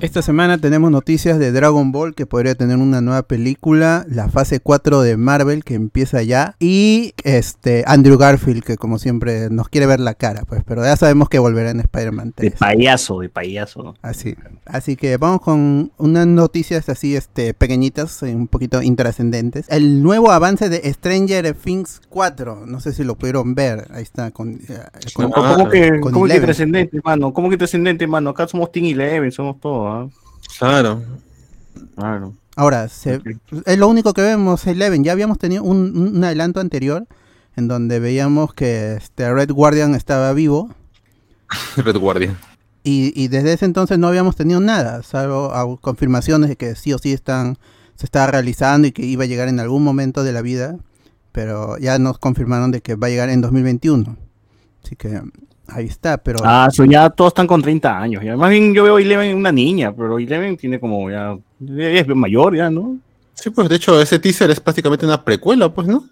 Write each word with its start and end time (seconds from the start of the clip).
Esta 0.00 0.22
semana 0.22 0.56
tenemos 0.56 0.90
noticias 0.90 1.38
de 1.38 1.52
Dragon 1.52 1.92
Ball 1.92 2.14
que 2.14 2.24
podría 2.24 2.54
tener 2.54 2.78
una 2.78 3.02
nueva 3.02 3.22
película, 3.22 4.06
la 4.08 4.30
fase 4.30 4.58
4 4.58 5.02
de 5.02 5.18
Marvel 5.18 5.62
que 5.62 5.74
empieza 5.74 6.22
ya 6.22 6.56
y 6.58 7.12
este 7.22 7.84
Andrew 7.86 8.16
Garfield 8.16 8.62
que 8.64 8.78
como 8.78 8.98
siempre 8.98 9.50
nos 9.50 9.68
quiere 9.68 9.86
ver 9.86 10.00
la 10.00 10.14
cara, 10.14 10.44
pues, 10.48 10.62
pero 10.64 10.82
ya 10.84 10.96
sabemos 10.96 11.28
que 11.28 11.38
volverá 11.38 11.70
en 11.70 11.80
Spider-Man 11.80 12.32
3. 12.34 12.52
De 12.52 12.56
payaso, 12.56 13.20
de 13.20 13.28
payaso. 13.28 13.94
Así. 14.00 14.34
Así 14.64 14.96
que 14.96 15.18
vamos 15.18 15.42
con 15.42 15.92
unas 15.98 16.26
noticias 16.26 16.88
así 16.88 17.14
este 17.14 17.52
pequeñitas, 17.52 18.22
eh, 18.22 18.34
un 18.34 18.48
poquito 18.48 18.80
intrascendentes. 18.80 19.66
El 19.68 20.02
nuevo 20.02 20.30
avance 20.30 20.70
de 20.70 20.90
Stranger 20.94 21.52
Things 21.52 22.00
4, 22.08 22.64
no 22.66 22.80
sé 22.80 22.94
si 22.94 23.04
lo 23.04 23.16
pudieron 23.16 23.54
ver. 23.54 23.86
Ahí 23.92 24.02
está 24.04 24.30
con, 24.30 24.52
eh, 24.54 24.78
con- 25.14 25.30
¿Cómo, 25.30 25.56
cómo 25.56 25.68
que, 25.68 26.00
con 26.00 26.12
cómo 26.12 26.26
que 26.26 26.40
trascendente, 26.40 26.98
mano? 27.04 27.34
¿Cómo 27.34 27.50
que 27.50 27.58
trascendente, 27.58 28.06
mano? 28.06 28.30
Acá 28.30 28.48
somos 28.48 28.72
Team 28.72 28.86
Eleven, 28.86 29.30
somos 29.30 29.60
todos, 29.60 29.89
¿ah? 29.90 30.08
Claro. 30.58 31.02
Claro. 31.96 32.34
Ahora, 32.56 32.88
se- 32.88 33.20
es 33.66 33.78
lo 33.78 33.88
único 33.88 34.12
que 34.12 34.22
vemos, 34.22 34.66
Eleven. 34.66 35.04
Ya 35.04 35.12
habíamos 35.12 35.38
tenido 35.38 35.62
un, 35.62 35.96
un 36.16 36.24
adelanto 36.24 36.60
anterior 36.60 37.06
en 37.56 37.68
donde 37.68 38.00
veíamos 38.00 38.52
que 38.54 38.94
este 38.94 39.32
Red 39.32 39.50
Guardian 39.52 39.94
estaba 39.94 40.32
vivo 40.32 40.70
Red 41.76 41.96
Guardian. 41.96 42.36
y, 42.84 43.12
y 43.20 43.28
desde 43.28 43.52
ese 43.54 43.64
entonces 43.64 43.98
no 43.98 44.08
habíamos 44.08 44.36
tenido 44.36 44.60
nada, 44.60 45.02
salvo 45.02 45.78
confirmaciones 45.80 46.48
de 46.50 46.56
que 46.56 46.74
sí 46.76 46.92
o 46.92 46.98
sí 46.98 47.12
están, 47.12 47.58
se 47.96 48.06
estaba 48.06 48.28
realizando 48.28 48.86
y 48.88 48.92
que 48.92 49.04
iba 49.04 49.24
a 49.24 49.26
llegar 49.26 49.48
en 49.48 49.60
algún 49.60 49.82
momento 49.84 50.22
de 50.22 50.32
la 50.32 50.42
vida, 50.42 50.76
pero 51.32 51.78
ya 51.78 51.98
nos 51.98 52.18
confirmaron 52.18 52.70
de 52.70 52.80
que 52.82 52.94
va 52.94 53.06
a 53.08 53.10
llegar 53.10 53.30
en 53.30 53.40
2021. 53.40 54.16
Así 54.84 54.96
que 54.96 55.20
ahí 55.72 55.86
está, 55.86 56.16
pero... 56.16 56.38
Ah, 56.44 56.68
so 56.70 56.84
ya 56.84 57.10
todos 57.10 57.30
están 57.30 57.46
con 57.46 57.62
30 57.62 57.98
años. 57.98 58.24
Ya. 58.24 58.36
Más 58.36 58.50
bien 58.50 58.74
yo 58.74 58.84
veo 58.84 58.96
a 58.96 59.00
Eleven 59.00 59.36
una 59.36 59.52
niña, 59.52 59.94
pero 59.94 60.18
Eleven 60.18 60.56
tiene 60.56 60.78
como 60.78 61.10
ya. 61.10 61.36
es 61.78 62.06
mayor, 62.08 62.56
ya, 62.56 62.70
¿no? 62.70 62.98
Sí, 63.34 63.50
pues 63.50 63.68
de 63.68 63.76
hecho 63.76 64.00
ese 64.00 64.18
teaser 64.18 64.50
es 64.50 64.60
prácticamente 64.60 65.06
una 65.06 65.24
precuela, 65.24 65.72
pues, 65.72 65.86
¿no? 65.86 66.04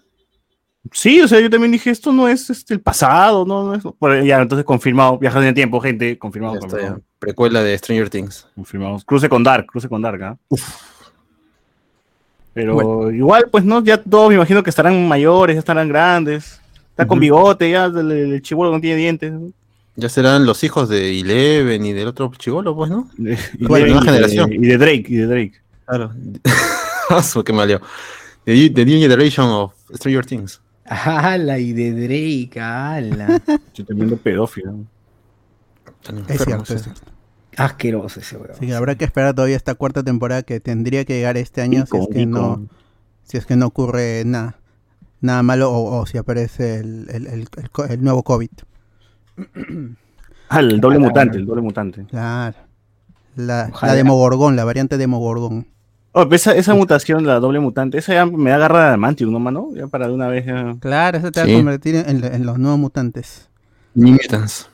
Sí, 0.91 1.21
o 1.21 1.27
sea, 1.27 1.39
yo 1.39 1.49
también 1.49 1.71
dije, 1.71 1.89
esto 1.89 2.11
no 2.11 2.27
es 2.27 2.49
este, 2.49 2.73
el 2.73 2.81
pasado, 2.81 3.45
no, 3.45 3.65
no 3.65 3.75
es. 3.75 3.83
Pero 3.99 4.23
ya, 4.23 4.41
entonces 4.41 4.65
confirmado, 4.65 5.17
viajes 5.17 5.41
en 5.41 5.47
el 5.49 5.53
tiempo, 5.53 5.79
gente, 5.79 6.17
confirmado. 6.17 6.53
Ya 6.53 6.59
está, 6.59 6.69
confirmado, 6.69 6.97
ya. 6.97 7.03
Precuela 7.19 7.61
de 7.61 7.77
Stranger 7.77 8.09
Things. 8.09 8.47
confirmado. 8.55 8.97
Cruce 9.05 9.29
con 9.29 9.43
Dark, 9.43 9.67
cruce 9.67 9.89
con 9.89 10.01
Dark, 10.01 10.23
¿ah? 10.23 10.37
Pero 12.53 13.11
igual, 13.11 13.45
pues 13.51 13.63
no, 13.63 13.83
ya 13.83 14.01
todos 14.01 14.29
me 14.29 14.35
imagino 14.35 14.63
que 14.63 14.69
estarán 14.69 15.07
mayores, 15.07 15.55
ya 15.55 15.59
estarán 15.59 15.87
grandes. 15.87 16.59
Está 16.99 17.07
con 17.07 17.19
bigote, 17.19 17.71
ya 17.71 17.85
el, 17.85 18.11
el 18.11 18.41
chibolo 18.41 18.71
no 18.71 18.81
tiene 18.81 18.97
dientes. 18.97 19.31
Ya 19.95 20.09
serán 20.09 20.45
los 20.45 20.63
hijos 20.63 20.89
de 20.89 21.17
Eleven 21.19 21.85
y 21.85 21.93
del 21.93 22.07
otro 22.09 22.29
chivolo, 22.37 22.75
pues, 22.75 22.89
¿no? 22.91 23.09
Y, 23.17 23.65
Bueno, 23.65 23.85
de, 23.85 23.87
nueva 23.87 23.87
y 23.87 23.93
de- 23.93 24.01
generación. 24.11 24.53
y 24.53 24.57
de 24.67 24.77
Drake, 24.77 25.05
y 25.07 25.15
de 25.15 25.25
Drake. 25.27 25.53
Claro. 25.85 26.11
Asu, 27.09 27.43
qué 27.43 27.53
maleo. 27.53 27.81
The, 28.43 28.69
the 28.69 28.85
New 28.85 28.99
Generation 28.99 29.45
of 29.45 29.73
Stranger 29.95 30.25
Things. 30.25 30.61
¡Hala! 30.85 31.57
Y 31.59 31.71
de 31.73 31.91
Drake, 31.93 32.59
¡hala! 32.59 33.41
Yo 33.73 33.85
tremendo 33.85 34.17
pedófilo. 34.17 34.75
Están 36.01 36.19
es 36.27 36.43
cierto, 36.43 36.63
es 36.63 36.69
esos. 36.71 36.81
cierto. 36.83 37.01
Asqueroso 37.57 38.19
ese 38.19 38.37
weón. 38.37 38.57
Que 38.59 38.73
habrá 38.73 38.95
que 38.95 39.05
esperar 39.05 39.33
todavía 39.33 39.55
esta 39.57 39.75
cuarta 39.75 40.03
temporada 40.03 40.43
que 40.43 40.59
tendría 40.59 41.03
que 41.05 41.13
llegar 41.15 41.35
este 41.37 41.61
año 41.61 41.85
si 41.85 41.97
es 41.97 42.07
que 42.07 42.25
no... 42.25 42.67
si 43.23 43.37
es 43.37 43.45
que 43.45 43.55
no 43.55 43.65
ocurre 43.67 44.23
nada 44.25 44.58
nada 45.21 45.43
malo 45.43 45.71
o, 45.71 45.99
o 45.99 46.05
si 46.05 46.17
aparece 46.17 46.77
el, 46.79 47.07
el- 47.11 47.27
el- 47.27 47.47
el 47.89 48.03
nuevo 48.03 48.23
COVID. 48.23 48.49
Ah, 50.49 50.59
el 50.61 50.81
doble 50.81 50.99
mutante, 50.99 51.37
el 51.37 51.45
doble 51.45 51.61
mutante. 51.61 52.05
Claro. 52.05 52.57
La, 53.35 53.71
la 53.81 53.93
Demogorgón, 53.93 54.55
la 54.55 54.65
variante 54.65 54.97
Demogorgón. 54.97 55.67
Oh, 56.11 56.23
pero 56.23 56.35
esa, 56.35 56.55
esa 56.55 56.73
mutación, 56.73 57.25
la 57.25 57.39
doble 57.39 57.59
mutante, 57.59 57.99
esa 57.99 58.13
ya 58.15 58.25
me 58.25 58.49
da 58.49 58.57
garra 58.57 58.79
de 58.79 58.85
adamantium, 58.87 59.31
¿no, 59.31 59.39
mano? 59.39 59.69
Ya 59.75 59.87
para 59.87 60.07
de 60.07 60.13
una 60.13 60.27
vez 60.27 60.45
ya. 60.45 60.75
Claro, 60.79 61.19
eso 61.19 61.31
te 61.31 61.39
va 61.41 61.45
Sí. 61.45 61.53
a 61.53 61.55
convertir 61.57 61.95
en, 61.95 62.23
en 62.23 62.45
los 62.45 62.57
nuevos 62.57 62.79
mutantes. 62.79 63.49
Mutants. 63.93 64.69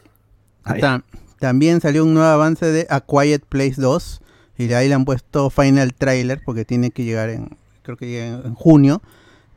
También 1.40 1.82
salió 1.82 2.04
un 2.06 2.14
nuevo 2.14 2.30
avance 2.30 2.66
de 2.66 2.88
A 2.90 3.02
Quiet 3.02 3.44
Place 3.48 3.76
2 3.82 4.22
y 4.58 4.68
de 4.68 4.76
ahí 4.76 4.88
le 4.88 4.96
han 4.96 5.04
puesto 5.06 5.50
final 5.50 5.94
trailer 5.94 6.42
porque 6.46 6.64
tiene 6.64 6.92
que 6.92 7.04
llegar 7.04 7.30
en, 7.30 7.58
creo 7.84 7.98
que 7.98 8.08
llega 8.08 8.28
en, 8.28 8.46
en 8.46 8.54
junio. 8.56 9.02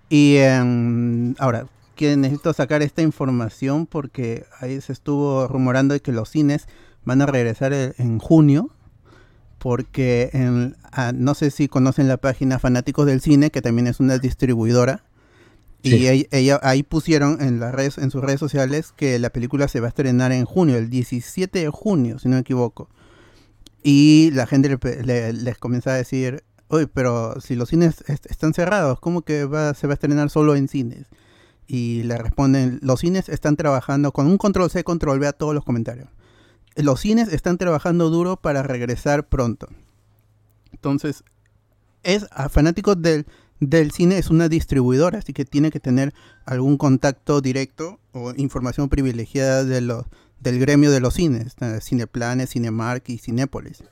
Y 0.08 0.36
en- 0.36 1.36
ahora, 1.38 1.66
que 1.96 2.16
necesito 2.16 2.52
sacar 2.52 2.82
esta 2.82 3.02
información 3.02 3.86
porque 3.86 4.44
ahí 4.60 4.80
se 4.80 4.92
estuvo 4.92 5.46
rumorando 5.48 5.94
de 5.94 6.00
que 6.00 6.12
los 6.12 6.28
cines 6.30 6.66
van 7.04 7.22
a 7.22 7.26
regresar 7.26 7.72
e- 7.72 7.94
en 7.98 8.18
junio. 8.18 8.70
Porque 9.58 10.30
en- 10.32 10.76
ah, 10.92 11.12
no 11.14 11.34
sé 11.34 11.50
si 11.50 11.66
conocen 11.68 12.06
la 12.06 12.16
página 12.16 12.58
Fanáticos 12.60 13.06
del 13.06 13.20
Cine, 13.20 13.50
que 13.50 13.60
también 13.62 13.88
es 13.88 13.98
una 13.98 14.18
distribuidora. 14.18 15.04
Y 15.82 16.06
ella, 16.06 16.26
ella- 16.30 16.60
ahí 16.62 16.82
pusieron 16.84 17.40
en 17.40 17.58
las 17.60 17.74
redes, 17.74 17.98
en 17.98 18.10
sus 18.10 18.22
redes 18.22 18.38
sociales 18.40 18.92
que 18.96 19.18
la 19.18 19.30
película 19.30 19.66
se 19.68 19.80
va 19.80 19.86
a 19.86 19.90
estrenar 19.90 20.30
en 20.32 20.44
junio, 20.44 20.76
el 20.76 20.90
17 20.90 21.58
de 21.60 21.68
junio, 21.70 22.18
si 22.18 22.28
no 22.28 22.34
me 22.36 22.40
equivoco. 22.40 22.88
Y 23.82 24.30
la 24.32 24.46
gente 24.46 24.68
le 24.68 25.02
le- 25.04 25.32
les 25.32 25.58
comienza 25.58 25.90
a 25.90 25.94
decir, 25.94 26.42
oye, 26.68 26.86
pero 26.86 27.40
si 27.40 27.56
los 27.56 27.68
cines 27.68 28.02
est- 28.08 28.26
están 28.26 28.54
cerrados, 28.54 29.00
¿cómo 29.00 29.22
que 29.22 29.44
va, 29.44 29.74
se 29.74 29.86
va 29.86 29.92
a 29.92 29.94
estrenar 29.94 30.30
solo 30.30 30.54
en 30.56 30.68
cines? 30.68 31.06
Y 31.66 32.02
le 32.04 32.16
responden, 32.16 32.78
los 32.82 33.00
cines 33.00 33.28
están 33.28 33.56
trabajando 33.56 34.12
con 34.12 34.26
un 34.26 34.38
control 34.38 34.70
C, 34.70 34.84
control 34.84 35.18
V 35.18 35.26
a 35.26 35.32
todos 35.32 35.54
los 35.54 35.64
comentarios. 35.64 36.08
Los 36.76 37.00
cines 37.00 37.28
están 37.32 37.58
trabajando 37.58 38.08
duro 38.08 38.36
para 38.36 38.62
regresar 38.62 39.28
pronto. 39.28 39.68
Entonces, 40.72 41.24
es 42.04 42.26
a 42.30 42.48
fanáticos 42.48 43.00
del, 43.02 43.26
del 43.60 43.90
cine 43.90 44.18
es 44.18 44.30
una 44.30 44.48
distribuidora, 44.48 45.18
así 45.18 45.32
que 45.32 45.44
tiene 45.44 45.70
que 45.70 45.80
tener 45.80 46.14
algún 46.46 46.76
contacto 46.78 47.40
directo 47.40 47.98
o 48.12 48.32
información 48.36 48.88
privilegiada 48.88 49.64
de 49.64 49.80
los, 49.80 50.06
del 50.40 50.58
gremio 50.60 50.90
de 50.90 51.00
los 51.00 51.14
cines, 51.14 51.56
eh, 51.60 51.80
Cineplanes, 51.82 52.50
Cinemark 52.50 53.08
y 53.08 53.18
Cinépolis. 53.18 53.82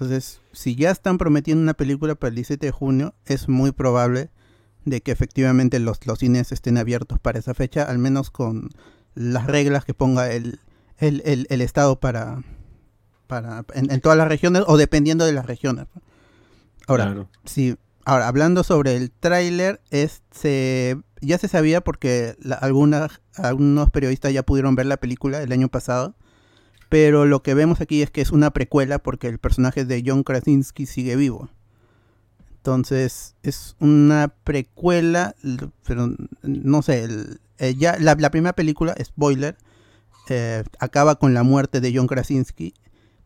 Entonces, 0.00 0.40
si 0.52 0.76
ya 0.76 0.90
están 0.90 1.18
prometiendo 1.18 1.62
una 1.62 1.74
película 1.74 2.14
para 2.14 2.30
el 2.30 2.34
17 2.36 2.64
de 2.66 2.72
junio, 2.72 3.14
es 3.26 3.48
muy 3.50 3.70
probable 3.72 4.30
de 4.86 5.02
que 5.02 5.12
efectivamente 5.12 5.78
los, 5.78 6.06
los 6.06 6.18
cines 6.20 6.52
estén 6.52 6.78
abiertos 6.78 7.18
para 7.18 7.38
esa 7.38 7.52
fecha, 7.52 7.82
al 7.82 7.98
menos 7.98 8.30
con 8.30 8.70
las 9.14 9.46
reglas 9.46 9.84
que 9.84 9.92
ponga 9.92 10.32
el, 10.32 10.58
el, 10.96 11.20
el- 11.26 11.46
el 11.50 11.60
Estado 11.60 12.00
para, 12.00 12.42
para 13.26 13.66
en, 13.74 13.90
en 13.92 14.00
todas 14.00 14.16
las 14.16 14.28
regiones 14.28 14.62
o 14.66 14.78
dependiendo 14.78 15.26
de 15.26 15.32
las 15.32 15.44
regiones. 15.44 15.86
Ahora, 16.86 17.04
Claro. 17.04 17.28
Sí, 17.44 17.76
ahora 18.06 18.26
hablando 18.26 18.64
sobre 18.64 18.96
el 18.96 19.10
tráiler, 19.10 19.82
es, 19.90 20.22
se- 20.30 20.96
ya 21.20 21.36
se 21.36 21.48
sabía 21.48 21.82
porque 21.82 22.36
la- 22.40 22.56
algunas, 22.56 23.20
algunos 23.34 23.90
periodistas 23.90 24.32
ya 24.32 24.44
pudieron 24.44 24.76
ver 24.76 24.86
la 24.86 24.96
película 24.96 25.42
el 25.42 25.52
año 25.52 25.68
pasado, 25.68 26.14
pero 26.90 27.24
lo 27.24 27.42
que 27.42 27.54
vemos 27.54 27.80
aquí 27.80 28.02
es 28.02 28.10
que 28.10 28.20
es 28.20 28.32
una 28.32 28.50
precuela 28.50 28.98
porque 28.98 29.28
el 29.28 29.38
personaje 29.38 29.86
de 29.86 30.02
John 30.04 30.24
Krasinski 30.24 30.84
sigue 30.84 31.16
vivo. 31.16 31.48
Entonces 32.56 33.36
es 33.42 33.76
una 33.78 34.34
precuela, 34.44 35.34
pero 35.86 36.14
no 36.42 36.82
sé, 36.82 37.08
eh, 37.58 37.74
ya 37.76 37.96
la, 37.98 38.16
la 38.16 38.30
primera 38.30 38.52
película, 38.54 38.94
spoiler, 39.02 39.56
eh, 40.28 40.64
acaba 40.78 41.14
con 41.14 41.32
la 41.32 41.42
muerte 41.42 41.80
de 41.80 41.92
John 41.94 42.06
Krasinski 42.06 42.74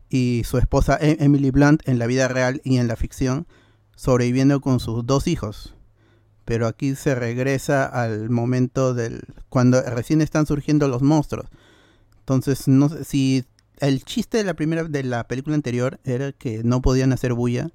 y 0.09 0.43
su 0.45 0.57
esposa 0.57 0.97
E- 1.01 1.17
Emily 1.19 1.51
Blunt 1.51 1.81
en 1.87 1.99
la 1.99 2.05
vida 2.05 2.27
real 2.27 2.61
y 2.63 2.77
en 2.77 2.87
la 2.87 2.95
ficción, 2.95 3.47
sobreviviendo 3.95 4.61
con 4.61 4.79
sus 4.79 5.05
dos 5.05 5.27
hijos. 5.27 5.73
Pero 6.45 6.67
aquí 6.67 6.95
se 6.95 7.15
regresa 7.15 7.85
al 7.85 8.29
momento 8.29 8.93
del 8.93 9.23
cuando 9.49 9.81
recién 9.81 10.21
están 10.21 10.45
surgiendo 10.45 10.87
los 10.87 11.01
monstruos. 11.01 11.47
Entonces, 12.19 12.67
no 12.67 12.89
sé 12.89 13.03
si 13.03 13.45
el 13.79 14.03
chiste 14.03 14.37
de 14.37 14.43
la 14.43 14.53
primera 14.53 14.83
de 14.83 15.03
la 15.03 15.27
película 15.27 15.55
anterior 15.55 15.99
era 16.03 16.31
que 16.31 16.63
no 16.63 16.81
podían 16.81 17.13
hacer 17.13 17.33
bulla. 17.33 17.69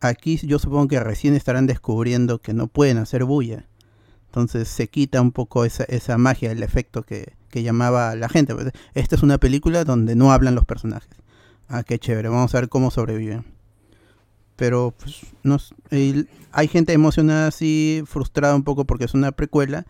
Aquí 0.00 0.36
yo 0.38 0.58
supongo 0.58 0.88
que 0.88 1.00
recién 1.00 1.34
estarán 1.34 1.66
descubriendo 1.66 2.40
que 2.40 2.54
no 2.54 2.66
pueden 2.66 2.98
hacer 2.98 3.24
bulla. 3.24 3.66
Entonces 4.26 4.68
se 4.68 4.88
quita 4.88 5.20
un 5.20 5.32
poco 5.32 5.64
esa, 5.64 5.84
esa 5.84 6.18
magia, 6.18 6.50
el 6.50 6.62
efecto 6.62 7.02
que, 7.02 7.34
que 7.50 7.62
llamaba 7.62 8.10
a 8.10 8.16
la 8.16 8.28
gente. 8.28 8.54
Esta 8.94 9.14
es 9.14 9.22
una 9.22 9.38
película 9.38 9.84
donde 9.84 10.16
no 10.16 10.32
hablan 10.32 10.54
los 10.56 10.64
personajes. 10.64 11.16
Ah, 11.68 11.82
qué 11.84 11.98
chévere, 11.98 12.28
vamos 12.28 12.54
a 12.54 12.60
ver 12.60 12.68
cómo 12.68 12.90
sobreviven. 12.90 13.44
Pero 14.56 14.94
pues, 14.98 15.20
hay 16.52 16.68
gente 16.68 16.92
emocionada 16.92 17.48
así, 17.48 18.02
frustrada 18.06 18.54
un 18.54 18.64
poco 18.64 18.84
porque 18.84 19.04
es 19.04 19.14
una 19.14 19.32
precuela. 19.32 19.86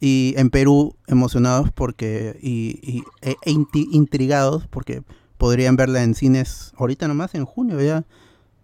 Y 0.00 0.34
en 0.36 0.50
Perú 0.50 0.96
emocionados 1.06 1.70
porque 1.72 2.38
y, 2.42 2.78
y- 2.82 3.04
e, 3.22 3.36
e 3.44 3.50
intrigados 3.92 4.66
porque 4.68 5.02
podrían 5.38 5.76
verla 5.76 6.02
en 6.02 6.14
cines 6.14 6.72
ahorita 6.76 7.08
nomás 7.08 7.34
en 7.34 7.44
junio 7.44 7.80
ya 7.80 8.04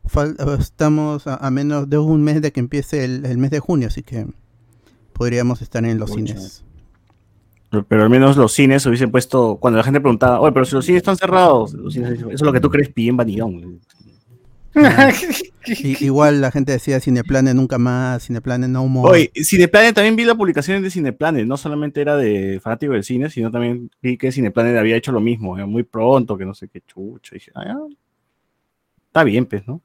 Fal- 0.04 0.36
estamos 0.58 1.26
a, 1.26 1.36
a 1.36 1.50
menos 1.50 1.88
de 1.88 1.98
un 1.98 2.22
mes 2.22 2.40
de 2.42 2.52
que 2.52 2.60
empiece 2.60 3.04
el, 3.04 3.24
el 3.26 3.38
mes 3.38 3.50
de 3.50 3.60
junio, 3.60 3.88
así 3.88 4.02
que 4.02 4.26
podríamos 5.12 5.60
estar 5.62 5.84
en 5.84 5.98
los 5.98 6.10
cines. 6.10 6.64
Pero, 7.70 7.84
pero 7.84 8.02
al 8.02 8.10
menos 8.10 8.36
los 8.36 8.52
cines 8.52 8.84
hubiesen 8.86 9.10
puesto, 9.10 9.56
cuando 9.60 9.76
la 9.76 9.84
gente 9.84 10.00
preguntaba, 10.00 10.40
oye, 10.40 10.52
pero 10.52 10.64
si 10.64 10.74
los 10.74 10.84
cines 10.86 11.00
están 11.00 11.16
cerrados, 11.16 11.72
los 11.74 11.94
cines- 11.94 12.18
eso 12.18 12.30
es 12.30 12.40
lo 12.42 12.52
que 12.52 12.60
tú 12.60 12.70
crees, 12.70 12.92
bien 12.94 13.16
vanidón. 13.16 13.80
Y- 15.66 16.04
igual 16.04 16.40
la 16.40 16.50
gente 16.50 16.72
decía 16.72 17.00
Cineplanet 17.00 17.54
nunca 17.54 17.76
más, 17.78 18.26
Cineplanet 18.26 18.70
no 18.70 18.86
more. 18.86 19.12
Oye, 19.12 19.30
Cineplanet 19.44 19.94
también 19.94 20.16
vi 20.16 20.24
la 20.24 20.34
publicación 20.34 20.82
de 20.82 20.90
Cineplanet, 20.90 21.46
no 21.46 21.56
solamente 21.56 22.00
era 22.00 22.16
de 22.16 22.58
fanático 22.60 22.92
del 22.94 23.04
cine, 23.04 23.28
sino 23.30 23.50
también 23.50 23.90
vi 24.00 24.16
que 24.16 24.32
Cineplanet 24.32 24.76
había 24.78 24.96
hecho 24.96 25.12
lo 25.12 25.20
mismo, 25.20 25.58
eh, 25.58 25.66
muy 25.66 25.82
pronto, 25.82 26.36
que 26.38 26.44
no 26.46 26.54
sé 26.54 26.68
qué 26.68 26.80
chucha. 26.86 27.34
Dije, 27.34 27.52
ah, 27.54 27.64
ya. 27.66 27.76
está 29.06 29.22
bien, 29.24 29.44
pues, 29.46 29.66
¿no? 29.66 29.80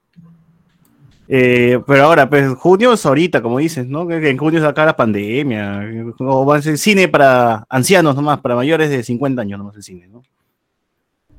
Eh, 1.27 1.79
pero 1.87 2.03
ahora, 2.03 2.29
pues, 2.29 2.47
junio 2.55 2.93
es 2.93 3.05
ahorita, 3.05 3.41
como 3.41 3.57
dices, 3.59 3.87
¿no? 3.87 4.07
Que 4.07 4.29
en 4.29 4.37
junio 4.37 4.59
se 4.61 4.67
acaba 4.67 4.85
la 4.87 4.95
pandemia, 4.95 5.81
o 6.19 6.45
va 6.45 6.57
a 6.57 6.61
ser 6.61 6.77
cine 6.77 7.07
para 7.07 7.65
ancianos 7.69 8.15
nomás, 8.15 8.39
para 8.39 8.55
mayores 8.55 8.89
de 8.89 9.03
50 9.03 9.41
años 9.41 9.57
nomás 9.57 9.75
el 9.75 9.83
cine, 9.83 10.07
¿no? 10.07 10.21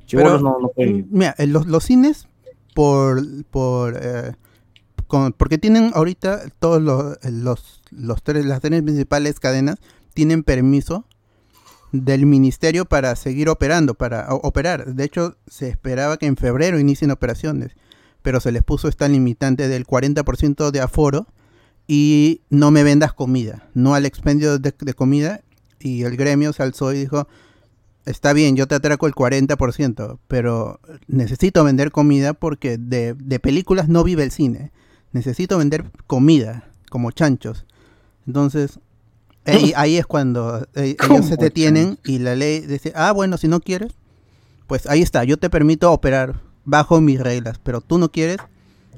Chibolos 0.05 0.41
no, 0.41 0.57
no 0.61 0.69
pueden. 0.69 0.99
Mm, 0.99 1.05
Mira, 1.09 1.35
los, 1.47 1.65
los 1.65 1.83
cines, 1.83 2.27
por, 2.77 3.23
por 3.45 3.97
eh, 3.99 4.33
porque 5.35 5.57
tienen 5.57 5.89
ahorita 5.95 6.43
todos 6.59 6.79
los, 6.79 7.17
los, 7.89 8.23
tres, 8.23 8.45
las 8.45 8.61
tres 8.61 8.83
principales 8.83 9.39
cadenas 9.39 9.79
tienen 10.13 10.43
permiso 10.43 11.07
del 11.91 12.27
ministerio 12.27 12.85
para 12.85 13.15
seguir 13.15 13.49
operando, 13.49 13.95
para 13.95 14.27
operar. 14.31 14.93
De 14.93 15.05
hecho, 15.05 15.37
se 15.47 15.69
esperaba 15.69 16.17
que 16.17 16.27
en 16.27 16.37
febrero 16.37 16.77
inicien 16.77 17.09
operaciones, 17.09 17.71
pero 18.21 18.39
se 18.39 18.51
les 18.51 18.61
puso 18.61 18.89
esta 18.89 19.07
limitante 19.07 19.69
del 19.69 19.87
40% 19.87 20.69
de 20.69 20.79
aforo 20.79 21.25
y 21.87 22.41
no 22.51 22.69
me 22.69 22.83
vendas 22.83 23.11
comida, 23.11 23.69
no 23.73 23.95
al 23.95 24.05
expendio 24.05 24.59
de, 24.59 24.71
de 24.77 24.93
comida. 24.93 25.41
Y 25.79 26.03
el 26.03 26.15
gremio 26.15 26.53
se 26.53 26.61
alzó 26.61 26.93
y 26.93 26.99
dijo, 26.99 27.27
está 28.07 28.33
bien, 28.33 28.55
yo 28.55 28.67
te 28.67 28.75
atraco 28.75 29.05
el 29.07 29.13
40%, 29.13 30.17
pero 30.27 30.79
necesito 31.07 31.63
vender 31.63 31.91
comida 31.91 32.33
porque 32.33 32.77
de, 32.77 33.13
de 33.13 33.39
películas 33.39 33.87
no 33.89 34.03
vive 34.03 34.23
el 34.23 34.31
cine. 34.31 34.71
Necesito 35.11 35.57
vender 35.57 35.85
comida, 36.07 36.69
como 36.89 37.11
chanchos. 37.11 37.65
Entonces, 38.25 38.79
ahí, 39.45 39.73
ahí 39.77 39.97
es 39.97 40.05
cuando 40.05 40.67
eh, 40.75 40.95
ellos 40.99 41.25
se 41.25 41.35
¿Cómo 41.35 41.43
detienen 41.43 41.99
y 42.03 42.19
la 42.19 42.35
ley 42.35 42.61
dice, 42.61 42.91
ah, 42.95 43.11
bueno, 43.11 43.37
si 43.37 43.47
no 43.47 43.59
quieres, 43.59 43.93
pues 44.67 44.87
ahí 44.87 45.01
está, 45.01 45.23
yo 45.23 45.37
te 45.37 45.49
permito 45.49 45.91
operar 45.91 46.41
bajo 46.65 46.99
mis 46.99 47.19
reglas, 47.21 47.59
pero 47.63 47.79
tú 47.81 47.97
no 47.97 48.11
quieres, 48.11 48.37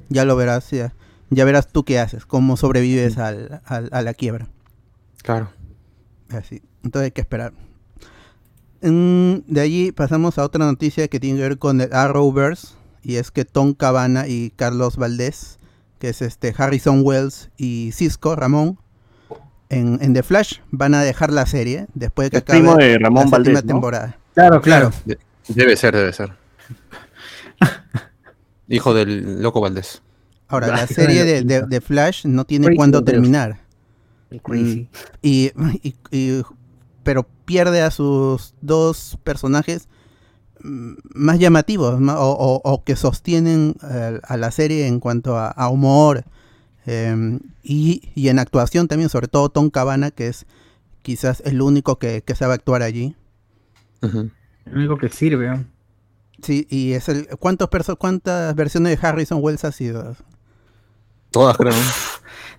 ya 0.10 0.26
lo 0.26 0.36
verás, 0.36 0.72
ya, 0.72 0.94
ya 1.30 1.46
verás 1.46 1.68
tú 1.72 1.84
qué 1.84 2.00
haces, 2.00 2.26
cómo 2.26 2.58
sobrevives 2.58 3.18
al- 3.20 3.62
al- 3.66 3.90
a 3.92 4.02
la 4.02 4.14
quiebra. 4.16 4.48
Claro. 5.22 5.52
Así. 6.30 6.62
Entonces 6.84 7.06
hay 7.08 7.12
que 7.12 7.22
esperar. 7.22 7.54
Mm, 8.82 9.40
de 9.48 9.62
allí 9.62 9.92
pasamos 9.92 10.38
a 10.38 10.44
otra 10.44 10.66
noticia 10.66 11.08
que 11.08 11.20
tiene 11.20 11.38
que 11.38 11.44
ver 11.44 11.58
con 11.58 11.82
el 11.82 11.94
Arrowverse. 11.94 12.70
Y 13.02 13.16
es 13.16 13.32
que 13.32 13.46
Tom 13.46 13.74
Cabana 13.74 14.28
y 14.28 14.52
Carlos 14.56 14.98
Valdés, 14.98 15.58
que 16.00 16.10
es 16.10 16.22
este 16.22 16.54
Harrison 16.58 17.02
Wells 17.04 17.50
y 17.58 17.92
Cisco 17.94 18.36
Ramón, 18.36 18.78
en, 19.70 20.00
en 20.02 20.14
The 20.14 20.24
Flash 20.24 20.60
van 20.72 20.94
a 20.96 21.04
dejar 21.04 21.32
la 21.32 21.46
serie 21.46 21.88
después 21.94 22.28
de 22.28 22.32
que 22.32 22.38
El 22.38 22.44
acabe 22.44 22.60
primo 22.60 22.76
de 22.76 22.94
la 22.94 22.98
Ramón 23.00 23.24
séptima 23.24 23.38
Valdés, 23.38 23.64
¿no? 23.64 23.68
temporada. 23.68 24.18
Claro, 24.34 24.62
claro. 24.62 24.92
Debe 25.48 25.76
ser, 25.78 25.96
debe 25.96 26.12
ser. 26.14 26.32
Hijo 28.68 28.94
del 28.94 29.42
loco 29.42 29.62
Valdés. 29.62 30.02
Ahora, 30.48 30.68
la 30.68 30.88
serie 30.88 31.24
de, 31.26 31.44
de- 31.44 31.64
de 31.68 31.82
Flash 31.82 32.26
no 32.26 32.46
tiene 32.46 32.76
cuándo 32.76 33.04
terminar. 33.04 33.60
Crazy. 34.44 34.90
Y, 35.22 35.52
y- 35.82 35.96
y- 36.12 36.42
pero 37.10 37.26
pierde 37.46 37.82
a 37.82 37.90
sus 37.90 38.54
dos 38.62 39.18
personajes 39.24 39.88
mm, 40.62 40.94
más 41.16 41.40
llamativos 41.40 42.00
ma- 42.00 42.20
o, 42.20 42.30
o- 42.34 42.62
o 42.64 42.84
que 42.84 42.96
sostienen 42.96 43.74
eh, 43.90 44.20
a 44.22 44.38
la 44.38 44.52
serie 44.52 44.86
en 44.86 45.00
cuanto 45.00 45.36
a, 45.36 45.48
a 45.48 45.70
humor 45.70 46.24
em, 46.86 47.40
y, 47.64 48.12
y 48.14 48.28
en 48.28 48.38
actuación 48.38 48.88
también, 48.88 49.10
sobre 49.10 49.28
todo 49.28 49.50
Tom 49.50 49.72
Cabana, 49.72 50.12
que 50.12 50.28
es 50.28 50.46
quizás 51.02 51.42
el 51.48 51.64
único 51.64 51.98
que, 51.98 52.22
que 52.22 52.36
sabe 52.36 52.54
actuar 52.54 52.84
allí. 52.84 53.16
Lo 54.02 54.30
único 54.76 54.98
que 55.00 55.10
sirve. 55.10 55.48
¿no? 55.50 55.66
Sí, 56.44 56.68
y 56.70 56.92
es 56.94 57.10
el 57.10 57.28
¿cuántos 57.40 57.70
perso- 57.72 57.98
¿cuántas 57.98 58.54
versiones 58.54 59.00
de 59.02 59.08
Harrison 59.08 59.40
Wells 59.42 59.66
ha 59.66 59.72
sido? 59.72 60.16
Todas, 61.32 61.58
creo. 61.58 61.74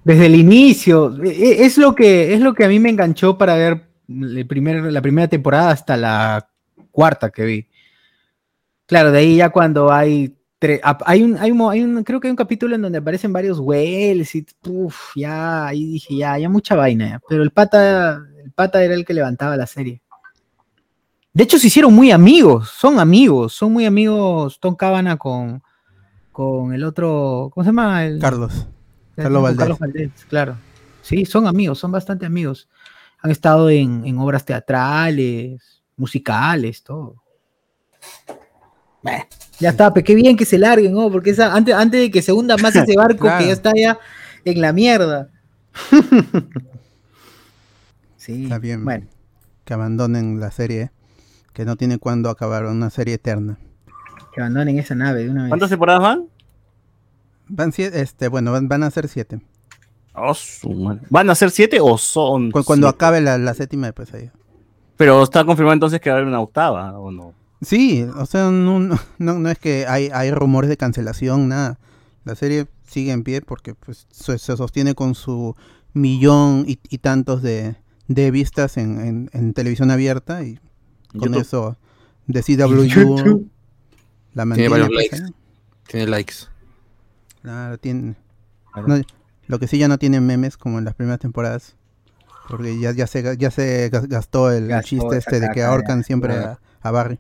Desde 0.03 0.27
el 0.27 0.35
inicio. 0.35 1.15
e- 1.23 1.29
e- 1.29 1.65
Es 1.67 1.79
lo 1.79 1.95
que, 1.95 2.35
es 2.35 2.41
lo 2.41 2.53
que 2.55 2.65
a 2.65 2.69
mí 2.69 2.81
me 2.81 2.91
enganchó 2.91 3.39
para 3.39 3.55
ver 3.55 3.90
el 4.11 4.47
primer, 4.47 4.83
la 4.93 5.01
primera 5.01 5.29
temporada 5.29 5.71
hasta 5.71 5.97
la 5.97 6.49
cuarta 6.91 7.31
que 7.31 7.45
vi. 7.45 7.67
Claro, 8.87 9.13
de 9.13 9.19
ahí 9.21 9.37
ya 9.37 9.51
cuando 9.51 9.93
hay 9.93 10.37
hay 11.07 11.23
un, 11.23 11.39
hay 11.39 11.53
un, 11.53 11.57
mo- 11.57 11.71
hay 11.71 11.83
un- 11.83 12.05
creo 12.05 12.21
que 12.21 12.27
hay 12.29 12.31
un 12.33 12.37
capítulo 12.37 12.75
en 12.75 12.83
donde 12.83 12.99
aparecen 12.99 13.33
varios 13.33 13.59
Wells 13.61 14.35
y 14.35 14.45
uf, 14.67 15.13
ya, 15.17 15.69
ahí 15.69 15.87
dije, 15.87 16.17
ya, 16.19 16.37
ya 16.37 16.51
mucha 16.51 16.75
vaina, 16.75 17.09
ya. 17.09 17.21
pero 17.27 17.43
el 17.43 17.51
pata, 17.51 18.21
el 18.45 18.51
pata 18.53 18.83
era 18.85 18.93
el 18.95 19.07
que 19.07 19.15
levantaba 19.15 19.57
la 19.57 19.67
serie. 19.67 20.03
De 21.33 21.45
hecho, 21.45 21.59
se 21.59 21.69
hicieron 21.69 21.95
muy 21.95 22.11
amigos, 22.11 22.69
son 22.71 22.99
amigos, 22.99 23.55
son 23.55 23.73
muy 23.73 23.87
amigos 23.87 24.59
Tom 24.61 24.75
Cabana 24.75 25.17
con, 25.17 25.63
con 26.33 26.75
el 26.75 26.85
otro, 26.85 27.51
¿cómo 27.55 27.65
se 27.65 27.69
llama? 27.69 28.05
El, 28.05 28.19
Carlos. 28.19 28.67
Carlos 29.17 29.43
Valdés. 29.43 29.79
Valdés, 29.79 30.11
claro. 30.29 30.57
Sí, 31.01 31.25
son 31.25 31.47
amigos, 31.47 31.79
son 31.79 31.91
bastante 31.93 32.27
amigos. 32.27 32.69
Han 33.23 33.31
estado 33.31 33.69
en, 33.71 34.05
en 34.07 34.19
obras 34.19 34.45
teatrales, 34.45 35.83
musicales, 35.97 36.83
todo. 36.83 37.17
Bah, 39.03 39.27
ya 39.59 39.71
está, 39.71 39.93
pe, 39.93 40.03
qué 40.05 40.15
bien 40.15 40.37
que 40.37 40.45
se 40.45 40.59
larguen, 40.59 40.93
¿no? 40.93 41.11
Porque 41.11 41.31
esa, 41.31 41.55
antes, 41.55 41.75
antes 41.75 42.01
de 42.01 42.11
que 42.11 42.23
se 42.23 42.33
hunda 42.33 42.57
más 42.57 42.75
ese 42.77 42.95
barco 42.97 43.21
Claro. 43.23 43.39
que 43.41 43.47
ya 43.47 43.53
está 43.53 43.73
ya 43.77 43.99
en 44.45 44.61
la 44.61 44.73
mierda. 44.73 45.31
sí, 48.17 48.45
Está 48.45 48.59
bien. 48.59 48.85
bueno, 48.85 49.07
Que 49.65 49.75
abandonen 49.75 50.41
la 50.41 50.51
serie, 50.51 50.91
que 51.53 51.65
no 51.65 51.77
tiene 51.77 51.99
cuándo 51.99 52.31
acabar, 52.31 52.65
una 52.67 52.91
serie 52.91 53.15
eterna. 53.15 53.59
que 54.35 54.41
abandonen 54.41 54.79
esa 54.79 54.95
nave 54.95 55.25
de 55.25 55.31
una 55.31 55.43
vez. 55.43 55.49
¿Cuántas 55.51 55.71
temporadas 55.71 56.03
van? 56.03 56.27
Van 57.49 57.73
siete, 57.73 58.01
este, 58.01 58.29
bueno, 58.29 58.53
van, 58.53 58.69
van 58.69 58.83
a 58.85 58.91
ser 58.91 59.09
siete. 59.09 59.41
Oh, 60.15 60.35
su. 60.35 60.99
¿Van 61.09 61.31
a 61.31 61.35
ser 61.35 61.51
siete 61.51 61.79
o 61.81 61.97
son? 61.99 62.51
Cu- 62.51 62.65
Cuando 62.65 62.89
siete? 62.89 62.97
acabe 62.97 63.21
la, 63.21 63.39
la 63.39 63.55
séptima, 63.55 63.93
pues 63.93 64.13
ahí. 64.15 64.31
Pero 64.97 65.23
está 65.23 65.45
confirmado 65.45 65.75
entonces 65.75 66.01
que 66.01 66.11
va 66.11 66.17
a 66.17 66.19
haber 66.19 66.29
una 66.29 66.41
octava, 66.41 66.99
¿o 66.99 67.11
no? 67.11 67.33
Sí, 67.63 68.05
o 68.17 68.27
sea, 68.27 68.51
no, 68.51 68.81
no, 68.81 68.99
no- 69.19 69.49
es 69.51 69.59
que 69.59 69.87
hay, 69.87 70.11
hay 70.13 70.31
rumores 70.31 70.69
de 70.69 70.77
cancelación, 70.77 71.49
nada. 71.49 71.79
La 72.25 72.35
serie 72.35 72.67
sigue 72.87 73.13
en 73.13 73.23
pie 73.23 73.41
porque 73.41 73.75
pues, 73.75 74.07
se, 74.11 74.39
se 74.39 74.57
sostiene 74.57 74.95
con 74.95 75.15
su 75.15 75.57
millón 75.93 76.65
y, 76.67 76.79
y 76.89 76.99
tantos 76.99 77.41
de, 77.43 77.77
de 78.09 78.31
vistas 78.31 78.77
en, 78.77 79.01
en- 79.01 79.31
en 79.33 79.55
televisión 79.55 79.91
abierta 79.91 80.43
y 80.43 80.59
con 81.13 81.29
YouTube. 81.33 81.41
eso 81.41 81.77
de 82.27 82.43
CW 82.43 82.83
YouTube. 82.85 83.49
la 84.35 84.45
Tiene 84.45 84.69
varios 84.69 84.89
pues, 84.89 85.11
likes. 85.13 85.33
Tiene 85.89 86.07
likes. 86.09 86.35
Claro, 87.43 87.79
tiene, 87.79 88.17
Claro. 88.73 88.89
no, 88.89 89.03
lo 89.51 89.59
que 89.59 89.67
sí 89.67 89.79
ya 89.79 89.89
no 89.89 89.99
tiene 89.99 90.21
memes 90.21 90.57
como 90.57 90.79
en 90.79 90.85
las 90.85 90.95
primeras 90.95 91.19
temporadas. 91.21 91.77
Porque 92.49 92.79
ya, 92.79 92.93
ya, 92.93 93.07
se, 93.07 93.37
ya 93.37 93.51
se 93.51 93.89
gas- 93.91 94.09
gastó 94.09 94.51
el 94.51 94.69
Gastó 94.69 94.87
chiste 94.89 95.17
este 95.17 95.41
de 95.41 95.51
que 95.51 95.63
ahorcan 95.63 96.05
siempre 96.05 96.35
a, 96.35 96.59
a 96.81 96.91
Barry. 96.91 97.19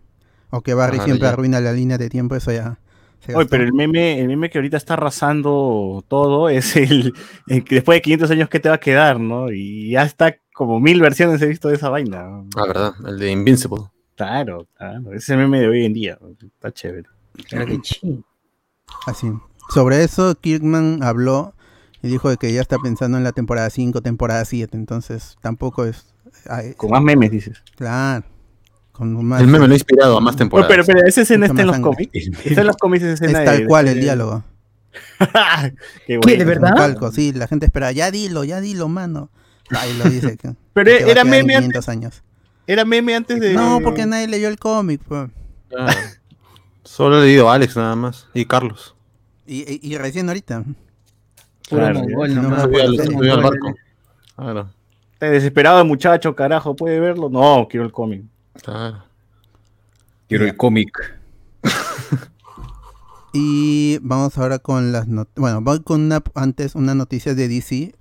O 0.51 0.61
que 0.63 0.75
Barry 0.75 0.97
Ajá, 0.97 1.05
siempre 1.07 1.27
ya. 1.27 1.33
arruina 1.33 1.61
la 1.61 1.73
línea 1.73 1.99
de 1.99 2.09
tiempo, 2.09 2.35
eso 2.37 2.51
ya 2.53 2.79
se 3.25 3.35
Oye, 3.37 3.49
pero 3.49 3.65
el 3.65 3.73
meme, 3.73 4.19
el 4.21 4.29
meme 4.29 4.49
que 4.49 4.59
ahorita 4.59 4.77
está 4.77 4.95
arrasando 4.95 6.05
todo 6.09 6.49
es 6.49 6.75
el, 6.77 7.15
el 7.49 7.65
que 7.65 7.77
después 7.77 7.97
de 7.97 8.03
500 8.03 8.31
años, 8.31 8.49
¿qué 8.49 8.61
te 8.61 8.69
va 8.69 8.77
a 8.77 8.81
quedar, 8.81 9.21
no? 9.21 9.51
Y 9.53 9.91
ya 9.91 10.03
está 10.05 10.37
como 10.55 10.81
mil 10.81 11.01
versiones 11.01 11.43
he 11.43 11.47
visto 11.47 11.69
de 11.69 11.75
esa 11.77 11.89
vaina. 11.91 12.23
Ah, 12.57 12.67
verdad. 12.67 12.95
El 13.07 13.19
de 13.19 13.31
Invincible. 13.31 13.83
Claro, 14.17 14.67
claro. 14.77 15.01
Ese 15.09 15.17
es 15.17 15.29
el 15.31 15.39
meme 15.39 15.61
de 15.61 15.69
hoy 15.69 15.85
en 15.85 15.93
día. 15.95 16.19
Está 16.43 16.73
chévere. 16.73 17.09
Claro 17.49 17.67
que 17.67 17.81
sí. 17.83 18.23
Así. 19.07 19.31
Sobre 19.69 20.03
eso, 20.03 20.35
Kirkman 20.41 21.03
habló 21.03 21.55
y 22.03 22.09
dijo 22.09 22.31
de 22.31 22.37
que 22.37 22.53
ya 22.53 22.61
está 22.61 22.79
pensando 22.79 23.19
en 23.19 23.25
la 23.25 23.33
temporada 23.33 23.69
5, 23.71 24.01
temporada 24.03 24.45
7. 24.45 24.77
Entonces, 24.77 25.37
tampoco 25.41 25.85
es. 25.85 26.07
ay, 26.49 26.75
Con 26.75 26.91
más 26.91 27.03
memes, 27.03 27.31
dices. 27.31 27.63
claro. 27.77 28.25
Con 28.93 29.25
más, 29.25 29.41
El 29.41 29.47
meme 29.47 29.67
lo 29.67 29.73
ha 29.73 29.77
inspirado 29.77 30.17
a 30.17 30.21
más 30.21 30.35
No, 30.35 30.39
temporadas. 30.39 30.69
pero, 30.71 30.85
pero 30.85 31.07
esa 31.07 31.23
escena 31.23 31.47
está 31.47 31.61
en 31.63 31.67
los 31.69 31.79
cómics. 31.79 32.11
Está 32.45 32.61
en 32.61 32.67
los 32.67 32.77
cómics 32.77 33.03
esa 33.05 33.15
es 33.15 33.21
escena. 33.23 33.45
tal 33.45 33.59
de- 33.61 33.67
cual 33.67 33.89
el 33.89 33.95
de- 33.97 34.01
diálogo. 34.03 34.45
Qué 35.19 35.73
¿Qué, 36.07 36.19
bueno. 36.19 36.27
de 36.27 36.35
Es 36.35 36.41
un 36.41 36.47
verdad? 36.47 36.77
calco, 36.77 37.13
sí, 37.13 37.33
la 37.33 37.47
gente 37.47 37.67
espera, 37.67 37.93
ya 37.93 38.11
dilo, 38.11 38.45
ya 38.45 38.61
dilo, 38.61 38.89
mano. 38.89 39.31
Ahí 39.71 39.97
lo 39.97 40.05
dice. 40.11 40.37
que- 40.37 40.55
Pero 40.75 40.91
que 40.91 41.11
era 41.11 41.25
meme 41.25 41.55
500 41.55 41.89
años. 41.89 42.23
Era 42.67 42.85
meme 42.85 43.15
antes 43.15 43.41
de. 43.41 43.55
No, 43.55 43.81
porque 43.83 44.05
nadie 44.07 44.29
leyó 44.29 44.49
el 44.49 44.59
cómic. 44.59 45.01
pues. 45.07 45.31
Ah, 45.79 45.95
Solo 46.83 47.23
he 47.23 47.27
leído 47.27 47.49
a 47.51 47.55
Alex 47.55 47.77
nada 47.77 47.95
más. 47.97 48.27
Y 48.35 48.45
Carlos. 48.47 48.95
Y, 49.47 49.61
y- 49.61 49.81
y 49.83 49.97
recién 49.97 50.29
ahorita. 50.29 50.65
Puro 51.71 51.83
Claro, 51.83 52.01
mongol 52.01 52.35
no, 52.35 52.43
nomás. 52.43 52.69
no, 52.69 53.05
Subió 53.05 53.35
al, 53.35 53.43
barco. 53.43 53.75
Claro, 54.37 54.69
Está 55.15 55.31
desesperado 55.31 55.81
el 55.81 55.87
muchacho, 55.87 56.35
carajo, 56.35 56.77
¿puede 56.77 57.01
verlo? 57.01 57.29
No, 57.31 57.67
quiero 57.71 57.87
el 57.87 57.93
cómic. 57.93 58.25
claro. 58.63 59.05
Quiero 60.29 60.45
el 60.45 60.57
cómic. 60.57 60.91
Y 63.33 63.99
vamos 64.03 64.37
ahora 64.39 64.59
con 64.59 64.91
las 64.91 65.07
noticias. 65.07 65.41
Bueno, 65.41 65.61
voy 65.61 65.81
con 65.83 66.01
una, 66.01 66.23
antes 66.35 66.75
una 66.75 66.95
noticia 66.95 67.35
de 67.35 67.47
DC. 67.47 67.95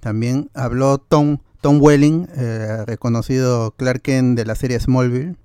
También 0.00 0.50
habló 0.54 0.98
Tom, 0.98 1.38
Tom 1.60 1.78
Welling, 1.80 2.26
eh, 2.36 2.84
reconocido 2.86 3.72
Clark 3.72 4.00
Kent 4.02 4.38
de 4.38 4.46
la 4.46 4.54
serie 4.54 4.80
Smallville. 4.80 5.36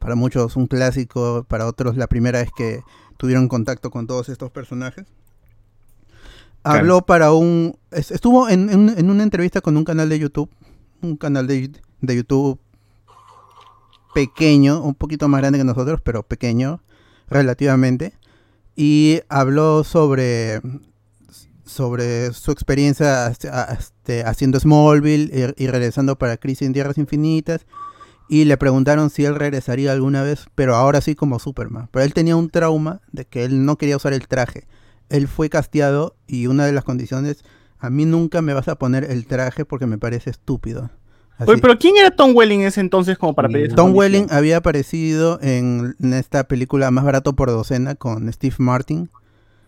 Para 0.00 0.16
muchos 0.16 0.56
un 0.56 0.66
clásico, 0.66 1.44
para 1.48 1.66
otros 1.66 1.96
la 1.96 2.08
primera 2.08 2.40
vez 2.40 2.50
que 2.56 2.80
tuvieron 3.16 3.48
contacto 3.48 3.90
con 3.90 4.06
todos 4.06 4.28
estos 4.28 4.50
personajes. 4.50 5.06
Habló 6.64 7.02
para 7.06 7.32
un... 7.32 7.76
es- 7.90 8.10
Estuvo 8.10 8.48
en, 8.48 8.68
en- 8.70 8.94
en 8.98 9.10
una 9.10 9.22
entrevista 9.22 9.60
con 9.60 9.76
un 9.76 9.84
canal 9.84 10.08
de 10.08 10.18
YouTube. 10.18 10.50
Un 11.02 11.16
canal 11.16 11.46
de, 11.46 11.70
de 12.00 12.16
YouTube 12.16 12.58
pequeño, 14.14 14.80
un 14.82 14.94
poquito 14.94 15.28
más 15.28 15.40
grande 15.40 15.58
que 15.58 15.64
nosotros, 15.64 16.00
pero 16.02 16.22
pequeño 16.22 16.82
relativamente 17.28 18.14
y 18.74 19.20
habló 19.28 19.84
sobre 19.84 20.60
sobre 21.64 22.32
su 22.32 22.50
experiencia 22.50 23.26
hace- 23.26 23.50
este, 23.78 24.24
haciendo 24.24 24.58
Smallville 24.58 25.54
y, 25.58 25.64
y 25.64 25.66
regresando 25.66 26.16
para 26.16 26.38
Crisis 26.38 26.66
en 26.66 26.72
Tierras 26.72 26.96
Infinitas 26.96 27.66
y 28.30 28.44
le 28.46 28.56
preguntaron 28.56 29.10
si 29.10 29.24
él 29.26 29.34
regresaría 29.34 29.92
alguna 29.92 30.22
vez, 30.22 30.46
pero 30.54 30.74
ahora 30.76 31.00
sí 31.02 31.14
como 31.14 31.38
Superman. 31.38 31.88
Pero 31.92 32.04
él 32.04 32.14
tenía 32.14 32.36
un 32.36 32.48
trauma 32.50 33.00
de 33.12 33.26
que 33.26 33.44
él 33.44 33.64
no 33.66 33.76
quería 33.76 33.96
usar 33.96 34.12
el 34.14 34.26
traje. 34.26 34.66
Él 35.08 35.28
fue 35.28 35.48
casteado 35.48 36.16
y 36.26 36.46
una 36.46 36.66
de 36.66 36.72
las 36.72 36.84
condiciones, 36.84 37.44
a 37.78 37.90
mí 37.90 38.04
nunca 38.04 38.42
me 38.42 38.54
vas 38.54 38.68
a 38.68 38.76
poner 38.76 39.04
el 39.04 39.26
traje 39.26 39.64
porque 39.64 39.86
me 39.86 39.98
parece 39.98 40.30
estúpido. 40.30 40.90
Así. 41.36 41.50
Oye, 41.50 41.60
pero 41.62 41.78
¿quién 41.78 41.96
era 41.96 42.10
Tom 42.10 42.32
Welling 42.34 42.62
ese 42.62 42.80
entonces 42.80 43.16
como 43.16 43.34
para 43.34 43.48
pedir 43.48 43.66
esa 43.66 43.76
Tom 43.76 43.92
condición? 43.92 43.98
Welling 44.24 44.26
había 44.32 44.56
aparecido 44.56 45.38
en, 45.40 45.94
en 46.02 46.12
esta 46.14 46.44
película 46.48 46.90
Más 46.90 47.04
barato 47.04 47.34
por 47.34 47.48
docena 47.48 47.94
con 47.94 48.32
Steve 48.32 48.56
Martin. 48.58 49.08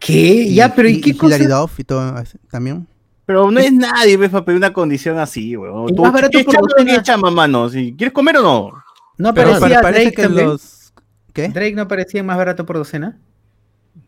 ¿Qué? 0.01 0.53
Ya, 0.53 0.75
pero 0.75 0.89
¿y 0.89 1.01
qué 1.01 1.17
cosa? 1.17 1.37
Hilary 1.37 1.51
Duff 1.51 1.79
y 1.79 1.85
todo 1.85 2.01
así, 2.17 2.39
también. 2.51 2.89
Pero 3.27 3.49
no 3.51 3.61
es 3.61 3.73
nadie, 3.73 4.17
ves, 4.17 4.31
para 4.31 4.45
pedir 4.45 4.57
una 4.57 4.73
condición 4.73 5.19
así, 5.19 5.57
weón. 5.57 5.95
Más 5.97 6.13
barato 6.13 6.31
quieres 6.33 6.47
por 6.47 6.69
docena. 6.77 7.31
mano. 7.31 7.69
Si 7.69 7.95
quieres 7.97 8.13
comer 8.13 8.39
o 8.39 8.43
no. 8.43 8.73
No 9.19 9.33
Pero 9.35 9.55
aparecía 9.55 9.77
pa- 9.77 9.83
parece 9.83 10.03
Drake 10.03 10.17
que 10.17 10.23
también. 10.23 10.47
los... 10.49 10.93
¿Qué? 11.33 11.49
Drake 11.51 11.75
no 11.75 11.87
parecía 11.87 12.25
más 12.25 12.37
barato 12.37 12.67
por 12.67 12.77
docena. 12.79 13.19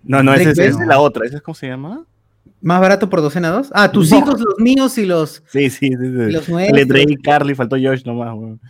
No, 0.05 0.23
no, 0.23 0.35
esa 0.35 0.51
es, 0.65 0.77
la 0.87 0.99
otra. 1.01 1.25
¿Esa 1.27 1.37
es 1.37 1.43
cómo 1.43 1.55
se 1.55 1.69
llama? 1.69 2.05
¿Más 2.61 2.81
barato 2.81 3.09
por 3.11 3.21
docena 3.21 3.51
dos? 3.51 3.71
Ah, 3.75 3.91
tus 3.91 4.11
No. 4.11 4.19
hijos, 4.19 4.41
los 4.41 4.55
míos 4.59 4.97
y 4.99 5.07
los. 5.07 5.43
Sí, 5.49 5.71
sí. 5.71 5.89
sí, 5.89 5.97
sí. 5.97 6.33
Los. 6.33 6.47
Drake, 6.47 7.17
Carly, 7.23 7.55
faltó 7.55 7.77
Josh 7.77 8.05
nomás, 8.05 8.35
weón. 8.35 8.61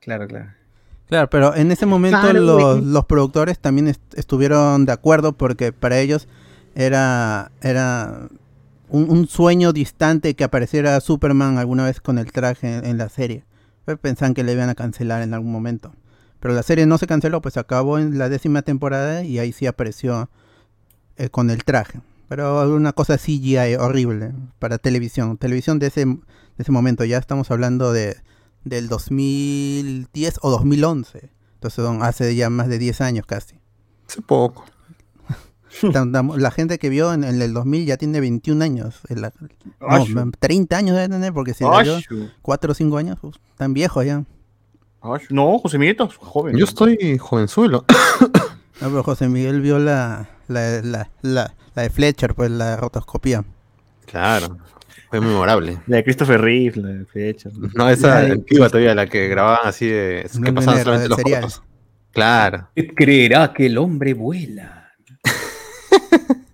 Claro, 0.00 0.26
claro. 0.26 0.50
Claro, 1.08 1.28
pero 1.28 1.54
en 1.54 1.70
ese 1.70 1.84
momento 1.84 2.18
Claro, 2.20 2.40
los, 2.40 2.82
los 2.82 3.04
productores 3.04 3.58
también 3.58 3.88
est- 3.88 4.14
estuvieron 4.18 4.86
de 4.86 4.92
acuerdo 4.92 5.32
porque 5.34 5.70
para 5.72 5.98
ellos 6.00 6.26
era, 6.74 7.52
era 7.60 8.28
un, 8.88 9.10
un 9.10 9.28
sueño 9.28 9.74
distante 9.74 10.34
que 10.34 10.44
apareciera 10.44 10.98
Superman 11.00 11.58
alguna 11.58 11.84
vez 11.84 12.00
con 12.00 12.18
el 12.18 12.32
traje 12.32 12.78
en, 12.78 12.86
en 12.86 12.98
la 12.98 13.10
serie. 13.10 13.44
Pues 13.84 13.98
Pensaban 13.98 14.32
que 14.32 14.42
le 14.42 14.52
iban 14.52 14.70
a 14.70 14.74
cancelar 14.74 15.20
en 15.22 15.34
algún 15.34 15.52
momento. 15.52 15.92
Pero 16.40 16.54
la 16.54 16.62
serie 16.62 16.86
no 16.86 16.96
se 16.96 17.06
canceló, 17.06 17.42
pues 17.42 17.56
acabó 17.58 17.98
en 17.98 18.16
la 18.18 18.28
décima 18.30 18.62
temporada 18.62 19.22
y 19.22 19.38
ahí 19.38 19.52
sí 19.52 19.66
apareció 19.66 20.30
eh, 21.16 21.28
con 21.28 21.50
el 21.50 21.64
traje. 21.64 22.00
Pero 22.28 22.74
una 22.74 22.92
cosa 22.92 23.18
CGI 23.18 23.74
horrible 23.78 24.32
para 24.58 24.78
televisión. 24.78 25.36
Televisión 25.36 25.78
de 25.78 25.88
ese, 25.88 26.06
de 26.06 26.18
ese 26.58 26.72
momento, 26.72 27.04
ya 27.04 27.18
estamos 27.18 27.50
hablando 27.50 27.92
de, 27.92 28.16
del 28.64 28.88
2010 28.88 30.38
o 30.42 30.50
2011. 30.50 31.30
Entonces 31.54 31.84
son 31.84 32.02
hace 32.02 32.34
ya 32.34 32.48
más 32.50 32.68
de 32.68 32.78
10 32.78 33.00
años 33.02 33.26
casi. 33.26 33.56
Hace 34.08 34.22
poco. 34.22 34.64
La 36.36 36.50
gente 36.50 36.78
que 36.78 36.88
vio 36.88 37.12
en, 37.12 37.24
en 37.24 37.40
el 37.40 37.52
2000 37.54 37.86
ya 37.86 37.96
tiene 37.96 38.20
21 38.20 38.62
años. 38.64 39.00
En 39.08 39.22
la- 39.22 39.32
no, 39.80 39.86
Ashu. 39.88 40.30
30 40.38 40.76
años 40.76 40.96
debe 40.96 41.08
tener 41.08 41.32
porque 41.32 41.54
si 41.54 41.64
Ashu. 41.64 42.28
4 42.42 42.72
o 42.72 42.74
5 42.74 42.96
años, 42.96 43.18
pues, 43.20 43.36
están 43.50 43.74
viejos 43.74 44.04
ya. 44.04 44.24
No, 45.30 45.60
es 46.08 46.16
joven. 46.16 46.56
Yo 46.56 46.64
estoy 46.64 47.18
jovenzuelo. 47.18 47.84
No, 48.82 48.88
pero 48.88 49.02
José 49.02 49.28
Miguel 49.28 49.60
vio 49.60 49.78
la, 49.78 50.28
la, 50.48 50.82
la, 50.82 51.08
la, 51.22 51.54
la 51.74 51.82
de 51.82 51.90
Fletcher, 51.90 52.34
pues 52.34 52.50
la 52.50 52.76
rotoscopía. 52.76 53.44
Claro. 54.06 54.58
Fue 55.08 55.20
memorable. 55.20 55.78
La 55.86 55.98
de 55.98 56.04
Christopher 56.04 56.40
Reeve, 56.40 56.80
la 56.80 56.88
de 56.88 57.04
fecha. 57.04 57.50
No, 57.74 57.88
esa 57.88 58.22
La 58.22 58.32
antigua 58.32 58.68
todavía, 58.68 58.94
la 58.94 59.06
que 59.06 59.28
grababan 59.28 59.60
así 59.64 59.86
de. 59.86 60.22
En 60.22 60.28
¿Qué 60.28 60.38
blanco 60.38 60.50
y 60.50 60.54
pasaban 60.54 60.82
solamente 60.82 61.08
los 61.08 61.16
serial. 61.18 61.40
cortos? 61.42 61.62
Claro. 62.12 62.68
Creerá 62.96 63.52
que 63.54 63.66
el 63.66 63.78
hombre 63.78 64.14
vuela. 64.14 64.90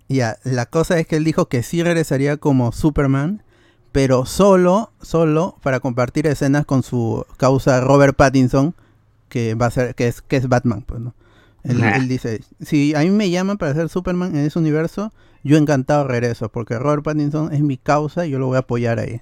Ya, 0.07 0.37
la 0.43 0.65
cosa 0.65 0.99
es 0.99 1.05
que 1.05 1.17
él 1.17 1.23
dijo 1.23 1.47
que 1.47 1.61
sí 1.61 1.83
regresaría 1.83 2.37
como 2.37 2.71
Superman, 2.71 3.43
pero 3.91 4.25
solo, 4.25 4.91
solo 5.01 5.57
para 5.61 5.79
compartir 5.79 6.25
escenas 6.25 6.65
con 6.65 6.81
su 6.81 7.25
causa 7.37 7.79
Robert 7.81 8.15
Pattinson, 8.15 8.73
que 9.29 9.53
va 9.53 9.67
a 9.67 9.71
ser, 9.71 9.93
que 9.95 10.07
es, 10.07 10.21
que 10.21 10.37
es 10.37 10.47
Batman, 10.49 10.81
pues, 10.81 10.99
¿no? 10.99 11.13
Él, 11.63 11.79
Nah. 11.79 11.95
él 11.97 12.07
dice, 12.07 12.41
si 12.61 12.95
a 12.95 12.99
mí 12.99 13.09
me 13.09 13.29
llaman 13.29 13.57
para 13.57 13.73
ser 13.73 13.89
Superman 13.89 14.35
en 14.35 14.45
ese 14.45 14.57
universo, 14.59 15.11
yo 15.43 15.57
encantado 15.57 16.07
regreso, 16.07 16.49
porque 16.49 16.77
Robert 16.79 17.03
Pattinson 17.03 17.53
es 17.53 17.61
mi 17.61 17.77
causa 17.77 18.25
y 18.25 18.29
yo 18.31 18.39
lo 18.39 18.47
voy 18.47 18.55
a 18.57 18.59
apoyar 18.59 18.99
ahí. 18.99 19.21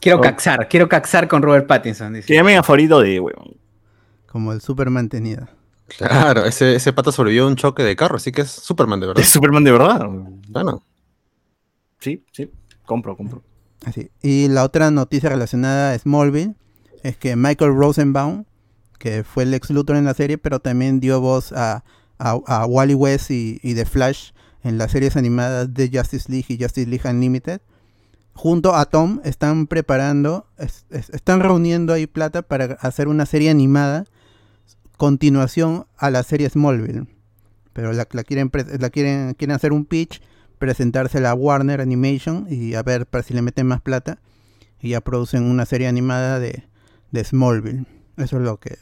Quiero 0.00 0.18
Oh. 0.18 0.20
caxar, 0.22 0.68
quiero 0.68 0.88
caxar 0.88 1.28
con 1.28 1.42
Robert 1.42 1.66
Pattinson. 1.66 2.12
Dice. 2.14 2.26
Que 2.26 2.34
llamen 2.34 2.58
a 2.58 2.62
favorito 2.62 3.00
de, 3.00 3.20
weón. 3.20 3.56
Como 4.26 4.52
el 4.52 4.60
Superman 4.60 5.08
tenido. 5.08 5.46
Claro, 5.98 6.44
ese, 6.44 6.74
ese 6.74 6.92
pata 6.92 7.12
sobrevivió 7.12 7.44
a 7.44 7.46
un 7.48 7.56
choque 7.56 7.82
de 7.82 7.94
carro, 7.96 8.16
así 8.16 8.32
que 8.32 8.42
es 8.42 8.50
Superman 8.50 8.98
de 9.00 9.06
verdad. 9.06 9.22
Es 9.22 9.30
Superman 9.30 9.62
de 9.64 9.72
verdad. 9.72 10.06
Bueno, 10.48 10.82
Sí, 12.00 12.24
sí. 12.32 12.50
Compro, 12.84 13.16
compro. 13.16 13.42
Así. 13.84 14.10
Y 14.22 14.48
la 14.48 14.64
otra 14.64 14.90
noticia 14.90 15.28
relacionada 15.30 15.92
a 15.92 15.98
Smallville 15.98 16.54
es 17.02 17.16
que 17.16 17.36
Michael 17.36 17.74
Rosenbaum, 17.74 18.44
que 18.98 19.24
fue 19.24 19.42
el 19.44 19.54
ex 19.54 19.70
Luthor 19.70 19.96
en 19.96 20.04
la 20.04 20.14
serie, 20.14 20.38
pero 20.38 20.60
también 20.60 21.00
dio 21.00 21.20
voz 21.20 21.52
a, 21.52 21.84
a, 22.18 22.30
a 22.46 22.66
Wally 22.66 22.94
West 22.94 23.30
y, 23.30 23.60
y 23.62 23.74
The 23.74 23.84
Flash 23.86 24.30
en 24.62 24.78
las 24.78 24.90
series 24.92 25.16
animadas 25.16 25.72
de 25.74 25.90
Justice 25.92 26.30
League 26.30 26.46
y 26.48 26.62
Justice 26.62 26.88
League 26.88 27.08
Unlimited. 27.08 27.60
Junto 28.34 28.74
a 28.74 28.84
Tom 28.86 29.20
están 29.24 29.66
preparando, 29.66 30.46
es- 30.58 30.84
es- 30.90 31.10
están 31.10 31.40
reuniendo 31.40 31.92
ahí 31.92 32.06
plata 32.06 32.42
para 32.42 32.76
hacer 32.80 33.08
una 33.08 33.24
serie 33.26 33.48
animada 33.50 34.04
continuación 34.96 35.86
a 35.96 36.10
la 36.10 36.22
serie 36.22 36.48
Smallville. 36.48 37.06
Pero 37.72 37.92
la, 37.92 38.06
la 38.10 38.24
quieren, 38.24 38.50
la 38.78 38.90
quieren, 38.90 39.34
quieren 39.34 39.54
hacer 39.54 39.72
un 39.72 39.84
pitch 39.84 40.22
presentársela 40.58 41.30
a 41.30 41.34
Warner 41.34 41.80
Animation 41.80 42.46
y 42.48 42.74
a 42.74 42.82
ver 42.82 43.06
para 43.06 43.22
si 43.22 43.34
le 43.34 43.42
meten 43.42 43.66
más 43.66 43.82
plata 43.82 44.18
y 44.80 44.90
ya 44.90 45.00
producen 45.02 45.42
una 45.44 45.66
serie 45.66 45.86
animada 45.86 46.40
de, 46.40 46.64
de 47.12 47.24
Smallville. 47.24 47.84
Eso 48.16 48.36
es 48.38 48.42
lo 48.42 48.58
que 48.58 48.78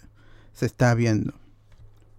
se 0.54 0.66
está 0.66 0.94
viendo. 0.94 1.34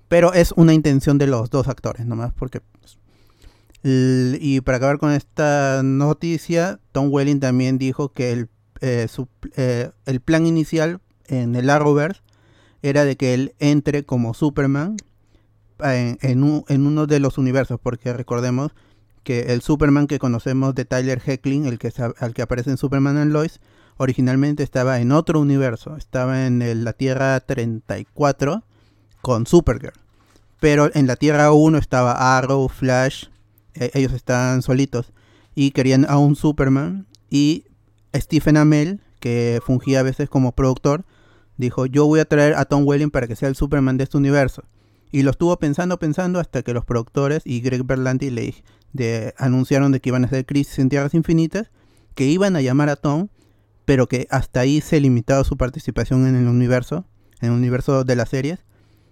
Pero 0.07 0.33
es 0.33 0.51
una 0.55 0.73
intención 0.73 1.17
de 1.17 1.27
los 1.27 1.49
dos 1.49 1.67
actores, 1.67 2.05
nomás 2.05 2.31
porque... 2.33 2.61
pues, 2.61 2.97
y 3.83 4.61
para 4.61 4.77
acabar 4.77 4.97
con 4.97 5.11
esta 5.11 5.81
noticia, 5.83 6.79
Tom 6.91 7.09
Welling 7.11 7.39
también 7.39 7.77
dijo 7.77 8.09
que 8.09 8.31
el, 8.31 8.49
eh, 8.81 9.07
su- 9.09 9.27
eh, 9.55 9.91
el 10.05 10.21
plan 10.21 10.45
inicial 10.45 11.01
en 11.27 11.55
el 11.55 11.69
Arrowverse 11.69 12.21
era 12.81 13.05
de 13.05 13.15
que 13.15 13.33
él 13.33 13.53
entre 13.59 14.03
como 14.03 14.33
Superman 14.33 14.97
en, 15.83 16.17
en 16.21 16.43
un- 16.43 16.65
en 16.67 16.85
uno 16.87 17.05
de 17.07 17.19
los 17.19 17.37
universos, 17.37 17.79
porque 17.81 18.13
recordemos 18.13 18.71
que 19.23 19.53
el 19.53 19.61
Superman 19.61 20.07
que 20.07 20.19
conocemos 20.19 20.73
de 20.75 20.85
Tyler 20.85 21.21
Hecklin, 21.25 21.65
el 21.65 21.79
que, 21.79 21.91
al 22.19 22.33
que 22.33 22.41
aparece 22.41 22.69
en 22.71 22.77
Superman 22.77 23.17
and 23.17 23.31
Lois, 23.31 23.59
originalmente 23.97 24.63
estaba 24.63 24.99
en 24.99 25.11
otro 25.11 25.39
universo, 25.39 25.95
estaba 25.97 26.45
en 26.45 26.83
la 26.83 26.93
Tierra 26.93 27.39
34 27.39 28.63
con 29.21 29.45
Supergirl. 29.47 29.93
Pero 30.59 30.89
en 30.93 31.07
la 31.07 31.15
Tierra 31.15 31.51
1 31.51 31.77
estaba 31.77 32.37
Arrow, 32.37 32.67
Flash, 32.69 33.25
eh, 33.73 33.91
ellos 33.93 34.13
estaban 34.13 34.61
solitos 34.61 35.11
y 35.53 35.71
querían 35.71 36.05
a 36.09 36.17
un 36.17 36.35
Superman 36.35 37.07
y 37.29 37.65
Stephen 38.15 38.57
Amell, 38.57 39.01
que 39.19 39.59
fungía 39.65 39.99
a 39.99 40.03
veces 40.03 40.29
como 40.29 40.53
productor, 40.53 41.05
dijo, 41.57 41.85
yo 41.85 42.05
voy 42.05 42.19
a 42.19 42.25
traer 42.25 42.53
a 42.55 42.65
Tom 42.65 42.83
Welling 42.85 43.09
para 43.11 43.27
que 43.27 43.35
sea 43.35 43.49
el 43.49 43.55
Superman 43.55 43.97
de 43.97 44.03
este 44.05 44.17
universo. 44.17 44.63
Y 45.11 45.23
lo 45.23 45.31
estuvo 45.31 45.57
pensando, 45.57 45.97
pensando, 45.99 46.39
hasta 46.39 46.61
que 46.63 46.73
los 46.73 46.85
productores 46.85 47.41
y 47.45 47.61
Greg 47.61 47.83
Berlanti 47.85 48.29
le 48.29 48.53
de- 48.93 49.33
anunciaron 49.37 49.91
de 49.91 49.99
que 49.99 50.09
iban 50.09 50.23
a 50.23 50.27
hacer 50.27 50.45
Crisis 50.45 50.79
en 50.79 50.89
Tierras 50.89 51.13
Infinitas, 51.13 51.69
que 52.15 52.25
iban 52.25 52.55
a 52.55 52.61
llamar 52.61 52.89
a 52.89 52.95
Tom, 52.95 53.27
pero 53.85 54.07
que 54.07 54.27
hasta 54.29 54.59
ahí 54.59 54.81
se 54.81 54.99
limitaba 54.99 55.43
su 55.43 55.57
participación 55.57 56.27
en 56.27 56.35
el 56.35 56.47
universo, 56.47 57.05
en 57.39 57.49
el 57.51 57.55
universo 57.55 58.03
de 58.03 58.15
las 58.15 58.29
series, 58.29 58.65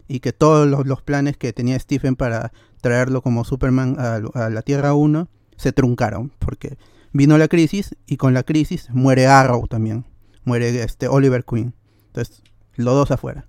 y 0.07 0.19
que 0.19 0.33
todos 0.33 0.67
los, 0.85 1.01
planes 1.01 1.37
que 1.37 1.53
tenía 1.53 1.79
Stephen 1.79 2.15
para 2.15 2.51
traerlo 2.81 3.21
como 3.21 3.45
Superman 3.45 3.95
a, 3.97 4.49
la 4.49 4.61
Tierra 4.63 4.93
1, 4.93 5.29
se 5.55 5.71
truncaron, 5.71 6.31
porque 6.39 6.77
vino 7.13 7.37
la 7.37 7.47
crisis 7.47 7.95
y 8.05 8.17
con 8.17 8.33
la 8.33 8.43
crisis 8.43 8.89
muere 8.89 9.27
Arrow 9.27 9.67
también, 9.67 10.05
muere 10.43 10.83
este 10.83 11.07
Oliver 11.07 11.45
Queen. 11.45 11.73
Entonces, 12.07 12.41
los 12.75 12.95
dos 12.95 13.11
afuera. 13.11 13.47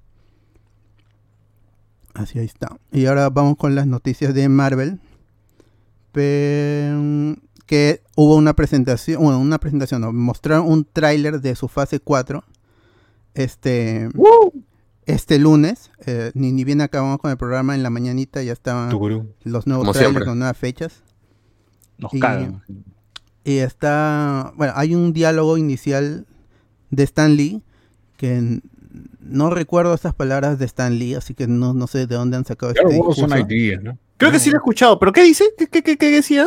Así 2.12 2.38
ahí 2.38 2.44
está. 2.44 2.78
Y 2.92 3.06
ahora 3.06 3.28
vamos 3.30 3.56
con 3.56 3.74
las 3.74 3.86
noticias 3.86 4.32
de 4.34 4.48
Marvel. 4.48 5.00
Pe- 6.12 6.92
que 7.74 8.02
hubo 8.14 8.36
una 8.36 8.54
presentación, 8.54 9.20
bueno, 9.20 9.40
una 9.40 9.58
presentación, 9.58 10.00
no, 10.02 10.12
mostraron 10.12 10.66
un 10.70 10.84
tráiler 10.84 11.40
de 11.40 11.56
su 11.56 11.66
fase 11.66 11.98
4 11.98 12.44
este, 13.34 14.08
este 15.06 15.38
lunes. 15.40 15.90
eh, 16.06 16.30
ni, 16.34 16.52
ni 16.52 16.62
bien 16.62 16.80
acabamos 16.80 17.18
con 17.18 17.32
el 17.32 17.36
programa 17.36 17.74
en 17.74 17.82
la 17.82 17.90
mañanita, 17.90 18.42
ya 18.44 18.52
estaban 18.52 18.90
los 19.44 19.66
nuevos 19.66 19.84
Como 19.84 19.92
trailers 19.92 19.98
siempre. 19.98 20.24
con 20.24 20.38
nuevas 20.38 20.56
fechas. 20.56 21.02
Nos 21.98 22.14
Y- 22.14 22.20
cagan. 22.20 22.62
Y 23.42 23.58
está, 23.58 24.52
bueno, 24.56 24.72
hay 24.76 24.94
un 24.94 25.12
diálogo 25.12 25.58
inicial 25.58 26.26
de 26.90 27.02
Stan 27.02 27.34
Lee 27.36 27.60
que 28.16 28.60
no 29.20 29.50
recuerdo 29.50 29.92
estas 29.94 30.14
palabras 30.14 30.58
de 30.60 30.64
Stan 30.66 30.96
Lee, 30.98 31.14
así 31.14 31.34
que 31.34 31.46
no, 31.48 31.74
no 31.74 31.86
sé 31.88 32.06
de 32.06 32.14
dónde 32.14 32.36
han 32.36 32.44
sacado 32.44 32.70
este 32.72 32.84
discurso. 32.94 33.26
Creo 34.16 34.30
que 34.30 34.38
sí 34.38 34.50
lo 34.50 34.56
he 34.56 34.58
escuchado, 34.58 34.98
pero 35.00 35.12
¿qué 35.12 35.24
dice? 35.24 35.44
¿Qué, 35.58 35.66
qué, 35.66 35.82
qué, 35.82 35.98
qué 35.98 36.10
decía? 36.10 36.46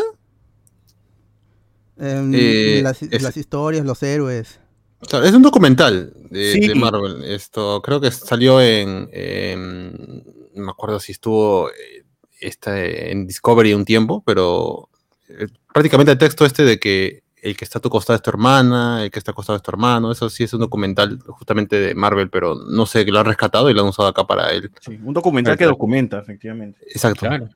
Em, 2.00 2.32
Eh, 2.36 2.80
las, 2.84 3.01
es- 3.01 3.22
las 3.22 3.36
historias, 3.38 3.86
los 3.86 4.01
héroes. 4.04 4.60
Es 5.01 5.34
un 5.34 5.42
documental 5.44 6.13
de, 6.30 6.54
Sí. 6.54 6.68
de 6.68 6.75
Marvel. 6.75 7.24
Esto 7.24 7.82
creo 7.84 8.01
que 8.01 8.10
salió 8.12 8.60
en, 8.62 9.10
en- 9.12 10.24
no 10.56 10.63
me 10.66 10.72
acuerdo 10.72 11.00
si 11.00 11.12
estuvo 11.12 11.70
eh, 11.70 12.04
esta, 12.39 12.80
en 12.84 13.27
Discovery 13.27 13.74
un 13.74 13.86
tiempo, 13.86 14.24
pero 14.25 14.89
eh, 15.30 15.48
prácticamente 15.74 16.12
el 16.12 16.18
texto 16.18 16.46
este 16.46 16.63
de 16.63 16.80
que 16.80 17.24
el 17.44 17.56
que 17.56 17.63
está 17.66 17.77
a 17.77 17.82
tu 17.82 17.89
costado 17.92 18.16
es 18.18 18.24
tu 18.24 18.32
hermana, 18.32 19.04
el 19.04 19.12
que 19.12 19.20
está 19.20 19.32
a 19.32 19.36
costado 19.36 19.56
es 19.58 19.62
tu 19.63 19.70
hermano, 19.70 20.12
eso 20.12 20.30
sí 20.30 20.44
es 20.44 20.54
un 20.54 20.60
documental 20.62 21.20
justamente 21.27 21.80
de 21.80 21.94
Marvel, 21.94 22.30
pero 22.32 22.56
no 22.56 22.86
sé, 22.88 23.06
que 23.06 23.12
lo 23.12 23.20
han 23.20 23.25
rescatado 23.27 23.70
y 23.70 23.74
lo 23.75 23.82
han 23.84 23.88
usado 23.89 24.10
acá 24.10 24.25
para 24.25 24.51
él. 24.51 24.72
Sí, 24.82 24.98
un 25.04 25.13
documental 25.13 25.56
que 25.58 25.66
documenta, 25.66 26.20
efectivamente. 26.20 26.80
Exacto. 26.89 27.20
Claro. 27.27 27.50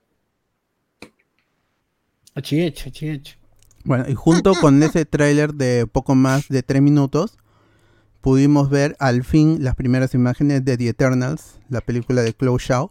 Achihecho. 2.36 2.90
Bueno, 3.86 4.06
y 4.08 4.14
junto 4.16 4.54
con 4.56 4.82
ese 4.84 5.06
tráiler 5.06 5.54
de 5.54 5.88
poco 5.88 6.16
más 6.16 6.48
de 6.50 6.64
tres 6.64 6.82
minutos, 6.82 7.38
pudimos 8.22 8.70
ver 8.70 8.96
al 9.00 9.24
fin 9.24 9.64
las 9.64 9.76
primeras 9.76 10.14
imágenes 10.14 10.64
de 10.66 10.78
The 10.78 10.90
Eternals, 10.90 11.60
la 11.70 11.82
película 11.82 12.22
de 12.22 12.34
Chloe 12.34 12.60
Shaw. 12.60 12.90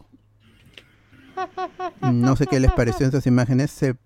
No 2.02 2.36
sé 2.36 2.46
qué 2.46 2.60
les 2.60 2.72
pareció 2.72 3.06
esas 3.06 3.26
imágenes. 3.26 3.70
Se- 3.70 3.96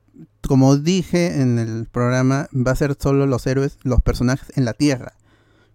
como 0.47 0.77
dije 0.77 1.41
en 1.41 1.59
el 1.59 1.87
programa, 1.91 2.49
va 2.55 2.73
a 2.73 2.77
ser 2.77 2.97
solo 3.01 3.27
los 3.27 3.47
héroes, 3.47 3.79
los 3.83 4.01
personajes 4.03 4.57
en 4.57 4.65
la 4.65 4.73
Tierra. 4.75 5.15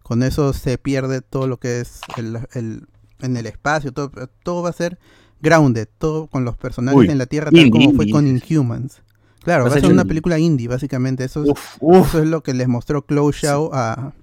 Con 0.04 0.24
eso 0.24 0.54
se 0.54 0.78
pierde 0.78 1.22
todo 1.22 1.48
lo 1.48 1.58
que 1.58 1.82
es 1.82 2.00
el, 2.18 2.40
el- 2.54 2.88
en 3.20 3.36
el 3.36 3.46
espacio, 3.48 3.92
todo, 3.92 4.12
todo 4.44 4.62
va 4.64 4.70
a 4.70 4.74
ser 4.74 4.98
grounded, 5.42 5.88
todo 5.98 6.28
con 6.28 6.46
los 6.46 6.56
personajes 6.58 6.98
Uy, 7.00 7.08
en 7.10 7.18
la 7.18 7.26
Tierra, 7.26 7.52
tal 7.52 7.70
como 7.70 7.94
fue 7.94 8.10
con. 8.10 8.28
Inhumans. 8.28 9.02
Claro, 9.44 9.64
Va 9.66 9.70
a 9.70 9.74
ser 9.74 9.86
una 9.92 10.06
película 10.06 10.38
indie, 10.38 10.68
básicamente. 10.68 11.24
Eso 11.24 11.44
es, 11.44 11.50
Uf, 11.50 11.76
uf. 11.80 12.08
eso 12.10 12.22
es 12.24 12.28
lo 12.28 12.44
que 12.44 12.54
les 12.54 12.68
mostró 12.68 13.06
Chloe 13.08 13.32
Shaw 13.34 13.70
a, 13.74 14.14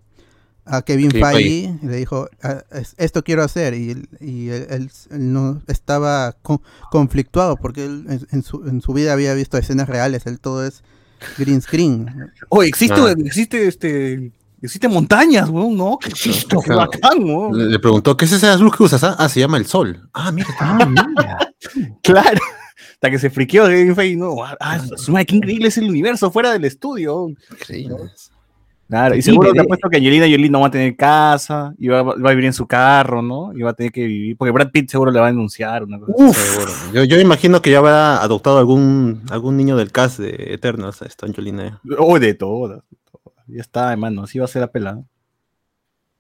a 0.66 0.82
Kevin 0.82 1.10
Kevin 1.10 1.24
Feige. 1.26 1.78
y 1.82 1.86
Le 1.86 1.96
dijo, 1.96 2.28
"Ah, 2.42 2.62
es- 2.72 2.94
esto 2.98 3.24
quiero 3.24 3.42
hacer. 3.42 3.74
Y, 3.74 3.90
él- 3.92 4.08
y 4.20 4.48
él, 4.50 4.66
él- 4.70 4.90
él 5.10 5.32
no 5.32 5.62
estaba 5.68 6.32
co- 6.42 6.62
conflictuado 6.90 7.56
porque 7.56 7.84
él 7.86 8.04
en, 8.08 8.26
en 8.30 8.42
su, 8.42 8.66
en 8.68 8.80
su 8.82 8.92
vida 8.92 9.12
había 9.12 9.32
visto 9.34 9.56
escenas 9.58 9.88
reales. 9.88 10.26
Él 10.26 10.38
todo 10.38 10.64
es 10.66 10.82
green 11.38 11.62
screen. 11.62 12.30
Oh, 12.50 12.62
existe, 12.62 13.00
Ah. 13.00 13.14
existe 13.18 13.66
este. 13.68 14.32
Existe 14.62 14.88
montañas, 14.88 15.48
weón, 15.50 15.76
¿no? 15.76 15.98
¿Qué 16.00 16.08
es 16.08 16.26
esto? 16.38 16.60
Qué 16.60 16.70
Claro. 16.70 16.90
bacán, 16.90 17.22
weón. 17.22 17.56
Le, 17.56 17.66
le 17.66 17.78
preguntó, 17.78 18.16
¿qué 18.16 18.24
es 18.24 18.32
esa 18.32 18.56
luz 18.56 18.74
que 18.76 18.82
usas? 18.82 19.04
Ah, 19.04 19.14
Ah, 19.18 19.28
se 19.28 19.38
llama 19.40 19.58
el 19.58 19.66
sol. 19.66 20.08
Ah, 20.14 20.32
mira. 20.32 20.48
Ah, 20.58 20.86
mira. 20.86 21.38
Claro. 22.02 22.40
Hasta 22.96 23.10
que 23.10 23.18
se 23.18 23.30
friqueó 23.30 23.66
Kevin 23.66 23.94
Feige, 23.94 24.16
no. 24.16 24.36
Ah, 24.58 24.76
es, 24.76 25.08
madre, 25.08 25.26
qué 25.26 25.36
increíble 25.36 25.68
es 25.68 25.76
el 25.78 25.88
universo 25.88 26.30
fuera 26.30 26.52
del 26.52 26.64
estudio. 26.64 27.28
Increíble. 27.50 27.96
Claro, 28.88 29.16
y 29.16 29.22
seguro 29.22 29.48
te 29.48 29.54
bebé. 29.54 29.64
ha 29.64 29.68
puesto 29.68 29.88
que 29.90 29.96
Angelina 29.96 30.26
Jolie 30.26 30.48
no 30.48 30.60
va 30.60 30.68
a 30.68 30.70
tener 30.70 30.94
casa, 30.96 31.74
y 31.76 31.88
va, 31.88 32.02
va 32.02 32.12
a 32.12 32.30
vivir 32.30 32.44
en 32.44 32.52
su 32.52 32.66
carro, 32.68 33.20
¿no? 33.20 33.52
Y 33.52 33.62
va 33.62 33.70
a 33.70 33.74
tener 33.74 33.90
que 33.90 34.06
vivir, 34.06 34.36
porque 34.36 34.52
Brad 34.52 34.70
Pitt 34.70 34.88
seguro 34.90 35.10
le 35.10 35.18
va 35.18 35.26
a 35.26 35.30
denunciar 35.30 35.82
una 35.82 35.98
cosa. 35.98 36.12
así. 36.24 36.40
Seguro. 36.40 36.72
Yo, 36.94 37.04
yo 37.04 37.20
imagino 37.20 37.60
que 37.60 37.70
ya 37.72 37.78
habrá 37.78 38.22
adoptado 38.22 38.58
algún, 38.58 39.22
algún 39.30 39.56
niño 39.56 39.76
del 39.76 39.90
cast 39.90 40.20
de 40.20 40.54
Eternals, 40.54 41.02
esta 41.02 41.26
Angelina. 41.26 41.80
Oh, 41.98 42.18
de 42.20 42.32
todas, 42.34 42.78
de 42.88 42.96
todas. 43.10 43.44
Ya 43.48 43.60
está, 43.60 43.90
hermano, 43.92 44.22
así 44.22 44.38
va 44.38 44.44
a 44.44 44.48
ser 44.48 44.60
la 44.62 44.70
pelada. 44.70 45.02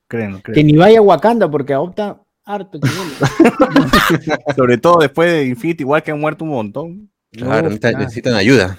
Créanlo, 0.08 0.38
Que 0.38 0.52
créanlo. 0.52 0.72
ni 0.72 0.76
vaya 0.78 0.98
a 0.98 1.02
Wakanda 1.02 1.48
porque 1.50 1.72
adopta 1.72 2.20
harto. 2.46 2.80
Sobre 4.56 4.78
todo 4.78 4.98
después 5.00 5.30
de 5.32 5.46
Infinity, 5.46 5.82
igual 5.82 6.02
que 6.02 6.12
han 6.12 6.20
muerto 6.20 6.44
un 6.44 6.50
montón. 6.50 7.10
Claro, 7.32 7.68
Uf, 7.68 7.78
necesitan, 7.78 7.94
claro. 7.94 7.98
necesitan 7.98 8.34
ayuda. 8.34 8.78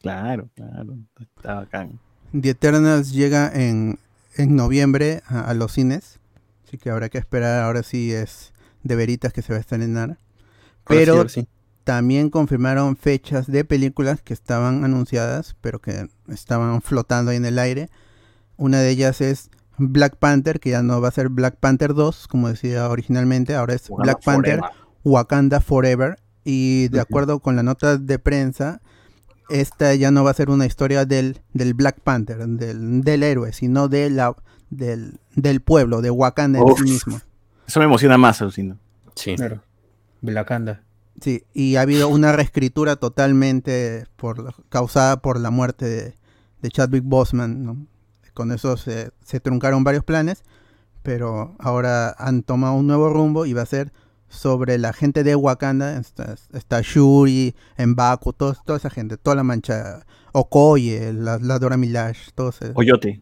Claro, 0.00 0.50
claro. 0.54 0.98
Está 1.20 1.54
bacán. 1.54 2.00
The 2.32 2.50
Eternals 2.50 3.12
llega 3.12 3.50
en, 3.52 3.98
en 4.36 4.56
noviembre 4.56 5.22
a, 5.26 5.40
a 5.50 5.54
los 5.54 5.72
cines. 5.72 6.20
Así 6.66 6.78
que 6.78 6.90
habrá 6.90 7.08
que 7.08 7.18
esperar. 7.18 7.62
Ahora 7.62 7.82
sí 7.82 8.12
es 8.12 8.52
de 8.82 8.96
veritas 8.96 9.32
que 9.32 9.42
se 9.42 9.52
va 9.52 9.58
a 9.58 9.60
estrenar. 9.60 10.18
Ahora 10.86 11.04
Pero 11.04 11.14
sí, 11.14 11.18
ahora 11.18 11.28
sí. 11.28 11.48
también 11.84 12.30
confirmaron 12.30 12.96
fechas 12.96 13.46
de 13.46 13.64
películas 13.64 14.22
que 14.22 14.34
estaban 14.34 14.84
anunciadas, 14.84 15.56
pero 15.60 15.80
que 15.80 16.08
estaban 16.28 16.82
flotando 16.82 17.30
ahí 17.30 17.36
en 17.38 17.46
el 17.46 17.58
aire. 17.58 17.90
Una 18.56 18.80
de 18.80 18.90
ellas 18.90 19.20
es 19.20 19.50
Black 19.78 20.16
Panther, 20.16 20.60
que 20.60 20.70
ya 20.70 20.82
no 20.82 21.00
va 21.00 21.08
a 21.08 21.12
ser 21.12 21.28
Black 21.28 21.56
Panther 21.58 21.94
2, 21.94 22.28
como 22.28 22.48
decía 22.48 22.88
originalmente, 22.88 23.54
ahora 23.54 23.74
es 23.74 23.88
Wakanda 23.88 24.04
Black 24.04 24.24
Panther 24.24 24.58
forever. 24.58 24.82
Wakanda 25.04 25.60
Forever. 25.60 26.18
Y 26.44 26.88
de 26.88 27.00
acuerdo 27.00 27.38
con 27.38 27.54
la 27.54 27.62
nota 27.62 27.98
de 27.98 28.18
prensa, 28.18 28.80
esta 29.48 29.94
ya 29.94 30.10
no 30.10 30.24
va 30.24 30.32
a 30.32 30.34
ser 30.34 30.50
una 30.50 30.66
historia 30.66 31.04
del, 31.04 31.40
del 31.52 31.74
Black 31.74 32.00
Panther, 32.00 32.46
del, 32.48 33.02
del 33.02 33.22
héroe, 33.22 33.52
sino 33.52 33.88
de 33.88 34.10
la, 34.10 34.34
del, 34.70 35.20
del 35.36 35.60
pueblo, 35.60 36.02
de 36.02 36.10
Wakanda 36.10 36.58
en 36.58 36.76
sí 36.76 36.82
mismo. 36.82 37.20
Eso 37.66 37.78
me 37.78 37.86
emociona 37.86 38.18
más, 38.18 38.42
alucino. 38.42 38.78
Sí. 39.14 39.36
Claro. 39.36 39.62
Wakanda. 40.22 40.82
Sí, 41.20 41.44
y 41.52 41.76
ha 41.76 41.82
habido 41.82 42.08
una 42.08 42.32
reescritura 42.32 42.96
totalmente 42.96 44.06
por, 44.16 44.54
causada 44.68 45.20
por 45.22 45.38
la 45.38 45.50
muerte 45.50 45.84
de, 45.84 46.14
de 46.60 46.70
Chadwick 46.70 47.04
Boseman. 47.04 47.64
¿no? 47.64 47.86
Con 48.34 48.52
eso 48.52 48.76
se, 48.76 49.10
se 49.24 49.40
truncaron 49.40 49.84
varios 49.84 50.04
planes, 50.04 50.42
pero 51.02 51.54
ahora 51.58 52.14
han 52.18 52.42
tomado 52.42 52.74
un 52.74 52.86
nuevo 52.86 53.10
rumbo 53.10 53.44
y 53.46 53.52
va 53.52 53.62
a 53.62 53.66
ser 53.66 53.92
sobre 54.28 54.78
la 54.78 54.92
gente 54.92 55.24
de 55.24 55.34
Wakanda. 55.36 55.98
Está, 55.98 56.34
está 56.52 56.80
Shuri, 56.82 57.54
Mbaku, 57.78 58.32
todo- 58.32 58.56
toda 58.64 58.78
esa 58.78 58.90
gente, 58.90 59.16
toda 59.16 59.36
la 59.36 59.42
mancha. 59.42 60.04
Okoye, 60.32 61.12
la, 61.12 61.38
la 61.38 61.58
Dora 61.58 61.76
Milaje, 61.76 62.30
todos. 62.34 62.62
esos. 62.62 62.74
Coyote. 62.74 63.20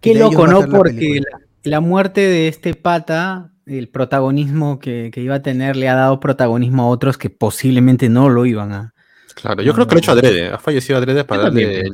Qué 0.00 0.14
loco, 0.14 0.46
¿no? 0.46 0.64
Porque 0.68 1.20
la, 1.20 1.40
la 1.64 1.80
muerte 1.80 2.20
de 2.20 2.46
este 2.46 2.74
pata, 2.74 3.50
el 3.66 3.88
protagonismo 3.88 4.78
que, 4.78 5.10
que 5.12 5.20
iba 5.20 5.34
a 5.34 5.42
tener, 5.42 5.74
le 5.74 5.88
ha 5.88 5.96
dado 5.96 6.20
protagonismo 6.20 6.84
a 6.84 6.88
otros 6.88 7.18
que 7.18 7.28
posiblemente 7.30 8.08
no 8.08 8.28
lo 8.28 8.46
iban 8.46 8.72
a. 8.72 8.94
Claro, 9.34 9.62
yo 9.62 9.72
creo 9.74 9.86
que 9.88 9.94
lo 9.94 9.98
ha 9.98 10.00
hecho 10.00 10.12
adrede. 10.12 10.48
Ha 10.48 10.58
fallecido 10.58 10.98
adrede 10.98 11.24
para 11.24 11.42
darle 11.44 11.90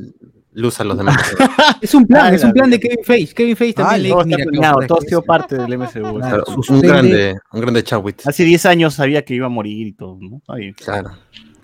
luz 0.54 0.80
a 0.80 0.84
los 0.84 0.96
demás. 0.96 1.16
Es 1.80 1.94
un 1.94 2.06
plan, 2.06 2.26
Ah, 2.26 2.34
es 2.34 2.42
un 2.42 2.48
la 2.48 2.54
plan 2.54 2.70
de 2.70 2.80
Kevin 2.80 3.04
Feige. 3.04 3.34
Kevin 3.34 3.56
Feige 3.56 3.74
también 3.74 4.16
Ah, 4.16 4.22
le 4.22 4.24
mira, 4.24 4.44
planeado, 4.44 4.86
todo 4.86 4.98
ha 4.98 5.02
sido 5.02 5.22
parte 5.22 5.56
del 5.56 5.78
MCU. 5.78 6.18
Claro. 6.18 6.44
Un 6.68 6.80
grande, 6.80 7.36
un 7.52 7.60
grande 7.60 7.82
Chadwick. 7.84 8.26
Hace 8.26 8.44
10 8.44 8.66
años 8.66 8.94
sabía 8.94 9.24
que 9.24 9.34
iba 9.34 9.46
a 9.46 9.50
morir 9.50 9.86
y 9.88 9.92
todo, 9.92 10.18
¿no? 10.20 10.40
Claro. 10.76 11.10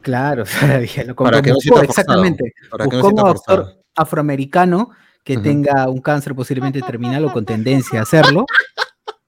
Claro, 0.02 0.44
sabía, 0.46 1.04
lo 1.04 1.14
Para 1.14 1.40
que 1.42 1.50
no 1.50 1.56
buscó, 1.56 1.80
exactamente. 1.82 2.52
Para 2.70 2.86
que 2.86 2.96
no 2.96 3.02
Buscó 3.02 3.22
un 3.22 3.28
actor 3.30 3.82
afroamericano 3.94 4.90
que 5.24 5.36
tenga 5.36 5.88
un 5.88 6.00
cáncer 6.00 6.34
posiblemente 6.34 6.82
terminal 6.82 7.24
o 7.24 7.32
con 7.32 7.44
tendencia 7.44 8.00
a 8.00 8.02
hacerlo. 8.02 8.46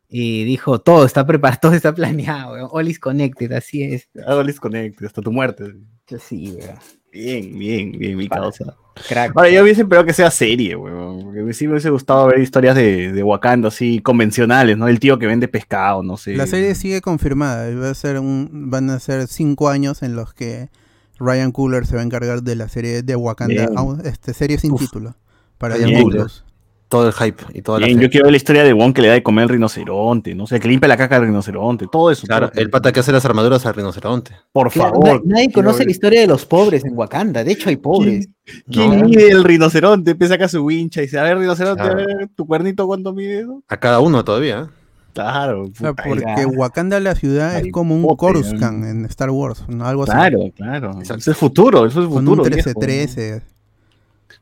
Y 0.08 0.44
dijo, 0.44 0.78
todo 0.80 1.06
está 1.06 1.26
preparado, 1.26 1.58
todo 1.62 1.72
está 1.72 1.94
planeado, 1.94 2.68
all 2.70 2.88
is 2.88 2.98
connected, 2.98 3.50
así 3.52 3.82
es. 3.82 4.10
Hago 4.26 4.42
Connect 4.60 5.02
hasta 5.02 5.22
tu 5.22 5.32
muerte. 5.32 5.72
Sí, 6.18 6.54
weón. 6.58 6.78
Bien, 7.12 7.58
bien, 7.58 7.92
bien, 7.92 8.16
mi 8.16 8.26
causa. 8.28 8.74
Crack. 9.08 9.32
Ahora, 9.34 9.50
yo 9.50 9.62
hubiese 9.62 9.82
esperado 9.82 10.06
que 10.06 10.12
sea 10.12 10.30
serie, 10.30 10.76
weón. 10.76 11.24
Porque 11.24 11.52
sí 11.52 11.66
me 11.66 11.72
hubiese 11.72 11.90
gustado 11.90 12.26
ver 12.26 12.40
historias 12.40 12.74
de, 12.74 13.12
de 13.12 13.22
Wakanda 13.22 13.68
así 13.68 14.00
convencionales, 14.00 14.76
¿no? 14.76 14.88
El 14.88 14.98
tío 14.98 15.18
que 15.18 15.26
vende 15.26 15.48
pescado, 15.48 16.02
no 16.02 16.16
sé. 16.16 16.34
La 16.36 16.46
serie 16.46 16.74
sigue 16.74 17.00
confirmada. 17.00 17.74
Va 17.74 17.90
a 17.90 17.94
ser 17.94 18.18
un, 18.18 18.70
van 18.70 18.90
a 18.90 18.98
ser 18.98 19.26
cinco 19.28 19.68
años 19.68 20.02
en 20.02 20.16
los 20.16 20.32
que 20.34 20.70
Ryan 21.18 21.52
Cooler 21.52 21.86
se 21.86 21.94
va 21.94 22.00
a 22.02 22.04
encargar 22.04 22.42
de 22.42 22.56
la 22.56 22.68
serie 22.68 23.02
de 23.02 23.16
Wakanda, 23.16 23.66
Bien. 23.66 24.06
este, 24.06 24.34
serie 24.34 24.58
sin 24.58 24.72
Uf. 24.72 24.80
título. 24.80 25.14
Para 25.58 25.76
Ryan 25.76 25.88
Disney. 25.88 26.06
Plus. 26.06 26.44
Todo 26.92 27.06
el 27.06 27.12
hype 27.14 27.42
y 27.54 27.62
toda 27.62 27.80
la 27.80 27.86
Bien, 27.86 27.98
fe. 27.98 28.04
yo 28.04 28.10
quiero 28.10 28.24
ver 28.26 28.32
la 28.32 28.36
historia 28.36 28.62
de 28.64 28.72
Wong 28.74 28.92
que 28.92 29.00
le 29.00 29.08
da 29.08 29.14
de 29.14 29.22
comer 29.22 29.44
al 29.44 29.48
rinoceronte, 29.48 30.34
no 30.34 30.46
sé, 30.46 30.60
que 30.60 30.68
limpia 30.68 30.88
la 30.88 30.98
caca 30.98 31.16
del 31.18 31.28
rinoceronte, 31.28 31.86
todo 31.90 32.10
eso. 32.10 32.26
Claro, 32.26 32.50
todo. 32.50 32.60
el 32.60 32.68
pata 32.68 32.92
que 32.92 33.00
hace 33.00 33.10
las 33.12 33.24
armaduras 33.24 33.64
al 33.64 33.74
rinoceronte. 33.74 34.32
Por 34.52 34.70
Claro, 34.70 34.90
favor. 34.92 35.22
na- 35.26 35.36
nadie 35.36 35.50
conoce 35.50 35.78
ver. 35.78 35.86
la 35.86 35.90
historia 35.90 36.20
de 36.20 36.26
los 36.26 36.44
pobres 36.44 36.84
en 36.84 36.96
Wakanda. 36.96 37.42
De 37.44 37.52
hecho, 37.52 37.70
hay 37.70 37.76
pobres. 37.76 38.28
¿Quién 38.70 39.00
No. 39.00 39.04
mide 39.08 39.30
el 39.30 39.42
rinoceronte? 39.42 40.10
Empieza 40.10 40.34
acá 40.34 40.48
su 40.48 40.62
wincha 40.64 41.00
y 41.00 41.04
dice, 41.06 41.18
a 41.18 41.22
ver, 41.22 41.38
rinoceronte, 41.38 41.82
Claro. 41.82 42.00
a 42.02 42.04
ver, 42.04 42.28
tu 42.36 42.46
cuernito 42.46 42.86
cuánto 42.86 43.14
mide, 43.14 43.44
¿no? 43.44 43.62
A 43.68 43.76
cada 43.78 44.00
uno 44.00 44.22
todavía. 44.22 44.68
¿eh? 44.68 44.74
Claro, 45.14 45.64
O 45.64 45.74
sea, 45.74 45.92
porque 45.94 46.46
Wakanda 46.56 46.98
la 47.00 47.14
ciudad 47.14 47.58
es 47.58 47.70
como 47.72 47.94
un 47.94 48.16
Coruscant 48.16 48.84
en 48.84 49.04
Star 49.06 49.30
Wars, 49.30 49.62
¿no? 49.68 49.84
algo 49.86 50.04
así. 50.04 50.12
Claro, 50.12 50.38
claro. 50.56 50.98
Eso 51.02 51.30
es 51.30 51.36
futuro, 51.36 51.84
eso 51.86 52.02
es 52.02 52.08
Con 52.08 52.24
futuro. 52.24 52.42
un 52.44 52.48
viejo. 52.50 52.70
13-13. 52.70 53.42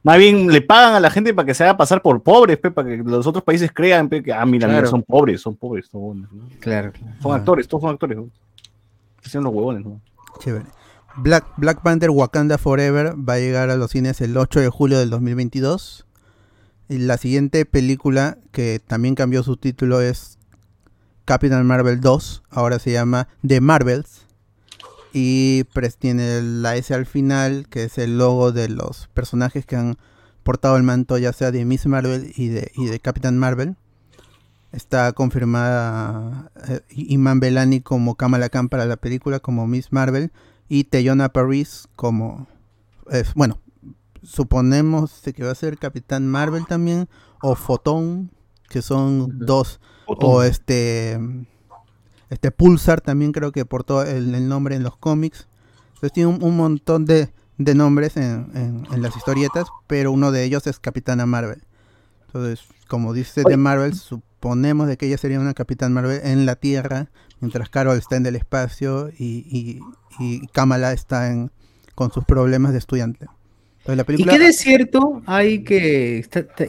Más 0.03 0.17
bien 0.17 0.49
le 0.51 0.63
pagan 0.63 0.95
a 0.95 1.01
la 1.01 1.11
gente 1.11 1.35
para 1.35 1.45
que 1.47 1.55
se 1.55 1.63
haga 1.65 1.77
pasar 1.77 2.01
por 2.01 2.23
pobres, 2.23 2.57
pe, 2.59 2.71
para 2.71 2.89
que 2.89 2.97
los 2.99 3.27
otros 3.27 3.45
países 3.45 3.71
crean 3.73 4.09
pe, 4.09 4.23
que, 4.23 4.33
ah, 4.33 4.47
mira, 4.47 4.67
mira, 4.67 4.87
son 4.87 5.03
pobres, 5.03 5.43
son 5.43 5.57
pobres, 5.57 5.87
son, 5.91 6.01
buenos, 6.01 6.33
¿no? 6.33 6.45
Claro, 6.61 6.93
claro. 6.93 7.15
Son 7.21 7.33
Ah. 7.33 7.37
actores, 7.37 7.69
todos 7.69 7.83
son 7.83 7.91
actores. 7.91 8.19
Hacen 9.25 9.45
los 9.45 9.53
huevones, 9.53 9.85
¿no? 9.85 10.01
Chévere. 10.39 10.65
Black, 11.17 11.45
Black 11.57 11.83
Panther 11.83 12.09
Wakanda 12.11 12.57
Forever 12.57 13.15
va 13.17 13.35
a 13.35 13.39
llegar 13.39 13.69
a 13.69 13.77
los 13.77 13.91
cines 13.91 14.21
el 14.23 14.37
8 14.37 14.61
de 14.61 14.69
julio 14.71 14.99
del 14.99 15.11
2022. 15.11 16.07
Y 16.89 16.99
la 16.99 17.19
siguiente 17.19 17.67
película 17.67 18.39
que 18.53 18.81
también 18.85 19.15
cambió 19.15 19.43
su 19.43 19.57
título 19.57 20.01
es 20.01 20.39
Captain 21.27 21.67
Marvel 21.67 22.01
2. 22.01 22.43
Ahora 22.49 22.79
se 22.79 22.93
llama 22.93 23.29
The 23.47 23.61
Marvels. 23.61 24.27
Y 25.13 25.65
pues 25.75 25.97
tiene 25.97 26.41
la 26.43 26.77
S 26.77 26.95
al 26.95 27.07
final, 27.07 27.67
que 27.69 27.85
es 27.85 27.99
el 27.99 28.19
logo 28.19 28.53
de 28.53 28.69
los 28.69 29.09
personajes 29.15 29.67
que 29.67 29.77
han 29.77 29.97
portado 30.43 30.77
el 30.77 30.83
manto, 30.85 31.19
ya 31.19 31.33
sea 31.33 31.51
de 31.51 31.65
Miss 31.65 31.87
Marvel 31.87 32.33
y 32.37 32.49
de, 32.49 32.71
y 32.77 32.87
de 32.87 33.01
Captain 33.01 33.37
Marvel. 33.39 33.77
Está 34.73 35.13
confirmada 35.13 36.53
eh, 36.69 36.81
Iman 36.91 37.41
Belani 37.41 37.81
como 37.81 38.15
Kamala 38.15 38.49
Khan 38.51 38.69
para 38.69 38.87
la 38.87 38.97
película, 38.97 39.41
como 39.41 39.67
Miss 39.67 39.93
Marvel, 39.93 40.31
y 40.69 40.85
Teyona 40.85 41.31
Paris 41.31 41.89
como. 41.97 42.47
es- 43.11 43.35
bueno, 43.35 43.59
suponemos 44.23 45.23
que 45.35 45.43
va 45.45 45.51
a 45.51 45.55
ser 45.57 45.77
Capitán 45.79 46.29
Marvel 46.29 46.67
también, 46.67 47.09
o 47.43 47.57
Photon, 47.57 48.31
que 48.69 48.81
son 48.83 49.39
dos, 49.47 49.81
o 50.07 50.43
este. 50.45 51.19
Este 52.31 52.51
Pulsar 52.51 53.01
también 53.01 53.33
creo 53.33 53.53
que 53.53 53.65
portó 53.65 54.03
el, 54.03 54.35
el 54.35 54.49
nombre 54.49 54.75
en 54.77 54.83
los 54.83 54.97
cómics. 54.97 55.49
Entonces 55.89 56.13
tiene 56.13 56.29
un, 56.31 56.43
un 56.43 56.57
montón 56.57 57.05
de, 57.05 57.33
de 57.59 57.75
nombres 57.75 58.17
en, 58.17 58.51
en- 58.55 58.87
en 58.91 59.03
las 59.03 59.17
historietas, 59.17 59.67
pero 59.87 60.13
uno 60.13 60.31
de 60.33 60.45
ellos 60.45 60.67
es 60.67 60.79
Capitana 60.79 61.27
Marvel. 61.27 61.63
Entonces, 62.27 62.65
como 62.89 63.13
dice 63.13 63.43
de 63.45 63.57
Marvel, 63.57 63.95
suponemos 63.95 64.87
de 64.87 64.97
que 64.97 65.07
ella 65.07 65.19
sería 65.19 65.41
una 65.41 65.53
Capitán 65.55 65.93
Marvel 65.93 66.21
en 66.25 66.47
la 66.47 66.55
Tierra, 66.57 67.11
mientras 67.41 67.69
Carol 67.69 67.99
está 67.99 68.17
en 68.17 68.25
el 68.27 68.37
espacio 68.37 69.11
y, 69.19 69.45
y, 69.51 69.81
y 70.21 70.47
Kamala 70.49 70.93
está 70.93 71.31
en, 71.33 71.51
con 71.97 72.13
sus 72.13 72.25
problemas 72.25 72.73
de 72.73 72.79
estudiante. 72.79 73.27
Entonces, 73.81 73.97
la 73.97 74.05
¿Y 74.05 74.07
película... 74.07 74.33
qué 74.33 74.39
de 74.39 74.53
cierto 74.53 75.23
hay 75.27 75.65
que, 75.65 76.25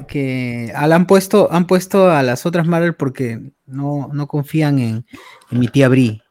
que 0.08 0.72
al- 0.76 0.94
han 0.94 1.06
puesto 1.08 1.52
han 1.52 1.68
puesto 1.68 2.10
a 2.10 2.24
las 2.24 2.46
otras 2.46 2.68
Marvel 2.68 2.96
porque 2.96 3.40
no, 3.66 4.10
no 4.14 4.28
confían 4.28 4.80
en, 4.80 5.06
en 5.52 5.60
mi 5.60 5.68
tía 5.68 5.90
Brie? 5.90 6.22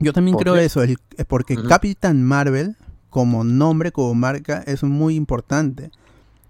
Yo 0.00 0.12
también 0.12 0.36
¿Por 0.36 0.42
creo 0.42 0.56
qué? 0.58 0.64
eso, 0.64 0.82
el- 0.82 0.98
eh, 1.16 1.24
porque 1.24 1.54
Ujú. 1.54 1.68
Capitán 1.68 2.22
Marvel, 2.22 2.76
como 3.10 3.44
nombre, 3.44 3.92
como 3.92 4.14
marca, 4.14 4.62
es 4.66 4.82
muy 4.82 5.14
importante. 5.14 5.90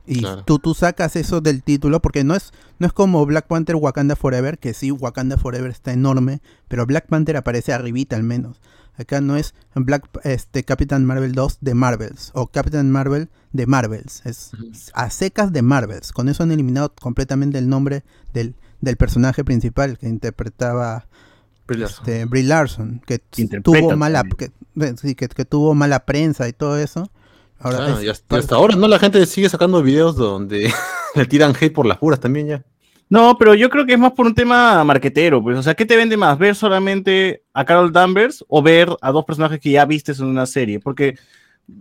Y 0.07 0.20
Claro. 0.20 0.42
tú, 0.44 0.59
tú 0.59 0.75
sacas 0.75 1.16
eso 1.16 1.40
del 1.40 1.62
título, 1.62 2.01
porque 2.01 2.25
no 2.25 2.35
es, 2.35 2.53
no 2.79 2.87
es 2.87 2.92
como 2.92 3.25
Black 3.27 3.47
Panther 3.47 3.77
Wakanda 3.77 4.16
Forever, 4.16 4.59
que 4.59 4.75
sí, 4.75 4.90
Wakanda 4.90 5.37
Forever 5.38 5.70
está 5.70 5.92
enorme, 5.92 6.40
pero 6.68 6.87
Black 6.87 7.07
Panther 7.09 7.37
aparece 7.37 7.73
arribita 7.73 8.16
al 8.16 8.23
menos. 8.23 8.61
Acá 8.96 9.20
no 9.20 9.37
es 9.37 9.54
Black 9.74 10.09
este 10.24 10.62
Capitán 10.64 11.04
Marvel 11.04 11.33
2 11.33 11.59
de 11.61 11.74
Marvels, 11.74 12.30
o 12.35 12.46
Capitán 12.48 12.90
Marvel 12.90 13.28
de 13.52 13.66
Marvels. 13.66 14.22
Es 14.24 14.50
a 14.94 15.11
secas 15.11 15.52
de 15.52 15.62
Marvels. 15.62 16.12
Con 16.12 16.28
eso 16.28 16.42
han 16.42 16.52
eliminado 16.52 16.92
completamente 17.00 17.59
el 17.59 17.68
nombre 17.68 18.04
del, 18.33 18.54
del 18.80 18.96
personaje 18.96 19.44
principal 19.44 19.98
que 19.98 20.09
interpretaba 20.09 21.07
Brie 21.66 21.80
Larson. 21.80 22.04
este, 22.04 22.24
Brie 22.26 22.42
Larson, 22.44 23.02
que 23.07 23.18
tuvo 23.62 23.96
mala 23.96 24.22
que, 24.37 24.52
sí, 24.96 25.14
que, 25.14 25.28
que 25.28 25.44
tuvo 25.44 25.74
mala 25.74 26.04
prensa 26.04 26.46
y 26.48 26.52
todo 26.52 26.78
eso. 26.78 27.11
Ahora 27.59 27.78
es- 27.98 28.04
y 28.04 28.09
hasta, 28.09 28.37
hasta 28.37 28.54
ahora, 28.57 28.76
¿no? 28.76 28.87
La 28.88 28.98
gente 28.98 29.24
sigue 29.26 29.48
sacando 29.48 29.83
videos 29.83 30.16
donde 30.16 30.70
le 31.14 31.26
tiran 31.26 31.54
hate 31.59 31.72
por 31.72 31.87
las 31.87 31.98
puras 31.98 32.20
también 32.20 32.46
ya. 32.48 32.64
No, 33.09 33.37
pero 33.38 33.55
yo 33.55 33.69
creo 33.69 33.85
que 33.85 33.93
es 33.93 33.99
más 33.99 34.12
por 34.12 34.27
un 34.27 34.35
tema 34.35 34.83
marquetero, 34.83 35.43
pues, 35.43 35.59
o 35.59 35.62
sea, 35.62 35.75
¿qué 35.75 35.85
te 35.85 35.97
vende 35.97 36.17
más? 36.17 36.38
¿Ver 36.38 36.55
solamente 36.55 37.43
a 37.53 37.64
Carol 37.64 37.93
Danvers 37.93 38.45
o 38.49 38.62
ver 38.62 38.88
a 39.01 39.12
dos 39.12 39.25
personajes 39.25 39.61
que 39.61 39.71
ya 39.71 39.85
vistes 39.85 40.21
en 40.21 40.27
una 40.27 40.47
serie? 40.47 40.81
Porque 40.81 41.19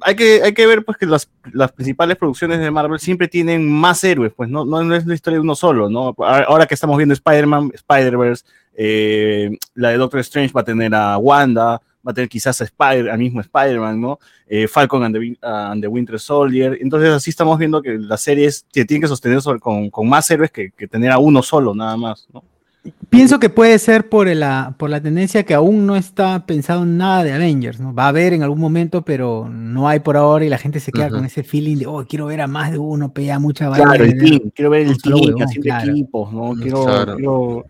hay 0.02 0.16
que, 0.16 0.42
hay 0.44 0.54
que 0.54 0.66
ver, 0.66 0.84
pues, 0.84 0.98
que 0.98 1.06
las, 1.06 1.30
las 1.52 1.72
principales 1.72 2.18
producciones 2.18 2.60
de 2.60 2.72
Marvel 2.72 3.00
siempre 3.00 3.28
tienen 3.28 3.70
más 3.72 4.04
héroes, 4.04 4.34
pues, 4.36 4.50
no, 4.50 4.66
no, 4.66 4.96
es 4.96 5.06
la 5.06 5.14
historia 5.16 5.38
de 5.38 5.44
uno 5.44 5.56
solo, 5.56 5.90
¿no? 5.90 6.14
Ahora 6.20 6.66
que 6.66 6.74
estamos 6.74 6.98
viendo 6.98 7.14
Spider-Man, 7.14 7.72
Spider-Verse, 7.74 8.46
eh, 8.76 9.58
la 9.76 9.90
de 9.90 9.98
Doctor 9.98 10.20
Strange 10.20 10.54
va 10.54 10.62
a 10.62 10.66
tener 10.66 10.94
a 10.94 11.18
Wanda, 11.18 11.82
va 12.06 12.12
a 12.12 12.14
tener 12.14 12.30
quizás 12.30 12.60
Spider, 12.62 13.10
al 13.10 13.18
mismo 13.20 13.42
Spider-Man, 13.42 14.00
¿no? 14.02 14.20
Eh, 14.48 14.68
Falcon 14.68 15.04
and 15.04 15.16
the, 15.16 15.20
Win- 15.20 15.38
and 15.42 15.82
the 15.82 15.88
Winter 15.88 16.20
Soldier. 16.20 16.78
Entonces 16.82 17.10
así 17.10 17.30
estamos 17.30 17.58
viendo 17.58 17.82
que 17.82 17.98
las 17.98 18.22
series 18.22 18.66
se 18.72 18.86
tienen 18.86 19.02
que 19.02 19.08
sostener 19.08 19.40
con, 19.60 19.90
con 19.90 20.08
más 20.10 20.30
héroes 20.30 20.52
que, 20.52 20.72
que 20.72 20.88
tener 20.88 21.12
a 21.12 21.18
uno 21.18 21.42
solo, 21.42 21.74
nada 21.74 21.96
más, 21.98 22.28
¿no? 22.34 22.44
Pienso 23.10 23.40
que 23.40 23.50
puede 23.50 23.80
ser 23.80 24.10
por 24.10 24.28
la, 24.28 24.76
por 24.78 24.90
la 24.90 25.00
tendencia 25.00 25.44
que 25.44 25.54
aún 25.54 25.86
no 25.86 25.96
está 25.96 26.46
pensado 26.46 26.84
en 26.84 26.98
nada 26.98 27.24
de 27.24 27.32
Avengers, 27.32 27.80
¿no? 27.80 27.94
Va 27.94 28.06
a 28.06 28.08
haber 28.10 28.34
en 28.34 28.44
algún 28.44 28.60
momento, 28.60 29.04
pero 29.04 29.48
no 29.50 29.88
hay 29.88 30.00
por 30.02 30.18
ahora 30.18 30.44
y 30.44 30.50
la 30.50 30.58
gente 30.58 30.80
se 30.82 30.92
queda 30.92 31.06
Ujú. 31.08 31.16
con 31.18 31.26
ese 31.26 31.44
feeling 31.44 31.78
de, 31.78 31.86
oh, 31.86 32.06
quiero 32.06 32.26
ver 32.26 32.42
a 32.42 32.48
más 32.48 32.72
de 32.72 32.80
uno, 32.80 33.14
pea 33.14 33.40
mucha 33.40 33.72
Claro, 33.72 34.04
el 34.04 34.18
team, 34.18 34.50
quiero 34.54 34.72
ver 34.72 34.88
el 34.88 35.02
team 35.02 35.16
huevón, 35.16 35.44
haciendo 35.44 35.64
claro. 35.70 35.92
equipos, 35.92 36.34
¿no? 36.34 36.56
Quiero, 36.60 36.84
Claro. 36.84 37.16
quiero-. 37.16 37.66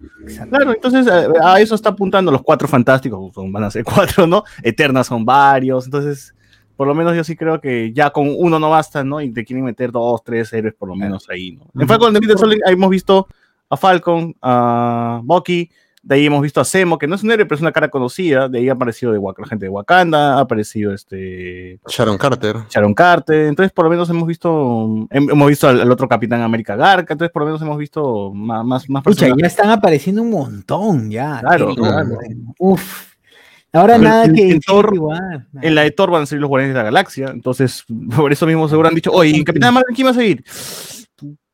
Claro, 0.49 0.73
entonces 0.73 1.07
a, 1.07 1.53
a 1.53 1.59
eso 1.59 1.75
está 1.75 1.89
apuntando 1.89 2.31
los 2.31 2.41
cuatro 2.41 2.67
fantásticos, 2.67 3.33
son- 3.35 3.51
van 3.51 3.65
a 3.65 3.71
ser 3.71 3.83
cuatro, 4.17 4.25
¿no? 4.25 4.43
Eternas 4.63 5.05
son 5.07 5.25
varios, 5.25 5.85
entonces, 5.85 6.33
por 6.75 6.87
lo 6.87 6.95
menos 6.95 7.15
yo 7.15 7.23
sí 7.23 7.35
creo 7.35 7.59
que 7.61 7.91
ya 7.93 8.09
con 8.09 8.33
uno 8.35 8.57
no 8.57 8.69
basta, 8.71 9.03
¿no? 9.03 9.21
Y 9.21 9.29
te 9.31 9.43
quieren 9.45 9.65
meter 9.65 9.91
dos, 9.91 10.23
tres 10.23 10.51
héroes 10.53 10.73
por 10.73 10.87
lo 10.89 10.95
menos 10.95 11.29
ahí, 11.29 11.51
¿no? 11.51 11.65
En 11.79 11.87
Falcon 11.87 12.15
Winter 12.15 12.37
Soldier 12.37 12.61
hemos 12.67 12.89
visto 12.89 13.27
a 13.73 13.77
Falcon, 13.77 14.35
a 14.41 15.19
Bucky, 15.23 15.69
de 16.05 16.15
ahí 16.15 16.25
hemos 16.25 16.41
visto 16.41 16.59
a 16.59 16.65
Zemo, 16.65 16.97
que 16.97 17.07
no 17.07 17.15
es 17.15 17.23
un 17.23 17.31
héroe, 17.31 17.45
pero 17.45 17.55
es 17.55 17.61
una 17.61 17.71
cara 17.71 17.87
conocida, 17.89 18.49
de 18.49 18.59
ahí 18.59 18.67
ha 18.67 18.73
aparecido 18.73 19.13
de 19.13 19.19
Wak- 19.19 19.39
la 19.39 19.47
gente 19.47 19.65
de 19.65 19.69
Wakanda, 19.69 20.35
ha 20.35 20.39
aparecido 20.41 20.93
este 20.93 21.79
Sharon 21.87 22.17
Carter. 22.17 22.57
Sharon 22.69 22.93
Carter, 22.93 23.45
entonces 23.47 23.71
por 23.71 23.85
lo 23.85 23.91
menos 23.91 24.09
hemos 24.09 24.27
visto 24.27 24.49
hem- 25.09 25.31
hemos 25.31 25.47
visto 25.47 25.69
al, 25.69 25.79
al 25.79 25.89
otro 25.89 26.09
Capitán 26.09 26.41
América 26.41 26.75
Garca, 26.75 27.13
entonces 27.13 27.31
por 27.31 27.43
lo 27.43 27.45
menos 27.45 27.61
hemos 27.61 27.77
visto 27.77 28.33
más 28.33 28.65
más, 28.65 28.89
más 28.89 29.01
Pucha, 29.03 29.27
personajes. 29.27 29.41
ya 29.41 29.47
están 29.47 29.69
apareciendo 29.69 30.21
un 30.23 30.29
montón, 30.31 31.09
ya. 31.09 31.39
Claro, 31.39 31.73
claro. 31.73 32.17
Uf. 32.59 33.13
Ahora 33.71 33.93
Pero 33.95 34.03
nada 34.09 34.25
en- 34.25 34.35
que 34.35 34.51
en 34.51 34.59
Thor- 34.59 34.93
igual. 34.93 35.47
En 35.61 35.73
la 35.73 35.81
de 35.83 35.91
Thor 35.91 36.11
van 36.11 36.23
a 36.23 36.25
salir 36.25 36.41
los 36.41 36.49
Guardianes 36.49 36.75
de 36.75 36.79
la 36.79 36.83
Galaxia, 36.83 37.27
entonces 37.33 37.85
por 38.15 38.31
eso 38.33 38.45
mismo 38.45 38.67
seguro 38.67 38.89
han 38.89 38.93
dicho, 38.95 39.11
oye, 39.13 39.31
¿y 39.37 39.43
Capitán 39.45 39.73
Marvel 39.73 39.95
quién 39.95 40.05
va 40.07 40.11
a 40.11 40.15
seguir? 40.15 40.43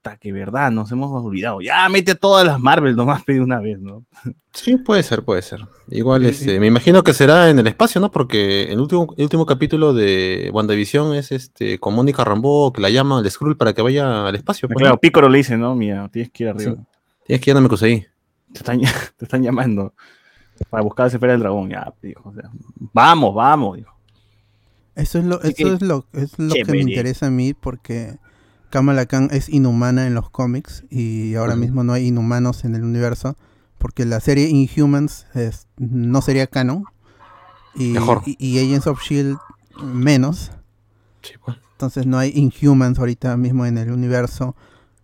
Puta, 0.02 0.16
que 0.16 0.32
verdad, 0.32 0.72
nos 0.72 0.90
hemos 0.94 1.12
olvidado. 1.12 1.60
Ya 1.60 1.88
mete 1.90 2.12
a 2.12 2.16
todas 2.16 2.46
las 2.46 2.60
Marvel 2.60 2.96
nomás 2.96 3.24
de 3.28 3.42
una 3.42 3.60
vez, 3.60 3.80
¿no? 3.80 4.06
Sí, 4.54 4.78
puede 4.78 5.04
ser, 5.04 5.24
puede 5.24 5.42
ser. 5.42 5.68
Igual, 5.90 6.26
este, 6.26 6.60
me 6.60 6.68
imagino 6.68 7.04
que 7.04 7.14
será 7.14 7.50
en 7.50 7.60
el 7.60 7.68
espacio, 7.68 8.00
¿no? 8.00 8.10
Porque 8.10 8.72
el 8.72 8.80
último, 8.80 9.14
el 9.18 9.24
último 9.24 9.46
capítulo 9.46 9.94
de 9.94 10.50
WandaVision 10.54 11.16
es 11.16 11.32
este 11.32 11.80
con 11.80 11.96
Mónica 11.96 12.24
Rambeau 12.24 12.72
que 12.72 12.82
la 12.82 12.90
llama 12.90 13.20
al 13.20 13.30
Skrull 13.30 13.58
para 13.58 13.74
que 13.74 13.82
vaya 13.82 14.28
al 14.28 14.36
espacio. 14.36 14.70
pues, 14.70 14.78
Claro, 14.78 14.96
¿no? 14.96 15.00
Piccolo 15.00 15.28
le 15.28 15.40
dice, 15.40 15.58
no, 15.58 15.76
mira, 15.76 16.08
tienes 16.10 16.32
que 16.32 16.44
ir 16.44 16.50
arriba. 16.50 16.76
Tienes 17.26 17.44
que 17.44 17.52
ir 17.52 17.58
a 17.58 17.60
ahí. 17.60 18.06
Te, 18.54 18.60
están, 18.60 18.80
te 19.18 19.26
están 19.26 19.44
llamando 19.44 19.94
para 20.70 20.82
buscar 20.82 21.08
esa 21.08 21.18
esfera 21.18 21.34
del 21.34 21.42
dragón. 21.42 21.70
Ya, 21.70 21.94
dijo, 22.02 22.30
o 22.30 22.34
sea, 22.34 22.50
vamos, 22.94 23.36
vamos, 23.36 23.78
dijo. 23.78 23.94
Eso 24.96 25.20
es 25.20 25.26
lo, 25.26 25.42
eso 25.42 25.54
que, 25.56 25.74
es 25.74 25.82
lo, 25.82 26.06
es 26.14 26.40
lo 26.40 26.54
que 26.54 26.66
me 26.66 26.80
interesa 26.80 27.28
a 27.28 27.30
mí 27.30 27.54
porque 27.54 28.18
Kamala 28.70 29.06
Khan 29.06 29.30
es 29.32 29.50
inhumana 29.50 30.06
en 30.08 30.14
los 30.14 30.30
cómics 30.30 30.84
y 30.90 31.36
ahora 31.36 31.56
mismo 31.56 31.84
no 31.84 31.94
hay 31.94 32.08
inhumanos 32.08 32.64
en 32.66 32.76
el 32.76 32.84
universo 32.84 33.36
porque 33.78 34.06
la 34.06 34.20
serie 34.20 34.48
Inhumans 34.50 35.26
es- 35.34 35.68
no 35.78 36.22
sería 36.22 36.48
canon 36.48 36.84
y, 37.76 37.90
Mejor. 37.94 38.22
y, 38.26 38.36
y 38.40 38.60
Agents 38.60 38.88
of 38.88 39.02
Shield 39.02 39.38
menos. 39.84 40.52
Sí, 41.22 41.34
pues. 41.44 41.58
Entonces 41.74 42.06
no 42.06 42.18
hay 42.18 42.32
Inhumans 42.36 43.00
ahorita 43.00 43.36
mismo 43.38 43.66
en 43.66 43.78
el 43.78 43.92
universo 43.92 44.56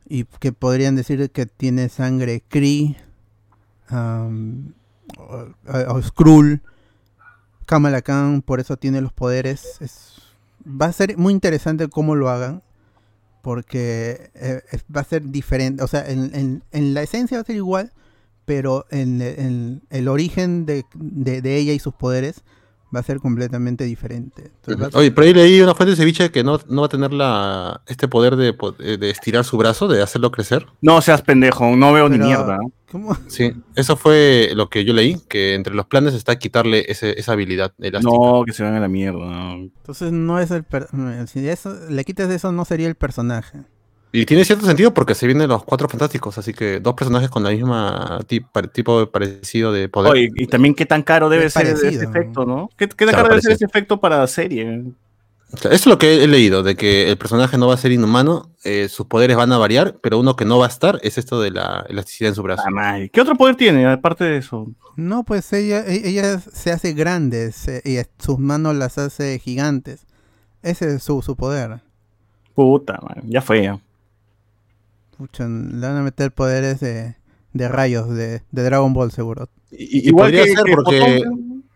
y 0.08 0.25
que 0.25 0.51
podrían 0.51 0.95
decir 0.95 1.32
que 1.32 1.45
tiene 1.45 1.89
sangre 1.89 2.43
Kree 2.47 2.97
um, 3.91 4.73
o, 5.17 5.45
o 5.95 6.01
Skrull. 6.01 6.62
Kamala 7.65 8.01
Khan 8.01 8.41
por 8.43 8.60
eso 8.60 8.78
tiene 8.78 9.01
los 9.01 9.12
poderes. 9.13 9.78
Es, 9.80 10.15
va 10.67 10.88
a 10.88 10.91
ser 10.93 11.17
muy 11.17 11.34
interesante 11.34 11.88
cómo 11.88 12.15
lo 12.15 12.30
hagan. 12.30 12.62
Porque 13.46 14.32
eh, 14.34 14.62
va 14.94 15.02
a 15.02 15.04
ser 15.04 15.22
diferente, 15.30 15.84
o 15.84 15.88
sea, 15.88 16.04
en, 16.10 16.32
en- 16.34 16.64
en 16.72 16.96
la 16.96 17.04
esencia 17.04 17.38
va 17.38 17.42
a 17.44 17.46
ser 17.46 17.56
igual, 17.56 17.92
pero 18.46 18.88
en, 18.90 19.22
en 19.22 19.84
el 19.92 20.08
origen 20.08 20.66
de, 20.66 20.84
de- 20.96 21.44
de 21.44 21.56
ella 21.58 21.72
y 21.74 21.78
sus 21.78 21.94
poderes 21.94 22.42
va 22.94 23.02
a 23.02 23.04
ser 23.04 23.20
completamente 23.20 23.84
diferente. 23.84 24.52
Entonces, 24.66 24.88
ser- 24.88 24.98
Oye, 25.00 25.12
por 25.12 25.26
ahí 25.26 25.34
leí 25.36 25.62
una 25.62 25.76
fuente 25.76 25.92
de 25.92 25.96
ceviche 25.98 26.32
que 26.32 26.44
no, 26.44 26.60
no 26.68 26.82
va 26.82 26.88
a 26.88 26.90
tener 26.90 27.14
la, 27.14 27.82
este 27.86 28.08
poder 28.08 28.36
de, 28.36 28.56
de 28.98 29.10
estirar 29.12 29.46
su 29.46 29.58
brazo, 29.58 29.88
de 29.88 30.02
hacerlo 30.02 30.32
crecer. 30.32 30.66
No 30.82 31.00
seas 31.02 31.22
pendejo, 31.22 31.76
no 31.76 31.94
veo 31.94 32.10
ni 32.10 32.18
Pero- 32.18 32.28
mierda. 32.28 32.58
Sí, 33.28 33.52
eso 33.76 33.96
fue 33.98 34.52
lo 34.56 34.70
que 34.70 34.86
yo 34.86 34.94
leí, 34.94 35.18
que 35.28 35.54
entre 35.56 35.74
los 35.74 35.86
planes 35.88 36.14
está 36.14 36.38
quitarle 36.38 36.86
ese- 36.88 37.20
esa 37.20 37.34
habilidad 37.34 37.74
elástica. 37.80 38.14
No, 38.16 38.44
que 38.46 38.54
se 38.54 38.64
van 38.64 38.76
a 38.76 38.80
la 38.80 38.88
mierda. 38.88 39.20
¿no? 39.26 39.54
Entonces 39.56 40.12
no 40.12 40.40
es 40.40 40.52
el... 40.52 40.64
per- 40.64 40.88
si 41.28 41.48
eso, 41.48 41.74
le 41.90 42.04
quitas 42.04 42.30
eso, 42.32 42.52
no 42.52 42.66
sería 42.66 42.88
el 42.88 42.96
personaje. 42.96 43.60
Y 44.12 44.26
tiene 44.26 44.46
cierto 44.46 44.66
sentido 44.66 44.94
porque 44.94 45.14
se 45.14 45.26
vienen 45.28 45.50
los 45.50 45.66
cuatro 45.66 45.90
fantásticos, 45.90 46.38
así 46.38 46.54
que 46.54 46.80
dos 46.80 46.94
personajes 46.94 47.30
con 47.30 47.44
la 47.44 47.50
misma 47.50 48.20
tipo 48.28 49.00
de 49.00 49.08
parecido 49.08 49.74
de 49.74 49.90
poder. 49.90 50.30
Y 50.36 50.48
también 50.48 50.74
qué 50.74 50.86
tan 50.86 51.04
caro 51.04 51.28
debe 51.28 51.46
Es 51.46 51.54
ser 51.54 51.64
parecido. 51.66 51.90
ese 51.90 52.06
efecto, 52.06 52.46
¿no? 52.46 52.70
¿Qué, 52.78 52.88
qué 52.88 53.06
tan 53.06 53.10
Claro, 53.10 53.24
caro 53.24 53.30
debe 53.32 53.42
ser 53.42 53.52
ese 53.52 53.66
efecto 53.66 54.00
para 54.00 54.26
serie? 54.28 54.84
O 55.56 55.62
sea, 55.62 55.72
Eso 55.72 55.76
es 55.82 55.86
lo 55.88 55.98
que 55.98 56.24
he 56.24 56.28
leído, 56.28 56.63
de 56.63 56.76
que 56.76 57.10
el 57.10 57.18
personaje 57.18 57.58
no 57.58 57.68
va 57.68 57.74
a 57.74 57.78
ser 57.78 57.91
inhumano, 57.91 58.52
eh, 58.63 58.88
sus 58.89 59.06
poderes 59.08 59.36
van 59.38 59.52
a 59.52 59.58
variar, 59.58 59.98
pero 60.02 60.20
uno 60.20 60.36
que 60.36 60.46
no 60.46 60.58
va 60.60 60.65
a 60.65 60.70
estar 60.70 61.00
es 61.04 61.18
esto 61.18 61.41
de 61.41 61.52
la 61.52 61.86
elasticidad 61.89 62.30
en 62.30 62.36
su 62.36 62.44
brazo. 62.44 62.63
Ah. 62.78 62.98
¿Qué 63.12 63.22
otro 63.22 63.36
poder 63.36 63.56
tiene 63.56 63.86
aparte 63.86 64.24
de 64.24 64.38
eso? 64.38 64.68
No, 64.96 65.24
pues 65.24 65.52
ella, 65.54 65.86
e- 65.86 66.08
ella 66.08 66.39
se 66.39 66.72
hace 66.72 66.94
grande 66.94 67.52
se- 67.52 67.82
y 67.86 67.98
sus 68.24 68.39
manos 68.39 68.76
las 68.76 68.98
hace 68.98 69.38
gigantes. 69.39 70.06
Ese 70.63 70.96
es 70.96 71.04
su, 71.04 71.22
su 71.22 71.36
poder. 71.36 71.82
Puta, 72.56 73.00
man, 73.02 73.24
ya 73.28 73.41
fue. 73.41 73.63
ya. 73.63 73.80
Pucha, 75.18 75.48
le 75.48 75.80
van 75.88 75.98
a 75.98 76.02
meter 76.04 76.32
poderes 76.32 76.80
de, 76.80 77.15
de 77.54 77.68
rayos 77.70 78.10
de, 78.10 78.41
de 78.52 78.63
Dragon 78.63 78.94
Ball 78.94 79.12
seguro. 79.12 79.48
Y, 79.72 80.10
y 80.10 80.12
podría 80.12 80.44
ser 80.46 80.63
porque 80.74 81.24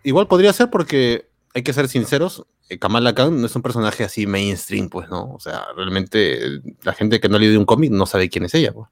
igual 0.04 0.28
podría 0.28 0.52
ser 0.54 0.70
porque 0.70 1.28
hay 1.54 1.64
que 1.64 1.74
ser 1.74 1.88
sinceros, 1.88 2.46
Kamala 2.78 3.16
Khan 3.16 3.42
no 3.42 3.48
es 3.48 3.56
un 3.56 3.62
personaje 3.62 4.04
así 4.04 4.28
mainstream, 4.28 4.90
pues, 4.90 5.10
¿no? 5.10 5.34
O 5.34 5.40
sea, 5.40 5.64
realmente 5.76 6.46
eh, 6.46 6.62
la 6.84 6.94
gente 6.94 7.20
que 7.20 7.30
no 7.30 7.38
ha 7.38 7.40
leído 7.40 7.60
un 7.60 7.66
cómic 7.66 7.92
no 7.92 8.06
sabe 8.06 8.30
quién 8.30 8.46
es 8.46 8.54
ella, 8.54 8.74
pues. 8.74 8.90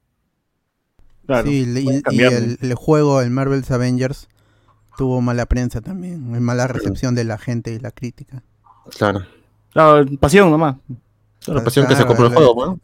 Claro, 1.27 1.47
sí, 1.47 1.65
y, 2.11 2.21
el, 2.21 2.57
el 2.61 2.73
juego, 2.75 3.21
el 3.21 3.29
Marvel's 3.29 3.69
Avengers, 3.69 4.29
tuvo 4.97 5.21
mala 5.21 5.45
prensa 5.45 5.81
también, 5.81 6.41
mala 6.41 6.67
recepción 6.67 7.15
de 7.15 7.23
la 7.23 7.37
gente 7.37 7.71
y 7.71 7.79
la 7.79 7.91
crítica. 7.91 8.43
Claro. 8.97 9.25
Claro, 9.71 10.05
pasión 10.19 10.49
nomás. 10.49 10.77
La 11.45 11.63
pasión 11.63 11.87
que 11.87 11.95
se 11.95 12.05
compró 12.05 12.27
el 12.27 12.33
juego, 12.33 12.65
¿no? 12.65 12.79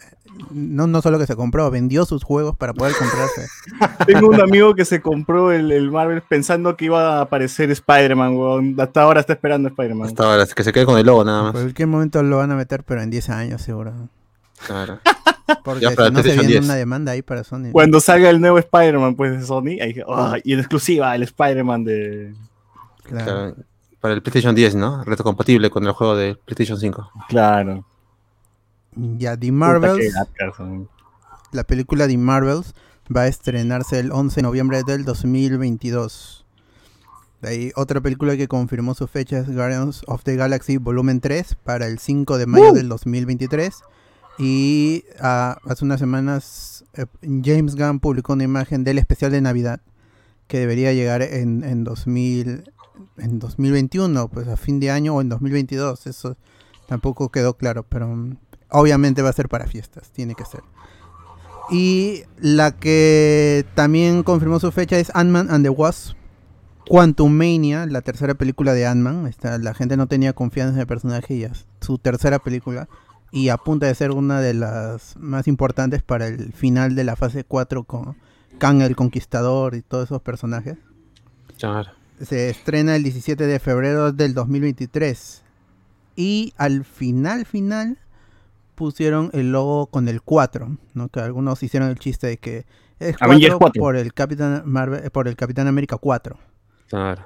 No, 0.52 0.88
no 0.88 1.02
solo 1.02 1.19
que 1.19 1.26
se 1.28 1.36
compró, 1.36 1.69
vendió 1.72 2.06
sus 2.06 2.24
juegos 2.24 2.56
para 2.58 2.74
poder 2.74 2.93
comprarse. 2.96 3.48
Tengo 4.08 4.28
un 4.28 4.41
amigo 4.41 4.74
que 4.76 4.86
se 4.86 5.02
compró 5.02 5.52
el, 5.52 5.72
el 5.72 5.91
Marvel 5.91 6.22
pensando 6.22 6.76
que 6.76 6.86
iba 6.86 7.17
a 7.17 7.22
aparecer 7.22 7.69
Spider-Man, 7.72 8.36
weón. 8.36 8.76
Hasta 8.80 9.02
ahora 9.04 9.19
está 9.19 9.34
esperando 9.34 9.69
Spider-Man. 9.69 10.08
Hasta 10.08 10.24
ahora, 10.24 10.46
que 10.46 10.63
se 10.63 10.72
quede 10.74 10.86
con 10.86 10.98
el 10.98 11.06
logo 11.06 11.24
nada 11.24 11.39
En 11.39 11.43
más. 11.46 11.54
cualquier 11.54 11.88
momento 11.88 12.22
lo 12.24 12.38
van 12.38 12.52
a 12.52 12.56
meter, 12.56 12.84
pero 12.84 13.02
en 13.02 13.10
10 13.10 13.30
años 13.30 13.62
seguro. 13.62 13.93
Claro. 14.65 15.00
Porque 15.63 15.82
Ya 15.82 15.89
si 15.91 15.96
para 15.96 16.10
no 16.10 16.22
se 16.24 16.30
viene 16.34 16.48
10. 16.48 16.65
una 16.65 16.76
demanda 16.76 17.12
ahí 17.12 17.22
para 17.22 17.43
Sony. 17.43 17.72
Cuando 17.72 18.00
salga 18.00 18.30
el 18.30 18.39
nuevo 18.41 18.58
Spider-Man, 18.60 19.15
pues, 19.15 19.39
de 19.39 19.46
Sony, 19.46 19.80
ahí 19.82 19.96
"Ah", 20.08 20.38
y 20.43 20.54
en 20.54 20.60
exclusiva, 20.60 21.13
el 21.15 21.24
Spider-Man 21.24 21.84
de... 21.84 22.34
Claro. 23.04 23.26
Claro. 23.26 23.56
Para 24.00 24.13
el 24.15 24.22
PlayStation 24.22 24.56
10, 24.56 24.76
¿no? 24.76 25.04
Retrocompatible 25.04 25.69
con 25.69 25.86
el 25.86 25.91
juego 25.93 26.15
de 26.15 26.36
PlayStation 26.36 26.78
5. 26.80 27.10
Claro. 27.30 27.86
Ya, 28.96 29.38
The 29.38 29.52
Marvels, 29.52 30.14
la 31.52 31.64
película 31.64 32.08
The 32.08 32.18
Marvels, 32.18 32.74
va 33.16 33.22
a 33.22 33.28
estrenarse 33.28 34.00
el 34.00 34.12
11 34.12 34.36
de 34.38 34.42
noviembre 34.42 34.84
del 34.86 35.06
2022. 35.06 36.46
De 37.42 37.50
ahí, 37.50 37.72
otra 37.76 38.00
película 38.00 38.38
que 38.38 38.48
confirmó 38.48 38.94
su 38.94 39.06
fecha 39.08 39.40
es 39.40 39.54
Guardians 39.54 40.04
of 40.08 40.24
the 40.24 40.36
Galaxy 40.36 40.78
Volumen 40.78 41.20
3 41.20 41.56
para 41.64 41.88
el 41.88 42.00
5 42.00 42.38
de 42.38 42.46
mayo 42.46 42.72
del 42.72 42.88
2023. 42.88 43.82
Y 44.40 45.04
ah, 45.20 45.58
hace 45.66 45.86
unas 45.86 46.00
semanas 46.00 46.86
eh, 46.94 47.06
James 47.22 47.76
Gunn 47.76 48.00
publicó 48.00 48.34
una 48.34 48.46
imagen 48.46 48.84
del 48.84 48.98
especial 48.98 49.32
de 49.32 49.42
Navidad 49.42 49.82
que 50.48 50.60
debería 50.60 50.94
llegar 50.94 51.22
en, 51.22 51.64
en, 51.64 51.84
2000, 51.84 52.72
en 53.18 53.40
2021, 53.40 54.30
pues 54.30 54.48
a 54.48 54.58
fin 54.58 54.80
de 54.80 54.92
año 54.92 55.16
o 55.16 55.22
en 55.22 55.30
2022. 55.30 56.08
Eso 56.08 56.38
tampoco 56.88 57.30
quedó 57.30 57.58
claro, 57.58 57.84
pero 57.84 58.08
mm, 58.08 58.38
obviamente 58.74 59.22
va 59.22 59.30
a 59.30 59.34
ser 59.34 59.48
para 59.48 59.68
fiestas, 59.68 60.10
tiene 60.12 60.36
que 60.36 60.44
ser. 60.44 60.62
Y 61.70 62.24
la 62.40 62.72
que 62.72 63.66
también 63.76 64.24
confirmó 64.24 64.60
su 64.60 64.72
fecha 64.72 64.98
es 64.98 65.12
Ant-Man 65.16 65.48
and 65.50 65.64
the 65.64 65.70
Wasp. 65.70 66.16
Quantum 66.86 67.32
Mania, 67.32 67.86
la 67.86 68.02
tercera 68.02 68.34
película 68.34 68.74
de 68.74 68.86
Ant-Man. 68.86 69.32
La 69.62 69.74
gente 69.74 69.96
no 69.96 70.08
tenía 70.08 70.34
confianza 70.34 70.76
en 70.76 70.82
el 70.82 70.88
personaje 70.88 71.34
y 71.36 71.44
es 71.44 71.66
su 71.80 71.98
tercera 71.98 72.40
película. 72.40 72.90
Y 73.32 73.50
apunta 73.50 73.90
a 73.90 73.96
ser 73.96 74.12
una 74.12 74.42
de 74.42 74.54
las 74.54 75.16
más 75.18 75.48
importantes 75.48 76.04
para 76.04 76.28
el 76.28 76.52
final 76.52 76.96
de 76.96 77.06
la 77.06 77.16
fase 77.16 77.46
4 77.46 77.86
con 77.86 78.18
Kang 78.60 78.82
el 78.82 78.96
Conquistador 78.96 79.76
y 79.76 79.82
todos 79.82 80.06
esos 80.06 80.22
personajes. 80.22 80.78
Claro. 81.58 81.92
Se 82.22 82.50
estrena 82.50 82.96
el 82.96 83.04
17 83.04 83.48
de 83.48 83.60
febrero 83.60 84.12
del 84.12 84.34
2023. 84.34 85.42
Y 86.16 86.54
al 86.58 86.84
final, 86.84 87.46
final, 87.46 87.98
pusieron 88.76 89.30
el 89.34 89.52
logo 89.52 89.88
con 89.88 90.08
el 90.08 90.22
4, 90.22 90.78
¿no? 90.94 91.10
Que 91.10 91.20
algunos 91.20 91.62
hicieron 91.64 91.90
el 91.90 92.00
chiste 92.00 92.28
de 92.28 92.38
que 92.38 92.66
es 93.00 93.18
4, 93.18 93.26
Avengers 93.26 93.56
4. 93.58 93.80
por 93.82 93.96
el 93.96 94.14
Capitán 94.14 94.62
Marvel, 94.66 95.10
por 95.12 95.28
el 95.28 95.36
Capitán 95.36 95.68
América 95.68 95.98
4. 95.98 96.38
Claro. 96.90 97.26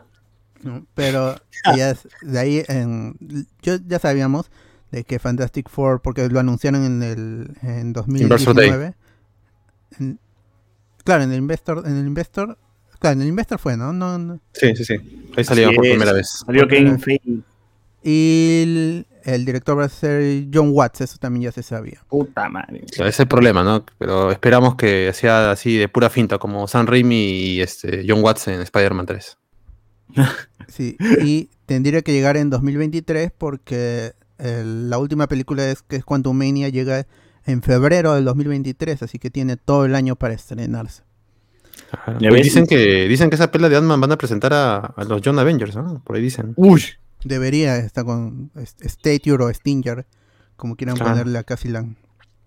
¿no? 0.64 0.86
Pero 0.96 1.36
ya 1.76 1.92
es- 1.92 2.08
de 2.22 2.40
ahí 2.40 2.64
en, 2.68 3.16
yo 3.62 3.76
ya 3.86 4.00
sabíamos 4.00 4.50
de 4.92 5.04
que 5.04 5.20
Fantastic 5.20 5.70
Four, 5.70 6.02
porque 6.02 6.28
lo 6.30 6.40
anunciaron 6.40 6.84
en 6.84 7.04
el 7.04 7.52
en 7.62 7.80
Investor 7.90 8.06
Day. 8.56 8.70
2019. 8.70 8.94
en- 10.00 10.20
claro, 11.04 11.24
en 11.24 11.32
el 11.32 11.38
Investor, 11.40 11.84
en 11.86 11.98
el 11.98 12.08
Investor, 12.08 12.58
claro, 13.00 13.14
en 13.16 13.22
el 13.22 13.28
Investor 13.28 13.60
fue, 13.60 13.78
¿no? 13.78 13.94
no, 13.94 14.18
no. 14.18 14.40
Sí, 14.54 14.76
sí, 14.76 14.84
sí. 14.86 14.96
Ahí 15.38 15.44
salió 15.44 15.68
Así 15.68 15.76
por 15.76 15.86
es. 15.86 15.92
primera 15.92 16.14
vez. 16.14 16.30
Salió 16.46 16.68
Kevin 16.68 17.00
Feige. 17.00 17.40
Y 18.04 18.62
el, 18.64 19.08
el 19.28 19.46
director 19.46 19.78
va 19.78 19.86
a 19.86 19.90
ser 19.90 20.46
John 20.54 20.70
Watts, 20.72 21.02
eso 21.02 21.18
también 21.20 21.44
ya 21.44 21.52
se 21.52 21.62
sabía. 21.62 22.02
Puta 22.10 22.50
madre. 22.50 22.84
Ese 22.90 23.08
es 23.08 23.20
el 23.20 23.28
problema, 23.28 23.63
¿no? 23.63 23.86
Pero 23.98 24.32
esperamos 24.32 24.76
que 24.76 25.12
sea 25.13 25.52
así 25.52 25.78
de 25.78 25.90
pura 25.90 26.10
finta, 26.10 26.38
como 26.38 26.68
Sam 26.68 26.88
Raimi 26.88 27.16
y 27.16 27.62
este 27.62 28.06
John 28.08 28.24
Watts 28.24 28.48
en 28.48 28.62
Spider-Man 28.62 29.06
3. 29.06 29.38
Sí, 30.70 30.98
y 31.24 31.50
tendría 31.66 32.02
que 32.02 32.12
llegar 32.12 32.36
en 32.36 32.50
2023 32.50 33.32
porque 33.38 34.12
el- 34.38 34.90
la 34.90 34.98
última 34.98 35.28
película 35.28 35.66
es 35.70 35.82
que 35.82 35.96
es 35.96 36.04
Quantum 36.04 36.38
Mania 36.38 36.68
llega 36.68 37.08
en 37.46 37.62
febrero 37.62 38.13
del 38.16 38.26
2023, 38.26 39.02
así 39.04 39.18
que 39.18 39.30
tiene 39.30 39.56
todo 39.56 39.86
el 39.86 39.96
año 39.96 40.18
para 40.18 40.34
estrenarse. 40.34 41.04
Ajá. 41.92 42.18
Dicen 42.20 42.68
que 42.68 43.08
dicen 43.08 43.30
que 43.30 43.36
esa 43.36 43.50
pela 43.50 43.70
de 43.70 43.78
Ant-Man 43.78 44.02
van 44.02 44.12
a 44.12 44.18
presentar 44.18 44.52
a, 44.54 44.78
a 44.78 45.04
los 45.06 45.22
John 45.24 45.40
Avengers, 45.40 45.76
¿no? 45.78 46.02
Por 46.04 46.18
ahí 46.18 46.22
dicen. 46.22 46.52
Uy. 46.58 46.84
Debería 47.28 47.78
estar 47.78 48.06
con 48.06 48.52
Stature 48.82 49.44
o 49.44 49.54
Stinger, 49.54 50.06
como 50.56 50.76
quieran 50.76 50.96
Claro. 50.96 51.12
ponerle 51.12 51.38
a 51.40 51.44
Casilan. 51.44 51.98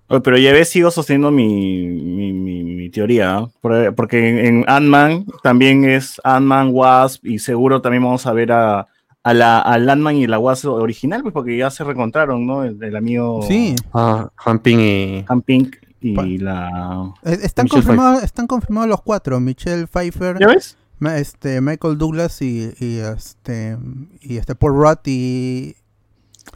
Oye, 0.09 0.21
Pero 0.23 0.38
ya 0.38 0.53
ves, 0.53 0.69
sigo 0.69 0.90
sosteniendo 0.90 1.31
mi, 1.31 1.87
mi, 1.87 2.33
mi- 2.33 2.64
mi 2.64 2.90
teoría, 2.90 3.33
¿no? 3.35 3.53
Por- 3.61 3.95
porque 3.95 4.29
en, 4.29 4.38
en 4.38 4.64
Ant-Man 4.66 5.25
también 5.43 5.85
es 5.85 6.21
Ant-Man, 6.25 6.71
Wasp, 6.73 7.25
y 7.27 7.38
seguro 7.38 7.81
también 7.81 8.03
vamos 8.03 8.27
a 8.27 8.33
ver 8.33 8.51
a, 8.51 8.88
a 9.23 9.35
la, 9.35 9.61
al 9.61 9.88
Ant-Man 9.88 10.16
y 10.16 10.27
la 10.27 10.38
Wasp 10.40 10.66
original, 10.66 11.23
pues 11.23 11.33
porque 11.33 11.57
ya 11.57 11.71
se 11.71 11.85
reencontraron, 11.85 12.45
¿no? 12.45 12.64
El, 12.64 12.83
el 12.83 12.97
amigo 12.97 13.43
Sí, 13.47 13.77
Ah, 13.95 14.29
Han 14.45 14.59
Ping 14.59 14.79
y. 14.81 15.25
Han 15.29 15.43
Pink 15.43 15.77
y 16.01 16.14
Pa- 16.16 16.25
la... 16.27 17.12
es- 17.23 17.45
están 17.45 17.69
confirmados, 17.69 18.25
están 18.25 18.47
confirmados 18.49 18.88
los 18.88 19.03
cuatro, 19.03 19.38
Michelle 19.38 19.87
Pfeiffer, 19.87 20.38
¿Ya 20.40 20.49
ves? 20.49 20.77
Este, 21.17 21.61
Michael 21.61 21.97
Douglas 21.99 22.43
y, 22.43 22.71
y 22.79 22.99
este 22.99 23.77
y 24.21 24.37
este 24.37 24.55
Paul 24.55 24.75
Rudd 24.75 24.99
y 25.07 25.75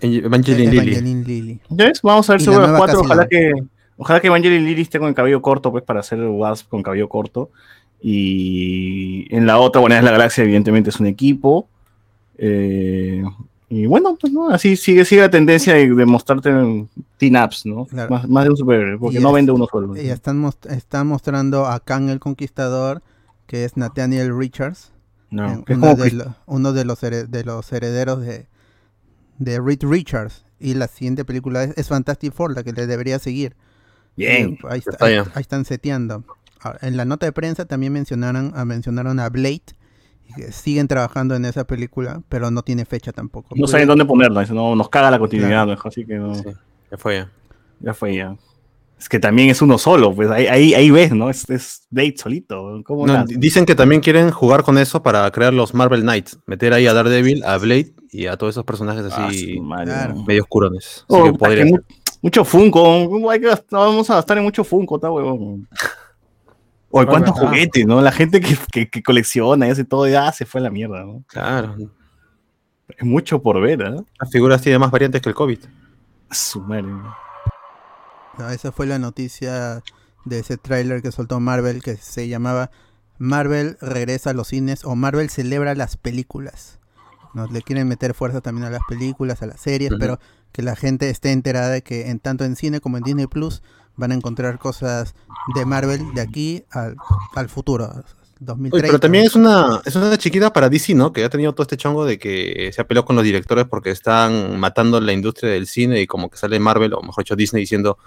Evangeline 0.00 0.70
Lilly. 0.70 0.78
Evangeline 0.92 1.24
Lilly. 1.24 1.60
Vamos 2.02 2.28
a 2.28 2.34
ver 2.34 2.40
Y 2.40 2.44
seguro 2.44 2.62
la 2.62 2.66
los 2.68 2.72
nueva 2.78 2.86
cuatro. 2.86 3.00
Ojalá 3.00 3.26
que, 3.28 3.52
ojalá 3.96 4.20
que 4.20 4.26
Evangeline 4.26 4.64
Lilly 4.66 4.82
esté 4.82 4.98
con 4.98 5.08
el 5.08 5.14
cabello 5.14 5.40
corto, 5.40 5.70
pues, 5.70 5.82
para 5.84 6.00
hacer 6.00 6.18
el 6.18 6.28
Wasp 6.28 6.68
con 6.68 6.82
cabello 6.82 7.08
corto. 7.08 7.50
Y 8.02 9.26
en 9.34 9.46
la 9.46 9.58
otra, 9.58 9.80
bueno, 9.80 9.96
es 9.96 10.02
la 10.04 10.10
galaxia, 10.10 10.44
evidentemente 10.44 10.90
es 10.90 11.00
un 11.00 11.06
equipo. 11.06 11.68
Eh, 12.36 13.22
y 13.70 13.86
bueno, 13.86 14.16
pues 14.20 14.32
no, 14.32 14.50
así 14.50 14.76
sigue, 14.76 15.04
sigue 15.04 15.22
la 15.22 15.30
tendencia 15.30 15.74
de, 15.74 15.88
de 15.88 16.04
mostrarte 16.06 16.50
teen-ups, 17.16 17.64
¿no? 17.66 17.86
Claro. 17.86 18.10
Más, 18.10 18.28
más 18.28 18.44
de 18.44 18.50
un 18.50 18.56
superhéroe, 18.56 18.98
porque 18.98 19.18
Y 19.18 19.22
no 19.22 19.28
es- 19.30 19.34
vende 19.34 19.52
uno 19.52 19.66
solo. 19.70 19.96
Y 19.96 20.08
están, 20.10 20.38
most- 20.40 20.66
están 20.70 21.06
mostrando 21.06 21.66
a 21.66 21.80
Kang 21.80 22.10
el 22.10 22.20
Conquistador, 22.20 23.02
que 23.46 23.64
es 23.64 23.76
Nathaniel 23.76 24.36
Richards, 24.36 24.92
No, 25.30 25.64
uno, 25.68 25.94
de 25.96 26.02
Chris- 26.02 26.12
lo- 26.14 26.36
uno 26.46 26.72
de 26.72 26.84
los, 26.84 27.00
de 27.00 27.44
los 27.44 27.72
herederos 27.72 28.20
de, 28.20 28.46
de 29.38 29.60
Reed 29.60 29.82
Richards. 29.82 30.44
y 30.60 30.74
la 30.74 30.86
siguiente 30.88 31.24
película 31.24 31.64
es, 31.64 31.76
es 31.76 31.88
Fantastic 31.88 32.32
Four, 32.32 32.54
la 32.54 32.62
que 32.62 32.72
le 32.72 32.86
debería 32.86 33.18
seguir. 33.18 33.54
Bien. 34.16 34.56
Ahí, 34.68 34.78
está- 34.78 34.92
está 34.92 35.04
ahí- 35.06 35.14
ya. 35.16 35.22
ahí 35.34 35.40
están 35.42 35.64
seteando. 35.64 36.24
Ahora, 36.60 36.78
en 36.82 36.96
la 36.96 37.04
nota 37.04 37.26
de 37.26 37.32
prensa 37.32 37.66
también 37.66 37.92
mencionaron, 37.92 38.52
ah, 38.54 38.64
mencionaron 38.64 39.18
a 39.20 39.28
Blade. 39.28 39.62
que 40.36 40.50
siguen 40.52 40.88
trabajando 40.88 41.34
en 41.36 41.44
esa 41.44 41.64
película, 41.66 42.22
pero 42.30 42.50
no 42.50 42.62
tiene 42.62 42.86
fecha 42.86 43.12
tampoco. 43.12 43.54
No 43.56 43.66
saben 43.66 43.86
dónde 43.86 44.06
ponerlo, 44.06 44.40
eso 44.40 44.54
no, 44.54 44.74
nos 44.74 44.88
caga 44.88 45.10
la 45.10 45.18
continuidad, 45.18 45.50
Claro. 45.50 45.70
mejor, 45.72 45.88
así 45.92 46.06
que 46.06 46.14
no, 46.14 46.34
Sí, 46.34 46.44
ya 46.90 46.96
fue 46.96 47.16
ya. 47.16 47.30
ya 47.80 47.92
fue 47.94 48.16
ya. 48.16 48.34
Es 49.04 49.08
que 49.10 49.18
también 49.18 49.50
es 49.50 49.60
uno 49.60 49.76
solo, 49.76 50.14
pues 50.14 50.30
ahí, 50.30 50.46
ahí, 50.46 50.72
ahí 50.72 50.90
ves, 50.90 51.12
¿no? 51.12 51.28
Es, 51.28 51.46
es 51.50 51.86
Blade 51.90 52.14
solito. 52.16 52.80
¿cómo 52.86 53.06
No, 53.06 53.22
dicen 53.26 53.66
que 53.66 53.74
también 53.74 54.00
quieren 54.00 54.30
jugar 54.30 54.62
con 54.62 54.78
eso 54.78 55.02
para 55.02 55.30
crear 55.30 55.52
los 55.52 55.74
Marvel 55.74 56.00
Knights. 56.00 56.38
Meter 56.46 56.72
ahí 56.72 56.86
a 56.86 56.94
Daredevil, 56.94 57.44
a 57.44 57.58
Blade 57.58 57.92
y 58.10 58.28
a 58.28 58.38
todos 58.38 58.54
esos 58.54 58.64
personajes 58.64 59.04
Ah, 59.12 59.26
así 59.26 59.60
claro. 59.84 60.14
¿no? 60.14 60.24
medio 60.24 60.40
oscurones. 60.44 60.86
Así 60.86 61.04
Oh, 61.08 61.24
que 61.24 61.32
puta, 61.32 61.38
podría 61.44 61.64
que 61.64 61.70
ser. 61.70 61.78
mu- 61.80 61.84
mucho 62.22 62.44
Funko, 62.46 63.10
¿cómo 63.10 63.30
hay 63.30 63.40
que 63.40 63.46
gastar- 63.48 63.66
vamos 63.80 64.08
a 64.08 64.14
gastar 64.14 64.38
en 64.38 64.44
mucho 64.44 64.64
Funko, 64.64 64.94
está 64.94 65.10
huevón. 65.10 65.68
Oye, 66.90 67.06
cuántos 67.06 67.38
juguetes, 67.38 67.84
¿no? 67.86 68.00
La 68.00 68.10
gente 68.12 68.40
que, 68.40 68.56
que, 68.72 68.88
que 68.88 69.02
colecciona 69.02 69.66
y 69.66 69.70
hace 69.70 69.84
todo, 69.84 70.08
ya 70.08 70.32
se 70.32 70.46
fue 70.46 70.62
a 70.62 70.64
la 70.64 70.70
mierda, 70.70 71.04
¿no? 71.04 71.22
Claro. 71.26 71.76
Es 72.88 73.04
mucho 73.04 73.42
por 73.42 73.60
ver, 73.60 73.82
¿eh? 73.82 73.96
Las 74.18 74.30
figuras 74.30 74.62
tienen 74.62 74.80
más 74.80 74.90
variantes 74.90 75.20
que 75.20 75.28
el 75.28 75.34
COVID. 75.34 75.58
Su 76.30 76.62
madre. 76.62 76.82
No, 76.84 77.14
esa 78.52 78.72
fue 78.72 78.86
la 78.86 78.98
noticia 78.98 79.82
de 80.24 80.38
ese 80.38 80.56
tráiler 80.56 81.02
que 81.02 81.12
soltó 81.12 81.40
Marvel 81.40 81.82
que 81.82 81.96
se 81.96 82.28
llamaba 82.28 82.70
Marvel 83.18 83.76
regresa 83.80 84.30
a 84.30 84.32
los 84.32 84.48
cines 84.48 84.84
o 84.84 84.96
Marvel 84.96 85.30
celebra 85.30 85.74
las 85.74 85.96
películas. 85.96 86.78
Nos 87.34 87.50
le 87.50 87.62
quieren 87.62 87.88
meter 87.88 88.14
fuerza 88.14 88.40
también 88.40 88.66
a 88.66 88.70
las 88.70 88.82
películas, 88.88 89.42
a 89.42 89.46
las 89.46 89.60
series, 89.60 89.92
pero 89.98 90.18
que 90.52 90.62
la 90.62 90.76
gente 90.76 91.10
esté 91.10 91.32
enterada 91.32 91.70
de 91.70 91.82
que 91.82 92.08
en 92.10 92.20
tanto 92.20 92.44
en 92.44 92.54
cine 92.54 92.80
como 92.80 92.96
en 92.96 93.02
Disney 93.02 93.26
Plus 93.26 93.62
van 93.96 94.12
a 94.12 94.14
encontrar 94.14 94.58
cosas 94.58 95.14
de 95.54 95.64
Marvel 95.64 96.14
de 96.14 96.20
aquí 96.20 96.64
al, 96.70 96.96
al 97.34 97.48
futuro, 97.48 97.92
2030. 98.40 98.76
Oye, 98.76 98.86
pero 98.86 99.00
también 99.00 99.24
es 99.24 99.34
una, 99.34 99.80
es 99.84 99.96
una 99.96 100.16
chiquita 100.16 100.52
para 100.52 100.68
DC, 100.68 100.94
¿no? 100.94 101.12
Que 101.12 101.24
ha 101.24 101.28
tenido 101.28 101.52
todo 101.52 101.62
este 101.62 101.76
chongo 101.76 102.04
de 102.04 102.18
que 102.18 102.70
se 102.72 102.80
ha 102.80 102.86
peleado 102.86 103.04
con 103.04 103.16
los 103.16 103.24
directores 103.24 103.66
porque 103.66 103.90
están 103.90 104.58
matando 104.58 105.00
la 105.00 105.12
industria 105.12 105.52
del 105.52 105.66
cine 105.66 106.00
y 106.00 106.06
como 106.06 106.30
que 106.30 106.36
sale 106.36 106.58
Marvel, 106.60 106.94
o 106.94 107.02
mejor 107.02 107.24
dicho 107.24 107.36
Disney, 107.36 107.62
diciendo, 107.62 107.98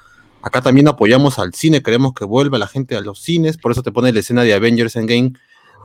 acá 0.41 0.61
también 0.61 0.87
apoyamos 0.87 1.39
al 1.39 1.53
cine, 1.53 1.81
queremos 1.83 2.13
que 2.13 2.25
vuelva 2.25 2.57
la 2.57 2.67
gente 2.67 2.95
a 2.95 3.01
los 3.01 3.19
cines, 3.21 3.57
por 3.57 3.71
eso 3.71 3.83
te 3.83 3.91
pone 3.91 4.11
la 4.13 4.19
escena 4.19 4.43
de 4.43 4.53
Avengers 4.53 4.95
Endgame, 4.95 5.33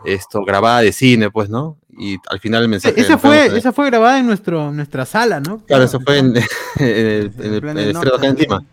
esto, 0.05 0.45
grabada 0.45 0.81
de 0.81 0.93
cine, 0.93 1.31
pues, 1.31 1.49
¿no? 1.49 1.79
Y 1.97 2.17
al 2.29 2.41
final 2.41 2.63
el 2.63 2.69
mensaje... 2.69 3.01
Esa 3.01 3.19
fue, 3.19 3.47
esa 3.57 3.73
fue 3.73 3.87
grabada 3.87 4.19
en 4.19 4.27
nuestro, 4.27 4.73
nuestra 4.73 5.05
sala, 5.07 5.41
¿no? 5.41 5.59
Claro, 5.67 5.85
eso 5.85 6.01
fue 6.01 6.19
en, 6.19 6.37
en 6.37 6.43
el, 6.79 7.33
en 7.39 7.55
el- 7.55 7.61
plan 7.61 7.71
en 7.79 7.85
de 7.85 7.91
el 7.91 7.91
estreno 7.97 8.17
acá 8.17 8.27
en 8.27 8.33
nota. 8.33 8.43
Lima. 8.43 8.65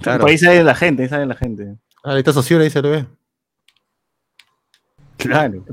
Claro. 0.00 0.26
Ahí 0.26 0.36
sale 0.36 0.62
la 0.62 0.74
gente, 0.74 1.04
ahí 1.04 1.08
sale 1.08 1.24
la 1.26 1.34
gente. 1.34 1.76
Ah, 2.04 2.12
ahí 2.12 2.18
está 2.18 2.32
Socio, 2.32 2.58
ahí 2.60 2.68
se 2.70 2.82
lo 2.82 2.90
ve. 2.90 3.06
Claro. 5.16 5.64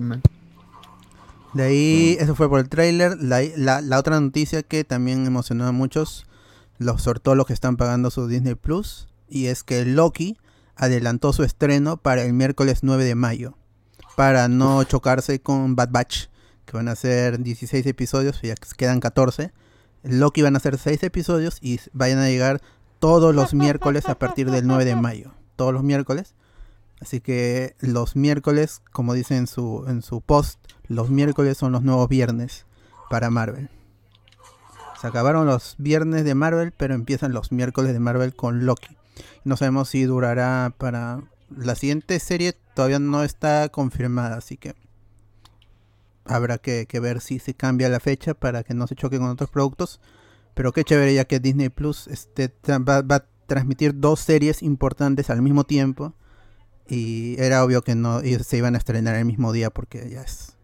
De 1.54 1.64
ahí, 1.64 2.18
eso 2.20 2.34
fue 2.36 2.50
por 2.50 2.60
el 2.60 2.70
tráiler. 2.70 3.18
La, 3.20 3.42
la- 3.58 3.82
la 3.82 4.00
otra 4.00 4.20
noticia 4.20 4.64
que 4.64 4.84
también 4.84 5.26
emocionó 5.26 5.68
a 5.68 5.72
muchos, 5.72 6.26
los 6.80 7.02
sobre 7.02 7.20
todo 7.20 7.36
los 7.36 7.46
que 7.46 7.54
están 7.54 7.76
pagando 7.78 8.10
su 8.10 8.28
Disney 8.28 8.56
Plus, 8.56 9.08
y 9.28 9.48
es 9.48 9.64
que 9.64 9.86
Loki 9.86 10.38
adelantó 10.76 11.34
su 11.34 11.44
estreno 11.44 11.98
para 11.98 12.24
el 12.24 12.34
miércoles 12.34 12.80
9 12.82 13.04
de 13.04 13.16
mayo, 13.16 13.58
para 14.16 14.48
no 14.48 14.84
chocarse 14.84 15.40
con 15.42 15.76
Bad 15.76 15.90
Batch, 15.92 16.28
que 16.66 16.78
van 16.78 16.88
a 16.88 16.96
ser 16.96 17.40
16 17.40 17.86
episodios, 17.86 18.42
ya 18.42 18.56
quedan 18.78 19.00
14. 19.00 19.52
Loki 20.04 20.42
van 20.42 20.56
a 20.56 20.60
ser 20.60 20.78
6 20.78 21.04
episodios 21.04 21.58
y 21.62 21.80
vayan 21.94 22.20
a 22.20 22.30
llegar 22.30 22.62
todos 23.00 23.34
los 23.34 23.54
miércoles 23.54 24.08
a 24.08 24.18
partir 24.18 24.52
del 24.52 24.68
9 24.68 24.86
de 24.86 24.96
mayo. 24.96 25.34
Todos 25.56 25.74
los 25.74 25.84
miércoles. 25.84 26.36
Así 27.00 27.20
que 27.20 27.76
los 27.80 28.16
miércoles, 28.16 28.82
como 28.92 29.14
dice 29.14 29.36
en 29.36 29.48
su, 29.48 29.86
en 29.88 30.02
su 30.02 30.22
post, 30.22 30.60
los 30.88 31.10
miércoles 31.10 31.58
son 31.58 31.74
los 31.74 31.84
nuevos 31.84 32.08
viernes 32.08 32.66
para 33.10 33.30
Marvel. 33.30 33.70
Se 35.02 35.08
acabaron 35.08 35.46
los 35.46 35.76
viernes 35.78 36.24
de 36.24 36.34
Marvel, 36.34 36.72
pero 36.72 36.94
empiezan 36.94 37.34
los 37.34 37.52
miércoles 37.52 37.92
de 37.92 38.00
Marvel 38.00 38.34
con 38.36 38.66
Loki. 38.66 38.98
No 39.44 39.58
sabemos 39.58 39.90
si 39.90 40.04
durará 40.04 40.74
para... 40.78 41.22
La 41.56 41.76
siguiente 41.76 42.20
serie 42.20 42.56
todavía 42.74 43.00
no 43.00 43.24
está 43.24 43.70
confirmada, 43.70 44.38
así 44.38 44.58
que 44.58 44.74
habrá 46.26 46.58
que, 46.58 46.88
ver 47.00 47.22
si 47.22 47.40
se 47.40 47.54
cambia 47.54 47.90
la 47.90 48.00
fecha 48.00 48.34
para 48.34 48.64
que 48.64 48.74
no 48.74 48.88
se 48.88 48.96
choque 48.96 49.20
con 49.20 49.28
otros 49.28 49.50
productos. 49.50 50.00
Pero 50.54 50.72
qué 50.72 50.84
chévere 50.84 51.14
ya 51.14 51.26
que 51.26 51.40
Disney 51.40 51.70
Plus 51.70 52.08
este, 52.08 52.54
va, 52.68 53.02
va 53.02 53.16
a 53.18 53.26
transmitir 53.48 54.00
dos 54.00 54.20
series 54.20 54.64
importantes 54.64 55.30
al 55.30 55.42
mismo 55.42 55.64
tiempo. 55.64 56.14
Y 56.88 57.36
era 57.40 57.64
obvio 57.64 57.82
que 57.82 57.96
no 57.96 58.20
se 58.22 58.58
iban 58.58 58.76
a 58.76 58.78
estrenar 58.78 59.16
el 59.16 59.26
mismo 59.26 59.52
día 59.54 59.70
porque 59.70 60.10
ya 60.10 60.22
es 60.22 60.58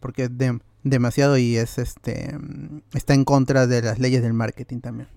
porque 0.00 0.24
es 0.24 0.36
de- 0.38 0.60
demasiado 0.82 1.38
y 1.38 1.56
es 1.56 1.78
este 1.78 2.36
mm, 2.38 2.82
está 2.92 3.14
en 3.14 3.24
contra 3.24 3.66
de 3.66 3.80
las 3.82 3.98
leyes 3.98 4.22
del 4.22 4.34
marketing 4.34 4.80
también. 4.80 5.08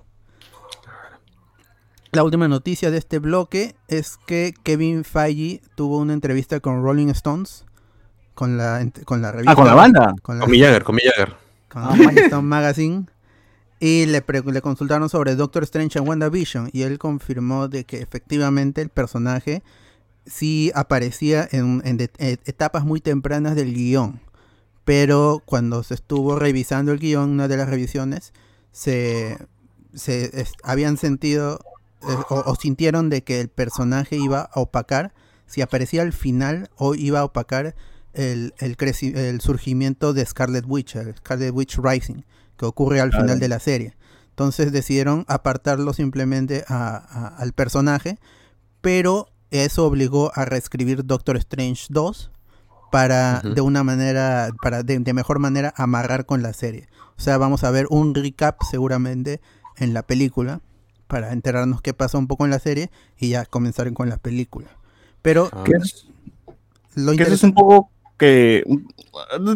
La 2.17 2.23
última 2.23 2.47
noticia 2.47 2.89
de 2.89 2.97
este 2.97 3.19
bloque 3.19 3.75
es 3.87 4.17
que 4.25 4.51
Kevin 4.63 5.03
Feige 5.03 5.61
tuvo 5.75 5.99
una 5.99 6.13
entrevista 6.13 6.59
con 6.59 6.81
Rolling 6.81 7.09
Stones 7.09 7.63
con 8.33 8.57
la 8.57 8.89
con 9.05 9.21
la 9.21 9.31
revista 9.31 9.51
Ah, 9.51 9.55
con 9.55 9.67
la 9.67 9.75
banda. 9.75 10.15
con 10.23 10.39
la- 10.39 10.45
Con 10.45 10.51
mi 10.51 10.59
Jagger, 10.59 10.83
con 10.83 10.95
mi 10.95 11.01
Jagger. 11.03 11.35
con 11.69 11.83
Rolling 11.95 12.17
Stone 12.23 12.41
Magazine 12.47 13.05
y 13.79 14.07
le, 14.07 14.23
pre- 14.23 14.41
le 14.41 14.61
consultaron 14.63 15.09
sobre 15.09 15.35
Doctor 15.35 15.61
Strange 15.61 15.99
en 15.99 16.07
WandaVision 16.07 16.71
y 16.73 16.81
él 16.81 16.97
confirmó 16.97 17.67
de 17.67 17.83
que 17.83 18.01
efectivamente 18.01 18.81
el 18.81 18.89
personaje 18.89 19.61
sí 20.25 20.71
aparecía 20.73 21.47
en, 21.51 21.83
en 21.85 21.97
de- 21.97 22.09
et- 22.17 22.41
etapas 22.49 22.83
muy 22.83 22.99
tempranas 22.99 23.55
del 23.55 23.75
guion 23.75 24.19
pero 24.85 25.43
cuando 25.45 25.83
se 25.83 25.93
estuvo 25.93 26.39
revisando 26.39 26.91
el 26.93 26.97
guion 26.97 27.29
una 27.29 27.47
de 27.47 27.57
las 27.57 27.69
revisiones 27.69 28.33
se, 28.71 29.37
se 29.93 30.41
es- 30.41 30.53
habían 30.63 30.97
sentido 30.97 31.59
o, 32.29 32.43
o 32.45 32.55
sintieron 32.55 33.09
de 33.09 33.23
que 33.23 33.39
el 33.41 33.49
personaje 33.49 34.15
iba 34.17 34.41
a 34.51 34.59
opacar 34.59 35.13
si 35.45 35.61
aparecía 35.61 36.01
al 36.01 36.13
final 36.13 36.69
o 36.75 36.93
iba 36.95 37.19
a 37.19 37.23
opacar 37.25 37.75
el, 38.13 38.53
el, 38.59 39.41
surgimiento 39.41 40.13
de 40.13 40.25
Scarlet 40.25 40.65
Witch, 40.67 40.95
el 40.95 41.15
Scarlet 41.17 41.51
Witch 41.53 41.77
Rising, 41.81 42.23
que 42.57 42.65
ocurre 42.65 42.99
al 42.99 43.09
Claro. 43.11 43.25
final 43.25 43.39
de 43.39 43.47
la 43.47 43.59
serie. 43.59 43.95
Entonces 44.29 44.71
decidieron 44.71 45.23
apartarlo 45.27 45.93
simplemente 45.93 46.63
a- 46.67 46.95
a- 46.97 47.27
al 47.37 47.53
personaje, 47.53 48.17
pero 48.81 49.27
eso 49.51 49.85
obligó 49.85 50.31
a 50.35 50.45
reescribir 50.45 51.05
Doctor 51.05 51.37
Strange 51.37 51.85
2 51.89 52.31
para 52.91 53.41
de 53.41 53.61
una 53.61 53.83
manera, 53.83 54.49
para 54.61 54.83
de, 54.83 54.99
de 54.99 55.13
mejor 55.13 55.39
manera 55.39 55.73
amarrar 55.77 56.25
con 56.25 56.41
la 56.41 56.53
serie. 56.53 56.87
O 57.17 57.21
sea, 57.21 57.37
vamos 57.37 57.63
a 57.63 57.71
ver 57.71 57.85
un 57.89 58.13
recap 58.15 58.57
seguramente 58.69 59.41
en 59.77 59.93
la 59.93 60.03
película 60.03 60.61
para 61.07 61.33
enterarnos 61.33 61.81
qué 61.81 61.93
pasó 61.93 62.19
un 62.19 62.27
poco 62.27 62.45
en 62.45 62.51
la 62.51 62.59
serie 62.59 62.89
y 63.17 63.29
ya 63.29 63.45
comenzar 63.45 63.91
con 63.93 64.09
la 64.09 64.17
película. 64.17 64.67
Pero 65.21 65.49
Ah, 65.51 65.63
es, 65.81 66.05
lo 66.95 67.15
que 67.15 67.23
eso 67.23 67.33
es 67.33 67.43
un 67.43 67.53
poco 67.53 67.89
que... 68.17 68.63
un- 68.65 68.87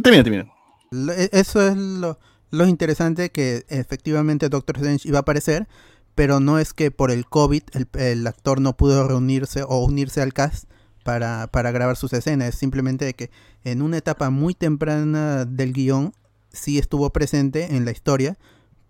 Termina, 0.01 0.23
termina. 0.23 0.51
Lo- 0.91 1.13
e- 1.13 1.29
Eso 1.31 1.65
es 1.67 1.75
lo, 1.77 2.19
lo 2.51 2.67
interesante 2.67 3.29
que 3.31 3.65
efectivamente 3.69 4.49
Doctor 4.49 4.77
Strange 4.77 5.07
iba 5.07 5.19
a 5.19 5.21
aparecer, 5.21 5.67
pero 6.15 6.39
no 6.39 6.59
es 6.59 6.73
que 6.73 6.91
por 6.91 7.11
el 7.11 7.25
COVID 7.25 7.63
el, 7.73 7.87
el 7.93 8.27
actor 8.27 8.59
no 8.59 8.75
pudo 8.75 9.07
reunirse 9.07 9.63
o 9.63 9.83
unirse 9.85 10.21
al 10.21 10.33
cast 10.33 10.65
para, 11.03 11.47
para 11.47 11.71
grabar 11.71 11.95
sus 11.95 12.13
escenas. 12.13 12.49
Es 12.49 12.55
simplemente 12.55 13.05
de 13.05 13.13
que 13.13 13.31
en 13.63 13.81
una 13.81 13.97
etapa 13.97 14.29
muy 14.29 14.53
temprana 14.53 15.45
del 15.45 15.73
guion 15.73 16.13
sí 16.51 16.77
estuvo 16.77 17.09
presente 17.11 17.75
en 17.75 17.85
la 17.85 17.91
historia, 17.91 18.37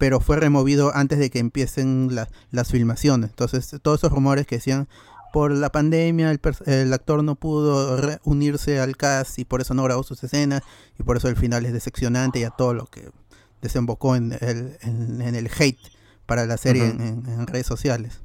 pero 0.02 0.20
fue 0.20 0.36
removido 0.38 0.92
antes 0.96 1.20
de 1.20 1.30
que 1.30 1.38
empiecen 1.38 2.08
la- 2.16 2.28
las 2.50 2.72
filmaciones. 2.72 3.30
Entonces 3.30 3.70
todos 3.84 4.00
esos 4.00 4.12
rumores 4.12 4.48
que 4.48 4.56
decían 4.56 4.88
por 5.32 5.52
la 5.52 5.72
pandemia 5.72 6.32
el, 6.66 6.92
actor 6.92 7.24
no 7.24 7.36
pudo 7.36 8.00
unirse 8.24 8.80
al 8.80 8.98
cast 8.98 9.38
y 9.38 9.46
por 9.46 9.62
eso 9.62 9.76
no 9.76 9.84
grabó 9.84 10.02
sus 10.02 10.24
escenas 10.24 10.64
y 11.00 11.04
por 11.04 11.18
eso 11.18 11.28
el 11.28 11.36
final 11.36 11.68
es 11.68 11.74
decepcionante 11.74 12.40
y 12.40 12.44
a 12.46 12.50
todo 12.50 12.74
lo 12.74 12.88
que 12.88 13.12
desembocó 13.62 14.16
en 14.16 14.32
el, 14.42 14.76
en, 14.82 15.22
en 15.22 15.36
el 15.36 15.52
hate 15.56 15.78
para 16.26 16.48
la 16.48 16.58
serie 16.58 16.88
en, 16.88 17.00
en- 17.02 17.26
en 17.28 17.46
redes 17.46 17.68
sociales. 17.68 18.22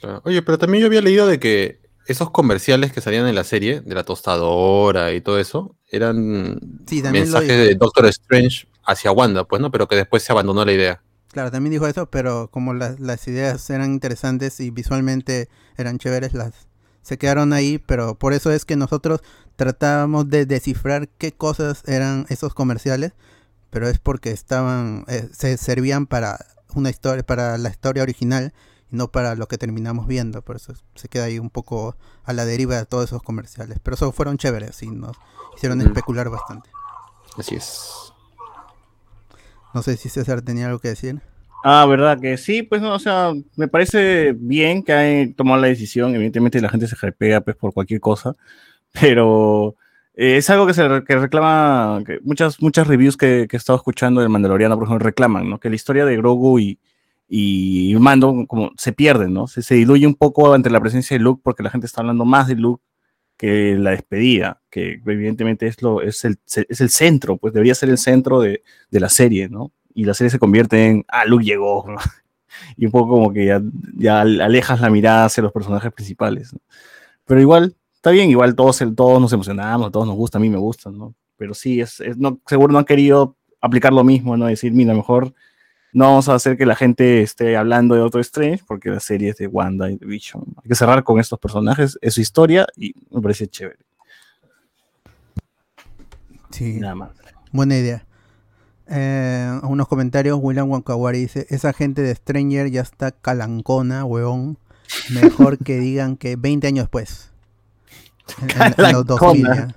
Claro. 0.00 0.22
Oye, 0.24 0.42
pero 0.42 0.58
también 0.58 0.82
yo 0.82 0.86
había 0.86 1.00
leído 1.02 1.26
de 1.26 1.40
que 1.40 1.80
esos 2.06 2.30
comerciales 2.30 2.92
que 2.92 3.00
salían 3.00 3.26
en 3.26 3.34
la 3.34 3.42
serie, 3.42 3.80
de 3.80 3.94
la 3.96 4.04
tostadora 4.04 5.12
y 5.12 5.20
todo 5.20 5.40
eso, 5.40 5.74
eran 5.90 6.60
Sí, 6.86 7.02
mensajes 7.02 7.48
de 7.48 7.74
Doctor 7.74 8.06
Strange 8.06 8.68
hacia 8.86 9.12
Wanda, 9.12 9.44
pues, 9.44 9.60
¿no? 9.60 9.70
Pero 9.70 9.88
que 9.88 9.96
después 9.96 10.22
se 10.22 10.32
abandonó 10.32 10.64
la 10.64 10.72
idea. 10.72 11.02
Claro, 11.32 11.50
también 11.50 11.72
dijo 11.72 11.86
eso, 11.86 12.06
pero 12.06 12.48
como 12.50 12.72
las, 12.72 12.98
las 13.00 13.26
ideas 13.28 13.68
eran 13.70 13.92
interesantes 13.92 14.58
y 14.60 14.70
visualmente 14.70 15.48
eran 15.76 15.98
chéveres, 15.98 16.32
las 16.32 16.66
se 17.06 17.18
quedaron 17.18 17.52
ahí, 17.52 17.78
pero 17.78 18.16
por 18.16 18.32
eso 18.32 18.50
es 18.50 18.64
que 18.64 18.74
nosotros 18.74 19.20
tratábamos 19.54 20.28
de 20.28 20.44
descifrar 20.44 21.08
qué 21.08 21.30
cosas 21.30 21.84
eran 21.86 22.26
esos 22.30 22.52
comerciales, 22.52 23.12
pero 23.70 23.88
es 23.88 24.00
porque 24.00 24.32
estaban, 24.32 25.04
eh, 25.06 25.28
se 25.32 25.56
servían 25.56 26.06
para 26.06 26.44
una 26.74 26.90
historia, 26.90 27.24
para 27.24 27.58
la 27.58 27.68
historia 27.68 28.02
original 28.02 28.52
y 28.90 28.96
no 28.96 29.12
para 29.12 29.36
lo 29.36 29.46
que 29.46 29.56
terminamos 29.56 30.08
viendo. 30.08 30.42
Por 30.42 30.56
eso 30.56 30.74
se 30.96 31.08
queda 31.08 31.24
ahí 31.24 31.38
un 31.38 31.50
poco 31.50 31.96
a 32.24 32.32
la 32.32 32.44
deriva 32.44 32.74
de 32.74 32.86
todos 32.86 33.04
esos 33.04 33.22
comerciales. 33.22 33.78
Pero 33.82 33.94
esos 33.94 34.12
fueron 34.12 34.36
chéveres 34.36 34.82
y 34.82 34.90
nos 34.90 35.16
hicieron 35.56 35.80
especular 35.82 36.28
bastante. 36.28 36.70
Así 37.38 37.54
es. 37.54 38.05
No 39.76 39.82
sé 39.82 39.98
si 39.98 40.08
César 40.08 40.40
tenía 40.40 40.68
algo 40.68 40.78
que 40.78 40.88
decir. 40.88 41.20
Ah, 41.62 41.84
verdad 41.84 42.18
que 42.18 42.38
sí, 42.38 42.62
pues 42.62 42.80
no, 42.80 42.94
o 42.94 42.98
sea, 42.98 43.34
me 43.56 43.68
parece 43.68 44.32
bien 44.32 44.82
que 44.82 44.94
hayan 44.94 45.34
tomado 45.34 45.60
la 45.60 45.66
decisión. 45.66 46.14
Evidentemente 46.14 46.62
la 46.62 46.70
gente 46.70 46.86
se 46.86 46.96
repega 46.96 47.42
pues, 47.42 47.56
por 47.56 47.74
cualquier 47.74 48.00
cosa, 48.00 48.34
pero 48.98 49.76
eh, 50.14 50.38
es 50.38 50.48
algo 50.48 50.66
que 50.66 50.72
se 50.72 50.82
que 51.06 51.16
reclama, 51.16 52.02
muchas, 52.22 52.62
muchas 52.62 52.86
reviews 52.86 53.18
que, 53.18 53.46
que 53.50 53.56
he 53.56 53.58
estado 53.58 53.76
escuchando 53.76 54.22
del 54.22 54.30
Mandaloriano, 54.30 54.76
por 54.76 54.84
ejemplo, 54.84 55.04
reclaman, 55.04 55.50
¿no? 55.50 55.60
Que 55.60 55.68
la 55.68 55.76
historia 55.76 56.06
de 56.06 56.16
Grogu 56.16 56.58
y, 56.58 56.78
y 57.28 57.94
Mando 57.96 58.46
como 58.48 58.70
se 58.78 58.94
pierden, 58.94 59.34
¿no? 59.34 59.46
Se, 59.46 59.60
se 59.60 59.74
diluye 59.74 60.06
un 60.06 60.14
poco 60.14 60.54
ante 60.54 60.70
la 60.70 60.80
presencia 60.80 61.18
de 61.18 61.22
Luke 61.22 61.42
porque 61.44 61.62
la 61.62 61.68
gente 61.68 61.86
está 61.86 62.00
hablando 62.00 62.24
más 62.24 62.48
de 62.48 62.54
Luke 62.54 62.82
que 63.36 63.76
la 63.78 63.90
despedida, 63.90 64.62
que 64.70 65.00
evidentemente 65.06 65.66
es, 65.66 65.82
lo, 65.82 66.00
es, 66.02 66.24
el, 66.24 66.38
es 66.68 66.80
el 66.80 66.90
centro, 66.90 67.36
pues 67.36 67.52
debería 67.54 67.74
ser 67.74 67.90
el 67.90 67.98
centro 67.98 68.40
de, 68.40 68.62
de 68.90 69.00
la 69.00 69.08
serie, 69.08 69.48
¿no? 69.48 69.72
Y 69.94 70.04
la 70.04 70.14
serie 70.14 70.30
se 70.30 70.38
convierte 70.38 70.86
en, 70.86 71.04
ah, 71.08 71.24
Luke 71.26 71.44
llegó, 71.44 71.84
y 72.76 72.86
un 72.86 72.92
poco 72.92 73.08
como 73.14 73.32
que 73.32 73.46
ya, 73.46 73.62
ya 73.96 74.22
alejas 74.22 74.80
la 74.80 74.90
mirada 74.90 75.26
hacia 75.26 75.42
los 75.42 75.52
personajes 75.52 75.92
principales. 75.92 76.54
Pero 77.24 77.40
igual, 77.40 77.76
está 77.94 78.10
bien, 78.10 78.30
igual 78.30 78.54
todos, 78.54 78.82
todos 78.96 79.20
nos 79.20 79.32
emocionamos, 79.32 79.92
todos 79.92 80.06
nos 80.06 80.16
gusta, 80.16 80.38
a 80.38 80.40
mí 80.40 80.50
me 80.50 80.58
gustan, 80.58 80.96
¿no? 80.98 81.14
Pero 81.36 81.54
sí, 81.54 81.80
es, 81.80 82.00
es- 82.00 82.16
no, 82.18 82.40
seguro 82.46 82.72
no 82.72 82.78
han 82.78 82.84
querido 82.84 83.36
aplicar 83.60 83.92
lo 83.92 84.04
mismo, 84.04 84.36
¿no? 84.36 84.46
Decir, 84.46 84.72
mira, 84.72 84.94
mejor 84.94 85.34
no 85.96 86.04
vamos 86.04 86.28
a 86.28 86.34
hacer 86.34 86.58
que 86.58 86.66
la 86.66 86.76
gente 86.76 87.22
esté 87.22 87.56
hablando 87.56 87.94
de 87.94 88.02
otro 88.02 88.20
Strange, 88.20 88.62
porque 88.66 88.90
la 88.90 89.00
serie 89.00 89.30
es 89.30 89.36
de 89.38 89.46
Wanda 89.46 89.90
y 89.90 89.96
de 89.96 90.04
Vision. 90.04 90.44
Hay 90.62 90.68
que 90.68 90.74
cerrar 90.74 91.02
con 91.04 91.18
estos 91.18 91.38
personajes, 91.38 91.98
es 92.02 92.12
su 92.14 92.20
historia, 92.20 92.66
y 92.76 92.94
me 93.10 93.22
parece 93.22 93.48
chévere. 93.48 93.78
Sí, 96.50 96.78
Nada 96.80 96.94
más. 96.94 97.10
buena 97.52 97.76
idea. 97.76 98.04
Eh, 98.88 99.58
unos 99.64 99.88
comentarios, 99.88 100.38
William 100.40 100.70
Wankawari 100.70 101.18
dice, 101.18 101.46
esa 101.50 101.72
gente 101.72 102.02
de 102.02 102.14
Stranger 102.14 102.70
ya 102.70 102.82
está 102.82 103.10
calancona, 103.12 104.04
weón. 104.04 104.58
Mejor 105.10 105.58
que 105.58 105.78
digan 105.80 106.16
que 106.16 106.36
20 106.36 106.66
años 106.66 106.84
después. 106.84 107.30
En, 108.42 108.50
en- 108.50 108.74
en 108.86 108.92
los 108.92 109.06
2000 109.06 109.42
ya. 109.42 109.48
Calancona. 109.48 109.74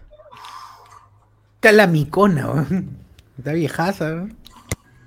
Está 1.55 1.71
la 1.71 1.87
micona, 1.87 2.49
weón. 2.51 2.89
Está 3.37 3.53
viejaza, 3.53 4.05
weón. 4.05 4.37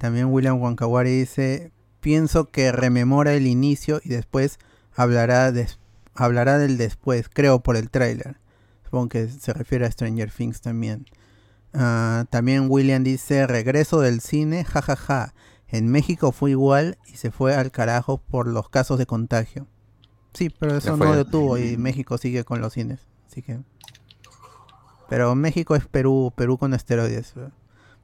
También 0.02 0.26
William 0.32 0.60
Wankawari 0.60 1.16
dice, 1.16 1.70
pienso 2.00 2.50
que 2.50 2.72
rememora 2.72 3.34
el 3.34 3.46
inicio 3.46 4.00
y 4.02 4.08
después 4.08 4.58
hablará, 4.96 5.52
des- 5.52 5.78
hablará 6.16 6.58
del 6.58 6.76
después, 6.76 7.28
creo 7.32 7.60
por 7.60 7.76
el 7.76 7.88
tráiler. 7.88 8.40
Supongo 8.82 9.10
que 9.10 9.28
se 9.28 9.52
refiere 9.52 9.86
a 9.86 9.90
Stranger 9.92 10.28
Things 10.32 10.60
también. 10.60 11.06
Ah, 11.72 12.24
también 12.30 12.66
William 12.68 13.04
dice, 13.04 13.46
regreso 13.46 14.00
del 14.00 14.20
cine, 14.20 14.64
jajaja. 14.64 15.34
En 15.68 15.86
México 15.88 16.32
fue 16.32 16.50
igual 16.50 16.98
y 17.06 17.16
se 17.16 17.30
fue 17.30 17.54
al 17.54 17.70
carajo 17.70 18.18
por 18.18 18.48
los 18.48 18.68
casos 18.70 18.98
de 18.98 19.06
contagio. 19.06 19.68
Sí, 20.34 20.50
pero 20.50 20.76
eso 20.78 20.96
no 20.96 21.04
detuvo 21.16 21.58
y 21.58 21.76
México 21.76 22.18
sigue 22.18 22.42
con 22.42 22.60
los 22.60 22.72
cines. 22.72 23.06
Así 23.30 23.40
que... 23.40 23.60
Pero 25.08 25.34
México 25.36 25.76
es 25.76 25.86
Perú, 25.86 26.32
Perú 26.34 26.58
con 26.58 26.74
esteroides. 26.74 27.34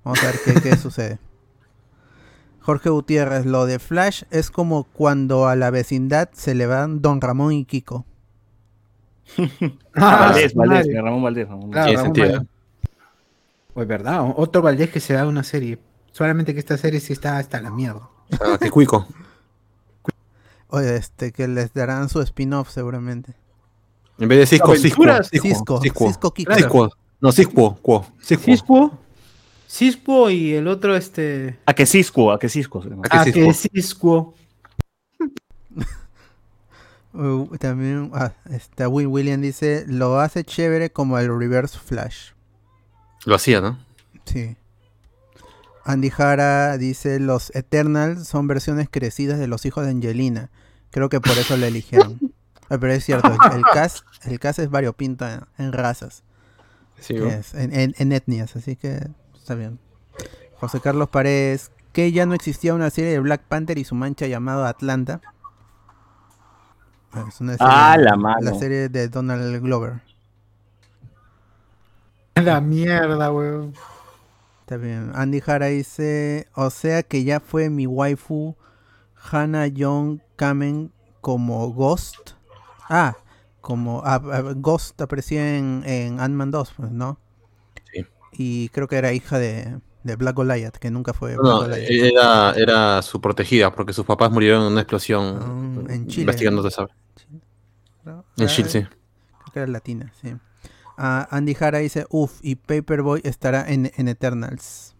Vamos 0.04 0.22
a 0.22 0.26
ver 0.26 0.36
qué, 0.44 0.54
qué 0.60 0.76
sucede. 0.78 1.18
Jorge 2.68 2.90
Gutiérrez, 2.90 3.46
lo 3.46 3.64
de 3.64 3.78
Flash 3.78 4.24
es 4.30 4.50
como 4.50 4.84
cuando 4.84 5.48
a 5.48 5.56
la 5.56 5.70
vecindad 5.70 6.28
se 6.34 6.54
le 6.54 6.66
van 6.66 7.00
Don 7.00 7.22
Ramón 7.22 7.54
y 7.54 7.64
Kiko. 7.64 8.04
Ah, 9.94 10.32
Valdés, 10.32 10.54
Valdés. 10.54 10.86
Ramón 10.94 11.22
Valdés. 11.22 11.48
Ramón 11.48 11.70
Claro, 11.70 11.86
Tiene 11.86 12.02
Ramón. 12.02 12.12
Valdés. 12.12 12.48
Pues 13.72 13.88
verdad, 13.88 14.34
otro 14.36 14.60
Valdés 14.60 14.90
que 14.90 15.00
se 15.00 15.14
da 15.14 15.26
una 15.26 15.44
serie. 15.44 15.78
Solamente 16.12 16.52
que 16.52 16.60
esta 16.60 16.76
serie 16.76 17.00
sí 17.00 17.14
está 17.14 17.38
hasta 17.38 17.58
la 17.62 17.70
mierda. 17.70 18.10
Ah, 18.38 18.58
cuico. 18.70 19.06
Oye, 20.68 20.96
este, 20.96 21.32
que 21.32 21.48
les 21.48 21.72
darán 21.72 22.10
su 22.10 22.20
spin-off 22.20 22.68
seguramente. 22.68 23.32
En 24.18 24.28
vez 24.28 24.40
de 24.40 24.46
Cisco, 24.46 24.76
Cisco. 24.76 25.04
Cisco, 25.22 25.80
Cisco. 25.80 26.32
Cisco. 26.34 26.54
Cisco. 26.54 26.90
No, 27.22 27.32
Cisco. 27.32 27.76
Cisco. 27.76 28.06
Cisco. 28.20 28.44
Cisco 28.44 29.07
y 30.30 30.54
el 30.54 30.66
otro 30.68 30.96
este. 30.96 31.58
A 31.66 31.74
que 31.74 31.86
Cisco, 31.86 32.32
a 32.32 32.38
que 32.38 32.48
Cisco. 32.48 32.82
¿A 33.10 33.24
qué 33.24 33.32
Cisco? 33.32 33.46
que 33.46 33.54
Cisco. 33.54 34.34
Uh, 37.14 37.56
también, 37.58 38.10
ah, 38.14 38.32
este, 38.50 38.86
Will 38.86 39.06
William 39.06 39.40
dice, 39.40 39.84
lo 39.88 40.20
hace 40.20 40.44
chévere 40.44 40.90
como 40.92 41.18
el 41.18 41.36
Reverse 41.36 41.78
Flash. 41.78 42.32
Lo 43.24 43.34
hacía, 43.34 43.60
¿no? 43.60 43.78
Sí. 44.26 44.56
Andy 45.84 46.10
Jara 46.10 46.76
dice, 46.76 47.18
los 47.18 47.50
Eternals 47.56 48.28
son 48.28 48.46
versiones 48.46 48.88
crecidas 48.90 49.38
de 49.38 49.48
los 49.48 49.64
hijos 49.64 49.84
de 49.84 49.90
Angelina. 49.90 50.50
Creo 50.90 51.08
que 51.08 51.18
por 51.20 51.36
eso 51.38 51.56
la 51.56 51.66
eligieron. 51.68 52.18
Ah, 52.68 52.76
pero 52.78 52.92
es 52.92 53.04
cierto, 53.04 53.32
el, 53.54 53.62
cast, 53.72 54.04
el 54.26 54.38
cast 54.38 54.58
es 54.58 54.68
variopinto 54.70 55.26
en, 55.26 55.40
en 55.56 55.72
razas. 55.72 56.22
Sí, 57.00 57.14
que 57.14 57.20
¿no? 57.20 57.28
es, 57.30 57.54
en, 57.54 57.72
en- 57.74 57.94
en 57.96 58.12
etnias, 58.12 58.54
así 58.54 58.76
que 58.76 59.08
está 59.48 59.54
bien. 59.54 59.78
José 60.60 60.78
Carlos 60.78 61.08
Paredes, 61.08 61.72
que 61.94 62.12
ya 62.12 62.26
no 62.26 62.34
existía 62.34 62.74
una 62.74 62.90
serie 62.90 63.12
de 63.12 63.18
Black 63.20 63.40
Panther 63.48 63.78
y 63.78 63.84
su 63.84 63.94
mancha 63.94 64.26
llamada 64.26 64.68
Atlanta. 64.68 65.22
Ah, 67.12 67.24
Es 67.26 67.40
una 67.40 67.52
serie, 67.52 67.66
Ah, 67.66 67.96
la 67.98 68.16
mano. 68.16 68.58
serie 68.58 68.90
de 68.90 69.08
Donald 69.08 69.62
Glover. 69.62 70.02
La 72.34 72.60
mierda, 72.60 73.32
weón. 73.32 73.72
Está 74.60 74.76
bien. 74.76 75.12
Andy 75.14 75.40
Jara 75.40 75.66
dice, 75.66 76.46
o 76.54 76.68
sea 76.68 77.02
que 77.02 77.24
ya 77.24 77.40
fue 77.40 77.70
mi 77.70 77.86
waifu 77.86 78.54
Hannah 79.32 79.66
Young 79.68 80.20
Kamen 80.36 80.92
como 81.22 81.72
Ghost. 81.72 82.32
Ah, 82.90 83.16
como 83.62 84.02
ah, 84.04 84.20
ah, 84.30 84.42
Ghost 84.54 85.00
apareció 85.00 85.40
en, 85.40 85.84
en 85.86 86.20
Ant-Man 86.20 86.50
2, 86.50 86.74
pues, 86.76 86.90
¿no? 86.90 87.18
Y 88.38 88.68
creo 88.70 88.86
que 88.88 88.96
era 88.96 89.12
hija 89.12 89.38
de, 89.38 89.80
de 90.04 90.16
Black 90.16 90.36
Goliath, 90.36 90.76
que 90.78 90.90
nunca 90.90 91.12
fue 91.12 91.34
No, 91.36 91.66
Black 91.66 91.80
Goliath. 91.80 91.90
era, 91.90 92.52
era 92.56 93.02
su 93.02 93.20
protegida 93.20 93.72
porque 93.74 93.92
sus 93.92 94.06
papás 94.06 94.30
murieron 94.30 94.62
en 94.66 94.72
una 94.72 94.80
explosión 94.82 95.38
Ah, 95.40 95.92
en 95.92 96.06
Chile. 96.06 96.22
investigando, 96.22 96.62
se 96.62 96.70
sabe. 96.70 96.90
¿no? 98.04 98.24
En 98.36 98.46
Chile, 98.46 98.68
sí. 98.68 98.80
Creo 98.82 99.52
que 99.52 99.58
era 99.60 99.66
latina, 99.72 100.12
sí. 100.22 100.34
Ah, 100.96 101.26
Andy 101.30 101.54
Jara 101.54 101.78
dice, 101.78 102.06
uff, 102.10 102.38
y 102.42 102.56
Paperboy 102.56 103.20
estará 103.24 103.64
en, 103.68 103.90
en 103.96 104.08
Eternals. 104.08 104.94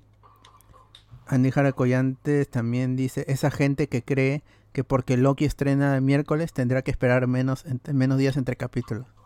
Andy 1.27 1.51
Jara 1.51 1.73
Collantes 1.73 2.49
también 2.51 2.97
dice, 2.97 3.25
esa 3.29 3.51
gente 3.51 3.89
que 3.89 4.03
cree 4.03 4.43
que 4.73 4.85
porque 4.85 5.17
Loki 5.17 5.45
estrena 5.45 5.97
el 5.97 6.03
miércoles 6.03 6.53
tendrá 6.53 6.83
que 6.83 6.91
esperar 6.91 7.27
menos, 7.27 7.65
ent- 7.67 7.93
menos 7.93 8.19
días 8.19 8.37
entre 8.37 8.57
capítulos. 8.57 9.07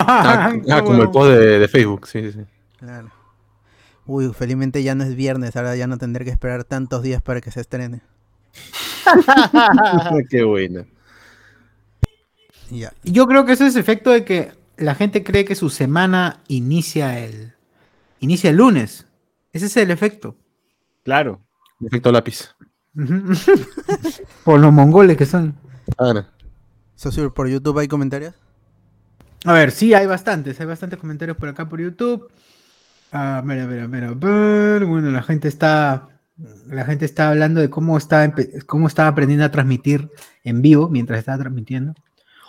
Ah, 0.00 0.52
ah, 0.70 0.82
como 0.84 1.02
el 1.02 1.10
post 1.10 1.30
de, 1.32 1.58
de 1.58 1.68
Facebook, 1.68 2.06
sí, 2.06 2.22
sí, 2.22 2.32
sí. 2.32 2.40
Claro. 2.78 3.10
Uy, 4.06 4.32
felizmente 4.32 4.82
ya 4.82 4.94
no 4.94 5.04
es 5.04 5.14
viernes, 5.14 5.56
ahora 5.56 5.76
ya 5.76 5.86
no 5.86 5.98
tendré 5.98 6.24
que 6.24 6.30
esperar 6.30 6.64
tantos 6.64 7.02
días 7.02 7.20
para 7.20 7.40
que 7.40 7.50
se 7.50 7.60
estrene. 7.60 8.00
Qué 10.30 10.42
bueno. 10.44 10.86
Y 12.70 12.80
Ya. 12.80 12.92
Yo 13.04 13.26
creo 13.26 13.44
que 13.44 13.52
ese 13.52 13.66
es 13.66 13.76
efecto 13.76 14.10
de 14.10 14.24
que 14.24 14.52
la 14.76 14.94
gente 14.94 15.24
cree 15.24 15.44
que 15.44 15.54
su 15.54 15.70
semana 15.70 16.40
inicia 16.48 17.18
el 17.18 17.54
inicia 18.20 18.50
el 18.50 18.56
lunes. 18.56 19.06
Ese 19.52 19.66
es 19.66 19.76
el 19.76 19.90
efecto. 19.90 20.36
Claro. 21.04 21.40
Efecto 21.80 22.12
lápiz. 22.12 22.54
Por 24.44 24.60
los 24.60 24.72
mongoles 24.72 25.16
que 25.16 25.26
son. 25.26 25.54
Claro. 25.96 26.26
Socio, 26.94 27.32
por 27.32 27.48
YouTube 27.48 27.78
hay 27.78 27.88
comentarios. 27.88 28.34
A 29.44 29.52
ver, 29.52 29.70
sí, 29.70 29.94
hay 29.94 30.06
bastantes, 30.06 30.60
hay 30.60 30.66
bastantes 30.66 30.98
comentarios 30.98 31.36
por 31.36 31.48
acá 31.48 31.68
por 31.68 31.80
YouTube. 31.80 32.28
Ah, 33.12 33.42
mira, 33.44 33.66
mira, 33.66 33.88
mira. 33.88 34.12
Bueno, 34.12 35.10
la 35.10 35.22
gente 35.22 35.48
está, 35.48 36.08
la 36.66 36.84
gente 36.84 37.04
está 37.04 37.30
hablando 37.30 37.60
de 37.60 37.70
cómo 37.70 37.96
está, 37.96 38.32
cómo 38.66 38.86
está 38.86 39.08
aprendiendo 39.08 39.44
a 39.44 39.50
transmitir 39.50 40.10
en 40.44 40.62
vivo 40.62 40.88
mientras 40.88 41.18
está 41.18 41.38
transmitiendo. 41.38 41.94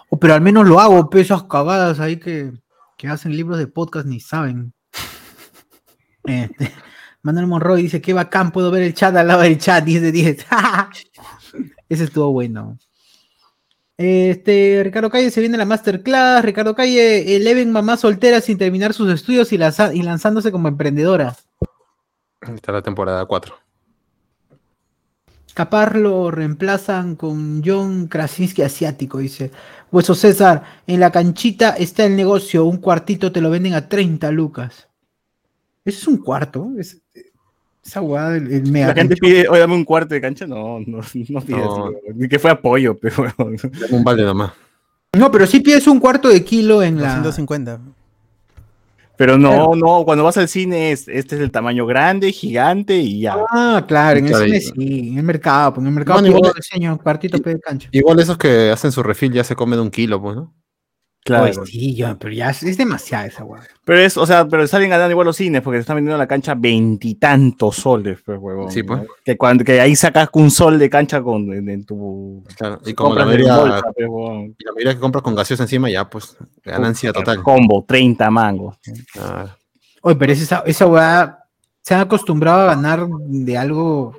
O 0.09 0.19
pero 0.19 0.33
al 0.33 0.41
menos 0.41 0.67
lo 0.67 0.79
hago, 0.79 1.09
pe, 1.09 1.21
esas 1.21 1.43
cagadas 1.43 1.99
ahí 1.99 2.17
que, 2.17 2.51
que 2.97 3.07
hacen 3.07 3.35
libros 3.35 3.57
de 3.57 3.67
podcast 3.67 4.05
ni 4.05 4.19
saben. 4.19 4.73
Este, 6.25 6.71
Manuel 7.23 7.47
Monroy 7.47 7.81
dice, 7.81 8.01
qué 8.01 8.13
bacán, 8.13 8.51
puedo 8.51 8.69
ver 8.69 8.83
el 8.83 8.93
chat 8.93 9.15
al 9.15 9.27
lado 9.27 9.41
del 9.41 9.57
chat, 9.57 9.83
10 9.83 10.01
de 10.01 10.11
10. 10.11 10.45
Ese 11.89 12.03
estuvo 12.03 12.31
bueno. 12.31 12.77
Este, 14.01 14.79
Ricardo 14.81 15.09
Calle 15.09 15.29
se 15.29 15.41
viene 15.41 15.57
la 15.57 15.65
masterclass. 15.65 16.45
Ricardo 16.45 16.73
Calle, 16.73 17.35
Eleven 17.35 17.69
mamá 17.69 17.97
soltera 17.97 18.39
sin 18.39 18.57
terminar 18.57 18.93
sus 18.93 19.11
estudios 19.11 19.51
y, 19.51 19.57
lanza- 19.57 19.93
y 19.93 20.01
lanzándose 20.03 20.53
como 20.53 20.69
emprendedora. 20.69 21.35
Está 22.55 22.71
la 22.71 22.81
temporada 22.81 23.25
4. 23.25 23.55
escapar 25.45 25.97
lo 25.97 26.31
reemplazan 26.31 27.17
con 27.17 27.61
John 27.65 28.07
Krasinski 28.07 28.61
asiático, 28.61 29.17
dice. 29.17 29.51
Hueso 29.91 30.15
César, 30.15 30.63
en 30.87 31.01
la 31.01 31.11
canchita 31.11 31.71
está 31.71 32.05
el 32.05 32.15
negocio, 32.15 32.63
un 32.63 32.77
cuartito 32.77 33.33
te 33.33 33.41
lo 33.41 33.49
venden 33.49 33.73
a 33.73 33.89
30 33.89 34.31
lucas. 34.31 34.87
¿Eso 35.83 35.97
es 35.97 36.07
un 36.07 36.19
cuarto? 36.19 36.69
Es, 36.79 37.01
esa 37.85 38.01
del 38.29 38.51
el 38.51 38.71
mega 38.71 38.87
La 38.87 38.93
gente 38.93 39.15
pide, 39.15 39.47
oye, 39.47 39.59
dame 39.59 39.73
un 39.73 39.85
cuarto 39.85 40.13
de 40.13 40.21
cancha. 40.21 40.45
No, 40.45 40.79
no, 40.79 40.99
no 41.29 41.41
pides. 41.41 41.59
No. 41.59 41.91
Ni 42.15 42.27
que 42.27 42.39
fue 42.39 42.51
apoyo, 42.51 42.97
pero. 42.97 43.25
Un 43.91 44.03
balde 44.03 44.23
nomás. 44.23 44.51
No, 45.17 45.31
pero 45.31 45.47
sí 45.47 45.59
pides 45.59 45.87
un 45.87 45.99
cuarto 45.99 46.29
de 46.29 46.43
kilo 46.43 46.83
en 46.83 47.01
la... 47.01 47.15
250. 47.15 47.79
Pero 49.17 49.37
no, 49.37 49.49
Claro. 49.49 49.75
no, 49.75 50.05
cuando 50.05 50.23
vas 50.23 50.37
al 50.37 50.47
cine, 50.47 50.91
es, 50.91 51.07
este 51.07 51.35
es 51.35 51.41
el 51.41 51.51
tamaño 51.51 51.85
grande, 51.85 52.31
gigante 52.31 52.95
y 52.95 53.21
ya. 53.21 53.35
Ah, 53.51 53.83
claro, 53.87 54.19
en 54.19 54.27
el 54.27 54.35
cine 54.35 54.61
sí, 54.61 55.09
en 55.11 55.17
el 55.17 55.23
mercado, 55.23 55.73
pues 55.73 55.81
en 55.83 55.87
el 55.89 55.93
mercado 55.95 56.21
Bueno, 56.21 56.37
igual- 56.37 56.53
diseño, 56.55 56.97
cuartito 56.99 57.37
de 57.39 57.59
cancha. 57.59 57.89
Igual 57.91 58.19
esos 58.19 58.37
que 58.37 58.69
hacen 58.69 58.91
su 58.91 59.01
refil 59.03 59.33
ya 59.33 59.43
se 59.43 59.55
comen 59.55 59.79
un 59.79 59.89
kilo, 59.89 60.21
pues, 60.21 60.35
¿no? 60.37 60.53
Claro. 61.23 61.43
Oye, 61.43 61.53
sí, 61.65 61.95
yo, 61.95 62.17
pero 62.17 62.33
ya 62.33 62.49
es, 62.49 62.63
es 62.63 62.77
demasiada 62.77 63.25
esa 63.25 63.43
hueá. 63.43 63.61
Pero 63.83 63.99
es, 63.99 64.17
o 64.17 64.25
sea, 64.25 64.47
pero 64.47 64.65
salen 64.67 64.89
ganando 64.89 65.11
igual 65.11 65.25
los 65.27 65.35
cines 65.35 65.61
porque 65.61 65.77
se 65.77 65.81
están 65.81 65.97
vendiendo 65.97 66.17
la 66.17 66.27
cancha 66.27 66.55
veintitantos 66.55 67.75
soles, 67.75 68.19
pues, 68.25 68.39
huevón. 68.39 68.71
Sí, 68.71 68.83
pues. 68.83 69.01
¿no? 69.01 69.07
Que, 69.23 69.37
cuando, 69.37 69.63
que 69.63 69.79
ahí 69.79 69.95
sacas 69.95 70.29
un 70.33 70.49
sol 70.49 70.79
de 70.79 70.89
cancha 70.89 71.21
con, 71.21 71.53
en, 71.53 71.69
en 71.69 71.83
tu. 71.83 72.43
Claro. 72.57 72.79
Y 72.85 72.93
como 72.93 73.15
la 73.15 73.25
mayoría, 73.25 73.57
bolsa, 73.57 73.81
pues, 73.93 74.07
huevón. 74.07 74.55
y 74.57 74.63
la 74.63 74.71
mayoría 74.71 74.93
que 74.95 74.99
compras 74.99 75.23
con 75.23 75.35
gaseosa 75.35 75.63
encima, 75.63 75.89
ya, 75.89 76.09
pues, 76.09 76.37
ganancia 76.63 77.13
total. 77.13 77.43
Combo, 77.43 77.85
30 77.87 78.29
mangos. 78.31 78.77
Ah, 79.19 79.55
Oye, 80.01 80.15
pero 80.15 80.31
es 80.31 80.41
esa, 80.41 80.63
esa 80.65 80.87
hueá 80.87 81.45
se 81.81 81.95
han 81.95 82.01
acostumbrado 82.01 82.61
a 82.61 82.75
ganar 82.75 83.07
de 83.07 83.57
algo 83.57 84.15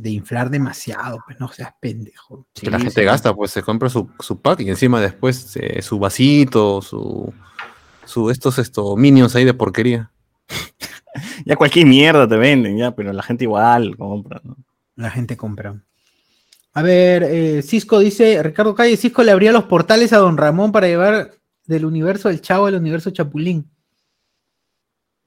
de 0.00 0.10
inflar 0.10 0.50
demasiado, 0.50 1.18
pues 1.26 1.38
no 1.38 1.48
seas 1.48 1.74
pendejo. 1.80 2.46
que 2.54 2.70
la 2.70 2.78
gente 2.78 3.00
sí. 3.00 3.04
gasta, 3.04 3.34
pues 3.34 3.50
se 3.50 3.62
compra 3.62 3.88
su, 3.88 4.10
su 4.20 4.40
pack 4.40 4.60
y 4.60 4.70
encima 4.70 5.00
después 5.00 5.56
eh, 5.56 5.82
su 5.82 5.98
vasito, 5.98 6.80
su, 6.82 7.32
su 8.04 8.30
estos, 8.30 8.58
estos 8.58 8.96
minions 8.96 9.34
ahí 9.36 9.44
de 9.44 9.54
porquería. 9.54 10.10
Ya 11.44 11.56
cualquier 11.56 11.86
mierda 11.86 12.28
te 12.28 12.36
venden, 12.36 12.78
ya, 12.78 12.94
pero 12.94 13.12
la 13.12 13.24
gente 13.24 13.42
igual 13.42 13.96
compra, 13.96 14.40
¿no? 14.44 14.56
La 14.94 15.10
gente 15.10 15.36
compra. 15.36 15.82
A 16.72 16.82
ver, 16.82 17.24
eh, 17.24 17.62
Cisco 17.62 17.98
dice, 17.98 18.40
Ricardo 18.42 18.76
Calle, 18.76 18.96
Cisco 18.96 19.24
le 19.24 19.32
abría 19.32 19.50
los 19.50 19.64
portales 19.64 20.12
a 20.12 20.18
Don 20.18 20.36
Ramón 20.36 20.70
para 20.70 20.86
llevar 20.86 21.32
del 21.66 21.84
universo 21.84 22.28
del 22.28 22.40
Chavo 22.40 22.66
al 22.66 22.76
universo 22.76 23.10
Chapulín. 23.10 23.68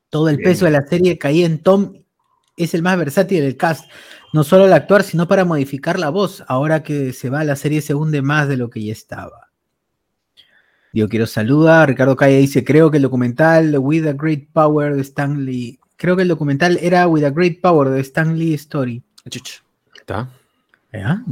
Todo 0.09 0.29
el 0.29 0.37
Bien. 0.37 0.51
peso 0.51 0.65
de 0.65 0.71
la 0.71 0.87
serie 0.87 1.17
caía 1.17 1.45
en 1.45 1.59
Tom, 1.59 1.93
es 2.55 2.73
el 2.73 2.81
más 2.81 2.97
versátil 2.97 3.41
del 3.41 3.57
cast, 3.57 3.89
no 4.33 4.43
solo 4.43 4.65
al 4.65 4.73
actuar, 4.73 5.03
sino 5.03 5.27
para 5.27 5.45
modificar 5.45 5.99
la 5.99 6.09
voz. 6.09 6.43
Ahora 6.47 6.83
que 6.83 7.13
se 7.13 7.29
va, 7.29 7.43
la 7.43 7.55
serie 7.55 7.81
se 7.81 7.93
hunde 7.93 8.21
más 8.21 8.47
de 8.47 8.57
lo 8.57 8.69
que 8.69 8.83
ya 8.83 8.91
estaba. 8.91 9.51
Yo 10.91 11.07
quiero 11.07 11.25
saludar. 11.27 11.87
Ricardo 11.87 12.15
Calle 12.15 12.39
dice: 12.39 12.63
Creo 12.65 12.91
que 12.91 12.97
el 12.97 13.03
documental 13.03 13.77
With 13.77 14.07
a 14.07 14.13
Great 14.13 14.49
Power 14.51 14.95
de 14.95 15.01
Stanley. 15.01 15.79
Creo 15.95 16.15
que 16.15 16.23
el 16.23 16.27
documental 16.27 16.77
era 16.81 17.07
With 17.07 17.23
a 17.23 17.29
Great 17.29 17.61
Power 17.61 17.89
de 17.89 18.01
Stanley 18.01 18.53
Story. 18.55 19.03
¿Está? 19.95 20.29
¿Ya? 20.91 21.23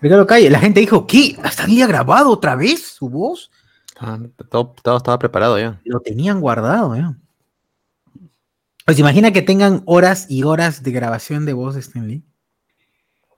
Ricardo 0.00 0.26
Calle, 0.26 0.48
la 0.48 0.60
gente 0.60 0.80
dijo: 0.80 1.06
¿Qué? 1.06 1.36
¿Stanley 1.44 1.82
ha 1.82 1.86
grabado 1.86 2.30
otra 2.30 2.54
vez 2.54 2.84
su 2.86 3.08
voz? 3.08 3.50
Ah, 3.98 4.18
todo, 4.50 4.74
todo 4.82 4.96
estaba 4.98 5.18
preparado 5.18 5.58
ya. 5.58 5.80
Lo 5.84 6.00
tenían 6.00 6.40
guardado, 6.40 6.94
¿ya? 6.94 7.16
Pues 8.84 9.00
imagina 9.00 9.32
que 9.32 9.42
tengan 9.42 9.82
horas 9.84 10.30
y 10.30 10.44
horas 10.44 10.84
de 10.84 10.92
grabación 10.92 11.44
de 11.44 11.52
voz 11.52 11.74
de 11.74 11.80
Stanley. 11.80 12.22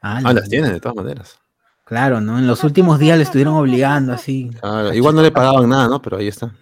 Ah, 0.01 0.20
la- 0.22 0.32
las 0.34 0.49
tienen 0.49 0.72
de 0.72 0.80
todas 0.80 0.96
maneras. 0.96 1.38
Claro, 1.84 2.20
¿no? 2.20 2.38
En 2.38 2.46
los 2.46 2.64
últimos 2.64 2.99
días 2.99 3.16
le 3.16 3.24
estuvieron 3.24 3.55
obligando 3.55 4.12
así. 4.12 4.51
Ah, 4.62 4.90
igual 4.94 5.14
no 5.14 5.22
le 5.22 5.30
pagaban 5.30 5.68
nada, 5.68 5.88
¿no? 5.88 6.03
Pero 6.03 6.18
ahí 6.18 6.28
está. 6.28 6.55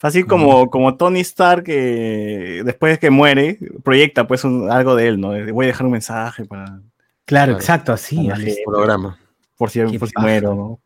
Así 0.00 0.24
como, 0.24 0.68
como 0.68 0.96
Tony 0.96 1.20
Stark, 1.20 1.62
que 1.62 2.62
después 2.64 2.94
de 2.94 2.98
que 2.98 3.10
muere, 3.10 3.58
proyecta 3.84 4.26
pues 4.26 4.42
un- 4.44 4.68
algo 4.70 4.96
de 4.96 5.06
él, 5.08 5.20
¿no? 5.20 5.28
Voy 5.52 5.66
a 5.66 5.68
dejar 5.68 5.86
un 5.86 5.92
mensaje 5.92 6.44
para, 6.44 6.64
Claro, 6.64 6.82
Claro. 7.24 7.52
exacto, 7.52 7.92
así. 7.92 8.28
Programa. 8.66 9.18
por 9.56 9.70
si, 9.70 9.80
por 9.96 10.08
si 10.08 10.14
muero, 10.18 10.54
¿no? 10.56 10.80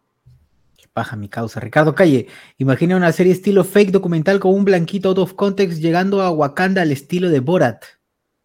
Qué 0.76 0.86
paja 0.92 1.16
mi 1.16 1.30
causa. 1.30 1.61
Ricardo 1.61 1.94
Calle, 1.94 2.26
imagina 2.59 2.94
una 2.97 3.11
serie 3.12 3.32
estilo 3.32 3.64
fake 3.64 3.90
documental 3.90 4.38
con 4.38 4.53
un 4.53 4.66
blanquito 4.66 5.09
out 5.09 5.18
of 5.18 5.32
context 5.32 5.78
llegando 5.80 6.20
a 6.20 6.30
Wakanda 6.30 6.82
al 6.82 6.92
estilo 6.92 7.30
de 7.30 7.40
Borat. 7.40 7.84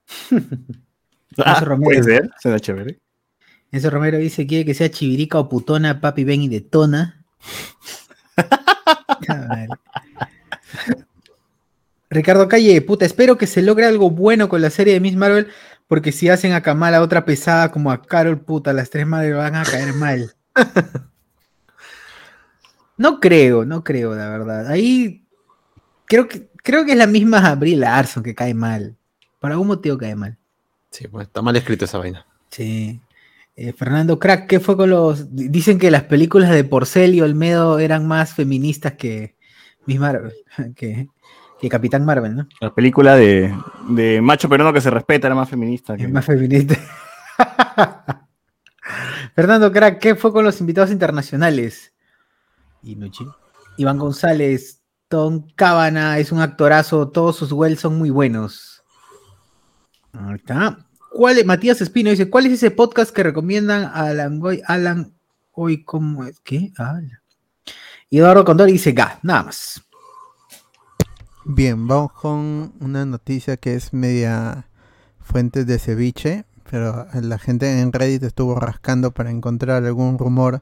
Ah, 1.38 1.64
puede 1.82 2.04
ser, 2.04 2.30
suena 2.42 2.60
chévere. 2.60 3.00
Ese 3.72 3.90
Romero 3.90 4.18
dice 4.18 4.46
quiere 4.46 4.66
que 4.66 4.74
sea 4.74 4.92
chivirica 4.92 5.40
o 5.40 5.48
putona, 5.50 6.02
papi 6.02 6.24
ven 6.24 6.42
y 6.42 6.50
detona. 6.50 7.24
A 9.28 9.56
ver. 9.56 9.70
Ricardo 12.10 12.50
Calle, 12.50 12.82
puta, 12.82 13.06
espero 13.06 13.38
que 13.38 13.48
se 13.48 13.62
logre 13.62 13.86
algo 13.86 14.10
bueno 14.10 14.50
con 14.50 14.62
la 14.62 14.70
serie 14.70 14.94
de 14.94 15.00
Miss 15.00 15.16
Marvel, 15.16 15.48
porque 15.88 16.12
si 16.12 16.28
hacen 16.28 16.52
a 16.52 16.62
Kamala 16.62 17.02
otra 17.02 17.24
pesada 17.24 17.72
como 17.72 17.90
a 17.90 18.02
Carol, 18.02 18.42
puta, 18.42 18.74
las 18.74 18.90
tres 18.90 19.08
madres 19.08 19.36
van 19.36 19.56
a 19.56 19.64
caer 19.64 19.94
mal. 19.94 20.34
No 22.98 23.20
creo, 23.20 23.66
no 23.66 23.84
creo, 23.84 24.14
la 24.14 24.30
verdad. 24.30 24.68
Ahí 24.68 25.26
creo 26.06 26.28
que, 26.28 26.50
creo 26.58 26.86
que 26.86 26.92
es 26.92 26.98
la 26.98 27.08
misma 27.08 27.56
Brie 27.56 27.76
Larson 27.76 28.22
que 28.22 28.36
cae 28.36 28.54
mal. 28.54 28.96
Por 29.40 29.52
algún 29.52 29.68
motivo 29.68 29.98
cae 29.98 30.16
mal. 30.16 30.38
Sí, 30.92 31.08
pues 31.08 31.26
está 31.26 31.42
mal 31.42 31.56
escrito 31.56 31.86
esa 31.86 31.98
vaina. 31.98 32.26
Sí. 32.52 33.02
Eh, 33.56 33.74
Fernando 33.74 34.18
Crack, 34.18 34.48
¿qué 34.48 34.60
fue 34.60 34.78
con 34.78 34.90
los...? 34.90 35.36
di- 35.36 35.50
Dicen 35.50 35.78
que 35.78 35.92
las 35.92 36.04
películas 36.04 36.50
de 36.50 36.64
Porcel 36.64 37.14
y 37.16 37.22
Olmedo 37.22 37.80
eran 37.80 38.08
más 38.08 38.34
feministas 38.34 38.94
que 38.94 39.36
Miss 39.86 40.00
Marvel, 40.00 40.34
que, 40.76 41.08
que 41.60 41.70
Capitán 41.70 42.06
Marvel, 42.06 42.36
¿no? 42.36 42.48
La 42.62 42.74
película 42.74 43.16
de, 43.16 43.54
de 43.90 44.22
macho 44.22 44.48
peruano 44.50 44.74
que 44.74 44.82
se 44.82 44.90
respeta 44.90 45.28
era 45.28 45.36
más 45.36 45.50
feminista. 45.50 45.96
que- 45.98 46.04
Es 46.04 46.12
más 46.12 46.26
feminista. 46.26 46.76
Fernando 49.36 49.72
Crack, 49.72 50.00
¿qué 50.00 50.16
fue 50.16 50.32
con 50.34 50.44
los 50.44 50.60
invitados 50.60 50.92
internacionales? 50.92 51.94
Inuchi. 52.84 53.26
Iván 53.78 53.98
González, 53.98 54.82
Tom 55.08 55.48
Cábana 55.56 56.18
es 56.20 56.32
un 56.32 56.42
actorazo, 56.42 57.10
todos 57.10 57.36
sus 57.36 57.52
wells 57.52 57.80
son 57.80 57.98
muy 57.98 58.10
buenos. 58.10 58.84
Ahí 60.14 60.36
está. 60.36 60.86
¿Cuál 61.14 61.38
es- 61.38 61.46
Matías 61.46 61.82
Espino 61.82 62.10
dice, 62.10 62.30
¿cuál 62.30 62.46
es 62.46 62.54
ese 62.54 62.72
podcast 62.72 63.14
que 63.14 63.24
recomiendan 63.24 63.84
a 63.84 64.06
Alan 64.08 64.40
Goy- 64.40 64.62
Alan 64.66 65.14
hoy 65.52 65.84
cómo 65.84 66.24
es? 66.26 66.40
¿Qué? 66.40 66.72
Y 68.10 68.18
Eduardo 68.20 68.46
Condor 68.46 68.68
dice, 68.68 68.94
ga, 68.94 69.20
nada 69.22 69.44
más. 69.44 69.82
Bien, 71.44 71.88
vamos 71.88 72.14
con 72.14 72.74
una 72.80 73.06
noticia 73.06 73.58
que 73.58 73.76
es 73.76 73.94
media 73.94 74.68
fuentes 75.20 75.66
de 75.68 75.80
ceviche, 75.80 76.46
pero 76.70 77.08
la 77.14 77.40
gente 77.40 77.82
en 77.82 77.92
Reddit 77.92 78.24
estuvo 78.24 78.56
rascando 78.60 79.12
para 79.12 79.32
encontrar 79.32 79.84
algún 79.84 80.18
rumor 80.18 80.62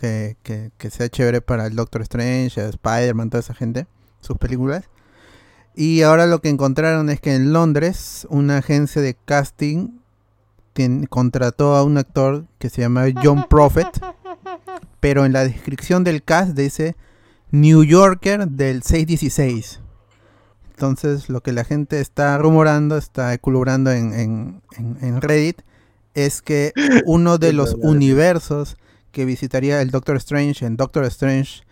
que, 0.00 0.36
que- 0.42 0.72
que 0.76 0.90
sea 0.90 1.08
chévere 1.08 1.40
para 1.40 1.66
el 1.66 1.76
Doctor 1.76 2.02
Strange, 2.02 2.68
Spider-Man, 2.68 3.30
toda 3.30 3.40
esa 3.40 3.54
gente, 3.54 3.86
sus 4.20 4.38
películas. 4.38 4.84
Y 5.74 6.02
ahora 6.02 6.26
lo 6.26 6.40
que 6.40 6.48
encontraron 6.50 7.08
es 7.10 7.20
que 7.20 7.34
en 7.34 7.52
Londres 7.52 8.26
una 8.30 8.58
agencia 8.58 9.00
de 9.00 9.16
casting 9.24 9.88
contrató 11.08 11.74
a 11.76 11.82
un 11.84 11.98
actor 11.98 12.46
que 12.58 12.70
se 12.70 12.80
llama 12.82 13.04
John 13.22 13.44
Prophet, 13.48 13.88
pero 15.00 15.24
en 15.24 15.32
la 15.32 15.44
descripción 15.44 16.04
del 16.04 16.22
cast 16.22 16.52
dice 16.52 16.96
New 17.50 17.84
Yorker 17.84 18.48
del 18.48 18.82
616. 18.82 19.80
Entonces 20.70 21.28
lo 21.28 21.42
que 21.42 21.52
la 21.52 21.64
gente 21.64 22.00
está 22.00 22.36
rumorando, 22.38 22.96
está 22.96 23.36
culubrando 23.38 23.92
en, 23.92 24.12
en- 24.14 24.62
en- 24.76 24.98
en 25.02 25.20
Reddit, 25.20 25.62
es 26.14 26.42
que 26.42 26.72
uno 27.06 27.38
de 27.38 27.52
los 27.52 27.74
universos 27.80 28.76
que 29.10 29.24
visitaría 29.26 29.80
el 29.82 29.90
Doctor 29.90 30.16
Strange 30.16 30.64
en 30.64 30.76
Doctor 30.76 31.04
Strange 31.04 31.62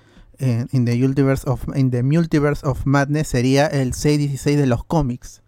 en 0.40 0.68
in 0.72 0.84
the 0.84 0.96
Multiverse 0.96 1.48
of, 1.48 1.62
in 1.76 1.90
the 1.90 2.02
Multiverse 2.02 2.66
of 2.66 2.84
Madness 2.86 3.28
sería 3.28 3.66
el 3.66 3.92
616 3.94 4.58
de 4.58 4.66
los 4.66 4.84
cómics. 4.84 5.42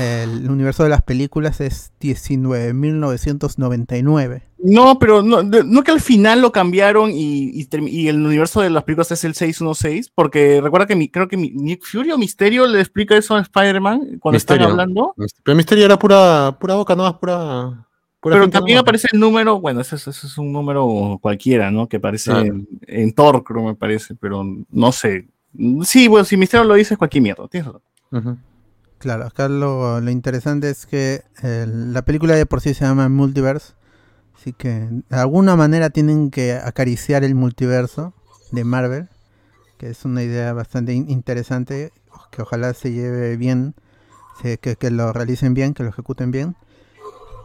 El 0.00 0.50
universo 0.50 0.84
de 0.84 0.88
las 0.88 1.02
películas 1.02 1.60
es 1.60 1.92
19.999. 2.00 4.42
No, 4.64 4.98
pero 4.98 5.22
no, 5.22 5.42
de- 5.42 5.64
no 5.64 5.82
que 5.82 5.90
al 5.90 6.00
final 6.00 6.40
lo 6.40 6.52
cambiaron 6.52 7.10
y, 7.10 7.50
y 7.50 7.68
y 7.88 8.08
el 8.08 8.24
universo 8.24 8.60
de 8.62 8.70
las 8.70 8.84
películas 8.84 9.10
es 9.12 9.24
el 9.24 9.34
616, 9.34 10.10
porque 10.14 10.60
recuerda 10.62 10.86
que 10.86 10.94
mi, 10.96 11.08
creo 11.08 11.26
que 11.28 11.36
mi- 11.36 11.50
Nick 11.50 11.84
Fury 11.84 12.12
o 12.12 12.18
Misterio 12.18 12.66
le 12.66 12.80
explica 12.80 13.16
eso 13.16 13.34
a 13.36 13.40
Spider-Man 13.40 14.18
cuando 14.20 14.36
están 14.38 14.58
Misterio. 14.58 14.68
hablando. 14.68 15.14
Pero 15.42 15.56
Misterio 15.56 15.84
era 15.84 15.98
pura, 15.98 16.56
pura 16.60 16.74
boca, 16.76 16.94
no 16.94 17.18
pura. 17.18 17.86
Pura 18.22 18.36
Pero 18.36 18.48
también 18.48 18.78
aparece 18.78 19.08
el 19.12 19.20
número, 19.20 19.60
bueno, 19.60 19.80
ese, 19.82 19.96
es- 19.96 20.06
ese 20.06 20.26
es 20.28 20.38
un 20.38 20.52
número 20.52 21.18
cualquiera, 21.20 21.70
¿no? 21.70 21.88
Que 21.88 21.96
aparece 21.98 22.30
Claro. 22.30 22.46
en, 22.46 22.68
en 22.86 23.12
Thor, 23.12 23.42
creo 23.44 23.62
me 23.64 23.74
parece, 23.74 24.14
pero 24.14 24.42
no 24.70 24.92
sé. 24.92 25.28
Sí, 25.84 26.08
bueno, 26.08 26.24
si 26.24 26.36
Misterio 26.38 26.64
lo 26.64 26.74
dice 26.74 26.94
es 26.94 26.98
cualquier 26.98 27.22
mierda, 27.22 27.46
tienes 27.48 27.66
razón. 27.66 28.38
Claro, 28.98 29.26
acá 29.26 29.48
lo, 29.48 30.00
lo 30.00 30.10
interesante 30.10 30.70
es 30.70 30.86
que 30.86 31.22
eh, 31.42 31.66
la 31.68 32.02
película 32.02 32.34
de 32.34 32.46
por 32.46 32.60
sí 32.60 32.72
se 32.72 32.84
llama 32.84 33.08
Multiverse. 33.08 33.74
Así 34.36 34.52
que 34.52 34.88
de 35.08 35.16
alguna 35.16 35.56
manera 35.56 35.90
tienen 35.90 36.30
que 36.30 36.52
acariciar 36.54 37.24
el 37.24 37.34
multiverso 37.34 38.14
de 38.52 38.64
Marvel, 38.64 39.08
que 39.78 39.88
es 39.90 40.04
una 40.04 40.22
idea 40.22 40.52
bastante 40.52 40.92
in- 40.94 41.10
interesante, 41.10 41.92
que 42.30 42.42
ojalá 42.42 42.72
se 42.74 42.92
lleve 42.92 43.36
bien, 43.36 43.74
se- 44.40 44.58
que, 44.58 44.76
que 44.76 44.90
lo 44.92 45.12
realicen 45.12 45.52
bien, 45.54 45.74
que 45.74 45.82
lo 45.82 45.88
ejecuten 45.90 46.30
bien. 46.30 46.54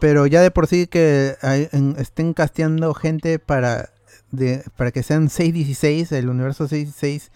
Pero 0.00 0.26
ya 0.26 0.40
de 0.42 0.50
por 0.50 0.66
sí 0.66 0.86
que 0.86 1.34
hay- 1.42 1.68
en- 1.72 1.96
estén 1.98 2.32
casteando 2.34 2.94
gente 2.94 3.38
para, 3.38 3.90
de, 4.30 4.62
para 4.76 4.90
que 4.92 5.02
sean 5.02 5.28
616, 5.28 6.12
el 6.12 6.28
universo 6.28 6.68
616, 6.68 7.30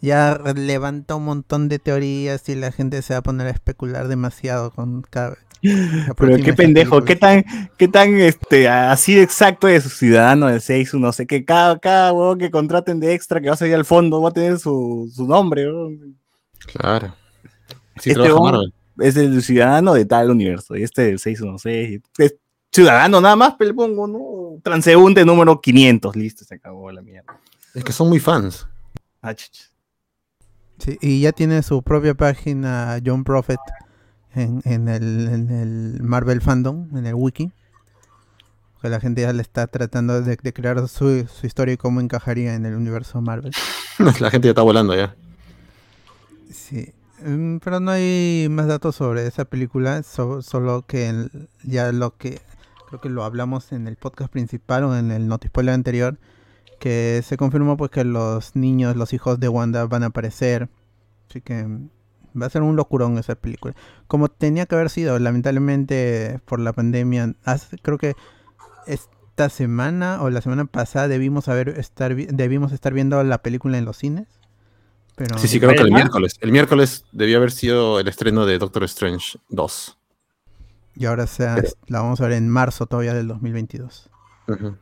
ya 0.00 0.38
levanta 0.56 1.14
un 1.14 1.24
montón 1.24 1.68
de 1.68 1.78
teorías 1.78 2.48
y 2.48 2.56
la 2.56 2.72
gente 2.72 3.02
se 3.02 3.14
va 3.14 3.18
a 3.18 3.22
poner 3.22 3.46
a 3.46 3.50
especular 3.50 4.08
demasiado 4.08 4.70
con 4.72 5.02
cada... 5.02 5.36
Pero 6.16 6.36
qué 6.38 6.52
pendejo, 6.54 7.04
qué 7.04 7.14
tan, 7.14 7.44
qué 7.78 7.86
tan 7.86 8.18
este, 8.18 8.68
así 8.68 9.14
de 9.14 9.22
exacto 9.22 9.68
es 9.68 9.84
su 9.84 9.90
ciudadano 9.90 10.48
del 10.48 10.60
6, 10.60 10.94
no 10.94 11.12
sé, 11.12 11.28
que 11.28 11.44
cada, 11.44 11.78
cada 11.78 12.12
huevón 12.12 12.38
que 12.38 12.50
contraten 12.50 12.98
de 12.98 13.14
extra 13.14 13.40
que 13.40 13.46
va 13.46 13.54
a 13.54 13.56
salir 13.56 13.76
al 13.76 13.84
fondo 13.84 14.20
va 14.20 14.30
a 14.30 14.32
tener 14.32 14.58
su, 14.58 15.08
su 15.14 15.24
nombre. 15.28 15.66
Claro. 16.66 17.14
Sí, 18.00 18.10
Este 18.10 18.14
trabaja 18.14 18.42
Marvel. 18.42 18.74
Es 19.02 19.16
el 19.16 19.42
ciudadano 19.42 19.94
de 19.94 20.04
tal 20.04 20.30
universo, 20.30 20.76
y 20.76 20.82
este 20.82 21.02
del 21.02 21.18
616, 21.18 22.00
es 22.18 22.36
ciudadano 22.70 23.20
nada 23.20 23.36
más, 23.36 23.54
pero 23.58 23.68
le 23.68 23.74
pongo, 23.74 24.06
¿no? 24.06 24.60
Transeúnte 24.62 25.24
número 25.24 25.60
500, 25.60 26.16
listo, 26.16 26.44
se 26.44 26.54
acabó 26.54 26.90
la 26.90 27.02
mierda. 27.02 27.38
Es 27.74 27.84
que 27.84 27.92
son 27.92 28.08
muy 28.08 28.20
fans. 28.20 28.66
Ah. 29.20 29.34
Sí, 30.78 30.98
y 31.00 31.20
ya 31.20 31.32
tiene 31.32 31.62
su 31.62 31.82
propia 31.82 32.14
página 32.14 32.98
John 33.04 33.24
Prophet 33.24 33.60
en, 34.34 34.62
en 34.64 34.88
el, 34.88 35.28
en 35.28 35.50
el 35.50 36.02
Marvel 36.02 36.40
Fandom, 36.40 36.96
en 36.96 37.06
el 37.06 37.14
wiki. 37.14 37.52
Que 38.80 38.88
la 38.88 38.98
gente 38.98 39.22
ya 39.22 39.32
le 39.32 39.42
está 39.42 39.68
tratando 39.68 40.20
de, 40.22 40.36
de 40.36 40.52
crear 40.52 40.88
su, 40.88 41.26
su 41.28 41.46
historia 41.46 41.74
y 41.74 41.76
cómo 41.76 42.00
encajaría 42.00 42.54
en 42.54 42.66
el 42.66 42.74
universo 42.74 43.20
Marvel. 43.20 43.52
La 44.20 44.30
gente 44.30 44.48
ya 44.48 44.50
está 44.50 44.62
volando 44.62 44.96
ya. 44.96 45.14
Sí, 46.50 46.92
pero 47.62 47.80
no 47.80 47.90
hay 47.90 48.48
más 48.50 48.66
datos 48.66 48.96
sobre 48.96 49.26
esa 49.26 49.44
película, 49.44 50.02
so- 50.02 50.42
solo 50.42 50.82
que 50.86 51.28
ya 51.64 51.92
lo 51.92 52.16
que 52.16 52.40
creo 52.88 53.00
que 53.00 53.08
lo 53.08 53.24
hablamos 53.24 53.72
en 53.72 53.86
el 53.88 53.96
podcast 53.96 54.30
principal 54.30 54.84
o 54.84 54.96
en 54.96 55.10
el 55.10 55.26
notispoiler 55.28 55.74
anterior, 55.74 56.18
que 56.78 57.22
se 57.24 57.36
confirmó 57.36 57.76
pues 57.76 57.90
que 57.90 58.04
los 58.04 58.54
niños, 58.56 58.96
los 58.96 59.12
hijos 59.12 59.40
de 59.40 59.48
Wanda 59.48 59.86
van 59.86 60.02
a 60.02 60.06
aparecer, 60.06 60.68
así 61.30 61.40
que 61.40 61.64
mm, 61.64 61.88
va 62.40 62.46
a 62.46 62.50
ser 62.50 62.62
un 62.62 62.76
locurón 62.76 63.16
esa 63.18 63.34
película, 63.34 63.74
como 64.08 64.28
tenía 64.28 64.66
que 64.66 64.74
haber 64.74 64.90
sido, 64.90 65.18
lamentablemente 65.18 66.40
por 66.44 66.60
la 66.60 66.72
pandemia, 66.72 67.34
hace- 67.44 67.78
creo 67.78 67.98
que 67.98 68.14
esta 68.86 69.48
semana 69.48 70.20
o 70.22 70.28
la 70.30 70.40
semana 70.42 70.64
pasada 70.66 71.08
debimos 71.08 71.48
haber 71.48 71.70
estar 71.70 72.14
debimos 72.14 72.72
estar 72.72 72.92
viendo 72.92 73.22
la 73.22 73.38
película 73.42 73.78
en 73.78 73.84
los 73.84 73.96
cines. 73.96 74.26
Pero 75.16 75.38
Sí, 75.38 75.46
sí, 75.48 75.60
creo 75.60 75.72
que 75.74 75.82
el 75.82 75.92
miércoles. 75.92 76.36
El 76.40 76.52
miércoles 76.52 77.04
debió 77.12 77.36
haber 77.38 77.50
sido 77.52 78.00
el 78.00 78.08
estreno 78.08 78.46
de 78.46 78.58
Doctor 78.58 78.84
Strange 78.84 79.38
2. 79.50 79.98
Y 80.94 81.04
ahora 81.06 81.26
sea, 81.26 81.54
Pero- 81.56 81.68
la 81.86 82.00
vamos 82.00 82.20
a 82.20 82.24
ver 82.24 82.32
en 82.32 82.48
marzo 82.48 82.86
todavía 82.86 83.14
del 83.14 83.28
2022. 83.28 84.08
Ujú. 84.48 84.76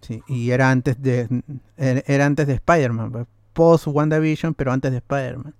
Sí, 0.00 0.22
y 0.28 0.50
era 0.50 0.70
antes 0.70 1.00
de 1.02 1.28
era, 1.76 2.02
era 2.06 2.26
antes 2.26 2.46
de 2.46 2.54
Spider-Man, 2.54 3.10
pues, 3.12 3.26
post 3.52 3.86
WandaVision, 3.88 4.54
pero 4.54 4.72
antes 4.72 4.90
de 4.92 4.98
Spider-Man. 4.98 5.54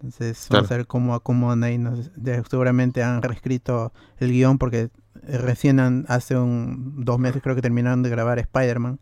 Entonces, 0.00 0.46
vamos 0.50 0.68
Claro. 0.68 0.74
a 0.74 0.76
ver 0.78 0.86
cómo 0.86 1.14
acomodan 1.14 1.62
ahí. 1.64 1.78
no 1.78 1.96
sé, 1.96 2.10
de- 2.16 2.42
seguramente 2.48 3.02
han 3.02 3.22
reescrito 3.22 3.92
el 4.18 4.30
guion 4.32 4.58
porque 4.58 4.90
eh, 5.26 5.38
recién 5.38 5.78
han- 5.80 6.04
hace 6.08 6.36
un, 6.36 7.04
dos 7.04 7.18
meses 7.18 7.42
creo 7.42 7.54
que 7.56 7.60
terminaron 7.62 8.02
de 8.02 8.10
grabar 8.10 8.38
Spider-Man. 8.38 8.98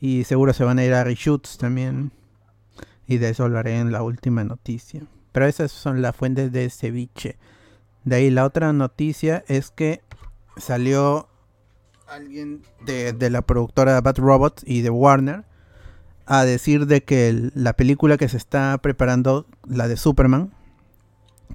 Y 0.00 0.24
seguro 0.24 0.52
se 0.52 0.64
van 0.64 0.78
a 0.78 0.84
ir 0.84 0.92
a 0.92 1.04
reshoots 1.04 1.56
también. 1.58 2.10
Y 3.06 3.18
de 3.18 3.30
eso 3.30 3.44
hablaré 3.44 3.78
en 3.78 3.92
la 3.92 4.02
última 4.02 4.44
noticia. 4.44 5.02
Pero 5.32 5.46
esas 5.46 5.70
son 5.70 6.02
las 6.02 6.16
fuentes 6.16 6.50
de 6.52 6.68
ceviche. 6.70 7.36
De 8.04 8.16
ahí 8.16 8.30
la 8.30 8.44
otra 8.44 8.72
noticia 8.72 9.44
es 9.48 9.70
que 9.70 10.00
salió 10.56 11.28
alguien 12.08 12.62
de, 12.84 13.30
la 13.30 13.42
productora 13.42 14.00
Bad 14.00 14.18
Robot 14.18 14.62
y 14.64 14.80
de 14.82 14.90
Warner 14.90 15.44
a 16.24 16.44
decir 16.44 16.86
de 16.86 17.02
que 17.02 17.50
la 17.54 17.72
película 17.74 18.16
que 18.16 18.28
se 18.28 18.36
está 18.36 18.78
preparando, 18.78 19.46
la 19.68 19.88
de 19.88 19.96
Superman, 19.96 20.52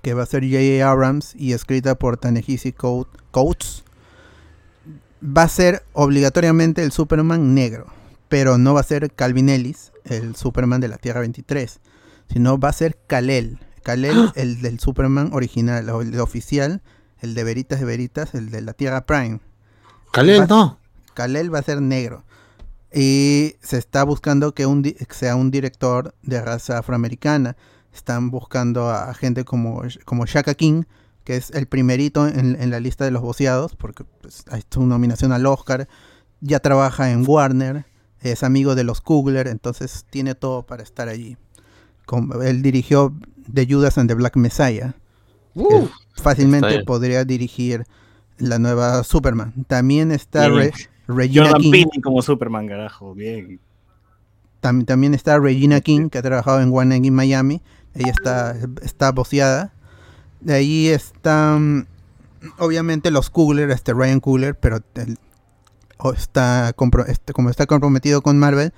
que 0.02 0.14
va 0.14 0.24
a 0.24 0.26
ser 0.28 0.44
J.A. 0.44 0.90
Abrams 0.90 1.36
y 1.36 1.54
escrita 1.54 1.96
por 1.96 2.18
Tanehisi 2.18 2.72
Co- 2.72 3.08
Coates, 3.32 3.84
va 5.24 5.44
a 5.44 5.48
ser 5.50 5.84
obligatoriamente 5.94 6.84
el 6.84 6.92
Superman 6.92 7.54
negro, 7.54 7.88
pero 8.32 8.58
no 8.58 8.74
va 8.74 8.80
a 8.80 8.84
ser 8.84 9.12
Calvin 9.14 9.50
Ellis, 9.50 9.92
el 10.06 10.38
Superman 10.38 10.80
de 10.80 10.88
la 10.88 10.98
Tierra 10.98 11.20
23, 11.20 11.82
sino 12.32 12.58
va 12.58 12.70
a 12.70 12.74
ser 12.74 12.98
Kal-El, 13.08 13.60
Kal-El, 13.84 14.32
el 14.36 14.62
del 14.62 14.80
Superman 14.80 15.32
original, 15.34 15.90
el 15.90 16.18
oficial, 16.22 16.82
el 17.20 17.36
de 17.36 17.44
Veritas 17.44 17.82
de 17.82 17.86
Veritas, 17.86 18.34
el 18.34 18.50
de 18.50 18.62
la 18.62 18.72
Tierra 18.72 19.06
Prime. 19.06 19.42
Kal-El, 20.14 20.44
Va- 20.44 20.48
no. 20.48 20.80
Kal-El 21.14 21.54
va 21.54 21.60
a 21.60 21.64
ser 21.64 21.82
negro. 21.82 22.24
Y 22.94 23.56
se 23.62 23.78
está 23.78 24.04
buscando 24.06 24.54
que, 24.54 24.66
un 24.66 24.82
di- 24.82 24.94
que 24.94 25.14
sea 25.14 25.36
un 25.36 25.52
director 25.52 26.16
de 26.24 26.42
raza 26.42 26.78
afroamericana. 26.78 27.58
Están 27.94 28.32
buscando 28.32 28.90
a 28.90 29.14
gente 29.14 29.44
como, 29.44 29.82
como 30.06 30.26
Shaka 30.26 30.54
King, 30.54 30.84
que 31.26 31.36
es 31.36 31.52
el 31.52 31.68
primerito 31.68 32.28
en, 32.30 32.56
en 32.62 32.70
la 32.72 32.80
lista 32.80 33.04
de 33.04 33.12
los 33.12 33.22
voceados, 33.22 33.76
porque 33.76 34.06
pues, 34.22 34.46
ha 34.50 34.58
hecho 34.58 34.80
una 34.80 34.96
nominación 34.96 35.34
al 35.34 35.46
Oscar. 35.46 35.90
Ya 36.40 36.60
trabaja 36.62 37.12
en 37.12 37.26
Warner, 37.28 37.86
es 38.22 38.44
amigo 38.44 38.76
de 38.76 38.84
los 38.84 39.02
Kugler, 39.02 39.48
entonces 39.48 40.06
tiene 40.10 40.36
todo 40.36 40.64
para 40.64 40.84
estar 40.84 41.08
allí. 41.10 41.38
Como- 42.06 42.42
él 42.42 42.62
dirigió 42.62 43.14
The 43.54 43.68
Judas 43.70 43.98
and 43.98 44.10
the 44.10 44.16
Black 44.16 44.36
Messiah. 44.36 44.96
fácilmente 46.16 46.84
podría 46.86 47.26
dirigir 47.26 47.86
la 48.38 48.58
nueva 48.60 49.04
Superman. 49.04 49.54
También 49.68 50.12
está. 50.12 50.48
Re- 50.50 50.72
Regina 51.08 51.46
Jordan 51.52 51.62
King. 51.72 51.86
Como 52.02 52.22
Superman, 52.22 52.68
carajo, 52.68 53.14
bien. 53.14 53.60
Tam- 54.62 54.86
también 54.86 55.14
está 55.14 55.40
Regina 55.40 55.82
King, 55.82 56.10
que 56.10 56.20
ha 56.20 56.22
trabajado 56.22 56.62
en 56.62 56.72
One 56.74 56.96
in 56.98 57.14
Miami. 57.14 57.62
Ella 57.96 58.12
está, 58.12 58.56
está 58.82 59.12
voceada. 59.12 59.74
De 60.40 60.54
ahí 60.54 60.88
están, 60.88 61.88
obviamente, 62.58 63.12
los 63.12 63.30
Coogler, 63.30 63.72
este 63.72 63.94
Ryan 63.94 64.20
Coogler, 64.20 64.56
pero 64.58 64.80
el- 64.96 65.18
o 66.04 66.14
está, 66.14 66.74
este, 67.08 67.34
como 67.34 67.50
está 67.50 67.66
comprometido 67.68 68.22
con 68.22 68.38
Marvel, 68.40 68.74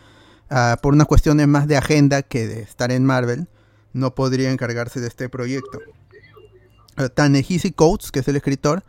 ah, 0.49 0.77
por 0.81 0.93
unas 0.93 1.07
cuestiones 1.07 1.47
más 1.47 1.67
de 1.67 1.77
agenda 1.77 2.21
que 2.21 2.47
de 2.47 2.61
estar 2.61 2.91
en 2.91 3.05
Marvel, 3.05 3.47
no 3.93 4.13
podría 4.13 4.51
encargarse 4.51 4.99
de 4.99 5.07
este 5.07 5.29
proyecto. 5.29 5.79
Uh, 6.97 7.09
Ta-Nehisi 7.09 7.71
Coates, 7.71 8.11
que 8.11 8.19
es 8.19 8.27
el 8.27 8.35
escritor, 8.35 8.83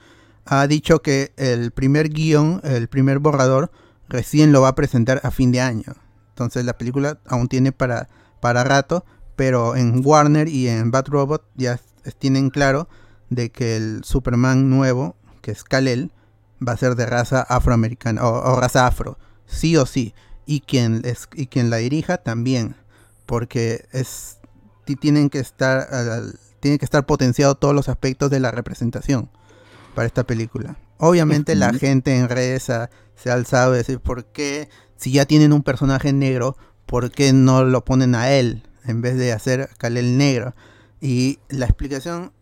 ha 0.44 0.66
dicho 0.66 1.00
que 1.00 1.32
el 1.36 1.70
primer 1.70 2.08
guion, 2.10 2.60
el 2.64 2.88
primer 2.88 3.18
borrador, 3.18 3.70
recién 4.08 4.52
lo 4.52 4.60
va 4.60 4.68
a 4.68 4.74
presentar 4.74 5.20
a 5.22 5.30
fin 5.30 5.52
de 5.52 5.60
año. 5.60 5.94
Entonces 6.30 6.64
la 6.64 6.76
película 6.76 7.20
aún 7.26 7.48
tiene 7.48 7.72
para, 7.72 8.08
para 8.40 8.64
rato, 8.64 9.04
pero 9.36 9.76
en 9.76 10.02
Warner 10.04 10.48
y 10.48 10.68
en 10.68 10.90
Bad 10.90 11.06
Robot 11.06 11.44
ya 11.54 11.80
tienen 12.18 12.50
claro 12.50 12.88
de 13.30 13.50
que 13.50 13.76
el 13.76 14.02
Superman 14.04 14.68
nuevo, 14.68 15.16
que 15.40 15.52
es 15.52 15.64
Kal-El, 15.64 16.10
va 16.66 16.72
a 16.72 16.76
ser 16.76 16.94
de 16.94 17.06
raza 17.06 17.42
afroamericana 17.42 18.24
o, 18.26 18.52
o 18.54 18.60
raza 18.60 18.86
afro, 18.86 19.18
sí 19.46 19.76
o 19.76 19.86
sí. 19.86 20.14
Y 20.46 20.60
quien, 20.60 21.00
es, 21.04 21.28
y 21.34 21.46
quien 21.46 21.70
la 21.70 21.78
dirija 21.78 22.18
también, 22.18 22.76
porque 23.26 23.86
es, 23.92 24.38
ti- 24.84 24.96
tienen 24.96 25.30
que 25.30 25.38
estar, 25.38 25.88
al- 25.94 26.38
tienen 26.60 26.78
que 26.78 26.84
estar 26.84 27.06
potenciados 27.06 27.58
todos 27.58 27.74
los 27.74 27.88
aspectos 27.88 28.30
de 28.30 28.40
la 28.40 28.50
representación 28.50 29.30
para 29.94 30.06
esta 30.06 30.24
película. 30.24 30.76
Obviamente 30.98 31.54
la 31.54 31.72
gente 31.80 32.16
en 32.16 32.28
redes 32.28 32.64
se 32.64 33.30
ha 33.30 33.32
alzado 33.32 33.72
a 33.72 33.76
decir, 33.76 34.00
¿por 34.00 34.24
qué 34.26 34.68
si 34.96 35.12
ya 35.12 35.24
tienen 35.26 35.52
un 35.52 35.62
personaje 35.62 36.12
negro, 36.12 36.56
por 36.86 37.10
qué 37.10 37.32
no 37.32 37.64
lo 37.64 37.84
ponen 37.84 38.14
a 38.14 38.30
él 38.30 38.62
en 38.84 39.00
vez 39.02 39.16
de 39.16 39.32
hacer 39.32 39.70
Kal-El 39.78 40.16
negro? 40.18 40.54
Y 41.00 41.38
la 41.48 41.66
explicación 41.66 42.32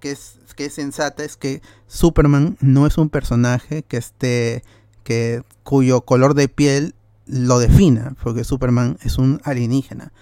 que 0.00 0.10
es, 0.10 0.38
que 0.56 0.66
es 0.66 0.74
sensata 0.74 1.24
es 1.24 1.36
que 1.36 1.62
Superman 1.86 2.56
no 2.60 2.86
es 2.86 2.98
un 2.98 3.08
personaje 3.08 3.82
que 3.82 3.96
esté 3.96 4.62
que 5.04 5.42
cuyo 5.62 6.02
color 6.02 6.34
de 6.34 6.48
piel 6.48 6.94
lo 7.26 7.58
defina, 7.58 8.14
porque 8.22 8.44
Superman 8.44 8.98
es 9.02 9.18
un 9.18 9.40
alienígena. 9.44 10.12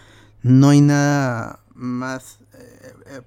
No 0.43 0.71
hay 0.71 0.81
nada 0.81 1.61
más 1.75 2.39
eh, 2.55 2.93
eh, 3.07 3.21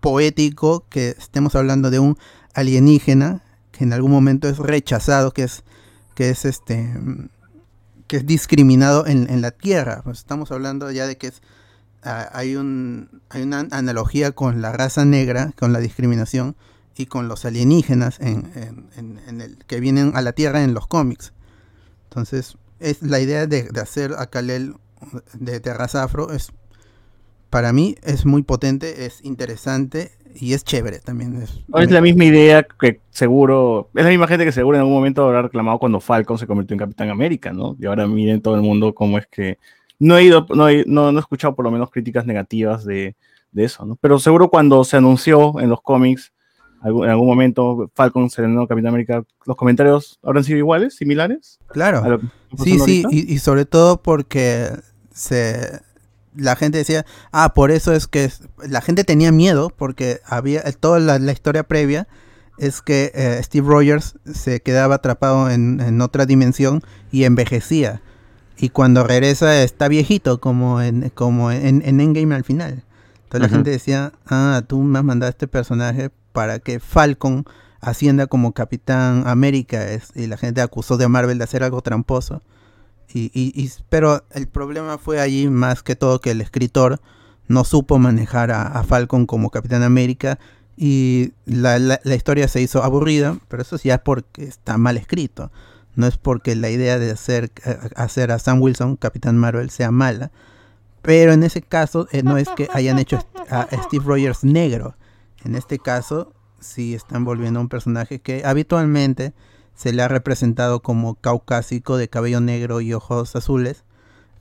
poético 0.00 0.84
que 0.88 1.10
estemos 1.10 1.54
hablando 1.54 1.90
de 1.90 1.98
un 1.98 2.18
alienígena 2.54 3.42
que 3.70 3.84
en 3.84 3.92
algún 3.92 4.10
momento 4.10 4.48
es 4.48 4.58
rechazado, 4.58 5.32
que 5.32 5.44
es 5.44 5.64
que 6.14 6.30
es 6.30 6.44
este 6.44 6.94
que 8.06 8.18
es 8.18 8.26
discriminado 8.26 9.06
en, 9.06 9.30
en 9.30 9.40
la 9.40 9.52
tierra. 9.52 10.02
Pues 10.04 10.18
estamos 10.18 10.52
hablando 10.52 10.90
ya 10.90 11.06
de 11.06 11.16
que 11.16 11.28
es 11.28 11.42
hay 12.02 12.56
un 12.56 13.22
hay 13.30 13.42
una 13.42 13.66
analogía 13.70 14.32
con 14.32 14.60
la 14.60 14.72
raza 14.72 15.04
negra, 15.04 15.52
con 15.58 15.72
la 15.72 15.78
discriminación 15.80 16.56
y 16.96 17.06
con 17.06 17.28
los 17.28 17.44
alienígenas 17.44 18.20
en, 18.20 18.50
en- 18.54 18.86
en- 18.96 19.20
en 19.28 19.40
el, 19.40 19.56
que 19.66 19.80
vienen 19.80 20.12
a 20.14 20.20
la 20.22 20.32
Tierra 20.32 20.62
en 20.62 20.74
los 20.74 20.86
cómics. 20.86 21.32
Entonces, 22.10 22.58
es 22.80 23.02
la 23.02 23.20
idea 23.20 23.46
de, 23.46 23.64
de 23.64 23.80
hacer 23.80 24.14
a 24.18 24.26
Kal-El 24.26 24.74
de, 25.34 25.60
de 25.60 25.74
raza 25.74 26.02
afro 26.02 26.30
es 26.32 26.52
para 27.50 27.72
mí 27.72 27.96
es 28.02 28.24
muy 28.24 28.42
potente, 28.42 29.04
es 29.06 29.20
interesante 29.24 30.12
y 30.34 30.54
es 30.54 30.64
chévere 30.64 30.98
también. 31.00 31.42
Es, 31.42 31.60
Es 31.74 31.90
la 31.90 32.00
misma 32.00 32.24
idea 32.24 32.62
que 32.62 33.00
seguro, 33.10 33.90
es 33.94 34.04
la 34.04 34.10
misma 34.10 34.26
gente 34.26 34.44
que 34.46 34.52
seguro 34.52 34.76
en 34.76 34.80
algún 34.80 34.94
momento 34.94 35.24
habrá 35.24 35.42
reclamado 35.42 35.78
cuando 35.78 36.00
Falcon 36.00 36.38
se 36.38 36.46
convirtió 36.46 36.74
en 36.74 36.78
Capitán 36.78 37.10
América, 37.10 37.52
¿no? 37.52 37.76
Y 37.78 37.86
ahora 37.86 38.06
miren 38.06 38.40
todo 38.40 38.54
el 38.54 38.62
mundo 38.62 38.94
cómo 38.94 39.18
es 39.18 39.26
que 39.26 39.58
no 40.02 40.16
he 40.18 40.24
ido, 40.24 40.46
no 40.54 40.68
he, 40.68 40.84
no, 40.86 41.12
no 41.12 41.18
he 41.18 41.20
escuchado 41.20 41.54
por 41.54 41.64
lo 41.64 41.70
menos 41.70 41.90
críticas 41.90 42.26
negativas 42.26 42.84
de, 42.84 43.14
de 43.52 43.64
eso, 43.64 43.84
¿no? 43.86 43.96
Pero 44.00 44.18
seguro 44.18 44.48
cuando 44.48 44.82
se 44.84 44.96
anunció 44.96 45.58
en 45.60 45.68
los 45.70 45.80
cómics, 45.82 46.32
algún- 46.80 47.04
en 47.04 47.10
algún 47.10 47.26
momento 47.28 47.90
Falcon 47.94 48.28
se 48.28 48.42
denominó 48.42 48.66
Capitán 48.66 48.88
América, 48.88 49.22
los 49.46 49.56
comentarios 49.56 50.18
habrán 50.22 50.42
sido 50.44 50.58
iguales, 50.58 50.96
similares. 50.96 51.58
Claro. 51.68 52.02
Sí, 52.64 52.78
sí, 52.80 53.04
y, 53.10 53.32
y 53.32 53.38
sobre 53.38 53.64
todo 53.64 54.02
porque 54.02 54.70
se 55.12 55.80
la 56.34 56.56
gente 56.56 56.78
decía, 56.78 57.04
ah, 57.30 57.52
por 57.54 57.70
eso 57.70 57.92
es 57.92 58.06
que 58.08 58.30
la 58.66 58.80
gente 58.80 59.04
tenía 59.04 59.30
miedo 59.32 59.70
porque 59.70 60.20
había 60.24 60.60
eh, 60.60 60.72
toda 60.72 60.98
la, 60.98 61.18
la 61.18 61.30
historia 61.32 61.62
previa 61.64 62.08
es 62.58 62.80
que 62.80 63.12
eh, 63.14 63.38
Steve 63.42 63.66
Rogers 63.68 64.16
se 64.24 64.60
quedaba 64.60 64.94
atrapado 64.96 65.50
en, 65.50 65.80
en 65.80 66.00
otra 66.00 66.24
dimensión 66.26 66.80
y 67.10 67.24
envejecía. 67.24 68.00
Y 68.58 68.68
cuando 68.68 69.04
regresa 69.04 69.62
está 69.62 69.88
viejito, 69.88 70.40
como 70.40 70.80
en, 70.80 71.10
como 71.10 71.50
en, 71.50 71.82
en 71.84 72.00
Endgame 72.00 72.34
al 72.34 72.44
final. 72.44 72.84
Entonces 73.24 73.40
la 73.40 73.48
gente 73.48 73.70
decía, 73.70 74.12
ah, 74.26 74.62
tú 74.66 74.80
me 74.82 74.98
has 74.98 75.04
mandado 75.04 75.28
a 75.28 75.30
este 75.30 75.48
personaje 75.48 76.10
para 76.32 76.58
que 76.58 76.78
Falcon 76.80 77.44
ascienda 77.80 78.26
como 78.26 78.52
Capitán 78.52 79.24
América. 79.26 79.88
es- 79.90 80.10
y 80.14 80.26
la 80.26 80.36
gente 80.36 80.60
acusó 80.60 80.96
de 80.96 81.08
Marvel 81.08 81.38
de 81.38 81.44
hacer 81.44 81.64
algo 81.64 81.80
tramposo. 81.82 82.42
Y, 83.12 83.30
y- 83.34 83.52
y- 83.60 83.70
pero 83.88 84.24
el 84.30 84.46
problema 84.48 84.98
fue 84.98 85.20
allí 85.20 85.48
más 85.48 85.82
que 85.82 85.96
todo 85.96 86.20
que 86.20 86.30
el 86.30 86.40
escritor 86.40 87.00
no 87.48 87.64
supo 87.64 87.98
manejar 87.98 88.50
a, 88.50 88.62
a 88.62 88.84
Falcon 88.84 89.26
como 89.26 89.50
Capitán 89.50 89.82
América 89.82 90.38
y 90.76 91.32
la, 91.44 91.78
la- 91.78 92.00
la 92.04 92.14
historia 92.14 92.48
se 92.48 92.60
hizo 92.62 92.82
aburrida, 92.84 93.38
pero 93.48 93.62
eso 93.62 93.76
ya 93.82 94.02
porque 94.04 94.44
está 94.44 94.78
mal 94.78 94.96
escrito. 94.96 95.50
No 95.94 96.06
es 96.06 96.16
porque 96.16 96.56
la 96.56 96.70
idea 96.70 96.98
de 96.98 97.10
hacer, 97.10 97.52
eh, 97.64 97.78
hacer 97.96 98.32
a 98.32 98.38
Sam 98.38 98.60
Wilson 98.62 98.96
Capitán 98.96 99.36
Marvel 99.36 99.70
sea 99.70 99.90
mala. 99.90 100.30
Pero 101.02 101.32
en 101.32 101.42
ese 101.42 101.62
caso 101.62 102.06
eh, 102.12 102.22
no 102.22 102.36
es 102.38 102.48
que 102.48 102.68
hayan 102.72 102.98
hecho 102.98 103.24
a 103.50 103.66
Steve 103.84 104.04
Rogers 104.06 104.44
negro. 104.44 104.96
En 105.44 105.54
este 105.56 105.78
caso 105.78 106.32
sí 106.60 106.94
están 106.94 107.24
volviendo 107.24 107.58
a 107.58 107.62
un 107.62 107.68
personaje 107.68 108.20
que 108.20 108.42
habitualmente 108.44 109.34
se 109.74 109.92
le 109.92 110.02
ha 110.02 110.08
representado 110.08 110.80
como 110.80 111.16
caucásico 111.16 111.96
de 111.96 112.08
cabello 112.08 112.40
negro 112.40 112.80
y 112.80 112.92
ojos 112.94 113.34
azules 113.34 113.84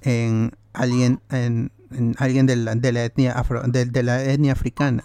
en 0.01 0.51
alguien 0.73 1.19
en, 1.31 1.71
en 1.89 2.15
alguien 2.19 2.45
de 2.45 2.55
la, 2.57 2.75
de 2.75 2.91
la 2.91 3.05
etnia 3.05 3.35
afro- 3.35 3.63
de, 3.63 3.85
de 3.85 4.03
la 4.03 4.23
etnia 4.23 4.51
africana. 4.53 5.03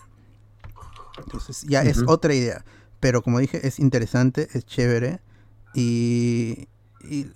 Entonces 1.18 1.62
ya 1.62 1.82
es 1.82 2.03
otra 2.07 2.34
idea, 2.34 2.64
pero 3.01 3.22
como 3.22 3.38
dije 3.38 3.66
es 3.66 3.78
interesante, 3.78 4.49
es 4.53 4.66
chévere 4.66 5.20
y, 5.77 6.68
y- 7.09 7.27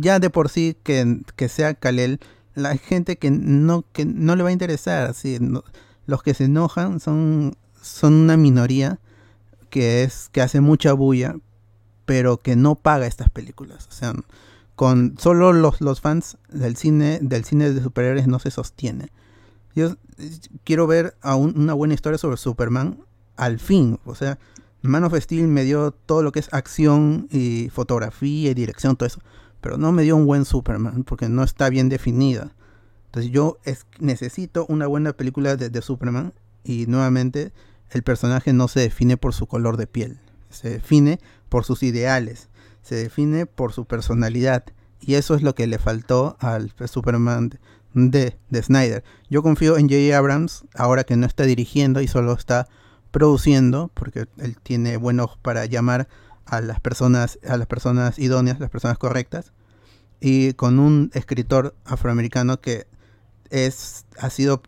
ya 0.00 0.18
de 0.18 0.30
por 0.30 0.48
sí 0.48 0.76
que, 0.82 1.20
que 1.36 1.48
sea 1.48 1.74
Kalel 1.74 2.18
la 2.54 2.76
gente 2.76 3.16
que 3.18 3.30
no 3.30 3.84
que 3.92 4.04
no 4.04 4.34
le 4.34 4.42
va 4.42 4.48
a 4.48 4.52
interesar, 4.52 5.14
no- 5.40 5.62
los 6.06 6.22
que 6.22 6.34
se 6.34 6.44
enojan 6.44 6.98
son 6.98 7.56
son 7.80 8.14
una 8.14 8.36
minoría 8.36 8.98
que 9.70 10.02
es 10.02 10.30
que 10.32 10.40
hace 10.40 10.60
mucha 10.60 10.92
bulla, 10.94 11.36
pero 12.06 12.38
que 12.38 12.56
no 12.56 12.74
paga 12.74 13.06
estas 13.06 13.28
películas. 13.28 13.86
O 13.88 13.92
sea, 13.92 14.14
con 14.74 15.16
solo 15.18 15.52
los, 15.52 15.80
los 15.80 16.00
fans 16.00 16.38
del 16.50 16.76
cine, 16.76 17.18
del 17.20 17.44
cine 17.44 17.70
de 17.70 17.82
superhéroes 17.82 18.26
no 18.26 18.38
se 18.38 18.50
sostiene. 18.50 19.10
Yo 19.74 19.88
eh, 20.18 20.30
quiero 20.64 20.86
ver 20.86 21.16
a 21.20 21.36
un- 21.36 21.56
una 21.60 21.74
buena 21.74 21.94
historia 21.94 22.18
sobre 22.18 22.38
Superman 22.38 22.98
al 23.36 23.58
fin. 23.60 23.98
O 24.06 24.14
sea, 24.14 24.38
Man 24.82 25.04
of 25.04 25.14
Steel 25.18 25.48
me 25.48 25.64
dio 25.64 25.90
todo 25.92 26.22
lo 26.22 26.32
que 26.32 26.38
es 26.40 26.48
acción 26.52 27.26
y 27.30 27.68
fotografía 27.72 28.50
y 28.50 28.54
dirección, 28.54 28.96
todo 28.96 29.06
eso. 29.06 29.20
Pero 29.60 29.76
no 29.76 29.90
me 29.92 30.02
dio 30.04 30.16
un 30.16 30.26
buen 30.26 30.44
Superman 30.44 31.02
porque 31.04 31.28
no 31.28 31.42
está 31.42 31.68
bien 31.68 31.88
definida. 31.88 32.54
Entonces 33.06 33.32
yo 33.32 33.58
es- 33.64 33.86
necesito 33.98 34.66
una 34.68 34.86
buena 34.86 35.12
película 35.14 35.56
de, 35.56 35.82
Superman 35.82 36.32
y 36.62 36.86
nuevamente 36.86 37.52
el 37.90 38.02
personaje 38.02 38.52
no 38.52 38.68
se 38.68 38.80
define 38.80 39.16
por 39.16 39.34
su 39.34 39.46
color 39.46 39.76
de 39.76 39.86
piel. 39.86 40.20
Se 40.50 40.70
define 40.70 41.18
por 41.48 41.64
sus 41.64 41.82
ideales. 41.82 42.48
Se 42.82 42.94
define 42.94 43.46
por 43.46 43.72
su 43.72 43.84
personalidad. 43.86 44.64
Y 45.00 45.14
eso 45.14 45.34
es 45.34 45.42
lo 45.42 45.54
que 45.54 45.66
le 45.66 45.78
faltó 45.78 46.36
al 46.40 46.72
Superman 46.86 47.58
de, 47.94 48.36
de 48.50 48.62
Snyder. 48.62 49.04
Yo 49.30 49.42
confío 49.42 49.76
en 49.78 49.88
J.J. 49.88 50.16
Abrams 50.16 50.64
ahora 50.74 51.04
que 51.04 51.16
no 51.16 51.26
está 51.26 51.44
dirigiendo 51.44 52.00
y 52.00 52.08
solo 52.08 52.32
está 52.32 52.68
produciendo, 53.10 53.90
porque 53.94 54.26
él 54.38 54.56
tiene 54.62 54.96
buen 54.96 55.20
ojo 55.20 55.38
para 55.42 55.66
llamar 55.66 56.08
a 56.44 56.60
las 56.60 56.80
personas, 56.80 57.38
a 57.46 57.56
las 57.56 57.66
personas 57.66 58.18
idóneas, 58.18 58.60
las 58.60 58.70
personas 58.70 58.98
correctas. 58.98 59.52
Y 60.20 60.54
con 60.54 60.78
un 60.78 61.10
escritor 61.14 61.74
afroamericano 61.84 62.60
que 62.60 62.86
es, 63.50 64.06
ha 64.18 64.30
sido, 64.30 64.62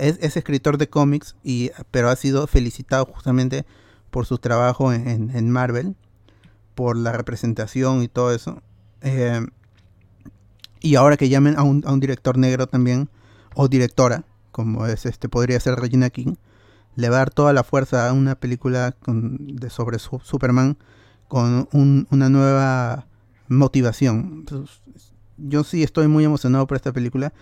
es, 0.00 0.18
es 0.20 0.36
escritor 0.36 0.78
de 0.78 0.88
cómics, 0.88 1.36
y, 1.42 1.70
pero 1.90 2.10
ha 2.10 2.16
sido 2.16 2.46
felicitado 2.46 3.06
justamente 3.06 3.64
por 4.10 4.26
su 4.26 4.38
trabajo 4.38 4.92
en 4.92 5.50
Marvel, 5.50 5.96
por 6.74 6.96
la 6.96 7.12
representación 7.12 8.02
y 8.02 8.08
todo 8.08 8.32
eso. 8.32 8.62
Eh, 9.00 9.40
y 10.80 10.96
ahora 10.96 11.16
que 11.16 11.28
llamen 11.28 11.56
a 11.56 11.62
un, 11.62 11.82
a 11.86 11.92
un 11.92 12.00
director 12.00 12.36
negro 12.36 12.66
también, 12.66 13.08
o 13.54 13.68
directora, 13.68 14.24
como 14.50 14.86
es 14.86 15.06
este, 15.06 15.28
podría 15.28 15.58
ser 15.60 15.76
Regina 15.76 16.10
King, 16.10 16.34
le 16.96 17.08
toda 17.30 17.52
la 17.52 17.64
fuerza 17.64 18.08
a 18.08 18.12
una 18.12 18.34
película 18.34 18.92
con- 18.92 19.56
de 19.56 19.70
sobre 19.70 19.98
su- 19.98 20.20
Superman 20.22 20.76
con 21.28 21.68
un- 21.72 22.06
una 22.10 22.28
nueva 22.28 23.06
motivación. 23.48 24.44
Yo 25.36 25.64
sí 25.64 25.82
estoy 25.82 26.06
muy 26.08 26.24
emocionado 26.24 26.66
por 26.66 26.76
esta 26.76 26.92
película, 26.92 27.32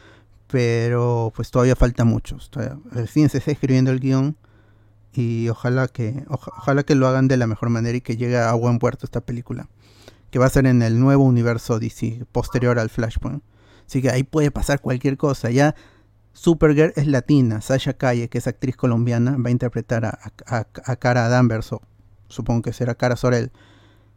pero 0.49 1.33
pues 1.35 1.51
todavía 1.51 1.77
falta 1.77 2.05
mucho. 2.05 2.39
Todavía- 2.51 2.79
recién 2.91 3.29
se 3.29 3.39
está 3.39 3.51
escribiendo 3.51 3.91
el 3.91 4.01
guion 4.01 4.37
y 5.15 5.49
ojalá 5.49 5.89
que 5.89 6.25
oja- 6.29 6.53
ojalá 6.57 6.83
que 6.85 6.95
lo 6.95 7.07
hagan 7.07 7.29
de 7.29 7.37
la 7.37 7.47
mejor 7.47 7.69
manera 7.71 7.97
y 7.97 8.01
que 8.01 8.17
llegue 8.17 8.39
a 8.39 8.53
buen 8.55 8.79
puerto 8.79 9.05
esta 9.07 9.21
película, 9.21 9.69
que 10.31 10.39
va 10.39 10.47
a 10.47 10.51
ser 10.51 10.67
en 10.67 10.83
el 10.83 10.99
nuevo 10.99 11.25
universo 11.25 11.79
DC 11.79 12.25
posterior 12.33 12.79
al 12.79 12.89
Flashpoint. 12.89 13.43
Así 13.87 14.01
que 14.01 14.11
ahí 14.11 14.23
puede 14.23 14.51
pasar 14.51 14.81
cualquier 14.81 15.19
cosa. 15.19 15.51
Ya 15.51 15.75
Supergirl 16.33 16.93
es 16.97 17.07
latina, 17.07 17.61
Sasha 17.61 17.93
Calle, 17.93 18.29
que 18.29 18.39
es 18.39 18.47
actriz 18.47 18.77
colombiana, 18.77 19.37
va 19.37 19.49
a 19.49 19.53
interpretar 19.53 20.05
a, 20.07 20.19
a, 20.47 20.67
a 20.85 20.97
Cara 20.97 21.29
Danvers, 21.29 21.73
o 21.73 21.83
supongo 22.29 22.63
que 22.63 22.73
será 22.73 22.95
Cara 22.95 23.17
Sorel. 23.17 23.51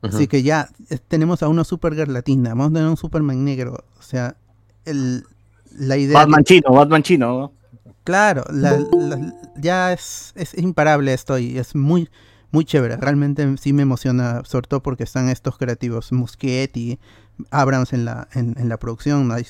Así 0.01 0.27
que 0.27 0.43
ya 0.43 0.69
eh, 0.89 0.99
tenemos 1.07 1.41
a 1.43 1.47
una 1.47 1.63
Supergirl 1.63 2.13
latina, 2.13 2.49
vamos 2.49 2.67
a 2.67 2.73
tener 2.73 2.87
un 2.87 2.97
Superman 2.97 3.43
negro. 3.43 3.83
O 3.97 4.01
sea, 4.01 4.35
el, 4.85 5.25
la 5.77 5.97
idea... 5.97 6.19
Batman 6.19 6.43
chino, 6.43 6.71
Batman 6.71 7.01
chino. 7.03 7.27
¿no? 7.39 7.53
Claro, 8.03 8.43
la- 8.51 8.77
la- 8.77 9.33
ya 9.57 9.91
es, 9.93 10.31
es 10.35 10.53
imparable 10.57 11.11
esto 11.13 11.39
y 11.39 11.57
es 11.57 11.73
muy, 11.75 12.09
muy 12.51 12.65
chévere. 12.65 12.97
Realmente 12.97 13.55
sí 13.57 13.73
me 13.73 13.81
emociona, 13.81 14.43
sobre 14.45 14.67
todo 14.67 14.83
porque 14.83 15.03
están 15.03 15.27
estos 15.29 15.57
creativos, 15.57 16.11
Muschietti, 16.11 16.99
Abrams 17.49 17.91
en 17.93 18.05
la, 18.05 18.27
en, 18.33 18.53
en 18.59 18.69
la 18.69 18.77
producción. 18.77 19.31
Ahí- 19.31 19.45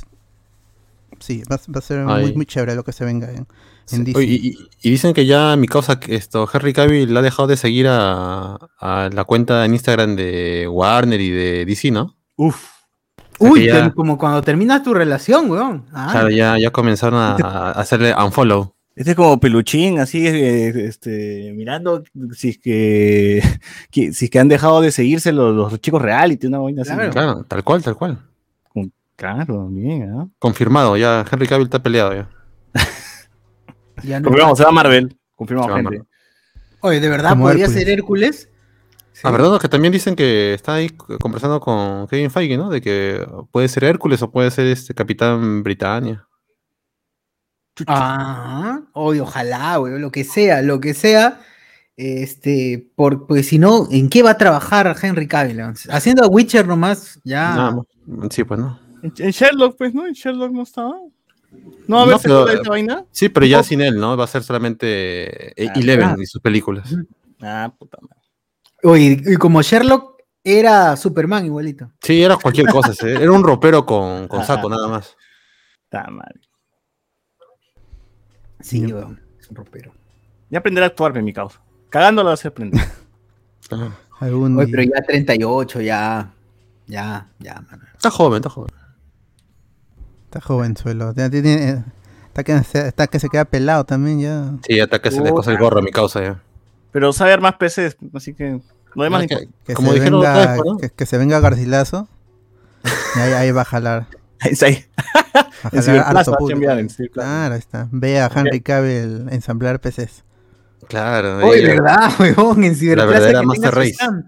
Sí, 1.20 1.44
va, 1.52 1.58
va 1.58 1.80
a 1.80 1.82
ser 1.82 2.06
muy, 2.34 2.46
chévere 2.46 2.76
lo 2.76 2.84
que 2.84 2.92
se 2.92 3.06
venga 3.06 3.32
en, 3.32 3.48
Sí, 3.86 3.98
en 3.98 4.04
DC. 4.06 4.18
oye, 4.18 4.40
y, 4.82 4.90
dicen 4.90 5.14
que 5.14 5.26
ya 5.26 5.56
mi 5.56 5.68
causa, 5.68 6.00
esto, 6.08 6.48
Henry 6.52 6.74
Cavill 6.74 7.14
le 7.14 7.20
ha 7.20 7.22
dejado 7.22 7.48
de 7.48 7.58
seguir 7.58 7.88
a, 7.90 8.56
a 8.80 9.10
la 9.14 9.24
cuenta 9.26 9.64
en 9.66 9.74
Instagram 9.74 10.16
de 10.16 10.68
Warner 10.68 11.22
y 11.22 11.30
de 11.30 11.66
DC, 11.66 11.92
¿no? 11.92 12.16
Uf. 12.36 12.56
sea 13.40 13.50
Uy, 13.52 13.66
ya- 13.66 13.92
como 13.94 14.18
cuando 14.18 14.42
terminas 14.42 14.82
tu 14.84 14.94
relación, 14.94 15.50
weón. 15.52 15.86
Ah, 15.94 16.10
Claro, 16.12 16.30
ya, 16.30 16.58
ya 16.58 16.72
comenzaron 16.72 17.20
a, 17.20 17.36
a 17.36 17.72
hacerle 17.80 18.14
unfollow. 18.16 18.74
Este 18.96 19.12
es 19.12 19.18
como 19.18 19.38
peluchín, 19.42 20.00
así, 20.00 20.26
eh, 20.26 20.70
este, 20.88 21.52
mirando 21.54 22.02
si 22.34 22.50
es 22.52 22.58
que, 22.60 23.44
que- 23.92 24.14
si 24.14 24.26
es 24.26 24.32
que 24.32 24.40
han 24.40 24.48
dejado 24.48 24.80
de 24.82 24.92
seguirse 24.92 25.32
los, 25.34 25.54
los 25.54 25.80
chicos 25.82 26.02
reality, 26.02 26.48
una 26.48 26.60
vaina 26.60 26.82
así. 26.84 26.92
Claro, 27.12 27.44
tal 27.48 27.64
cual, 27.64 27.84
tal 27.84 27.96
cual. 27.96 28.20
Claro, 29.16 29.68
bien, 29.70 30.12
¿ah? 30.12 30.28
Confirmado, 30.40 30.98
ya 30.98 31.24
Henry 31.32 31.48
Cavill 31.48 31.66
está 31.68 31.82
peleado 31.82 32.14
ya. 32.14 32.30
ya 34.04 34.20
no- 34.20 34.26
Confirmamos, 34.26 34.58
se 34.58 34.64
va 34.64 34.70
a 34.70 34.74
Marvel. 34.74 35.18
Confirmamos, 35.36 35.72
va 35.72 35.76
gente. 35.78 35.90
Marvel. 36.00 36.08
Oye, 36.82 37.00
¿de 37.00 37.10
verdad 37.10 37.30
Como 37.32 37.46
podría 37.46 37.66
Hércules. 37.66 37.84
ser 37.84 37.90
Hércules? 37.94 38.50
La 39.24 39.32
verdad 39.32 39.56
es 39.56 39.62
que 39.62 39.70
también 39.70 39.94
dicen 39.94 40.16
que 40.16 40.54
está 40.54 40.74
ahí 40.76 40.90
conversando 40.90 41.62
con 41.62 42.06
Kevin 42.08 42.30
Feige, 42.30 42.58
¿no? 42.58 42.70
De 42.70 42.82
que 42.82 43.26
puede 43.52 43.70
ser 43.70 43.86
Hércules 43.86 44.22
o 44.22 44.30
puede 44.30 44.52
ser 44.52 44.68
este 44.68 44.94
Capitán 44.94 45.64
Britannia. 45.64 46.28
Ah, 47.88 48.82
oye, 48.94 49.22
ojalá, 49.22 49.80
weón, 49.80 50.02
lo 50.02 50.12
que 50.12 50.24
sea, 50.26 50.62
lo 50.62 50.80
que 50.80 50.94
sea. 50.94 51.42
Este, 51.98 52.92
por, 52.96 53.26
pues 53.26 53.48
si 53.48 53.58
no, 53.58 53.88
¿en 53.90 54.10
qué 54.10 54.22
va 54.22 54.32
a 54.32 54.38
trabajar 54.38 54.94
Henry 55.02 55.28
Cavill? 55.28 55.62
Haciendo 55.90 56.24
a 56.24 56.28
Witcher 56.28 56.68
nomás, 56.68 57.20
ya. 57.24 57.72
Más. 58.08 58.32
Sí, 58.32 58.44
pues 58.44 58.60
no. 58.60 58.78
En, 59.18 59.32
Sherlock, 59.32 59.78
pues, 59.78 59.94
¿no? 59.94 60.06
En 60.08 60.14
Sherlock 60.14 60.52
no 60.52 60.64
estaba. 60.64 60.96
No 61.88 61.96
va 61.98 62.04
a 62.04 62.06
No, 62.06 62.12
haber 62.12 62.18
pero, 62.22 62.40
secuela 62.40 62.52
de 62.52 62.62
esa 62.62 62.70
vaina. 62.70 63.06
Sí, 63.12 63.30
pero 63.30 63.46
ya 63.46 63.64
sin 63.64 63.82
él, 63.82 63.96
¿no? 63.98 64.18
Va 64.18 64.24
a 64.26 64.28
ser 64.28 64.44
solamente 64.44 65.62
eh, 65.62 65.70
Ah, 65.70 65.74
Eleven 65.80 66.08
claro. 66.08 66.22
y 66.22 66.26
sus 66.26 66.42
películas. 66.42 66.94
Ah, 67.42 67.74
puta 67.78 67.98
madre. 68.02 68.22
Oye, 68.84 69.22
y 69.26 69.36
como 69.38 69.62
Sherlock 69.62 70.22
era 70.44 70.96
Superman 70.98 71.46
igualito. 71.46 71.92
Sí, 72.02 72.22
era 72.22 72.38
cualquier 72.38 72.68
cosa. 72.68 72.94
sí. 72.94 73.08
Era 73.08 73.32
un 73.32 73.44
ropero 73.44 73.86
con, 73.86 74.28
con 74.28 74.44
saco, 74.44 74.70
nada 74.70 74.88
más. 74.88 75.16
Puta 75.90 76.10
madre. 76.10 76.42
Sí, 78.60 78.86
weón, 78.86 79.22
es 79.40 79.50
un 79.50 79.56
ropero. 79.56 79.94
Ya 80.50 80.60
aprender 80.60 80.84
a 80.84 80.88
actuar, 80.88 81.22
mi 81.22 81.34
causa. 81.34 81.62
Cagándola 81.90 82.32
vas 82.32 82.46
a 82.46 82.50
aprender. 82.50 82.82
Ajá. 83.72 83.98
Algún 84.20 84.58
Oye, 84.58 84.66
día. 84.68 84.76
pero 84.78 84.92
ya 84.96 85.04
38, 85.06 85.82
ya. 85.82 86.32
Ya, 86.88 87.28
ya, 87.40 87.56
mano. 87.70 87.84
Está 87.94 88.12
joven, 88.12 88.38
está 88.38 88.50
joven. 88.50 88.72
Está 90.36 90.48
jovenzuelo. 90.48 91.14
Ya 91.16 91.30
tiene- 91.30 91.70
eh, 91.70 91.84
está, 92.28 92.44
que, 92.44 92.62
se- 92.64 92.88
está 92.90 93.08
que 93.08 93.20
se 93.22 93.30
queda 93.30 93.46
pelado 93.46 93.86
también 93.86 94.20
ya. 94.20 94.52
Sí, 94.68 94.82
hasta 94.82 95.00
que 95.02 95.10
se 95.10 95.22
le 95.22 95.30
cosa 95.30 95.52
el 95.52 95.58
gorro 95.58 95.80
a 95.80 95.82
mi 95.82 95.92
causa 95.92 96.22
ya. 96.22 96.42
Pero 96.92 97.14
sabe 97.14 97.32
armar 97.32 97.58
PCs, 97.58 97.96
así 98.14 98.34
que 98.34 98.60
lo 98.96 99.04
demás 99.06 99.22
Ah, 99.24 99.28
no 99.32 99.40
que-. 99.40 99.50
Que 99.66 99.74
como 99.76 99.90
se 99.94 99.96
dijeron 100.00 100.20
venga, 100.20 100.38
otra 100.42 100.52
vez, 100.54 100.62
¿no? 100.66 100.78
que, 100.78 100.90
que 100.90 101.06
se 101.06 101.18
venga 101.18 101.40
Garcilaso. 101.40 102.10
Y 103.16 103.20
ahí, 103.20 103.32
ahí 103.32 103.52
va 103.52 103.62
a 103.62 103.66
jalar. 103.66 104.08
Ahí. 104.42 104.54
Va 105.34 105.40
a 105.40 105.48
En 105.72 105.82
jalar 105.82 105.84
Ciberplaza 105.84 106.20
harto 106.20 106.32
va 106.32 106.36
a 106.36 106.38
público. 106.40 106.60
chambear, 106.60 106.80
en 106.80 106.90
Ciberplaza. 106.90 107.28
Claro, 107.30 107.54
ahí 107.54 107.60
está. 107.60 107.88
Ve 107.92 108.20
a 108.20 108.32
Henry 108.36 108.60
Cavill 108.60 109.28
ensamblar 109.32 109.80
PCs. 109.80 110.26
Claro. 110.90 111.48
Oye, 111.48 111.62
ahí- 111.62 111.66
¿verdad, 111.68 112.10
weón? 112.20 112.62
En 112.66 112.76
Ciberplaza 112.76 113.10
verdadera 113.10 113.40
que 113.40 113.46
Master 113.46 113.70
tenga 113.70 113.80
Race. 113.82 113.92
stand. 113.94 114.26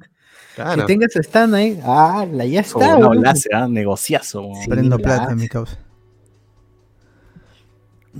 claro. 0.55 0.81
Que 0.85 0.93
tenga 0.93 1.07
su 1.09 1.19
stand 1.19 1.53
ahí. 1.55 1.81
Ah, 1.83 2.25
la 2.31 2.45
ya 2.45 2.63
Como 2.63 2.85
está, 2.85 2.95
una 2.97 3.07
weón. 3.09 3.17
olaza, 3.19 3.49
¿ah? 3.53 3.67
negociazo. 3.67 4.43
Sí, 4.63 4.69
Prendo 4.69 4.97
claro. 4.97 5.17
plata, 5.23 5.35
mi 5.35 5.49
causa. 5.49 5.77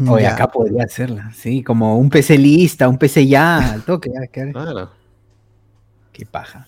Oye, 0.09 0.23
Ya. 0.23 0.33
acá 0.33 0.47
podría 0.47 0.83
hacerla, 0.83 1.31
sí, 1.33 1.63
como 1.63 1.97
un 1.97 2.09
PC 2.09 2.37
lista, 2.37 2.87
un 2.89 2.97
PC 2.97 3.25
ya, 3.27 3.73
al 3.73 3.83
toque, 3.83 4.11
ya, 4.13 4.27
que- 4.27 4.51
Claro. 4.51 4.91
qué 6.11 6.25
paja. 6.25 6.67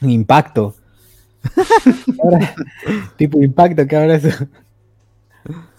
Un 0.00 0.10
impacto. 0.10 0.74
Ahora, 2.22 2.54
tipo 3.16 3.42
impacto 3.42 3.86
que 3.86 3.96
ahora 3.96 4.18
su, 4.20 4.30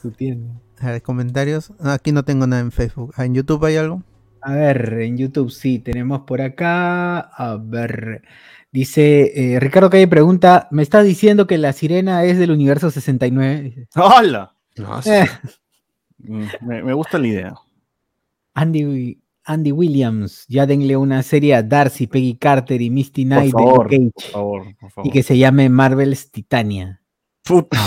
su 0.02 0.12
tienda. 0.12 0.54
A 0.80 0.92
ver, 0.92 1.02
comentarios. 1.02 1.72
Ah, 1.80 1.94
Aquí 1.94 2.12
no 2.12 2.24
tengo 2.24 2.48
nada 2.48 2.62
en 2.62 2.72
Facebook. 2.72 3.14
Ah, 3.18 3.26
¿En 3.26 3.36
YouTube 3.36 3.64
hay 3.66 3.76
algo? 3.78 4.02
A 4.42 4.54
ver, 4.54 4.94
en 5.02 5.18
YouTube 5.18 5.52
sí, 5.52 5.78
tenemos 5.80 6.22
por 6.22 6.42
acá. 6.42 7.20
A 7.20 7.58
ver, 7.62 8.24
dice 8.72 9.54
eh, 9.54 9.60
Ricardo 9.60 9.90
Calle 9.92 10.08
pregunta: 10.08 10.68
¿Me 10.72 10.82
estás 10.82 11.06
diciendo 11.06 11.46
que 11.46 11.58
la 11.60 11.74
sirena 11.74 12.24
es 12.24 12.40
del 12.40 12.50
universo 12.52 12.90
69? 12.90 13.62
Dice. 13.62 13.88
¡Hola! 13.96 14.56
No, 14.78 15.02
sí. 15.02 15.10
Eh, 15.12 15.26
Mm, 15.26 15.48
Me, 16.24 16.84
me 16.84 16.94
gusta 16.94 17.18
la 17.18 17.28
idea. 17.28 17.54
Andy, 18.54 19.20
Andy 19.46 19.72
Williams, 19.72 20.46
ya 20.48 20.66
denle 20.66 20.98
una 20.98 21.24
serie 21.24 21.56
a 21.56 21.64
Darcy, 21.64 22.08
Peggy 22.08 22.36
Carter 22.36 22.82
y 22.82 22.90
Misty 22.90 23.24
Por 23.26 23.30
Knight 23.30 23.46
de 23.46 23.52
favor, 23.64 23.76
por 23.76 23.90
Cage, 23.90 24.32
favor, 24.32 24.76
por 24.80 24.92
favor. 24.92 25.08
y 25.08 25.12
que 25.12 25.24
se 25.24 25.38
llame 25.38 25.70
Marvel's 25.70 26.32
Titania. 26.32 27.02
Puta. 27.44 27.80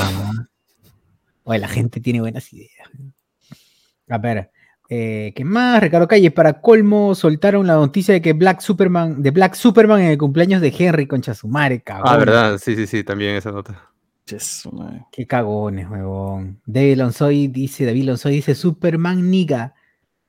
Oye, 1.45 1.59
la 1.59 1.69
gente 1.69 2.01
tiene 2.01 2.21
buenas 2.21 2.53
ideas. 2.53 2.89
A 4.09 4.19
ver, 4.19 4.51
eh, 4.89 5.33
¿qué 5.37 5.45
más? 5.45 5.83
Ricardo 5.83 6.09
Calle, 6.09 6.31
para 6.31 6.61
colmo, 6.61 7.15
soltaron 7.15 7.67
la 7.67 7.75
noticia 7.75 8.15
de 8.15 8.21
que 8.23 8.33
Black 8.33 8.61
Superman, 8.61 9.23
de 9.23 9.31
Black 9.31 9.55
Superman 9.55 10.01
en 10.01 10.11
el 10.11 10.19
cumpleaños 10.19 10.61
de 10.61 10.75
Henry 10.77 11.07
con 11.07 11.21
Chasumare, 11.21 11.83
cabrón. 11.83 12.07
Ah, 12.09 12.17
verdad. 12.17 12.59
Sí, 12.59 12.75
sí, 12.75 12.87
sí, 12.87 13.05
también 13.05 13.37
esa 13.37 13.53
nota. 13.53 13.91
Qué 15.13 15.27
cagones, 15.27 15.89
huevón. 15.89 16.61
David 16.65 16.97
Lonsoy 16.97 17.49
dice, 17.49 17.85
David 17.85 18.05
Lonsoy 18.05 18.35
dice 18.37 18.55
Superman 18.55 19.31
niga. 19.31 19.75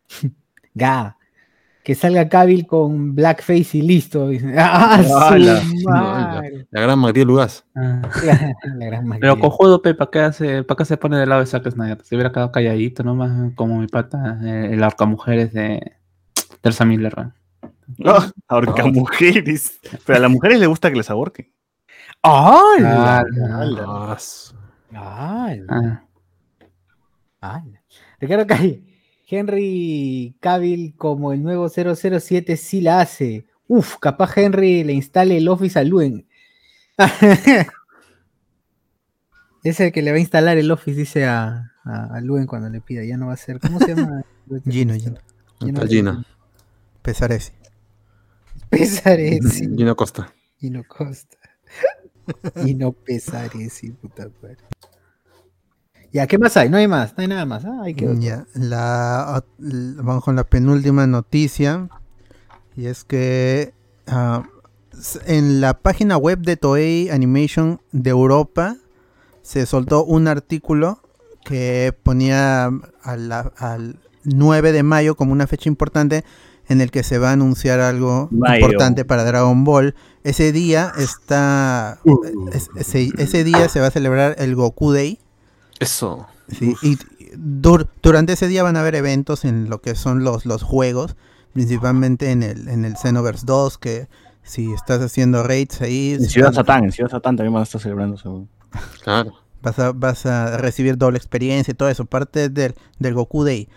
Ga. 0.74 1.18
Que 1.84 1.94
salga 1.94 2.28
Cavill 2.28 2.66
con 2.66 3.14
blackface 3.14 3.78
y 3.78 3.82
listo. 3.84 4.32
¡Ah, 4.58 5.04
madre! 5.08 6.66
La 6.72 6.82
gran 6.82 6.98
Matías 6.98 7.28
Lugas. 7.28 7.66
Ah. 7.76 8.02
La 8.76 8.86
gran 8.88 9.08
Pero 9.20 9.40
cojudo, 9.40 9.84
pe, 9.84 9.94
¿para 9.94 10.10
qué, 10.10 10.20
hace, 10.20 10.64
¿para 10.64 10.80
qué 10.80 10.86
se 10.86 10.98
pone 10.98 11.20
del 11.20 11.30
lado 11.30 11.42
de 11.42 11.48
Zack 11.48 11.70
Snyder? 11.70 12.04
Se 12.04 12.16
hubiera 12.16 12.32
quedado 12.32 12.52
calladito 12.52 13.04
nomás, 13.04 13.54
como 13.54 13.80
mi 13.80 13.88
pata, 13.88 14.40
eh, 14.44 14.70
el 14.74 14.84
arca 14.84 15.06
mujeres 15.06 15.54
de 15.54 15.94
Teresa 16.62 16.86
Miller. 16.86 17.16
¿no? 17.18 17.34
Ah, 18.06 18.32
ahorca 18.48 18.86
mujeres. 18.88 19.80
Pero 20.06 20.18
a 20.18 20.22
las 20.22 20.32
mujeres 20.32 20.60
les 20.60 20.68
gusta 20.68 20.90
que 20.90 20.98
les 20.98 21.12
ahorquen. 21.12 21.54
¡Hala! 22.24 23.20
Ah, 23.20 24.16
su- 24.20 24.56
¡Hala! 24.92 25.56
Ah, 25.82 26.06
¡Hala! 27.42 27.84
Ricardo 28.20 28.48
Calle. 28.48 28.84
Henry 29.28 30.36
Cavill 30.40 30.96
como 30.96 31.34
el 31.34 31.42
nuevo 31.44 31.68
007 31.70 32.58
sí 32.58 32.82
la 32.82 33.02
hace. 33.02 33.48
Uf, 33.68 33.98
capaz 33.98 34.38
Henry 34.38 34.84
le 34.84 34.94
instale 34.94 35.38
el 35.38 35.48
Office 35.48 35.78
a 35.80 35.84
Luen. 35.84 36.28
es 39.64 39.80
el 39.80 39.92
que 39.92 40.02
le 40.02 40.12
va 40.12 40.18
a 40.18 40.22
instalar 40.22 40.58
el 40.58 40.70
Office, 40.72 40.98
dice 41.00 41.26
a, 41.26 41.72
a, 41.84 42.16
a 42.16 42.22
Luen 42.22 42.46
cuando 42.46 42.70
le 42.70 42.82
pida. 42.82 43.04
Ya 43.04 43.18
no 43.18 43.28
va 43.28 43.34
a 43.34 43.38
ser. 43.38 43.60
¿Cómo 43.60 43.80
se 43.80 43.96
llama? 43.96 44.24
Gino, 44.70 44.94
Gino. 44.94 45.18
Gino. 45.60 45.74
Está 45.74 45.88
Gina. 45.88 46.24
Pesaresi. 47.02 47.52
Pesaresi. 48.70 49.76
Gina 49.76 49.96
Costa. 49.96 50.32
Gino 50.60 50.84
Costa. 50.88 51.38
Gino 52.64 52.92
Pesaresi, 52.92 53.92
puta 53.92 54.28
madre. 54.42 54.58
Ya, 56.12 56.28
¿qué 56.28 56.38
más 56.38 56.56
hay? 56.56 56.70
No 56.70 56.78
hay 56.78 56.88
más, 56.88 57.14
no 57.18 57.22
hay 57.22 57.28
nada 57.28 57.46
más. 57.46 57.66
Ah, 57.66 57.82
ahí 57.84 57.94
quedó. 57.94 58.14
Ya, 58.14 58.46
la, 58.54 59.44
vamos 59.58 60.24
con 60.24 60.36
la 60.36 60.46
penúltima 60.46 61.06
noticia. 61.08 61.90
Y 62.78 62.86
es 62.86 63.04
que 63.04 63.74
ah, 64.08 64.44
en 65.26 65.60
la 65.60 65.80
página 65.80 66.16
web 66.18 66.40
de 66.40 66.56
Toei 66.58 67.10
Animation 67.10 67.82
de 67.92 68.12
Europa 68.12 68.78
se 69.42 69.66
soltó 69.66 70.06
un 70.06 70.28
artículo 70.28 71.02
que 71.44 71.94
ponía 72.04 72.66
a 73.04 73.18
la- 73.18 73.52
al 73.58 74.00
9 74.24 74.72
de 74.72 74.84
mayo 74.84 75.16
como 75.16 75.32
una 75.34 75.48
fecha 75.48 75.70
importante 75.70 76.24
en 76.68 76.82
el 76.82 76.92
que 76.92 77.04
se 77.04 77.18
va 77.20 77.30
a 77.30 77.34
anunciar 77.34 77.80
algo 77.80 78.28
Mayo. 78.32 78.66
importante 78.66 79.06
para 79.06 79.24
Dragon 79.24 79.64
Ball. 79.64 79.96
Ese 80.24 80.52
día 80.52 80.92
está 80.98 82.00
es- 82.54 82.70
ese, 82.76 83.12
ese 83.18 83.44
día 83.44 83.70
se 83.70 83.80
va 83.80 83.88
a 83.88 83.92
celebrar 83.92 84.36
el 84.40 84.56
Goku 84.56 84.92
Day. 84.92 85.20
Eso. 85.80 86.28
Sí, 86.50 86.76
y 86.82 86.98
dur- 87.36 87.88
durante 88.02 88.34
ese 88.34 88.48
día 88.48 88.64
van 88.64 88.78
a 88.78 88.82
haber 88.82 88.96
eventos 88.96 89.46
en 89.46 89.70
lo 89.70 89.82
que 89.82 89.96
son 89.96 90.24
los, 90.24 90.46
los 90.46 90.64
juegos, 90.64 91.16
principalmente 91.54 92.32
en 92.32 92.44
el, 92.44 92.68
en 92.68 92.86
el 92.86 92.96
Xenoverse 92.98 93.46
2, 93.46 93.78
que 93.78 94.08
si 94.44 94.72
estás 94.74 95.02
haciendo 95.02 95.42
raids 95.44 95.82
ahí, 95.82 96.14
En 96.20 96.26
Ciudad 96.30 96.54
Satán, 96.54 96.84
en 96.86 96.92
Ciudad 96.92 97.10
Satán 97.10 97.36
también 97.36 97.54
van 97.54 97.62
a 97.62 97.64
estar 97.64 97.82
celebrando 97.82 98.18
seguro. 98.18 98.48
Claro. 99.04 99.34
vas 99.62 99.80
a, 99.80 99.92
vas 99.92 100.26
a 100.28 100.58
recibir 100.58 100.98
doble 100.98 101.18
experiencia 101.18 101.72
y 101.72 101.76
todo 101.76 101.90
eso, 101.90 102.06
parte 102.06 102.50
del, 102.50 102.76
del 103.00 103.14
Goku 103.16 103.44
Day. 103.44 103.68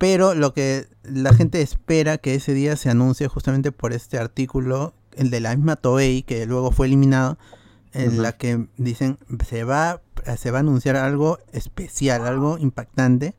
Pero 0.00 0.34
lo 0.34 0.54
que 0.54 0.88
la 1.02 1.34
gente 1.34 1.60
espera 1.60 2.16
que 2.16 2.34
ese 2.34 2.54
día 2.54 2.74
se 2.76 2.88
anuncie 2.88 3.28
justamente 3.28 3.70
por 3.70 3.92
este 3.92 4.16
artículo, 4.18 4.94
el 5.14 5.28
de 5.28 5.40
la 5.40 5.54
misma 5.54 5.76
Toei, 5.76 6.22
que 6.22 6.46
luego 6.46 6.72
fue 6.72 6.86
eliminado, 6.86 7.36
en 7.92 8.22
la 8.22 8.32
que 8.32 8.66
dicen 8.78 9.18
se 9.46 9.62
va, 9.64 10.00
se 10.38 10.50
va 10.50 10.56
a 10.58 10.60
anunciar 10.60 10.96
algo 10.96 11.38
especial, 11.52 12.26
algo 12.26 12.56
impactante. 12.56 13.34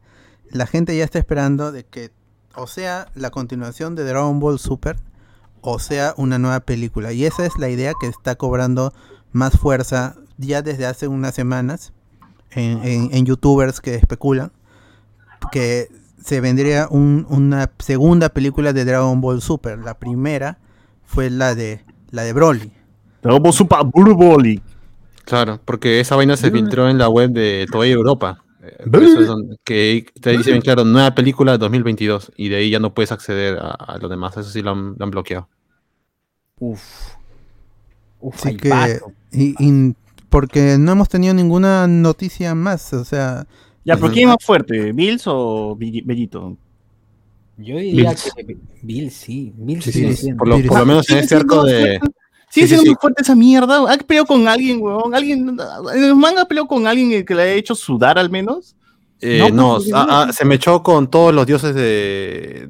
La 0.51 0.68
gente 0.68 0.95
ya 0.95 1.03
está 1.03 1.18
esperando 1.18 1.72
de 1.72 1.84
que 1.84 2.12
o 2.53 2.68
sea 2.68 3.07
la 3.16 3.32
continuación 3.32 3.95
de 3.95 4.03
Dragon 4.03 4.39
Ball 4.39 4.59
Super 4.59 4.97
o 5.62 5.80
sea 5.80 6.14
una 6.16 6.38
nueva 6.38 6.59
película. 6.59 7.12
Y 7.12 7.26
esa 7.26 7.43
es 7.45 7.57
la 7.57 7.70
idea 7.70 7.93
que 7.99 8.05
está 8.07 8.36
cobrando 8.36 8.93
más 9.32 9.57
fuerza 9.57 10.16
ya 10.38 10.62
desde 10.62 10.86
hace 10.86 11.07
unas 11.07 11.34
semanas 11.34 11.91
en, 12.51 12.84
en- 12.84 13.09
en 13.16 13.26
youtubers 13.26 13.82
que 13.82 13.95
especulan 13.95 14.51
que 15.51 15.89
se 16.24 16.41
vendría 16.41 16.88
un- 16.89 17.26
una 17.30 17.69
segunda 17.80 18.30
película 18.30 18.74
de 18.74 18.86
Dragon 18.86 19.19
Ball 19.22 19.41
Super. 19.41 19.80
La 19.80 19.95
primera 19.97 20.57
fue 21.03 21.30
la 21.30 21.55
de 21.55 21.84
la 22.11 22.24
de 22.24 22.34
Broly. 22.34 22.72
Dragon 23.22 23.41
Ball 23.43 23.53
Super 23.53 23.80
Blue 23.93 24.15
Boli. 24.15 24.61
Claro, 25.26 25.59
porque 25.65 25.99
esa 25.99 26.15
vaina 26.15 26.36
se 26.36 26.51
filtró 26.51 26.89
en 26.89 26.97
la 26.97 27.07
web 27.09 27.30
de 27.32 27.65
Toei 27.72 27.91
Europa. 27.91 28.43
Eh, 28.63 28.76
eso 28.91 29.19
es 29.22 29.28
donde- 29.28 29.57
que 29.63 30.05
te 30.19 30.32
dice 30.32 30.51
bien 30.51 30.61
claro, 30.61 30.84
nueva 30.84 31.13
película 31.15 31.57
2022. 31.57 32.32
Y 32.36 32.49
de 32.49 32.57
ahí 32.57 32.69
ya 32.69 32.80
no 32.80 32.93
puedes 32.93 33.11
acceder 33.11 33.57
a, 33.59 33.72
a 33.72 33.97
lo 33.97 34.09
demás. 34.09 34.36
Eso 34.38 34.49
sí 34.49 34.61
lo 34.61 34.72
han, 34.72 34.95
lo 34.97 35.05
han 35.05 35.11
bloqueado. 35.11 35.47
Uf. 36.59 36.82
Uf, 38.19 38.36
Así 38.45 38.57
que 38.57 38.99
y, 39.32 39.55
y 39.59 39.95
porque 40.30 40.78
no 40.80 40.91
hemos 40.91 41.09
tenido 41.09 41.34
ninguna 41.34 41.88
noticia 41.88 42.53
más, 42.53 42.93
o 42.93 43.03
sea, 43.03 43.47
Ya, 43.84 43.96
pero. 43.96 44.12
¿quién 44.12 44.30
es 44.30 44.36
más 44.36 44.44
fuerte? 44.46 44.92
¿Bills 44.92 45.24
o 45.28 45.76
Belli- 45.76 46.04
Bellito? 46.06 46.56
Yo 47.58 47.78
diría 47.78 48.10
Bills. 48.12 48.34
que 48.36 48.58
Bill 48.82 49.12
sí, 49.12 49.54
Bill 49.56 49.82
Sí, 49.82 49.92
sí, 49.92 50.08
sí, 50.08 50.16
sigue 50.16 50.36
Por 50.36 50.48
lo, 50.48 50.60
por 50.64 50.80
lo 50.80 50.86
menos 50.86 51.10
en 51.10 51.18
este 51.20 51.36
arco 51.36 51.64
de. 51.64 52.00
Sí, 52.50 52.68
sí, 52.68 52.76
muy 52.86 52.96
fuerte 53.00 53.22
esa 53.22 53.34
mierda. 53.36 53.92
¿Ha 53.94 53.98
peleado 53.98 54.26
con 54.28 54.48
alguien, 54.48 54.82
weón? 54.82 55.16
¿Alguien, 55.16 55.58
en 55.96 56.04
el 56.04 56.16
manga 56.16 56.44
peleó 56.46 56.68
con 56.68 56.86
alguien 56.86 57.26
que 57.26 57.34
le 57.36 57.44
haya 57.44 57.54
hecho 57.54 57.76
sudar 57.76 58.20
al 58.20 58.30
menos? 58.30 58.76
Eh, 59.22 59.38
No, 59.40 59.50
no, 59.50 59.76
pues, 59.78 59.92
ah, 59.94 60.06
no. 60.10 60.14
ah, 60.30 60.34
se 60.34 60.44
me 60.46 60.56
echó 60.56 60.82
con 60.84 61.10
todos 61.10 61.34
los 61.34 61.46
dioses 61.46 61.74
de, 61.76 62.68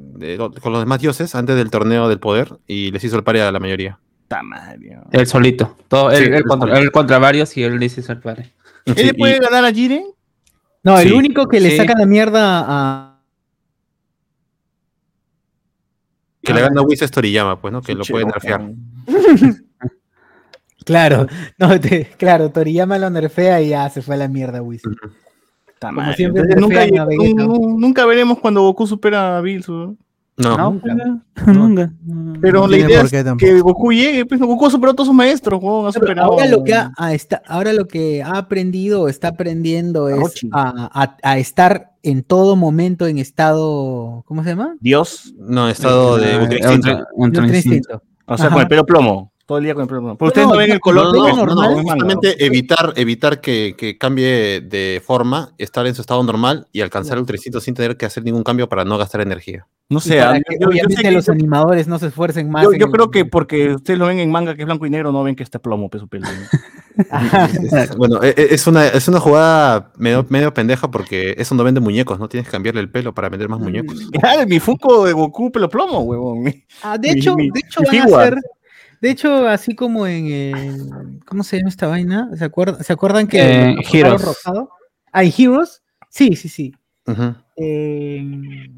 con 0.61 0.71
los 0.73 0.81
demás 0.81 0.99
dioses 0.99 1.33
antes 1.33 1.55
del 1.55 1.71
torneo 1.71 2.09
del 2.09 2.19
poder 2.19 2.59
y 2.67 2.91
les 2.91 3.03
hizo 3.03 3.15
el 3.15 3.23
paria 3.23 3.47
a 3.47 3.51
la 3.51 3.59
mayoría. 3.59 3.97
Ta 4.27 4.43
madre. 4.43 4.89
weón. 4.89 5.03
Él 5.13 5.25
solito. 5.27 5.75
Todo, 5.87 6.11
Sí, 6.11 6.17
él, 6.17 6.23
él 6.25 6.33
él 6.35 6.43
contra, 6.91 7.17
él 7.17 7.21
varios 7.21 7.55
y 7.57 7.63
él 7.63 7.79
dice 7.79 8.01
ser 8.01 8.19
padre. 8.19 8.51
¿Él 8.85 8.95
Sí, 8.95 9.03
le 9.05 9.13
puede 9.13 9.37
y- 9.37 9.39
ganar 9.39 9.65
a 9.65 9.71
Jiren? 9.71 10.03
No, 10.83 10.97
el 10.99 11.09
Sí. 11.09 11.13
único 11.13 11.47
que 11.47 11.59
le 11.59 11.71
Sí. 11.71 11.77
saca 11.77 11.93
la 11.97 12.05
mierda 12.05 12.65
a. 12.67 13.07
que 16.43 16.53
le 16.55 16.61
gana 16.61 16.81
a 16.81 16.85
es 16.89 17.11
Toriyama, 17.11 17.61
pues, 17.61 17.71
¿no? 17.71 17.81
Que 17.81 17.93
lo 17.93 18.03
puede 18.03 18.25
nerfear. 18.25 18.71
Claro, 20.83 21.27
no, 21.59 21.79
te- 21.79 22.09
claro, 22.17 22.49
Toriyama 22.51 22.97
lo 22.97 23.11
nerfea 23.11 23.61
y 23.61 23.69
ya 23.69 23.87
se 23.91 24.01
fue 24.01 24.15
a 24.15 24.17
la 24.17 24.27
mierda, 24.27 24.63
Whis. 24.63 24.81
Ta 25.77 25.89
Como 25.89 26.01
madre. 26.01 26.15
siempre 26.15 26.41
Entonces, 26.41 26.59
nunca, 26.89 27.45
nunca 27.77 28.05
veremos 28.07 28.39
cuando 28.39 28.61
Goku 28.63 28.87
supera 28.87 29.37
a 29.37 29.41
Bills. 29.41 29.69
weón. 29.69 29.99
No, 30.37 30.57
No, 30.57 30.71
nunca. 30.71 31.21
pues, 31.35 31.57
nunca. 31.57 31.93
Pero 32.41 32.61
No 32.61 32.67
la 32.67 32.77
idea 32.77 33.01
es 33.01 33.11
tampoco. 33.11 33.37
que 33.37 33.59
Goku 33.61 33.91
llegue. 33.91 34.25
Pues, 34.25 34.39
Goku 34.39 34.65
ha 34.65 34.71
superado 34.71 34.93
a 34.93 34.95
todos 34.95 35.07
sus 35.07 35.15
maestros. 35.15 35.61
weón, 35.61 35.87
ha 35.87 35.91
superado 35.91 36.31
ahora 36.31 36.45
lo 36.47 36.63
que 36.63 36.73
ha, 36.73 36.91
a 36.97 37.13
esta- 37.13 37.41
ahora 37.47 37.73
lo 37.73 37.85
que 37.87 38.23
ha 38.23 38.37
aprendido 38.37 39.03
o 39.03 39.07
está 39.07 39.27
aprendiendo 39.29 40.09
es 40.09 40.39
a, 40.51 40.89
a- 40.93 41.17
a 41.21 41.37
estar 41.37 41.91
en 42.03 42.23
todo 42.23 42.55
momento 42.55 43.05
en 43.07 43.19
estado, 43.19 44.23
¿cómo 44.25 44.43
se 44.43 44.49
llama? 44.51 44.75
Dios. 44.79 45.33
no, 45.37 45.69
estado 45.69 46.17
de 46.17 46.33
Ah, 46.33 46.39
ultra 46.41 46.55
ultra- 46.55 46.73
instinto. 46.73 46.89
ultra 47.13 47.43
Ultra 47.43 47.43
instinto. 47.57 47.77
instinto. 47.77 48.03
O 48.25 48.37
sea, 48.37 48.45
Ajá. 48.47 48.53
con 48.55 48.61
el 48.63 48.67
pelo 48.69 48.85
plomo. 48.85 49.31
Todo 49.51 49.57
el 49.57 49.65
día 49.65 49.73
con 49.73 49.81
el 49.81 49.89
plomo. 49.89 50.17
Pero 50.17 50.27
ustedes 50.29 50.47
no, 50.47 50.53
no, 50.53 50.59
ven 50.59 50.71
el 50.71 50.79
color. 50.79 51.13
no, 51.13 51.27
No, 51.27 51.27
no, 51.27 51.35
no, 51.35 51.45
normal. 51.45 51.71
no, 51.75 51.83
justamente 51.83 52.45
evitar, 52.45 52.93
evitar 52.95 53.41
que, 53.41 53.75
que 53.77 53.97
cambie 53.97 54.61
de 54.61 55.01
forma, 55.05 55.51
estar 55.57 55.85
en 55.87 55.93
su 55.93 55.99
estado 55.99 56.23
normal 56.23 56.67
y 56.71 56.79
alcanzar 56.79 57.15
el 57.17 57.19
ultra 57.23 57.35
instinto 57.35 57.59
sin 57.59 57.73
tener 57.73 57.97
que 57.97 58.05
hacer 58.05 58.23
ningún 58.23 58.43
cambio 58.43 58.69
para 58.69 58.85
no 58.85 58.97
gastar 58.97 59.19
energía. 59.19 59.67
No 59.89 59.99
sé. 59.99 60.11
que, 60.47 60.55
yo- 60.55 60.59
yo 60.61 60.67
obviamente 60.69 60.95
sé 60.95 61.01
que- 61.01 61.11
los 61.11 61.27
animadores 61.27 61.85
no 61.89 61.99
se 61.99 62.07
esfuercen 62.07 62.49
más. 62.49 62.63
Yo, 62.63 62.71
yo 62.71 62.85
el- 62.85 62.91
creo 62.93 63.11
que 63.11 63.25
porque 63.25 63.73
ustedes 63.75 63.99
lo 63.99 64.05
ven 64.05 64.19
en 64.19 64.31
manga 64.31 64.55
que 64.55 64.61
es 64.61 64.65
blanco 64.65 64.85
y 64.85 64.89
negro, 64.89 65.11
no 65.11 65.21
ven 65.21 65.35
que 65.35 65.43
está 65.43 65.59
plomo, 65.59 65.89
peso 65.89 66.07
pelo. 66.07 66.27
Bueno, 67.97 68.21
e- 68.23 68.33
e- 68.37 68.53
es 68.53 68.67
una, 68.67 68.87
es 68.87 69.07
una 69.07 69.19
jugada 69.19 69.91
medio, 69.97 70.25
medio 70.29 70.53
pendeja 70.53 70.89
porque 70.91 71.35
eso 71.37 71.55
no 71.55 71.63
vende 71.63 71.79
muñecos, 71.79 72.19
¿no? 72.19 72.27
Tienes 72.29 72.47
que 72.47 72.51
cambiarle 72.51 72.81
el 72.81 72.89
pelo 72.89 73.13
para 73.13 73.29
vender 73.29 73.49
más 73.49 73.59
muñecos. 73.59 73.97
Ah, 74.23 74.45
mi 74.47 74.59
Funko 74.59 75.05
de 75.05 75.13
Goku 75.13 75.51
pelo 75.51 75.69
plomo, 75.69 75.99
huevón. 76.01 76.53
Ah, 76.83 76.97
de 76.97 77.13
Mi- 77.13 77.19
hecho, 77.19 77.35
mi- 77.35 77.49
de 77.49 77.59
hecho 77.59 77.81
mi 77.91 77.99
van 77.99 78.13
a 78.13 78.17
hacer, 78.21 78.35
de 79.01 79.09
hecho, 79.09 79.47
así 79.47 79.75
como 79.75 80.05
en 80.07 80.27
el- 80.27 81.19
¿cómo 81.25 81.43
se 81.43 81.57
llama 81.57 81.69
esta 81.69 81.87
vaina? 81.87 82.29
¿Se 82.37 82.45
acuerdan, 82.45 82.83
¿se 82.83 82.93
acuerdan 82.93 83.27
que 83.27 83.39
Eh, 83.41 83.75
Heroes. 83.91 84.21
rosado? 84.23 84.69
Ah, 85.11 85.23
¿en 85.23 85.33
Heroes? 85.37 85.81
Sí, 86.09 86.35
sí, 86.35 86.47
sí. 86.49 86.73
Eh, 87.57 88.69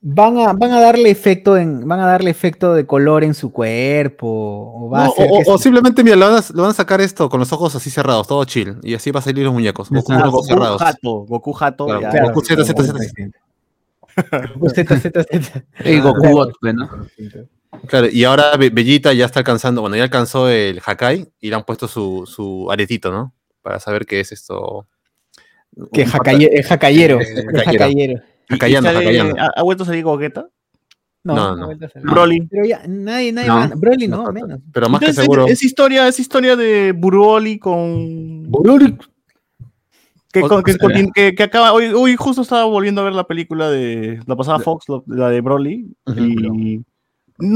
van 0.00 0.38
a, 0.38 0.52
van 0.52 0.72
a 0.72 0.80
darle 0.80 1.10
efecto 1.10 1.56
en, 1.56 1.86
van 1.86 2.00
a 2.00 2.06
darle 2.06 2.30
efecto 2.30 2.72
de 2.74 2.86
color 2.86 3.24
en 3.24 3.34
su 3.34 3.52
cuerpo. 3.52 4.26
O 4.28 4.88
va 4.90 5.04
No, 5.04 5.10
hacer 5.12 5.28
o, 5.30 5.38
que 5.44 5.50
o 5.50 5.58
se- 5.58 5.64
simplemente, 5.64 6.02
mira, 6.04 6.16
lo 6.16 6.30
van, 6.30 6.42
a, 6.42 6.44
lo 6.54 6.62
van 6.62 6.70
a 6.70 6.74
sacar 6.74 7.00
esto 7.00 7.28
con 7.28 7.40
los 7.40 7.52
ojos 7.52 7.74
así 7.74 7.90
cerrados, 7.90 8.26
todo 8.28 8.44
chill. 8.44 8.76
Y 8.82 8.94
así 8.94 9.10
va 9.10 9.20
a 9.20 9.22
salir 9.22 9.44
los 9.44 9.52
muñecos. 9.52 9.90
Goku 9.90 10.12
Ah, 10.12 10.26
Goku 10.28 10.42
cerrados. 10.44 10.80
Jato, 10.80 11.10
Goku 11.26 11.52
Jato. 11.52 11.86
Claro, 11.86 12.00
ya. 12.02 12.22
Goku 12.22 12.40
Z, 12.42 12.64
Z, 12.64 12.82
Z. 12.82 13.30
Goku 14.54 14.68
Z, 14.70 14.96
Z, 14.96 15.24
Z. 15.24 15.64
Y 15.84 16.00
Goku 16.00 16.22
¿no? 16.72 16.88
Claro, 17.86 18.08
y 18.10 18.24
ahora 18.24 18.56
Be- 18.56 18.70
Bellita 18.70 19.12
ya 19.12 19.26
está 19.26 19.40
alcanzando, 19.40 19.80
bueno, 19.80 19.96
ya 19.96 20.02
alcanzó 20.02 20.48
el 20.48 20.80
Hakai 20.84 21.32
y 21.40 21.50
le 21.50 21.54
han 21.56 21.64
puesto 21.64 21.86
su, 21.88 22.24
su 22.26 22.70
aretito, 22.70 23.10
¿no? 23.12 23.32
Para 23.62 23.78
saber 23.78 24.06
qué 24.06 24.20
es 24.20 24.32
esto. 24.32 24.86
Que 25.92 26.04
pata- 26.04 26.32
es 26.32 26.66
jacayero. 26.66 27.18
Jacayero. 28.48 29.34
¿Ha, 29.56 29.62
vuelto 29.62 29.84
a 29.84 29.86
salir 29.86 30.02
Gogeta? 30.02 30.48
No, 31.22 31.34
No, 31.34 31.56
no, 31.56 31.68
no. 31.74 31.78
Broly. 32.10 32.46
Pero 32.50 32.64
ya, 32.64 32.82
nadie, 32.88 33.30
nadie 33.32 33.48
No. 33.48 33.76
Broly 33.76 34.08
no, 34.08 34.24
No, 34.24 34.32
menos. 34.32 34.60
Pero 34.72 34.88
más 34.88 35.00
que 35.00 35.12
seguro. 35.12 35.46
Es 35.46 35.62
historia, 35.62 36.08
es 36.08 36.18
historia 36.18 36.56
de 36.56 36.92
Broly 36.92 37.58
con. 37.58 38.50
Que, 40.32 40.40
con- 40.42 40.62
que, 41.14 41.42
acaba. 41.42 41.72
Hoy, 41.72 41.86
hoy 41.86 42.16
justo 42.16 42.42
estaba 42.42 42.64
volviendo 42.64 43.00
a 43.00 43.04
ver 43.04 43.12
la 43.12 43.24
película 43.24 43.68
de. 43.70 44.20
La 44.26 44.34
pasada 44.34 44.58
Fox, 44.60 44.86
la 45.06 45.28
de 45.28 45.40
Broly. 45.40 45.86
Y. 46.16 46.80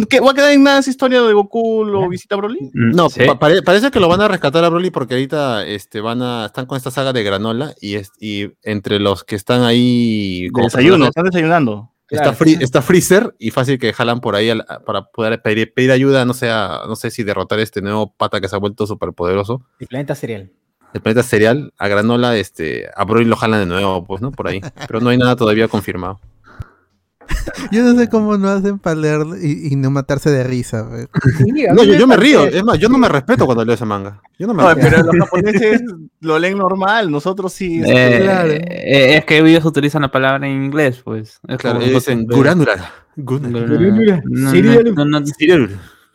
¿Qué, 0.08 0.20
¿Va 0.20 0.30
a 0.30 0.34
quedar 0.34 0.52
en 0.52 0.62
nada 0.62 0.78
esa 0.78 0.90
historia 0.90 1.22
de 1.22 1.32
Goku 1.32 1.84
lo 1.84 2.08
visita 2.08 2.36
Broly? 2.36 2.70
No, 2.72 3.08
Sí. 3.10 3.20
pa- 3.26 3.38
pare- 3.38 3.62
parece 3.62 3.90
que 3.90 4.00
lo 4.00 4.08
van 4.08 4.20
a 4.20 4.28
rescatar 4.28 4.64
a 4.64 4.68
Broly 4.68 4.90
porque 4.90 5.14
ahorita 5.14 5.66
este, 5.66 6.00
van 6.00 6.22
a, 6.22 6.46
están 6.46 6.66
con 6.66 6.76
esta 6.76 6.90
saga 6.90 7.12
de 7.12 7.22
granola 7.22 7.74
y, 7.80 7.94
es, 7.94 8.10
y 8.20 8.50
entre 8.62 8.98
los 9.00 9.24
que 9.24 9.36
están 9.36 9.62
ahí 9.62 10.48
como 10.52 10.66
desayuno, 10.66 11.06
están 11.06 11.24
desayunando. 11.24 11.90
está, 12.10 12.22
Claro, 12.24 12.36
Free- 12.36 12.58
está 12.60 12.82
Freezer 12.82 13.34
y 13.38 13.50
fácil 13.50 13.78
que 13.78 13.92
jalan 13.92 14.20
por 14.20 14.34
ahí 14.36 14.50
al- 14.50 14.66
para 14.86 15.04
poder 15.06 15.40
pedir, 15.42 15.72
pedir 15.74 15.90
ayuda, 15.90 16.24
no 16.24 16.34
sé, 16.34 16.50
a- 16.50 16.82
no 16.86 16.96
sé 16.96 17.10
si 17.10 17.22
derrotar 17.22 17.58
este 17.60 17.80
nuevo 17.82 18.12
pata 18.16 18.40
que 18.40 18.48
se 18.48 18.56
ha 18.56 18.58
vuelto 18.58 18.86
súper 18.86 19.12
poderoso. 19.12 19.62
El 19.80 19.86
planeta 19.88 20.14
cereal. 20.14 20.50
El 20.92 21.00
planeta 21.00 21.24
cereal, 21.24 21.72
a 21.76 21.88
granola, 21.88 22.36
este, 22.36 22.88
a 22.94 23.04
Broly 23.04 23.24
lo 23.24 23.34
jalan 23.34 23.60
de 23.60 23.66
nuevo, 23.66 24.04
pues, 24.04 24.22
¿no? 24.22 24.30
Por 24.30 24.46
ahí. 24.46 24.60
Pero 24.86 25.00
no 25.00 25.10
hay 25.10 25.18
nada 25.18 25.34
todavía 25.34 25.66
confirmado. 25.66 26.20
Yo 27.70 27.82
no 27.82 27.98
sé 27.98 28.08
cómo 28.08 28.36
no 28.36 28.48
hacen 28.48 28.78
para 28.78 28.96
leer 28.96 29.20
y, 29.42 29.72
y 29.72 29.76
no 29.76 29.90
matarse 29.90 30.30
de 30.30 30.44
risa. 30.44 30.86
Sí, 31.38 31.64
No, 31.74 31.82
yo, 31.84 31.92
me 31.92 31.98
yo 31.98 32.06
me 32.06 32.16
río, 32.16 32.44
es 32.46 32.62
más, 32.64 32.78
yo 32.78 32.88
no 32.88 32.98
me 32.98 33.08
respeto 33.08 33.46
cuando 33.46 33.64
leo 33.64 33.74
ese 33.74 33.84
manga. 33.84 34.20
Yo 34.38 34.46
no 34.46 34.54
me 34.54 34.62
No, 34.62 34.74
pero 34.74 35.02
los 35.02 35.16
japoneses 35.24 35.82
lo 36.20 36.38
leen 36.38 36.58
normal, 36.58 37.10
nosotros 37.10 37.52
sí. 37.52 37.80
Eh, 37.84 38.20
claro. 38.22 38.50
eh, 38.50 39.16
es 39.16 39.24
que 39.24 39.38
ellos 39.38 39.64
utilizan 39.64 40.02
la 40.02 40.10
palabra 40.10 40.46
en 40.46 40.64
inglés, 40.64 41.00
pues. 41.04 41.40
Es 41.48 41.58
Claro, 41.58 41.80
como 41.80 41.90
dicen 41.90 42.26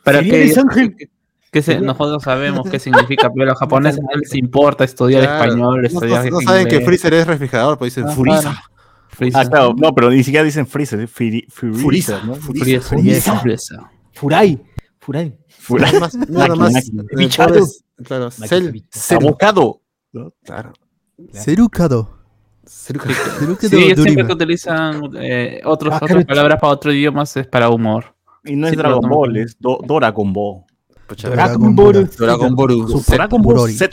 pero 0.04 0.18
Cereal 0.18 0.30
que, 0.30 0.44
es 0.44 0.58
ángel. 0.58 0.96
que- 1.52 1.62
se- 1.62 1.80
nosotros 1.80 2.22
sabemos 2.22 2.68
qué 2.70 2.78
significa, 2.78 3.28
pero 3.32 3.44
a 3.46 3.52
los 3.52 3.58
japoneses 3.58 4.00
no 4.02 4.18
les 4.18 4.34
importa 4.34 4.84
estudiar 4.84 5.22
Claro. 5.22 5.44
español, 5.44 5.80
No, 5.80 5.86
estudiar 5.86 6.24
no- 6.26 6.30
no 6.32 6.40
saben 6.40 6.68
que. 6.68 6.80
Freezer 6.80 7.14
es 7.14 7.26
refrigerador, 7.26 7.76
pues 7.78 7.94
dicen 7.94 8.08
Ajá. 8.08 8.14
Ah, 9.34 9.44
claro, 9.48 9.74
no, 9.76 9.94
pero 9.94 10.10
ni 10.10 10.22
siquiera 10.24 10.44
dicen 10.44 10.66
Freezer, 10.66 11.00
es. 11.00 11.10
Freezer. 11.10 12.20
Freezer. 13.40 13.78
Furai. 14.12 14.60
Furai. 14.98 15.38
Nada 15.88 16.00
más, 16.00 16.14
nada 16.28 16.54
más. 16.56 16.90
Bichado. 17.16 17.66
Claro. 18.04 18.30
Cell- 18.30 18.84
Serukado 18.90 19.80
Sí, 23.68 23.76
ellos 23.76 23.96
siempre 24.04 24.26
que 24.26 24.32
utilizan 24.32 25.10
eh, 25.16 25.60
otros, 25.64 25.92
Ah, 25.94 26.00
otras 26.02 26.24
palabras 26.24 26.58
para 26.60 26.72
otros 26.72 26.94
idiomas 26.94 27.36
es 27.36 27.46
para 27.46 27.68
humor. 27.68 28.14
Y 28.44 28.56
no 28.56 28.66
es 28.68 28.72
Sí, 28.72 28.76
Dragon 28.76 29.08
Ball, 29.08 29.36
es 29.36 29.56
Do- 29.58 29.80
Dragon 29.86 30.32
Ball. 30.32 30.62
Dragon 31.08 31.36
Dragon 31.36 31.76
Ball. 31.76 31.92
Ball. 31.94 32.10
Dragon 32.16 32.54
Ball. 32.54 32.88
Super 32.88 33.16
Dragon 33.16 33.42
Ball 33.42 33.54
Broly. 33.54 33.72
Z. 33.74 33.90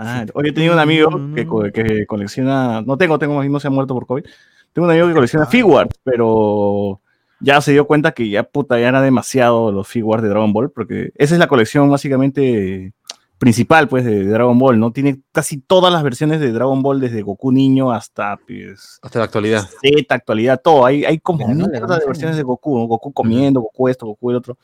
Ah, 0.00 0.24
hoy 0.32 0.48
he 0.48 0.52
tenido 0.52 0.74
un 0.74 0.78
amigo 0.78 1.10
que, 1.34 1.44
que 1.72 2.06
colecciona, 2.06 2.82
no 2.82 2.96
tengo, 2.96 3.18
tengo, 3.18 3.42
no 3.42 3.58
se 3.58 3.66
ha 3.66 3.70
muerto 3.70 3.94
por 3.94 4.06
COVID. 4.06 4.24
Tengo 4.72 4.86
un 4.86 4.92
amigo 4.92 5.08
que 5.08 5.14
colecciona 5.14 5.46
figuarts, 5.46 5.98
pero 6.04 7.00
ya 7.40 7.60
se 7.60 7.72
dio 7.72 7.84
cuenta 7.84 8.12
que 8.12 8.28
ya 8.28 8.44
puta, 8.44 8.78
ya 8.78 8.88
era 8.88 9.02
demasiado 9.02 9.72
los 9.72 9.88
figuarts 9.88 10.22
de 10.22 10.28
Dragon 10.28 10.52
Ball, 10.52 10.70
porque 10.70 11.10
esa 11.16 11.34
es 11.34 11.40
la 11.40 11.48
colección 11.48 11.90
básicamente 11.90 12.92
principal, 13.38 13.88
pues, 13.88 14.04
de 14.04 14.24
Dragon 14.24 14.56
Ball, 14.56 14.78
¿no? 14.78 14.92
Tiene 14.92 15.20
casi 15.32 15.60
todas 15.60 15.92
las 15.92 16.04
versiones 16.04 16.38
de 16.38 16.52
Dragon 16.52 16.80
Ball, 16.80 17.00
desde 17.00 17.22
Goku 17.22 17.50
niño 17.50 17.90
hasta, 17.90 18.36
pues, 18.36 19.00
Hasta 19.02 19.18
la 19.18 19.24
actualidad. 19.24 19.68
Z, 19.82 20.14
actualidad, 20.14 20.60
todo. 20.62 20.86
Hay, 20.86 21.04
hay 21.04 21.18
como 21.18 21.46
mierda 21.48 21.98
de 21.98 22.06
versiones 22.06 22.36
de 22.36 22.44
Goku, 22.44 22.78
¿no? 22.78 22.86
Goku 22.86 23.12
comiendo, 23.12 23.60
Goku 23.60 23.88
esto, 23.88 24.06
Goku 24.06 24.30
el 24.30 24.36
otro. 24.36 24.58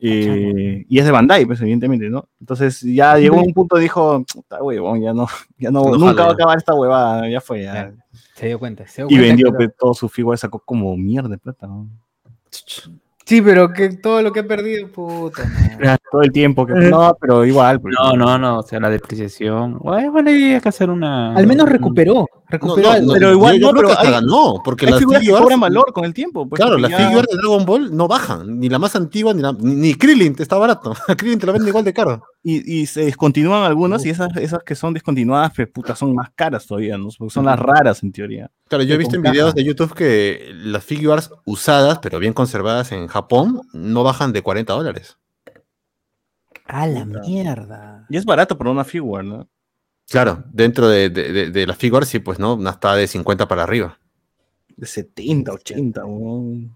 Eh, 0.00 0.84
y 0.88 0.98
es 0.98 1.04
de 1.04 1.10
Bandai, 1.10 1.44
pues, 1.44 1.60
evidentemente, 1.60 2.08
¿no? 2.08 2.28
Entonces 2.40 2.80
ya 2.82 3.16
llegó 3.18 3.40
a 3.40 3.42
un 3.42 3.52
punto 3.52 3.78
y 3.78 3.82
dijo, 3.82 4.24
huevón, 4.60 5.00
ya 5.00 5.12
no, 5.12 5.26
ya 5.58 5.70
no, 5.70 5.96
nunca 5.96 6.24
va 6.24 6.30
a 6.30 6.32
acabar 6.34 6.58
esta 6.58 6.74
huevada, 6.74 7.28
ya 7.28 7.40
fue, 7.40 7.64
ya. 7.64 7.92
Se 8.34 8.46
dio 8.46 8.58
cuenta. 8.58 8.86
Se 8.86 9.02
dio 9.02 9.06
Y 9.06 9.14
cuenta 9.14 9.26
vendió 9.26 9.50
que 9.50 9.66
pues, 9.66 9.76
todo 9.76 9.94
su 9.94 10.08
figura, 10.08 10.36
sacó 10.36 10.60
como 10.60 10.96
mierda 10.96 11.28
de 11.28 11.38
plata, 11.38 11.66
¿no? 11.66 11.88
Sí, 13.28 13.42
pero 13.42 13.70
que 13.74 13.90
todo 13.90 14.22
lo 14.22 14.32
que 14.32 14.40
he 14.40 14.44
perdido, 14.44 14.88
puta. 14.88 15.42
madre. 15.44 15.98
Todo 16.10 16.22
el 16.22 16.32
tiempo 16.32 16.64
que. 16.64 16.72
No, 16.72 17.14
pero 17.20 17.44
igual. 17.44 17.78
pues. 17.78 17.94
No, 18.00 18.14
no, 18.14 18.38
no, 18.38 18.60
o 18.60 18.62
sea, 18.62 18.80
la 18.80 18.88
depreciación. 18.88 19.78
Bueno, 19.80 20.10
bueno, 20.12 20.30
hay 20.30 20.58
que 20.58 20.68
hacer 20.68 20.88
una. 20.88 21.34
Al 21.36 21.46
menos 21.46 21.68
recuperó. 21.68 22.24
Recuperó. 22.48 22.94
No, 22.94 23.00
no, 23.02 23.12
pero 23.12 23.32
igual 23.32 23.56
yo, 23.56 23.60
yo 23.60 23.66
no, 23.66 23.72
creo 23.72 23.82
pero 23.82 23.88
que 23.88 23.92
hasta 23.92 24.06
hay- 24.06 24.24
ganó, 24.24 24.54
porque 24.64 24.86
Hay 24.86 24.92
las 24.92 25.00
figuras 25.00 25.22
que 25.22 25.30
cobran 25.30 25.60
valor 25.60 25.92
con 25.92 26.06
el 26.06 26.14
tiempo. 26.14 26.48
Pues, 26.48 26.58
Claro, 26.58 26.78
las 26.78 26.90
ya- 26.90 26.96
figuras 26.96 27.26
de 27.30 27.36
Dragon 27.36 27.66
Ball 27.66 27.94
no 27.94 28.08
bajan, 28.08 28.58
ni 28.58 28.70
la 28.70 28.78
más 28.78 28.96
antigua, 28.96 29.34
ni, 29.34 29.42
la, 29.42 29.52
ni, 29.52 29.74
ni 29.74 29.94
Krillin, 29.94 30.34
está 30.38 30.56
barato. 30.56 30.94
A 31.06 31.14
Krillin 31.16 31.38
te 31.38 31.44
la 31.44 31.52
venden 31.52 31.68
igual 31.68 31.84
de 31.84 31.92
caro. 31.92 32.22
Y, 32.42 32.80
y 32.82 32.86
se 32.86 33.04
descontinúan 33.04 33.64
algunas 33.64 34.04
y 34.06 34.10
esas, 34.10 34.34
esas 34.36 34.62
que 34.62 34.74
son 34.74 34.94
descontinuadas, 34.94 35.52
pues 35.54 35.68
puta, 35.68 35.94
son 35.96 36.14
más 36.14 36.30
caras 36.34 36.66
todavía, 36.66 36.96
¿no? 36.96 37.08
Porque 37.18 37.32
son 37.34 37.44
las 37.44 37.58
raras 37.58 38.02
en 38.02 38.12
teoría. 38.12 38.50
Claro, 38.68 38.84
yo 38.84 38.94
he 38.94 38.98
visto 38.98 39.16
en 39.16 39.22
caja. 39.22 39.32
videos 39.32 39.54
de 39.54 39.64
YouTube 39.64 39.94
que 39.94 40.50
las 40.54 40.84
figures 40.84 41.30
usadas, 41.44 41.98
pero 41.98 42.18
bien 42.18 42.32
conservadas 42.32 42.92
en 42.92 43.06
Japón, 43.08 43.60
no 43.72 44.02
bajan 44.04 44.32
de 44.32 44.42
40 44.42 44.72
dólares. 44.72 45.18
A 46.66 46.86
la 46.86 47.04
mierda. 47.04 48.06
Y 48.10 48.16
es 48.16 48.24
barato 48.24 48.56
por 48.58 48.68
una 48.68 48.84
figure, 48.84 49.24
¿no? 49.24 49.48
Claro, 50.08 50.44
dentro 50.52 50.88
de, 50.88 51.10
de, 51.10 51.32
de- 51.32 51.50
de 51.50 51.66
las 51.66 51.76
figures, 51.76 52.08
sí, 52.08 52.18
pues 52.18 52.38
no, 52.38 52.54
una 52.54 52.70
está 52.70 52.94
de 52.94 53.06
50 53.06 53.46
para 53.48 53.62
arriba. 53.62 53.98
De 54.76 54.86
70, 54.86 55.52
80, 55.52 56.04
weón. 56.04 56.74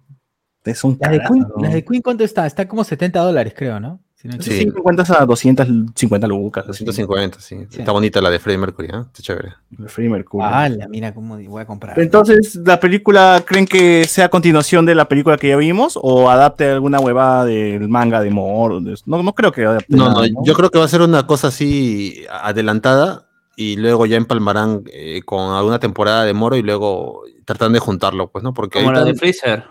Es 0.65 0.85
un 0.85 0.97
La 1.01 1.09
de, 1.09 1.17
carajo, 1.19 1.35
Queen, 1.35 1.47
¿no? 1.57 1.63
la 1.63 1.69
de 1.71 1.85
Queen, 1.85 2.03
¿cuánto 2.03 2.25
está? 2.25 2.47
Está 2.47 2.69
como 2.69 2.85
70 2.85 3.21
dólares, 3.21 3.55
creo, 3.57 3.81
¿no? 3.81 4.01
Sí. 4.23 4.51
150 4.53 5.21
a 5.21 5.27
250 5.27 6.27
lucas. 6.29 6.65
así. 6.69 6.85
250, 6.85 7.41
sí. 7.41 7.67
Sí. 7.69 7.81
Está 7.81 7.91
bonita 7.91 8.21
la 8.21 8.31
de 8.31 8.39
Freddie 8.39 8.59
Mercury, 8.59 8.89
¿eh? 8.89 9.01
Está 9.01 9.21
chévere. 9.23 9.55
Freddie 9.87 10.11
Mercury. 10.11 10.45
¡Hala! 10.45 10.87
Mira 10.89 11.13
cómo 11.13 11.37
voy 11.37 11.63
a 11.63 11.67
comprar. 11.67 11.99
Entonces, 11.99 12.55
¿la 12.65 12.79
película 12.79 13.43
creen 13.45 13.67
que 13.67 14.05
sea 14.05 14.29
continuación 14.29 14.87
de 14.87 14.95
la 14.95 15.09
película 15.09 15.37
que 15.37 15.49
ya 15.49 15.57
vimos 15.57 15.99
o 16.01 16.31
adapte 16.31 16.71
alguna 16.71 17.01
huevada 17.01 17.45
del 17.47 17.89
manga 17.89 18.21
de 18.21 18.31
Moro? 18.31 18.81
No, 19.07 19.23
no 19.23 19.35
creo 19.35 19.51
que 19.51 19.65
adapte 19.65 19.97
No, 19.97 20.09
nada, 20.09 20.29
no, 20.29 20.45
yo 20.45 20.55
creo 20.55 20.71
que 20.71 20.79
va 20.79 20.85
a 20.85 20.89
ser 20.89 21.03
una 21.03 21.27
cosa 21.27 21.49
así 21.49 22.25
adelantada 22.31 23.27
y 23.57 23.77
luego 23.77 24.07
ya 24.07 24.17
empalmarán 24.17 24.85
eh, 24.93 25.23
con 25.25 25.53
alguna 25.53 25.81
temporada 25.81 26.25
de 26.25 26.33
Moro 26.33 26.57
y 26.57 26.63
luego 26.63 27.23
tratan 27.45 27.73
de 27.73 27.81
juntarlo, 27.81 28.31
pues, 28.31 28.45
¿no? 28.45 28.55
Porque 28.55 28.79
Como 28.79 28.93
la 28.93 29.05
de 29.05 29.15
Freezer. 29.15 29.65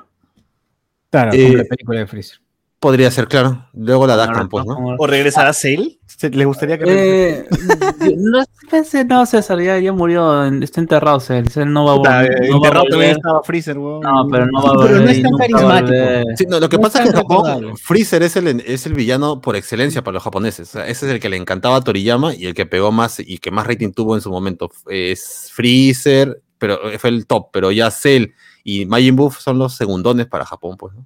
Claro, 1.10 1.32
Eh, 1.34 1.44
como 1.46 1.58
la 1.58 1.64
película 1.64 2.00
de 2.00 2.08
Freezer. 2.08 2.40
Podría 2.82 3.10
ser, 3.12 3.28
claro. 3.30 3.68
Luego 3.74 4.06
la 4.08 4.16
adaptan, 4.16 4.50
pues, 4.50 4.66
¿no? 4.66 4.74
Como- 4.76 4.96
¿O 4.98 5.08
regresará 5.08 5.54
Cell? 5.54 5.88
¿Se- 6.08 6.30
¿Les 6.32 6.46
gustaría 6.46 6.78
que 6.78 6.86
regrese? 6.86 7.40
Eh, 8.02 8.16
no, 8.18 8.44
ese 8.72 9.06
no, 9.06 9.26
César, 9.26 9.62
ya, 9.62 9.78
ya 9.80 9.94
murió, 9.94 10.44
está 10.46 10.82
enterrado, 10.82 11.20
Cell, 11.20 11.48
Cell 11.48 11.72
no 11.72 11.86
va 11.86 11.92
a 11.94 11.96
volver. 11.96 12.50
no 12.50 12.56
enterrado 12.58 12.86
también 12.90 13.12
estaba 13.12 13.42
Freezer, 13.44 13.78
weón. 13.78 14.02
No, 14.02 14.28
pero 14.30 14.48
no 14.48 14.62
va 14.64 14.70
a 14.70 14.72
Pero 14.74 15.00
volver. 15.00 15.02
no 15.04 15.10
es 15.12 15.22
tan 15.22 15.32
carismático. 15.38 15.96
Sí, 16.36 16.46
no, 16.50 16.60
lo 16.60 16.68
que 16.70 16.78
No 16.78 16.82
pasa 16.84 17.00
es 17.00 17.04
que 17.06 17.10
en 17.12 17.16
Japón. 17.24 17.78
Freezer 17.78 18.24
es 18.24 18.36
el, 18.36 18.48
es 18.66 18.86
el 18.88 18.94
villano 18.94 19.40
por 19.42 19.56
excelencia 19.56 20.04
para 20.04 20.16
los 20.16 20.24
japoneses. 20.24 20.68
O 20.70 20.72
sea, 20.74 20.88
ese 20.88 21.06
es 21.08 21.14
el 21.14 21.20
que 21.20 21.30
le 21.30 21.38
encantaba 21.38 21.76
a 21.78 21.82
Toriyama 21.82 22.34
y 22.36 22.48
el 22.48 22.54
que 22.56 22.66
pegó 22.66 22.92
más 22.92 23.20
y 23.20 23.38
que 23.38 23.52
más 23.52 23.68
rating 23.68 23.92
tuvo 23.92 24.16
en 24.16 24.22
su 24.22 24.30
momento. 24.32 24.70
Es 24.90 25.50
Freezer, 25.54 26.42
pero 26.58 26.80
fue 27.00 27.10
el 27.12 27.26
top, 27.28 27.50
pero 27.54 27.72
ya 27.72 27.90
Cell 27.92 28.32
y 28.64 28.86
Majin 28.86 29.16
Buu 29.16 29.32
son 29.32 29.58
los 29.60 29.76
segundones 29.76 30.26
para 30.28 30.46
Japón, 30.46 30.78
pues, 30.78 30.94
¿no? 30.96 31.06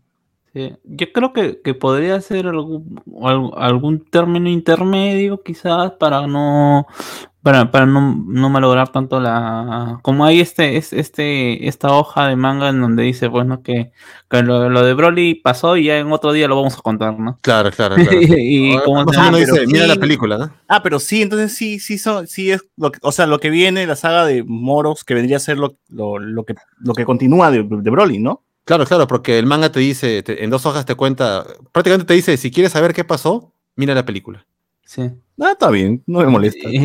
Sí, 0.56 0.72
Yo 0.86 1.12
creo 1.12 1.34
que, 1.34 1.60
que 1.62 1.74
podría 1.74 2.22
ser 2.22 2.48
algún, 2.48 3.02
al- 3.22 3.52
algún 3.58 4.06
término 4.06 4.48
intermedio, 4.50 5.44
quizás, 5.44 5.92
para 6.00 6.28
no 6.28 6.88
para, 7.44 7.70
para 7.72 7.86
no, 7.86 8.24
no 8.26 8.50
malograr 8.50 8.90
tanto 8.90 9.20
la. 9.20 10.00
Como 10.02 10.24
hay 10.26 10.40
este, 10.40 10.78
es, 10.78 10.94
este, 10.94 11.68
esta 11.68 11.92
hoja 11.92 12.28
de 12.28 12.36
manga 12.38 12.70
en 12.70 12.80
donde 12.82 13.04
dice, 13.04 13.28
bueno, 13.28 13.62
que, 13.62 13.92
que 14.30 14.42
lo, 14.44 14.68
lo 14.70 14.84
de 14.84 14.94
Broly 14.96 15.36
pasó 15.36 15.76
y 15.78 15.84
ya 15.86 15.98
en 15.98 16.12
otro 16.12 16.32
día 16.32 16.48
lo 16.48 16.56
vamos 16.56 16.76
a 16.76 16.82
contar, 16.82 17.20
¿no? 17.20 17.38
Claro, 17.42 17.70
claro, 17.70 17.96
claro. 18.04 18.18
y 18.20 18.76
como 18.80 19.06
pero 19.06 19.38
dice, 19.38 19.68
mira 19.68 19.86
la 19.88 19.96
película, 19.98 20.38
¿no? 20.38 20.52
Ah, 20.70 20.82
pero 20.82 21.00
sí, 21.00 21.22
entonces 21.22 21.54
sí, 21.54 21.80
sí, 21.80 21.98
son, 22.00 22.26
sí 22.28 22.50
es, 22.50 22.64
lo 22.78 22.92
que- 22.94 23.00
o 23.04 23.12
sea, 23.12 23.28
lo 23.28 23.40
que 23.40 23.50
viene, 23.50 23.86
la 23.86 23.96
saga 23.98 24.26
de 24.26 24.44
Moros, 24.44 25.04
que 25.04 25.14
vendría 25.14 25.38
a 25.38 25.42
ser 25.42 25.58
lo, 25.60 25.76
lo, 25.90 26.18
lo 26.18 26.46
que, 26.46 26.56
lo 26.80 26.94
que 26.94 27.04
continúa 27.06 27.52
de, 27.52 27.62
de 27.62 27.90
Broly, 27.92 28.20
¿no? 28.20 28.42
Claro, 28.66 28.86
claro, 28.86 29.08
porque 29.08 29.38
el 29.40 29.46
manga 29.46 29.72
te 29.72 29.80
dice, 29.80 30.24
te- 30.24 30.44
en 30.44 30.50
dos 30.50 30.66
hojas 30.66 30.86
te 30.86 30.96
cuenta, 30.96 31.46
prácticamente 31.72 32.08
te 32.08 32.14
dice, 32.16 32.36
si 32.38 32.50
quieres 32.52 32.72
saber 32.72 32.94
qué 32.94 33.04
pasó, 33.04 33.54
mira 33.76 33.94
la 33.96 34.06
película. 34.06 34.46
sí. 34.84 35.12
Ah, 35.40 35.52
está 35.52 35.70
bien, 35.70 36.02
no 36.08 36.20
me 36.20 36.28
molesta. 36.28 36.70
Y, 36.70 36.78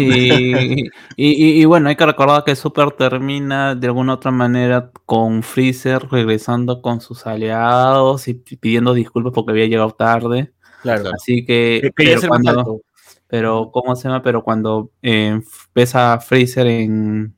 y- 0.72 0.84
y- 1.16 1.60
y 1.62 1.64
bueno, 1.66 1.88
hay 1.88 1.94
que 1.96 2.04
recordar 2.04 2.42
que 2.44 2.56
Super 2.56 2.90
termina 2.90 3.76
de 3.76 3.86
alguna 3.86 4.14
otra 4.14 4.32
manera 4.32 4.90
con 5.06 5.42
Freezer 5.44 6.08
regresando 6.10 6.82
con 6.82 7.00
sus 7.00 7.26
aliados 7.28 8.26
y 8.26 8.34
pidiendo 8.34 8.92
disculpas 8.92 9.32
porque 9.32 9.52
había 9.52 9.66
llegado 9.66 9.90
tarde. 9.90 10.52
Claro. 10.82 11.10
Así 11.14 11.44
que, 11.44 11.80
Que- 11.82 11.92
pero 11.94 12.20
cuando, 12.28 12.80
pero 13.28 13.70
¿cómo 13.72 13.94
se 13.94 14.08
llama? 14.08 14.22
Pero 14.22 14.42
cuando 14.42 14.90
eh, 15.02 15.40
ves 15.72 15.94
a 15.94 16.18
Freezer 16.18 16.66
en, 16.66 17.36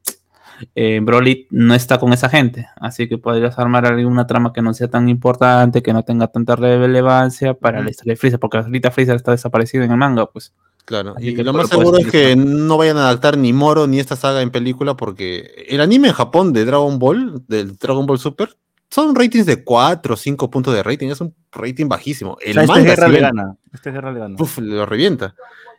en 0.74 1.05
Broly, 1.05 1.46
no 1.50 1.74
está 1.74 1.98
con 1.98 2.12
esa 2.12 2.28
gente. 2.28 2.66
Así 2.76 3.09
que 3.09 3.18
podrías 3.18 3.59
armar 3.59 3.86
alguna 3.86 4.26
trama 4.26 4.53
que 4.53 4.62
no 4.62 4.74
sea 4.74 4.88
tan 4.88 5.09
importante, 5.09 5.82
que 5.82 5.92
no 5.92 6.05
tenga 6.05 6.28
tanta 6.28 6.57
relevancia 6.57 7.55
para 7.55 7.82
la 7.82 7.90
historia 7.90 8.12
de 8.12 8.16
Freezer, 8.16 8.40
porque 8.40 8.59
ahorita 8.59 8.90
Freezer 8.90 9.16
está 9.16 9.30
desaparecido 9.32 9.84
en 9.84 9.92
el 9.92 9.96
manga, 9.96 10.26
pues. 10.26 10.53
Claro, 10.84 11.14
Así 11.16 11.28
y 11.28 11.34
que 11.36 11.44
lo 11.44 11.53
más 11.53 11.68
seguro 11.68 11.98
es 11.98 12.11
que 12.11 12.34
no 12.34 12.76
vayan 12.76 12.96
a 12.96 13.03
adaptar 13.03 13.38
ni 13.38 13.53
Moro 13.53 13.86
ni 13.86 14.00
esta 14.00 14.16
saga 14.16 14.42
en 14.42 14.50
película 14.50 14.96
porque 14.96 15.64
el 15.68 15.80
anime 15.80 16.09
en 16.09 16.14
Japón 16.14 16.53
de 16.53 16.64
Dragon 16.64 16.98
Ball, 16.98 17.44
del 17.46 17.76
Dragon 17.76 18.05
Ball 18.05 18.18
Super, 18.18 18.57
son 18.90 19.14
ratings 19.14 19.46
de 19.46 19.64
4 19.64 20.12
o 20.12 20.16
5 20.16 20.50
puntos 20.50 20.74
de 20.74 20.82
rating, 20.82 21.09
es 21.09 21.20
un 21.20 21.34
rating 21.53 21.86
bajísimo. 21.88 22.32
O 22.32 22.38
El 22.40 22.57
manga 22.66 22.82
guerra 22.82 23.09
le 23.09 23.20
gana. 23.20 23.57
Esta 23.72 23.90
guerra 23.90 24.12
le 24.12 24.18
gana. 24.18 24.36
Uf, 24.38 24.59
lo 24.59 24.84
revienta. 24.84 25.34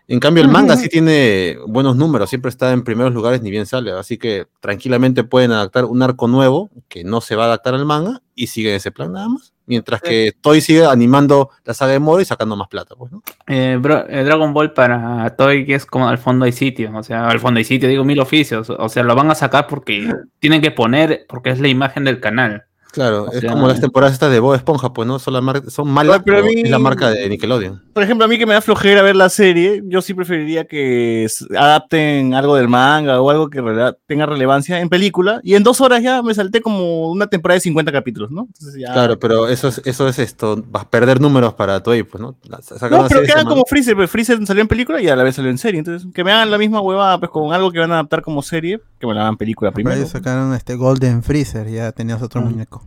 En 0.08 0.20
cambio, 0.20 0.44
el 0.44 0.50
manga 0.50 0.76
sí 0.76 0.90
tiene 0.90 1.58
buenos 1.66 1.96
números, 1.96 2.30
siempre 2.30 2.50
está 2.50 2.72
en 2.74 2.84
primeros 2.84 3.14
lugares 3.14 3.42
ni 3.42 3.50
bien 3.52 3.66
sale, 3.66 3.92
así 3.94 4.18
que 4.18 4.48
tranquilamente 4.60 5.24
pueden 5.24 5.52
adaptar 5.52 5.86
un 5.86 6.02
arco 6.04 6.28
nuevo 6.28 6.70
que 6.90 7.04
no 7.06 7.22
se 7.22 7.36
va 7.38 7.44
a 7.44 7.48
adaptar 7.48 7.74
al 7.74 7.86
manga 7.86 8.22
y 8.36 8.48
sigue 8.48 8.76
ese 8.76 8.92
plan 8.92 9.14
nada 9.14 9.30
más. 9.30 9.54
Mientras 9.66 10.02
que 10.02 10.34
Toy 10.42 10.60
sigue 10.60 10.86
animando 10.86 11.50
la 11.64 11.74
saga 11.74 11.94
de 11.94 12.00
Moro 12.00 12.22
y 12.22 12.26
sacando 12.26 12.58
más 12.58 12.68
plata, 12.68 12.96
pues, 12.98 13.14
¿no? 13.14 13.24
Eh, 13.48 13.78
bro- 13.82 14.06
eh, 14.10 14.26
Dragon 14.26 14.54
Ball 14.54 14.74
para 14.74 15.34
Toy 15.38 15.66
que 15.66 15.76
es 15.76 15.86
como 15.86 16.10
al 16.10 16.18
fondo 16.18 16.44
hay 16.44 16.52
sitio, 16.52 16.92
o 16.94 17.02
sea, 17.02 17.30
al 17.30 17.40
fondo 17.40 17.60
hay 17.60 17.64
sitio, 17.64 17.88
digo 17.88 18.04
mil 18.04 18.20
oficios, 18.20 18.70
o 18.70 18.90
sea, 18.90 19.04
lo 19.04 19.16
van 19.16 19.32
a 19.32 19.36
sacar 19.36 19.68
porque 19.68 20.14
tienen 20.40 20.62
que 20.62 20.72
poner, 20.72 21.26
porque 21.30 21.52
es 21.52 21.62
la 21.62 21.70
imagen 21.70 22.04
del 22.04 22.20
canal. 22.20 22.66
Claro, 22.94 23.24
O 23.24 23.32
es 23.32 23.40
sea, 23.42 23.52
como 23.52 23.68
las 23.68 23.82
temporadas 23.82 24.14
estas 24.14 24.32
de 24.32 24.40
Bob 24.40 24.54
Esponja, 24.54 24.94
pues, 24.94 25.08
¿no? 25.08 25.18
Son, 25.18 25.34
la 25.34 25.42
mar- 25.42 25.64
son 25.70 25.90
malas, 25.90 26.22
pero 26.24 26.38
pero 26.44 26.48
mí- 26.48 26.62
es 26.62 26.70
la 26.70 26.78
marca 26.78 27.10
de 27.10 27.28
Nickelodeon. 27.28 27.82
Por 27.92 28.04
ejemplo, 28.04 28.26
a 28.26 28.28
mí 28.28 28.38
que 28.38 28.46
me 28.46 28.54
da 28.54 28.62
flojera 28.62 29.02
ver 29.02 29.16
la 29.16 29.30
serie, 29.30 29.82
yo 29.88 30.02
sí 30.04 30.14
preferiría 30.14 30.66
que 30.66 31.28
adapten 31.58 32.34
algo 32.36 32.56
del 32.56 32.68
manga 32.68 33.20
o 33.20 33.30
algo 33.30 33.50
que 33.50 33.62
tenga 34.08 34.26
relevancia 34.28 34.80
en 34.80 34.90
película. 34.90 35.40
Y 35.44 35.56
en 35.56 35.64
dos 35.64 35.82
horas 35.82 36.04
ya 36.04 36.22
me 36.22 36.34
salté 36.36 36.62
como 36.62 37.10
una 37.10 37.28
temporada 37.28 37.56
de 37.56 37.62
50 37.62 37.92
capítulos, 37.92 38.30
¿no? 38.32 38.42
Entonces 38.48 38.80
ya... 38.80 38.94
Claro, 38.94 39.18
pero 39.20 39.48
eso 39.48 39.68
es, 39.70 39.82
eso 39.86 40.08
es 40.08 40.20
esto, 40.20 40.64
vas 40.70 40.84
a 40.84 40.90
perder 40.90 41.20
números 41.20 41.54
para 41.56 41.82
Toy, 41.82 42.04
pues, 42.04 42.22
¿no? 42.22 42.36
No, 42.48 42.58
pero 42.68 42.68
serie 42.70 43.08
que 43.08 43.10
hagan 43.10 43.26
semanal. 43.28 43.46
como 43.48 43.64
Freezer, 43.66 43.96
pues 43.96 44.10
Freezer 44.12 44.46
salió 44.46 44.62
en 44.62 44.68
película 44.68 45.02
y 45.02 45.08
a 45.10 45.16
la 45.16 45.24
vez 45.24 45.36
salió 45.36 45.50
en 45.50 45.58
serie. 45.58 45.80
Entonces, 45.80 46.08
que 46.14 46.24
me 46.24 46.32
hagan 46.32 46.52
la 46.52 46.58
misma 46.58 46.80
huevada, 46.82 47.18
pues 47.20 47.32
con 47.32 47.54
algo 47.54 47.72
que 47.72 47.80
van 47.80 47.92
a 47.92 47.96
adaptar 47.96 48.22
como 48.22 48.42
serie, 48.42 48.80
que 49.00 49.08
me 49.08 49.14
la 49.14 49.22
hagan 49.22 49.38
película 49.38 49.72
Por 49.72 49.80
ahí 49.80 49.84
primero. 49.86 50.08
sacaron 50.08 50.54
este 50.54 50.76
Golden 50.76 51.24
Freezer, 51.24 51.68
ya 51.70 51.92
tenías 51.92 52.22
otro 52.22 52.42
Ah. 52.42 52.44
muñeco. 52.44 52.83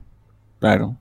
Claro. 0.60 0.96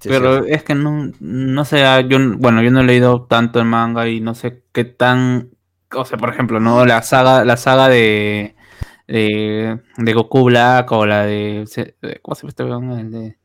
Sí, 0.00 0.08
Pero 0.08 0.42
sí. 0.44 0.50
es 0.52 0.62
que 0.64 0.74
no, 0.74 1.12
no 1.20 1.64
sé, 1.64 1.84
ah, 1.84 2.00
yo, 2.00 2.18
bueno, 2.38 2.62
yo 2.62 2.70
no 2.70 2.80
he 2.80 2.84
leído 2.84 3.22
tanto 3.22 3.58
el 3.60 3.66
manga 3.66 4.08
y 4.08 4.20
no 4.20 4.34
sé 4.34 4.62
qué 4.72 4.84
tan, 4.84 5.50
o 5.94 6.04
sea, 6.04 6.16
por 6.18 6.30
ejemplo, 6.30 6.60
¿no? 6.60 6.86
La 6.86 7.02
saga, 7.02 7.44
la 7.44 7.56
saga 7.58 7.88
de, 7.88 8.56
de, 9.06 9.78
de 9.98 10.12
Goku 10.14 10.44
Black 10.44 10.90
o 10.92 11.04
la 11.04 11.24
de, 11.24 11.64
¿cómo 12.22 12.34
se 12.34 12.46
llama 12.46 13.00
este? 13.00 13.00
El 13.00 13.10
de... 13.10 13.36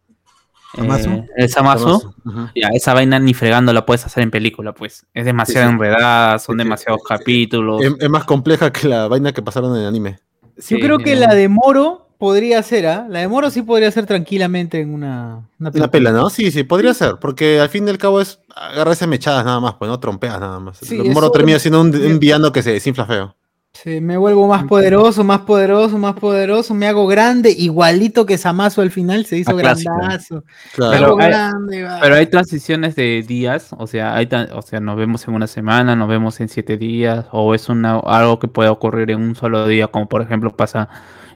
Eh, 0.78 1.28
el 1.36 1.50
Samasu. 1.50 2.16
Ya, 2.56 2.70
esa 2.70 2.94
vaina 2.94 3.20
ni 3.20 3.34
fregando 3.34 3.74
la 3.74 3.86
puedes 3.86 4.06
hacer 4.06 4.24
en 4.24 4.32
película, 4.32 4.74
pues. 4.74 5.06
Es 5.14 5.26
demasiado 5.26 5.68
sí. 5.68 5.74
enredada, 5.74 6.40
son 6.40 6.56
Sí, 6.56 6.60
sí. 6.62 6.64
demasiados 6.64 7.02
capítulos. 7.04 7.84
Es, 7.84 7.94
es 8.00 8.10
más 8.10 8.24
compleja 8.24 8.72
que 8.72 8.88
la 8.88 9.10
vaina 9.10 9.34
que 9.34 9.42
pasaron 9.42 9.76
en 9.76 9.82
el 9.82 9.88
anime. 9.88 10.20
Sí, 10.58 10.76
Yo 10.76 10.86
creo 10.86 10.98
que 11.00 11.16
la 11.18 11.36
de 11.36 11.50
Moro 11.50 12.11
podría 12.22 12.62
ser, 12.62 12.86
¿ah? 12.86 13.08
La 13.10 13.20
de 13.20 13.28
Moro 13.28 13.50
sí 13.50 13.64
podría 13.64 13.90
ser 13.90 14.06
tranquilamente 14.06 14.80
en 14.80 14.94
una, 14.94 15.42
una 15.60 15.72
Una 15.74 15.88
pela, 15.90 16.12
¿no? 16.12 16.30
Sí, 16.30 16.52
sí, 16.52 16.64
podría 16.64 16.94
ser, 16.94 17.16
porque 17.20 17.60
al 17.60 17.68
fin 17.70 17.88
y 17.88 17.90
al 17.90 17.98
cabo 17.98 18.22
es 18.22 18.40
agarrarse 18.56 19.08
mechadas 19.08 19.44
nada 19.44 19.60
más, 19.60 19.74
pues 19.74 19.90
no 19.90 20.00
trompeas 20.00 20.40
nada 20.40 20.60
más. 20.60 20.78
Sí, 20.78 20.96
el 21.00 21.12
moro 21.12 21.26
eso- 21.28 21.32
termina 21.32 21.58
siendo 21.58 21.82
un, 21.82 21.88
un 21.96 22.20
villano 22.20 22.52
que 22.52 22.62
se 22.62 22.72
desinfla 22.74 23.06
feo. 23.08 23.36
Sí, 23.74 24.02
me 24.02 24.18
vuelvo 24.18 24.48
más 24.48 24.66
poderoso, 24.66 25.24
más 25.24 25.40
poderoso, 25.40 25.98
más 25.98 26.14
poderoso, 26.16 26.74
me 26.76 26.88
hago 26.88 27.08
grande, 27.08 27.52
igualito 27.58 28.26
que 28.26 28.38
Samazo 28.38 28.82
al 28.82 28.92
final 28.92 29.26
se 29.26 29.38
hizo 29.38 29.56
clásica. 29.58 29.92
grandazo. 29.98 30.44
Claro. 30.76 30.92
Pero 30.92 31.06
hago 31.08 31.22
hay- 31.22 31.28
grande, 31.30 31.84
va. 31.84 32.00
Pero 32.02 32.16
hay 32.16 32.28
transiciones 32.28 32.96
de 32.96 33.24
días, 33.28 33.70
o 33.78 33.88
sea, 33.88 34.14
hay 34.16 34.28
tan- 34.28 34.52
o 34.52 34.62
sea, 34.62 34.80
nos 34.82 34.98
vemos 34.98 35.26
en 35.28 35.34
una 35.34 35.48
semana, 35.48 35.96
nos 35.96 36.08
vemos 36.10 36.40
en 36.42 36.50
siete 36.50 36.78
días, 36.78 37.26
o 37.32 37.56
es 37.56 37.68
una, 37.70 37.98
algo 38.00 38.38
que 38.40 38.48
puede 38.48 38.70
ocurrir 38.70 39.10
en 39.10 39.22
un 39.22 39.36
solo 39.36 39.66
día, 39.66 39.88
como 39.88 40.08
por 40.10 40.22
ejemplo 40.22 40.56
pasa 40.56 40.90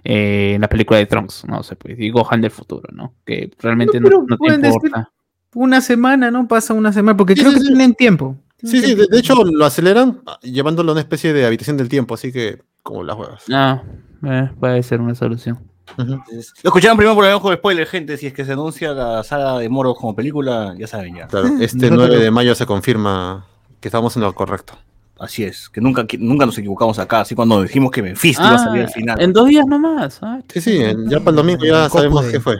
eh, 0.05 0.53
en 0.55 0.61
la 0.61 0.69
película 0.69 0.99
de 0.99 1.05
Trunks, 1.07 1.45
no 1.47 1.63
sé, 1.63 1.75
pues, 1.75 1.95
y 1.99 2.09
Gohan 2.11 2.39
del 2.39 2.51
futuro, 2.51 2.87
¿no? 2.93 3.13
Que 3.25 3.51
realmente 3.59 3.99
No, 3.99 4.09
no, 4.09 4.37
pero 4.37 4.55
no 4.57 4.61
te 4.61 4.67
importa. 4.67 5.11
Una 5.55 5.81
semana, 5.81 6.29
¿no? 6.31 6.47
Pasa 6.47 6.73
una 6.73 6.93
semana, 6.93 7.17
porque 7.17 7.33
Sí, 7.35 7.39
creo 7.41 7.51
sí, 7.51 7.57
que 7.57 7.61
sí. 7.63 7.67
tienen 7.69 7.95
tiempo. 7.95 8.37
Sí, 8.63 8.81
sí, 8.81 8.95
de, 8.95 9.07
de 9.09 9.19
hecho 9.19 9.35
lo 9.43 9.65
aceleran 9.65 10.21
ah, 10.25 10.39
llevándolo 10.41 10.91
a 10.91 10.93
una 10.93 11.01
especie 11.01 11.33
de 11.33 11.45
habitación 11.45 11.75
del 11.77 11.89
tiempo, 11.89 12.13
así 12.13 12.31
que 12.31 12.61
como 12.83 13.03
las 13.03 13.17
huevas. 13.17 13.43
Ah, 13.51 13.83
eh, 14.23 14.49
puede 14.59 14.81
ser 14.83 15.01
una 15.01 15.15
solución. 15.15 15.59
Lo 15.97 16.23
escucharon 16.63 16.97
primero 16.97 17.15
por 17.15 17.25
el 17.25 17.33
ojo 17.33 17.49
de 17.51 17.57
spoiler, 17.57 17.85
gente. 17.87 18.17
Si 18.17 18.25
es 18.27 18.33
que 18.33 18.43
se 18.43 18.53
anuncia 18.53 18.91
la 18.93 19.23
saga 19.23 19.59
de 19.59 19.69
Moro 19.69 19.93
como 19.93 20.15
película, 20.15 20.73
ya 20.77 20.87
saben 20.87 21.15
ya. 21.15 21.27
Claro, 21.27 21.47
este 21.59 21.89
Nosotros- 21.89 22.07
9 22.09 22.23
de 22.23 22.31
mayo 22.31 22.55
se 22.55 22.65
confirma 22.65 23.45
que 23.79 23.87
estamos 23.87 24.15
en 24.15 24.23
lo 24.23 24.33
correcto. 24.33 24.73
Así 25.19 25.43
es, 25.45 25.69
que 25.69 25.79
nunca, 25.79 26.05
que 26.05 26.17
nunca 26.17 26.45
nos 26.45 26.57
equivocamos 26.57 26.99
acá, 26.99 27.21
así 27.21 27.35
cuando 27.35 27.61
dijimos 27.63 27.89
que 27.91 28.01
Mephisto 28.03 28.43
iba 28.43 28.55
a 28.55 28.59
salir 28.59 28.81
al 28.83 28.89
final. 28.89 29.21
En 29.21 29.31
dos 29.31 29.47
días 29.47 29.65
nomás. 29.65 30.19
ah, 30.21 30.39
Sí, 30.53 30.59
sí, 30.61 30.79
ya 31.07 31.19
para 31.19 31.29
el 31.29 31.35
domingo 31.37 31.63
ya 31.65 31.87
sabemos 31.89 32.23
Day. 32.23 32.31
qué 32.33 32.39
fue. 32.41 32.57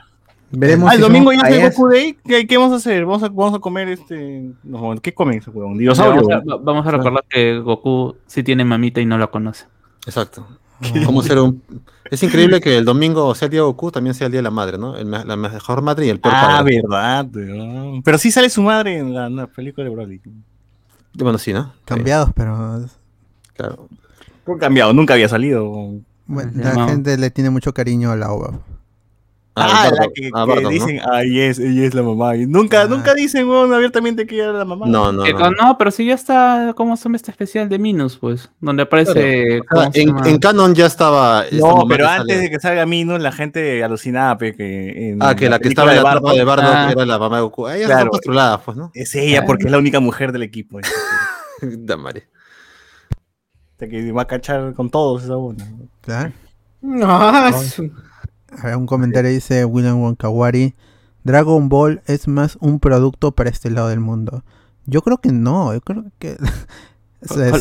Veremos 0.52 0.90
Ah, 0.90 0.94
el 0.94 0.98
si 1.00 1.04
domingo 1.04 1.34
ya 1.34 1.50
es. 1.50 1.76
Goku 1.76 1.90
Day. 1.90 2.18
¿Qué, 2.26 2.48
qué 2.48 2.58
vamos 2.58 2.72
a 2.72 2.76
hacer? 2.78 3.04
Vamos 3.06 3.24
a, 3.24 3.28
vamos 3.30 3.54
a 3.56 3.60
comer 3.60 3.90
este. 3.90 4.52
no, 4.64 4.96
¿Qué 5.02 5.14
comen 5.14 5.40
ese 5.40 5.50
huevón? 5.50 5.78
Dinosaurio. 5.78 6.22
Vamos 6.26 6.54
a, 6.54 6.56
vamos 6.64 6.88
a 6.88 6.92
recordar 6.92 7.26
que 7.30 7.60
Goku 7.60 8.16
sí 8.26 8.42
tiene 8.42 8.64
mamita 8.64 9.02
y 9.02 9.06
no 9.06 9.18
la 9.18 9.28
conoce. 9.28 9.66
Exacto. 10.06 10.48
Cómo 11.06 11.22
ser 11.24 11.40
un... 11.40 11.62
Es 12.12 12.22
increíble 12.22 12.62
que 12.62 12.78
el 12.78 12.86
domingo 12.86 13.34
sea 13.34 13.48
el 13.48 13.52
día 13.52 13.62
de 13.62 13.66
Goku, 13.66 13.92
también 13.92 14.14
sea 14.14 14.28
el 14.28 14.32
día 14.32 14.40
de 14.40 14.44
la 14.44 14.52
madre, 14.52 14.78
¿no? 14.78 14.96
El 14.96 15.06
me- 15.08 15.26
la 15.26 15.36
mejor 15.36 15.82
madre 15.82 16.06
y 16.06 16.10
el 16.10 16.20
peor 16.20 16.36
Ah, 16.38 16.58
padre. 16.60 16.82
verdad, 16.82 17.26
weón. 17.34 18.04
Pero 18.04 18.18
sí 18.18 18.30
sale 18.32 18.50
su 18.50 18.62
madre 18.62 18.98
en 19.00 19.14
la, 19.14 19.28
en 19.28 19.36
la 19.38 19.48
película 19.48 19.84
de 19.86 19.90
Broly. 19.90 20.22
Bueno, 21.18 21.38
sí, 21.38 21.54
¿no? 21.54 21.66
Sí, 21.66 21.80
Cambiados, 21.86 22.32
pero 22.36 22.86
claro. 23.54 23.88
¿Cómo 24.44 24.58
cambiado? 24.58 24.94
Nunca 24.94 25.14
había 25.14 25.30
salido. 25.30 25.66
bueno, 26.28 26.52
la 26.56 26.74
No. 26.74 26.88
gente 26.88 27.18
le 27.18 27.32
tiene 27.32 27.50
mucho 27.50 27.74
cariño 27.74 28.12
a 28.12 28.16
la 28.16 28.32
ova. 28.32 28.60
Ah, 29.58 29.90
Bardock, 29.90 30.00
la 30.00 30.08
que, 30.14 30.28
ah, 30.28 30.30
que 30.30 30.32
Bardock, 30.32 30.64
¿no? 30.64 30.70
dicen, 30.70 31.00
ay, 31.14 31.40
es, 31.40 31.60
ella 31.60 31.86
es 31.86 31.94
la 31.94 32.04
mamá. 32.04 32.36
Y 32.36 32.46
nunca, 32.46 32.82
Ah. 32.82 32.88
nunca 32.88 33.14
dicen, 33.14 33.48
weón, 33.48 33.74
abiertamente 33.74 34.26
que 34.28 34.36
ella 34.36 34.46
era 34.50 34.54
la 34.60 34.66
mamá. 34.66 34.86
No, 34.86 35.12
no, 35.14 35.24
no. 35.26 35.52
no, 35.52 35.78
pero 35.78 35.92
sí 35.92 36.06
ya 36.06 36.14
está, 36.16 36.74
¿cómo 36.76 36.98
se 36.98 37.06
llama 37.06 37.16
este 37.16 37.32
especial 37.32 37.70
de 37.70 37.80
Minus, 37.80 38.18
pues? 38.18 38.50
Donde 38.60 38.84
aparece... 38.84 39.62
Ah, 39.70 39.90
¿cómo 39.90 39.92
se 39.94 40.02
en, 40.02 40.40
Canon 40.40 40.76
ya 40.76 40.86
estaba. 40.88 41.46
esta 41.46 41.56
No, 41.58 41.86
pero 41.88 42.08
antes 42.08 42.42
de 42.42 42.50
que 42.50 42.60
salga 42.60 42.86
Minus, 42.86 43.22
la 43.22 43.32
gente 43.32 43.82
alucinaba, 43.84 44.38
pe, 44.38 44.54
que 44.56 45.12
en 45.12 45.24
Ah, 45.24 45.36
que 45.36 45.50
la 45.50 45.60
que 45.60 45.70
estaba 45.70 45.92
en 45.96 46.04
la 46.04 46.20
de 46.34 46.44
Bardock 46.44 46.70
Ah. 46.74 46.92
era 46.92 47.06
la 47.06 47.18
mamá 47.18 47.38
de 47.38 47.42
Goku. 47.44 47.70
Ellas 47.70 47.88
Claro. 47.88 48.12
postuladas, 48.12 48.60
pues, 48.66 48.76
¿no? 48.76 48.92
Es 48.94 49.16
ella, 49.16 49.46
porque 49.46 49.66
es 49.66 49.72
la 49.72 49.78
única 49.78 50.00
mujer 50.02 50.32
del 50.34 50.44
equipo. 50.44 50.80
Da 51.62 51.96
madre. 51.96 52.28
Hasta 53.72 53.88
que 53.88 54.12
va 54.12 54.24
a 54.24 54.28
cachar 54.28 54.74
con 54.74 54.90
todos 54.90 55.24
esa 55.24 55.36
buena. 55.36 55.66
Claro. 56.02 56.34
Ah, 57.04 57.52
ver, 57.54 57.92
un 58.78 58.86
comentario 58.86 59.30
dice 59.32 59.66
William 59.66 60.02
Wonkawari. 60.02 60.76
Dragon 61.24 61.70
Ball 61.70 62.02
es 62.06 62.28
más 62.28 62.58
un 62.62 62.80
producto 62.80 63.32
para 63.34 63.50
este 63.50 63.70
lado 63.72 63.88
del 63.90 64.00
mundo. 64.00 64.44
Yo 64.86 65.02
creo 65.02 65.18
que 65.20 65.32
no, 65.32 65.74
yo 65.74 65.82
creo 65.82 66.06
que 66.20 66.38
este. 67.22 67.52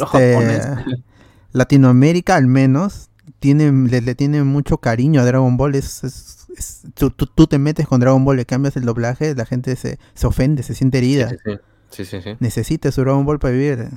Latinoamérica 1.52 2.36
al 2.36 2.46
menos 2.46 3.10
tiene, 3.38 3.70
le, 3.88 4.00
le 4.00 4.14
tiene 4.14 4.42
mucho 4.42 4.78
cariño 4.78 5.20
a 5.20 5.24
Dragon 5.24 5.56
Ball. 5.56 5.74
Es, 5.76 6.04
es- 6.04 6.46
es- 6.56 6.82
tú, 6.94 7.10
tú- 7.10 7.26
tú 7.26 7.46
te 7.46 7.58
metes 7.58 7.86
con 7.86 8.00
Dragon 8.00 8.24
Ball, 8.24 8.36
le 8.36 8.44
cambias 8.46 8.76
el 8.76 8.84
doblaje, 8.84 9.34
la 9.34 9.46
gente 9.46 9.76
se, 9.76 9.98
se 10.14 10.26
ofende, 10.26 10.62
se 10.62 10.74
siente 10.74 10.98
herida. 10.98 11.30
Sí, 11.30 11.36
sí, 11.44 11.50
sí. 11.90 12.04
sí, 12.04 12.22
sí. 12.22 12.36
Necesita 12.40 12.90
su 12.92 13.00
Dragon 13.02 13.24
Ball 13.24 13.38
para 13.38 13.52
vivir. 13.54 13.88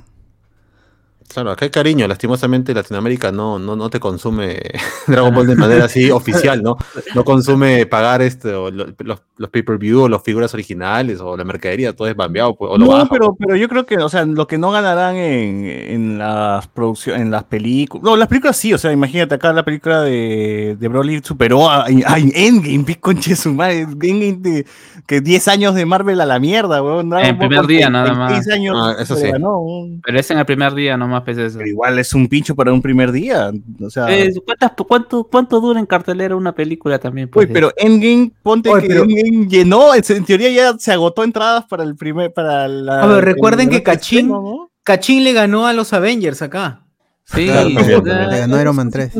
Claro, 1.28 1.50
acá 1.50 1.66
hay 1.66 1.70
cariño. 1.70 2.08
Lastimosamente 2.08 2.72
Latinoamérica 2.74 3.30
no, 3.30 3.58
no, 3.58 3.76
no 3.76 3.90
te 3.90 4.00
consume 4.00 4.58
Dragon 5.06 5.34
Ball 5.34 5.46
de 5.46 5.56
manera 5.56 5.84
así 5.84 6.10
oficial, 6.10 6.62
¿no? 6.62 6.76
No 7.14 7.24
consume 7.24 7.86
pagar 7.86 8.22
este, 8.22 8.54
o 8.54 8.70
lo- 8.70 8.86
los, 8.98 9.22
los 9.36 9.50
pay-per-view 9.50 10.02
o 10.02 10.08
las 10.08 10.22
figuras 10.22 10.54
originales 10.54 11.20
o 11.20 11.36
la 11.36 11.44
mercadería, 11.44 11.92
todo 11.94 12.08
es 12.08 12.16
bambeado 12.16 12.54
pues, 12.56 12.70
o 12.72 12.78
lo 12.78 12.84
No, 12.86 12.92
baja. 12.92 13.08
pero, 13.10 13.36
pero 13.38 13.56
yo 13.56 13.68
creo 13.68 13.84
que, 13.86 13.98
o 13.98 14.08
sea, 14.08 14.24
lo 14.24 14.46
que 14.46 14.58
no 14.58 14.70
ganarán 14.70 15.16
en, 15.16 15.64
en 15.66 16.18
las 16.18 16.66
producciones, 16.68 17.22
en 17.22 17.30
las 17.30 17.44
películas. 17.44 18.02
No, 18.04 18.16
las 18.16 18.28
películas 18.28 18.56
sí, 18.56 18.72
o 18.72 18.78
sea, 18.78 18.90
imagínate 18.92 19.34
acá 19.34 19.52
la 19.52 19.64
película 19.64 20.00
de, 20.02 20.76
de 20.80 20.88
Broly 20.88 21.20
superó 21.22 21.68
a, 21.68 21.84
a 21.84 22.18
Endgame, 22.18 22.96
conche 23.00 23.36
su 23.36 23.52
madre. 23.52 23.80
Endgame 23.82 24.32
de- 24.40 24.66
que 25.06 25.22
10 25.22 25.48
años 25.48 25.74
de 25.74 25.86
Marvel 25.86 26.20
a 26.20 26.26
la 26.26 26.38
mierda, 26.38 26.82
weón. 26.82 27.08
Dragon 27.08 27.26
En 27.28 27.38
primer 27.38 27.66
día 27.66 27.88
nada 27.88 28.12
más. 28.12 28.28
36 28.32 28.54
años 28.54 28.76
Ah, 28.78 28.96
eso 29.02 29.16
sí. 29.16 29.26
ganó, 29.30 29.58
weón. 29.60 30.02
Pero 30.04 30.18
es 30.20 30.30
en 30.30 30.38
el 30.38 30.44
primer 30.44 30.74
día 30.74 30.98
nomás, 30.98 31.17
eso. 31.38 31.58
Pero 31.58 31.68
igual 31.70 31.98
es 31.98 32.12
un 32.14 32.28
pincho 32.28 32.54
para 32.54 32.72
un 32.72 32.80
primer 32.82 33.10
día. 33.12 33.50
O 33.80 33.90
sea, 33.90 34.06
Eh, 34.08 34.32
¿cuántas- 34.44 34.72
cuánto, 34.86 35.24
¿Cuánto 35.24 35.60
dura 35.60 35.80
en 35.80 35.86
cartelera 35.86 36.36
una 36.36 36.52
película 36.54 36.98
también? 36.98 37.26
Uy, 37.28 37.32
Pues, 37.32 37.48
pero 37.52 37.72
Endgame, 37.76 38.32
ponte 38.42 38.70
Oye, 38.70 38.82
que 38.82 38.88
pero- 38.88 39.02
Endgame 39.04 39.48
llenó, 39.48 39.94
en 39.94 40.24
teoría 40.24 40.50
ya 40.50 40.78
se 40.78 40.92
agotó 40.92 41.24
entradas 41.24 41.64
para 41.66 41.82
el 41.84 41.96
primer, 41.96 42.32
para 42.32 42.68
la. 42.68 43.02
A 43.02 43.06
ver, 43.06 43.24
recuerden 43.24 43.68
el- 43.68 43.76
que 43.76 43.82
Cachín- 43.82 44.18
estreno, 44.26 44.42
¿no? 44.42 44.70
Cachín 44.84 45.24
le 45.24 45.32
ganó 45.32 45.66
a 45.66 45.72
los 45.72 45.92
Avengers 45.92 46.40
acá. 46.42 46.84
Sí, 47.24 47.44
Claro, 47.44 47.68
le 47.68 48.38
ganó 48.38 48.58
Iron 48.60 48.74
Man 48.76 48.90
3. 48.90 49.12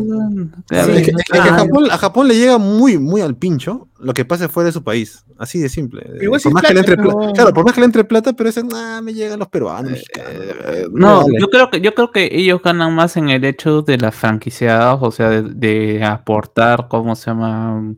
Claro, 0.66 0.92
Es 0.94 1.04
que, 1.04 1.10
es 1.10 1.24
que 1.30 1.38
a. 1.38 1.42
Japón, 1.44 1.90
a 1.90 1.98
Japón 1.98 2.26
le 2.28 2.36
llega 2.36 2.56
muy, 2.56 2.96
muy 2.96 3.20
al 3.20 3.36
pincho 3.36 3.87
lo 4.00 4.14
que 4.14 4.24
pase 4.24 4.48
fuera 4.48 4.66
de 4.66 4.72
su 4.72 4.82
país. 4.84 5.24
Así 5.38 5.58
de 5.60 5.68
simple. 5.68 6.02
Igual 6.20 6.40
por 6.40 6.52
más 6.52 6.62
que 6.64 6.74
le 6.74 6.82
plata, 6.82 6.92
entre 7.02 7.04
no. 7.26 7.32
Claro, 7.32 7.52
por 7.52 7.64
más 7.64 7.74
que 7.74 7.80
le 7.80 7.86
entre 7.86 8.04
plata, 8.04 8.32
pero 8.32 8.48
dicen, 8.48 8.68
ah, 8.74 9.00
me 9.02 9.12
llegan 9.14 9.38
los 9.38 9.48
peruanos, 9.48 9.92
mexicanos. 9.92 10.32
Eh, 10.32 10.86
No, 10.92 11.24
yo 11.38 11.48
creo 11.48 11.70
que 11.70 11.80
yo 11.80 11.94
creo 11.94 12.10
que 12.10 12.28
ellos 12.32 12.60
ganan 12.62 12.94
más 12.94 13.16
en 13.16 13.28
el 13.28 13.44
hecho 13.44 13.82
de 13.82 13.98
las 13.98 14.14
franquiciadas, 14.14 14.98
o 15.00 15.10
sea, 15.10 15.30
de, 15.30 15.42
de 15.42 16.04
aportar, 16.04 16.88
¿cómo 16.88 17.14
se 17.16 17.26
llama? 17.30 17.94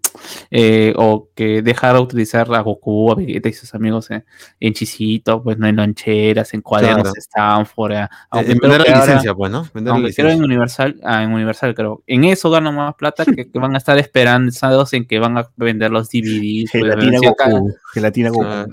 Eh, 0.51 0.93
o 0.97 1.29
que 1.35 1.63
dejar 1.63 1.95
de 1.95 2.01
utilizar 2.03 2.53
a 2.55 2.61
Goku, 2.61 3.13
a 3.13 3.15
Vegeta 3.15 3.49
y 3.49 3.53
sus 3.53 3.75
amigos 3.75 4.11
en, 4.11 4.25
en 4.61 4.73
chisito, 4.75 5.43
pues 5.43 5.59
no 5.59 5.67
en 5.67 5.77
loncheras, 5.77 6.53
en 6.55 6.61
cuadernos 6.63 7.03
Claro. 7.03 7.15
Stanford. 7.19 7.93
eh, 7.93 8.09
Eh, 8.35 8.45
en 8.53 8.59
vender 8.59 8.81
la 8.89 8.97
licencia, 9.01 9.35
pues, 9.35 9.51
¿no? 9.53 9.63
Vender 9.75 9.93
la 9.93 9.99
aunque 9.99 10.13
creo 10.15 10.27
en 10.29 10.33
licencia. 10.35 10.45
Universal, 10.47 11.01
ah, 11.05 11.23
en 11.23 11.33
Universal 11.33 11.75
creo, 11.75 12.03
en 12.07 12.25
eso 12.25 12.51
ganan 12.51 12.75
más 12.75 12.95
plata 12.95 13.25
que, 13.25 13.51
que 13.51 13.59
van 13.59 13.75
a 13.75 13.79
estar 13.79 13.99
esperanzados 13.99 14.93
en 14.93 15.07
que 15.07 15.19
van 15.19 15.39
a 15.39 15.49
vender 15.57 15.90
los 15.91 16.09
DVDs. 16.09 16.71
pues, 16.73 16.83
Gelatina 16.85 17.19
acá- 17.31 17.51
Goku. 17.51 17.75
Gelatina 17.93 18.31
Goku. 18.31 18.45
Ah, 18.45 18.67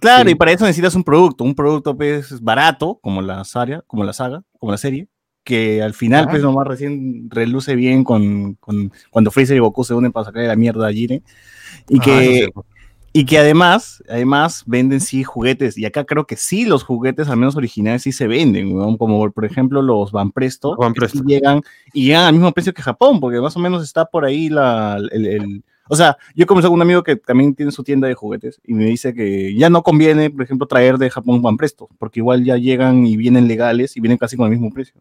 Claro, 0.00 0.24
Sí. 0.28 0.32
y 0.32 0.34
para 0.34 0.52
eso 0.52 0.64
necesitas 0.64 0.94
un 0.94 1.02
producto, 1.04 1.44
un 1.44 1.54
producto 1.54 1.96
pues 1.96 2.38
barato, 2.42 2.98
como 3.02 3.22
la 3.22 3.42
saga, 3.44 3.82
como 3.86 4.04
la 4.04 4.12
saga, 4.12 4.42
como 4.58 4.70
la 4.72 4.76
serie, 4.78 5.08
que 5.44 5.82
al 5.82 5.94
final 5.94 6.28
pues 6.28 6.42
nomás 6.42 6.66
recién 6.66 7.28
reluce 7.30 7.74
bien 7.74 8.04
con, 8.04 8.54
con- 8.56 8.92
cuando 9.10 9.30
Freezer 9.30 9.56
y 9.56 9.60
Goku 9.60 9.82
se 9.84 9.94
unen 9.94 10.12
para 10.12 10.26
sacar 10.26 10.42
de 10.42 10.48
la 10.48 10.56
mierda 10.56 10.88
a 10.88 10.92
Jiren. 10.92 11.22
Y 11.88 11.98
ah, 12.00 12.02
que, 12.04 12.48
y 13.14 13.24
que 13.24 13.38
además, 13.38 14.02
además 14.08 14.64
venden 14.66 15.00
sí 15.00 15.22
juguetes, 15.24 15.78
y 15.78 15.86
acá 15.86 16.04
creo 16.04 16.26
que 16.26 16.36
sí 16.36 16.66
los 16.66 16.82
juguetes, 16.82 17.28
al 17.28 17.36
menos 17.38 17.56
originales, 17.56 18.02
sí 18.02 18.12
se 18.12 18.26
venden, 18.26 18.72
weón, 18.76 18.98
como 18.98 19.30
por 19.30 19.44
ejemplo 19.46 19.80
los 19.80 20.12
Van 20.12 20.32
Presto, 20.32 20.76
Van 20.76 20.92
que 20.92 21.08
sí 21.08 21.18
Presto. 21.18 21.24
llegan, 21.28 21.60
y 21.94 22.06
llegan 22.06 22.24
al 22.26 22.32
mismo 22.34 22.52
precio 22.52 22.74
que 22.74 22.82
Japón, 22.82 23.20
porque 23.20 23.40
más 23.40 23.56
o 23.56 23.60
menos 23.60 23.82
está 23.82 24.04
por 24.04 24.24
ahí 24.26 24.50
la, 24.50 24.98
el, 25.12 25.26
el- 25.26 25.64
o 25.88 25.96
sea, 25.96 26.16
yo 26.34 26.46
conversé 26.46 26.68
con 26.68 26.76
un 26.76 26.82
amigo 26.82 27.02
que 27.02 27.16
también 27.16 27.54
tiene 27.54 27.72
su 27.72 27.84
tienda 27.84 28.08
de 28.08 28.14
juguetes 28.14 28.60
y 28.64 28.74
me 28.74 28.86
dice 28.86 29.14
que 29.14 29.54
ya 29.54 29.70
no 29.70 29.82
conviene, 29.82 30.30
por 30.30 30.42
ejemplo, 30.42 30.66
traer 30.66 30.98
de 30.98 31.10
Japón 31.10 31.42
Van 31.42 31.56
Presto, 31.56 31.88
porque 31.98 32.20
igual 32.20 32.44
ya 32.44 32.56
llegan 32.56 33.06
y 33.06 33.16
vienen 33.16 33.48
legales 33.48 33.96
y 33.96 34.00
vienen 34.00 34.18
casi 34.18 34.36
con 34.36 34.46
el 34.46 34.52
mismo 34.52 34.70
precio. 34.72 35.00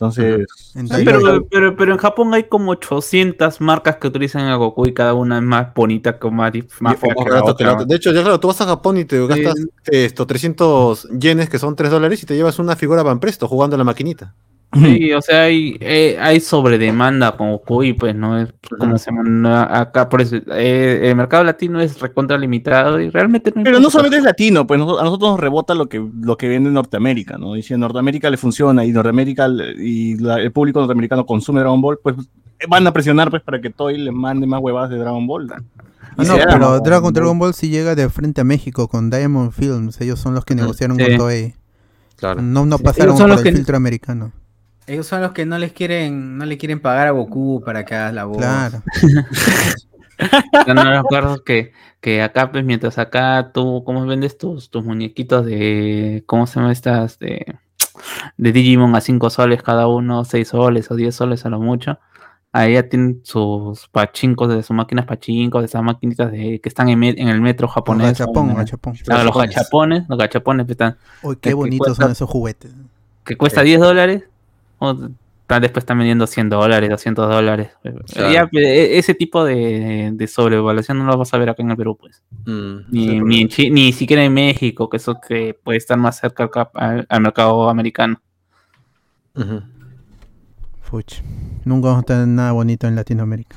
Entonces, 0.00 0.48
En 0.74 0.88
sí. 0.88 1.02
Pero, 1.04 1.46
pero, 1.50 1.76
pero 1.76 1.92
en 1.92 1.98
Japón 1.98 2.32
hay 2.32 2.44
como 2.44 2.70
800 2.72 3.60
marcas 3.60 3.96
que 3.96 4.06
utilizan 4.06 4.46
a 4.46 4.56
Goku 4.56 4.86
y 4.86 4.94
cada 4.94 5.12
una 5.12 5.36
es 5.36 5.42
más 5.42 5.74
bonita 5.74 6.18
que 6.18 6.30
más, 6.30 6.54
más 6.80 6.96
que 6.96 7.30
la 7.30 7.44
otra. 7.44 7.84
De 7.84 7.96
hecho, 7.96 8.10
ya 8.10 8.22
claro, 8.22 8.40
tú 8.40 8.48
vas 8.48 8.58
a 8.62 8.64
Japón 8.64 8.96
y 8.96 9.04
te 9.04 9.26
gastas 9.26 9.56
eh, 9.92 10.06
esto, 10.06 10.26
300 10.26 11.06
yenes, 11.10 11.50
que 11.50 11.58
son 11.58 11.76
3 11.76 11.90
dólares, 11.90 12.22
y 12.22 12.26
te 12.26 12.34
llevas 12.34 12.58
una 12.58 12.76
figura 12.76 13.02
Van 13.02 13.20
Presto 13.20 13.46
jugando 13.46 13.76
a 13.76 13.78
la 13.78 13.84
maquinita. 13.84 14.34
Sí, 14.72 15.12
o 15.12 15.20
sea, 15.20 15.42
hay, 15.42 15.76
eh, 15.80 16.16
hay 16.20 16.38
sobredemanda 16.38 17.36
con 17.36 17.50
Goku 17.50 17.82
y 17.82 17.92
pues 17.92 18.14
no 18.14 18.38
es 18.38 18.54
como 18.78 18.98
se 18.98 19.10
llama, 19.10 19.24
no, 19.28 19.56
acá 19.56 20.08
por 20.08 20.20
eso 20.20 20.36
eh, 20.36 21.00
el 21.10 21.16
mercado 21.16 21.42
latino 21.42 21.80
es 21.80 21.98
recontra 21.98 22.38
limitado 22.38 23.00
y 23.00 23.10
realmente 23.10 23.52
no 23.56 23.64
Pero 23.64 23.80
no 23.80 23.90
solamente 23.90 24.18
es 24.18 24.22
latino, 24.22 24.66
pues 24.68 24.80
a 24.80 24.84
nosotros 24.84 25.32
nos 25.32 25.40
rebota 25.40 25.74
lo 25.74 25.88
que, 25.88 26.00
lo 26.22 26.36
que 26.36 26.48
vende 26.48 26.70
Norteamérica, 26.70 27.36
¿no? 27.36 27.56
Y 27.56 27.62
si 27.64 27.74
en 27.74 27.80
Norteamérica 27.80 28.30
le 28.30 28.36
funciona 28.36 28.84
y 28.84 28.92
Norteamérica 28.92 29.48
y 29.76 30.16
la- 30.18 30.38
el 30.40 30.52
público 30.52 30.78
norteamericano 30.78 31.26
consume 31.26 31.60
Dragon 31.60 31.80
Ball, 31.80 31.98
pues 32.00 32.14
van 32.68 32.86
a 32.86 32.92
presionar 32.92 33.28
pues 33.30 33.42
para 33.42 33.60
que 33.60 33.70
Toy 33.70 33.98
le 33.98 34.12
mande 34.12 34.46
más 34.46 34.60
huevadas 34.62 34.90
de 34.90 34.98
Dragon 34.98 35.26
Ball. 35.26 35.50
Ah, 35.52 35.60
no, 36.16 36.24
se 36.24 36.32
pero 36.36 36.50
arma, 36.50 36.78
Dragon, 36.78 37.12
Dragon 37.12 37.38
Ball 37.40 37.54
sí 37.54 37.70
llega 37.70 37.96
de 37.96 38.08
frente 38.08 38.40
a 38.40 38.44
México 38.44 38.86
con 38.86 39.10
Diamond 39.10 39.50
Films. 39.50 40.00
Ellos 40.00 40.20
son 40.20 40.34
los 40.34 40.44
que 40.44 40.54
negociaron 40.54 40.96
Sí. 40.96 41.04
con 41.06 41.16
Toei. 41.16 41.54
Claro. 42.16 42.40
No, 42.42 42.66
no 42.66 42.78
pasaron 42.78 43.16
por 43.16 43.28
los 43.28 43.38
el 43.38 43.44
que- 43.44 43.52
filtro 43.52 43.76
americano. 43.76 44.30
Ellos 44.90 45.06
son 45.06 45.20
los 45.22 45.30
que 45.32 45.46
no 45.46 45.56
les 45.58 45.72
quieren, 45.72 46.36
no 46.36 46.44
le 46.44 46.58
quieren 46.58 46.80
pagar 46.80 47.06
a 47.06 47.12
Goku 47.12 47.62
para 47.64 47.84
que 47.84 47.94
hagas 47.94 48.12
la 48.12 48.24
voz. 48.24 48.38
Claro. 48.38 48.82
Yo 50.66 50.74
no 50.74 50.84
recuerdo 50.84 51.42
que, 51.44 51.72
que 52.00 52.22
acá, 52.22 52.50
pues, 52.52 52.64
mientras 52.64 52.98
acá 52.98 53.52
tú, 53.54 53.82
¿cómo 53.84 54.04
vendes 54.06 54.36
tus, 54.36 54.68
tus 54.70 54.84
muñequitos 54.84 55.46
de, 55.46 56.22
¿cómo 56.26 56.46
se 56.46 56.56
llama 56.60 56.72
estas? 56.72 57.18
De, 57.18 57.54
de 58.36 58.52
Digimon 58.52 58.94
a 58.96 59.00
5 59.00 59.30
soles 59.30 59.62
cada 59.62 59.86
uno, 59.86 60.24
6 60.24 60.48
soles 60.48 60.90
o 60.90 60.94
10 60.96 61.14
soles 61.14 61.46
a 61.46 61.50
lo 61.50 61.60
mucho. 61.60 61.98
Ahí 62.52 62.74
ya 62.74 62.82
tienen 62.88 63.20
sus 63.22 63.86
pachincos, 63.88 64.48
de 64.48 64.62
sus 64.64 64.74
máquinas 64.76 65.06
pachincos, 65.06 65.62
de 65.62 65.66
esas 65.66 65.82
maquinitas 65.84 66.32
de, 66.32 66.60
que 66.60 66.68
están 66.68 66.88
en, 66.88 66.98
me- 66.98 67.10
en 67.10 67.28
el 67.28 67.40
metro 67.40 67.66
Los 67.68 67.74
japonés. 67.74 68.06
gachapón, 68.18 68.50
o- 68.50 68.54
gachapón. 68.56 68.94
Ah, 69.08 69.22
los 69.22 69.34
Gachapones. 69.36 69.54
gachapones, 69.54 70.04
los 70.08 70.18
gachapones 70.18 70.66
que, 70.66 70.72
están, 70.72 70.96
Uy, 71.22 71.36
qué 71.40 71.54
bonitos 71.54 71.96
son 71.96 72.10
esos 72.10 72.28
juguetes. 72.28 72.72
que 73.24 73.36
cuesta 73.36 73.62
10 73.62 73.78
dólares. 73.80 74.24
Después 75.60 75.82
están 75.82 75.98
vendiendo 75.98 76.28
100 76.28 76.48
dólares, 76.48 76.88
200 76.88 77.28
dólares. 77.28 77.70
Claro. 77.82 78.32
Ya, 78.32 78.48
e- 78.52 78.98
ese 78.98 79.14
tipo 79.14 79.44
de, 79.44 80.10
de 80.12 80.26
sobrevaluación 80.28 80.98
no 80.98 81.04
lo 81.06 81.18
vas 81.18 81.34
a 81.34 81.38
ver 81.38 81.48
acá 81.48 81.62
en 81.62 81.70
el 81.72 81.76
Perú, 81.76 81.96
pues. 81.98 82.22
Mm, 82.46 82.76
Ni, 82.90 83.20
ni, 83.20 83.40
en 83.42 83.74
ni 83.74 83.92
siquiera 83.92 84.24
en 84.24 84.32
México, 84.32 84.88
que 84.88 84.98
eso 84.98 85.20
que 85.20 85.54
puede 85.60 85.78
estar 85.78 85.98
más 85.98 86.18
cerca 86.20 86.44
al, 86.44 86.50
cap- 86.50 86.76
al- 86.76 87.04
al 87.08 87.20
mercado 87.20 87.68
americano. 87.68 88.20
Fuch. 90.82 91.20
Nunca 91.64 91.88
vamos 91.88 92.02
a 92.02 92.06
tener 92.06 92.28
nada 92.28 92.52
bonito 92.52 92.86
en 92.86 92.94
Latinoamérica. 92.96 93.56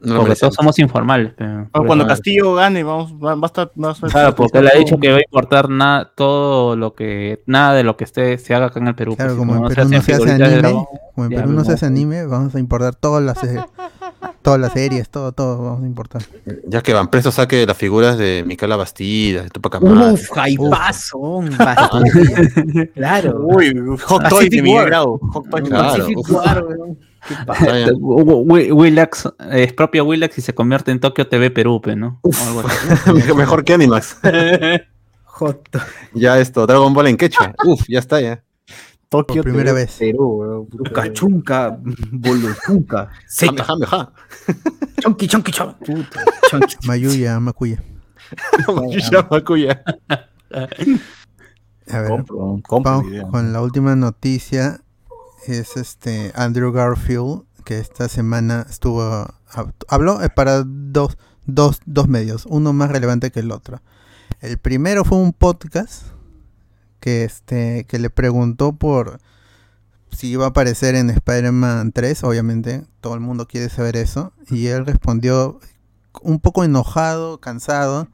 No 0.00 0.18
Porque 0.20 0.36
todos 0.36 0.54
somos 0.54 0.78
informales. 0.78 1.32
pero- 1.36 1.68
Cuando. 1.72 2.06
Castillo 2.06 2.54
gane, 2.54 2.82
vamos, 2.84 3.12
va, 3.14 3.34
va 3.34 3.40
a 3.42 3.46
estar. 3.46 3.70
va 3.82 3.88
a 3.88 3.92
estar- 3.92 4.10
Claro, 4.10 4.34
porque 4.34 4.58
él 4.58 4.68
ha 4.72 4.78
dicho 4.78 4.96
que 4.98 5.10
va 5.10 5.16
a 5.18 5.20
importar 5.20 5.68
nada, 5.68 6.12
todo 6.14 6.76
lo 6.76 6.94
que, 6.94 7.42
nada 7.46 7.74
de 7.74 7.82
lo 7.82 7.96
que 7.96 8.04
esté, 8.04 8.38
se 8.38 8.54
haga 8.54 8.66
acá 8.66 8.78
en 8.80 8.88
el 8.88 8.94
Perú. 8.94 9.16
Claro, 9.16 9.30
pues, 9.32 9.38
como 9.38 9.56
en 9.56 9.62
no 9.62 9.68
Perú 9.68 9.82
no 9.90 10.02
se 10.02 10.12
hace 10.14 10.30
anime, 10.30 10.56
dragón, 10.58 10.84
como 11.14 11.26
en 11.26 11.30
Perú 11.34 11.52
no 11.52 11.64
se 11.64 11.72
hace 11.72 11.86
anime, 11.86 12.26
vamos 12.26 12.54
a 12.54 12.58
importar 12.60 12.94
todas 12.94 13.22
las 13.24 13.38
series, 13.38 13.64
todas 14.42 14.60
las 14.60 14.72
series, 14.72 15.08
todo, 15.10 15.32
todo 15.32 15.62
vamos 15.64 15.82
a 15.82 15.86
importar. 15.86 16.22
Ya 16.66 16.80
que 16.82 16.92
Van 16.94 17.08
Presto 17.08 17.32
saque 17.32 17.66
las 17.66 17.76
figuras 17.76 18.16
de 18.18 18.44
Micaela 18.46 18.76
Bastida, 18.76 19.42
de 19.42 19.50
Tupac 19.50 19.74
Amaru. 19.76 20.12
Uf, 20.14 20.30
jaipazo. 20.30 21.40
Claro. 22.94 23.40
Uy, 23.46 23.74
Hot 24.04 24.28
Toy 24.28 24.48
de 24.48 24.62
Miguel. 24.62 24.86
Grau. 24.86 25.18
Hot 25.32 25.48
Toy 25.50 25.62
de 25.62 25.68
Claro. 26.24 26.66
Qué 27.26 27.92
Willax, 28.72 29.26
eh, 29.50 29.64
es 29.64 29.72
propia 29.72 30.02
Willax 30.02 30.38
y 30.38 30.40
se 30.42 30.54
convierte 30.54 30.90
en 30.90 31.00
Tokio 31.00 31.26
TV 31.28 31.50
Perú, 31.50 31.80
pe, 31.80 31.96
¿no? 31.96 32.20
O 32.22 32.30
algo 32.46 32.60
así. 32.60 33.32
Mejor 33.36 33.64
que 33.64 33.74
Animax. 33.74 34.18
Joto. 35.24 35.80
Ya 36.14 36.38
esto, 36.38 36.66
Dragon 36.66 36.92
Ball 36.92 37.08
en 37.08 37.16
quechua. 37.16 37.54
Uf, 37.64 37.82
ya 37.88 37.98
está 37.98 38.20
ya. 38.20 38.42
Tokio 39.08 39.42
Por 39.42 39.44
primera 39.44 39.70
TV 39.70 39.80
vez. 39.80 39.96
Perú, 39.98 40.26
weón. 40.40 40.66
Puta. 40.66 41.12
Chunca, 41.12 41.12
chunca, 41.12 41.78
boluchunca. 42.12 43.10
Jame, 43.28 43.62
jame, 43.62 43.86
ja. 43.86 44.12
Chonky, 45.00 45.28
chonky, 45.28 45.52
chonky. 45.52 45.92
Puta, 45.92 46.24
chonky. 46.50 46.76
Mayuya, 46.86 47.40
Macuya. 47.40 47.82
Ya, 49.10 49.26
Makuya. 49.30 49.82
A 51.90 52.00
ver, 52.00 52.10
Compro, 52.10 52.60
compro 52.66 53.02
vamos 53.02 53.30
con 53.30 53.52
la 53.52 53.62
última 53.62 53.96
noticia. 53.96 54.80
Es 55.48 55.78
este 55.78 56.30
Andrew 56.34 56.72
Garfield, 56.72 57.44
que 57.64 57.78
esta 57.78 58.08
semana 58.08 58.66
estuvo. 58.68 59.00
hab- 59.50 59.72
Habló 59.88 60.22
eh, 60.22 60.28
para 60.28 60.62
dos, 60.64 61.16
dos, 61.46 61.80
dos 61.86 62.06
medios, 62.06 62.44
uno 62.46 62.72
más 62.74 62.90
relevante 62.90 63.30
que 63.30 63.40
el 63.40 63.50
otro. 63.50 63.80
El 64.40 64.58
primero 64.58 65.04
fue 65.06 65.16
un 65.16 65.32
podcast 65.32 66.02
que, 67.00 67.24
este, 67.24 67.84
que 67.88 67.98
le 67.98 68.10
preguntó 68.10 68.74
por 68.76 69.20
si 70.10 70.28
iba 70.28 70.44
a 70.44 70.48
aparecer 70.48 70.94
en 70.94 71.08
Spider-Man 71.08 71.92
3, 71.92 72.24
obviamente, 72.24 72.84
todo 73.00 73.14
el 73.14 73.20
mundo 73.20 73.46
quiere 73.48 73.70
saber 73.70 73.96
eso. 73.96 74.32
Y 74.50 74.66
él 74.66 74.84
respondió 74.84 75.60
un 76.20 76.40
poco 76.40 76.62
enojado, 76.62 77.40
cansado, 77.40 78.08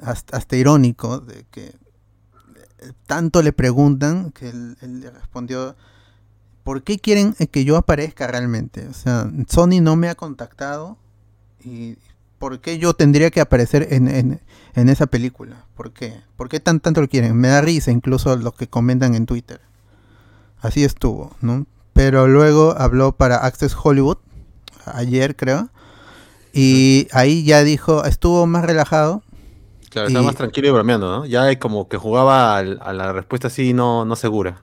hasta, 0.00 0.56
irónico, 0.56 1.20
de 1.20 1.46
que 1.52 1.66
eh, 1.66 2.92
tanto 3.06 3.42
le 3.42 3.52
preguntan 3.52 4.32
que 4.32 4.48
él, 4.48 4.76
él 4.80 5.08
respondió, 5.14 5.76
¿por 6.64 6.82
qué 6.82 6.98
quieren 6.98 7.36
eh, 7.38 7.46
que 7.46 7.64
yo 7.64 7.76
aparezca 7.76 8.26
realmente? 8.26 8.88
O 8.88 8.92
sea, 8.94 9.30
Sony 9.48 9.80
no 9.80 9.96
me 9.96 10.08
ha 10.08 10.14
contactado 10.14 10.96
y 11.64 11.96
¿por 12.38 12.60
qué 12.60 12.78
yo 12.78 12.94
tendría 12.94 13.30
que 13.30 13.40
aparecer 13.40 13.86
en, 13.90 14.08
en- 14.08 14.40
en 14.74 14.88
esa 14.88 15.06
película? 15.06 15.64
¿Por 15.76 15.92
qué? 15.92 16.20
¿Por 16.36 16.48
qué 16.48 16.58
tan, 16.60 16.80
tanto 16.80 17.00
lo 17.00 17.08
quieren? 17.08 17.36
Me 17.36 17.48
da 17.48 17.60
risa 17.60 17.90
incluso 17.92 18.34
los 18.36 18.54
que 18.54 18.66
comentan 18.66 19.14
en 19.14 19.26
Twitter. 19.26 19.60
Así 20.60 20.82
estuvo, 20.82 21.36
¿no? 21.40 21.66
Pero 21.92 22.26
luego 22.26 22.74
habló 22.76 23.12
para 23.12 23.36
Access 23.36 23.76
Hollywood, 23.80 24.16
ayer 24.86 25.36
creo, 25.36 25.68
y 26.52 27.06
ahí 27.12 27.44
ya 27.44 27.62
dijo, 27.62 28.04
estuvo 28.04 28.46
más 28.46 28.64
relajado, 28.64 29.22
Claro, 29.90 30.08
estaba 30.08 30.24
Y- 30.24 30.26
más 30.26 30.34
tranquilo 30.34 30.66
y 30.66 30.70
bromeando, 30.72 31.08
¿no? 31.08 31.24
Ya 31.24 31.56
como 31.60 31.88
que 31.88 31.96
jugaba 31.98 32.58
a 32.58 32.62
la 32.92 33.12
respuesta 33.12 33.46
así 33.46 33.72
no, 33.74 34.04
no 34.04 34.16
segura. 34.16 34.62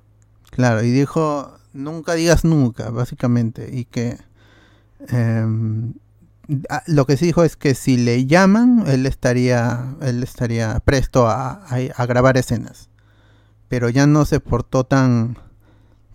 Claro, 0.49 0.84
y 0.84 0.91
dijo, 0.91 1.53
nunca 1.73 2.14
digas 2.14 2.43
nunca, 2.45 2.89
básicamente, 2.89 3.69
y 3.72 3.85
que 3.85 4.18
em, 5.07 5.93
ah, 6.69 6.84
lo 6.88 7.06
que 7.06 7.18
sí 7.18 7.26
dijo 7.26 7.43
es 7.43 7.56
que 7.56 7.76
si 7.76 7.98
le 7.98 8.26
llaman, 8.26 8.84
él 8.88 9.06
estaría, 9.06 9.95
él 10.02 10.23
estaría 10.23 10.80
presto 10.81 11.27
a, 11.27 11.52
a- 11.65 11.80
a 11.95 12.06
grabar 12.06 12.38
escenas, 12.38 12.89
pero 13.68 13.89
ya 13.89 14.06
no 14.07 14.26
se 14.26 14.39
portó 14.39 14.84
tan 14.85 15.38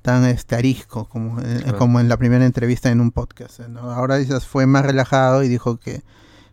tan 0.02 0.24
este 0.24 0.54
arisco 0.54 1.08
como 1.08 1.40
en, 1.40 1.62
Claro. 1.62 1.78
como 1.78 1.98
en 1.98 2.08
la 2.08 2.16
primera 2.16 2.46
entrevista 2.46 2.90
en 2.92 3.00
un 3.00 3.10
podcast. 3.10 3.58
¿no? 3.60 3.90
Ahora 3.90 4.20
quizás 4.20 4.46
fue 4.46 4.64
más 4.64 4.86
relajado 4.86 5.42
y 5.42 5.48
dijo 5.48 5.78
que, 5.78 6.04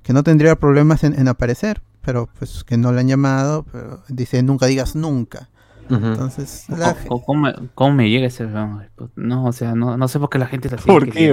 que 0.02 0.12
no 0.12 0.24
tendría 0.24 0.56
problemas 0.56 1.04
en, 1.04 1.14
en 1.20 1.28
aparecer, 1.28 1.84
pero 2.02 2.28
pues 2.40 2.64
que 2.64 2.78
no 2.78 2.92
le 2.92 3.02
han 3.02 3.08
llamado, 3.10 3.62
pero 3.72 4.02
dice 4.10 4.42
nunca 4.42 4.66
digas 4.66 4.96
nunca. 4.96 5.50
Entonces, 5.90 6.66
la, 6.70 6.96
¿Cómo, 7.08 7.24
cómo 7.24 7.42
me, 7.42 7.54
cómo 7.76 7.94
me 7.94 8.10
llega 8.10 8.28
ese 8.28 8.46
put- 8.48 9.12
No, 9.16 9.46
o 9.46 9.52
sea, 9.52 9.76
no, 9.76 9.98
no 9.98 10.08
sé 10.08 10.20
por 10.20 10.30
qué 10.30 10.40
la 10.40 10.48
gente 10.48 10.70
la 10.70 10.78
sigue 10.78 10.92
¿Por 10.94 11.10
qué. 11.10 11.30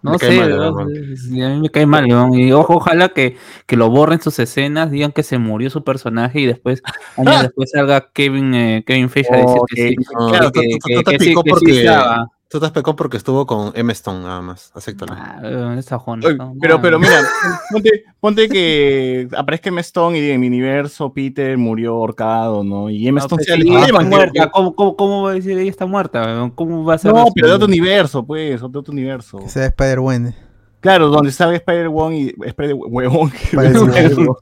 No 0.00 0.12
Me 0.12 0.18
sé, 0.20 0.38
mal, 0.38 0.52
a 0.62 1.48
mí 1.48 1.60
me 1.60 1.70
cae 1.70 1.84
mal, 1.84 2.04
weón. 2.06 2.32
Y 2.34 2.52
ojo, 2.52 2.76
ojalá 2.76 3.08
que, 3.08 3.36
que 3.66 3.76
lo 3.76 3.90
borren 3.90 4.20
sus 4.20 4.38
escenas, 4.38 4.92
digan 4.92 5.10
que 5.10 5.24
se 5.24 5.38
murió 5.38 5.70
su 5.70 5.82
personaje 5.82 6.40
y 6.40 6.46
después, 6.46 6.82
años 7.16 7.42
después 7.52 7.70
salga 7.72 8.08
Kevin, 8.12 8.54
eh, 8.54 8.84
Kevin 8.86 9.10
Feige 9.10 9.34
a 9.34 9.38
decir 9.38 9.60
que 9.66 9.88
sí. 9.88 9.96
No, 10.14 10.52
que- 10.52 10.60
sí, 10.60 11.02
que 11.04 11.18
sí 11.18 11.34
porque- 11.34 11.80
estaba. 11.80 12.30
Tú 12.50 12.58
te 12.58 12.64
has 12.64 12.72
pecado 12.72 12.96
porque 12.96 13.18
estuvo 13.18 13.44
con 13.46 13.72
M. 13.74 13.92
Stone 13.92 14.20
nada 14.22 14.40
más. 14.40 14.72
Acéptalo. 14.74 15.12
Ah, 15.14 15.38
no, 15.42 16.54
pero, 16.58 16.76
no. 16.76 16.80
pero 16.82 16.98
mira, 16.98 17.20
ponte, 17.70 18.04
ponte 18.20 18.48
que 18.48 19.28
aparezca 19.36 19.68
M. 19.68 19.78
Stone 19.82 20.16
y 20.16 20.22
diga, 20.22 20.34
en 20.34 20.40
mi 20.40 20.46
universo 20.46 21.12
Peter 21.12 21.58
murió 21.58 21.92
ahorcado, 21.96 22.64
¿no? 22.64 22.88
Y 22.88 23.06
M. 23.06 23.18
No, 23.20 23.26
Stone 23.26 23.36
pues 23.40 23.46
sea 23.46 23.56
sí, 23.56 23.60
el 23.62 23.68
ella 23.68 23.80
está 23.80 23.86
Spider-Man, 23.88 24.10
que- 24.10 24.16
muerta. 24.16 24.50
¿Cómo, 24.50 24.74
cómo, 24.74 24.96
cómo 24.96 25.22
va 25.24 25.32
a 25.32 25.34
decir 25.34 25.58
ella 25.58 25.68
está 25.70 25.84
muerta? 25.84 26.50
¿Cómo 26.54 26.84
va 26.84 26.94
a 26.94 26.98
ser? 26.98 27.12
No, 27.12 27.24
eso? 27.24 27.32
pero 27.34 27.48
de 27.48 27.52
otro 27.54 27.66
universo, 27.68 28.24
pues, 28.24 28.58
de 28.60 28.66
otro 28.66 28.92
universo. 28.92 29.38
que 29.40 29.48
sea 29.50 29.66
Spider-Man. 29.66 30.34
Claro, 30.80 31.08
donde 31.08 31.32
salga 31.32 31.56
Spider-Gwen 31.56 32.12
y 32.14 32.28
Spider-Huevón. 32.46 33.30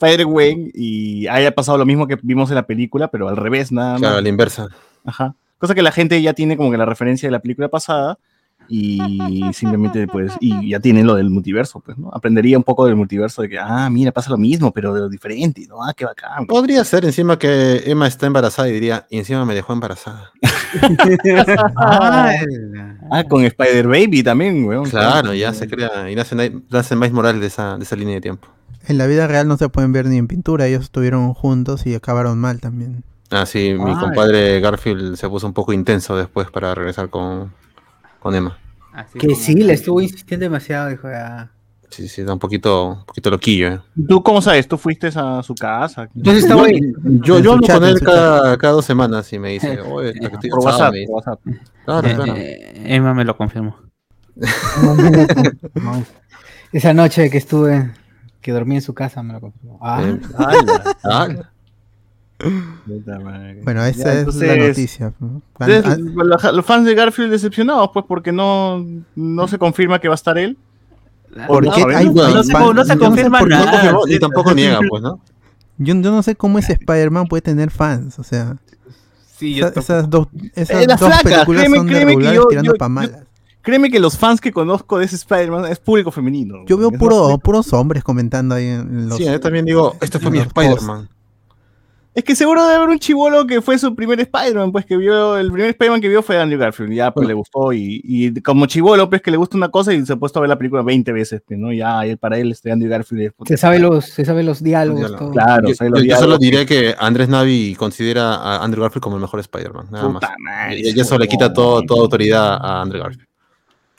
Spider-Gwen 0.00 0.70
y 0.74 1.26
haya 1.26 1.54
pasado 1.54 1.78
lo 1.78 1.86
mismo 1.86 2.06
que 2.06 2.16
vimos 2.22 2.50
en 2.50 2.56
la 2.56 2.66
película, 2.66 3.08
pero 3.08 3.28
al 3.28 3.36
revés, 3.36 3.72
nada 3.72 3.96
Claro, 3.98 4.14
a 4.14 4.16
más. 4.16 4.22
la 4.22 4.28
inversa. 4.28 4.68
Ajá. 5.04 5.34
Cosa 5.62 5.76
que 5.76 5.82
la 5.82 5.92
gente 5.92 6.20
ya 6.20 6.32
tiene 6.32 6.56
como 6.56 6.72
que 6.72 6.76
la 6.76 6.84
referencia 6.84 7.28
de 7.28 7.30
la 7.30 7.38
película 7.38 7.68
pasada 7.68 8.18
y 8.68 8.98
simplemente 9.52 10.08
pues, 10.08 10.32
y 10.40 10.70
ya 10.70 10.80
tienen 10.80 11.06
lo 11.06 11.14
del 11.14 11.30
multiverso, 11.30 11.78
pues, 11.78 11.96
¿no? 11.96 12.10
Aprendería 12.12 12.58
un 12.58 12.64
poco 12.64 12.84
del 12.84 12.96
multiverso 12.96 13.42
de 13.42 13.48
que, 13.48 13.60
ah, 13.60 13.88
mira, 13.88 14.10
pasa 14.10 14.28
lo 14.30 14.38
mismo, 14.38 14.72
pero 14.72 14.92
de 14.92 15.02
lo 15.02 15.08
diferente, 15.08 15.64
¿no? 15.68 15.80
Ah, 15.80 15.94
qué 15.94 16.04
bacán. 16.04 16.48
Podría 16.48 16.82
ser 16.82 17.04
encima 17.04 17.38
que 17.38 17.80
Emma 17.86 18.08
está 18.08 18.26
embarazada 18.26 18.68
y 18.70 18.72
diría, 18.72 19.06
y 19.08 19.18
encima 19.18 19.44
me 19.44 19.54
dejó 19.54 19.72
embarazada. 19.72 20.32
Ah, 21.76 22.32
Ah, 23.12 23.22
con 23.22 23.44
Spider 23.44 23.86
Baby 23.86 24.24
también, 24.24 24.64
weón. 24.64 24.90
Claro, 24.90 25.32
ya 25.32 25.54
se 25.54 25.68
crea. 25.68 26.10
Y 26.10 26.16
nace, 26.16 26.34
nace 26.70 26.96
Miles 26.96 27.12
Morales 27.12 27.40
de 27.40 27.46
esa, 27.46 27.76
de 27.76 27.84
esa 27.84 27.94
línea 27.94 28.16
de 28.16 28.20
tiempo. 28.20 28.48
En 28.88 28.98
la 28.98 29.06
vida 29.06 29.28
real 29.28 29.46
no 29.46 29.56
se 29.56 29.68
pueden 29.68 29.92
ver 29.92 30.06
ni 30.06 30.16
en 30.16 30.26
pintura, 30.26 30.66
ellos 30.66 30.82
estuvieron 30.82 31.34
juntos 31.34 31.86
y 31.86 31.94
acabaron 31.94 32.36
mal 32.38 32.58
también. 32.58 33.04
Ah, 33.32 33.46
sí, 33.46 33.74
mi 33.78 33.90
Ay. 33.90 33.96
compadre 33.98 34.60
Garfield 34.60 35.16
se 35.16 35.28
puso 35.28 35.46
un 35.46 35.52
poco 35.54 35.72
intenso 35.72 36.16
después 36.16 36.50
para 36.50 36.74
regresar 36.74 37.08
con, 37.08 37.52
con 38.20 38.34
Emma. 38.34 38.58
Así 38.92 39.18
Que 39.18 39.34
sí, 39.34 39.54
le 39.54 39.72
estuvo 39.72 40.00
insistiendo 40.02 40.44
demasiado, 40.44 40.90
dijo, 40.90 41.08
ah. 41.08 41.48
Sí, 41.88 42.08
sí, 42.08 42.22
está 42.22 42.32
un 42.32 42.38
poquito, 42.38 42.86
un 42.88 43.04
poquito 43.04 43.28
loquillo. 43.30 43.68
¿eh? 43.68 43.80
¿Tú 44.08 44.22
cómo 44.22 44.40
sabes? 44.40 44.66
¿Tú 44.66 44.78
fuiste 44.78 45.10
a 45.14 45.42
su 45.42 45.54
casa? 45.54 46.08
Entonces 46.14 46.44
estaba 46.44 46.64
ahí. 46.64 46.80
Yo, 47.22 47.38
yo 47.38 47.52
hablo 47.52 47.66
chat, 47.66 47.78
con 47.80 47.88
él 47.88 48.00
cada, 48.00 48.56
cada 48.56 48.72
dos 48.74 48.84
semanas 48.86 49.30
y 49.32 49.38
me 49.38 49.50
dice, 49.50 49.78
oye, 49.92 50.14
la 50.14 50.28
que 50.30 50.34
estoy 50.36 50.50
Por 50.50 50.64
cansada", 50.64 50.90
WhatsApp, 50.90 50.94
dice. 50.94 51.12
WhatsApp. 51.12 51.40
Claro, 51.84 52.08
Eh, 52.08 52.14
claro. 52.14 52.34
Eh, 52.36 52.82
Emma 52.86 53.12
me 53.14 53.24
lo 53.24 53.36
confirmó. 53.36 53.76
Esa 56.72 56.94
noche 56.94 57.28
que 57.28 57.36
estuve, 57.38 57.90
que 58.40 58.52
dormí 58.52 58.76
en 58.76 58.82
su 58.82 58.94
casa, 58.94 59.22
me 59.22 59.34
lo 59.34 59.40
confirmó. 59.40 59.78
Ah, 59.82 60.02
Eh, 60.02 60.18
ah, 61.04 61.28
Bueno, 63.64 63.84
esa 63.84 64.14
Ya, 64.14 64.20
es 64.20 64.34
la 64.36 64.56
noticia. 64.56 65.12
Ah, 65.58 66.52
los 66.52 66.64
fans 66.66 66.84
de 66.86 66.94
Garfield 66.94 67.30
decepcionados, 67.30 67.90
pues, 67.92 68.04
porque 68.08 68.32
no, 68.32 68.84
no 69.14 69.48
se 69.48 69.58
confirma 69.58 69.98
que 70.00 70.08
va 70.08 70.14
a 70.14 70.16
estar 70.16 70.36
él. 70.38 70.56
¿Por 71.46 71.64
no 71.64 71.72
qué 71.72 71.80
hay 71.94 72.10
No 72.10 72.24
hay 72.24 72.44
se- 72.44 72.52
fan- 72.52 72.74
no 72.74 72.84
se 72.84 72.98
confirma 72.98 73.40
nada. 73.42 73.70
confirmó, 73.70 74.06
ni 74.06 74.18
tampoco 74.18 74.52
niega, 74.54 74.80
pues, 74.88 75.02
¿no? 75.02 75.20
Yo, 75.78 75.94
yo 75.94 76.10
no 76.10 76.22
sé 76.22 76.36
cómo 76.36 76.58
ese 76.58 76.74
Spider-Man 76.74 77.26
puede 77.26 77.40
tener 77.40 77.70
fans, 77.70 78.18
o 78.18 78.22
sea, 78.22 78.56
Sí, 79.38 79.54
yo 79.54 79.66
esa- 79.68 79.80
esas 79.80 80.10
dos, 80.10 80.28
esas 80.54 80.82
Eh, 80.82 80.86
dos 80.86 81.00
películas 81.22 81.46
créeme, 81.62 81.76
son 81.78 81.86
de 81.86 81.92
créeme 81.92 82.16
que 82.18 82.34
yo- 82.34 82.46
tirando 82.48 82.72
yo- 82.72 82.78
pa' 82.78 82.84
yo- 82.86 82.90
malas. 82.90 83.22
Créeme 83.62 83.90
que 83.90 84.00
los 84.00 84.18
fans 84.18 84.40
que 84.40 84.52
conozco 84.52 84.98
de 84.98 85.04
ese 85.06 85.14
Spider-Man 85.16 85.66
es 85.66 85.78
público 85.78 86.10
femenino. 86.10 86.56
Yo 86.66 86.76
veo 86.76 86.90
puro, 86.90 87.38
puros 87.38 87.72
hombres 87.72 88.02
comentando 88.04 88.56
ahí 88.56 88.66
en 88.66 89.08
los... 89.08 89.16
Sí, 89.16 89.24
yo 89.24 89.38
también 89.40 89.64
digo, 89.64 89.96
este 90.00 90.18
fue 90.18 90.30
mi 90.32 90.38
Spider-Man. 90.40 91.08
Es 92.14 92.24
que 92.24 92.34
seguro 92.36 92.62
debe 92.64 92.74
haber 92.76 92.90
un 92.90 92.98
chivolo 92.98 93.46
que 93.46 93.62
fue 93.62 93.78
su 93.78 93.94
primer 93.94 94.20
Spider-Man, 94.20 94.70
pues 94.70 94.84
que 94.84 94.98
vio, 94.98 95.38
el 95.38 95.50
primer 95.50 95.70
Spider-Man 95.70 96.00
que 96.02 96.10
vio 96.10 96.22
fue 96.22 96.38
Andrew 96.38 96.60
Garfield, 96.60 96.92
ya 96.92 97.10
pues 97.10 97.26
le 97.26 97.32
gustó 97.32 97.72
y, 97.72 98.02
y 98.04 98.40
como 98.42 98.66
chivolo, 98.66 99.08
pues 99.08 99.22
que 99.22 99.30
le 99.30 99.38
gusta 99.38 99.56
una 99.56 99.70
cosa 99.70 99.94
y 99.94 100.04
se 100.04 100.12
ha 100.12 100.16
puesto 100.16 100.38
a 100.38 100.42
ver 100.42 100.50
la 100.50 100.58
película 100.58 100.82
20 100.82 101.10
veces, 101.12 101.40
pues, 101.46 101.58
¿no? 101.58 101.72
Ya, 101.72 102.06
y 102.06 102.16
para 102.16 102.36
él 102.38 102.52
este 102.52 102.70
Andrew 102.70 102.90
Garfield 102.90 103.22
es- 103.22 103.32
Se 103.46 103.56
sabe 103.56 103.78
los, 103.78 104.04
se 104.04 104.26
sabe 104.26 104.42
los 104.42 104.62
diálogos. 104.62 105.00
Diálogo. 105.00 105.18
todo. 105.24 105.30
Claro, 105.32 105.68
Yo, 105.68 105.74
sabe 105.74 105.90
los 105.90 106.00
yo- 106.02 106.10
yo 106.10 106.16
solo 106.16 106.36
diré 106.36 106.66
que 106.66 106.94
Andrés 106.98 107.30
Navi 107.30 107.74
considera 107.76 108.34
a 108.34 108.62
Andrew 108.62 108.82
Garfield 108.82 109.02
como 109.02 109.16
el 109.16 109.22
mejor 109.22 109.40
Spider-Man, 109.40 109.86
nada 109.90 110.08
más. 110.10 110.22
Madre, 110.38 110.80
Y, 110.80 110.94
y 110.94 111.00
eso 111.00 111.16
le 111.16 111.26
quita 111.26 111.50
todo, 111.52 111.80
toda 111.82 112.02
autoridad 112.02 112.58
a 112.60 112.82
Andrew 112.82 113.02
Garfield. 113.02 113.26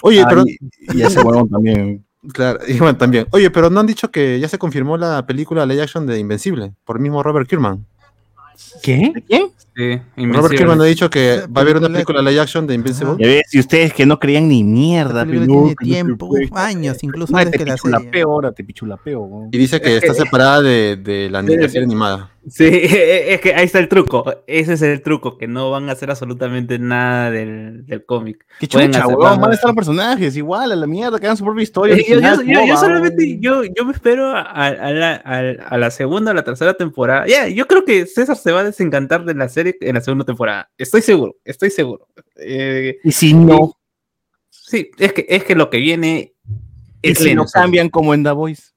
Oye, 0.04 0.22
Ah, 0.22 0.28
pero 0.30 0.44
y, 0.46 0.58
y 1.00 1.02
ese 1.02 1.20
huevón 1.22 1.50
también. 1.50 2.06
Claro, 2.32 2.60
y 2.68 2.78
bueno, 2.78 2.96
también. 2.96 3.26
Oye, 3.32 3.50
pero 3.50 3.72
no 3.72 3.80
han 3.80 3.88
dicho 3.88 4.12
que 4.12 4.40
ya 4.40 4.48
se 4.48 4.60
confirmó 4.60 4.98
la 4.98 5.26
película 5.26 5.66
live 5.66 5.82
action 5.82 6.06
de 6.06 6.20
Invencible 6.20 6.74
por 6.86 6.98
el 6.98 7.02
mismo 7.02 7.24
Robert 7.24 7.50
Kirkman. 7.50 7.88
¿Qué? 8.82 9.12
¿De 9.14 9.22
quién? 9.22 9.52
Sí, 9.76 10.00
Robert. 10.18 10.54
Kirkman 10.56 10.82
ha 10.82 10.84
dicho 10.86 11.10
que 11.10 11.42
va 11.48 11.62
a 11.62 11.64
haber 11.64 11.78
una 11.78 11.90
película- 11.90 12.22
live 12.22 12.40
action 12.42 12.68
de 12.68 12.76
Invincible. 12.76 13.16
Ya 13.20 13.28
ves, 13.28 13.54
y 13.54 13.60
ustedes 13.60 13.94
que 13.94 14.06
no 14.06 14.20
creían 14.20 14.48
ni 14.48 14.64
mierda, 14.64 15.26
pero 15.26 15.42
no, 15.42 15.46
tiene 15.46 15.76
tiempo, 15.82 16.30
años, 16.54 16.98
incluso 17.04 17.36
antes 17.36 17.52
te 17.54 17.58
que 17.60 17.66
la 17.66 17.78
serie. 17.78 18.22
ahora, 18.22 18.52
te 18.52 18.64
pichulapeo. 18.64 19.50
Y 19.52 19.58
dice 19.58 19.82
que 19.82 19.98
está 19.98 20.14
separada 20.14 20.62
de, 20.62 20.98
de 20.98 21.30
la, 21.30 21.42
la 21.42 21.48
serie 21.70 21.84
animada. 21.84 22.30
Sí, 22.46 22.66
es 22.70 23.40
que 23.40 23.54
ahí 23.56 23.66
está 23.66 23.80
el 23.80 23.88
truco. 23.88 24.26
Ese 24.48 24.74
es 24.74 24.82
el 24.82 25.02
truco, 25.02 25.38
que 25.38 25.48
no 25.48 25.72
van 25.72 25.88
a 25.88 25.94
hacer 25.94 26.10
absolutamente 26.12 26.78
nada 26.78 27.32
del, 27.32 27.86
del 27.86 28.06
cómic. 28.06 28.46
Qué 28.60 28.68
chucha, 28.68 28.86
más- 29.08 29.16
van 29.40 29.50
a 29.52 29.54
estar 29.54 29.70
los 29.70 29.76
personajes, 29.76 30.36
igual, 30.36 30.72
a 30.74 30.76
la 30.76 30.86
mierda, 30.86 31.20
que 31.20 31.26
hagan 31.26 31.38
su 31.38 31.46
propia 31.46 31.64
historia. 31.64 31.96
Eh, 31.96 32.06
yo, 32.08 32.20
yo- 32.20 32.28
original, 32.28 32.46
yo- 32.46 32.54
yo 32.54 32.62
boba, 32.68 32.78
solamente, 32.78 33.38
yo, 33.40 33.64
yo 33.64 33.86
me 33.86 33.94
espero 33.94 34.28
a, 34.36 34.42
a 34.42 34.92
la, 34.92 35.14
a- 35.24 35.68
a 35.70 35.78
la 35.78 35.90
segunda 35.90 36.32
o 36.32 36.34
la 36.34 36.44
tercera 36.44 36.74
temporada. 36.74 37.26
Ya, 37.28 37.48
yo 37.48 37.66
creo 37.66 37.86
que 37.86 38.06
César 38.08 38.36
se 38.36 38.52
va 38.52 38.60
a 38.60 38.64
desencantar 38.66 39.24
de 39.24 39.34
la 39.36 39.48
serie 39.48 39.63
en 39.66 39.96
la 39.96 40.02
segunda 40.02 40.26
temporada. 40.26 40.72
Estoy 40.78 41.02
seguro, 41.02 41.38
estoy 41.44 41.70
seguro. 41.70 42.08
Eh, 42.36 42.98
Y 43.04 43.12
si 43.12 43.34
no, 43.34 43.78
sí, 44.50 44.90
es 44.98 45.14
que, 45.14 45.26
es 45.30 45.44
que 45.44 45.56
lo 45.56 45.70
que 45.70 45.78
viene 45.78 46.34
y 47.02 47.12
es 47.12 47.20
si 47.20 47.36
no 47.36 47.46
cambian 47.46 47.90
como 47.90 48.14
en 48.14 48.24
The 48.24 48.32
Voice. 48.32 48.72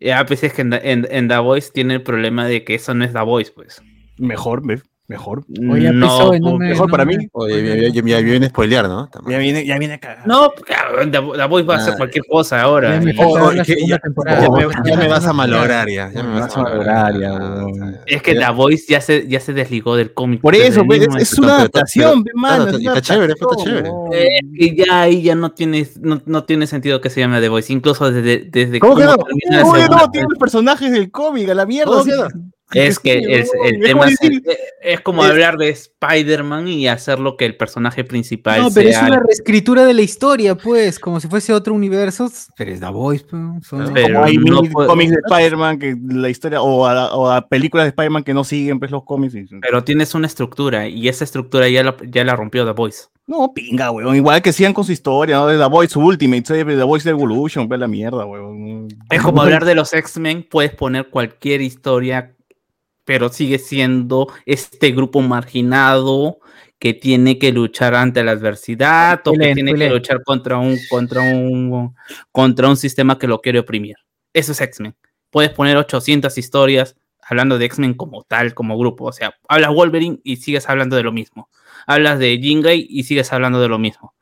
Ya, 0.00 0.24
pues 0.26 0.42
es 0.44 0.52
que 0.52 0.62
en, 0.62 0.72
en, 0.72 1.06
en 1.10 1.28
The 1.28 1.38
Voice 1.38 1.70
tiene 1.72 1.94
el 1.94 2.02
problema 2.02 2.46
de 2.46 2.64
que 2.64 2.74
eso 2.74 2.94
no 2.94 3.04
es 3.04 3.12
The 3.12 3.22
Voice, 3.22 3.52
pues. 3.52 3.82
Mejor, 4.18 4.66
ve, 4.66 4.82
mejor. 5.06 5.44
Oye, 5.70 5.92
no 5.92 6.28
pues, 6.28 6.40
me- 6.40 6.68
Mejor 6.70 6.88
no 6.88 6.90
para 6.90 7.04
me- 7.04 7.18
mí. 7.18 7.28
Oye, 7.32 7.82
ya, 7.82 7.88
ya- 7.88 8.02
ya 8.02 8.20
viene 8.20 8.46
a 8.46 8.48
spoilear, 8.48 8.88
¿no? 8.88 9.10
Ya 9.28 9.38
viene, 9.38 9.66
ya 9.66 9.78
viene 9.78 9.94
a 9.94 9.98
cagar. 10.00 10.26
No, 10.26 10.50
cabrón, 10.66 11.10
The, 11.10 11.18
The 11.36 11.46
Voice 11.46 11.66
va 11.68 11.74
a 11.74 11.78
hacer 11.78 11.92
Ah. 11.94 11.96
cualquier 11.98 12.24
cosa 12.26 12.62
ahora. 12.62 12.94
Ya 12.94 13.00
me 13.00 13.10
Y- 13.10 13.14
falta 13.14 13.42
Oh, 13.42 13.46
ver 13.48 13.56
la 13.56 13.64
que 13.64 13.74
segunda 13.74 13.96
ya- 13.96 14.00
temporada. 14.02 14.40
Ya 14.42 14.50
me, 14.50 14.90
ya 14.90 14.96
me 14.96 15.08
vas 15.08 15.26
a 15.26 15.32
malograr 15.34 15.88
ya. 15.90 16.10
Ya 16.12 16.22
me 16.22 16.40
vas 16.40 16.56
a 16.56 16.62
malograr 16.62 17.14
huevón. 17.14 17.96
Es 18.06 18.22
que 18.22 18.34
The 18.34 18.50
Voice 18.52 18.84
ya 18.88 19.00
se, 19.00 19.28
ya 19.28 19.40
se 19.40 19.52
desligó 19.52 19.94
del 19.96 20.14
cómic. 20.14 20.40
Por 20.40 20.54
eso, 20.54 20.84
pues, 20.86 21.00
mismo 21.00 21.16
es, 21.18 21.32
es 21.32 21.38
una 21.38 21.56
adaptación, 21.56 22.24
pero- 22.24 22.34
ve, 22.36 22.40
mano. 22.40 22.62
claro, 22.64 22.76
es 22.78 22.82
y 22.82 22.86
una 22.88 22.96
está 22.98 23.14
chévere, 23.14 23.32
está 23.34 23.44
adaptación, 23.44 23.84
chévere. 23.84 24.26
Eh, 24.26 24.38
que 24.58 24.76
ya 24.84 25.00
ahí 25.02 25.22
ya 25.22 25.34
no 25.34 25.52
tiene, 25.52 25.86
no, 26.00 26.22
no 26.24 26.44
tiene 26.44 26.66
sentido 26.66 27.00
que 27.02 27.10
se 27.10 27.20
llame 27.20 27.40
The 27.42 27.48
Voice, 27.50 27.72
incluso 27.72 28.10
desde, 28.10 28.48
desde 28.50 28.78
¿Cómo 28.80 28.96
que 28.96 29.04
no? 29.04 29.10
la 29.10 29.16
¿Cómo 29.16 29.28
que 29.74 29.80
segunda 29.82 29.96
no? 29.98 30.10
Tiene 30.10 30.26
los 30.30 30.38
personajes 30.38 30.90
del 30.92 31.10
cómic, 31.10 31.48
a 31.50 31.54
la 31.54 31.66
mierda. 31.66 31.92
Es 32.74 32.98
que 32.98 33.12
el, 33.18 33.80
tema 33.80 34.00
como 34.00 34.04
es, 34.04 34.18
es 34.82 35.00
como 35.00 35.24
es- 35.24 35.30
hablar 35.30 35.56
de 35.56 35.68
Spider-Man 35.70 36.68
y 36.68 36.88
hacerlo 36.88 37.36
que 37.36 37.44
el 37.46 37.56
personaje 37.56 38.04
principal 38.04 38.60
No, 38.62 38.70
pero 38.70 38.88
es 38.88 39.00
una 39.00 39.20
reescritura 39.20 39.84
de 39.84 39.94
la 39.94 40.02
historia, 40.02 40.54
pues, 40.56 40.98
como 40.98 41.20
si 41.20 41.28
fuese 41.28 41.52
otro 41.52 41.74
universo. 41.74 42.30
Pero 42.56 42.70
es 42.72 42.80
The 42.80 42.86
Voice, 42.90 43.24
pues. 43.28 43.42
son- 43.66 43.92
Pero 43.94 44.14
como 44.14 44.24
hay 44.26 44.36
no 44.36 44.62
cómics 44.72 45.10
de 45.12 45.18
Spider-Man 45.26 45.78
que 45.78 45.96
la 46.08 46.28
historia 46.28 46.60
o 46.62 46.86
a, 46.86 47.14
o 47.14 47.30
a 47.30 47.48
películas 47.48 47.84
de 47.84 47.88
Spider-Man 47.90 48.24
que 48.24 48.34
no 48.34 48.44
siguen 48.44 48.78
pues 48.78 48.90
los 48.90 49.04
cómics. 49.04 49.34
Pero 49.60 49.84
tienes 49.84 50.14
una 50.14 50.26
estructura 50.26 50.88
y 50.88 51.08
esa 51.08 51.24
estructura 51.24 51.68
ya 51.68 51.82
la, 51.84 51.96
ya 52.10 52.24
la 52.24 52.36
rompió 52.36 52.64
The 52.64 52.72
Voice. 52.72 53.04
No, 53.26 53.52
pinga, 53.54 53.90
weón. 53.90 54.14
Igual 54.16 54.42
que 54.42 54.52
sigan 54.52 54.74
con 54.74 54.84
su 54.84 54.92
historia, 54.92 55.36
¿no? 55.36 55.46
De 55.46 55.56
The 55.56 55.64
Voice 55.68 55.98
Ultimate, 55.98 56.44
¿sabes? 56.44 56.66
The 56.66 56.82
Voice 56.82 57.08
Evolution, 57.08 57.68
pues 57.68 57.80
la 57.80 57.88
mierda, 57.88 58.26
weón. 58.26 58.88
Es 59.10 59.22
como 59.22 59.40
hablar 59.40 59.64
de 59.64 59.74
los 59.74 59.94
X-Men, 59.94 60.46
puedes 60.50 60.72
poner 60.74 61.08
cualquier 61.08 61.62
historia, 61.62 62.34
pero 63.04 63.28
sigue 63.28 63.58
siendo 63.58 64.32
este 64.46 64.92
grupo 64.92 65.20
marginado 65.20 66.38
que 66.78 66.92
tiene 66.92 67.38
que 67.38 67.52
luchar 67.52 67.94
ante 67.94 68.22
la 68.24 68.32
adversidad 68.32 69.20
o 69.26 69.32
que 69.32 69.54
tiene 69.54 69.74
que 69.74 69.88
luchar 69.88 70.22
contra 70.22 70.58
un, 70.58 70.78
contra 70.90 71.22
un, 71.22 71.94
contra 72.30 72.68
un 72.68 72.76
sistema 72.76 73.18
que 73.18 73.26
lo 73.26 73.40
quiere 73.40 73.58
oprimir. 73.58 73.96
Eso 74.32 74.52
es 74.52 74.60
X-Men. 74.60 74.94
Puedes 75.30 75.50
poner 75.50 75.76
800 75.76 76.36
historias 76.36 76.96
hablando 77.22 77.58
de 77.58 77.64
X-Men 77.66 77.94
como 77.94 78.22
tal, 78.24 78.54
como 78.54 78.76
grupo. 78.76 79.06
O 79.06 79.12
sea, 79.12 79.34
hablas 79.48 79.72
Wolverine 79.72 80.20
y 80.24 80.36
sigues 80.36 80.68
hablando 80.68 80.96
de 80.96 81.02
lo 81.02 81.12
mismo. 81.12 81.48
Hablas 81.86 82.18
de 82.18 82.38
Jean 82.38 82.62
y 82.66 83.04
sigues 83.04 83.32
hablando 83.32 83.60
de 83.60 83.68
lo 83.68 83.78
mismo. 83.78 84.14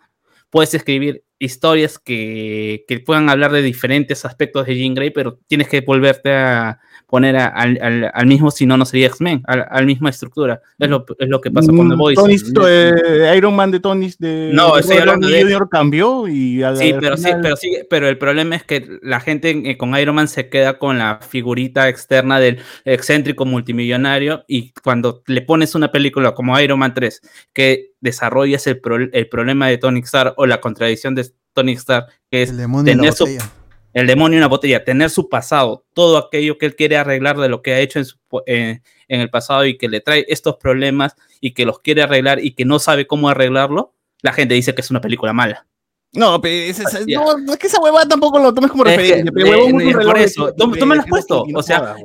Puedes 0.51 0.75
escribir 0.75 1.25
historias 1.39 1.99
que, 1.99 2.85
que 2.87 3.01
puedan 3.01 3.31
hablar 3.31 3.53
de 3.53 3.63
diferentes 3.63 4.25
aspectos 4.25 4.67
de 4.67 4.77
Jean 4.77 4.95
Grey, 4.95 5.11
pero 5.11 5.39
tienes 5.47 5.69
que 5.69 5.81
volverte 5.81 6.33
a 6.33 6.79
poner 7.13 7.37
a- 7.37 7.49
al, 7.49 7.79
al- 7.83 8.11
al 8.15 8.27
mismo, 8.27 8.51
si 8.51 8.65
no, 8.65 8.79
no 8.79 8.87
sería 8.87 9.09
X-Men, 9.09 9.43
al, 9.47 9.67
al 9.69 9.85
misma 9.85 10.09
estructura. 10.09 10.63
Es 10.79 10.89
lo, 10.89 11.05
es 11.19 11.29
lo 11.29 11.43
que 11.43 11.51
pasó 11.51 11.71
con 11.77 11.91
The 11.91 11.95
Mm, 11.95 11.99
Voice. 11.99 12.23
Tony, 12.55 12.67
eh, 12.67 13.35
Iron 13.37 13.55
Man 13.55 13.71
de 13.71 13.81
Tony 13.81 14.11
de 14.19 14.51
No, 14.55 14.73
de 14.77 14.81
estoy 14.81 14.97
hablando 14.97 15.29
de- 15.29 15.43
Jr. 15.43 15.69
cambió 15.71 16.27
y 16.27 16.63
al, 16.63 16.79
Sí, 16.79 16.95
pero 16.99 17.19
sí, 17.19 17.29
pero 17.43 17.55
sí, 17.57 17.71
pero 17.91 18.09
el 18.09 18.17
problema 18.17 18.57
es 18.57 18.65
que 18.65 18.89
la 19.03 19.21
gente 19.21 19.51
eh, 19.51 19.77
con 19.77 19.95
Iron 19.99 20.15
Man 20.15 20.27
se 20.27 20.49
queda 20.49 20.79
con 20.79 20.97
la 20.97 21.21
figurita 21.21 21.87
externa 21.91 22.41
del 22.41 22.61
excéntrico 22.87 23.45
multimillonario 23.45 24.45
y 24.49 24.73
cuando 24.83 25.23
le 25.27 25.43
pones 25.43 25.75
una 25.75 25.93
película 25.93 26.33
como 26.35 26.59
Iron 26.61 26.79
Man 26.79 26.95
3 26.95 27.21
que 27.53 27.91
desarrollas 28.01 28.67
el, 28.67 28.81
pro- 28.81 28.97
el 29.13 29.29
problema 29.29 29.69
de 29.69 29.77
Tony 29.77 30.01
Stark 30.01 30.33
o 30.39 30.47
la 30.47 30.63
contradicción 30.63 31.15
de 31.15 31.27
Tony 31.53 31.73
Stark, 31.73 32.07
que 32.31 32.43
es 32.45 32.51
El 32.51 32.57
demonio 32.57 32.91
en 32.91 32.97
la 32.99 33.03
tener 33.03 33.15
su, 33.15 33.25
botella. 33.25 33.51
El 33.95 34.07
demonio 34.07 34.37
en 34.39 34.43
una 34.45 34.49
botella, 34.49 34.85
tener 34.85 35.11
su 35.11 35.29
pasado, 35.29 35.85
todo 35.95 36.17
aquello 36.19 36.59
que 36.59 36.67
él 36.67 36.77
quiere 36.77 36.97
arreglar 36.97 37.37
de 37.39 37.49
lo 37.49 37.63
que 37.63 37.75
ha 37.75 37.81
hecho 37.81 37.99
en, 37.99 38.05
su 38.05 38.17
po- 38.29 38.43
eh, 38.47 38.81
en 39.09 39.21
el 39.21 39.31
pasado 39.31 39.65
y 39.67 39.77
que 39.77 39.89
le 39.89 40.01
trae 40.01 40.25
estos 40.29 40.57
problemas 40.57 41.15
y 41.41 41.53
que 41.53 41.65
los 41.67 41.81
quiere 41.81 42.03
arreglar 42.03 42.43
y 42.45 42.53
que 42.55 42.65
no 42.65 42.79
sabe 42.79 43.07
cómo 43.07 43.29
arreglarlo, 43.29 43.95
la 44.23 44.33
gente 44.33 44.55
dice 44.55 44.75
que 44.75 44.81
es 44.81 44.91
una 44.91 45.01
película 45.01 45.33
mala. 45.33 45.67
No, 46.15 46.41
pero 46.41 46.55
es, 46.71 46.79
es- 46.79 47.07
no, 47.07 47.57
que 47.57 47.67
esa 47.67 47.81
huevada 47.81 48.07
tampoco 48.07 48.39
lo 48.39 48.53
tomes 48.53 48.71
como 48.71 48.85
Es 48.85 48.93
que, 48.97 49.03
referencia. 49.03 49.33
pero 49.35 49.55
eh, 49.81 50.05
por 50.07 50.19
eso, 50.19 50.55
tú- 50.55 50.69
me 50.69 50.95
lo 50.95 51.01
has 51.03 51.07
puesto, 51.09 51.45
o 51.55 51.63
sea. 51.63 51.97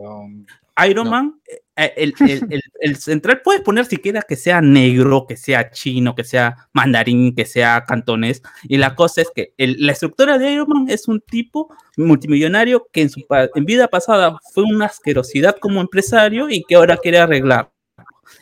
Iron 0.88 1.05
No. 1.05 1.11
Man, 1.11 1.41
eh, 1.47 1.61
el, 1.86 2.14
el- 2.20 2.48
el- 2.49 2.62
el 2.82 2.95
central 2.95 3.41
puedes 3.44 3.62
poner 3.62 3.86
siquiera 3.86 4.22
que 4.22 4.36
sea 4.36 4.62
negro, 4.62 5.26
que 5.28 5.38
sea 5.38 5.70
chino, 5.72 6.16
que 6.16 6.24
sea 6.24 6.68
mandarín, 6.74 7.36
que 7.36 7.45
sea 7.45 7.84
cantonés. 7.88 8.41
Y 8.64 8.78
la 8.78 8.95
cosa 8.95 9.22
es 9.22 9.30
que 9.34 9.54
la 9.58 9.91
estructura 9.91 10.38
de 10.38 10.52
Iron 10.54 10.68
Man 10.70 10.86
es 10.90 11.08
un 11.08 11.22
tipo 11.22 11.74
multimillonario 11.98 12.88
que 12.91 13.02
en 13.04 13.10
su 13.10 13.24
en 13.56 13.66
vida 13.66 13.88
pasada 13.88 14.38
fue 14.54 14.64
una 14.64 14.86
asquerosidad 14.86 15.58
como 15.60 15.80
empresario 15.82 16.49
y 16.49 16.64
que 16.64 16.76
ahora 16.76 16.98
quiere 16.98 17.20
arreglar. 17.20 17.72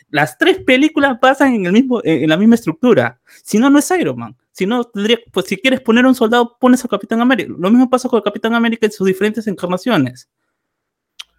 Las 0.10 0.38
tres 0.38 0.60
películas 0.60 1.18
pasan 1.22 1.54
en, 1.56 1.66
el 1.66 1.72
mismo, 1.74 2.02
en 2.04 2.30
la 2.30 2.38
misma 2.38 2.56
estructura. 2.56 3.20
Si 3.44 3.58
no, 3.60 3.70
no 3.70 3.80
es 3.80 3.92
Iron 3.92 4.18
Man. 4.18 4.36
Si 4.52 4.66
no, 4.66 4.84
tendría, 4.86 5.20
pues 5.34 5.48
si 5.48 5.58
quieres 5.58 5.82
poner 5.82 6.06
un 6.06 6.16
soldado, 6.16 6.58
pones 6.60 6.84
a 6.86 6.88
Capitán 6.88 7.20
América. 7.22 7.54
Lo 7.58 7.70
mismo 7.70 7.90
pasa 7.90 8.08
con 8.08 8.18
el 8.18 8.24
Capitán 8.24 8.54
América 8.54 8.86
en 8.86 8.92
sus 8.94 9.06
diferentes 9.06 9.46
encarnaciones. 9.48 10.30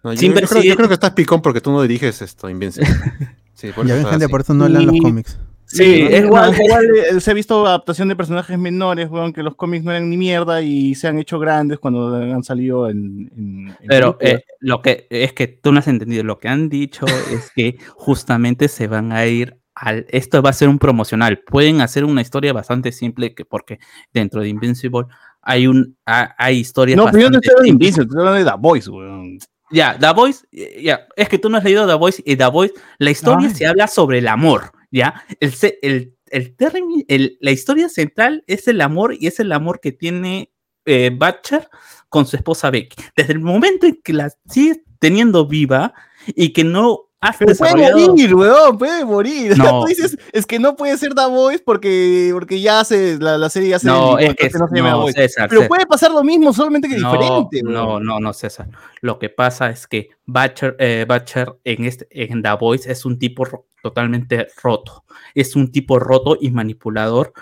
No, 0.03 0.13
yo, 0.13 0.21
yo 0.33 0.47
creo, 0.47 0.63
yo 0.63 0.75
creo 0.75 0.87
que 0.87 0.93
estás 0.93 1.11
picón 1.11 1.41
porque 1.41 1.61
tú 1.61 1.71
no 1.71 1.81
diriges 1.81 2.21
esto, 2.21 2.49
Invincible. 2.49 2.89
Sí, 3.53 3.71
por 3.71 3.87
Ya 3.87 3.95
ven, 3.95 4.05
gente, 4.05 4.25
así. 4.25 4.31
por 4.31 4.41
eso 4.41 4.53
no 4.53 4.69
lean 4.69 4.85
los 4.85 4.97
cómics. 5.01 5.39
Sí, 5.65 6.03
¿no? 6.03 6.09
es 6.09 6.23
igual, 6.25 6.51
más- 6.51 6.59
igual, 6.63 6.85
eh, 6.95 7.19
se 7.19 7.31
ha 7.31 7.33
visto 7.33 7.65
adaptación 7.65 8.07
de 8.07 8.15
personajes 8.15 8.55
menores, 8.59 9.09
weón, 9.09 9.33
que 9.33 9.41
los 9.41 9.55
cómics 9.55 9.83
no 9.83 9.89
eran 9.89 10.11
ni 10.11 10.15
mierda 10.15 10.61
y 10.61 10.93
se 10.93 11.07
han 11.07 11.17
hecho 11.17 11.39
grandes 11.39 11.79
cuando 11.79 12.15
han 12.15 12.43
salido 12.43 12.87
en. 12.87 13.31
en- 13.35 13.67
en 13.81 13.87
Pero 13.87 14.15
eh, 14.21 14.43
lo 14.59 14.83
que 14.83 15.07
es 15.09 15.33
que 15.33 15.47
tú 15.47 15.71
no 15.71 15.79
has 15.79 15.87
entendido. 15.87 16.23
Lo 16.23 16.37
que 16.37 16.47
han 16.49 16.69
dicho 16.69 17.03
es 17.31 17.49
que 17.55 17.79
justamente 17.95 18.67
se 18.67 18.85
van 18.87 19.11
a 19.11 19.25
ir 19.25 19.57
al. 19.73 20.05
Esto 20.09 20.43
va 20.43 20.51
a 20.51 20.53
ser 20.53 20.69
un 20.69 20.77
promocional. 20.77 21.39
Pueden 21.39 21.81
hacer 21.81 22.05
una 22.05 22.21
historia 22.21 22.53
bastante 22.53 22.91
simple 22.91 23.33
que 23.33 23.43
porque 23.43 23.79
dentro 24.13 24.41
de 24.41 24.49
Invincible 24.49 25.07
hay 25.41 25.65
un 25.65 25.97
ha- 26.05 26.35
hay 26.37 26.59
historias 26.59 26.95
no, 26.95 27.05
pero 27.05 27.17
yo 27.23 27.29
no 27.31 27.37
estoy 27.37 27.49
hablando 27.49 27.63
de. 27.63 27.69
Invincible, 27.69 28.03
estoy 28.05 28.19
hablando 28.19 28.45
de 28.45 28.51
The 28.51 28.57
Voice, 28.61 28.89
weón. 28.91 29.39
Ya, 29.71 29.97
The 29.99 30.13
Voice, 30.13 30.45
eh, 30.51 30.81
ya, 30.83 31.07
es 31.15 31.27
que 31.29 31.37
tú 31.37 31.49
no 31.49 31.57
has 31.57 31.63
leído 31.63 31.85
The 31.87 31.95
Voice 31.95 32.23
y 32.25 32.35
The 32.35 32.45
Voice, 32.47 32.73
la 32.99 33.11
historia 33.11 33.49
Ay. 33.49 33.55
se 33.55 33.67
habla 33.67 33.87
sobre 33.87 34.19
el 34.19 34.27
amor, 34.27 34.71
¿ya? 34.91 35.23
El, 35.39 35.53
el, 35.81 36.15
el, 36.27 36.55
término- 36.55 37.03
el- 37.07 37.37
la 37.41 37.51
historia 37.51 37.89
central 37.89 38.43
es 38.47 38.67
el 38.67 38.79
amor 38.81 39.15
y 39.19 39.27
es 39.27 39.39
el 39.39 39.51
amor 39.51 39.79
que 39.81 39.91
tiene 39.91 40.51
eh, 40.85 41.09
Butcher 41.13 41.67
con 42.07 42.25
su 42.25 42.37
esposa 42.37 42.69
Becky. 42.71 42.95
Desde 43.15 43.33
el 43.33 43.39
momento 43.41 43.85
en 43.87 43.99
que 44.01 44.13
la 44.13 44.29
sigue 44.49 44.83
teniendo 44.99 45.45
viva 45.47 45.93
y 46.27 46.53
que 46.53 46.63
no 46.63 47.06
has 47.21 47.37
Pero 47.37 47.55
puede 47.55 47.75
morir, 47.93 48.35
weón, 48.35 48.77
puede 48.77 49.05
morir. 49.05 49.57
No. 49.57 49.81
Tú 49.81 49.87
dices, 49.87 50.17
es 50.33 50.45
que 50.45 50.59
no 50.59 50.75
puede 50.75 50.97
ser 50.97 51.13
The 51.13 51.27
Voice 51.27 51.63
porque, 51.65 52.29
porque 52.33 52.61
ya 52.61 52.83
se, 52.83 53.17
la, 53.19 53.37
la 53.37 53.49
serie 53.49 53.69
ya 53.69 53.79
se 53.79 53.87
No, 53.87 54.17
es 54.19 54.35
que 54.35 54.49
no 54.49 54.67
se 54.67 54.75
llama 54.75 54.89
no, 54.91 54.95
The 54.97 55.01
Voice. 55.03 55.21
César, 55.21 55.49
Pero 55.49 55.61
César. 55.61 55.67
puede 55.69 55.85
pasar 55.85 56.11
lo 56.11 56.23
mismo, 56.23 56.53
solamente 56.53 56.87
que 56.87 56.97
no, 56.97 57.11
diferente. 57.11 57.61
No, 57.63 57.87
weón. 57.87 58.05
no, 58.05 58.19
no, 58.19 58.33
César. 58.33 58.67
Lo 59.01 59.17
que 59.19 59.29
pasa 59.29 59.69
es 59.69 59.87
que 59.87 60.09
Butcher, 60.25 60.75
eh, 60.79 61.05
Butcher 61.07 61.55
en, 61.63 61.85
este, 61.85 62.07
en 62.11 62.41
The 62.43 62.53
Voice 62.59 62.91
es 62.91 63.05
un 63.05 63.17
tipo 63.17 63.45
ro- 63.45 63.65
totalmente 63.81 64.47
roto. 64.61 65.03
Es 65.33 65.55
un 65.55 65.71
tipo 65.71 65.99
roto 65.99 66.37
y 66.39 66.51
manipulador 66.51 67.33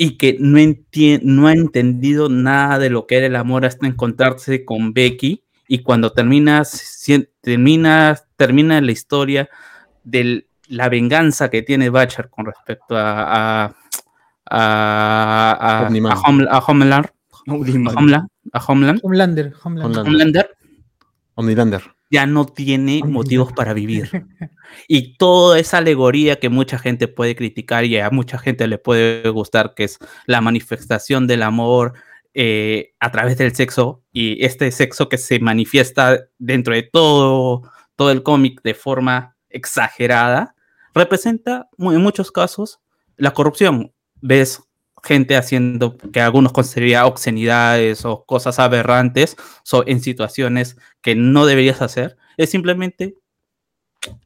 y 0.00 0.16
que 0.16 0.36
no, 0.38 0.58
no 1.22 1.48
ha 1.48 1.52
entendido 1.52 2.28
nada 2.28 2.78
de 2.78 2.88
lo 2.88 3.06
que 3.06 3.16
era 3.16 3.26
el 3.26 3.34
amor 3.36 3.66
hasta 3.66 3.86
encontrarse 3.88 4.64
con 4.64 4.92
Becky 4.94 5.42
y 5.68 5.82
cuando 5.82 6.10
termina, 6.12 6.64
si- 6.64 7.28
termina, 7.40 8.18
termina 8.36 8.80
la 8.80 8.90
historia 8.92 9.48
de 10.02 10.46
la 10.68 10.88
venganza 10.88 11.48
que 11.50 11.62
tiene 11.62 11.90
Butcher 11.90 12.28
con 12.30 12.46
respecto 12.46 12.96
a, 12.96 13.64
a, 13.66 13.74
a, 14.50 15.52
a- 15.60 15.86
a 15.86 16.16
Hom- 16.16 16.48
a 16.50 16.58
Homeland, 16.58 17.06
a 17.06 17.90
Homeland, 17.96 18.28
a 18.52 18.58
Homeland, 18.66 19.00
Homelander, 19.02 19.52
Homelander. 19.62 20.00
Homelander. 20.06 20.50
Ya 22.10 22.26
no 22.26 22.46
tiene 22.46 23.02
motivos 23.04 23.52
para 23.52 23.74
vivir. 23.74 24.10
Y 24.86 25.16
toda 25.16 25.58
esa 25.58 25.78
alegoría 25.78 26.38
que 26.38 26.50
mucha 26.50 26.78
gente 26.78 27.08
puede 27.08 27.34
criticar 27.34 27.84
y 27.86 27.98
a 27.98 28.10
mucha 28.10 28.38
gente 28.38 28.66
le 28.66 28.76
puede 28.76 29.26
gustar, 29.30 29.72
que 29.74 29.84
es 29.84 29.98
la 30.26 30.42
manifestación 30.42 31.26
del 31.26 31.42
amor 31.42 31.94
eh, 32.40 32.92
a 33.00 33.10
través 33.10 33.36
del 33.36 33.52
sexo 33.52 34.04
y 34.12 34.44
este 34.44 34.70
sexo 34.70 35.08
que 35.08 35.18
se 35.18 35.40
manifiesta 35.40 36.20
dentro 36.38 36.72
de 36.72 36.84
todo, 36.84 37.62
todo 37.96 38.12
el 38.12 38.22
cómic 38.22 38.62
de 38.62 38.74
forma 38.74 39.36
exagerada, 39.50 40.54
representa 40.94 41.68
en 41.78 42.00
muchos 42.00 42.30
casos 42.30 42.78
la 43.16 43.32
corrupción. 43.32 43.92
Ves 44.20 44.62
gente 45.02 45.36
haciendo 45.36 45.96
que 45.96 46.20
algunos 46.20 46.52
considerarían 46.52 47.06
obscenidades 47.06 48.04
o 48.04 48.24
cosas 48.24 48.60
aberrantes 48.60 49.36
so- 49.64 49.84
en 49.88 50.00
situaciones 50.00 50.76
que 51.02 51.16
no 51.16 51.44
deberías 51.44 51.82
hacer, 51.82 52.16
es 52.36 52.50
simplemente 52.50 53.16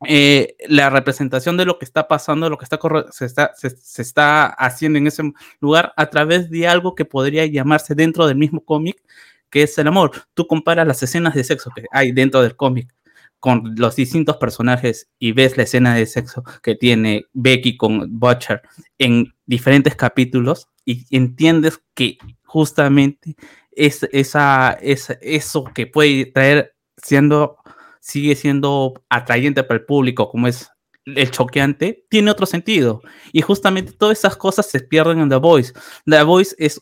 eh, 0.06 0.56
la 0.68 0.90
representación 0.90 1.56
de 1.56 1.64
lo 1.64 1.78
que 1.78 1.84
está 1.84 2.06
pasando, 2.08 2.48
lo 2.50 2.58
que 2.58 2.64
está, 2.64 2.78
se, 3.10 3.24
está, 3.24 3.52
se, 3.56 3.70
se 3.70 4.02
está 4.02 4.46
haciendo 4.46 4.98
en 4.98 5.06
ese 5.06 5.22
lugar 5.60 5.92
a 5.96 6.06
través 6.10 6.50
de 6.50 6.68
algo 6.68 6.94
que 6.94 7.04
podría 7.04 7.46
llamarse 7.46 7.94
dentro 7.94 8.26
del 8.26 8.36
mismo 8.36 8.64
cómic, 8.64 9.02
que 9.50 9.62
es 9.64 9.76
el 9.78 9.88
amor. 9.88 10.10
Tú 10.34 10.46
comparas 10.46 10.86
las 10.86 11.02
escenas 11.02 11.34
de 11.34 11.44
sexo 11.44 11.70
que 11.74 11.84
hay 11.90 12.12
dentro 12.12 12.42
del 12.42 12.56
cómic 12.56 12.92
con 13.40 13.74
los 13.76 13.96
distintos 13.96 14.36
personajes 14.36 15.08
y 15.18 15.32
ves 15.32 15.56
la 15.56 15.64
escena 15.64 15.94
de 15.96 16.06
sexo 16.06 16.44
que 16.62 16.76
tiene 16.76 17.24
Becky 17.32 17.76
con 17.76 18.18
Butcher 18.20 18.62
en 18.98 19.34
diferentes 19.46 19.96
capítulos 19.96 20.68
y 20.84 21.04
entiendes 21.16 21.80
que 21.94 22.18
justamente 22.44 23.34
es 23.72 24.04
esa, 24.12 24.72
esa- 24.80 25.18
eso 25.20 25.64
que 25.74 25.86
puede 25.88 26.26
traer 26.26 26.74
siendo 26.96 27.56
sigue 28.02 28.34
siendo 28.34 28.94
atrayente 29.08 29.62
para 29.62 29.78
el 29.78 29.86
público 29.86 30.28
como 30.28 30.48
es 30.48 30.68
el 31.04 31.30
choqueante 31.30 32.04
tiene 32.10 32.30
otro 32.32 32.46
sentido 32.46 33.00
y 33.32 33.40
justamente 33.42 33.92
todas 33.92 34.18
esas 34.18 34.36
cosas 34.36 34.66
se 34.66 34.80
pierden 34.80 35.20
en 35.20 35.28
The 35.28 35.36
Voice 35.36 35.72
The 36.06 36.22
Voice 36.24 36.54
es 36.58 36.80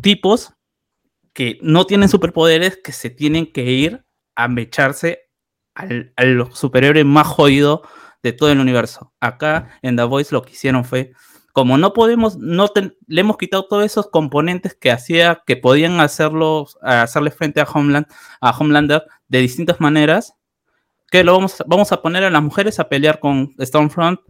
tipos 0.00 0.52
que 1.32 1.58
no 1.62 1.86
tienen 1.86 2.08
superpoderes 2.08 2.78
que 2.82 2.92
se 2.92 3.10
tienen 3.10 3.50
que 3.52 3.64
ir 3.64 4.04
a 4.34 4.48
mecharse 4.48 5.20
al, 5.74 6.12
al 6.16 6.48
superhéroe 6.52 7.04
más 7.04 7.26
jodido 7.26 7.82
de 8.22 8.32
todo 8.32 8.50
el 8.50 8.60
universo. 8.60 9.12
Acá 9.20 9.78
en 9.82 9.96
The 9.96 10.04
Voice 10.04 10.32
lo 10.34 10.42
que 10.42 10.52
hicieron 10.52 10.84
fue, 10.84 11.12
como 11.52 11.76
no 11.76 11.92
podemos, 11.92 12.36
no 12.38 12.68
ten- 12.68 12.96
le 13.06 13.20
hemos 13.20 13.36
quitado 13.36 13.66
todos 13.66 13.84
esos 13.84 14.08
componentes 14.10 14.74
que 14.74 14.90
hacía, 14.92 15.42
que 15.46 15.56
podían 15.56 16.00
hacerlo, 16.00 16.66
a 16.82 17.02
hacerle 17.02 17.30
frente 17.32 17.60
a 17.60 17.64
Homeland, 17.64 18.06
a 18.40 18.56
Homelander 18.56 19.02
de 19.28 19.38
distintas 19.40 19.80
maneras, 19.80 20.34
que 21.10 21.24
lo 21.24 21.32
vamos, 21.34 21.62
vamos 21.66 21.92
a 21.92 22.02
poner 22.02 22.24
a 22.24 22.30
las 22.30 22.42
mujeres 22.42 22.78
a 22.80 22.88
pelear 22.88 23.20
con 23.20 23.54
Stormfront 23.60 24.20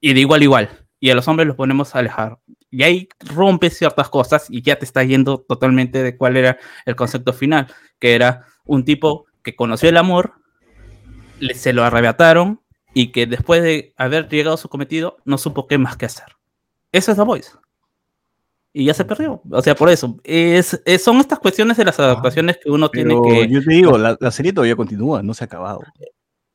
y 0.00 0.12
de 0.12 0.20
igual 0.20 0.40
a 0.40 0.44
igual, 0.44 0.86
y 1.00 1.10
a 1.10 1.14
los 1.14 1.26
hombres 1.28 1.46
los 1.46 1.56
ponemos 1.56 1.94
a 1.94 2.00
alejar. 2.00 2.38
Y 2.70 2.82
ahí 2.82 3.08
rompe 3.34 3.70
ciertas 3.70 4.08
cosas 4.10 4.46
y 4.50 4.62
ya 4.62 4.78
te 4.78 4.84
está 4.84 5.02
yendo 5.02 5.40
totalmente 5.40 6.02
de 6.02 6.16
cuál 6.16 6.36
era 6.36 6.58
el 6.84 6.96
concepto 6.96 7.32
final, 7.32 7.66
que 7.98 8.14
era 8.14 8.44
un 8.64 8.84
tipo 8.84 9.26
que 9.42 9.56
conoció 9.56 9.88
el 9.88 9.96
amor, 9.96 10.34
le- 11.40 11.54
se 11.54 11.72
lo 11.72 11.84
arrebataron 11.84 12.60
y 12.92 13.12
que 13.12 13.26
después 13.26 13.62
de 13.62 13.94
haber 13.96 14.28
llegado 14.28 14.54
a 14.54 14.58
su 14.58 14.68
cometido 14.68 15.16
no 15.24 15.38
supo 15.38 15.66
qué 15.66 15.78
más 15.78 15.96
que 15.96 16.06
hacer. 16.06 16.26
Eso 16.92 17.12
es 17.12 17.16
The 17.18 17.24
Voice. 17.24 17.50
Y 18.72 18.84
ya 18.84 18.94
se 18.94 19.04
perdió. 19.04 19.40
O 19.50 19.62
sea, 19.62 19.74
por 19.74 19.88
eso. 19.88 20.16
Es, 20.24 20.80
es- 20.84 21.02
son 21.02 21.16
estas 21.18 21.38
cuestiones 21.38 21.76
de 21.76 21.84
las 21.84 21.98
adaptaciones 21.98 22.58
que 22.62 22.70
uno 22.70 22.90
tiene 22.90 23.14
que. 23.28 23.48
yo 23.48 23.62
te 23.64 23.72
digo, 23.72 23.98
la, 23.98 24.16
la 24.20 24.30
serie 24.30 24.52
todavía 24.52 24.76
continúa, 24.76 25.22
no 25.22 25.34
se 25.34 25.44
ha 25.44 25.46
acabado. 25.46 25.80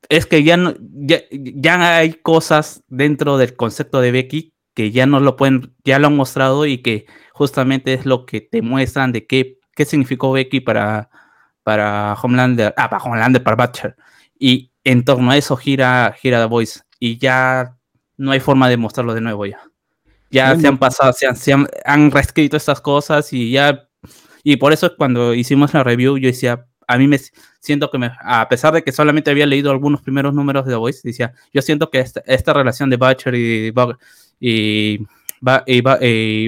Es 0.09 0.25
que 0.25 0.43
ya, 0.43 0.57
no, 0.57 0.73
ya, 0.79 1.19
ya 1.31 1.97
hay 1.97 2.13
cosas 2.13 2.83
dentro 2.87 3.37
del 3.37 3.55
concepto 3.55 3.99
de 4.01 4.11
Becky 4.11 4.53
que 4.75 4.91
ya 4.91 5.05
no 5.05 5.19
lo 5.19 5.35
pueden, 5.35 5.75
ya 5.83 5.99
lo 5.99 6.07
han 6.07 6.15
mostrado 6.15 6.65
y 6.65 6.79
que 6.79 7.05
justamente 7.33 7.93
es 7.93 8.05
lo 8.05 8.25
que 8.25 8.41
te 8.41 8.61
muestran 8.61 9.11
de 9.11 9.25
qué, 9.27 9.59
qué 9.75 9.85
significó 9.85 10.31
Becky 10.31 10.61
para, 10.61 11.09
para 11.63 12.15
Homelander, 12.21 12.73
ah, 12.77 12.89
para 12.89 13.03
Homelander, 13.03 13.43
para 13.43 13.55
Butcher. 13.65 13.95
Y 14.37 14.71
en 14.83 15.05
torno 15.05 15.31
a 15.31 15.37
eso 15.37 15.55
gira, 15.55 16.13
gira 16.19 16.39
The 16.41 16.47
Voice. 16.47 16.81
Y 16.99 17.17
ya 17.17 17.77
no 18.17 18.31
hay 18.31 18.39
forma 18.39 18.67
de 18.67 18.77
mostrarlo 18.77 19.13
de 19.13 19.21
nuevo 19.21 19.45
ya. 19.45 19.59
Ya 20.33 20.59
se 20.59 20.67
han 20.67 20.77
pasado, 20.77 21.13
se 21.13 21.27
han, 21.27 21.35
se 21.35 21.53
han, 21.53 21.67
han 21.85 22.11
reescrito 22.11 22.57
estas 22.57 22.81
cosas 22.81 23.31
y 23.33 23.51
ya. 23.51 23.87
Y 24.43 24.57
por 24.57 24.73
eso 24.73 24.93
cuando 24.97 25.33
hicimos 25.33 25.73
la 25.73 25.83
review, 25.83 26.17
yo 26.17 26.27
decía, 26.27 26.65
a 26.87 26.97
mí 26.97 27.07
me 27.07 27.19
siento 27.59 27.89
que 27.89 27.97
me, 27.97 28.11
a 28.21 28.47
pesar 28.49 28.73
de 28.73 28.83
que 28.83 28.91
solamente 28.91 29.31
había 29.31 29.45
leído 29.45 29.71
algunos 29.71 30.01
primeros 30.01 30.33
números 30.33 30.65
de 30.65 30.71
The 30.71 30.77
Voice, 30.77 31.01
decía, 31.03 31.33
yo 31.53 31.61
siento 31.61 31.89
que 31.89 31.99
esta, 31.99 32.21
esta 32.25 32.53
relación 32.53 32.89
de 32.89 32.97
Butcher 32.97 33.35
y, 33.35 33.71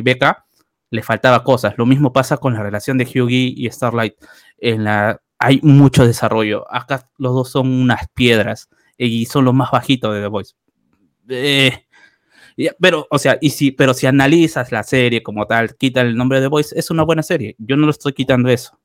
Becca 0.01 0.45
le 0.91 1.03
faltaba 1.03 1.43
cosas. 1.43 1.75
Lo 1.77 1.85
mismo 1.85 2.13
pasa 2.13 2.37
con 2.37 2.53
la 2.53 2.63
relación 2.63 2.97
de 2.97 3.05
Hughie 3.05 3.53
y 3.55 3.69
Starlight. 3.69 4.15
En 4.57 4.83
la, 4.83 5.21
hay 5.39 5.59
mucho 5.63 6.05
desarrollo. 6.05 6.65
Acá 6.71 7.09
los 7.17 7.33
dos 7.33 7.49
son 7.49 7.69
unas 7.69 8.07
piedras 8.13 8.69
y 8.97 9.25
son 9.25 9.45
los 9.45 9.53
más 9.53 9.71
bajitos 9.71 10.13
de 10.13 10.21
The 10.21 10.27
Voice. 10.27 10.53
Eh, 11.27 11.84
pero, 12.79 13.07
o 13.09 13.19
sea, 13.19 13.37
y 13.41 13.49
si, 13.49 13.71
pero 13.71 13.93
si 13.93 14.07
analizas 14.07 14.71
la 14.71 14.83
serie 14.83 15.23
como 15.23 15.45
tal, 15.45 15.75
quita 15.75 16.01
el 16.01 16.15
nombre 16.15 16.41
de 16.41 16.47
Voice, 16.47 16.77
es 16.77 16.89
una 16.89 17.03
buena 17.03 17.23
serie. 17.23 17.55
Yo 17.57 17.75
no 17.77 17.85
lo 17.85 17.91
estoy 17.91 18.13
quitando 18.13 18.49
eso. 18.49 18.79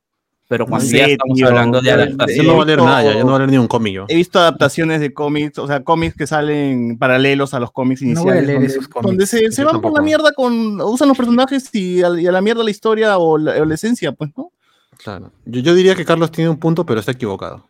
Pero 0.49 0.67
cuando 0.67 0.85
ya 0.85 1.07
estamos 1.07 1.37
tío, 1.37 1.47
hablando 1.47 1.81
de 1.81 1.93
adaptación. 1.93 2.45
Yo 2.45 2.53
no 2.53 2.57
va 2.57 2.65
a 2.65 2.67
leer 2.67 2.83
nada, 2.83 3.05
ya, 3.05 3.13
yo 3.13 3.21
no 3.21 3.27
voy 3.27 3.35
a 3.35 3.39
leer 3.39 3.51
ni 3.51 3.59
un 3.59 3.69
cómic. 3.69 3.95
yo. 3.95 4.05
He 4.09 4.17
visto 4.17 4.41
adaptaciones 4.41 5.01
de 5.01 5.15
cómics, 5.15 5.59
o 5.59 5.69
sea, 5.69 5.85
cómics 5.85 6.17
que 6.17 6.27
salen 6.27 6.99
paralelos 6.99 7.55
a 7.55 7.61
los 7.61 7.71
cómics 7.71 8.03
No 8.03 8.25
voy 8.25 8.33
a 8.33 8.41
iniciales. 8.41 8.47
leer 8.49 8.59
donde, 8.59 8.67
esos 8.67 8.89
cómics. 8.89 9.07
donde 9.07 9.27
se, 9.27 9.53
se 9.53 9.65
van 9.65 9.81
por 9.81 9.93
la 9.93 10.03
mierda 10.03 10.33
con. 10.33 10.81
usan 10.81 11.07
los 11.07 11.17
personajes 11.17 11.73
y 11.73 12.03
a, 12.03 12.09
y 12.19 12.27
a 12.27 12.33
la 12.33 12.41
mierda 12.41 12.65
la 12.65 12.71
historia 12.73 13.17
o 13.19 13.39
la, 13.39 13.63
o 13.63 13.65
la 13.65 13.75
esencia, 13.75 14.11
pues, 14.11 14.31
¿no? 14.37 14.51
Claro. 14.99 15.31
Yo, 15.45 15.61
yo 15.61 15.73
diría 15.73 15.95
que 15.95 16.05
Carlos 16.05 16.33
tiene 16.33 16.51
un 16.51 16.59
punto, 16.59 16.85
pero 16.85 16.99
está 16.99 17.13
equivocado. 17.13 17.65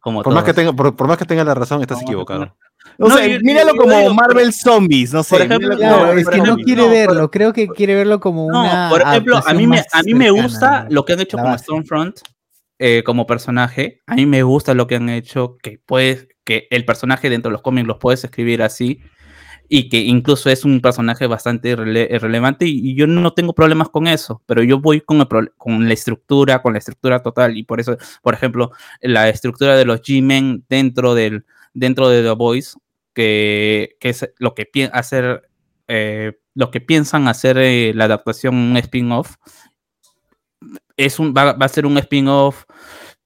como 0.00 0.22
Por 0.22 0.32
más, 0.32 0.44
que 0.44 0.54
tenga, 0.54 0.72
por, 0.72 0.96
por 0.96 1.08
más 1.08 1.18
que 1.18 1.26
tenga 1.26 1.44
la 1.44 1.54
razón, 1.54 1.82
estás 1.82 2.00
equivocado. 2.00 2.56
O 3.00 3.08
No, 3.08 3.16
sea, 3.16 3.26
yo- 3.28 3.38
míralo 3.42 3.74
yo 3.74 3.80
como 3.80 3.96
digo, 3.96 4.14
Marvel 4.14 4.52
Zombies, 4.52 5.12
no 5.12 5.22
sé. 5.22 5.36
por 5.36 5.42
ejemplo, 5.46 5.76
como 5.78 6.06
es 6.12 6.28
que 6.28 6.38
no 6.38 6.56
quiere 6.56 6.82
no, 6.82 6.90
verlo, 6.90 7.30
creo 7.30 7.52
que 7.52 7.68
quiere 7.68 7.94
verlo 7.94 8.18
como 8.18 8.50
No, 8.50 8.60
una. 8.62 8.88
por 8.90 9.02
ejemplo, 9.02 9.40
a 9.44 9.54
mí, 9.54 9.66
me, 9.68 9.84
a 9.92 10.02
mí 10.02 10.14
me 10.14 10.30
gusta 10.30 10.86
lo 10.90 11.04
que 11.04 11.12
han 11.12 11.20
hecho 11.20 11.38
con. 11.38 11.56
Stormfront 11.58 12.18
eh, 12.80 13.02
como 13.04 13.26
personaje. 13.26 14.00
A 14.06 14.14
mí 14.14 14.26
me 14.26 14.42
gusta 14.42 14.74
lo 14.74 14.86
que 14.86 14.96
han 14.96 15.08
hecho, 15.08 15.56
que 15.62 15.80
puedes, 15.84 16.28
que 16.44 16.66
el 16.70 16.84
personaje 16.84 17.30
dentro 17.30 17.50
de 17.50 17.52
los 17.54 17.62
cómics 17.62 17.86
los 17.86 17.98
puedes 17.98 18.22
escribir 18.24 18.62
así 18.62 19.00
y 19.68 19.88
que 19.90 19.98
incluso 19.98 20.48
es 20.48 20.64
un 20.64 20.80
personaje 20.80 21.26
bastante 21.26 21.76
rele- 21.76 22.18
relevante 22.18 22.66
y, 22.66 22.80
y 22.90 22.94
yo 22.96 23.06
no 23.06 23.32
tengo 23.32 23.52
problemas 23.52 23.90
con 23.90 24.06
eso, 24.06 24.42
pero 24.46 24.62
yo 24.62 24.80
voy 24.80 25.00
con, 25.02 25.20
el 25.20 25.26
con 25.56 25.86
la 25.86 25.92
estructura, 25.94 26.62
con 26.62 26.72
la 26.72 26.78
estructura 26.78 27.20
total 27.22 27.56
y 27.56 27.64
por 27.64 27.78
eso, 27.80 27.96
por 28.22 28.32
ejemplo, 28.34 28.70
la 29.02 29.28
estructura 29.28 29.76
de 29.76 29.84
los 29.84 30.00
G-Men 30.00 30.64
dentro, 30.68 31.14
del, 31.14 31.44
dentro 31.74 32.08
de 32.08 32.22
The 32.22 32.30
Voice, 32.30 32.78
que, 33.18 33.96
es 34.00 34.32
lo 34.38 34.54
que, 34.54 34.70
hacer, 34.92 35.50
eh, 35.88 36.38
lo 36.54 36.70
que 36.70 36.80
piensan 36.80 37.26
hacer 37.26 37.58
eh, 37.58 37.92
la 37.92 38.04
adaptación, 38.04 38.54
un 38.54 38.76
spin-off, 38.76 39.34
es 40.96 41.18
va, 41.18 41.50
a 41.50 41.68
ser 41.68 41.84
un 41.84 41.98
spin-off 41.98 42.64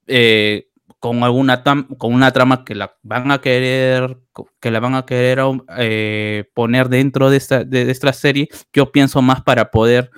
eh, 0.07 0.69
con 0.99 1.23
alguna 1.25 1.63
con 1.99 2.15
una 2.15 2.31
trama 2.31 2.65
que 2.65 2.75
la 2.75 2.97
van 3.03 3.31
a 3.33 3.41
querer 3.43 4.19
que 4.61 4.71
la 4.71 4.81
van 4.81 4.95
a 4.95 5.05
querer 5.05 5.41
eh, 5.77 6.45
poner 6.55 6.89
dentro 6.89 7.29
de 7.29 7.37
esta, 7.37 7.65
de 7.65 7.91
esta 7.91 8.15
serie. 8.15 8.49
Yo 8.73 8.93
pienso 8.93 9.21
más 9.21 9.43
para 9.43 9.71
poder 9.71 10.11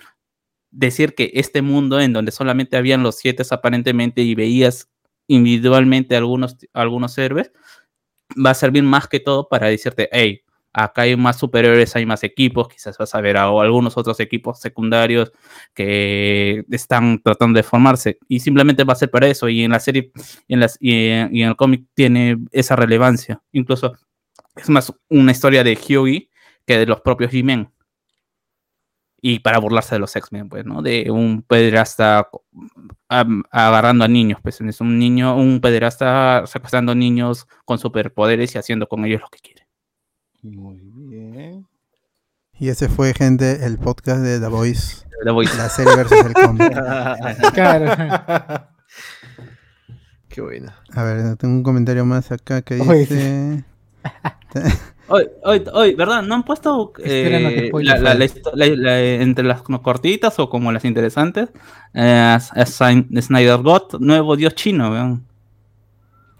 decir 0.71 1.17
que 1.17 1.33
este 1.35 1.63
mundo 1.63 2.01
en 2.01 2.13
donde 2.13 2.31
solamente 2.31 2.77
habían 2.77 3.03
los 3.03 3.17
siete 3.17 3.43
aparentemente 3.51 4.23
y 4.23 4.37
veías 4.37 4.89
individualmente 5.27 6.17
algunos, 6.17 6.57
algunos 6.73 7.17
héroes, 7.19 7.51
va 8.45 8.51
a 8.51 8.55
servir 8.55 8.83
más 8.83 9.09
que 9.09 9.21
todo 9.21 9.49
para 9.49 9.69
decirte, 9.69 10.09
hey, 10.13 10.45
acá 10.75 11.03
hay 11.03 11.17
más 11.17 11.39
superhéroes, 11.39 11.95
hay 11.95 12.05
más 12.05 12.25
equipos, 12.25 12.69
quizás 12.69 12.99
vas 12.99 13.15
a 13.15 13.21
ver 13.21 13.37
a 13.37 13.45
algunos 13.45 13.97
otros 13.97 14.19
equipos 14.19 14.61
secundarios 14.61 15.33
que 15.73 16.65
están 16.71 17.23
tratando 17.23 17.57
de 17.57 17.63
formarse 17.63 18.19
y 18.29 18.41
simplemente 18.41 18.83
va 18.83 18.93
a 18.93 18.97
ser 18.97 19.11
para 19.11 19.29
eso 19.29 19.49
y 19.49 19.63
en 19.63 19.71
la 19.71 19.79
serie 19.79 20.11
y 20.49 20.55
en, 20.55 21.37
el 21.37 21.57
cómic 21.57 21.87
tiene 21.95 22.39
esa 22.51 22.75
relevancia, 22.75 23.41
incluso 23.53 23.93
es 24.57 24.69
más 24.69 24.93
una 25.09 25.33
historia 25.33 25.63
de 25.63 25.79
Hughie 25.79 26.29
que 26.67 26.79
de 26.79 26.87
los 26.87 27.01
propios 27.01 27.33
He-Man. 27.33 27.71
Y 29.27 29.39
para 29.39 29.57
burlarse 29.57 29.95
de 29.95 30.01
los 30.01 30.15
X-Men, 30.15 30.51
pues, 30.51 30.67
¿no? 30.67 30.83
De 30.83 31.11
un 31.11 31.41
pederasta 31.41 32.29
agarrando 33.09 34.05
a 34.05 34.09
niños, 34.09 34.39
pues 34.43 34.61
es 34.61 34.83
un 34.83 34.99
niño, 34.99 35.35
un 35.35 35.63
pederasta 35.63 36.45
secuestrando 36.47 36.95
niños 36.95 37.47
con 37.65 37.79
superpoderes 37.79 38.55
y 38.55 38.59
haciendo 38.59 38.87
con 38.87 39.03
ellos 39.07 39.23
lo 39.23 39.29
que 39.29 39.39
quiere. 39.39 39.67
Muy 40.43 40.79
bien. 40.83 41.67
Y 42.59 42.69
ese 42.69 42.91
fue, 42.91 43.15
gente, 43.15 43.65
el 43.65 43.79
podcast 43.79 44.21
de 44.21 44.39
The 44.41 44.49
Voice. 44.49 45.07
The 45.25 45.31
Voice. 45.31 45.57
La 45.57 45.71
serie 45.71 45.97
versus 45.97 46.19
el 46.19 46.35
cómic. 46.35 46.71
Claro. 47.55 48.69
Qué 50.29 50.43
buena. 50.43 50.83
A 50.93 51.03
ver, 51.03 51.37
tengo 51.37 51.55
un 51.55 51.63
comentario 51.63 52.05
más 52.05 52.31
acá 52.31 52.61
que 52.61 52.79
Oye. 52.79 52.99
dice... 52.99 53.65
Hoy, 55.07 55.27
hoy, 55.43 55.63
hoy, 55.73 55.95
¿verdad? 55.95 56.23
¿No 56.23 56.35
han 56.35 56.45
puesto 56.45 56.93
eh, 57.05 57.69
la- 57.85 58.15
la- 58.55 58.67
la 58.67 59.01
entre 59.01 59.45
las 59.45 59.69
no 59.69 59.83
cortitas 59.83 60.39
o 60.39 60.49
como 60.49 60.73
las 60.73 60.85
interesantes? 60.85 61.51
Eh, 61.93 62.37
Sn- 62.57 63.21
Snyder 63.21 63.59
God, 63.59 63.99
nuevo 64.01 64.35
dios 64.37 64.55
chino. 64.55 65.21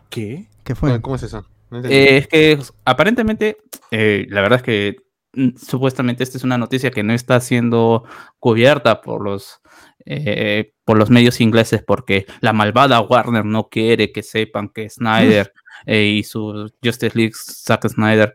¿Qué? 0.09 0.49
¿Qué 0.63 0.75
fue? 0.75 1.01
¿Cómo 1.03 1.17
es 1.17 1.25
eso? 1.25 1.47
No. 1.71 1.81
Eh, 1.85 2.17
es 2.19 2.29
que 2.29 2.59
aparentemente, 2.85 3.59
eh, 3.91 4.27
la 4.31 4.41
verdad 4.41 4.59
es 4.59 4.63
que 4.63 4.97
mm, 5.35 5.57
supuestamente 5.57 6.23
esta 6.23 6.39
es 6.39 6.45
una 6.45 6.57
noticia 6.57 6.91
que 6.91 7.03
no 7.03 7.13
está 7.13 7.41
siendo 7.41 8.05
cubierta 8.39 9.01
por 9.03 9.23
los 9.23 9.61
eh, 10.07 10.73
por 10.85 10.99
los 10.99 11.11
medios 11.11 11.41
ingleses 11.41 11.83
porque 11.83 12.27
la 12.41 12.53
malvada 12.53 13.01
Warner 13.01 13.45
no 13.45 13.69
quiere 13.69 14.13
que 14.13 14.23
sepan 14.23 14.69
que 14.69 14.89
Snyder 14.89 15.53
eh, 15.87 16.05
y 16.05 16.23
su 16.23 16.71
Justice 16.83 17.17
League 17.19 17.33
Zack 17.35 17.89
Snyder 17.89 18.35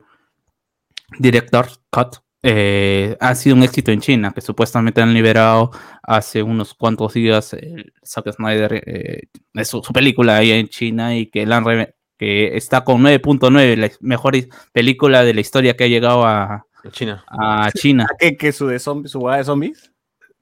director 1.18 1.68
cut 1.90 2.18
eh, 2.42 3.18
ha 3.20 3.36
sido 3.36 3.58
un 3.58 3.64
éxito 3.64 3.92
en 3.92 4.00
China 4.00 4.32
que 4.34 4.40
supuestamente 4.40 5.02
han 5.02 5.14
liberado 5.14 5.72
hace 6.02 6.42
unos 6.42 6.74
cuantos 6.74 7.14
días 7.14 7.52
el 7.52 7.92
Zack 8.06 8.32
Snyder 8.32 8.82
eh, 8.86 9.24
su, 9.66 9.84
su 9.84 9.92
película 9.92 10.38
ahí 10.38 10.52
en 10.52 10.70
China 10.70 11.18
y 11.18 11.26
que 11.26 11.46
la 11.46 11.90
que 12.18 12.56
está 12.56 12.86
con 12.86 13.02
9.9 13.04 13.76
la 13.76 13.92
mejor 14.00 14.36
película 14.72 15.24
de 15.26 15.34
la 15.34 15.42
historia 15.42 15.76
que 15.76 15.84
ha 15.84 15.88
llegado 15.88 16.26
a, 16.26 16.66
China. 16.92 17.26
a 17.28 17.70
China 17.74 18.08
¿Qué, 18.18 18.38
qué 18.38 18.54
su 18.54 18.68
de 18.68 18.80
zombies, 18.80 19.12
su 19.12 19.28
de 19.28 19.44
zombies? 19.44 19.92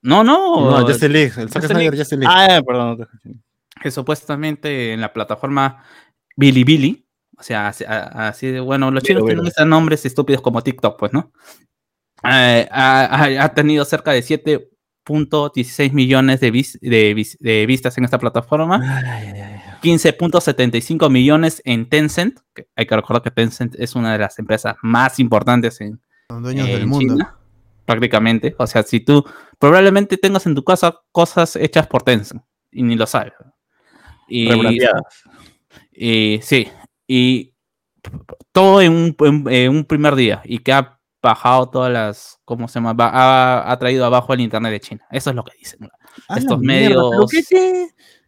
no 0.03 0.23
no, 0.23 0.69
No, 0.69 0.81
Justice 0.85 1.10
League. 1.10 1.34
El 1.35 1.49
Zack 1.49 1.65
Snyder. 1.65 1.98
Justice 1.98 2.18
League. 2.18 2.31
Ah, 2.31 2.61
perdón. 2.64 3.07
que 3.81 3.89
supuestamente 3.89 4.94
en 4.94 5.02
la 5.02 5.11
plataforma 5.11 5.84
Bilibili, 6.35 7.06
o 7.38 7.43
sea, 7.43 7.68
así, 7.68 8.47
de, 8.47 8.59
bueno, 8.59 8.89
los 8.91 9.03
chinos 9.03 9.23
tienen 9.26 9.45
esos 9.47 9.68
nombres 9.68 10.05
estúpidos 10.05 10.41
como 10.41 10.64
TikTok, 10.64 10.97
pues, 10.97 11.14
¿no? 11.14 11.31
Eh, 12.23 12.68
ha, 12.72 13.51
tenido 13.53 13.85
cerca 13.85 14.11
de 14.11 14.22
7.16 14.22 15.91
millones 15.93 16.39
de, 16.39 16.51
vis- 16.51 16.80
de 16.81 17.14
vis- 17.14 17.38
de 17.39 17.65
vistas 17.68 17.97
en 17.97 18.05
esta 18.05 18.18
plataforma, 18.18 18.80
15.75 19.81 21.09
millones 21.11 21.61
en 21.64 21.88
Tencent, 21.88 22.39
que 22.55 22.68
hay 22.76 22.88
que 22.88 22.95
recordar 22.95 23.22
que 23.22 23.31
Tencent 23.31 23.76
es 23.77 23.95
una 23.95 24.14
de 24.14 24.19
las 24.19 24.39
empresas 24.39 24.76
más 24.81 25.19
importantes 25.19 25.80
en, 25.81 26.01
Son 26.30 26.41
dueños 26.41 26.68
en 26.68 26.73
del 26.76 26.88
mundo. 26.88 27.14
China, 27.14 27.38
prácticamente. 27.85 28.55
O 28.57 28.65
sea, 28.65 28.81
si 28.81 28.99
tú 28.99 29.23
probablemente 29.59 30.18
tengas 30.18 30.45
en 30.47 30.55
tu 30.55 30.64
casa 30.64 30.99
cosas 31.11 31.55
hechas 31.55 31.85
por 31.85 32.01
Tencent 32.01 32.41
y 32.72 32.81
ni 32.81 32.95
lo 32.95 33.05
sabes. 33.05 33.34
Y 35.91 36.39
sí, 36.41 36.68
y 37.07 37.53
todo 38.51 38.81
en 38.81 38.91
un, 38.93 39.15
en- 39.19 39.47
en 39.53 39.71
un 39.71 39.85
primer 39.85 40.15
día 40.15 40.41
y 40.45 40.59
que 40.59 40.73
ha 40.73 40.99
bajado 41.21 41.69
todas 41.69 41.91
las, 41.91 42.39
¿cómo 42.45 42.67
se 42.67 42.79
llama? 42.79 42.95
Ha, 42.99 43.71
ha 43.71 43.79
traído 43.79 44.05
abajo 44.05 44.34
el 44.34 44.41
internet 44.41 44.71
de 44.71 44.79
China. 44.79 45.05
Eso 45.11 45.29
es 45.31 45.35
lo 45.35 45.43
que 45.43 45.57
dicen. 45.57 45.89
Estos 46.35 46.59
mierda, 46.59 46.88
pero 46.89 47.09
medios- 47.11 47.31
¿Qué, 47.31 47.43
qué, 47.49 47.88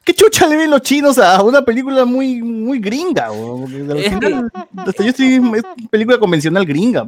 qué 0.10 0.16
chucha 0.16 0.48
le 0.48 0.58
ven 0.58 0.72
los 0.72 0.82
chinos 0.82 1.20
a 1.20 1.42
una 1.44 1.64
película 1.64 2.04
muy, 2.04 2.42
muy 2.42 2.80
gringa? 2.80 3.30
Es 3.96 4.18
que- 4.18 4.42
hasta 4.78 5.04
yo 5.04 5.10
estoy 5.10 5.34
es 5.34 5.40
una 5.40 5.62
película 5.92 6.18
convencional 6.18 6.66
gringa. 6.66 7.08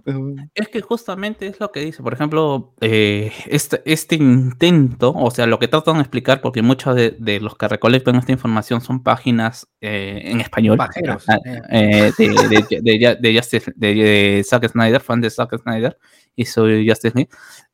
Es 0.53 0.67
que 0.67 0.81
justamente 0.81 1.47
es 1.47 1.59
lo 1.59 1.71
que 1.71 1.79
dice, 1.79 2.03
por 2.03 2.13
ejemplo, 2.13 2.73
eh, 2.79 3.31
este, 3.47 3.81
este 3.85 4.15
intento, 4.15 5.13
o 5.15 5.31
sea, 5.31 5.47
lo 5.47 5.57
que 5.57 5.67
tratan 5.67 5.95
de 5.95 6.01
explicar, 6.01 6.41
porque 6.41 6.61
muchos 6.61 6.95
de, 6.95 7.15
de 7.17 7.39
los 7.39 7.55
que 7.55 7.67
recolectan 7.67 8.15
esta 8.17 8.31
información 8.33 8.81
son 8.81 9.01
páginas 9.01 9.67
eh, 9.81 10.21
en 10.25 10.39
español, 10.41 10.77
Pajeros, 10.77 11.25
ah, 11.27 11.39
eh. 11.71 12.11
de, 12.17 12.27
de, 12.29 12.81
de, 12.81 13.17
de- 13.19 13.33
Justice- 13.35 14.43
Zack 14.43 14.69
Snyder, 14.69 15.01
fan 15.01 15.21
de 15.21 15.29
Zack 15.31 15.57
Snyder 15.59 15.97
y 16.35 16.45
su 16.45 16.61
Justice 16.87 17.13
League, 17.15 17.29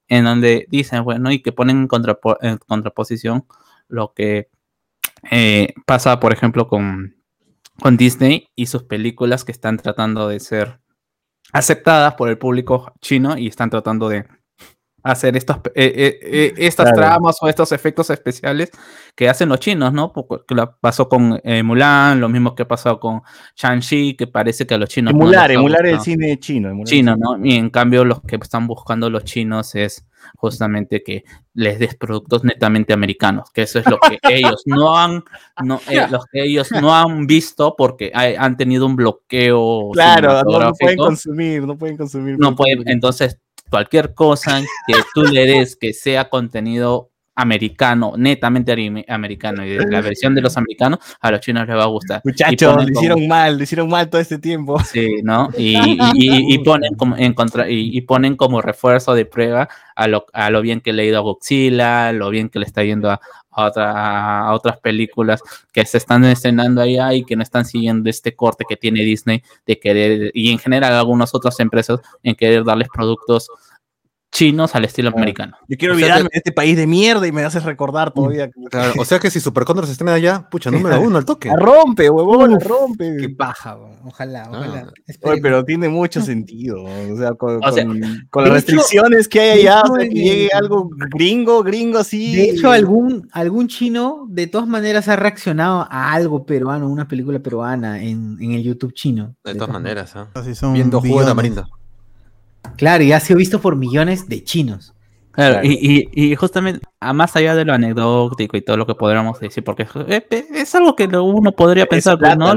en 0.08 0.24
donde 0.24 0.68
dicen, 0.70 1.04
bueno, 1.04 1.32
y 1.34 1.42
que 1.42 1.52
ponen 1.52 1.80
en, 1.80 1.88
contrapo- 1.90 2.38
en 2.42 2.58
contraposición 2.60 3.46
lo 3.90 4.14
que 4.14 4.48
eh, 5.32 5.74
pasa, 5.86 6.20
por 6.20 6.34
ejemplo, 6.34 6.68
con, 6.68 7.16
con 7.80 7.98
Disney 7.98 8.50
y 8.56 8.68
sus 8.68 8.84
películas 8.84 9.44
que 9.44 9.52
están 9.52 9.78
tratando 9.78 10.28
de 10.28 10.40
ser 10.40 10.80
aceptadas 11.54 12.16
por 12.16 12.30
el 12.30 12.38
público 12.38 12.94
chino 13.02 13.38
y 13.38 13.48
están 13.48 13.70
tratando 13.70 14.10
de 14.10 14.26
hacer 15.12 15.36
estos, 15.38 15.58
eh, 15.76 15.94
eh, 15.96 16.20
eh, 16.22 16.54
estas 16.58 16.92
Claro. 16.92 16.98
tramas 17.02 17.38
o 17.42 17.48
estos 17.48 17.72
efectos 17.72 18.10
especiales 18.10 18.70
que 19.16 19.28
hacen 19.30 19.50
los 19.50 19.60
chinos, 19.60 19.92
¿no? 19.94 20.12
Porque 20.14 20.54
lo 20.56 20.76
pasó 20.80 21.08
con 21.10 21.40
eh, 21.44 21.64
Mulan, 21.64 22.20
lo 22.20 22.30
mismo 22.30 22.56
que 22.56 22.66
pasó 22.66 23.00
con 23.00 23.22
Shang-Chi, 23.56 24.16
que 24.16 24.28
parece 24.28 24.66
que 24.68 24.74
a 24.76 24.78
los 24.78 24.90
chinos... 24.90 25.14
no 25.14 25.20
Emular, 25.22 25.50
ha 25.52 25.54
emular 25.54 25.86
el 25.86 26.00
cine 26.00 26.40
chino. 26.40 26.70
emular 26.70 26.88
el 26.88 26.90
chino, 26.90 27.14
cine. 27.16 27.38
¿no? 27.40 27.46
Y 27.46 27.56
en 27.56 27.70
cambio 27.70 28.06
los 28.06 28.22
que 28.22 28.36
están 28.36 28.68
buscando 28.68 29.10
los 29.10 29.24
chinos 29.24 29.76
es 29.76 30.06
justamente 30.36 31.04
que 31.04 31.24
les 31.54 31.80
des 31.80 31.96
productos 31.96 32.44
netamente 32.44 32.92
americanos, 32.94 33.50
que 33.52 33.62
eso 33.64 33.80
es 33.80 33.86
lo 33.88 33.98
que 34.00 34.18
ellos 34.54 34.64
no 34.66 34.98
han, 34.98 35.24
no, 35.64 35.80
eh, 35.90 36.06
los 36.10 36.26
que 36.26 36.44
ellos 36.44 36.72
no 36.72 36.94
han 36.94 37.28
visto 37.28 37.76
porque 37.78 38.12
hay- 38.14 38.36
han 38.36 38.58
tenido 38.58 38.86
un 38.86 38.96
bloqueo 38.96 39.92
Claro, 39.94 40.44
no, 40.44 40.60
no 40.60 40.74
pueden 40.74 40.98
consumir, 40.98 41.62
no 41.64 41.78
pueden 41.78 41.98
consumir. 41.98 42.38
No 42.40 42.56
pueden, 42.56 42.84
entonces 42.88 43.40
cualquier 43.70 44.14
cosa 44.14 44.62
que 44.88 44.94
tú 45.14 45.24
le 45.24 45.46
des 45.46 45.76
que 45.76 45.94
sea 45.94 46.30
contenido 46.30 47.10
americano, 47.40 48.14
netamente 48.18 48.72
americano 49.08 49.64
y 49.64 49.70
de 49.70 49.86
la 49.92 50.02
versión 50.02 50.34
de 50.34 50.42
los 50.42 50.58
americanos, 50.58 50.98
a 51.22 51.30
los 51.30 51.40
chinos 51.40 51.68
les 51.68 51.78
va 51.78 51.84
a 51.84 51.88
gustar. 51.88 52.22
Muchachos, 52.26 52.76
como- 52.76 52.90
hicieron 52.90 53.28
mal, 53.28 53.58
lo 53.58 53.64
hicieron 53.64 53.90
mal 53.90 54.10
todo 54.10 54.20
este 54.20 54.40
tiempo. 54.40 54.80
Sí, 54.80 55.08
¿no? 55.22 55.48
Y, 55.56 55.76
y- 55.78 55.98
y- 56.16 56.54
y 56.56 56.58
ponen 56.64 56.96
como 56.96 57.16
en 57.16 57.34
contra, 57.36 57.70
y, 57.70 57.96
y 57.96 58.02
ponen 58.02 58.36
como 58.36 58.60
refuerzo 58.62 59.14
de 59.14 59.26
prueba 59.26 59.70
a 59.96 60.08
lo, 60.08 60.26
a 60.34 60.50
lo 60.50 60.64
bien 60.64 60.82
que 60.82 60.94
le 60.94 61.04
ha 61.04 61.06
ido 61.06 61.18
a 61.18 61.22
Godzilla, 61.22 62.12
lo 62.12 62.32
bien 62.32 62.50
que 62.50 62.58
le 62.58 62.66
está 62.66 62.84
yendo 62.84 63.12
a, 63.12 63.22
a 63.58 63.66
otra- 63.66 64.48
a 64.48 64.54
otras 64.54 64.80
películas 64.80 65.42
que 65.74 65.84
se 65.86 65.98
están 65.98 66.24
estrenando 66.26 66.80
allá 66.82 67.14
y 67.14 67.24
que 67.24 67.36
no 67.36 67.42
están 67.44 67.66
siguiendo 67.66 68.10
este 68.10 68.36
corte 68.36 68.66
que 68.70 68.78
tiene 68.78 69.02
Disney 69.02 69.44
de 69.66 69.80
querer, 69.80 70.32
y 70.34 70.52
en 70.52 70.60
general 70.60 70.94
algunas 70.94 71.34
otras 71.34 71.60
empresas 71.60 72.00
en 72.24 72.36
querer 72.36 72.64
darles 72.64 72.88
productos 72.94 73.50
chinos 74.38 74.76
al 74.76 74.86
estilo 74.86 75.10
Claro. 75.10 75.20
americano. 75.24 75.58
Yo 75.68 75.78
quiero 75.78 75.94
O 75.96 75.98
sea 75.98 76.06
olvidarme 76.06 76.30
que- 76.30 76.36
de 76.36 76.38
este 76.38 76.52
país 76.52 76.78
de 76.78 76.86
mierda 76.88 77.26
y 77.28 77.32
me 77.32 77.44
haces 77.44 77.64
recordar 77.64 78.12
todavía. 78.14 78.48
que- 78.48 78.54
Claro, 78.70 78.94
o 79.00 79.06
sea 79.06 79.20
que 79.20 79.32
si 79.32 79.40
Super 79.40 79.64
Condor 79.66 79.86
se 79.86 79.94
estrena 79.94 80.14
allá, 80.14 80.48
pucha, 80.50 80.70
número 80.70 81.00
uno 81.02 81.18
al 81.18 81.26
toque. 81.26 81.50
La 81.50 81.56
rompe, 81.56 82.10
huevón, 82.10 82.52
la 82.52 82.60
rompe. 82.60 83.18
Qué 83.20 83.30
paja, 83.30 83.76
weón. 83.76 83.98
ojalá, 84.06 84.48
ojalá. 84.50 84.66
Ah. 84.88 84.92
Oye, 84.92 85.04
Esperemos. 85.08 85.40
pero 85.42 85.66
tiene 85.66 85.90
mucho 85.90 86.22
sentido. 86.22 86.84
O 86.84 87.18
sea, 87.18 87.34
con, 87.34 87.60
O 87.64 87.72
sea, 87.72 87.86
con- 87.86 88.28
con 88.30 88.44
las 88.44 88.64
hecho- 88.64 88.76
restricciones 88.78 89.28
que 89.28 89.40
hay 89.40 89.60
allá, 89.62 89.82
o 89.84 89.96
sea, 89.96 90.08
que 90.08 90.14
llegue 90.16 90.50
algo 90.54 90.90
gringo, 91.10 91.64
gringo 91.64 91.98
así. 92.00 92.36
De 92.36 92.50
hecho, 92.52 92.72
algún, 92.72 93.28
algún 93.32 93.68
chino 93.68 94.26
de 94.30 94.48
todas 94.48 94.68
maneras 94.68 95.08
ha 95.08 95.16
reaccionado 95.16 95.88
a 95.90 96.14
algo 96.14 96.46
peruano, 96.46 96.88
una 96.90 97.08
película 97.08 97.40
peruana 97.40 98.02
en, 98.04 98.38
en 98.40 98.52
el 98.52 98.64
YouTube 98.64 98.94
chino. 98.94 99.36
De 99.44 99.56
todas 99.56 99.70
maneras, 99.74 100.16
¿ah? 100.16 100.28
Así 100.34 100.54
son 100.56 100.74
Viendo 100.74 101.00
juego 101.00 101.24
de 101.26 101.34
billones. 101.34 101.66
Claro, 102.78 103.04
y 103.04 103.12
ha 103.12 103.20
sido 103.20 103.38
visto 103.38 103.60
por 103.60 103.76
millones 103.76 104.30
de 104.30 104.44
chinos. 104.44 104.94
Claro, 105.32 105.56
Claro. 105.62 105.68
Y, 105.68 106.10
y, 106.16 106.32
y 106.32 106.36
justamente, 106.36 106.82
a 107.00 107.14
más 107.14 107.36
allá 107.36 107.54
de 107.54 107.64
lo 107.64 107.72
anecdótico 107.74 108.58
y 108.58 108.62
todo 108.62 108.76
lo 108.76 108.88
que 108.88 108.96
podríamos 108.96 109.40
decir, 109.40 109.64
porque 109.64 109.84
es, 110.08 110.24
es- 110.32 110.50
es 110.52 110.76
algo 110.76 110.96
que 110.96 111.06
uno 111.06 111.52
podría 111.52 111.86
pensar, 111.86 112.18
pues, 112.18 112.36
plata, 112.36 112.54
¿no? 112.54 112.56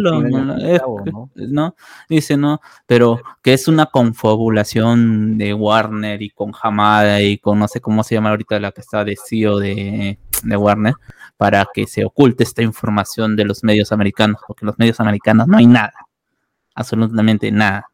Lo-. 1.35 1.75
Dice, 2.09 2.39
¿no? 2.39 2.61
Pero 2.87 3.21
que 3.43 3.53
es 3.53 3.69
una 3.69 3.85
confabulación 3.85 5.37
de 5.37 5.53
Warner 5.53 6.23
y 6.23 6.31
con 6.31 6.53
Hamada 6.63 7.21
y 7.21 7.37
con 7.37 7.59
no 7.59 7.69
sé 7.69 7.83
cómo 7.83 8.03
se 8.03 8.15
llama 8.15 8.31
ahorita 8.31 8.59
la 8.59 8.73
que 8.73 8.81
está 8.81 9.05
de 9.05 9.15
CEO 9.23 9.59
de, 9.59 10.19
de 10.43 10.57
Warner, 10.57 10.95
para 11.37 11.67
que 11.75 11.87
se 11.87 12.05
oculte 12.07 12.45
esta 12.45 12.63
información 12.63 13.37
de 13.37 13.45
los 13.45 13.63
medios 13.63 13.93
americanos, 13.93 14.41
porque 14.47 14.65
en 14.65 14.69
los 14.69 14.79
medios 14.79 14.99
americanos 15.01 15.47
no 15.49 15.59
hay 15.59 15.67
nada, 15.67 15.93
absolutamente 16.75 17.51
nada. 17.53 17.90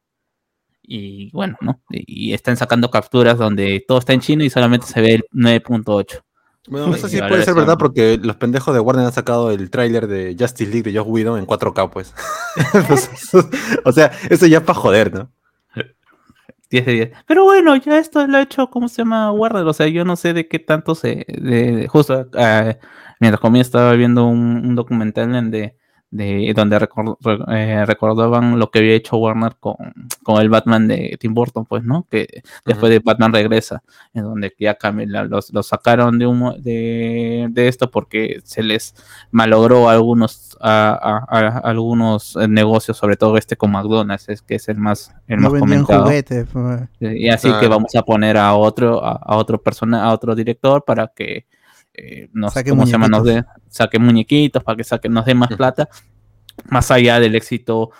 Y 0.88 1.30
bueno, 1.32 1.56
¿no? 1.60 1.80
Y 1.90 2.30
y 2.30 2.34
están 2.34 2.56
sacando 2.56 2.90
capturas 2.90 3.38
donde 3.38 3.84
todo 3.86 3.98
está 3.98 4.12
en 4.12 4.20
chino 4.20 4.44
y 4.44 4.50
solamente 4.50 4.86
se 4.86 5.00
ve 5.00 5.14
el 5.14 5.24
9.8. 5.32 6.22
Bueno, 6.68 6.94
eso 6.94 7.08
sí 7.08 7.18
puede 7.28 7.44
ser 7.44 7.54
verdad 7.54 7.76
porque 7.78 8.18
los 8.20 8.36
pendejos 8.36 8.74
de 8.74 8.80
Warner 8.80 9.06
han 9.06 9.12
sacado 9.12 9.52
el 9.52 9.70
tráiler 9.70 10.08
de 10.08 10.36
Justice 10.38 10.70
League 10.70 10.90
de 10.90 10.98
Josh 10.98 11.08
Whedon 11.08 11.38
en 11.38 11.46
4K, 11.46 11.90
pues. 11.90 12.12
o 13.84 13.92
sea, 13.92 14.10
eso 14.30 14.46
ya 14.46 14.58
es 14.58 14.64
para 14.64 14.78
joder, 14.78 15.14
¿no? 15.14 15.30
10 16.70 16.86
de 16.86 16.92
10. 16.92 17.10
Pero 17.26 17.44
bueno, 17.44 17.76
ya 17.76 17.98
esto 17.98 18.26
lo 18.26 18.38
ha 18.38 18.42
hecho, 18.42 18.68
¿cómo 18.70 18.88
se 18.88 18.96
llama? 19.02 19.30
Warner. 19.30 19.64
O 19.66 19.72
sea, 19.72 19.86
yo 19.86 20.04
no 20.04 20.16
sé 20.16 20.32
de 20.32 20.48
qué 20.48 20.58
tanto 20.58 20.94
se. 20.96 21.24
De, 21.28 21.72
de- 21.72 21.88
justo 21.88 22.28
eh, 22.36 22.78
mientras 23.20 23.40
comía 23.40 23.62
estaba 23.62 23.92
viendo 23.92 24.26
un, 24.26 24.66
un 24.66 24.74
documental 24.74 25.34
en 25.36 25.50
de, 25.52 25.76
de 26.16 26.52
donde 26.54 26.78
recor- 26.78 27.16
re- 27.20 27.38
eh, 27.48 27.84
recordaban 27.86 28.58
lo 28.58 28.70
que 28.70 28.78
había 28.80 28.94
hecho 28.94 29.16
Warner 29.16 29.56
con, 29.60 29.76
con 30.22 30.40
el 30.40 30.48
Batman 30.48 30.88
de 30.88 31.16
Tim 31.20 31.34
Burton, 31.34 31.64
pues, 31.66 31.84
¿no? 31.84 32.06
Que 32.10 32.42
después 32.64 32.90
de 32.90 33.00
Batman 33.00 33.32
regresa, 33.32 33.82
en 34.14 34.24
donde 34.24 34.54
ya 34.58 34.76
los, 35.28 35.52
los 35.52 35.66
sacaron 35.66 36.18
de, 36.18 36.26
de, 36.62 37.46
de 37.50 37.68
esto 37.68 37.90
porque 37.90 38.40
se 38.44 38.62
les 38.62 38.94
malogró 39.30 39.88
algunos 39.88 40.56
a, 40.60 40.90
a- 41.30 41.38
a- 41.38 41.58
algunos 41.58 42.36
eh, 42.36 42.48
negocios, 42.48 42.96
sobre 42.96 43.16
todo 43.16 43.36
este 43.36 43.56
con 43.56 43.70
McDonald's, 43.72 44.28
es 44.28 44.42
que 44.42 44.56
es 44.56 44.68
el 44.68 44.78
más, 44.78 45.14
el 45.26 45.36
No 45.40 45.50
más 45.50 45.60
comentado. 45.60 46.04
pues. 46.52 46.88
Y 47.00 47.28
así 47.28 47.48
que 47.60 47.68
vamos 47.68 47.94
a 47.94 48.02
poner 48.02 48.36
a 48.36 48.54
otro, 48.54 49.04
a, 49.04 49.12
a 49.22 49.36
otro 49.36 49.62
persona, 49.62 50.04
a 50.04 50.12
otro 50.12 50.34
director 50.34 50.84
para 50.84 51.08
que 51.08 51.46
eh, 51.96 52.28
nos, 52.32 52.52
Saque 52.52 52.70
¿cómo 52.70 52.84
se 52.86 52.92
llama? 52.92 53.08
nos 53.08 53.22
muñequitos. 53.22 53.52
saque 53.68 53.98
muñequitos, 53.98 54.62
para 54.62 54.76
que 54.76 54.84
saque, 54.84 55.08
nos 55.08 55.24
dé 55.24 55.34
más 55.34 55.48
plata, 55.56 55.88
más 56.70 56.90
allá 56.90 57.18
del 57.20 57.34
éxito 57.34 57.90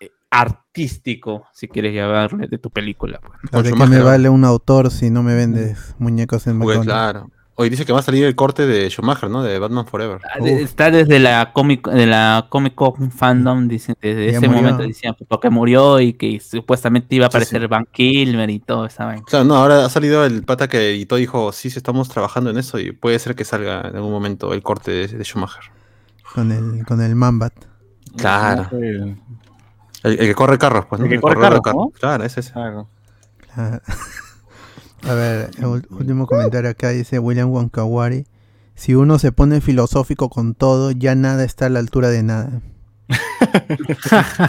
eh, 0.00 0.10
artístico, 0.30 1.46
si 1.52 1.68
quieres 1.68 1.94
llamarle, 1.94 2.48
de 2.48 2.58
tu 2.58 2.70
película. 2.70 3.20
pues. 3.50 3.64
¿De 3.64 3.72
qué 3.72 3.86
me 3.86 4.00
vale 4.02 4.28
un 4.28 4.44
autor 4.44 4.90
si 4.90 5.10
no 5.10 5.22
me 5.22 5.34
vendes 5.34 5.94
muñecos 5.98 6.46
en 6.46 6.58
Pues 6.60 6.78
McDonald's? 6.78 6.86
claro. 6.86 7.30
Hoy 7.56 7.68
dice 7.68 7.86
que 7.86 7.92
va 7.92 8.00
a 8.00 8.02
salir 8.02 8.24
el 8.24 8.34
corte 8.34 8.66
de 8.66 8.90
Schumacher, 8.90 9.30
¿no? 9.30 9.42
De 9.44 9.60
Batman 9.60 9.86
Forever. 9.86 10.20
Ah, 10.24 10.38
Está 10.44 10.90
desde 10.90 11.20
la 11.20 11.52
Comic, 11.52 11.86
de 11.88 12.04
la 12.06 12.46
Comic 12.48 12.74
Con 12.74 13.12
fandom, 13.12 13.68
dicen, 13.68 13.94
desde 14.02 14.32
Ya 14.32 14.38
ese 14.38 14.48
murió. 14.48 14.62
momento 14.62 14.82
decían 14.82 15.14
pues, 15.16 15.28
porque 15.28 15.50
murió 15.50 16.00
y 16.00 16.14
que 16.14 16.40
supuestamente 16.40 17.14
iba 17.14 17.26
a 17.26 17.28
aparecer 17.28 17.60
sí. 17.62 17.66
Van 17.68 17.86
Kilmer 17.92 18.50
y 18.50 18.58
todo 18.58 18.86
esa 18.86 19.04
vaina. 19.04 19.22
Claro, 19.24 19.44
no, 19.44 19.54
ahora 19.54 19.84
ha 19.84 19.88
salido 19.88 20.24
el 20.24 20.42
pata 20.42 20.66
que 20.66 20.90
editó 20.94 21.14
dijo, 21.14 21.52
sí, 21.52 21.70
sí, 21.70 21.78
estamos 21.78 22.08
trabajando 22.08 22.50
en 22.50 22.58
eso 22.58 22.80
y 22.80 22.90
puede 22.90 23.20
ser 23.20 23.36
que 23.36 23.44
salga 23.44 23.82
en 23.88 23.94
algún 23.94 24.10
momento 24.10 24.52
el 24.52 24.62
corte 24.64 24.90
de, 24.90 25.06
de 25.06 25.22
Schumacher. 25.24 25.62
Con 26.34 26.50
el, 26.50 26.84
con 26.84 27.00
el 27.00 27.14
Mambat. 27.14 27.52
Claro. 28.16 28.68
El- 30.02 30.18
que 30.18 30.34
corre 30.34 30.58
carros, 30.58 30.86
pues, 30.86 30.98
¿no? 30.98 31.04
El 31.06 31.10
que 31.10 31.14
El 31.16 31.20
corre 31.22 31.40
carros, 31.40 31.60
¿no? 31.66 31.90
Claro, 31.90 32.24
ese 32.24 32.40
es. 32.40 32.50
Claro. 32.50 32.88
Ah. 33.56 33.78
A 35.06 35.14
ver, 35.14 35.50
el 35.58 35.66
último 35.90 36.26
comentario 36.26 36.70
acá 36.70 36.90
dice 36.90 37.18
William 37.18 37.50
Wonkawari. 37.50 38.26
Si 38.74 38.94
uno 38.94 39.18
se 39.18 39.32
pone 39.32 39.60
filosófico 39.60 40.30
con 40.30 40.54
todo, 40.54 40.90
ya 40.90 41.14
nada 41.14 41.44
está 41.44 41.66
a 41.66 41.68
la 41.68 41.78
altura 41.78 42.10
de 42.10 42.22
nada. 42.22 42.62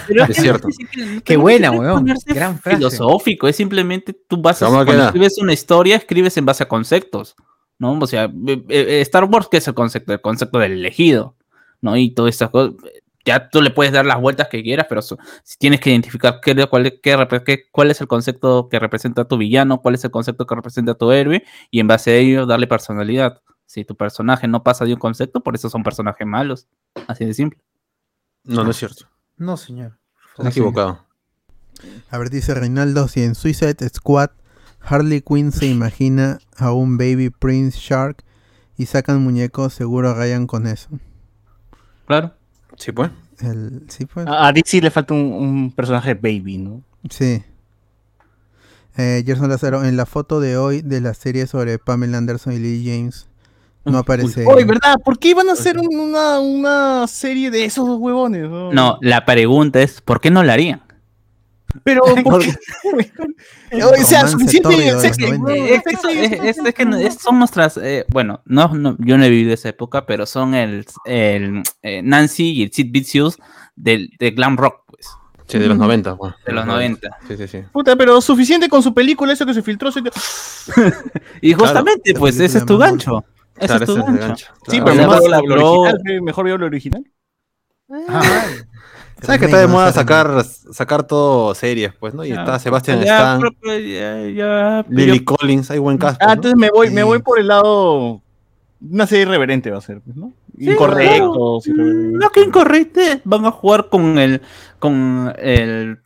Pero 0.07 0.23
Es 0.23 0.27
que 0.27 0.33
cierto. 0.33 0.67
no 0.67 1.21
Qué 1.23 1.37
buena, 1.37 1.71
weón. 1.71 2.05
Gran 2.25 2.59
frase. 2.59 2.77
filosófico, 2.77 3.47
es 3.47 3.55
simplemente 3.55 4.13
tú 4.13 4.41
vas 4.41 4.61
a 4.61 4.67
¿Cómo 4.67 4.85
cuando 4.85 5.05
escribes 5.05 5.37
una 5.39 5.53
historia, 5.53 5.97
escribes 5.97 6.37
en 6.37 6.45
base 6.45 6.63
a 6.63 6.67
conceptos, 6.67 7.35
¿no? 7.77 7.97
O 7.99 8.07
sea, 8.07 8.31
eh, 8.47 8.63
eh, 8.69 9.01
Star 9.01 9.25
Wars, 9.25 9.47
¿qué 9.51 9.57
es 9.57 9.67
el 9.67 9.73
concepto? 9.73 10.13
El 10.13 10.21
concepto 10.21 10.59
del 10.59 10.73
elegido, 10.73 11.35
¿no? 11.81 11.97
Y 11.97 12.13
todas 12.13 12.33
estas 12.33 12.49
cosas. 12.49 12.75
Ya 13.25 13.49
tú 13.49 13.61
le 13.61 13.71
puedes 13.71 13.91
dar 13.91 14.05
las 14.05 14.21
vueltas 14.21 14.47
que 14.49 14.61
quieras, 14.61 14.85
pero 14.87 15.01
so- 15.01 15.17
si 15.43 15.57
tienes 15.57 15.79
que 15.79 15.89
identificar 15.89 16.39
qué, 16.41 16.67
cuál, 16.67 16.99
qué 17.01 17.43
qué- 17.45 17.63
cuál 17.71 17.91
es 17.91 17.99
el 17.99 18.07
concepto 18.07 18.69
que 18.69 18.77
representa 18.79 19.23
a 19.23 19.27
tu 19.27 19.37
villano, 19.37 19.81
cuál 19.81 19.95
es 19.95 20.03
el 20.03 20.11
concepto 20.11 20.45
que 20.45 20.53
representa 20.55 20.91
a 20.91 20.95
tu 20.95 21.11
héroe, 21.11 21.43
y 21.71 21.79
en 21.79 21.87
base 21.87 22.11
a 22.11 22.15
ello 22.15 22.45
darle 22.45 22.67
personalidad. 22.67 23.41
Si 23.65 23.83
tu 23.83 23.95
personaje 23.95 24.47
no 24.47 24.61
pasa 24.63 24.85
de 24.85 24.93
un 24.93 24.99
concepto, 24.99 25.41
por 25.41 25.55
eso 25.55 25.69
son 25.71 25.81
personajes 25.81 26.25
malos. 26.27 26.67
Así 27.07 27.25
de 27.25 27.33
simple. 27.33 27.59
No, 28.43 28.63
no 28.63 28.69
es 28.69 28.77
cierto. 28.77 29.07
No, 29.37 29.57
señor. 29.57 29.97
Estás 30.29 30.45
equivocado. 30.51 31.03
A 32.11 32.17
ver, 32.19 32.29
dice 32.29 32.53
Reinaldo, 32.53 33.07
si 33.07 33.23
en 33.23 33.33
Suicide 33.35 33.89
Squad 33.89 34.29
Harley 34.81 35.21
Quinn 35.21 35.51
se 35.51 35.65
imagina 35.65 36.37
a 36.57 36.71
un 36.71 36.97
baby 36.97 37.31
Prince 37.31 37.79
Shark 37.79 38.23
y 38.77 38.85
sacan 38.85 39.23
muñecos, 39.23 39.73
seguro 39.73 40.13
rayan 40.13 40.45
con 40.45 40.67
eso. 40.67 40.89
Claro. 42.05 42.33
Sí, 42.77 42.91
pues. 42.91 43.11
El, 43.41 43.83
sí, 43.89 44.05
pues. 44.05 44.25
A 44.27 44.47
a 44.47 44.53
DC 44.53 44.81
le 44.81 44.91
falta 44.91 45.13
un, 45.13 45.19
un 45.33 45.71
personaje 45.71 46.13
baby, 46.13 46.57
¿no? 46.57 46.81
Sí. 47.09 47.43
Eh, 48.97 49.23
Gerson 49.25 49.49
Lázaro, 49.49 49.83
en 49.83 49.97
la 49.97 50.05
foto 50.05 50.39
de 50.39 50.57
hoy 50.57 50.81
de 50.81 51.01
la 51.01 51.13
serie 51.13 51.47
sobre 51.47 51.77
Pamela 51.79 52.17
Anderson 52.17 52.53
y 52.53 52.59
Lee 52.59 52.83
James, 52.85 53.27
no 53.83 53.97
aparece. 53.99 54.45
Oye, 54.47 54.63
¿verdad? 54.63 54.95
¿Por 55.03 55.19
qué 55.19 55.29
iban 55.29 55.49
a 55.49 55.53
hacer 55.53 55.77
un- 55.77 55.99
una, 55.99 56.39
una 56.39 57.05
serie 57.07 57.51
de 57.51 57.65
esos 57.65 57.85
dos 57.85 57.99
huevones? 57.99 58.49
no? 58.49 58.71
No, 58.71 58.97
la 59.01 59.25
pregunta 59.25 59.81
es, 59.81 59.99
¿por 60.01 60.21
qué 60.21 60.31
no 60.31 60.43
la 60.43 60.53
harían? 60.53 60.81
Pero, 61.83 62.01
¿por 62.23 62.41
qué? 62.41 62.53
o 63.83 63.95
sea, 64.03 64.27
suficiente 64.27 64.69
tórrido 64.69 64.99
de 64.99 65.01
sexo, 65.01 65.29
los 65.29 65.39
90. 65.39 65.91
no, 66.85 66.97
Es, 66.97 67.15
que 67.15 67.19
son 67.19 67.39
nuestras, 67.39 67.77
eh, 67.77 68.05
bueno, 68.09 68.41
no, 68.45 68.69
no, 68.73 68.95
yo 68.99 69.17
no 69.17 69.23
he 69.25 69.29
vivido 69.29 69.53
esa 69.53 69.69
época, 69.69 70.05
pero 70.05 70.25
son 70.25 70.53
el, 70.55 70.85
el, 71.05 71.63
eh, 71.81 72.01
Nancy 72.03 72.51
y 72.53 72.63
el 72.63 72.71
Sid 72.71 72.91
Vicious 72.91 73.37
del, 73.75 74.09
de 74.19 74.31
glam 74.31 74.57
rock, 74.57 74.83
pues, 74.87 75.07
Sí, 75.47 75.59
de 75.59 75.67
los 75.67 75.77
90, 75.77 76.15
pues. 76.17 76.33
de 76.45 76.53
los 76.53 76.65
90. 76.65 77.07
Sí, 77.27 77.37
sí, 77.37 77.47
sí. 77.47 77.59
Puta, 77.71 77.95
pero 77.95 78.19
suficiente 78.19 78.67
con 78.67 78.81
su 78.81 78.93
película, 78.95 79.31
eso 79.33 79.45
que 79.45 79.53
se 79.53 79.61
filtró. 79.61 79.91
se- 79.91 80.01
Y 81.41 81.53
justamente, 81.53 82.13
pues, 82.15 82.39
ese 82.39 82.57
es 82.57 82.65
tu 82.65 82.77
gancho. 82.79 83.23
Ese 83.57 83.67
Claro, 83.67 83.83
es 83.85 83.89
tu 83.89 83.95
gancho. 84.03 84.19
gancho. 84.27 84.47
Sí, 84.67 84.81
pero 84.83 84.95
mejor 84.95 85.29
la 85.29 85.37
original, 85.39 86.21
mejor 86.23 86.45
veo 86.45 86.57
la 86.57 86.65
original. 86.65 87.05
¿Sabes 89.21 89.39
que 89.39 89.45
está 89.45 89.59
de 89.59 89.67
moda 89.67 89.91
sacar, 89.91 90.43
sacar 90.43 91.03
todo 91.03 91.55
series, 91.55 91.93
pues, 91.93 92.13
¿no? 92.13 92.23
Y 92.25 92.29
Ya, 92.29 92.41
está 92.41 92.59
Sebastian 92.59 93.01
Ya, 93.01 93.35
Stan, 93.35 94.35
ya- 94.35 94.85
Lily 94.89 95.23
Collins, 95.23 95.71
hay 95.71 95.79
buen 95.79 95.97
cast. 95.97 96.21
Ah, 96.21 96.25
pues, 96.25 96.27
¿no? 96.27 96.33
entonces 96.33 96.57
me 96.59 96.69
voy, 96.69 96.89
me 96.91 97.03
voy 97.03 97.19
por 97.19 97.39
el 97.39 97.47
lado. 97.47 98.21
Una 98.81 99.07
serie 99.07 99.23
irreverente 99.23 99.71
va 99.71 99.77
a 99.77 99.81
ser, 99.81 100.01
pues, 100.01 100.15
¿no? 100.17 100.33
Incorrecto. 100.57 101.59
No, 101.65 102.29
que 102.29 102.41
incorrecto. 102.41 102.99
Van 103.23 103.45
a 103.45 103.51
jugar 103.51 103.87
con 103.89 104.17
el, 104.19 104.41
con 104.79 105.33
el, 105.39 105.99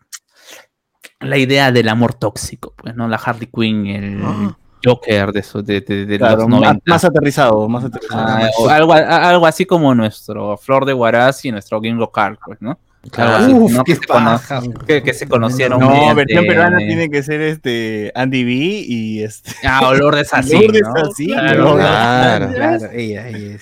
la 1.19 1.37
idea 1.37 1.71
del 1.71 1.89
amor 1.89 2.13
tóxico, 2.13 2.73
pues, 2.77 2.95
¿no? 2.95 3.07
La 3.07 3.17
Harley 3.17 3.47
Quinn, 3.53 3.87
el. 3.87 4.55
Joker 4.81 5.33
de, 5.33 5.39
esos 5.41 5.65
de, 5.65 5.81
de, 5.81 6.05
de 6.05 6.17
Claro, 6.17 6.37
los 6.37 6.47
más, 6.47 6.61
90. 6.61 6.83
más 6.85 7.03
aterrizado, 7.03 7.67
más 7.67 7.83
aterrizado. 7.83 8.25
Ah, 8.69 8.75
algo, 8.75 8.93
algo 8.93 9.45
así 9.45 9.65
como 9.65 9.93
nuestro 9.93 10.55
Flor 10.55 10.85
de 10.85 10.93
Huaraz 10.93 11.43
y 11.43 11.51
nuestro 11.51 11.81
Gringo 11.81 12.09
Carl, 12.11 12.37
pues, 12.45 12.61
¿no? 12.61 12.79
Claro. 13.11 13.45
Así, 13.45 13.53
Uf, 13.53 13.71
¿no? 13.71 13.83
qué 13.85 13.93
que, 13.93 13.99
se 14.01 14.07
cono- 14.07 14.25
paja. 14.31 14.61
que, 14.85 15.01
que 15.03 15.13
se 15.13 15.27
conocieron. 15.27 15.79
no, 15.79 15.89
mediante- 15.89 16.15
versión 16.15 16.45
peruana 16.45 16.77
tiene 16.79 17.09
que 17.09 17.23
ser 17.23 17.39
este 17.41 18.11
Andy 18.13 18.43
B 18.43 18.51
y 18.51 19.23
este. 19.23 19.51
Ah, 19.63 19.87
olor 19.87 20.15
de 20.15 20.27
así, 20.29 20.53
Lourdes 20.53 20.81
¿no? 20.81 20.93
Así, 21.09 21.27
Claro, 21.27 21.75
Claro. 21.75 22.51
Claro, 22.53 22.85
ella, 22.91 23.27
ella 23.29 23.55
es. 23.55 23.61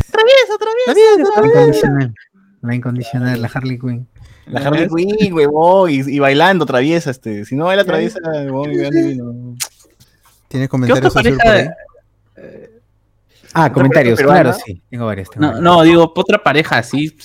La 1.38 1.46
incondicional. 1.46 2.16
La 2.62 2.76
incondicional, 2.76 3.42
la 3.42 3.48
Harley 3.54 3.78
Quinn. 3.80 4.08
La 4.48 4.62
Harley 4.62 4.88
Quinn, 4.88 5.34
huevón, 5.34 5.92
y, 5.92 5.98
y 6.00 6.20
bailando 6.20 6.66
traviesa, 6.66 7.12
este. 7.12 7.46
Si 7.46 7.56
no 7.56 7.66
baila 7.66 7.84
traviesa, 7.84 8.20
huevón, 8.24 8.72
y 8.74 8.84
Andy 8.86 9.02
B 9.04 9.16
no. 9.18 9.56
¿Tiene 10.48 10.68
comentarios 10.68 11.16
otra 11.16 11.22
azul 11.22 11.36
por 11.38 11.46
pareja 11.46 11.70
ahí? 11.70 11.76
Ah, 13.66 13.72
comentarios, 13.74 14.18
peruana? 14.18 14.42
claro, 14.44 14.58
sí. 14.66 14.82
Tengo 14.90 15.06
varios. 15.06 15.30
tengo 15.30 15.42
No, 15.46 15.48
varios. 15.54 15.64
no, 15.64 15.82
digo, 15.84 16.14
otra 16.16 16.44
pareja 16.44 16.78
así, 16.78 17.16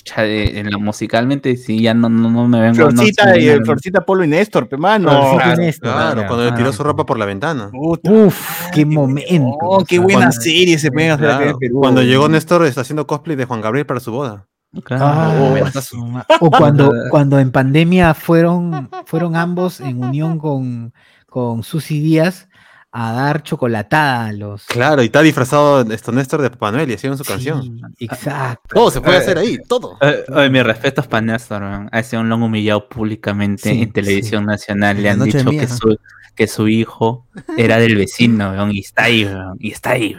en 0.59 0.71
la 0.71 0.77
musicalmente, 0.77 1.55
sí, 1.57 1.81
ya 1.81 1.93
no, 1.93 2.09
no, 2.09 2.29
no 2.29 2.47
me 2.47 2.59
vengo. 2.61 2.85
no 2.85 2.91
Florcita 2.91 3.37
y 3.37 3.47
el 3.47 3.63
Florcita 3.65 4.05
Polo 4.05 4.23
y 4.23 4.27
Néstor, 4.27 4.67
pe 4.67 4.77
mano. 4.77 5.09
Florcita 5.09 5.33
y 5.35 5.37
claro, 5.45 5.61
Néstor, 5.61 5.91
Claro, 5.93 6.11
claro. 6.13 6.27
cuando 6.27 6.45
le 6.45 6.51
tiró 6.57 6.69
Ah. 6.69 6.73
su 6.73 6.83
ropa 6.83 7.05
por 7.05 7.19
la 7.19 7.25
ventana. 7.25 7.69
Puta, 7.71 8.11
Uf, 8.11 8.67
qué 8.73 8.85
momento. 8.85 9.57
oh, 9.61 9.83
qué 9.85 9.99
buena 9.99 10.19
cuando- 10.27 10.41
serie 10.41 10.77
se 10.79 10.87
acá 10.87 11.17
Claro, 11.17 11.49
en 11.51 11.57
Perú. 11.57 11.79
Cuando 11.79 12.01
llegó 12.01 12.27
Néstor 12.29 12.65
está 12.65 12.81
haciendo 12.81 13.05
cosplay 13.07 13.35
de 13.35 13.45
Juan 13.45 13.61
Gabriel 13.61 13.85
para 13.85 13.99
su 13.99 14.11
boda. 14.11 14.47
Claro. 14.83 15.05
Ah, 15.05 15.81
su 15.81 15.97
ma- 16.03 16.25
o 16.39 16.49
cuando, 16.49 16.91
cuando 17.11 17.37
en 17.39 17.51
pandemia 17.51 18.15
fueron, 18.15 18.89
fueron 19.05 19.35
ambos 19.35 19.79
en 19.79 20.03
unión 20.03 20.39
con, 20.39 20.93
con 21.27 21.61
Susy 21.61 21.99
Díaz 22.01 22.47
a 22.95 23.11
dar 23.11 23.41
chocolatada 23.41 24.27
a 24.27 24.33
los. 24.33 24.65
Claro, 24.65 25.01
y 25.01 25.05
está 25.07 25.21
disfrazado 25.23 25.81
esto 25.91 26.11
Néstor 26.11 26.43
de 26.43 26.51
Papá 26.51 26.71
Noel 26.71 26.89
y 26.91 26.93
hicieron 26.93 27.17
su 27.17 27.23
canción. 27.25 27.81
Exacto. 27.99 28.75
Todo 28.75 28.91
se 28.91 29.01
puede 29.01 29.17
hacer 29.17 29.37
ahí, 29.39 29.57
todo. 29.67 29.97
Eh, 30.01 30.23
oye, 30.31 30.49
mis 30.51 30.63
respetos 30.63 31.07
para 31.07 31.21
Néstor, 31.21 31.63
weón. 31.63 31.89
a 31.91 31.99
ese 31.99 32.17
un 32.17 32.29
lo 32.29 32.35
han 32.35 32.43
humillado 32.43 32.87
públicamente 32.87 33.71
Sí, 33.71 33.81
en 33.81 33.91
televisión 33.91 34.45
nacional. 34.45 35.01
Le 35.01 35.09
han 35.09 35.23
dicho 35.23 35.43
mía. 35.49 35.61
que 35.61 35.67
su, 35.67 35.97
que 36.35 36.47
su 36.47 36.67
hijo 36.67 37.25
era 37.57 37.79
del 37.79 37.95
vecino, 37.95 38.51
weón, 38.51 38.71
y 38.71 38.79
está 38.79 39.05
ahí, 39.05 39.25
weón, 39.25 39.57
y 39.59 39.71
está 39.71 39.91
ahí. 39.91 40.15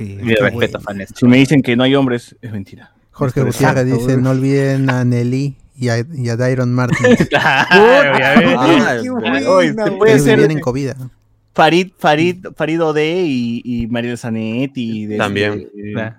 Mi 0.00 0.34
respeto, 0.34 0.80
Fanes. 0.80 1.10
Si 1.16 1.24
me 1.26 1.36
dicen 1.38 1.62
que 1.62 1.76
no 1.76 1.84
hay 1.84 1.94
hombres, 1.94 2.34
es 2.42 2.50
mentira. 2.52 2.92
Jorge 3.12 3.42
Gutiérrez 3.42 3.86
dice, 3.86 4.16
no 4.16 4.30
olviden 4.30 4.90
a 4.90 5.04
Nelly 5.04 5.56
y 5.76 5.88
a, 5.88 5.98
y 5.98 6.28
a 6.28 6.36
Dairon 6.36 6.72
Martin. 6.74 7.16
Claro, 7.28 8.18
ya 8.18 8.34
ves. 8.38 8.54
Ah, 8.58 8.96
Qué 9.00 9.06
es- 9.06 9.10
buena, 9.12 9.50
Oye, 9.50 9.68
se 9.68 9.74
güey. 9.74 9.98
puede 9.98 10.18
ser 10.18 10.36
vivían 10.36 10.50
en 10.50 10.60
COVID. 10.60 10.90
¿no? 10.98 11.10
Farid, 11.58 11.90
Farid, 11.98 12.46
Farid 12.54 12.80
Ode 12.80 13.22
y, 13.26 13.60
y 13.64 13.86
Mariel 13.88 14.16
Zanetti. 14.16 15.06
De 15.06 15.16
También. 15.16 15.68
de- 15.74 15.92
Claro. 15.92 16.16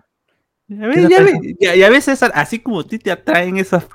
Ya 0.68 0.88
ves, 0.88 1.10
ya 1.10 1.22
ves, 1.24 1.34
ya- 1.62 1.76
ya 1.76 1.90
ves 1.90 2.08
esas- 2.10 2.32
así 2.36 2.60
como 2.60 2.82
a 2.82 2.84
ti 2.88 3.00
te 3.00 3.10
atraen 3.10 3.56
esas. 3.58 3.88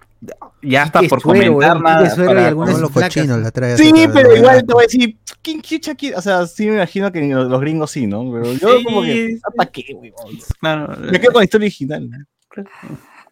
Ya 0.62 0.84
está 0.84 1.00
Quique 1.00 1.10
por 1.10 1.20
Suero, 1.20 1.52
comentar 1.52 1.76
weón, 1.82 2.06
y 2.06 2.16
para- 2.26 2.48
algunas 2.48 2.70
Todos 2.70 2.80
los 2.80 2.90
cochinos 2.90 3.38
la 3.40 3.50
trae. 3.50 3.76
Sí, 3.76 3.92
pero 4.14 4.32
la- 4.32 4.38
igual 4.38 4.64
te 4.66 4.72
voy 4.72 4.84
a 4.84 4.86
decir, 4.86 5.18
¿quién 5.42 5.60
chucha 5.60 5.94
quiere? 5.94 6.16
O 6.16 6.22
sea, 6.22 6.46
sí 6.46 6.66
me 6.66 6.76
imagino 6.76 7.12
que 7.12 7.20
los, 7.28 7.46
los 7.50 7.60
gringos 7.60 7.90
sí, 7.90 8.06
¿no? 8.06 8.32
Pero 8.32 8.54
yo 8.54 8.78
Sí, 8.78 8.84
como 8.84 9.02
que, 9.02 9.26
sí. 9.34 9.40
¿para 9.54 9.70
qué, 9.70 9.84
güey? 9.94 10.14
Claro. 10.60 10.96
Me 11.12 11.20
quedo 11.20 11.32
con 11.32 11.40
la 11.40 11.44
historia 11.44 11.66
original. 11.66 12.08
¿no? 12.08 12.16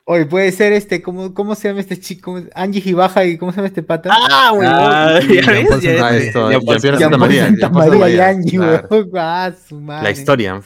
Oye, 0.05 0.27
puede 0.27 0.51
ser 0.51 0.73
este, 0.73 1.01
¿cómo, 1.01 1.33
cómo 1.33 1.55
se 1.55 1.69
llama 1.69 1.79
este 1.79 1.97
chico? 1.99 2.41
Angie 2.57 2.81
Gibaja 2.81 3.25
y 3.25 3.39
¿cómo 3.39 3.53
se 3.53 3.57
llama 3.59 3.69
este 3.69 3.85
pata? 3.85 4.11
Ah, 4.13 4.51
güey. 4.53 4.67
Ah, 4.69 5.21
ya 5.21 5.53
ves, 5.53 5.81
ya- 5.81 6.17
esto, 6.17 6.51
ya- 6.51 6.99
Santa 6.99 7.17
María. 7.17 7.47
Santa 7.57 8.09
y 8.11 8.19
Angie, 8.19 8.59
claro. 8.59 8.89
weón. 8.91 9.11
Ah, 9.17 9.53
su 9.69 9.81
madre. 9.81 10.03
La 10.03 10.11
historia. 10.11 10.61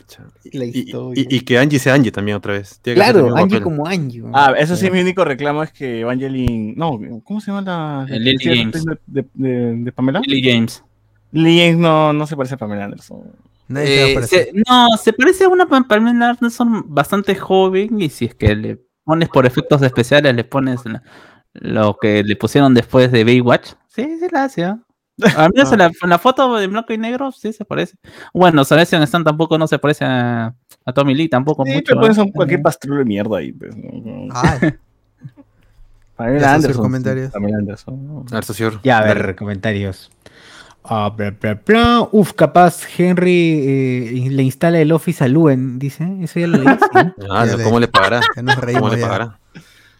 La 0.54 0.64
y- 0.64 0.68
historia. 0.70 1.22
y- 1.28 1.36
y 1.36 1.40
que 1.40 1.58
Angie 1.58 1.78
sea 1.78 1.92
Angie 1.92 2.10
también 2.10 2.38
otra 2.38 2.54
vez. 2.54 2.78
Tiene 2.80 2.94
Claro, 2.96 3.36
Angie 3.36 3.56
papel. 3.58 3.62
como 3.62 3.86
Angie. 3.86 4.22
Ah, 4.32 4.54
eso 4.56 4.74
sí, 4.74 4.90
mi 4.90 5.00
único 5.00 5.22
reclamo 5.22 5.62
es 5.62 5.70
que 5.70 6.00
Evangeline. 6.00 6.72
No, 6.74 6.98
¿cómo 7.22 7.42
se 7.42 7.50
llama 7.50 8.06
la. 8.08 8.16
Lily 8.18 8.38
James. 8.42 8.84
De, 8.86 8.96
de- 9.06 9.26
de- 9.34 9.76
de 9.76 9.92
Pamela? 9.92 10.20
Lily 10.26 10.50
James. 10.50 10.82
Lily 11.32 11.58
James 11.58 11.76
no, 11.76 12.14
no 12.14 12.26
se 12.26 12.36
parece 12.36 12.54
a 12.54 12.58
Pamela 12.58 12.84
Anderson. 12.86 13.20
Eh, 13.76 14.16
se- 14.26 14.52
no, 14.66 14.88
se 14.96 15.12
parece 15.12 15.44
a 15.44 15.48
una 15.48 15.66
Pam- 15.68 15.86
Pamela 15.86 16.30
Anderson 16.30 16.84
bastante 16.86 17.34
joven 17.34 18.00
y 18.00 18.08
si 18.08 18.24
es 18.26 18.34
que 18.34 18.54
le 18.56 18.78
pones 19.06 19.30
por 19.30 19.46
efectos 19.46 19.80
especiales, 19.80 20.34
le 20.34 20.44
pones 20.44 20.80
lo 21.54 21.96
que 21.98 22.22
le 22.22 22.36
pusieron 22.36 22.74
después 22.74 23.10
de 23.10 23.24
Baywatch, 23.24 23.72
sí, 23.88 24.02
sí 24.20 24.26
la 24.30 24.44
hace. 24.44 24.64
¿ah? 24.64 24.78
Al 25.38 25.50
menos 25.54 25.72
en, 25.72 25.78
la, 25.78 25.86
en 25.86 26.10
la 26.10 26.18
foto 26.18 26.60
en 26.60 26.70
blanco 26.70 26.92
y 26.92 26.98
negro 26.98 27.32
sí 27.32 27.50
se 27.54 27.64
parece. 27.64 27.96
Bueno, 28.34 28.62
Sebastian 28.66 29.02
Stan 29.04 29.24
tampoco 29.24 29.56
no 29.56 29.66
se 29.66 29.78
parece 29.78 30.04
a, 30.04 30.54
a 30.84 30.92
Tommy 30.92 31.14
Lee, 31.14 31.30
tampoco 31.30 31.64
Sí, 31.64 31.72
mucho. 31.72 31.84
pero 31.86 32.00
pones 32.02 32.18
¿ah? 32.18 32.22
un- 32.24 32.32
cualquier 32.32 32.60
pastrulo 32.60 32.98
de 32.98 33.04
mierda 33.06 33.38
ahí. 33.38 33.52
Pues. 33.52 33.74
Ay, 34.34 34.74
Pamela 36.16 36.54
Anderson. 36.54 36.82
comentarios. 36.82 37.26
sí, 37.28 37.32
Pamela 37.32 37.58
Anderson. 37.58 38.06
¿no? 38.06 38.24
A 38.30 38.40
ver. 38.40 38.80
Ya, 38.82 38.98
a 38.98 39.04
ver, 39.04 39.36
comentarios. 39.36 40.10
Ah, 40.88 41.12
bla, 41.14 41.30
bla, 41.30 41.54
bla. 41.66 42.08
Uf, 42.12 42.32
capaz 42.32 42.82
Henry 42.96 43.64
eh, 43.66 44.28
le 44.30 44.42
instala 44.44 44.78
el 44.78 44.92
Office 44.92 45.24
a 45.24 45.28
Luen, 45.28 45.78
dice. 45.80 46.06
Eso 46.20 46.38
ya 46.38 46.46
lo 46.46 46.58
leí. 46.58 46.66
sí. 46.66 47.12
Ah, 47.30 47.46
¿Cómo 47.64 47.80
le 47.80 47.88
pagará? 47.88 48.20
¿Cómo 48.34 48.88
le 48.90 48.98
pagará? 48.98 49.38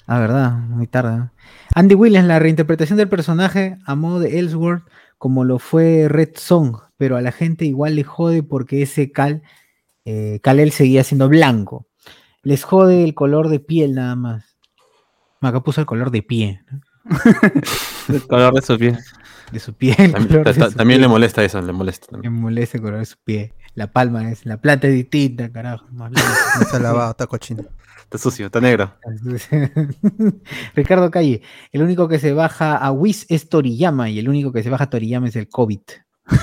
Ah, 0.07 0.21
verdad, 0.21 0.53
muy 0.53 0.87
tarde. 0.87 1.29
Andy 1.75 1.97
Williams, 1.97 2.29
la 2.29 2.39
reinterpretación 2.39 2.97
del 2.97 3.09
personaje 3.09 3.79
a 3.85 3.97
modo 3.97 4.21
de 4.21 4.39
Ellsworth, 4.39 4.85
como 5.19 5.45
lo 5.45 5.59
fue 5.59 6.07
Red 6.09 6.37
Song, 6.37 6.77
pero 6.97 7.17
a 7.17 7.21
la 7.21 7.33
gente 7.33 7.65
igual 7.65 7.97
le 7.97 8.05
jode 8.05 8.45
porque 8.45 8.83
ese 8.83 9.11
Cal, 9.11 9.43
eh, 10.05 10.39
Kal-El 10.43 10.71
seguía 10.71 11.03
siendo 11.03 11.29
blanco. 11.29 11.89
Les 12.43 12.63
jode 12.63 13.03
el 13.03 13.15
color 13.15 13.49
de 13.49 13.59
piel 13.59 13.95
nada 13.95 14.15
más. 14.15 14.57
Acá 15.41 15.61
puso 15.61 15.81
el 15.81 15.87
color 15.87 16.13
de 16.13 16.23
pie, 16.23 16.63
¿no? 16.71 16.81
El 18.09 18.27
color 18.27 18.55
de 18.55 18.63
su 18.63 18.77
piel. 18.77 18.99
De 19.53 19.59
su 19.61 19.75
piel. 19.75 19.97
el 19.99 20.13
También, 20.13 20.29
color 20.29 20.45
ta- 20.45 20.53
de 20.53 20.59
ta- 20.61 20.71
su 20.71 20.77
también 20.77 21.01
le 21.01 21.09
molesta 21.09 21.45
eso, 21.45 21.61
le 21.63 21.73
molesta. 21.73 22.07
También. 22.09 22.33
molesta 22.33 22.77
el 22.79 22.83
color 22.83 22.99
de 23.01 23.05
su 23.07 23.17
pie. 23.25 23.53
La 23.75 23.93
palma 23.93 24.31
es, 24.31 24.47
la 24.47 24.57
planta 24.61 24.87
es 24.89 24.95
distinta, 24.95 25.51
carajo. 25.53 25.87
más. 25.93 26.11
No 26.13 26.65
se 26.65 26.77
ha 26.77 26.79
lavado, 26.81 27.11
está 27.11 27.27
cochino. 27.27 27.65
Está 28.05 28.19
sucio, 28.19 28.47
está 28.47 28.61
negro. 28.61 28.95
Ricardo 30.75 31.11
Calle, 31.11 31.43
el 31.73 31.83
único 31.83 32.09
que 32.09 32.19
se 32.19 32.33
baja 32.33 32.77
a 32.77 32.93
Wiz 32.93 33.27
es 33.29 33.49
Toriyama 33.49 34.09
y 34.11 34.19
el 34.19 34.29
único 34.29 34.53
que 34.53 34.63
se 34.63 34.71
baja 34.71 34.85
a 34.85 34.91
Toriyama 34.91 35.29
es 35.29 35.37
el 35.37 35.49
COVID. 35.49 35.81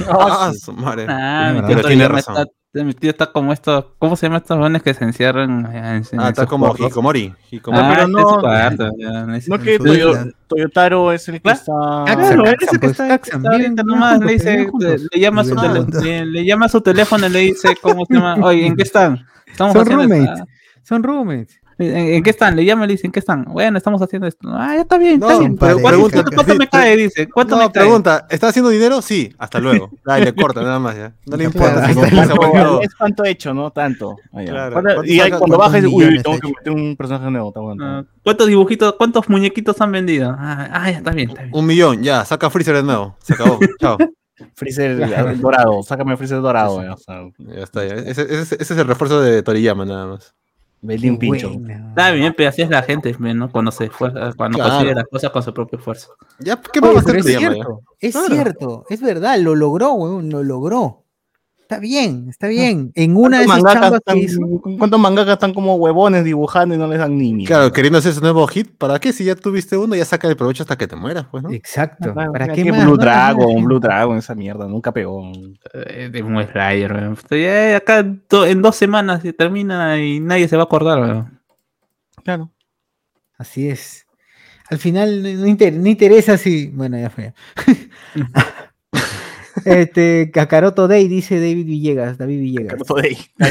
Ah, 0.08 0.52
su 0.58 0.74
madre. 0.74 1.06
Ah, 1.10 1.64
Pero 1.68 1.84
tiene 1.88 2.08
razón. 2.08 2.36
está, 2.38 2.52
mi 2.74 2.94
tío 2.94 3.12
está 3.12 3.28
como 3.32 3.54
estos, 3.54 3.86
¿cómo 4.00 4.16
se 4.16 4.26
llaman 4.26 4.42
estos 4.42 4.58
jóvenes 4.58 4.82
que 4.82 4.94
se 4.96 5.04
encierran 5.04 5.66
en, 5.68 5.76
en 5.76 6.04
Ah, 6.20 6.30
está 6.30 6.30
esos 6.30 6.46
como? 6.48 6.74
Hikomori. 6.76 7.32
Hikomori. 7.52 7.84
Ah, 7.86 7.90
pero 7.94 8.02
este 8.08 8.20
es 8.20 8.26
no- 8.26 8.40
cuarto, 8.40 8.90
ya, 8.98 9.26
no 9.26 9.36
es- 9.36 9.48
No 9.48 9.60
que 9.60 9.78
Toyo-. 9.78 10.32
Toyotaro 10.48 11.12
es 11.12 11.28
el 11.28 11.36
que 11.36 11.42
Claro. 11.42 11.60
está. 11.60 11.72
Ah, 11.76 12.16
claro, 12.16 12.46
él 12.46 12.56
es 12.60 12.74
el 12.74 12.80
que 12.80 12.88
pues, 12.88 13.00
está, 13.00 13.50
ahorita 13.52 13.84
nomás, 13.84 14.20
le 14.22 14.32
dice, 14.34 14.68
llama 15.14 15.44
su 15.44 15.56
juntos. 15.56 16.04
le, 16.04 16.46
llama 16.46 16.66
a 16.66 16.70
su 16.70 16.82
teléfono 16.82 17.28
y 17.28 17.30
le 17.30 17.40
dice, 17.40 17.76
¿cómo 17.80 18.06
se 18.08 18.14
llama? 18.16 18.38
Oye, 18.42 18.66
¿en 18.66 18.76
qué 18.76 18.84
están? 18.84 19.24
Estamos 19.46 19.74
Son 19.74 19.86
roommates. 19.86 20.44
Son 20.82 21.04
roommates. 21.04 21.60
¿En, 21.78 21.96
en 21.96 22.24
qué 22.24 22.30
están? 22.30 22.56
Le 22.56 22.66
llama 22.66 22.86
y 22.86 22.88
le 22.88 22.94
dice, 22.94 23.08
¿en 23.08 23.12
qué 23.12 23.20
están? 23.20 23.46
Bueno, 23.46 23.78
estamos 23.78 24.02
haciendo 24.02 24.28
esto. 24.28 24.48
Ah, 24.52 24.76
ya 24.76 24.82
está 24.82 24.98
bien, 24.98 25.16
está 25.22 25.40
bien. 25.40 25.58
pero 25.58 25.74
¿Cuánto, 25.80 25.88
pregunta- 25.90 26.14
cuánto- 26.24 26.36
cuánto 26.36 26.56
me 26.56 26.68
cae? 26.70 26.98
Dice, 26.98 27.30
¿cuánto 27.30 27.56
No, 27.56 27.62
me 27.64 27.72
cae? 27.72 27.84
pregunta, 27.84 28.28
¿está 28.30 28.48
haciendo 28.50 28.70
dinero? 28.70 29.02
Sí, 29.02 29.34
hasta 29.38 29.60
luego. 29.60 29.90
Ahí 30.06 30.24
le 30.24 30.34
corta 30.36 30.62
nada 30.62 30.80
más 30.80 30.96
ya. 30.96 31.14
No 31.26 31.38
le 31.38 31.46
importa. 31.46 31.74
puede, 31.74 31.94
si 31.94 32.20
hasta 32.20 32.36
no, 32.36 32.82
Es 32.82 32.96
cuánto 32.96 33.24
he 33.26 33.30
hecho, 33.32 33.54
¿no? 33.54 33.72
Tanto. 33.72 34.16
Ah. 34.32 34.42
Claro. 34.46 34.74
¿Cuánto- 34.74 34.94
¿Cuánto 34.96 35.12
y 35.12 35.20
ahí 35.20 35.30
cuando 35.32 35.58
cuántos 35.58 35.58
bajes, 35.74 35.86
uy, 35.92 36.22
tengo 36.22 36.40
que 36.40 36.48
meter 36.48 36.74
un 36.74 36.96
personaje 36.96 37.32
nuevo. 37.32 37.48
Está 37.50 37.60
bueno. 37.60 37.84
Ah, 37.86 38.04
¿Cuántos 38.24 38.48
dibujitos, 38.48 38.94
cuántos 38.98 39.30
muñequitos 39.30 39.80
han 39.82 39.92
vendido? 39.92 40.36
Ah, 40.38 40.70
ah, 40.72 40.92
ya 40.92 40.98
está 40.98 41.12
bien, 41.12 41.30
está 41.30 41.42
bien. 41.44 41.56
Un 41.56 41.66
millón, 41.66 42.04
ya, 42.04 42.24
saca 42.26 42.50
Freezer 42.50 42.76
de 42.76 42.84
nuevo. 42.84 43.16
Se 43.22 43.34
acabó. 43.34 43.60
Chao. 43.80 43.98
Freezer 44.56 44.98
dorado. 45.40 45.84
Sácame 45.84 46.18
Freezer 46.18 46.42
dorado. 46.42 46.82
ya, 46.84 46.94
o 46.94 46.98
sea, 46.98 47.24
Ya 47.38 47.64
está, 47.64 47.86
ya. 47.86 47.94
Ese, 47.96 48.24
ese- 48.24 48.56
ese 48.60 48.74
es 48.74 48.80
el 48.80 48.88
refuerzo 48.88 49.22
de 49.22 49.42
Toriyama 49.44 49.86
nada 49.86 50.06
más. 50.08 50.34
Vendí 50.84 51.10
un 51.10 51.18
pincho. 51.18 51.50
Buena. 51.50 51.90
Está 51.90 52.12
bien, 52.12 52.34
pero 52.38 52.50
así 52.50 52.62
es 52.62 52.70
la 52.70 52.84
gente, 52.84 53.16
¿no? 53.18 53.52
Cuando 53.52 53.72
se 53.72 53.86
esfuerza, 53.86 54.32
cuando 54.38 54.58
Claro. 54.58 54.72
consigue 54.74 54.94
las 54.96 55.06
cosas 55.06 55.32
con 55.32 55.42
su 55.42 55.54
propio 55.54 55.80
esfuerzo. 55.80 56.16
Ya, 56.40 56.62
¿qué 56.62 56.80
Oye, 56.80 56.90
va 56.94 57.00
a 57.00 57.00
hacer 57.02 57.12
pero 57.16 57.18
es 57.20 57.38
cierto, 57.38 57.82
es 58.00 58.12
Claro. 58.12 58.28
cierto, 58.28 58.86
es 58.90 59.02
verdad, 59.02 59.40
lo 59.40 59.56
logró, 59.56 59.94
weón, 59.94 60.30
lo 60.30 60.44
logró. 60.44 61.03
Está 61.74 61.82
bien, 61.82 62.26
está 62.30 62.48
bien. 62.48 62.92
En 62.96 63.16
una 63.16 63.40
de 63.40 63.46
¿Cuántos 63.46 63.72
esas 63.72 63.82
mangakas 63.82 64.02
chambas 64.02 64.02
que 64.16 64.26
están- 64.26 64.46
hizo, 64.64 64.78
¿Cuántos 64.78 65.00
mangakas 65.00 65.34
están 65.34 65.54
como 65.54 65.76
huevones 65.76 66.24
dibujando 66.24 66.76
y 66.76 66.78
no 66.78 66.88
les 66.88 67.00
dan 67.00 67.18
ni 67.18 67.34
mierda? 67.34 67.56
Claro, 67.56 67.72
queriendo 67.74 68.00
hacer 68.00 68.14
su 68.14 68.22
nuevo 68.22 68.46
hit, 68.48 68.70
¿para 68.78 69.00
qué? 69.00 69.12
Si 69.14 69.24
ya 69.24 69.36
tuviste 69.36 69.76
uno, 69.78 69.96
ya 69.96 70.06
saca 70.06 70.28
el 70.28 70.36
provecho 70.38 70.64
hasta 70.64 70.78
que 70.78 70.88
te 70.88 70.96
mueras, 70.96 71.26
pues, 71.32 71.44
¿no? 71.44 71.52
exacto. 71.52 72.14
Claro, 72.14 72.32
¿Para 72.32 72.48
qué 72.50 72.64
que 72.64 72.72
más? 72.72 72.84
Blue 72.84 72.96
no? 72.96 73.02
Dragon, 73.04 73.64
Blue 73.64 73.80
Dragon, 73.80 74.18
esa 74.18 74.36
mierda, 74.36 74.68
nunca 74.68 74.92
pegó. 74.92 75.32
Eh, 75.74 76.10
de 76.12 76.24
un 76.24 76.42
Slayer, 76.44 76.92
weón. 76.94 77.14
Estoy, 77.14 77.42
eh, 77.46 77.76
acá 77.76 78.04
do- 78.04 78.46
en 78.46 78.62
dos 78.62 78.76
semanas 78.76 79.22
se 79.22 79.34
termina 79.34 79.98
y 80.00 80.20
nadie 80.20 80.48
se 80.48 80.56
va 80.56 80.64
a 80.64 80.66
acordar, 80.66 81.00
weón. 81.00 81.40
Claro. 82.24 82.52
Así 83.38 83.68
es. 83.68 84.06
Al 84.70 84.78
final 84.78 85.22
no, 85.22 85.30
no 85.42 85.48
inter- 85.48 85.74
no 85.74 85.88
interesa 85.90 86.38
si. 86.38 86.68
Bueno, 86.68 86.98
ya 86.98 87.10
fue. 87.10 87.34
este, 89.66 90.32
Kakaroto 90.32 90.88
Day, 90.88 91.08
dice 91.08 91.36
David 91.36 91.66
Villegas. 91.66 92.18
David 92.18 92.40
Villegas. 92.40 92.68
Kakaroto 92.74 92.96
Day. 92.96 93.18
No 93.38 93.46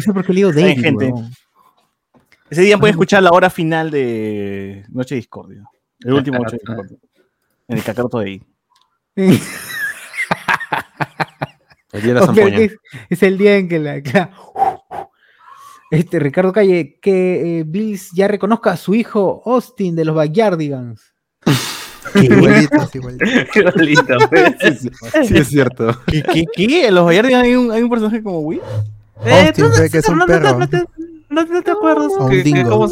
sé 0.00 0.12
por 0.12 0.24
qué 0.24 0.32
le 0.32 0.36
digo 0.36 0.50
Está 0.50 0.60
bien, 0.62 0.76
David. 0.76 0.82
gente. 0.84 1.04
weón. 1.12 1.30
Ese 2.50 2.62
día 2.62 2.78
pueden 2.78 2.92
escuchar 2.94 3.22
la 3.22 3.30
hora 3.32 3.50
final 3.50 3.90
de 3.90 4.84
Noche 4.90 5.14
de 5.14 5.20
Discordia. 5.20 5.62
El 6.00 6.12
último 6.12 6.38
Noche. 6.38 6.58
Discordia. 6.58 6.96
En 7.68 7.76
el 7.78 7.82
Kakaroto 7.82 8.18
Day. 8.18 8.42
El 9.16 9.38
día 12.02 12.14
de 12.14 12.14
la 12.14 12.20
Ok, 12.22 12.26
zampoña. 12.26 12.58
es, 12.58 12.76
es 13.08 13.22
el 13.22 13.38
día 13.38 13.56
en 13.56 13.68
que 13.68 13.78
la. 13.78 14.02
Este, 15.90 16.18
Ricardo 16.18 16.52
Calle, 16.52 16.98
que 17.00 17.60
eh, 17.60 17.64
Bills 17.66 18.10
ya 18.14 18.26
reconozca 18.26 18.72
a 18.72 18.76
su 18.76 18.94
hijo 18.94 19.42
Austin 19.46 19.94
de 19.94 20.04
los 20.04 20.14
Backyardigans. 20.16 21.14
Qué 22.14 23.62
lindo, 23.76 24.18
weón. 24.30 24.56
Sí, 25.26 25.36
es 25.36 25.48
cierto. 25.48 25.98
¿Qué? 26.06 26.22
¿Qué? 26.22 26.44
qué? 26.54 26.86
¿En 26.88 26.94
los 26.94 27.04
Bayardigan 27.04 27.42
hay 27.42 27.54
un, 27.56 27.70
hay 27.72 27.82
un 27.82 27.90
personaje 27.90 28.22
como 28.22 28.40
Will? 28.40 28.60
Eh, 29.24 29.46
Austin, 29.46 29.64
¿tú 29.64 29.70
no- 29.70 29.74
cree 29.76 29.90
que 29.90 29.98
es 29.98 30.08
un 30.08 30.18
no 30.18 30.26
te- 30.26 30.32
perro. 30.32 30.58
No 30.58 30.68
te, 30.68 30.78
no 31.30 31.44
te- 31.46 31.52
no 31.52 31.62
te 31.62 31.70
acuerdas 31.70 32.12
O 32.18 32.24
un 32.24 32.30
que, 32.30 32.36
que 32.42 32.42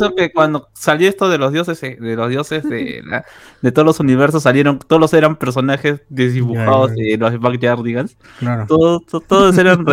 se- 0.09 0.15
que 0.17 0.33
cuando 0.33 0.69
salió 0.73 1.09
esto 1.09 1.29
de 1.29 1.39
los 1.39 1.53
dioses 1.53 1.81
eh, 1.83 1.97
de 2.01 2.17
los 2.17 2.29
dioses 2.29 2.65
de, 2.65 3.03
la- 3.05 3.25
de 3.61 3.71
todos 3.73 3.87
los 3.87 4.01
universos 4.01 4.43
salieron 4.43 4.79
todos 4.81 5.01
eran 5.15 5.37
personajes 5.37 6.01
desdibujados 6.09 6.91
Ya, 6.91 6.97
ya. 6.97 7.11
de 7.13 7.17
los 7.19 7.41
Backyardigans 7.41 8.17
Claro. 8.41 8.67
todos, 8.67 9.07
to- 9.07 9.21
todos 9.21 9.57
eran 9.59 9.85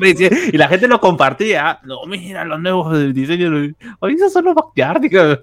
decía- 0.00 0.30
y 0.52 0.56
la 0.56 0.68
gente 0.68 0.88
lo 0.88 1.00
compartía 1.00 1.70
"Ah, 1.70 1.80
no 1.84 2.04
mira 2.06 2.44
los 2.44 2.60
nuevos 2.60 3.12
diseños 3.14 3.74
oye 4.00 4.14
esos 4.14 4.32
son 4.32 4.46
los 4.46 4.54
Backyardigans 4.54 5.40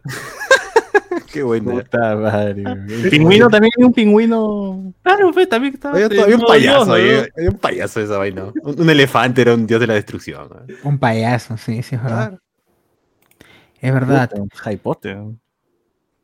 Qué 1.35 1.43
bueno. 1.43 1.71
Puta 1.71 2.15
madre. 2.15 2.63
El 2.87 3.09
pingüino 3.09 3.49
también 3.49 3.73
hay 3.77 3.83
un 3.83 3.91
pingüino. 3.91 4.93
claro 5.01 5.31
pues 5.33 5.49
también 5.49 5.73
estaba 5.73 5.95
Había, 5.95 6.23
había 6.23 6.35
un 6.37 6.41
payaso, 6.41 6.85
Dios, 6.85 6.87
¿no? 6.87 6.93
ahí, 6.93 7.27
había 7.35 7.49
un 7.49 7.57
payaso 7.57 7.99
esa 7.99 8.17
vaina. 8.17 8.53
Un, 8.63 8.79
un 8.79 8.89
elefante 8.89 9.41
era 9.41 9.53
un 9.53 9.67
dios 9.67 9.81
de 9.81 9.87
la 9.87 9.95
destrucción. 9.95 10.47
¿no? 10.47 10.89
Un 10.89 10.97
payaso, 10.97 11.57
sí, 11.57 11.83
sí, 11.83 11.95
es 11.95 12.01
verdad. 12.03 12.39
Es 13.81 13.93
verdad. 13.93 14.29
Puta, 14.29 14.61
Harry 14.63 14.77
Potter. 14.77 15.17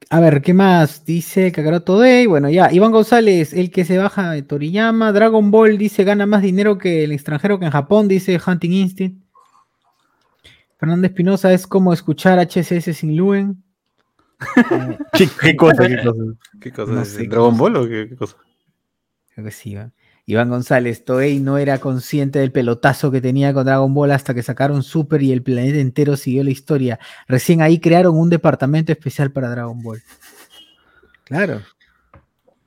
A 0.10 0.20
ver, 0.22 0.42
¿qué 0.42 0.54
más? 0.54 1.04
Dice 1.04 1.52
Kakaroto 1.52 2.00
Day. 2.00 2.26
Bueno, 2.26 2.50
ya. 2.50 2.72
Iván 2.72 2.94
González, 2.94 3.52
el 3.52 3.70
que 3.70 3.84
se 3.84 3.98
baja 3.98 4.32
de 4.32 4.44
Toriyama. 4.44 5.12
Dragon 5.12 5.52
Ball 5.52 5.78
dice 5.78 6.06
gana 6.06 6.26
más 6.26 6.42
dinero 6.42 6.78
que 6.78 7.04
el 7.04 7.12
extranjero 7.12 7.60
que 7.60 7.66
en 7.66 7.72
Japón, 7.72 8.08
dice 8.08 8.40
Hunting 8.48 8.72
Instinct. 8.72 9.22
Fernando 10.80 11.06
Espinosa 11.06 11.52
es 11.52 11.68
como 11.68 11.92
escuchar 11.92 12.40
HSS 12.40 12.96
sin 12.96 13.18
Luen. 13.18 13.62
¿Qué, 15.14 15.30
qué 15.42 15.56
cosa, 15.56 15.88
qué 15.88 15.98
cosa? 16.04 16.24
¿Qué 16.60 16.72
cosa? 16.72 16.92
No 16.92 17.02
es? 17.02 17.10
sé. 17.10 17.28
¿Dragon 17.28 17.58
Ball 17.58 17.76
o 17.78 17.88
qué, 17.88 18.08
qué 18.10 18.16
cosa? 18.16 18.38
Creo 19.34 19.46
que 19.46 19.52
sí. 19.52 19.78
Iván 20.26 20.50
González, 20.50 21.04
Toei 21.04 21.40
no 21.40 21.58
era 21.58 21.80
consciente 21.80 22.40
del 22.40 22.52
pelotazo 22.52 23.12
que 23.12 23.22
tenía 23.22 23.54
con 23.54 23.66
Dragon 23.66 23.94
Ball 23.94 24.12
hasta 24.12 24.34
que 24.34 24.44
sacaron 24.44 24.84
Super 24.84 25.22
y 25.22 25.32
el 25.32 25.42
planeta 25.42 25.80
entero 25.80 26.16
siguió 26.16 26.44
la 26.44 26.52
historia. 26.52 27.00
Recién 27.28 27.62
ahí 27.62 27.80
crearon 27.80 28.18
un 28.18 28.30
departamento 28.30 28.92
especial 28.92 29.32
para 29.32 29.50
Dragon 29.50 29.82
Ball. 29.82 30.02
Claro. 31.24 31.62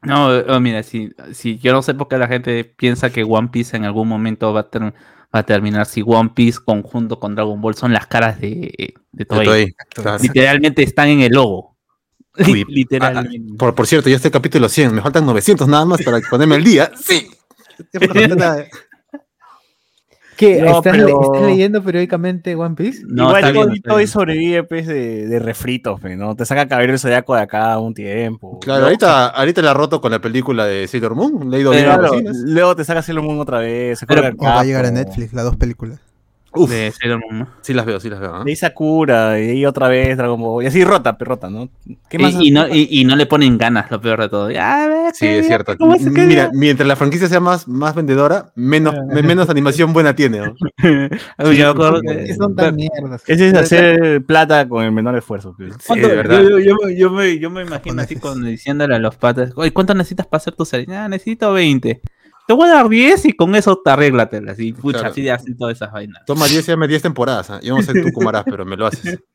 No, 0.02 0.28
oh, 0.28 0.60
mira, 0.60 0.82
si, 0.82 1.12
si 1.32 1.58
yo 1.58 1.72
no 1.72 1.80
sé 1.80 1.94
por 1.94 2.08
qué 2.08 2.18
la 2.18 2.28
gente 2.28 2.64
piensa 2.64 3.10
que 3.10 3.24
One 3.24 3.48
Piece 3.48 3.76
en 3.76 3.84
algún 3.84 4.08
momento 4.08 4.52
va 4.52 4.60
a, 4.60 4.68
ter- 4.70 4.92
va 5.34 5.40
a 5.40 5.42
terminar 5.42 5.86
si 5.86 6.02
One 6.06 6.30
Piece 6.34 6.60
conjunto 6.64 7.18
con 7.18 7.34
Dragon 7.34 7.60
Ball 7.60 7.74
son 7.74 7.92
las 7.92 8.06
caras 8.06 8.40
de, 8.40 8.48
de 8.50 8.94
De 9.12 9.24
Toei. 9.24 9.74
Claro. 9.88 10.22
Literalmente 10.22 10.82
están 10.82 11.08
en 11.08 11.20
el 11.20 11.32
logo. 11.32 11.76
Uy, 12.38 12.64
Literalmente. 12.68 13.54
Por, 13.58 13.74
por 13.74 13.86
cierto, 13.86 14.08
ya 14.08 14.16
está 14.16 14.28
el 14.28 14.32
capítulo 14.32 14.68
100. 14.68 14.94
Me 14.94 15.02
faltan 15.02 15.26
900 15.26 15.66
nada 15.66 15.84
más 15.84 16.02
para 16.02 16.20
ponerme 16.20 16.56
el 16.56 16.64
día. 16.64 16.92
Sí. 16.96 17.30
Ya 17.92 17.98
por 17.98 18.14
la 18.14 18.28
nada. 18.28 18.66
¿Qué? 20.36 20.60
No, 20.62 20.78
¿Estás, 20.78 20.96
le- 20.96 21.04
pero- 21.04 21.22
estás 21.34 21.46
leyendo 21.46 21.82
periódicamente 21.82 22.54
One 22.56 22.74
Piece? 22.74 23.02
No, 23.06 23.24
Igual 23.28 23.36
está 23.36 23.50
bien, 23.52 23.82
Toy- 23.82 24.02
está 24.04 24.12
sobrevive 24.12 24.62
pues, 24.64 24.86
de, 24.86 25.26
de 25.26 25.38
refritos, 25.38 26.00
pues, 26.00 26.16
¿no? 26.16 26.34
Te 26.36 26.44
saca 26.44 26.66
cabello 26.68 26.92
el 26.92 26.98
zodiaco 26.98 27.34
de 27.34 27.42
acá 27.42 27.78
un 27.78 27.94
tiempo. 27.94 28.58
Claro, 28.60 28.84
ahorita, 28.84 29.28
ahorita 29.28 29.62
la 29.62 29.70
ha 29.72 29.74
roto 29.74 30.00
con 30.00 30.10
la 30.10 30.18
película 30.20 30.66
de 30.66 30.86
Sailor 30.88 31.14
Moon. 31.14 31.50
Le 31.50 31.60
ido 31.60 31.70
bien 31.70 31.84
Claro, 31.84 32.10
luego 32.46 32.74
te 32.76 32.84
saca 32.84 33.02
Sailor 33.02 33.24
Moon 33.24 33.40
otra 33.40 33.58
vez. 33.58 33.98
Se 33.98 34.06
Pero- 34.06 34.22
va 34.36 34.60
a 34.60 34.64
llegar 34.64 34.84
a. 34.86 34.90
Netflix, 34.90 35.32
las 35.32 35.44
dos 35.44 35.56
películas. 35.56 36.00
Uf, 36.56 36.70
de 36.70 36.92
Sailor 36.92 37.20
Moon, 37.20 37.38
¿no? 37.40 37.48
sí 37.62 37.74
las 37.74 37.84
veo, 37.86 37.98
sí 38.00 38.08
las 38.08 38.20
veo. 38.20 38.34
¿ah? 38.34 38.44
De 38.44 38.50
ahí 38.50 38.56
Sakura, 38.56 39.40
y 39.40 39.50
ahí 39.50 39.66
otra 39.66 39.88
vez 39.88 40.16
Dragon 40.16 40.40
Ball. 40.40 40.64
Y 40.64 40.66
así 40.68 40.84
rota, 40.84 41.16
pero 41.18 41.30
rota, 41.30 41.50
¿no? 41.50 41.68
¿Qué 42.08 42.18
más? 42.18 42.34
Y, 42.34 42.48
y 42.48 42.50
no, 42.50 42.68
y, 42.68 42.88
y 42.90 43.04
no 43.04 43.16
le 43.16 43.26
ponen 43.26 43.58
ganas, 43.58 43.90
lo 43.90 44.00
peor 44.00 44.20
de 44.20 44.28
todo. 44.28 44.50
Ya, 44.50 45.10
Sí, 45.12 45.26
es 45.26 45.46
cierto. 45.46 45.74
Mira, 46.10 46.50
mientras 46.52 46.86
la 46.88 46.96
franquicia 46.96 47.28
sea 47.28 47.40
más, 47.40 47.68
más 47.68 47.94
vendedora, 47.94 48.52
menos, 48.54 48.94
me- 49.12 49.22
menos 49.22 49.48
animación 49.50 49.92
buena 49.92 50.14
tiene. 50.16 50.38
¿no? 50.38 50.54
Yo 51.38 51.44
me 51.44 51.62
acuerdo 51.64 52.00
¿Por 52.02 52.02
que- 52.02 52.24
qué 52.24 52.34
son 52.34 52.54
tan 52.56 52.76
mierdas? 52.76 53.22
Ese 53.26 53.48
es 53.48 53.54
hacer 53.54 54.24
plata 54.24 54.68
con 54.68 54.84
el 54.84 54.92
menor 54.92 55.16
esfuerzo. 55.16 55.54
pues. 55.56 55.74
Sí, 55.74 55.78
¿Cuánto- 55.86 56.08
de 56.08 56.16
verdad. 56.16 56.42
yo, 56.42 56.58
yo- 56.58 56.76
yo- 56.82 56.90
yo 56.90 57.10
me, 57.10 57.38
yo 57.38 57.50
me 57.50 57.62
imagino 57.62 58.00
así 58.02 58.16
con, 58.16 58.44
diciéndole 58.44 58.94
a 58.96 58.98
los 58.98 59.16
patas, 59.16 59.52
oye, 59.56 59.72
¿cuánto 59.72 59.94
necesitas 59.94 60.26
para 60.26 60.38
hacer 60.38 60.54
tu 60.54 60.64
serie? 60.64 60.86
Ah, 60.96 61.08
necesito 61.08 61.52
20. 61.52 62.00
Te 62.46 62.52
voy 62.52 62.68
a 62.68 62.74
dar 62.74 62.88
10 62.88 63.24
y 63.26 63.32
con 63.32 63.54
eso 63.54 63.80
te 63.82 63.90
arréglatelas. 63.90 64.58
Y 64.60 64.72
pucha, 64.72 64.98
Claro. 64.98 65.12
así 65.12 65.22
de 65.22 65.30
hacen 65.32 65.56
todas 65.56 65.76
esas 65.76 65.90
vainas. 65.92 66.22
Toma 66.26 66.46
10 66.46 66.66
y 66.68 66.70
dame 66.72 66.86
10 66.88 67.02
temporadas. 67.02 67.50
¿ah? 67.50 67.60
Yo 67.62 67.74
no 67.76 67.82
sé 67.82 67.92
tú 67.94 68.08
cómo 68.12 68.28
harás, 68.28 68.44
pero 68.44 68.64
me 68.64 68.76
lo 68.76 68.86
haces. 68.86 69.18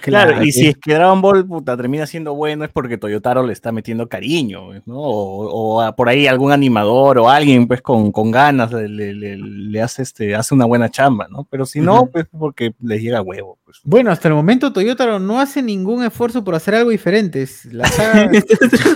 Claro, 0.00 0.42
y 0.42 0.50
si 0.50 0.68
es 0.68 0.76
que 0.78 0.94
Dragon 0.94 1.20
Ball 1.20 1.46
puta, 1.46 1.76
termina 1.76 2.06
siendo 2.06 2.34
bueno 2.34 2.64
es 2.64 2.70
porque 2.70 2.96
Toyotaro 2.96 3.42
le 3.46 3.52
está 3.52 3.70
metiendo 3.70 4.08
cariño, 4.08 4.64
pues, 4.68 4.86
¿no? 4.86 4.96
O, 4.98 5.46
o 5.76 5.80
a- 5.82 5.94
por 5.94 6.08
ahí 6.08 6.26
algún 6.26 6.52
animador 6.52 7.18
o 7.18 7.28
alguien 7.28 7.68
pues 7.68 7.82
con, 7.82 8.10
con 8.10 8.30
ganas 8.30 8.72
le, 8.72 8.88
le- 8.88 9.12
le- 9.12 9.36
le 9.36 9.82
hace 9.82 10.00
este 10.02 10.34
hace 10.34 10.54
una 10.54 10.64
buena 10.64 10.88
chamba, 10.90 11.28
¿no? 11.28 11.46
Pero 11.50 11.66
si 11.66 11.80
no, 11.82 12.06
pues 12.06 12.24
porque 12.32 12.74
les 12.80 13.02
llega 13.02 13.20
huevo. 13.20 13.58
Pues. 13.82 13.90
Bueno, 13.90 14.10
hasta 14.12 14.28
el 14.28 14.34
momento 14.34 14.72
Toyota 14.72 15.18
no 15.18 15.40
hace 15.40 15.62
ningún 15.62 16.04
esfuerzo 16.04 16.44
por 16.44 16.54
hacer 16.54 16.74
algo 16.76 16.90
diferente. 16.90 17.42
Es, 17.42 17.64
la 17.66 17.86
saga 17.86 18.24
es 18.32 18.44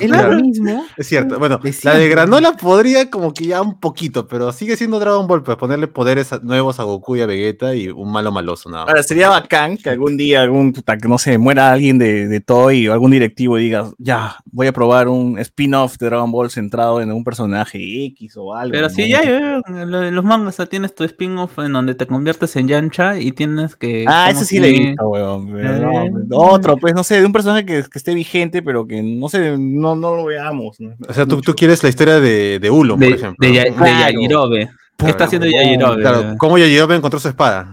Claro. 0.00 0.34
lo 0.34 0.40
mismo. 0.42 0.84
Es 0.96 1.06
cierto. 1.08 1.38
Bueno, 1.38 1.58
De 1.58 1.74
la 1.82 1.94
de 1.96 2.08
Granola 2.08 2.52
podría 2.52 3.10
como 3.10 3.34
que 3.34 3.46
ya 3.46 3.60
un 3.60 3.78
poquito, 3.80 4.28
pero 4.28 4.52
sigue 4.52 4.76
siendo 4.76 4.98
Dragon 5.00 5.26
Ball, 5.26 5.42
pues 5.42 5.56
ponerle 5.56 5.88
poderes 5.88 6.32
a- 6.32 6.38
nuevos 6.38 6.78
a 6.80 6.84
Goku 6.84 7.16
y 7.16 7.20
a 7.22 7.26
Vegeta 7.26 7.74
y 7.74 7.88
un 7.88 8.10
malo 8.12 8.30
maloso 8.32 8.70
nada 8.70 8.84
más. 8.84 8.90
Ahora, 8.90 9.02
sería 9.02 9.28
bacán 9.28 9.76
que 9.76 9.90
algún 9.90 10.16
día, 10.16 10.42
algún, 10.42 10.72
puta, 10.72 10.96
que 10.96 11.08
no 11.08 11.18
sé, 11.18 11.38
muera 11.38 11.72
alguien 11.72 11.98
de, 11.98 12.28
de 12.28 12.40
Toy 12.40 12.88
o 12.88 12.92
algún 12.92 13.10
directivo 13.10 13.58
y 13.58 13.64
diga, 13.64 13.90
ya, 13.98 14.36
voy 14.46 14.68
a 14.68 14.72
probar 14.72 15.08
un 15.08 15.38
spin-off 15.38 15.96
de 15.98 16.06
Dragon 16.06 16.30
Ball 16.30 16.50
centrado 16.50 17.00
en 17.00 17.10
un 17.12 17.24
personaje 17.24 17.78
X 18.06 18.36
o 18.36 18.54
algo. 18.54 18.72
Pero 18.72 18.88
sí, 18.90 19.08
ya, 19.08 19.22
ya, 19.24 19.60
lo 19.84 20.00
de 20.00 20.10
los 20.12 20.24
mangas, 20.24 20.54
o 20.54 20.56
sea, 20.56 20.66
tienes 20.66 20.94
tu 20.94 21.04
spin-off 21.04 21.58
en 21.58 21.72
donde 21.72 21.94
te 21.94 22.06
conviertes 22.06 22.54
en 22.56 22.68
Yancha 22.68 23.18
y 23.18 23.32
tienes 23.32 23.76
que... 23.76 24.04
Ah, 24.06 24.28
ese 24.30 24.44
sí 24.44 24.58
le 24.60 24.67
he 24.70 24.74
que- 24.74 24.80
visto, 24.88 25.08
weón. 25.08 25.52
pero 25.52 25.72
Eh. 26.02 26.10
no, 26.28 26.36
Otro, 26.38 26.76
pues, 26.76 26.94
no 26.94 27.04
sé, 27.04 27.20
de 27.20 27.26
un 27.26 27.32
personaje 27.32 27.64
que, 27.66 27.82
que 27.90 27.98
esté 27.98 28.14
vigente, 28.14 28.62
pero 28.62 28.86
que 28.86 29.02
no 29.02 29.28
sé, 29.28 29.56
no, 29.58 29.94
no 29.96 30.14
lo 30.16 30.24
veamos. 30.26 30.78
¿no? 30.80 30.90
O 31.08 31.12
sea, 31.12 31.26
tú, 31.26 31.40
tú 31.40 31.54
quieres 31.54 31.82
la 31.82 31.88
historia 31.88 32.20
de, 32.20 32.58
de 32.58 32.70
Ulon, 32.70 32.98
por 32.98 33.08
De, 33.08 33.14
ejemplo. 33.14 33.48
de, 33.48 33.52
de 33.52 33.72
Claro. 33.72 34.12
Yajirobe. 34.12 34.70
¿Qué 34.96 35.10
está 35.10 35.24
haciendo 35.24 35.46
Yajirobe? 35.46 36.00
Claro, 36.02 36.34
¿cómo 36.38 36.58
Yajirobe 36.58 36.96
encontró 36.96 37.20
su 37.20 37.28
espada? 37.28 37.72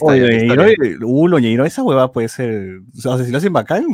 Oye, 0.00 0.20
la 0.46 0.56
Yajirobe, 1.40 1.66
esa 1.66 1.82
hueva 1.82 2.12
puede 2.12 2.28
ser. 2.28 2.78
O 2.96 3.00
sea, 3.00 3.18
si 3.24 3.32
lo 3.32 3.38
hacen 3.38 3.52
bacán, 3.52 3.84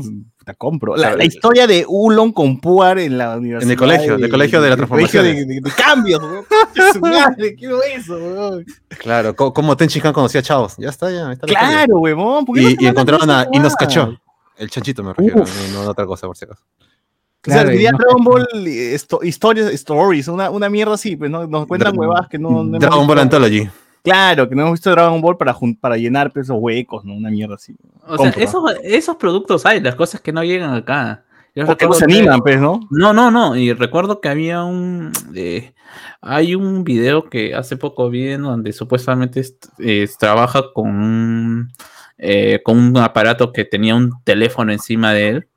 la 0.46 0.54
compro. 0.54 0.94
La, 0.96 1.02
Claro. 1.02 1.16
la 1.18 1.24
historia 1.24 1.66
de 1.66 1.84
Ulon 1.88 2.32
con 2.32 2.60
Puar 2.60 2.98
en 3.00 3.18
la 3.18 3.36
universidad. 3.36 3.76
colegio, 3.76 4.16
del 4.16 4.30
colegio 4.30 4.60
de 4.62 4.70
del 4.70 4.78
colegio 4.78 5.22
de, 5.22 5.36
transformaciones. 5.36 5.48
de- 5.48 5.60
de 5.60 5.70
cambios, 5.76 6.22
weón. 6.22 6.44
Su 6.94 7.00
madre, 7.00 7.54
quiero 7.56 7.82
eso, 7.82 8.14
weón. 8.16 8.64
Claro, 8.98 9.34
co- 9.34 9.52
como 9.52 9.76
Tenchin 9.76 10.06
Han 10.06 10.12
conocía 10.12 10.40
a 10.40 10.44
Chavos. 10.44 10.76
Ya 10.78 10.88
está, 10.90 11.10
ya. 11.10 11.32
está 11.32 11.46
la. 11.48 11.52
Claro, 11.58 11.98
weón. 11.98 12.44
¿por 12.44 12.54
qué 12.56 12.62
no 12.62 12.70
Y, 12.70 12.76
y 12.78 12.86
encontraron 12.86 13.28
a. 13.30 13.46
Y 13.52 13.58
nos 13.58 13.74
cachó. 13.74 14.16
El 14.56 14.70
chanchito 14.70 15.02
me 15.02 15.12
refiero, 15.12 15.44
no, 15.74 15.82
no 15.84 15.90
otra 15.90 16.06
cosa, 16.06 16.26
por 16.26 16.36
si 16.36 16.44
acaso. 16.46 16.62
O 16.62 16.84
sea, 17.48 17.54
Claro, 17.62 17.68
sería 17.70 17.92
no- 17.92 17.98
Dragon 17.98 18.24
Ball 18.24 18.48
eh, 18.66 18.94
esto- 18.94 19.20
historias, 19.22 19.70
stories, 19.72 20.28
una, 20.28 20.50
una 20.50 20.68
mierda 20.68 20.94
así, 20.94 21.14
pues 21.16 21.30
¿no? 21.30 21.46
nos 21.46 21.66
cuentan 21.66 21.92
Dra- 21.94 21.98
huevadas 22.00 22.28
que 22.28 22.38
no, 22.38 22.64
Dragon 22.64 23.06
Ball. 23.06 23.18
Anthology. 23.18 23.68
Claro, 24.06 24.48
que 24.48 24.54
no 24.54 24.62
hemos 24.62 24.74
visto 24.74 24.90
Dragon 24.90 25.20
Ball 25.20 25.36
para, 25.36 25.56
para 25.80 25.96
llenar 25.96 26.30
esos 26.36 26.56
huecos, 26.60 27.04
¿no? 27.04 27.14
Una 27.14 27.28
mierda 27.30 27.56
así. 27.56 27.74
O 28.06 28.16
sea, 28.16 28.30
esos, 28.30 28.62
esos 28.84 29.16
productos 29.16 29.66
hay, 29.66 29.80
las 29.80 29.96
cosas 29.96 30.20
que 30.20 30.32
no 30.32 30.44
llegan 30.44 30.72
acá. 30.74 31.24
Yo 31.56 31.66
Porque 31.66 31.86
no 31.86 31.94
se 31.94 32.06
que- 32.06 32.14
animan, 32.18 32.40
pues, 32.40 32.60
¿no? 32.60 32.80
No, 32.90 33.12
no, 33.12 33.30
no. 33.30 33.56
Y 33.56 33.72
recuerdo 33.72 34.20
que 34.20 34.28
había 34.28 34.62
un. 34.62 35.10
eh, 35.34 35.72
hay 36.20 36.54
un 36.54 36.84
video 36.84 37.28
que 37.28 37.54
hace 37.54 37.76
poco 37.76 38.08
vi 38.10 38.28
en 38.28 38.42
donde 38.42 38.72
supuestamente 38.72 39.40
est- 39.40 39.66
eh, 39.78 40.06
trabaja 40.18 40.62
con 40.74 40.88
un, 40.90 41.72
eh, 42.18 42.60
con 42.62 42.78
un 42.78 42.96
aparato 42.98 43.52
que 43.52 43.64
tenía 43.64 43.94
un 43.96 44.12
teléfono 44.22 44.70
encima 44.70 45.12
de 45.14 45.28
él. 45.30 45.48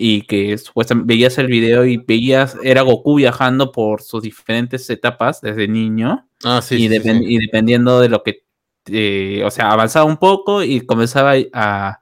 Y 0.00 0.22
que 0.22 0.56
supuestamente 0.58 1.12
veías 1.12 1.36
el 1.38 1.48
video 1.48 1.84
y 1.84 1.96
veías. 1.96 2.56
Era 2.62 2.82
Goku 2.82 3.16
viajando 3.16 3.72
por 3.72 4.02
sus 4.02 4.22
diferentes 4.22 4.88
etapas 4.90 5.40
desde 5.40 5.66
niño. 5.66 6.27
Ah, 6.44 6.60
sí. 6.62 6.76
y, 6.76 6.88
sí, 6.88 6.88
sí, 6.88 6.94
depen- 7.00 7.18
sí. 7.20 7.34
y 7.34 7.38
dependiendo 7.38 8.00
de 8.00 8.08
lo 8.08 8.22
que. 8.22 8.44
eh, 8.90 9.42
o 9.44 9.50
sea, 9.50 9.70
avanzaba 9.70 10.04
un 10.06 10.16
poco 10.18 10.62
y 10.62 10.80
comenzaba 10.82 11.34
a. 11.52 12.00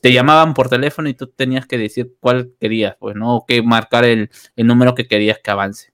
Te 0.00 0.12
llamaban 0.12 0.52
por 0.54 0.68
teléfono 0.68 1.08
y 1.08 1.14
tú 1.14 1.28
tenías 1.28 1.66
que 1.66 1.78
decir 1.78 2.14
cuál 2.20 2.52
querías, 2.60 2.96
pues, 2.98 3.16
¿no? 3.16 3.36
O 3.36 3.46
qué 3.46 3.62
marcar 3.62 4.04
el, 4.04 4.30
el 4.56 4.66
número 4.66 4.94
que 4.94 5.06
querías 5.06 5.38
que 5.42 5.50
avance. 5.50 5.92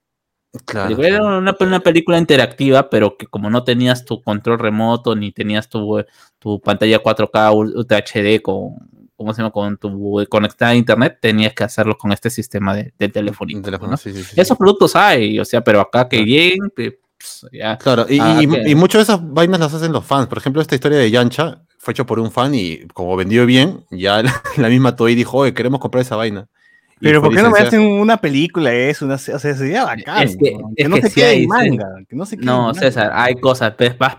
Claro, 0.65 1.01
Era 1.01 1.17
claro. 1.19 1.37
una, 1.39 1.55
una 1.59 1.79
película 1.79 2.19
interactiva, 2.19 2.87
pero 2.89 3.17
que 3.17 3.25
como 3.25 3.49
no 3.49 3.63
tenías 3.63 4.05
tu 4.05 4.21
control 4.21 4.59
remoto 4.59 5.15
ni 5.15 5.31
tenías 5.31 5.67
tu, 5.67 6.03
tu 6.37 6.59
pantalla 6.61 6.99
4K 7.01 7.51
Ul- 7.51 7.73
Ultra 7.75 7.97
HD 7.99 8.39
con, 8.39 8.75
¿cómo 9.15 9.33
se 9.33 9.41
llama? 9.41 9.51
con 9.51 9.77
tu 9.77 10.23
conectada 10.29 10.71
a 10.71 10.75
internet, 10.75 11.17
tenías 11.19 11.53
que 11.53 11.63
hacerlo 11.63 11.97
con 11.97 12.11
este 12.11 12.29
sistema 12.29 12.75
de, 12.75 12.91
telefonito. 13.09 13.57
Un 13.57 13.63
teléfono, 13.63 13.91
¿no? 13.91 13.97
sí, 13.97 14.11
sí, 14.13 14.19
sí, 14.23 14.35
sí. 14.35 14.41
Esos 14.41 14.55
productos 14.55 14.95
hay, 14.95 15.39
o 15.39 15.45
sea, 15.45 15.63
pero 15.63 15.81
acá 15.81 16.07
que 16.07 16.23
lleguen, 16.23 16.71
pues, 17.23 17.51
ya. 17.53 17.77
Claro, 17.77 18.05
y, 18.09 18.19
Ah, 18.19 18.41
y, 18.41 18.75
muchas 18.75 18.99
de 18.99 19.13
esas 19.13 19.33
vainas 19.33 19.59
las 19.59 19.73
hacen 19.73 19.91
los 19.91 20.05
fans. 20.05 20.27
Por 20.27 20.37
ejemplo, 20.37 20.61
esta 20.61 20.75
historia 20.75 20.97
de 20.97 21.09
Yancha 21.09 21.63
fue 21.79 21.93
hecho 21.93 22.05
por 22.05 22.19
un 22.19 22.31
fan 22.31 22.53
y 22.53 22.87
como 22.93 23.15
vendió 23.15 23.45
bien, 23.45 23.85
ya 23.91 24.21
la, 24.21 24.41
la 24.57 24.69
misma 24.69 24.95
Toei 24.95 25.15
dijo, 25.15 25.37
oye, 25.37 25.53
queremos 25.53 25.79
comprar 25.79 26.01
esa 26.01 26.15
vaina. 26.15 26.47
Pero 27.03 27.21
¿por 27.21 27.35
qué 27.35 27.41
no 27.43 27.51
me 27.51 27.59
hacen 27.59 27.81
una 27.81 28.17
película 28.17 28.73
eso? 28.73 29.05
Una, 29.05 29.15
o 29.15 29.17
sea, 29.17 29.37
sería 29.39 29.83
bacán. 29.85 30.23
Es 30.23 30.37
que- 30.37 30.57
¿no? 30.57 30.71
es 30.75 30.89
no 30.89 30.95
que 30.95 31.01
se 31.03 31.09
sí 31.09 31.15
quede 31.21 31.33
en 31.33 31.41
sí. 31.41 31.47
manga. 31.47 31.87
Que 32.09 32.15
no 32.15 32.25
se 32.25 32.37
quede 32.37 32.43
en 32.43 32.45
No, 32.47 32.61
manga. 32.67 32.79
César, 32.79 33.11
hay 33.13 33.35
cosas. 33.35 33.73
Vas, 33.99 34.17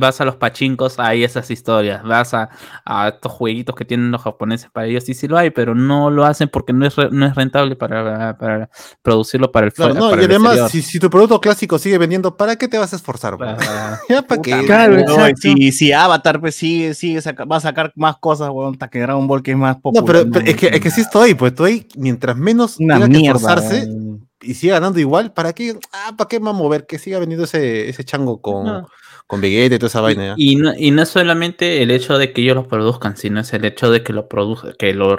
vas 0.00 0.20
a 0.20 0.24
los 0.24 0.36
pachincos, 0.36 0.98
hay 0.98 1.24
esas 1.24 1.50
historias. 1.50 2.02
Vas 2.02 2.34
a, 2.34 2.48
a 2.84 3.08
estos 3.08 3.30
jueguitos 3.32 3.76
que 3.76 3.84
tienen 3.84 4.10
los 4.10 4.22
japoneses 4.22 4.70
para 4.72 4.86
ellos, 4.86 5.04
sí, 5.04 5.14
sí 5.14 5.28
lo 5.28 5.36
hay, 5.38 5.50
pero 5.50 5.74
no 5.74 6.10
lo 6.10 6.24
hacen 6.24 6.48
porque 6.48 6.72
no 6.72 6.86
es, 6.86 6.96
re- 6.96 7.10
no 7.12 7.26
es 7.26 7.34
rentable 7.34 7.76
para, 7.76 8.36
para 8.38 8.70
producirlo 9.02 9.52
para 9.52 9.66
el 9.66 9.72
Claro, 9.72 9.94
no, 9.94 10.10
para 10.10 10.22
y 10.22 10.24
el 10.24 10.30
además, 10.30 10.70
si, 10.70 10.80
si 10.82 10.98
tu 10.98 11.10
producto 11.10 11.40
clásico 11.40 11.78
sigue 11.78 11.98
vendiendo, 11.98 12.36
¿para 12.36 12.56
qué 12.56 12.68
te 12.68 12.78
vas 12.78 12.92
a 12.92 12.96
esforzar? 12.96 13.36
pues? 13.36 13.54
Para- 13.54 14.00
ya, 14.08 14.22
¿para 14.22 14.40
qué? 14.42 14.64
Claro, 14.64 14.94
No, 14.94 15.00
exacto. 15.00 15.40
si, 15.42 15.72
si 15.72 15.92
Avatar 15.92 16.40
pues, 16.40 16.54
sigue, 16.54 16.94
sigue 16.94 17.20
saca- 17.20 17.44
va 17.44 17.56
a 17.56 17.60
sacar 17.60 17.92
más 17.96 18.16
cosas, 18.18 18.48
weón, 18.50 18.72
hasta 18.74 18.88
que 18.88 19.00
Dragon 19.00 19.26
Ball 19.26 19.42
que 19.42 19.50
es 19.50 19.56
más 19.56 19.76
popular. 19.76 20.02
No, 20.02 20.06
pero, 20.06 20.30
pero 20.30 20.46
es, 20.46 20.56
que, 20.56 20.68
es 20.68 20.80
que 20.80 20.90
sí 20.90 21.00
estoy, 21.02 21.34
pues 21.34 21.52
estoy, 21.52 21.86
mientras 21.96 22.21
menos 22.36 22.78
Una 22.78 22.94
tenga 23.00 23.32
que 23.38 23.44
weón. 23.44 24.28
y 24.40 24.54
siga 24.54 24.74
ganando 24.74 24.98
igual, 24.98 25.32
¿para 25.32 25.52
qué? 25.52 25.78
Ah, 25.92 26.14
¿para 26.16 26.28
qué 26.28 26.38
vamos 26.38 26.54
a 26.54 26.58
mover? 26.64 26.86
Que 26.86 26.98
siga 26.98 27.18
vendiendo 27.18 27.44
ese, 27.44 27.88
ese 27.88 28.04
chango 28.04 28.40
con, 28.40 28.64
No. 28.64 28.88
con 29.26 29.40
Vegeta 29.40 29.74
y 29.74 29.78
toda 29.78 29.88
esa 29.88 30.00
vaina. 30.00 30.34
Y 30.36 30.56
no, 30.56 30.72
y 30.76 30.90
no 30.90 31.02
es 31.02 31.08
solamente 31.08 31.82
el 31.82 31.90
hecho 31.90 32.18
de 32.18 32.32
que 32.32 32.42
ellos 32.42 32.56
lo 32.56 32.68
produzcan, 32.68 33.16
sino 33.16 33.40
es 33.40 33.52
el 33.52 33.64
hecho 33.64 33.90
de 33.90 34.02
que 34.02 34.12
lo 34.12 34.28
produzcan, 34.28 34.74
que 34.78 34.94
lo 34.94 35.16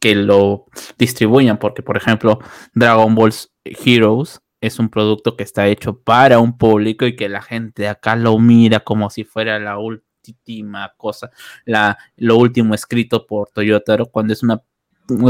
que 0.00 0.16
lo 0.16 0.66
distribuyan, 0.98 1.58
porque 1.58 1.82
por 1.82 1.96
ejemplo, 1.96 2.40
Dragon 2.74 3.14
Ball 3.14 3.32
Heroes 3.64 4.40
es 4.60 4.80
un 4.80 4.88
producto 4.88 5.36
que 5.36 5.44
está 5.44 5.68
hecho 5.68 5.96
para 6.00 6.40
un 6.40 6.58
público 6.58 7.06
y 7.06 7.14
que 7.14 7.28
la 7.28 7.40
gente 7.40 7.82
de 7.82 7.88
acá 7.88 8.16
lo 8.16 8.36
mira 8.38 8.80
como 8.80 9.10
si 9.10 9.22
fuera 9.22 9.60
la 9.60 9.78
última 9.78 10.92
cosa, 10.96 11.30
la, 11.64 11.98
lo 12.16 12.36
último 12.36 12.74
escrito 12.74 13.26
por 13.26 13.50
Toyotaro, 13.50 14.06
cuando 14.06 14.32
es 14.32 14.42
una 14.42 14.60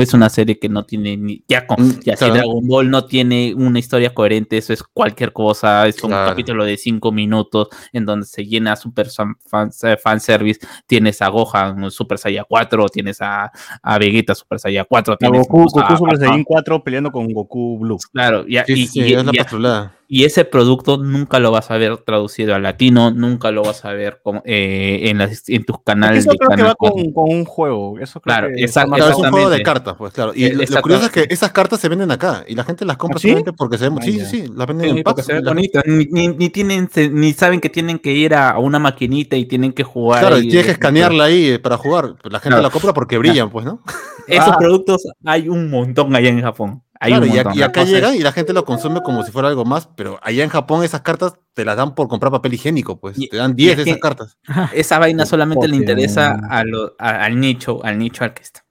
es 0.00 0.14
una 0.14 0.28
serie 0.28 0.58
que 0.58 0.68
no 0.68 0.84
tiene 0.84 1.16
ni 1.16 1.44
ya 1.48 1.66
con 1.66 1.80
Mm, 1.86 2.00
ya 2.04 2.16
si. 2.16 2.24
Dragon 2.30 2.66
Ball 2.66 2.90
no 2.90 3.04
tiene 3.06 3.54
una 3.56 3.78
historia 3.78 4.12
coherente 4.14 4.56
eso 4.58 4.72
es 4.72 4.82
cualquier 4.82 5.32
cosa 5.32 5.86
es 5.86 6.02
un 6.02 6.10
Claro. 6.10 6.30
capítulo 6.30 6.64
de 6.64 6.76
cinco 6.76 7.12
minutos 7.12 7.68
en 7.92 8.04
donde 8.04 8.26
se 8.26 8.44
llena 8.44 8.76
super 8.76 9.08
fan, 9.10 9.34
fan, 9.46 9.70
fanservice 10.02 10.60
tienes 10.86 11.20
a 11.22 11.28
Gohan 11.28 11.90
Super 11.90 12.18
Saiyan 12.18 12.44
4 12.48 12.88
tienes 12.88 13.20
a, 13.20 13.50
a 13.82 13.98
Vegeta 13.98 14.34
Super 14.34 14.58
Saiyan 14.58 14.86
4 14.88 15.14
A 15.14 15.16
tienes 15.16 15.40
Goku, 15.48 15.60
a- 15.60 15.82
Goku 15.82 15.96
Super 15.96 16.14
a- 16.14 16.18
Saiyan 16.18 16.44
4 16.44 16.82
peleando 16.84 17.10
con 17.10 17.28
Goku 17.32 17.78
Blue. 17.78 17.98
claro 18.12 18.46
ya- 18.46 18.64
Sí, 18.64 18.72
y, 18.74 18.86
sí, 18.86 19.00
y- 19.00 19.12
es 19.14 19.24
la 19.24 19.32
y- 19.32 19.36
patrulada. 19.38 19.96
Y 20.14 20.24
ese 20.24 20.44
producto 20.44 20.98
nunca 20.98 21.38
lo 21.40 21.50
vas 21.50 21.70
a 21.70 21.78
ver 21.78 21.96
traducido 21.96 22.54
al 22.54 22.62
latino 22.64 23.10
nunca 23.10 23.50
lo 23.50 23.62
vas 23.62 23.86
a 23.86 23.94
ver 23.94 24.20
como, 24.22 24.42
eh, 24.44 25.08
en, 25.08 25.16
las, 25.16 25.48
en 25.48 25.64
tus 25.64 25.82
canales 25.82 26.24
Eso 26.26 26.32
de 26.32 26.36
creo 26.36 26.50
que 26.54 26.62
va 26.64 26.74
4. 26.74 26.94
con, 27.02 27.12
con 27.14 27.34
un 27.34 27.44
juego. 27.46 27.98
Eso 27.98 28.20
creo 28.20 28.34
Claro, 28.34 28.48
que 28.54 28.62
es 28.64 28.76
un 28.76 29.30
juego 29.30 29.48
de 29.48 29.62
cartas, 29.62 29.94
pues 29.96 30.12
claro. 30.12 30.32
Y 30.34 30.44
Eh, 30.44 30.52
lo, 30.68 30.82
curioso 30.82 31.06
es 31.06 31.12
que 31.12 31.26
esas 31.30 31.50
cartas 31.52 31.80
se 31.80 31.88
venden 31.88 32.10
acá 32.10 32.44
y 32.46 32.54
la 32.54 32.62
gente 32.64 32.84
las 32.84 32.98
compra 32.98 33.16
¿Ah, 33.16 33.20
sí? 33.20 33.28
solamente 33.28 33.54
porque 33.54 33.78
se 33.78 33.88
ven. 33.88 33.98
Ah, 33.98 34.02
Sí, 34.04 34.20
sí, 34.20 34.26
sí, 34.26 34.52
las 34.54 34.66
venden 34.66 34.90
Sí, 34.90 34.96
en 34.98 35.02
packs. 35.02 35.24
se 35.24 35.32
ve 35.32 35.38
y 35.38 35.42
la- 35.44 35.50
bonito, 35.50 35.80
ni, 35.86 36.04
ni, 36.04 36.28
ni 36.28 36.50
tienen, 36.50 36.90
se- 36.90 37.08
ni 37.08 37.32
saben 37.32 37.60
que 37.62 37.70
tienen 37.70 37.98
que 37.98 38.12
ir 38.12 38.34
a, 38.34 38.58
una 38.58 38.78
maquinita 38.78 39.36
y 39.36 39.46
tienen 39.46 39.72
que 39.72 39.82
jugar. 39.82 40.20
Claro, 40.20 40.36
ahí, 40.36 40.42
y 40.46 40.48
tienes 40.48 40.66
que 40.66 40.72
eh, 40.72 40.74
escanearla 40.74 41.24
ahí 41.24 41.46
eh, 41.52 41.58
para 41.58 41.78
jugar. 41.78 42.16
La 42.24 42.38
gente 42.38 42.48
Claro. 42.48 42.62
la 42.62 42.68
compra 42.70 42.92
porque 42.92 43.16
brillan, 43.16 43.48
pues, 43.48 43.64
¿no? 43.64 43.80
Esos 44.28 44.50
Ah. 44.50 44.58
productos 44.58 45.04
hay 45.24 45.48
un 45.48 45.70
montón 45.70 46.14
allá 46.14 46.28
en 46.28 46.42
Japón. 46.42 46.82
Hay 47.04 47.10
Claro, 47.10 47.26
un 47.26 47.32
y, 47.32 47.38
a- 47.38 47.42
montón. 47.44 47.58
y 47.58 47.62
acá 47.62 47.82
llegan 47.84 48.14
y 48.14 48.20
la 48.20 48.30
gente 48.30 48.52
lo 48.52 48.64
consume 48.64 49.02
como 49.02 49.24
si 49.24 49.32
fuera 49.32 49.48
algo 49.48 49.64
más, 49.64 49.88
pero 49.96 50.20
allá 50.22 50.44
en 50.44 50.50
Japón 50.50 50.84
esas 50.84 51.00
cartas 51.00 51.34
te 51.52 51.64
las 51.64 51.76
dan 51.76 51.96
por 51.96 52.06
comprar 52.06 52.30
papel 52.30 52.54
higiénico, 52.54 53.00
pues. 53.00 53.18
Y- 53.18 53.28
te 53.28 53.38
dan 53.38 53.50
y 53.52 53.54
10 53.54 53.78
es 53.80 53.84
de 53.84 53.90
esas 53.90 54.00
cartas. 54.00 54.38
Esa 54.72 54.98
vaina 55.00 55.26
solamente 55.26 55.66
le 55.66 55.76
interesa 55.76 56.38
a 56.48 56.62
lo- 56.64 56.94
a- 57.00 57.24
al 57.24 57.40
nicho, 57.40 57.84
al 57.84 57.98
nicho 57.98 58.22
al 58.22 58.34
que 58.34 58.42
está. 58.42 58.64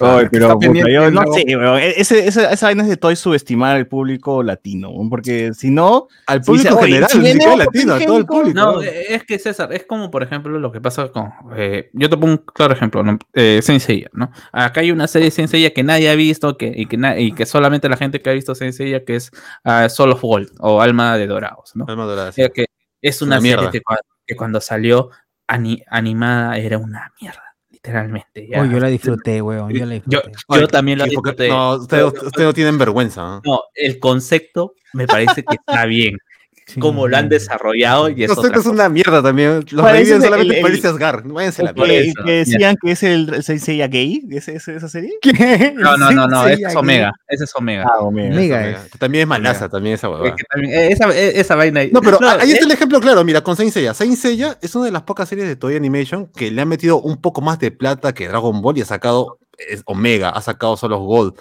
Ay, 0.00 0.24
que 0.24 0.30
pero 0.30 0.58
puta, 0.58 0.88
yo 0.90 1.02
de 1.02 1.10
no 1.10 1.22
sé. 1.32 1.44
E- 1.46 2.00
Ese, 2.00 2.26
ese- 2.26 2.52
esa 2.52 2.66
vaina 2.66 2.82
es 2.82 2.88
de 2.88 2.96
todo 2.96 3.14
subestimar 3.16 3.76
al 3.76 3.86
público 3.86 4.42
latino, 4.42 4.90
porque 5.10 5.52
si 5.54 5.70
no, 5.70 6.08
Al 6.26 6.40
público 6.40 6.68
dice, 6.70 6.74
"Oye, 6.74 6.86
general, 6.94 7.10
si 7.10 7.18
otro 7.46 7.56
latino, 7.56 7.94
a 7.94 7.98
todo 8.00 8.16
el 8.18 8.22
higiénico". 8.24 8.34
público. 8.34 8.54
No, 8.60 8.80
es 8.82 9.24
que 9.24 9.38
César, 9.38 9.72
es 9.72 9.84
como 9.84 10.10
por 10.10 10.22
ejemplo 10.22 10.58
lo 10.58 10.72
que 10.72 10.80
pasa 10.80 11.08
con. 11.08 11.30
eh, 11.56 11.90
yo 11.92 12.08
te 12.10 12.16
pongo 12.16 12.32
un 12.32 12.38
claro 12.38 12.72
ejemplo, 12.74 13.02
¿no? 13.02 13.18
Eh, 13.34 13.60
¿no? 14.12 14.30
Acá 14.52 14.80
hay 14.80 14.90
una 14.90 15.06
serie 15.06 15.26
de 15.26 15.30
Saint 15.30 15.50
Seiya 15.50 15.70
que 15.72 15.82
nadie 15.82 16.10
ha 16.10 16.14
visto 16.14 16.56
que, 16.56 16.72
y, 16.74 16.86
que 16.86 16.96
na- 16.96 17.18
y 17.18 17.32
que 17.32 17.46
solamente 17.46 17.88
la 17.88 17.96
gente 17.96 18.20
que 18.20 18.30
ha 18.30 18.32
visto 18.32 18.54
Saint 18.54 18.74
Seiya, 18.74 19.04
que 19.04 19.16
es 19.16 19.30
ah, 19.64 19.88
Soul 19.88 20.12
of 20.12 20.22
Gold 20.22 20.50
o 20.60 20.80
Alma 20.80 21.16
de 21.18 21.26
Dorados, 21.26 21.72
¿no? 21.74 21.84
Alma 21.88 22.04
dorada, 22.04 22.32
sí. 22.32 22.42
que 22.54 22.66
es 23.00 23.20
una 23.22 23.36
una 23.36 23.40
serie 23.40 23.56
mierda. 23.56 23.70
que, 23.72 23.80
que 24.26 24.36
cuando 24.36 24.60
salió 24.60 25.10
ani- 25.48 25.82
animada 25.88 26.56
era 26.56 26.78
una 26.78 27.12
mierda, 27.20 27.51
literalmente. 27.82 28.46
ya. 28.48 28.62
Oh, 28.62 28.64
yo 28.64 28.78
la 28.78 28.88
disfruté, 28.88 29.42
weón. 29.42 29.70
Yo 29.72 29.84
la 29.84 29.96
Yo, 30.06 30.20
disfruté. 30.20 30.60
yo 30.60 30.68
también 30.68 30.98
la 30.98 31.04
disfruté. 31.04 31.48
No, 31.48 31.74
ustedes 31.76 32.12
no 32.38 32.54
tienen 32.54 32.78
vergüenza. 32.78 33.22
¿no? 33.22 33.40
No, 33.44 33.60
el 33.74 33.98
concepto 33.98 34.74
me 34.92 35.06
parece 35.06 35.42
que 35.42 35.56
está 35.56 35.84
bien. 35.86 36.18
Sí. 36.74 36.80
Como 36.80 37.06
lo 37.06 37.16
han 37.16 37.28
desarrollado 37.28 38.08
y 38.08 38.24
es 38.24 38.28
Los 38.30 38.38
otra 38.38 38.50
es 38.50 38.56
cosa. 38.56 38.70
una 38.70 38.88
mierda 38.88 39.22
también. 39.22 39.64
Los 39.70 39.84
reviven 39.90 40.16
es 40.18 40.24
solamente 40.24 40.56
el- 40.56 40.62
para 40.62 40.74
irse 40.74 40.86
a 40.86 40.90
Asgard. 40.90 41.24
Váyanse 41.26 41.62
la 41.62 41.74
Por 41.74 41.86
que, 41.86 41.92
mierda. 41.92 42.10
eso, 42.12 42.24
que 42.24 42.32
decían 42.32 42.76
que 42.82 42.90
es 42.92 43.02
el, 43.02 43.34
el 43.34 43.42
Saint 43.42 43.60
Seiya 43.62 43.88
gay, 43.88 44.22
¿ese, 44.30 44.56
ese- 44.56 44.76
esa 44.76 44.88
serie? 44.88 45.12
¿Qué? 45.20 45.74
No, 45.76 45.96
no, 45.96 46.10
no, 46.12 46.26
no, 46.26 46.46
ese 46.46 46.62
es. 46.66 46.76
Omega. 46.76 47.12
Ese 47.28 47.44
es 47.44 47.52
Omega. 47.54 47.84
Ah, 47.86 47.98
Omega. 48.00 48.34
Omega 48.34 48.68
es. 48.70 48.90
También 48.98 49.22
es 49.22 49.28
malaza, 49.28 49.68
también 49.68 49.94
esa 49.96 50.06
Es 50.06 50.12
huevada. 50.14 50.34
que 50.36 50.44
también- 50.44 50.72
eh, 50.74 50.88
esa, 50.92 51.08
eh, 51.10 51.32
esa 51.40 51.54
vaina. 51.56 51.80
No, 51.92 52.00
pero 52.00 52.18
ah, 52.22 52.38
ahí 52.40 52.50
eh, 52.50 52.54
está 52.54 52.64
el 52.64 52.70
ejemplo 52.72 53.00
claro. 53.00 53.22
Mira, 53.24 53.42
con 53.42 53.54
Saint 53.56 53.72
Seiya. 53.72 53.92
Saint 53.94 54.16
Seiya 54.16 54.56
es 54.62 54.74
una 54.74 54.86
de 54.86 54.92
las 54.92 55.02
pocas 55.02 55.28
series 55.28 55.46
de 55.46 55.56
Toy 55.56 55.76
Animation 55.76 56.26
que 56.34 56.50
le 56.50 56.62
han 56.62 56.68
metido 56.68 57.00
un 57.00 57.20
poco 57.20 57.40
más 57.42 57.58
de 57.58 57.70
plata 57.70 58.14
que 58.14 58.28
Dragon 58.28 58.62
Ball 58.62 58.78
y 58.78 58.80
ha 58.82 58.86
sacado 58.86 59.38
es, 59.58 59.82
Omega, 59.84 60.30
ha 60.30 60.40
sacado 60.40 60.76
Solos 60.76 61.00
Gold, 61.00 61.34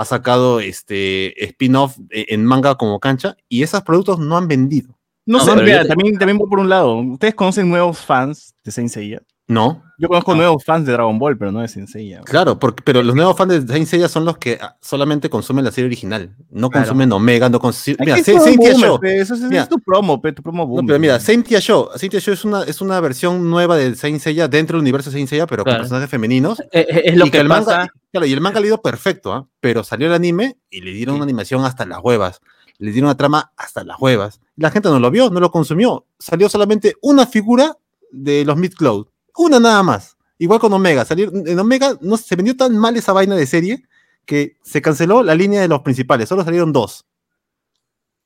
ha 0.00 0.04
sacado 0.04 0.60
este 0.60 1.44
spin-off 1.46 1.98
eh, 2.10 2.26
en 2.28 2.44
manga 2.44 2.76
como 2.76 3.00
cancha 3.00 3.36
y 3.48 3.62
esos 3.64 3.82
productos 3.82 4.20
no 4.20 4.36
han 4.36 4.46
vendido. 4.46 4.96
No, 5.26 5.38
No, 5.38 5.44
sé, 5.44 5.50
pero 5.52 5.62
mira, 5.64 5.82
te- 5.82 5.88
también, 5.88 6.18
también 6.18 6.38
voy 6.38 6.48
por 6.48 6.60
un 6.60 6.68
lado. 6.68 6.94
¿Ustedes 6.96 7.34
conocen 7.34 7.68
nuevos 7.68 7.98
fans 7.98 8.54
de 8.64 8.70
Saint 8.70 8.90
Seiya? 8.90 9.20
No, 9.48 9.82
Yo 9.98 10.08
conozco 10.08 10.34
nuevos 10.34 10.62
fans 10.62 10.84
de 10.86 10.92
Dragon 10.92 11.18
Ball, 11.18 11.38
pero 11.38 11.50
no 11.50 11.60
de 11.60 11.68
Saint 11.68 11.88
Seiya. 11.88 12.20
claro, 12.20 12.58
porque, 12.58 12.82
pero 12.84 13.02
los 13.02 13.16
nuevos 13.16 13.34
fans 13.36 13.66
de 13.66 13.72
Saint 13.72 13.86
Seiya 13.88 14.06
son 14.06 14.26
los 14.26 14.36
que 14.36 14.58
ah, 14.60 14.76
solamente 14.80 15.30
consumen 15.30 15.64
la 15.64 15.70
serie 15.72 15.86
original, 15.86 16.36
no 16.50 16.68
Claro. 16.68 16.84
consumen 16.86 17.10
Omega, 17.12 17.48
no 17.48 17.58
consumen. 17.58 17.96
Mira, 18.00 18.22
Saint 18.22 18.42
Show. 18.78 19.00
pe, 19.00 19.18
Eso 19.20 19.34
es, 19.34 19.40
Mira. 19.40 19.62
es 19.62 19.68
tu 19.70 19.78
promo, 19.80 20.20
pe, 20.20 20.32
tu 20.32 20.42
promo 20.42 20.64
No, 20.64 20.68
boomer. 20.68 20.86
pero 20.86 20.98
mira, 21.00 21.18
Saint 21.18 21.46
Seiya 21.46 21.60
Show, 21.60 21.88
Saint 21.96 22.12
Seiya 22.12 22.20
Show 22.20 22.34
es 22.34 22.44
una, 22.44 22.62
es 22.64 22.80
una 22.82 23.00
versión 23.00 23.48
nueva 23.48 23.76
de 23.76 23.94
Saint 23.94 24.20
Seiya 24.20 24.48
dentro 24.48 24.76
del 24.76 24.82
universo 24.82 25.08
de 25.10 25.14
Saint 25.14 25.28
Seiya, 25.30 25.46
pero 25.46 25.64
Claro. 25.64 25.78
con 25.78 25.82
personajes 25.84 26.10
femeninos. 26.10 26.60
eh, 26.60 26.66
eh, 26.86 27.02
es 27.06 27.16
lo 27.16 27.24
y 27.26 27.30
que, 27.30 27.38
el 27.40 27.48
pasa. 27.48 27.70
manga, 27.78 27.92
claro, 28.12 28.26
y 28.26 28.32
el 28.34 28.40
manga 28.42 28.60
ha 28.60 28.66
ido 28.66 28.82
perfecto, 28.82 29.32
¿ah? 29.32 29.48
pero 29.60 29.82
salió 29.82 30.06
el 30.08 30.12
anime 30.12 30.58
y 30.68 30.82
le 30.82 30.92
dieron 30.92 31.14
Sí. 31.14 31.16
una 31.16 31.24
animación 31.24 31.64
hasta 31.64 31.86
las 31.86 32.00
huevas. 32.04 32.40
Le 32.76 32.92
dieron 32.92 33.08
una 33.08 33.16
trama 33.16 33.50
hasta 33.56 33.82
las 33.82 33.98
huevas. 33.98 34.40
La 34.56 34.70
gente 34.70 34.90
no 34.90 35.00
lo 35.00 35.10
vio, 35.10 35.30
no 35.30 35.40
lo 35.40 35.50
consumió. 35.50 36.06
Salió 36.18 36.48
solamente 36.50 36.94
una 37.00 37.26
figura 37.26 37.76
de 38.12 38.44
los 38.44 38.56
Mid 38.56 38.74
Cloud. 38.74 39.06
Una 39.38 39.58
nada 39.60 39.82
más. 39.82 40.16
Igual 40.38 40.60
con 40.60 40.72
Omega. 40.72 41.04
Salió, 41.04 41.32
en 41.32 41.58
Omega 41.58 41.96
no 42.00 42.16
se 42.16 42.36
vendió 42.36 42.56
tan 42.56 42.76
mal 42.76 42.96
esa 42.96 43.12
vaina 43.12 43.34
de 43.36 43.46
serie 43.46 43.82
que 44.24 44.56
se 44.62 44.82
canceló 44.82 45.22
la 45.22 45.34
línea 45.34 45.60
de 45.60 45.68
los 45.68 45.80
principales. 45.80 46.28
Solo 46.28 46.44
salieron 46.44 46.72
dos. 46.72 47.06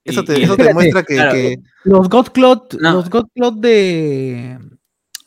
Eso 0.05 0.25
te, 0.25 0.39
y- 0.39 0.43
eso 0.43 0.57
te 0.57 0.63
espérate, 0.63 0.75
muestra 0.75 1.03
que, 1.05 1.15
claro, 1.15 1.33
que- 1.33 1.59
Los 1.85 2.09
Godclot, 2.09 2.75
No. 2.81 2.93
los 2.95 3.09
Godclot 3.09 3.55
de 3.61 4.59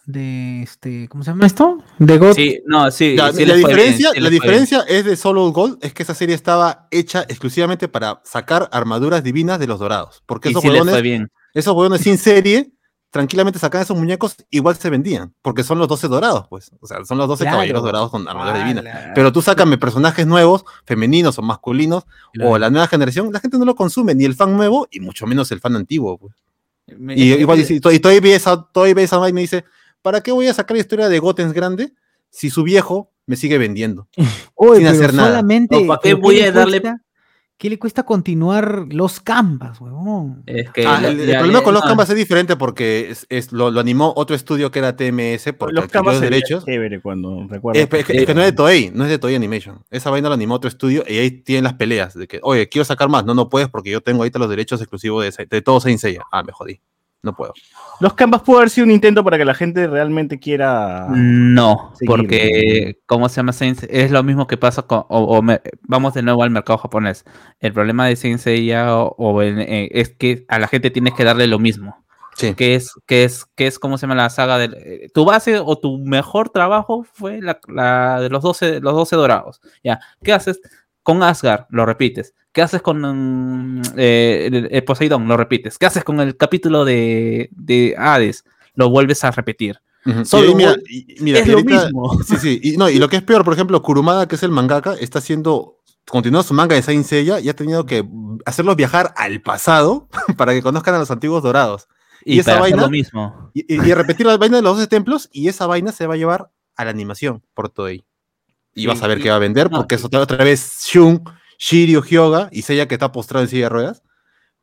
de 0.08 0.62
este, 0.62 1.08
¿cómo 1.10 1.24
se 1.24 1.32
llama 1.32 1.48
esto? 1.48 1.80
De 1.98 2.20
God. 2.20 2.34
Sí, 2.36 2.60
no, 2.68 2.92
sí. 2.92 3.16
La, 3.16 3.34
sí 3.34 3.44
la 3.44 3.56
les 3.56 3.62
fue 3.64 3.74
bien, 3.74 3.78
diferencia, 3.88 4.12
sí 4.14 4.20
la 4.20 4.30
bien. 4.30 4.42
diferencia 4.42 4.86
es 4.88 5.04
de 5.06 5.16
Solo 5.16 5.52
Gold, 5.52 5.80
es 5.82 5.94
que 5.96 6.04
esa 6.04 6.14
serie 6.14 6.36
estaba 6.36 6.88
hecha 6.92 7.24
exclusivamente 7.28 7.88
para 7.88 8.22
sacar 8.24 8.70
armaduras 8.72 9.24
divinas 9.24 9.58
de 9.58 9.66
los 9.66 9.80
dorados. 9.80 10.22
Porque 10.28 10.50
Y 10.50 10.52
esos 10.52 10.62
sí 10.62 10.70
huevones, 10.70 11.28
esos 11.56 11.74
huevones 11.76 12.02
sin 12.02 12.20
serie, 12.20 12.72
tranquilamente 13.16 13.60
sacaban 13.60 13.84
esos 13.86 13.96
muñecos, 13.98 14.36
igual 14.50 14.76
se 14.76 14.90
vendían. 14.90 15.34
Porque 15.42 15.64
son 15.64 15.80
los 15.80 15.88
12 15.88 16.10
dorados, 16.10 16.48
pues. 16.50 16.70
O 16.82 16.86
sea, 16.86 17.06
son 17.06 17.18
los 17.18 17.30
12 17.30 17.46
Claro. 17.46 17.56
caballeros 17.56 17.82
dorados 17.82 18.12
con 18.12 18.28
armadura 18.28 18.58
divina. 18.60 18.82
Ala. 18.82 19.12
Pero 19.16 19.32
tú 19.32 19.42
sácame 19.42 19.78
personajes 19.78 20.28
nuevos, 20.28 20.66
femeninos 20.86 21.40
o 21.40 21.42
masculinos, 21.42 22.04
o 22.44 22.58
la 22.58 22.70
nueva 22.70 22.88
generación, 22.88 23.32
la 23.32 23.40
gente 23.40 23.58
no 23.58 23.64
lo 23.64 23.74
consume, 23.74 24.14
ni 24.16 24.26
el 24.26 24.36
fan 24.36 24.58
nuevo, 24.58 24.86
y 24.92 25.00
mucho 25.00 25.26
menos 25.28 25.50
el 25.54 25.62
fan 25.62 25.78
antiguo. 25.78 26.18
Pues. 26.18 26.36
Me- 26.98 27.16
Y 27.16 27.32
igual 27.36 27.60
y 27.62 27.74
y 27.74 27.80
todavía 27.80 28.20
ve 28.20 28.36
esa, 28.36 28.62
todavía 28.62 28.96
ve 28.96 29.04
esa 29.04 29.30
y 29.30 29.32
dice, 29.32 29.64
¿para 30.02 30.20
qué 30.22 30.34
voy 30.34 30.48
a 30.48 30.54
sacar 30.54 30.76
la 30.76 30.82
historia 30.82 31.08
de 31.08 31.18
Gotens 31.20 31.54
grande 31.54 31.94
si 32.30 32.50
su 32.50 32.64
viejo 32.64 33.12
me 33.26 33.38
sigue 33.38 33.58
vendiendo? 33.58 34.10
Oye, 34.56 34.80
sin 34.80 34.88
hacer 34.88 35.14
nada. 35.14 35.30
solamente. 35.30 35.80
No, 35.80 35.88
¿para 35.88 36.02
qué 36.02 36.14
voy 36.16 36.42
a 36.42 36.52
darle- 36.54 36.82
cuesta- 36.82 37.02
¿Qué 37.58 37.70
le 37.70 37.80
cuesta 37.80 38.04
continuar 38.04 38.88
los 38.90 39.22
canvas, 39.22 39.80
huevón? 39.80 40.44
Es 40.46 40.70
que 40.72 40.86
Ah, 40.86 41.00
lo- 41.02 41.08
el, 41.08 41.18
problema 41.38 41.64
con 41.64 41.74
los 41.74 41.84
no, 41.84 41.88
canvas 41.88 42.10
es 42.10 42.18
diferente 42.18 42.58
porque 42.58 43.10
es, 43.12 43.26
es- 43.30 43.54
lo, 43.54 43.72
lo 43.72 43.80
animó 43.80 44.12
otro 44.18 44.36
estudio 44.36 44.72
que 44.72 44.80
era 44.80 44.98
TMS 44.98 45.54
porque 45.54 45.74
los 45.76 45.90
veía 45.90 46.20
derechos. 46.20 46.66
chévere 46.66 47.00
cuando 47.02 47.48
recuerdo. 47.48 47.80
Es, 47.80 47.88
es 47.92 48.06
que, 48.06 48.18
es 48.18 48.26
que 48.26 48.36
no 48.36 48.42
es 48.42 48.48
de 48.48 48.52
Toei, 48.52 48.92
no 48.94 49.06
es 49.06 49.10
de 49.10 49.20
Toei 49.20 49.36
Animation. 49.36 49.84
Esa 49.90 50.10
vaina 50.10 50.28
lo 50.28 50.34
animó 50.36 50.56
otro 50.56 50.68
estudio 50.68 51.06
y 51.08 51.18
ahí 51.18 51.32
tienen 51.32 51.64
las 51.64 51.76
peleas 51.76 52.14
de 52.14 52.28
que, 52.28 52.42
oye, 52.44 52.68
quiero 52.68 52.84
sacar 52.84 53.08
más. 53.08 53.24
No, 53.24 53.34
no 53.34 53.48
puedes 53.48 53.70
porque 53.70 53.90
yo 53.90 54.02
tengo 54.02 54.20
ahorita 54.20 54.38
los 54.38 54.50
derechos 54.50 54.82
exclusivos 54.82 55.24
de, 55.24 55.30
ese- 55.30 55.46
de 55.46 55.62
todo 55.62 55.80
Saint 55.80 56.00
Seiya. 56.02 56.24
Ah, 56.34 56.44
me 56.44 56.52
jodí. 56.52 56.82
No 57.26 57.36
puedo. 57.36 57.54
Los 58.00 58.14
canvas 58.14 58.44
pudo 58.44 58.58
haber 58.58 58.70
sido 58.70 58.86
un 58.86 58.92
intento 58.92 59.24
para 59.24 59.38
que 59.40 59.46
la 59.46 59.56
gente 59.56 59.88
realmente 59.88 60.40
quiera. 60.40 61.08
No, 61.10 61.92
seguir. 61.96 62.08
porque, 62.16 63.00
¿cómo 63.08 63.28
se 63.30 63.38
llama 63.38 63.52
Saint 63.52 63.80
Seiya? 63.80 64.06
Es 64.06 64.12
lo 64.12 64.22
mismo 64.22 64.46
que 64.46 64.58
pasa 64.58 64.84
con, 64.84 65.00
o, 65.10 65.20
o 65.24 65.42
me- 65.42 65.60
vamos 65.82 66.14
de 66.14 66.22
nuevo 66.22 66.44
al 66.44 66.52
mercado 66.52 66.78
japonés. 66.78 67.26
El 67.60 67.74
problema 67.74 68.06
de 68.08 68.16
Saint 68.16 68.40
Seiya 68.40 68.96
o, 68.96 69.16
o 69.18 69.42
en- 69.42 69.60
eh, 69.60 69.90
es 69.92 70.10
que 70.16 70.46
a 70.50 70.60
la 70.60 70.68
gente 70.68 70.92
tienes 70.92 71.14
que 71.16 71.24
darle 71.24 71.48
lo 71.48 71.58
mismo. 71.58 72.06
Sí. 72.36 72.54
Que 72.54 72.76
es, 72.76 72.92
que 73.08 73.24
es, 73.24 73.46
que 73.56 73.66
es, 73.66 73.80
¿cómo 73.80 73.98
se 73.98 74.04
llama 74.04 74.16
la 74.16 74.30
saga? 74.30 74.58
del 74.60 74.76
eh, 74.76 75.08
tu 75.14 75.26
base 75.26 75.58
o 75.58 75.78
tu 75.80 75.98
mejor 75.98 76.50
trabajo 76.50 77.06
fue 77.12 77.42
la, 77.42 77.60
la 77.68 78.20
de 78.22 78.30
los 78.30 78.44
12, 78.44 78.82
los 78.82 78.94
12 78.94 79.16
dorados. 79.16 79.62
Ya, 79.84 80.00
¿qué 80.22 80.32
haces? 80.34 80.60
Con 81.06 81.22
Asgard, 81.22 81.66
lo 81.70 81.86
repites. 81.86 82.34
¿Qué 82.52 82.64
haces 82.64 82.82
con 82.82 83.00
mm, 83.78 83.82
eh, 83.96 84.50
el, 84.52 84.68
el 84.72 84.84
Poseidón? 84.84 85.28
Lo 85.28 85.38
repites. 85.38 85.78
¿Qué 85.78 85.86
haces 85.86 86.04
con 86.04 86.20
el 86.20 86.36
capítulo 86.36 86.84
de, 86.84 87.48
de 87.52 87.94
Hades? 87.96 88.44
Lo 88.74 88.90
vuelves 88.90 89.24
a 89.24 89.30
repetir. 89.30 89.80
Y 90.04 90.26
Solo 90.26 90.48
ahí 90.50 90.56
mira, 90.56 90.70
Gold 90.72 90.84
y- 90.90 91.16
mira, 91.22 91.40
es 91.42 91.48
y 91.48 91.52
lo 91.52 91.64
mismo. 91.64 92.20
Sí, 92.26 92.38
sí. 92.38 92.60
Y, 92.64 92.78
no, 92.78 92.90
y 92.90 92.98
lo 92.98 93.08
que 93.08 93.18
es 93.18 93.22
peor, 93.22 93.44
por 93.44 93.54
ejemplo, 93.54 93.80
Kurumada, 93.84 94.28
que 94.28 94.34
es 94.34 94.42
el 94.42 94.50
mangaka, 94.50 94.96
está 94.96 95.20
haciendo, 95.20 95.78
continúa 96.10 96.42
su 96.42 96.56
manga 96.56 96.74
de 96.76 96.82
Saint 96.82 97.06
Seiya 97.06 97.40
y 97.40 97.50
ha 97.50 97.56
tenido 97.56 97.86
que 97.86 98.04
hacerlos 98.44 98.76
viajar 98.76 99.14
al 99.16 99.42
pasado 99.42 100.08
para 100.38 100.54
que 100.54 100.64
conozcan 100.64 100.96
a 100.96 101.00
los 101.00 101.12
antiguos 101.12 101.44
dorados. 101.44 101.88
Y, 102.24 102.38
¿Y 102.38 102.40
esa 102.40 102.60
vaina? 102.60 102.82
lo 102.82 102.90
mismo. 102.90 103.52
Y 103.54 103.78
repetir 103.94 104.26
la 104.26 104.38
vaina 104.38 104.56
de 104.58 104.64
los 104.64 104.76
12 104.78 104.88
templos 104.88 105.30
y 105.32 105.50
esa 105.50 105.68
vaina 105.68 105.92
se 105.92 106.08
va 106.08 106.16
a 106.16 106.18
llevar 106.18 106.50
a 106.76 106.84
la 106.84 106.90
animación 106.90 107.44
por 107.54 107.70
Toei. 107.70 108.04
Y 108.76 108.82
Sí, 108.82 108.88
vas 108.88 109.02
a 109.02 109.08
ver 109.08 109.18
y- 109.20 109.22
qué 109.24 109.30
va 109.32 109.38
a 109.38 109.40
vender, 109.40 109.72
no, 109.72 109.78
porque 109.78 109.96
es 109.96 110.04
otra, 110.06 110.20
otra 110.20 110.44
vez 110.44 110.84
Shun, 110.86 111.24
Shiryu, 111.58 112.02
Hyoga 112.04 112.50
y 112.52 112.62
Seiya 112.62 112.88
que 112.88 112.96
está 112.96 113.12
postrado 113.12 113.44
en 113.44 113.50
silla 113.50 113.64
de 113.66 113.70
ruedas, 113.70 114.04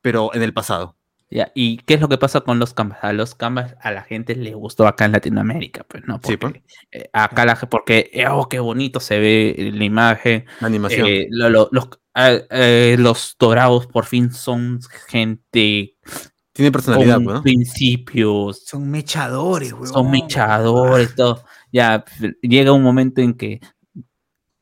pero 0.00 0.32
en 0.34 0.42
el 0.42 0.52
pasado. 0.52 0.96
Ya, 1.30 1.50
¿Y 1.54 1.78
qué 1.78 1.94
es 1.94 2.00
lo 2.02 2.10
que 2.10 2.18
pasa 2.18 2.42
con 2.42 2.58
los 2.58 2.74
canvas? 2.74 2.98
A 3.00 3.14
los 3.14 3.34
canvas 3.34 3.74
a 3.80 3.90
la 3.90 4.02
gente 4.02 4.36
le 4.36 4.52
gustó 4.54 4.86
acá 4.86 5.06
en 5.06 5.12
Latinoamérica, 5.12 5.82
pues 5.88 6.04
no, 6.06 6.20
Sí, 6.22 6.36
porque 6.36 6.62
eh, 6.90 7.08
acá 7.14 7.46
la 7.46 7.56
gente, 7.56 7.68
porque 7.68 8.10
eh, 8.12 8.26
oh, 8.28 8.50
qué 8.50 8.58
bonito 8.60 9.00
se 9.00 9.18
ve 9.18 9.70
la 9.72 9.82
imagen, 9.84 10.44
La 10.60 10.66
animación. 10.66 11.06
eh, 11.08 11.28
lo- 11.30 11.48
lo- 11.48 11.68
los, 11.72 11.88
ah, 12.12 12.32
eh, 12.50 12.96
los 12.98 13.34
dorados 13.38 13.86
por 13.86 14.04
fin 14.04 14.30
son 14.30 14.80
gente 15.08 15.96
Tiene 16.52 16.70
personalidad, 16.70 17.14
con 17.14 17.24
pues, 17.24 17.34
¿no? 17.36 17.42
principios, 17.42 18.66
Son 18.66 18.90
mechadores, 18.90 19.72
weón. 19.72 19.86
son 19.88 20.10
mechadores, 20.10 21.14
todo. 21.14 21.42
Ya 21.72 22.04
llega 22.42 22.72
un 22.72 22.82
momento 22.82 23.22
en 23.22 23.32
que 23.32 23.60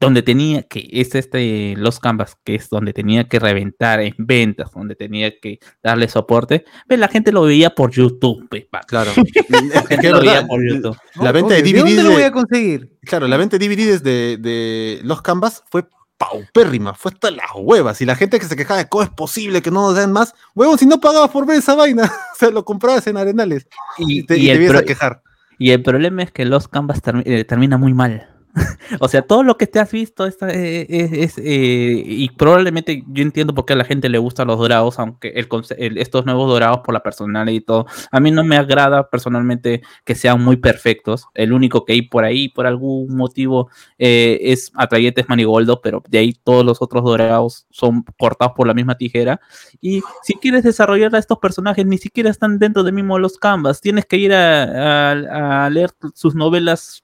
donde 0.00 0.22
tenía 0.22 0.62
que 0.62 0.88
es 0.92 1.14
este 1.14 1.74
los 1.76 2.00
canvas 2.00 2.36
que 2.42 2.54
es 2.54 2.70
donde 2.70 2.92
tenía 2.94 3.28
que 3.28 3.38
reventar 3.38 4.00
en 4.00 4.14
ventas 4.18 4.70
donde 4.72 4.94
tenía 4.96 5.38
que 5.38 5.58
darle 5.82 6.08
soporte 6.08 6.64
pues 6.88 6.98
la 6.98 7.08
gente 7.08 7.30
lo 7.32 7.42
veía 7.42 7.70
por 7.70 7.90
YouTube 7.90 8.48
pues. 8.48 8.64
Claro. 8.88 9.10
la 9.74 9.82
gente 9.86 10.08
lo 10.10 10.20
veía 10.20 10.46
por 10.46 10.66
YouTube 10.66 10.96
La 11.16 11.32
venta 11.32 11.54
de 11.54 11.62
DVDs. 11.62 11.78
dónde 11.84 12.02
lo 12.02 12.10
voy 12.12 12.22
a 12.22 12.32
conseguir? 12.32 12.96
Claro, 13.02 13.28
la 13.28 13.36
venta 13.36 13.58
de 13.58 13.68
DVDs 13.68 14.02
de, 14.02 14.38
de 14.40 15.00
los 15.04 15.20
Canvas 15.22 15.62
fue 15.70 15.84
paupérrima, 16.18 16.92
fue 16.94 17.12
hasta 17.12 17.30
las 17.30 17.46
huevas. 17.56 18.00
Y 18.02 18.04
la 18.04 18.14
gente 18.14 18.38
que 18.38 18.44
se 18.44 18.54
quejaba 18.54 18.78
de 18.80 18.88
cómo 18.88 19.02
es 19.04 19.08
posible 19.10 19.62
que 19.62 19.70
no 19.70 19.80
nos 19.88 19.96
den 19.96 20.12
más, 20.12 20.34
huevón, 20.54 20.76
si 20.78 20.84
no 20.84 21.00
pagabas 21.00 21.30
por 21.30 21.46
ver 21.46 21.58
esa 21.58 21.74
vaina, 21.74 22.04
o 22.34 22.38
sea, 22.38 22.50
lo 22.50 22.62
comprabas 22.64 23.06
en 23.06 23.16
Arenales 23.16 23.66
y, 23.98 24.18
y, 24.20 24.22
te, 24.26 24.36
y 24.36 24.42
y 24.42 24.46
te 24.46 24.52
el 24.52 24.58
vienes 24.58 24.70
pro- 24.72 24.80
a 24.80 24.84
quejar. 24.84 25.22
y 25.58 25.70
el 25.70 25.82
problema 25.82 26.22
es 26.22 26.30
que 26.30 26.44
los 26.44 26.68
canvas 26.68 27.02
termi- 27.02 27.22
eh, 27.24 27.44
termina 27.44 27.78
muy 27.78 27.94
mal 27.94 28.28
o 29.00 29.08
sea, 29.08 29.22
todo 29.22 29.42
lo 29.42 29.56
que 29.56 29.66
te 29.66 29.78
has 29.78 29.90
visto 29.92 30.26
esta, 30.26 30.50
eh, 30.50 30.86
es, 30.88 31.38
eh, 31.38 32.02
y 32.04 32.28
probablemente 32.30 33.04
yo 33.08 33.22
entiendo 33.22 33.54
por 33.54 33.64
qué 33.64 33.74
a 33.74 33.76
la 33.76 33.84
gente 33.84 34.08
le 34.08 34.18
gustan 34.18 34.48
los 34.48 34.58
dorados, 34.58 34.98
aunque 34.98 35.32
estos 35.34 36.26
nuevos 36.26 36.48
dorados 36.48 36.80
por 36.84 36.94
la 36.94 37.02
personalidad 37.02 37.52
y 37.52 37.60
todo, 37.60 37.86
a 38.10 38.20
mí 38.20 38.30
no 38.30 38.42
me 38.42 38.56
agrada 38.56 39.08
personalmente 39.08 39.82
que 40.04 40.14
sean 40.14 40.42
muy 40.42 40.56
perfectos. 40.56 41.26
El 41.34 41.52
único 41.52 41.84
que 41.84 41.92
hay 41.92 42.02
por 42.02 42.24
ahí, 42.24 42.48
por 42.48 42.66
algún 42.66 43.16
motivo, 43.16 43.70
eh, 43.98 44.38
es 44.42 44.72
Atrayete 44.74 45.20
es 45.20 45.28
Manigoldo, 45.28 45.80
pero 45.80 46.02
de 46.08 46.18
ahí 46.18 46.32
todos 46.32 46.64
los 46.64 46.82
otros 46.82 47.04
dorados 47.04 47.66
son 47.70 48.04
cortados 48.18 48.54
por 48.56 48.66
la 48.66 48.74
misma 48.74 48.96
tijera. 48.96 49.40
Y 49.80 50.02
si 50.22 50.34
quieres 50.34 50.64
desarrollar 50.64 51.14
a 51.14 51.18
estos 51.18 51.38
personajes, 51.38 51.86
ni 51.86 51.98
siquiera 51.98 52.30
están 52.30 52.58
dentro 52.58 52.82
de 52.82 52.92
mismo 52.92 53.18
los 53.18 53.38
canvas, 53.38 53.80
tienes 53.80 54.06
que 54.06 54.16
ir 54.16 54.32
a 54.34 55.68
leer 55.70 55.90
sus 56.14 56.34
novelas 56.34 57.02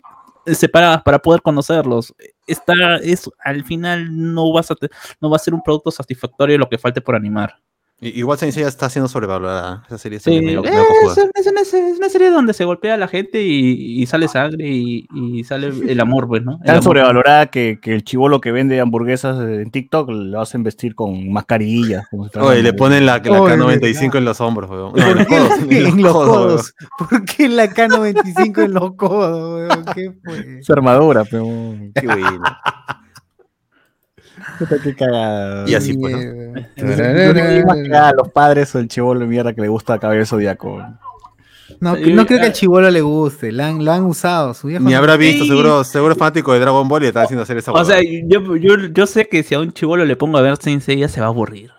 separadas 0.54 1.02
para 1.02 1.18
poder 1.20 1.42
conocerlos. 1.42 2.14
Está, 2.46 2.96
es, 2.96 3.28
al 3.44 3.64
final 3.64 4.08
no 4.32 4.52
vas 4.52 4.70
a 4.70 4.74
te- 4.76 4.90
no 5.20 5.30
va 5.30 5.36
a 5.36 5.40
ser 5.40 5.54
un 5.54 5.62
producto 5.62 5.90
satisfactorio 5.90 6.58
lo 6.58 6.68
que 6.68 6.78
falte 6.78 7.00
por 7.00 7.16
animar. 7.16 7.58
Igual 7.98 8.36
Saint 8.36 8.52
Seiya 8.52 8.68
está 8.68 8.90
siendo 8.90 9.08
sobrevalorada. 9.08 9.82
Esa 9.86 9.96
serie 9.96 10.18
está 10.18 10.30
Sí, 10.30 10.42
medio- 10.42 10.60
medio 10.62 10.84
cojuda. 10.86 11.12
es, 11.34 11.46
es 11.46 11.46
una, 11.50 11.60
es 11.62 11.96
una 11.98 12.08
serie 12.10 12.28
donde 12.30 12.52
se 12.52 12.66
golpea 12.66 12.92
a 12.92 12.96
la 12.98 13.08
gente 13.08 13.42
y, 13.42 14.02
y 14.02 14.04
sale 14.06 14.28
sangre 14.28 14.68
y, 14.68 15.06
y 15.14 15.44
sale 15.44 15.68
el 15.68 15.98
amor, 16.00 16.28
pues, 16.28 16.44
¿no? 16.44 16.58
Tan 16.62 16.82
sobrevalorada 16.82 17.46
que, 17.46 17.78
que 17.80 17.94
el 17.94 18.04
chivolo 18.04 18.42
que 18.42 18.52
vende 18.52 18.78
hamburguesas 18.80 19.38
en 19.40 19.70
TikTok 19.70 20.10
lo 20.10 20.42
hacen 20.42 20.62
vestir 20.62 20.94
con 20.94 21.32
fueran 22.30 22.50
Oye, 22.50 22.62
le 22.62 22.74
ponen 22.74 23.06
la, 23.06 23.18
la 23.24 23.40
Oye, 23.40 23.54
K95 23.56 24.18
en 24.18 24.24
los 24.26 24.40
hombros, 24.42 24.70
weón. 24.70 24.92
No, 24.94 25.02
en 25.02 25.16
los 25.16 25.26
¿Por 25.26 25.26
qué 25.26 25.34
codos, 25.38 25.58
en 25.70 26.02
los 26.02 26.12
codos? 26.12 26.74
¿Por 26.98 27.24
qué 27.24 27.48
la 27.48 27.66
K95 27.70 28.64
en 28.64 28.74
los 28.74 28.94
codos, 28.94 29.70
weón? 29.70 29.84
¿Qué 29.94 30.12
fue? 30.22 30.62
Su 30.62 30.72
armadura, 30.74 31.24
pero. 31.24 31.46
Qué 31.94 32.06
bueno. 32.06 32.42
Puta, 34.58 34.76
qué 34.82 34.94
cagada. 34.94 35.68
Y 35.68 35.74
así, 35.74 35.92
pues, 35.94 36.14
¿no? 36.14 37.98
A 37.98 38.12
los 38.12 38.28
padres 38.32 38.74
o 38.74 38.78
el 38.78 38.88
chivolo 38.88 39.20
de 39.20 39.26
mierda 39.26 39.52
que 39.52 39.60
le 39.60 39.68
gusta 39.68 39.98
Cabello 39.98 40.24
Zodíaco. 40.26 40.78
No, 41.80 41.94
no 41.96 42.24
creo 42.26 42.38
que 42.38 42.44
ah, 42.44 42.44
al 42.44 42.52
chivolo 42.52 42.88
le 42.90 43.00
guste, 43.02 43.50
lo 43.52 43.64
han, 43.64 43.84
lo 43.84 43.92
han 43.92 44.04
usado. 44.04 44.54
Su 44.54 44.68
viejo 44.68 44.84
Ni 44.84 44.92
no- 44.92 44.98
habrá 44.98 45.16
visto, 45.16 45.42
Sí. 45.44 45.50
seguro, 45.50 45.82
seguro 45.84 46.12
es 46.12 46.18
fanático 46.18 46.52
de 46.52 46.60
Dragon 46.60 46.88
Ball 46.88 47.02
y 47.02 47.06
está 47.08 47.22
haciendo 47.22 47.42
hacer 47.42 47.58
esa 47.58 47.72
O 47.72 47.84
sea, 47.84 47.98
huevada. 47.98 48.24
yo, 48.28 48.56
yo, 48.56 48.76
yo 48.94 49.06
sé 49.06 49.28
que 49.28 49.42
si 49.42 49.54
a 49.54 49.60
un 49.60 49.72
chivolo 49.72 50.04
le 50.04 50.16
pongo 50.16 50.38
a 50.38 50.42
ver 50.42 50.56
Saint 50.58 50.80
Seiya 50.82 51.08
se 51.08 51.20
va 51.20 51.26
a 51.26 51.30
aburrir. 51.30 51.72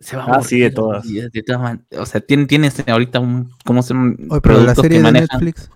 Se 0.00 0.16
va 0.16 0.24
a 0.24 0.26
Ah, 0.26 0.28
aburrir. 0.34 0.48
sí, 0.48 0.60
de 0.60 0.70
todas. 0.70 1.06
y 1.06 1.20
de 1.20 1.42
todas 1.42 1.60
man- 1.62 1.84
o 1.96 2.04
sea, 2.06 2.20
tiene, 2.20 2.46
tienes 2.46 2.82
ahorita 2.86 3.20
un, 3.20 3.50
¿cómo 3.64 3.82
se 3.82 3.94
llaman? 3.94 4.16
Oye, 4.30 4.40
pero 4.42 4.54
la 4.56 4.60
productos 4.74 4.82
serie 4.82 4.88
que 4.90 4.96
de 4.98 5.02
manejan. 5.04 5.28
Netflix. 5.32 5.70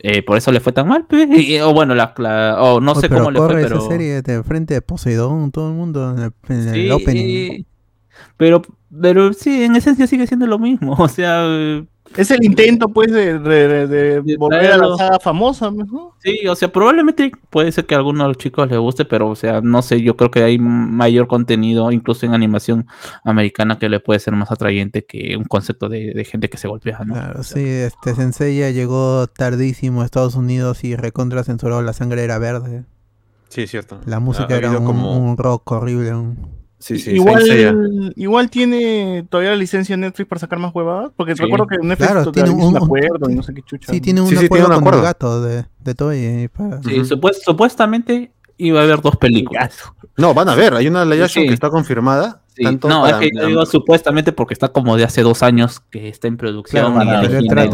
Eh, 0.00 0.22
por 0.22 0.36
eso 0.38 0.52
le 0.52 0.60
fue 0.60 0.72
tan 0.72 0.86
mal, 0.86 1.06
pe, 1.06 1.26
y- 1.36 1.58
o 1.60 1.72
bueno, 1.74 1.94
la, 1.94 2.14
la- 2.18 2.62
o 2.62 2.80
no 2.80 2.94
sé 2.94 3.08
pero 3.08 3.16
cómo 3.18 3.30
le 3.32 3.38
fue, 3.40 3.60
esa 3.60 3.68
pero 3.68 3.80
serie 3.88 4.22
de 4.22 4.42
frente 4.44 4.74
de 4.74 4.82
Poseidón, 4.82 5.50
todo 5.50 5.68
el 5.68 5.74
mundo 5.74 6.10
en 6.12 6.18
el, 6.18 6.32
en 6.48 6.68
el 6.68 6.74
sí, 6.74 6.90
opening. 6.90 7.64
Pero, 8.36 8.62
pero 9.00 9.32
sí, 9.32 9.62
en 9.64 9.76
esencia 9.76 10.06
sigue 10.06 10.26
siendo 10.26 10.46
lo 10.46 10.58
mismo, 10.58 10.92
o 10.98 11.08
sea, 11.08 11.44
Es 12.16 12.30
el 12.30 12.42
intento, 12.42 12.88
pues, 12.88 13.12
de, 13.12 13.38
de- 13.38 13.86
de- 13.86 14.22
de 14.22 14.36
volver 14.38 14.72
a 14.72 14.78
la 14.78 14.96
saga 14.96 15.18
famosa, 15.20 15.70
¿no? 15.70 16.14
sí, 16.22 16.46
o 16.48 16.54
sea, 16.56 16.72
probablemente 16.72 17.30
puede 17.50 17.70
ser 17.70 17.84
que 17.84 17.94
a 17.94 17.98
algunos 17.98 18.24
de 18.24 18.28
los 18.28 18.38
chicos 18.38 18.66
les 18.70 18.78
guste, 18.78 19.04
pero 19.04 19.28
o 19.28 19.36
sea, 19.36 19.60
no 19.60 19.82
sé, 19.82 20.00
yo 20.00 20.16
creo 20.16 20.30
que 20.30 20.42
hay 20.42 20.58
mayor 20.58 21.26
contenido, 21.28 21.92
incluso 21.92 22.24
en 22.24 22.32
animación 22.32 22.86
americana, 23.24 23.78
que 23.78 23.90
le 23.90 24.00
puede 24.00 24.20
ser 24.20 24.32
más 24.34 24.50
atrayente 24.50 25.04
que 25.04 25.36
un 25.36 25.44
concepto 25.44 25.90
de, 25.90 26.12
de 26.14 26.24
gente 26.24 26.48
que 26.48 26.56
se 26.56 26.66
golpea, 26.66 27.00
¿no? 27.04 27.12
Claro, 27.12 27.42
sí, 27.42 27.60
este 27.62 28.14
Sensei 28.14 28.56
ya 28.58 28.70
llegó 28.70 29.26
tardísimo 29.26 30.00
a 30.00 30.06
Estados 30.06 30.34
Unidos 30.34 30.84
y 30.84 30.96
recontra 30.96 31.44
censurado, 31.44 31.82
la 31.82 31.92
sangre 31.92 32.24
era 32.24 32.38
verde. 32.38 32.84
Sí, 33.50 33.62
es 33.62 33.70
cierto. 33.70 34.00
La 34.06 34.18
música 34.18 34.54
Ha 34.54 34.56
era 34.58 34.68
habido 34.68 34.80
un, 34.80 34.86
como- 34.86 35.16
un 35.18 35.36
rock 35.36 35.70
horrible. 35.72 36.14
un- 36.14 36.57
Sí, 36.80 36.98
sí, 36.98 37.10
igual, 37.10 38.12
igual 38.16 38.50
tiene 38.50 39.26
todavía 39.28 39.50
la 39.50 39.56
licencia 39.56 39.96
Netflix 39.96 40.28
para 40.28 40.38
sacar 40.38 40.58
más 40.60 40.72
huevadas. 40.74 41.10
Porque 41.16 41.34
Sí. 41.34 41.42
recuerdo 41.42 41.66
que 41.66 41.76
Netflix 41.78 42.10
Claro, 42.12 42.32
tiene 42.32 42.50
un- 42.50 42.76
acuerdo 42.76 43.28
y 43.28 43.34
no 43.34 43.42
sé 43.42 43.52
qué 43.52 43.62
chucha. 43.62 43.92
Sí, 43.92 44.00
tiene 44.00 44.20
un 44.20 44.28
Sí, 44.28 44.34
sí, 44.36 44.40
tiene 44.40 44.46
acuerdo 44.46 44.66
un 44.66 44.72
con 44.74 44.82
acuerdo. 44.82 44.98
el 45.00 45.04
gato 45.04 45.42
de, 45.42 45.64
de 45.80 45.94
Toy. 45.94 46.48
para- 46.56 46.80
Sí, 46.82 47.00
supuest- 47.04 47.42
supuestamente 47.44 48.30
iba 48.58 48.80
a 48.80 48.84
haber 48.84 49.00
dos 49.00 49.16
películas. 49.16 49.76
No, 50.16 50.34
van 50.34 50.48
a 50.48 50.54
ver, 50.54 50.74
hay 50.74 50.86
una 50.88 51.04
live 51.04 51.24
action 51.24 51.42
Sí. 51.42 51.48
que 51.48 51.54
está 51.54 51.68
confirmada. 51.70 52.42
Sí, 52.56 52.64
tanto 52.64 52.88
no, 52.88 53.02
para- 53.02 53.20
es 53.22 53.30
que 53.30 53.36
yo 53.36 53.46
digo 53.46 53.66
supuestamente 53.66 54.32
porque 54.32 54.54
está 54.54 54.68
como 54.68 54.96
de 54.96 55.04
hace 55.04 55.22
dos 55.22 55.42
años 55.42 55.80
que 55.90 56.08
está 56.08 56.26
en 56.28 56.36
producción 56.36 56.92
Claro, 56.92 57.24
y 57.40 57.48
para 57.48 57.66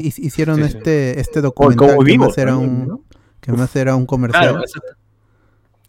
Hicieron 0.00 0.56
Sí, 0.56 0.62
sí. 0.64 0.76
este, 0.78 1.20
este 1.20 1.40
documental 1.40 1.96
que 2.04 2.18
más, 2.18 2.38
era 2.38 2.56
un, 2.56 2.88
¿no? 2.88 3.00
que 3.40 3.52
más 3.52 3.74
era 3.76 3.96
un 3.96 4.06
comercial. 4.06 4.50
Claro, 4.50 4.64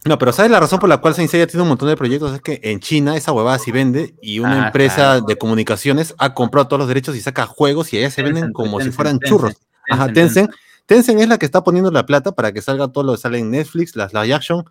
No, 0.04 0.18
pero 0.18 0.32
¿sabes 0.32 0.50
la 0.50 0.58
razón 0.58 0.80
por 0.80 0.88
la 0.88 0.98
cual 0.98 1.14
Saint 1.14 1.30
Seiya 1.30 1.46
tiene 1.46 1.62
un 1.62 1.68
montón 1.68 1.88
de 1.88 1.96
proyectos? 1.96 2.34
Es 2.34 2.40
que 2.40 2.58
en 2.64 2.80
China 2.80 3.16
esa 3.16 3.30
huevada 3.32 3.58
sí 3.60 3.70
vende 3.70 4.14
y 4.20 4.40
una 4.40 4.64
Ah, 4.64 4.66
empresa 4.66 4.94
claro. 4.96 5.20
de 5.26 5.36
comunicaciones 5.38 6.14
ha 6.18 6.34
comprado 6.34 6.66
todos 6.66 6.80
los 6.80 6.88
derechos 6.88 7.14
y 7.14 7.20
saca 7.20 7.46
juegos 7.46 7.92
y 7.92 7.98
allá 7.98 8.10
se 8.10 8.22
venden 8.22 8.42
Tencent, 8.46 8.54
como 8.54 8.80
si 8.80 8.90
fueran 8.90 9.20
Tencent, 9.20 9.30
churros. 9.40 9.56
Ajá, 9.88 10.12
Tencent, 10.12 10.50
Tencent. 10.86 11.20
Es 11.20 11.28
la 11.28 11.38
que 11.38 11.46
está 11.46 11.62
poniendo 11.62 11.90
la 11.92 12.04
plata 12.04 12.32
para 12.32 12.50
que 12.52 12.60
salga 12.60 12.88
todo 12.88 13.04
lo 13.04 13.12
que 13.12 13.18
sale 13.18 13.38
en 13.38 13.50
Netflix, 13.52 13.94
las 13.94 14.12
live 14.12 14.34
action, 14.34 14.64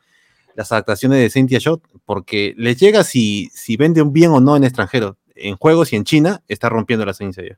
las 0.55 0.69
adaptaciones 0.73 1.19
de 1.19 1.29
Cynthia 1.29 1.59
Shot, 1.59 1.81
porque 2.05 2.53
les 2.57 2.77
llega 2.77 3.05
si, 3.05 3.49
si 3.53 3.77
vende 3.77 4.01
un 4.01 4.11
bien 4.11 4.31
o 4.31 4.41
no 4.41 4.57
en 4.57 4.65
extranjero. 4.65 5.15
En 5.33 5.55
juegos 5.55 5.93
y 5.93 5.95
en 5.95 6.03
China 6.03 6.41
está 6.49 6.67
rompiendo 6.67 7.05
la 7.05 7.13
Saint 7.13 7.33
Seiya. 7.33 7.57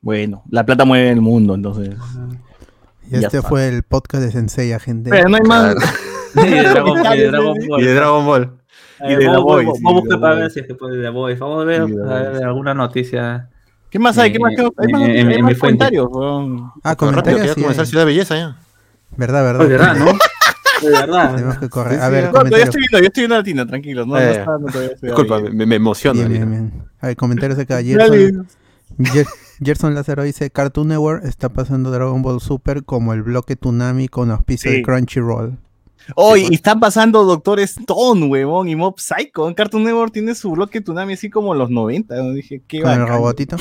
Bueno, 0.00 0.44
la 0.48 0.64
plata 0.64 0.84
mueve 0.84 1.10
el 1.10 1.20
mundo, 1.20 1.56
entonces. 1.56 1.96
Y 3.08 3.20
ya 3.20 3.26
este 3.26 3.36
está. 3.38 3.48
fue 3.48 3.68
el 3.68 3.82
podcast 3.82 4.22
de 4.24 4.30
Sensei, 4.32 4.78
gente. 4.80 5.10
Pero 5.10 5.28
no 5.28 5.36
hay 5.36 5.42
más. 5.42 5.74
Claro. 6.34 6.46
y 6.46 6.50
de 6.50 6.62
Dragon, 6.62 6.98
y 6.98 7.16
de 7.18 7.26
Dragon 7.30 7.56
Ball. 7.66 7.80
Y 7.80 7.84
de 7.84 7.94
Dragon 7.94 8.26
Ball. 8.26 8.52
Y 9.00 9.08
de 9.14 9.16
The 9.18 9.26
vamos- 9.28 10.04
a 10.12 10.20
para 10.20 10.34
ver 10.34 10.50
si 10.50 10.60
es 10.60 10.66
que 10.66 10.74
puede 10.74 10.96
de 10.96 11.02
The 11.04 11.08
Boys. 11.10 11.38
Vamos 11.38 11.62
a 11.62 11.64
ver, 11.64 11.82
a 11.82 12.46
alguna 12.46 12.74
noticia. 12.74 13.48
¿Qué 13.90 13.98
más 13.98 14.18
hay? 14.18 14.32
¿Qué 14.32 14.38
más? 14.38 14.52
Eh, 14.52 14.56
¿Qué 14.56 14.92
más? 14.92 15.02
en- 15.02 15.10
Hay 15.10 15.34
en- 15.36 15.42
más 15.42 15.52
en 15.52 15.58
comentarios, 15.58 16.06
weón. 16.10 16.70
ah, 16.82 16.90
rápido, 16.90 16.96
que 16.96 16.96
comentarios. 16.96 17.46
ya 17.46 17.54
Sí, 17.54 17.60
comenzar 17.62 17.84
hay. 17.84 17.90
Ciudad 17.90 18.06
Belleza 18.06 18.36
ya. 18.36 18.56
verdad, 19.16 19.42
verdad. 19.44 19.60
De 19.60 19.68
verdad, 19.68 19.96
¿no? 19.96 20.04
De 20.82 20.90
verdad. 20.90 21.34
Tenemos 21.34 21.58
que 21.58 21.68
correr. 21.68 22.00
A 22.00 22.08
ver, 22.08 22.24
No, 22.26 22.32
comentarios. 22.32 22.68
estoy 22.68 22.80
viendo, 22.82 22.98
yo 22.98 23.06
estoy 23.06 23.20
viendo 23.22 23.36
la 23.36 23.42
tina, 23.42 23.66
tranquilos. 23.66 24.06
No, 24.06 24.14
no 24.14 24.20
Eh, 24.20 24.30
está 24.32 24.50
dando 24.52 24.66
todavía 24.68 24.90
Disculpa, 25.00 25.40
me, 25.40 25.66
me 25.66 25.74
emociona. 25.76 26.18
Bien, 26.20 26.32
bien, 26.32 26.50
bien. 26.50 26.72
A 27.00 27.06
ver, 27.08 27.16
comentarios 27.16 27.58
acá. 27.58 27.76
Dale. 27.76 27.84
Gerson, 27.86 28.46
Gerson 29.62 29.94
Lázaro 29.94 30.22
dice: 30.22 30.50
Cartoon 30.50 30.88
Network 30.88 31.24
está 31.24 31.48
pasando 31.48 31.90
Dragon 31.90 32.22
Ball 32.22 32.40
Super 32.40 32.84
como 32.84 33.12
el 33.12 33.22
bloque 33.22 33.56
Tsunami 33.56 34.08
con 34.08 34.30
auspicio 34.30 34.70
Sí. 34.70 34.78
de 34.78 34.82
Crunchyroll. 34.82 35.58
Hoy 36.14 36.46
y 36.50 36.54
están 36.54 36.80
pasando 36.80 37.24
Doctor 37.24 37.60
Stone, 37.60 38.26
huevón, 38.26 38.68
y 38.68 38.76
Mob 38.76 38.98
Psycho. 38.98 39.54
Cartoon 39.54 39.84
Network 39.84 40.12
tiene 40.12 40.34
su 40.34 40.50
bloque 40.52 40.80
Tsunami 40.80 41.14
así 41.14 41.28
como 41.28 41.54
los 41.54 41.70
90. 41.70 42.16
¿no? 42.16 42.30
Dije, 42.32 42.62
qué 42.66 42.80
Con 42.80 42.92
el 42.92 43.00
bacán. 43.00 43.16
robotito. 43.16 43.56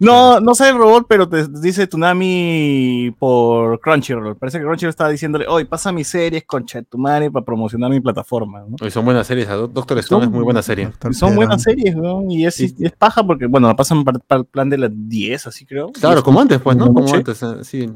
No, 0.00 0.40
no 0.40 0.54
sé 0.56 0.68
el 0.68 0.76
robot, 0.76 1.06
pero 1.08 1.28
te 1.28 1.46
dice 1.46 1.86
Tsunami 1.86 3.14
por 3.18 3.80
Crunchyroll. 3.80 4.36
Parece 4.36 4.58
que 4.58 4.64
Crunchyroll 4.64 4.90
está 4.90 5.08
diciéndole, 5.08 5.46
oye, 5.46 5.64
pasa 5.66 5.92
mis 5.92 6.08
series 6.08 6.44
con 6.44 6.66
Chetumare 6.66 7.30
para 7.30 7.44
promocionar 7.44 7.90
mi 7.90 8.00
plataforma. 8.00 8.60
¿no? 8.68 8.76
Oye, 8.82 8.90
son 8.90 9.04
buenas 9.04 9.26
series. 9.26 9.48
Doctor 9.48 9.98
Stone 10.00 10.24
es 10.26 10.30
muy 10.30 10.42
buena 10.42 10.62
serie. 10.62 10.86
Doctor 10.86 11.12
Y 11.12 11.14
son 11.14 11.36
buenas 11.36 11.62
series, 11.62 11.96
¿no? 11.96 12.22
Y 12.28 12.44
es, 12.44 12.60
es 12.60 12.92
paja 12.98 13.24
porque, 13.24 13.46
bueno, 13.46 13.68
la 13.68 13.76
pasan 13.76 14.04
para, 14.04 14.18
para 14.18 14.40
el 14.40 14.46
plan 14.46 14.68
de 14.68 14.78
las 14.78 14.90
10, 14.92 15.46
así 15.46 15.64
creo. 15.64 15.92
Claro, 15.92 16.16
10, 16.16 16.24
como 16.24 16.40
antes, 16.40 16.60
pues, 16.60 16.76
¿no? 16.76 16.86
Como 16.92 17.14
antes, 17.14 17.42
eh, 17.42 17.46
sí. 17.62 17.88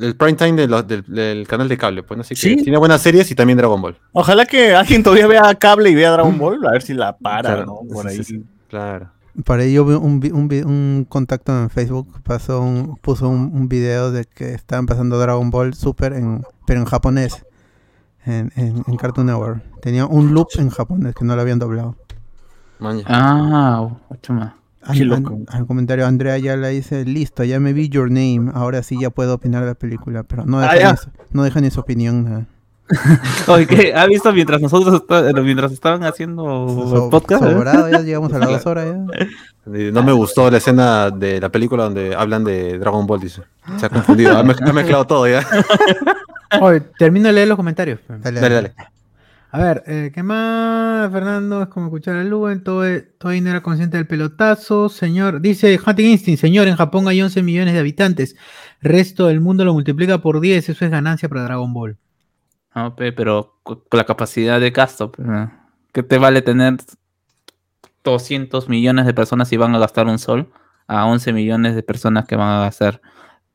El 0.00 0.16
prime 0.16 0.34
time 0.34 0.52
de 0.52 0.68
los- 0.68 0.86
del, 0.86 1.02
del 1.08 1.46
canal 1.48 1.68
de 1.68 1.76
cable, 1.76 2.02
pues, 2.04 2.16
¿no? 2.16 2.20
Así 2.22 2.34
que 2.36 2.40
Sí. 2.40 2.56
tiene 2.62 2.78
buenas 2.78 3.02
series 3.02 3.28
y 3.30 3.34
también 3.34 3.58
Dragon 3.58 3.82
Ball. 3.82 3.96
Ojalá 4.12 4.46
que 4.46 4.72
alguien 4.74 5.02
todavía 5.02 5.26
vea 5.26 5.54
cable 5.56 5.90
y 5.90 5.94
vea 5.96 6.12
Dragon 6.12 6.38
Ball, 6.38 6.64
a 6.66 6.70
ver 6.70 6.82
si 6.82 6.94
la 6.94 7.16
para, 7.18 7.42
Claro, 7.56 7.66
¿no? 7.66 7.80
Por 7.92 8.04
sí, 8.04 8.08
ahí. 8.08 8.16
sí, 8.18 8.24
sí. 8.36 8.42
Claro. 8.68 9.10
Por 9.44 9.60
yo 9.62 9.84
vi 9.84 9.94
un, 9.94 10.20
un, 10.32 10.64
un 10.66 11.06
contacto 11.08 11.56
en 11.56 11.70
Facebook, 11.70 12.20
pasó 12.22 12.60
un, 12.62 12.96
puso 12.96 13.28
un, 13.28 13.50
un 13.54 13.68
video 13.68 14.10
de 14.10 14.24
que 14.24 14.54
estaban 14.54 14.86
pasando 14.86 15.18
Dragon 15.18 15.50
Ball 15.50 15.74
Super, 15.74 16.12
en, 16.14 16.42
pero 16.66 16.80
en 16.80 16.86
japonés, 16.86 17.44
en, 18.26 18.52
en, 18.56 18.82
en 18.86 18.96
Cartoon 18.96 19.26
Network. 19.26 19.62
Tenía 19.80 20.06
un 20.06 20.34
loop 20.34 20.48
en 20.58 20.68
japonés 20.70 21.14
que 21.14 21.24
no 21.24 21.36
lo 21.36 21.42
habían 21.42 21.58
doblado. 21.58 21.96
Maña. 22.80 23.04
Ah, 23.06 23.88
mucho 24.08 24.32
más. 24.32 24.54
Qué 24.94 25.04
loco. 25.04 25.38
al 25.48 25.66
comentario 25.66 26.06
Andrea 26.06 26.38
ya 26.38 26.56
le 26.56 26.70
dice, 26.70 27.04
listo, 27.04 27.44
ya 27.44 27.60
me 27.60 27.72
vi 27.74 27.90
Your 27.90 28.08
Name, 28.10 28.50
ahora 28.54 28.82
sí 28.82 28.98
ya 28.98 29.10
puedo 29.10 29.34
opinar 29.34 29.60
de 29.62 29.68
la 29.68 29.74
película, 29.74 30.22
pero 30.22 30.46
no 30.46 30.58
deja, 30.60 30.72
Ah, 30.88 30.92
ni, 30.92 30.96
su, 30.96 31.10
no 31.32 31.42
deja 31.44 31.60
ni 31.60 31.70
su 31.70 31.80
opinión. 31.80 32.24
nada. 32.24 32.46
Oye. 33.48 33.94
¿ha 33.94 34.06
visto 34.06 34.32
mientras 34.32 34.60
nosotros 34.60 34.94
está- 35.02 35.32
mientras 35.42 35.72
estaban 35.72 36.02
haciendo 36.04 37.08
podcast? 37.10 37.44
eh? 37.44 37.52
sobrado, 37.52 37.90
ya 37.90 38.00
llegamos 38.00 38.32
a 38.32 38.38
las 38.38 38.48
dos 38.50 38.66
horas 38.66 38.86
ya. 38.86 39.26
Eh, 39.74 39.90
No 39.92 40.02
me 40.02 40.12
gustó 40.12 40.50
la 40.50 40.56
escena 40.58 41.10
de 41.10 41.40
la 41.40 41.48
película 41.50 41.84
donde 41.84 42.14
hablan 42.14 42.44
de 42.44 42.78
Dragon 42.78 43.06
Ball, 43.06 43.20
dice. 43.20 43.42
Se 43.78 43.86
ha 43.86 43.88
confundido, 43.88 44.36
ha, 44.36 44.42
mez- 44.42 44.60
ha 44.68 44.72
mezclado 44.72 45.06
todo 45.06 45.28
ya. 45.28 45.46
Oye, 46.60 46.80
termino 46.98 47.28
de 47.28 47.34
leer 47.34 47.48
los 47.48 47.56
comentarios. 47.56 48.00
pues. 48.06 48.20
Dale, 48.22 48.40
Dale, 48.40 48.54
dale. 48.54 48.74
A 49.52 49.58
ver, 49.58 49.82
eh, 49.86 50.12
¿qué 50.14 50.22
más? 50.22 51.10
Fernando, 51.10 51.62
es 51.62 51.68
como 51.68 51.86
escuchar 51.86 52.14
a 52.16 52.22
Luen, 52.24 52.62
todo, 52.62 52.84
todo 53.18 53.32
ahí 53.32 53.40
no 53.40 53.50
era 53.50 53.60
consciente 53.62 53.96
del 53.96 54.06
pelotazo. 54.06 54.88
Señor, 54.88 55.40
dice 55.40 55.78
Hunting 55.84 56.06
Instinct, 56.06 56.40
señor, 56.40 56.68
en 56.68 56.76
Japón 56.76 57.08
hay 57.08 57.20
11 57.20 57.42
millones 57.42 57.74
de 57.74 57.80
habitantes. 57.80 58.36
Resto 58.80 59.26
del 59.26 59.40
mundo 59.40 59.64
lo 59.64 59.72
multiplica 59.74 60.18
por 60.18 60.40
10, 60.40 60.68
eso 60.68 60.84
es 60.84 60.90
ganancia 60.90 61.28
para 61.28 61.42
Dragon 61.42 61.72
Ball. 61.72 61.96
No, 62.74 62.94
pe, 62.94 63.12
pero 63.12 63.58
con 63.62 63.82
la 63.92 64.04
capacidad 64.04 64.60
de 64.60 64.70
gasto, 64.70 65.10
pe, 65.12 65.22
¿qué 65.92 66.02
te 66.02 66.18
vale 66.18 66.40
tener 66.42 66.76
200 68.04 68.68
millones 68.68 69.06
de 69.06 69.14
personas 69.14 69.48
si 69.48 69.56
van 69.56 69.74
a 69.74 69.78
gastar 69.78 70.06
un 70.06 70.18
sol 70.18 70.50
a 70.86 71.06
11 71.06 71.32
millones 71.32 71.74
de 71.74 71.82
personas 71.82 72.26
que 72.26 72.36
van 72.36 72.48
a 72.48 72.60
gastar 72.60 73.00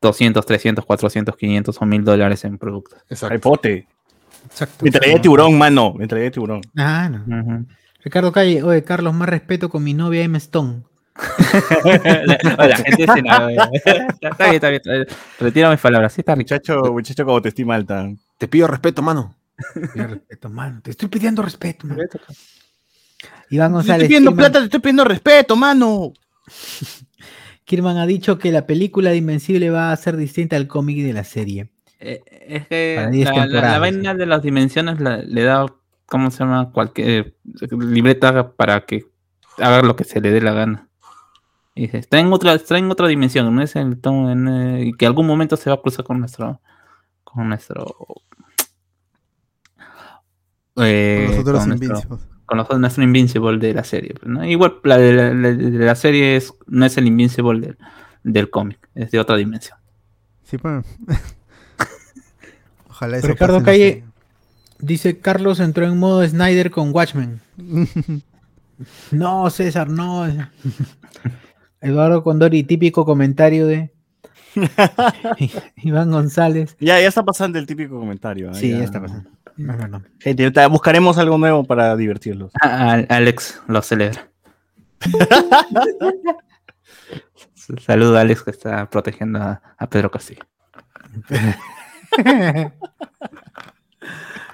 200, 0.02 0.46
300, 0.46 0.86
400, 0.86 1.36
500 1.36 1.82
o 1.82 1.86
1000 1.86 2.04
dólares 2.04 2.44
en 2.46 2.58
productos? 2.58 3.00
Exacto. 3.10 3.40
pote. 3.40 3.88
Exacto. 4.46 4.86
Me 4.86 4.92
traía 4.92 5.20
tiburón, 5.22 5.58
mano. 5.58 5.94
Me 5.94 6.08
traía 6.08 6.30
tiburón. 6.30 6.62
Ah, 6.78 7.10
no. 7.10 7.66
Ricardo 8.04 8.32
Calle, 8.32 8.62
oye, 8.62 8.84
Carlos, 8.84 9.14
más 9.16 9.28
respeto 9.28 9.70
con 9.70 9.84
mi 9.84 9.94
novia 9.96 10.22
M. 10.22 10.38
Stone. 10.38 10.84
la, 11.84 12.38
la 12.68 12.76
gente 12.78 13.08
se 13.08 13.22
la- 13.24 13.70
está 13.74 14.50
bien, 14.50 14.56
está 14.56 14.70
bien, 14.70 14.76
está 14.76 14.92
bien. 14.94 15.08
Retiro 15.40 15.72
mis 15.72 15.80
palabras. 15.80 16.14
Sí, 16.14 16.22
está 16.22 16.36
rico. 16.36 16.54
Muchacho, 16.54 16.82
muchacho 16.94 17.26
como 17.26 17.42
te 17.42 17.50
estima 17.50 17.74
alta. 17.76 18.08
Te 18.38 18.48
pido 18.48 18.68
respeto, 18.68 19.02
mano. 19.02 19.36
Pido 19.94 20.08
respeto, 20.08 20.50
mano. 20.50 20.82
Te 20.82 20.92
estoy 20.92 21.08
pidiendo 21.10 21.42
respeto, 21.42 21.88
mano. 21.88 22.02
Iván 23.50 23.70
Te 23.72 23.74
González. 23.74 24.04
estoy 24.04 24.08
pidiendo 24.08 24.32
Kirman- 24.32 24.36
plata, 24.36 24.60
te 24.60 24.66
estoy 24.66 24.80
pidiendo 24.82 25.04
respeto, 25.06 25.56
mano. 25.56 26.14
Kirman 27.66 27.98
ha 27.98 28.06
dicho 28.06 28.38
que 28.38 28.52
la 28.52 28.68
película 28.68 29.10
de 29.10 29.18
Invencible 29.18 29.70
va 29.70 29.92
a 29.92 29.96
ser 29.96 30.18
distinta 30.18 30.56
al 30.56 30.68
cómic 30.68 31.04
de 31.04 31.14
la 31.14 31.24
serie. 31.24 31.72
Eh, 32.00 32.22
es 32.48 32.68
que 32.68 32.94
Para 32.98 33.10
10 33.10 33.30
la, 33.36 33.46
la- 33.48 33.80
vaina 33.80 34.14
de 34.14 34.26
las 34.26 34.42
dimensiones 34.44 35.00
la- 35.00 35.18
le 35.18 35.44
da, 35.44 35.66
¿cómo 36.06 36.30
se 36.30 36.40
llama? 36.40 36.72
Cualquier 36.72 37.36
libreta 37.72 38.52
para 38.52 38.86
que 38.86 39.06
haga 39.58 39.82
lo 39.82 39.96
que 39.96 40.04
se 40.04 40.22
le 40.22 40.30
dé 40.32 40.42
la 40.42 40.52
gana. 40.54 40.90
Y 41.74 41.84
dice, 41.84 41.98
está 41.98 42.20
en 42.20 42.32
otra, 42.32 42.54
está 42.54 42.78
en 42.78 42.90
otra 42.92 43.08
dimensión, 43.08 43.54
no 43.54 43.62
es 43.62 43.76
el 43.76 43.98
en, 44.04 44.48
eh, 44.48 44.86
y 44.86 44.94
que 44.94 45.06
algún 45.06 45.26
momento 45.28 45.58
se 45.58 45.70
va 45.70 45.76
a 45.78 45.82
cruzar 45.82 46.06
con 46.06 46.20
nuestro, 46.20 46.62
con 47.24 47.50
nuestro, 47.50 47.86
eh, 50.78 51.24
Con 51.28 51.36
los 51.36 51.40
otros 51.42 51.60
con 51.60 51.70
nuestro- 51.70 51.88
Invincibles. 51.88 52.26
con 52.46 52.58
los- 52.58 52.80
nuestro 52.80 53.04
Invincible 53.04 53.58
de 53.58 53.74
la 53.74 53.84
serie. 53.84 54.14
pues, 54.14 54.28
¿no? 54.32 54.44
Igual 54.46 54.76
la 54.84 54.98
de 54.98 55.14
la, 55.14 55.34
la- 55.34 55.52
de 55.54 55.86
la 55.86 55.96
serie 55.96 56.36
es, 56.36 56.54
no 56.68 56.86
es 56.86 56.98
el 56.98 57.08
Invincible 57.08 57.60
del, 57.60 57.78
del 58.24 58.50
cómic, 58.50 58.80
es 58.96 59.12
de 59.12 59.20
otra 59.20 59.36
dimensión. 59.38 59.78
Sí, 60.44 60.58
pues. 60.58 60.86
Ojalá 62.90 63.18
eso 63.18 63.28
Ricardo 63.28 63.64
Calle 63.64 64.04
dice: 64.80 65.20
Carlos 65.20 65.60
entró 65.60 65.86
en 65.86 65.98
modo 65.98 66.26
Snyder 66.28 66.72
con 66.72 66.94
Watchmen. 66.94 67.42
No, 69.12 69.50
César, 69.52 69.90
no. 69.90 70.28
Eduardo 71.80 72.24
Condori, 72.26 72.64
típico 72.64 73.06
comentario 73.06 73.68
de 73.68 73.94
Iván 75.78 76.12
González. 76.12 76.76
Ya, 76.82 77.00
ya 77.00 77.08
está 77.08 77.24
pasando 77.24 77.58
el 77.58 77.66
típico 77.68 77.98
comentario. 77.98 78.52
¿eh? 78.52 78.56
Sí, 78.56 78.72
ya 78.72 78.84
está 78.84 79.02
pasando. 79.02 79.30
No, 79.58 79.74
no, 79.78 79.88
no. 79.88 80.04
Gente, 80.20 80.44
ahorita 80.44 80.68
buscaremos 80.68 81.18
algo 81.18 81.38
nuevo 81.38 81.64
para 81.64 81.96
divertirlos. 81.96 82.52
A- 82.62 82.92
a- 82.94 83.06
Alex 83.10 83.62
lo 83.68 83.82
celebra. 83.82 84.30
Saludo 87.86 88.18
a 88.18 88.22
Alex 88.22 88.44
que 88.44 88.52
está 88.52 88.90
protegiendo 88.90 89.40
a, 89.42 89.62
a 89.78 89.88
Pedro 89.90 90.12
Castillo. 90.12 90.44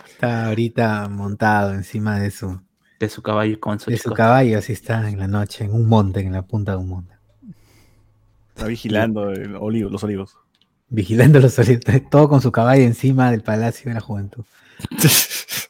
Está 0.08 0.48
ahorita 0.48 1.08
montado 1.10 1.74
encima 1.74 2.20
de 2.20 2.32
su, 2.32 2.62
De 3.00 3.10
su 3.10 3.22
caballo 3.22 3.60
con 3.60 3.80
su 3.80 3.90
de 3.92 3.98
su 3.98 4.12
caballo, 4.14 4.58
así 4.60 4.74
está 4.74 5.10
en 5.10 5.18
la 5.20 5.28
noche, 5.28 5.66
en 5.66 5.74
un 5.74 5.88
monte, 5.90 6.20
en 6.22 6.32
la 6.34 6.44
punta 6.44 6.72
de 6.74 6.78
un 6.78 6.90
monte. 6.90 7.16
Está 8.56 8.68
vigilando 8.68 9.32
el 9.32 9.56
olivo- 9.56 9.90
los 9.90 10.04
olivos. 10.04 10.38
Vigilando 10.90 11.40
los 11.40 11.58
olivos, 11.58 11.84
todo 12.10 12.30
con 12.30 12.42
su 12.42 12.52
caballo 12.52 12.84
encima 12.84 13.32
del 13.32 13.42
Palacio 13.42 13.90
de 13.90 13.96
la 13.96 14.02
Juventud. 14.02 14.44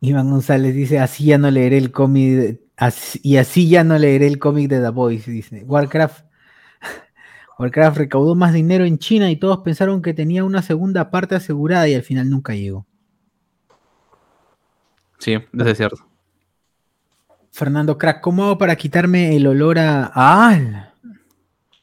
Iván 0.00 0.30
González 0.30 0.74
dice, 0.74 0.98
así 0.98 1.26
ya 1.26 1.38
no 1.38 1.50
leeré 1.50 1.78
el 1.78 1.90
cómic, 1.92 2.32
de- 2.36 2.60
así- 2.76 3.20
y 3.22 3.36
así 3.36 3.68
ya 3.68 3.84
no 3.84 3.98
leeré 3.98 4.26
el 4.26 4.38
cómic 4.38 4.68
de 4.70 4.80
The 4.80 4.88
Voice, 4.90 5.30
dice. 5.30 5.62
Warcraft, 5.64 6.24
Warcraft 7.58 7.98
recaudó 7.98 8.34
más 8.34 8.54
dinero 8.54 8.84
en 8.84 8.98
China 8.98 9.30
y 9.30 9.36
todos 9.36 9.58
pensaron 9.58 10.00
que 10.00 10.14
tenía 10.14 10.44
una 10.44 10.62
segunda 10.62 11.10
parte 11.10 11.34
asegurada 11.34 11.88
y 11.88 11.94
al 11.94 12.02
final 12.02 12.30
nunca 12.30 12.54
llegó. 12.54 12.86
Sí, 15.18 15.34
eso 15.34 15.68
es 15.68 15.76
cierto. 15.76 16.08
Fernando 17.52 17.96
Crack, 17.98 18.20
¿cómo 18.20 18.44
hago 18.44 18.58
para 18.58 18.76
quitarme 18.76 19.34
el 19.36 19.46
olor 19.46 19.78
a... 19.78 20.92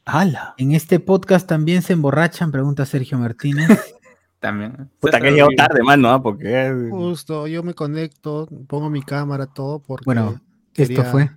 ¡Ala! 0.04 0.54
En 0.58 0.72
este 0.72 1.00
podcast 1.00 1.48
también 1.48 1.82
se 1.82 1.94
emborrachan, 1.94 2.52
pregunta 2.52 2.86
Sergio 2.86 3.18
Martínez. 3.18 3.68
También. 4.44 4.90
Puta, 5.00 5.22
que 5.22 5.30
llegó 5.30 5.48
tarde, 5.56 5.82
mano, 5.82 6.10
¿ah? 6.10 6.22
porque... 6.22 6.70
Justo, 6.90 7.46
yo 7.46 7.62
me 7.62 7.72
conecto, 7.72 8.46
pongo 8.66 8.90
mi 8.90 9.00
cámara, 9.00 9.46
todo, 9.46 9.78
porque 9.78 10.04
Bueno, 10.04 10.38
Esto 10.74 10.94
quería- 10.96 11.04
fue... 11.04 11.30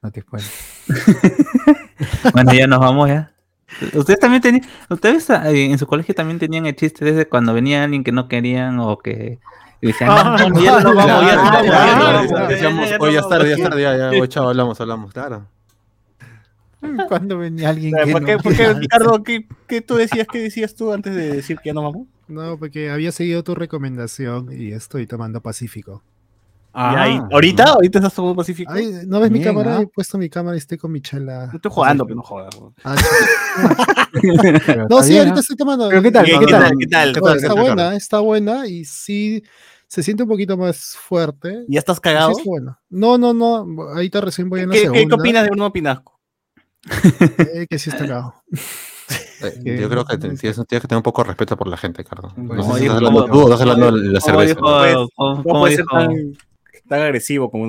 No 0.00 0.12
te. 0.12 0.22
Bueno, 2.32 2.52
ya 2.52 2.68
nos 2.68 2.78
vamos 2.78 3.08
ya. 3.08 3.32
Ustedes 3.94 4.20
también 4.20 4.42
tenían, 4.42 4.64
ustedes 4.88 5.28
eh, 5.28 5.64
en 5.72 5.76
su 5.76 5.88
colegio 5.88 6.14
también 6.14 6.38
tenían 6.38 6.66
el 6.66 6.76
chiste 6.76 7.04
desde 7.04 7.26
cuando 7.28 7.52
venía 7.52 7.82
alguien 7.82 8.04
que 8.04 8.12
no 8.12 8.28
querían 8.28 8.78
o 8.78 8.96
que 8.98 9.40
y 9.80 9.88
decían, 9.88 10.10
Ah, 10.12 10.36
no, 10.38 10.48
no, 10.50 10.60
ya 10.62 10.80
no 10.80 10.94
vamos, 10.94 11.26
ya 11.26 11.34
no 11.36 11.42
vamos, 12.30 12.48
decíamos, 12.48 12.88
Oye, 13.00 13.12
ya 13.14 13.18
es 13.18 13.24
vamos". 13.24 13.28
tarde, 13.28 13.48
ya 13.48 13.54
es 13.56 13.62
tarde, 13.62 13.82
ya, 13.82 14.12
ya, 14.12 14.28
chao, 14.28 14.48
hablamos, 14.50 14.80
hablamos, 14.80 15.12
claro. 15.12 15.48
Cuando 17.08 17.38
venía 17.38 17.70
alguien 17.70 17.92
que 18.04 18.12
¿Por 18.12 18.20
no 18.22 18.26
qué, 18.28 18.36
por 18.38 18.52
qué, 18.52 18.58
quiera. 18.58 18.74
Ricardo, 18.78 19.22
¿qué, 19.24 19.48
qué 19.66 19.80
tú 19.80 19.96
decías, 19.96 20.28
qué 20.30 20.38
decías 20.38 20.76
tú 20.76 20.92
antes 20.92 21.12
de 21.16 21.32
decir 21.32 21.58
que 21.58 21.70
ya 21.70 21.74
no 21.74 21.82
vamos? 21.82 22.06
No, 22.28 22.58
porque 22.58 22.90
había 22.90 23.12
seguido 23.12 23.42
tu 23.44 23.54
recomendación 23.54 24.48
y 24.52 24.72
estoy 24.72 25.06
tomando 25.06 25.40
Pacífico. 25.40 26.02
Ahí- 26.72 27.18
Ah, 27.22 27.28
¿Ahorita? 27.32 27.64
¿Ahorita 27.72 27.98
estás 28.00 28.14
tomando 28.14 28.36
Pacífico? 28.36 28.70
Ay, 28.72 28.92
¿No 29.06 29.20
ves 29.20 29.30
mi 29.30 29.40
cámara? 29.42 29.80
He 29.80 29.86
puesto 29.86 30.18
mi 30.18 30.28
cámara 30.28 30.56
y 30.56 30.58
estoy 30.58 30.76
con 30.76 30.92
mi 30.92 31.00
chela. 31.00 31.46
No 31.46 31.52
estoy 31.56 31.70
jugando, 31.70 32.04
pero 32.04 32.16
no 32.16 32.22
jodas. 32.22 32.54
Ah, 32.84 32.96
no, 34.90 35.02
sí, 35.02 35.16
ahorita 35.16 35.40
estoy 35.40 35.56
tomando. 35.56 35.88
Pero 35.88 36.02
¿qué 36.02 36.10
tal? 36.10 36.26
¿Qué, 36.26 36.32
tal? 36.32 36.72
¿Qué 36.78 36.86
tal? 36.86 37.08
No, 37.08 37.14
¿Qué 37.14 37.20
tal? 37.20 37.36
está 37.38 37.54
buena, 37.54 37.94
está 37.96 38.20
buena 38.20 38.66
y 38.66 38.84
sí 38.84 39.42
se 39.86 40.02
siente 40.02 40.24
un 40.24 40.28
poquito 40.28 40.56
más 40.56 40.96
fuerte. 40.98 41.64
¿Ya 41.68 41.78
estás 41.78 41.96
Sí, 41.96 42.02
cagado? 42.02 42.32
está 42.32 42.42
buena. 42.44 42.78
No, 42.90 43.16
no, 43.18 43.32
no. 43.32 43.56
Ahorita 43.94 44.20
recién 44.20 44.48
voy 44.50 44.60
en 44.60 44.68
la 44.68 44.74
¿Qué, 44.74 44.80
qué, 44.82 44.86
segunda. 44.88 45.16
qué 45.16 45.20
opinas 45.20 45.44
de 45.44 45.50
Bruno 45.50 45.72
Pinasco? 45.72 46.20
Eh, 47.54 47.66
que 47.70 47.78
sí 47.78 47.90
está 47.90 48.06
cagado. 48.06 48.34
Eh, 49.08 49.78
Yo 49.80 49.88
creo 49.88 50.04
que 50.04 50.18
te- 50.18 50.28
tienes, 50.36 50.40
tienes 50.40 50.66
que 50.66 50.80
tener 50.88 50.96
un 50.96 51.02
poco 51.02 51.22
de 51.22 51.28
respeto 51.28 51.56
por 51.56 51.68
la 51.68 51.76
gente, 51.76 52.04
Carlos. 52.04 52.36
No 52.36 52.48
Pues, 52.48 52.66
sé 52.66 52.72
si 52.72 52.78
estás 52.84 52.96
hablando 52.96 53.20
¿cómo- 53.26 53.32
tú 53.32 53.40
o 53.40 53.44
estás 53.44 53.60
hablando 53.60 53.86
de 53.92 53.92
la 54.12 54.20
¿Cómo 54.20 54.20
cerveza. 54.20 54.54
dijo- 54.54 54.60
¿no? 54.60 55.08
cómo- 55.14 55.34
No 55.36 55.42
cómo 55.42 55.60
puede 55.60 55.76
ser 55.76 55.84
dijo- 55.84 55.96
tan, 55.98 56.32
tan 56.88 57.00
agresivo 57.02 57.50
como 57.50 57.66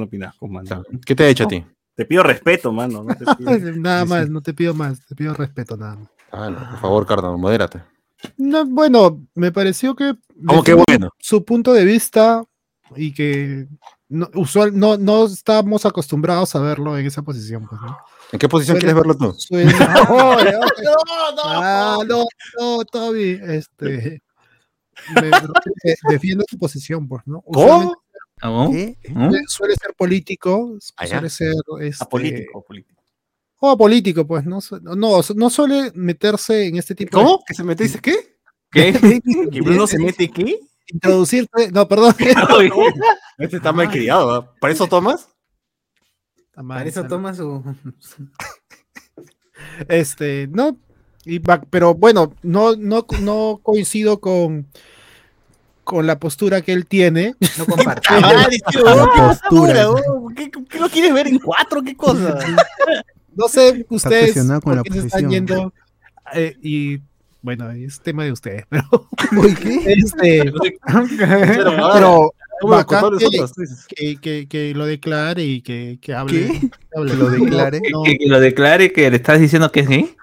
mano. 0.53 0.68
Claro. 0.68 0.84
¿Qué 1.05 1.15
te 1.15 1.23
ha 1.23 1.30
hecho 1.30 1.43
a 1.43 1.47
ti? 1.47 1.65
Te 1.95 2.05
pido 2.05 2.23
respeto, 2.23 2.72
mano. 2.72 3.03
no 3.03 3.15
te 3.15 3.26
pido- 3.38 3.76
nada 3.77 4.03
Sí, 4.03 4.09
más, 4.09 4.26
sí. 4.26 4.31
no 4.31 4.41
te 4.41 4.53
pido 4.53 4.73
más, 4.73 5.05
te 5.05 5.15
pido 5.15 5.34
respeto 5.34 5.77
nada 5.77 5.95
más. 5.95 6.09
Ah, 6.31 6.49
no, 6.49 6.57
por 6.72 6.80
favor, 6.80 7.05
Cardano, 7.05 7.38
modérate. 7.38 7.81
No, 8.38 8.65
bueno, 8.65 9.22
me 9.35 9.51
pareció 9.51 9.95
que 9.95 10.15
¿Cómo 10.45 10.64
que 10.64 10.73
bueno? 10.73 11.09
su 11.19 11.45
punto 11.45 11.72
de 11.73 11.85
vista 11.85 12.43
y 12.95 13.14
que 13.14 13.68
no, 14.09 14.30
usual, 14.35 14.77
no, 14.77 14.97
no 14.97 15.26
estamos 15.26 15.85
acostumbrados 15.85 16.55
a 16.55 16.59
verlo 16.59 16.97
en 16.97 17.05
esa 17.05 17.22
posición. 17.22 17.68
Pues, 17.68 17.80
¿no? 17.81 17.97
¿En 18.32 18.40
qué 18.40 18.49
posición 18.49 18.78
quieres 18.78 18.95
verlo 18.95 19.16
tú? 19.18 19.36
oye, 19.52 20.54
Ah, 21.45 21.98
no, 22.08 22.26
no, 22.60 22.84
Toby, 22.86 23.40
este, 23.41 24.22
me- 25.16 25.32
defiendo 26.10 26.44
su 26.49 26.58
posición, 26.58 27.08
pues, 27.08 27.24
¿no? 27.26 27.41
¿Cómo? 27.41 27.95
¿Ah, 28.41 28.68
eh, 28.74 28.95
Suele 29.48 29.76
ser 29.76 29.94
político, 29.95 30.78
Ah, 30.98 31.08
suele 31.08 31.30
ser 31.30 31.54
este, 31.82 32.04
Apolítico, 32.04 32.64
político. 32.64 33.02
o 33.60 33.78
político, 33.78 34.28
pues, 34.28 34.45
no, 34.45 34.60
no, 34.95 35.22
no 35.36 35.49
suele 35.49 35.91
meterse 35.95 36.68
en 36.68 36.78
este 36.78 36.94
tipo 36.95 37.18
¿Cómo? 37.18 37.44
¿Que 37.48 37.54
se 37.54 37.64
mete 37.64 37.84
dice 37.84 37.99
qué? 37.99 38.38
¿Qué? 38.72 38.91
¿Que 39.52 39.62
Bruno 39.62 39.88
se 39.88 39.98
mete 39.99 40.30
qué? 40.30 40.60
introducirte, 40.90 41.72
no, 41.72 41.88
perdón. 41.88 42.14
Este 43.40 43.58
está 43.58 43.72
mal 43.72 43.90
criado, 43.90 44.32
¿ah? 44.34 44.54
¿Para 44.60 44.74
eso 44.74 44.88
tomas? 44.88 45.30
Para 46.66 46.84
eso 46.86 47.06
toma 47.08 47.34
su. 47.34 47.64
Este, 49.90 50.48
no, 50.52 50.78
y 51.26 51.40
va- 51.40 51.62
pero 51.70 51.94
bueno, 51.94 52.34
no, 52.44 52.76
no, 52.76 53.06
no 53.22 53.60
coincido 53.62 54.20
con, 54.20 54.68
con 55.84 56.08
la 56.08 56.20
postura 56.20 56.62
que 56.62 56.74
él 56.74 56.86
tiene. 56.86 57.36
No 57.58 57.66
¿qué 58.66 58.80
postura. 58.80 59.28
postura, 59.28 59.90
oh? 59.92 60.30
¿Qué, 60.36 60.52
qué 60.70 60.80
lo 60.80 60.90
quieres 60.90 61.14
ver 61.14 61.28
en 61.28 61.40
cuatro? 61.40 61.82
¿Qué 61.84 61.96
cosa? 61.96 62.40
No 63.36 63.48
sé 63.48 63.86
ustedes 63.90 64.36
con 64.64 64.76
la 64.76 64.84
se 64.84 65.00
están 65.00 65.30
yendo 65.30 65.74
eh, 66.34 66.56
y 66.62 67.00
bueno, 67.42 67.70
es 67.72 68.00
tema 68.02 68.24
de 68.24 68.32
ustedes, 68.32 68.66
pero 68.70 68.84
¿qué? 69.62 69.94
este, 69.94 70.52
Pero, 71.18 71.72
pero 71.94 72.34
¿cómo 72.60 72.74
lo 72.74 72.78
bacán 72.78 73.02
contó 73.02 73.30
que, 73.30 73.48
que, 73.88 74.20
que, 74.20 74.48
que 74.48 74.74
lo 74.74 74.86
declare 74.86 75.44
y 75.44 75.62
que, 75.62 76.00
que 76.02 76.14
hable. 76.14 76.48
¿Qué? 76.48 76.60
que 76.60 76.70
hable. 76.96 77.12
Que 77.12 77.18
lo 77.18 77.30
declare. 77.30 77.82
No, 77.92 78.04
Que, 78.04 78.18
que 78.18 78.28
lo 78.28 78.40
declare 78.40 78.92
que 78.92 79.10
le 79.10 79.18
estás 79.18 79.40
diciendo 79.40 79.72
que 79.72 79.82
es 79.82 79.88
gay. 79.88 80.16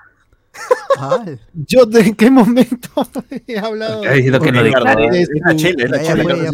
Ah, 0.98 1.24
yo 1.54 1.86
de 1.86 2.00
en 2.00 2.14
qué 2.14 2.30
momento 2.30 2.88
he 3.46 3.58
hablado 3.58 4.02
que 4.02 4.30
lo 4.30 4.40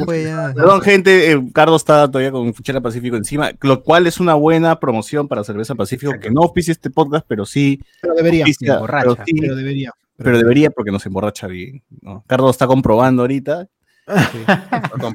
fue, 0.05 0.25
ya. 0.25 0.53
Perdón, 0.55 0.81
gente, 0.81 1.33
eh, 1.33 1.43
Carlos 1.53 1.83
está 1.83 2.11
todavía 2.11 2.33
con 2.33 2.53
Chela 2.55 2.81
Pacífico 2.81 3.17
encima, 3.17 3.53
lo 3.61 3.83
cual 3.83 4.07
es 4.07 4.19
una 4.19 4.35
buena 4.35 4.81
promoción 4.81 5.29
para 5.29 5.45
Cerveza 5.45 5.75
Pacífico, 5.75 6.15
que 6.21 6.31
no 6.31 6.43
auspicia 6.43 6.73
este 6.73 6.91
podcast, 6.91 7.27
pero 7.29 7.45
sí 7.45 7.81
pero 8.01 8.15
debería, 8.15 8.47
emborracha, 8.61 9.03
pero, 9.03 9.25
sí, 9.27 9.35
pero 9.39 9.57
debería. 9.57 9.93
pero 10.17 10.39
debería 10.39 10.71
porque 10.71 10.91
nos 10.91 11.05
emborracha 11.05 11.47
bien. 11.47 11.83
¿no? 12.01 12.25
Carlos 12.27 12.53
está 12.53 12.67
comprobando 12.67 13.23
ahorita. 13.23 13.69
Un 14.11 15.15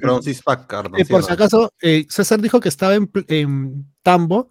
Cardano. 0.67 0.97
Eh, 0.97 1.05
por 1.05 1.23
si 1.23 1.31
acaso, 1.33 1.71
eh, 1.81 2.05
César 2.09 2.39
dijo 2.41 2.59
que 2.59 2.69
estaba 2.69 2.95
en, 2.95 3.85
Tambo. 4.01 4.49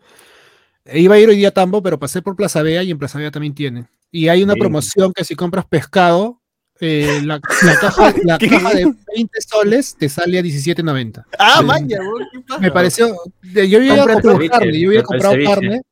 E 0.84 1.00
iba 1.00 1.14
a 1.14 1.18
ir 1.18 1.28
hoy 1.28 1.36
día 1.36 1.48
a 1.48 1.52
Tambo, 1.52 1.82
pero 1.82 1.98
pasé 1.98 2.20
por 2.22 2.36
Plaza 2.36 2.62
Vea 2.62 2.82
y 2.82 2.90
en 2.90 2.98
Plaza 2.98 3.18
Vea 3.18 3.30
también 3.30 3.54
tiene. 3.54 3.86
Y 4.10 4.28
hay 4.28 4.42
una 4.42 4.54
Bien. 4.54 4.62
promoción 4.62 5.12
que 5.12 5.24
si 5.24 5.34
compras 5.34 5.64
pescado, 5.66 6.40
eh, 6.80 7.20
la, 7.24 7.40
la 7.62 7.76
caja, 7.80 8.14
la 8.24 8.38
caja 8.38 8.74
de 8.74 8.94
20 9.14 9.40
soles 9.40 9.96
te 9.96 10.08
sale 10.08 10.38
a 10.38 10.42
17.90. 10.42 11.24
Ah, 11.38 11.62
maña. 11.62 11.98
Me 12.60 12.70
pareció. 12.70 13.16
Yo 13.42 13.78
había 13.78 14.06
comprado 14.06 14.38
carne, 14.50 14.80
yo 14.80 14.88
había 14.90 15.02
comprado 15.02 15.36
carne. 15.44 15.82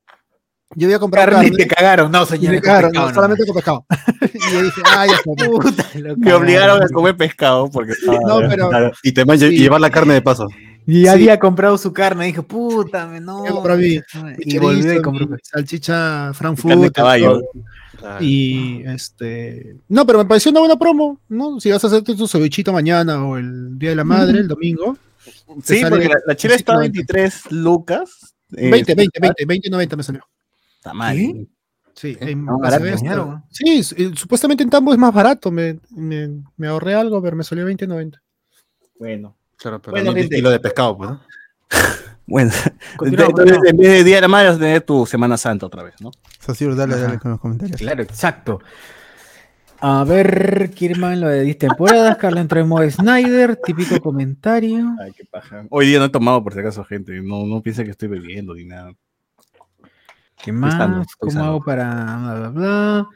Yo 0.75 0.87
había 0.87 0.99
comprado 0.99 1.33
Carne 1.33 1.51
carne. 1.51 1.55
y 1.55 1.69
te 1.69 1.75
cagaron. 1.75 2.11
No, 2.11 2.25
señor. 2.25 2.55
me 2.55 2.61
cagaron, 2.61 2.93
no, 2.93 3.13
solamente 3.13 3.45
con 3.45 3.55
pescado. 3.55 3.87
y 4.49 4.53
yo 4.53 4.63
dije, 4.63 4.83
ya 5.07 5.17
fue. 5.25 5.35
Puta, 5.49 5.87
lo 5.99 6.17
Me 6.17 6.33
obligaron 6.33 6.83
a 6.83 6.89
comer 6.89 7.17
pescado 7.17 7.71
porque 7.71 7.93
estaba- 7.93 8.19
No, 8.27 8.49
pero 8.49 8.71
Y 9.03 9.13
te 9.13 9.25
Sí. 9.51 9.59
llevar 9.59 9.81
la 9.81 9.91
carne 9.91 10.15
de 10.15 10.23
paso. 10.23 10.49
Y 10.87 11.03
Sí. 11.03 11.09
había 11.09 11.39
comprado 11.39 11.79
su 11.79 11.93
carne. 11.93 12.27
Dijo, 12.27 12.43
puta, 12.43 13.07
me 13.07 13.21
no. 13.21 13.47
Yo 13.47 13.53
compré 13.55 13.77
mi- 13.77 14.01
Y 14.39 14.55
chorizo, 14.59 15.03
compró. 15.03 15.27
mi 15.29 15.37
salchicha 15.43 16.31
carne 16.31 16.35
Frankfurt. 16.35 16.75
de 16.81 16.91
caballo. 16.91 17.41
Y 18.21 18.83
este. 18.87 19.77
No, 19.89 20.05
pero 20.07 20.19
me 20.19 20.25
pareció 20.25 20.51
una 20.51 20.61
buena 20.61 20.77
promo, 20.77 21.21
¿no? 21.29 21.61
Si 21.61 21.71
vas 21.71 21.85
a 21.85 21.87
hacerte 21.87 22.15
tu 22.17 22.27
cevichito 22.27 22.73
mañana 22.73 23.25
o 23.25 23.37
el 23.37 23.79
Día 23.79 23.91
de 23.91 23.97
la 23.97 24.05
Madre, 24.05 24.41
el 24.41 24.49
domingo. 24.49 24.97
Sí, 25.63 25.83
porque 25.89 26.09
la, 26.09 26.17
la 26.27 26.35
chela 26.37 26.57
está 26.57 26.73
a 26.75 26.79
17.90. 26.79 26.81
23 26.81 27.53
lucas. 27.53 28.35
eh, 28.57 28.71
20, 28.71 28.95
20, 28.95 29.19
20, 29.21 29.47
20, 29.47 29.71
90 29.71 29.97
me 29.97 30.03
salió. 30.03 30.23
Está 30.79 30.93
mal. 30.93 31.47
Sí, 31.95 32.17
en 32.21 32.45
No. 32.45 33.45
Sí, 33.51 33.83
eh, 33.97 34.11
supuestamente 34.15 34.63
en 34.63 34.71
Tambo 34.71 34.93
es 34.93 34.99
más 34.99 35.13
barato. 35.13 35.51
Me, 35.51 35.79
me, 35.91 36.43
me 36.57 36.67
ahorré 36.69 36.95
algo, 36.95 37.23
pero 37.23 37.37
me 37.37 37.45
salió 37.45 37.65
20, 37.65 37.87
90. 37.87 38.23
Bueno. 38.99 39.37
Claro, 39.57 39.81
pero 39.81 39.93
Bueno, 39.93 40.13
gente. 40.13 40.37
kilo 40.37 40.51
de 40.51 40.59
pescado, 40.61 40.97
pues, 40.97 41.11
¿no? 41.11 41.21
Bueno, 42.25 42.53
entonces 43.05 43.59
en 43.67 43.77
vez 43.77 43.91
de 43.91 44.05
Día 44.05 44.15
de 44.17 44.21
la 44.23 44.29
Madre 44.29 44.47
vas 44.49 44.57
a 44.57 44.61
tener 44.61 44.81
tu 44.83 45.05
Semana 45.05 45.37
Santa 45.37 45.67
otra 45.67 45.83
vez, 45.83 46.01
¿no? 46.01 46.13
Sosiro, 46.39 46.75
dale, 46.75 46.97
dale 46.97 47.19
con 47.19 47.33
los 47.33 47.41
comentarios. 47.41 47.77
Claro, 47.79 48.03
exacto. 48.03 48.61
A 49.81 50.05
ver, 50.05 50.71
Kirman, 50.71 51.21
lo 51.21 51.29
de 51.29 51.43
10 51.43 51.59
temporadas. 51.59 52.17
Carla 52.17 52.41
entró 52.41 52.61
en 52.61 52.69
modo 52.69 52.89
Snyder. 52.89 53.57
Típico 53.57 54.01
comentario. 54.01 54.95
Ay, 55.01 55.13
qué 55.13 55.25
paja. 55.25 55.67
Hoy 55.71 55.89
día 55.89 55.99
no 55.99 56.05
he 56.05 56.09
tomado 56.09 56.43
por 56.43 56.55
si 56.55 56.61
acaso, 56.61 56.85
gente. 56.85 57.21
No, 57.21 57.45
no 57.45 57.61
piensen 57.61 57.85
que 57.87 57.91
estoy 57.91 58.07
bebiendo 58.09 58.55
ni 58.55 58.65
nada. 58.65 58.93
¿Qué 60.43 60.53
más? 60.53 60.75
¿Cómo 61.19 61.33
sano. 61.33 61.45
hago 61.45 61.61
para.? 61.65 61.91
Bla, 61.95 62.35
bla, 62.35 62.49
bla? 62.49 63.07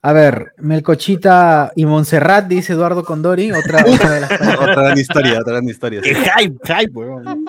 A 0.00 0.12
ver, 0.12 0.52
Melcochita 0.58 1.72
y 1.74 1.84
Montserrat, 1.84 2.46
dice 2.46 2.72
Eduardo 2.74 3.04
Condori. 3.04 3.50
Otra, 3.50 3.84
otra 3.86 4.10
de 4.10 4.20
las. 4.20 4.30
otra 4.32 4.74
gran 4.82 4.98
historia, 4.98 5.40
otra 5.40 5.52
gran 5.54 5.68
historia. 5.68 6.00
sí. 6.02 6.10
¡Qué 6.10 6.14
hype, 6.14 6.58
hype, 6.74 6.92
weón! 6.92 7.44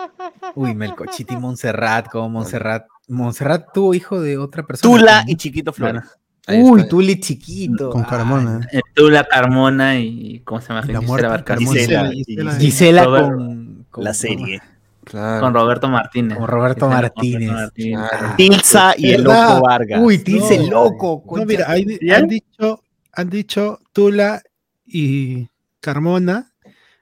Uy, 0.55 0.73
Melcochita 0.73 1.33
y 1.33 1.37
Montserrat, 1.37 2.07
como 2.09 2.29
Montserrat. 2.29 2.85
Montserrat 3.07 3.67
tuvo 3.73 3.93
hijo 3.93 4.19
de 4.19 4.37
otra 4.37 4.63
persona. 4.63 4.97
Tula 4.97 5.23
¿no? 5.23 5.31
y 5.31 5.35
Chiquito 5.35 5.71
Flores. 5.73 6.03
Uy. 6.47 6.87
Tuli 6.87 7.19
chiquito. 7.19 7.91
Con 7.91 8.03
Carmona. 8.03 8.67
Eh, 8.71 8.81
Tú, 8.95 9.09
la 9.09 9.23
Carmona 9.25 9.99
y. 9.99 10.41
¿Cómo 10.43 10.59
se 10.61 10.69
llama? 10.69 10.81
La 10.87 10.99
Gisela. 11.57 12.09
Gisela, 12.11 12.55
Gisela, 12.55 13.05
con- 13.05 13.85
la 13.97 14.13
serie. 14.15 14.59
Claro. 15.09 15.41
Con 15.41 15.53
Roberto 15.53 15.89
Martínez. 15.89 16.37
Con 16.37 16.47
Roberto 16.47 16.89
Gisela 17.19 17.53
Martínez. 17.53 18.09
Claro. 18.09 18.33
Tilsa 18.37 18.93
y 18.97 19.11
el 19.11 19.23
¿Verdad? 19.23 19.49
loco 19.55 19.65
Vargas. 19.67 19.99
Uy, 20.03 20.17
Tilce 20.19 20.57
No, 20.59 20.69
loco. 20.69 21.23
No, 21.35 21.45
mira, 21.45 21.67
han 21.69 22.27
dicho, 22.27 22.83
han 23.13 23.29
dicho 23.29 23.79
Tula 23.93 24.41
y 24.85 25.47
Carmona 25.79 26.51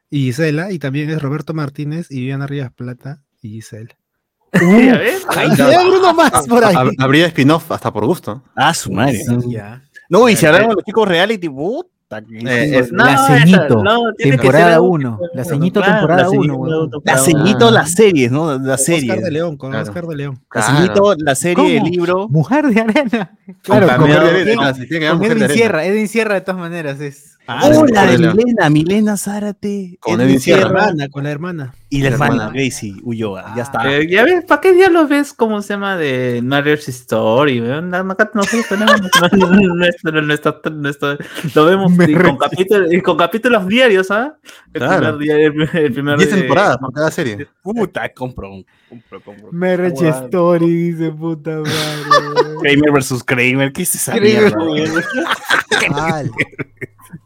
y 0.10 0.26
Gisela, 0.26 0.72
y 0.72 0.80
también 0.80 1.10
es 1.10 1.22
Roberto 1.22 1.54
Martínez 1.54 2.08
y 2.10 2.22
Viviana 2.22 2.48
Rivas 2.48 2.72
Plata 2.74 3.24
y 3.42 3.50
Gisela. 3.50 3.96
¿Ya 4.54 4.98
ves? 4.98 5.26
Ay, 5.30 5.50
hay 5.60 5.90
uno 5.90 6.14
más 6.14 6.48
por 6.48 6.64
ahí. 6.64 6.74
Hab- 6.76 6.96
Habría 7.00 7.26
spin-off 7.28 7.70
hasta 7.72 7.92
por 7.92 8.06
gusto. 8.06 8.44
Ah, 8.56 8.74
su 8.74 8.92
madre. 8.92 9.20
Ya. 9.48 9.84
No, 10.10 10.30
y 10.30 10.36
si 10.38 10.46
hablamos 10.46 10.70
de 10.70 10.76
los 10.76 10.84
chicos 10.86 11.06
reality, 11.08 11.50
puta. 11.50 11.90
Eh, 12.10 12.80
es- 12.80 12.92
La 12.94 13.18
Ceñito, 13.28 13.84
no, 13.84 14.14
temporada 14.18 14.72
ser- 14.76 14.80
uno. 14.80 15.20
La 15.34 15.44
Ceñito, 15.44 15.82
Claro, 15.82 15.94
temporada 15.98 16.24
la 16.24 16.30
Ceñito, 16.30 16.54
uno, 16.54 16.56
weón. 16.64 16.86
La 16.86 16.90
temporada 16.92 17.24
ceñito, 17.24 17.72
las 17.72 17.92
series, 17.92 18.32
¿no? 18.32 18.46
La 18.48 18.56
Oscar 18.76 18.78
serie. 18.80 19.16
de 19.22 19.32
León, 19.32 19.58
con 19.58 19.72
Claro. 19.72 19.84
Oscar 19.88 20.06
de 20.08 20.16
León. 20.16 20.36
La 20.36 20.48
Claro. 20.48 20.78
ceñito, 20.78 21.16
la 21.18 21.36
serie, 21.36 21.78
el 21.78 21.84
libro. 21.84 22.30
Mujer 22.30 22.68
de 22.68 22.80
arena. 22.80 23.32
Claro, 23.62 23.88
con, 23.88 24.00
Mujer 24.00 24.24
de 24.24 24.30
arena, 24.30 24.74
de 24.74 25.46
Edwin. 25.46 25.58
Sierra. 25.58 25.86
Edwin 25.86 26.08
Sierra, 26.08 26.34
de 26.36 26.42
todas 26.42 26.62
maneras, 26.62 27.02
es. 27.02 27.37
Ah, 27.48 27.62
sí, 27.64 27.70
la 27.72 27.80
Mujer 27.80 28.20
de. 28.20 28.34
Milena, 28.34 28.70
Milena 28.70 29.18
Zárate. 29.18 29.98
Con 30.02 30.20
Edwin 30.20 30.40
Sierra. 30.40 30.68
Hermana, 30.68 31.08
con 31.10 31.24
la 31.24 31.32
hermana. 31.32 31.74
Y 31.90 32.00
la 32.02 32.10
La 32.10 32.16
hermana, 32.16 32.34
hermana. 32.34 32.52
Gracie 32.54 32.96
Ulloa. 33.04 33.54
Ya 33.56 33.64
está. 33.64 33.90
Eh, 33.96 34.08
ya 34.10 34.24
ves, 34.26 34.44
¿para 34.46 34.60
qué 34.60 34.74
diablos 34.74 35.08
ves 35.08 35.32
cómo 35.34 35.62
se 35.62 35.74
llama 35.74 35.96
de 35.96 36.42
Marriage 36.44 36.92
Story? 36.92 37.60
Acá 37.60 38.30
nosotros 38.34 38.66
tenemos 38.68 39.02
nuestro, 39.78 40.22
nuestro, 40.22 40.60
nuestro- 40.72 41.18
lo 41.56 41.66
vemos 41.66 41.94
y 42.08 42.14
con, 42.14 42.38
capítulos, 42.38 42.94
y 42.94 43.02
con 43.02 43.18
capítulos 43.18 43.66
diarios, 43.68 44.12
¿ah? 44.12 44.36
El 44.74 44.82
Claro. 44.82 45.18
primer 45.18 45.18
día, 45.18 45.36
el, 45.46 45.54
primer- 45.54 45.76
el 45.86 45.94
primer 45.94 46.18
10 46.18 46.30
de- 46.32 46.38
temporadas 46.42 46.78
por 46.78 46.92
cada 46.92 47.10
serie. 47.12 47.48
Puta, 47.62 48.10
compro, 48.14 48.50
compro, 48.90 49.22
compro. 49.22 49.50
Marriage. 49.54 50.10
Story, 50.10 50.92
dice 50.92 51.12
puta 51.12 51.52
madre. 51.52 51.72
Kramer 52.62 52.92
versus 52.92 53.24
Kramer. 53.24 53.72
¿Qué 53.72 53.84
es 53.84 53.96
esa 53.96 54.12
Kramer. 54.14 54.54
mierda? 54.58 55.02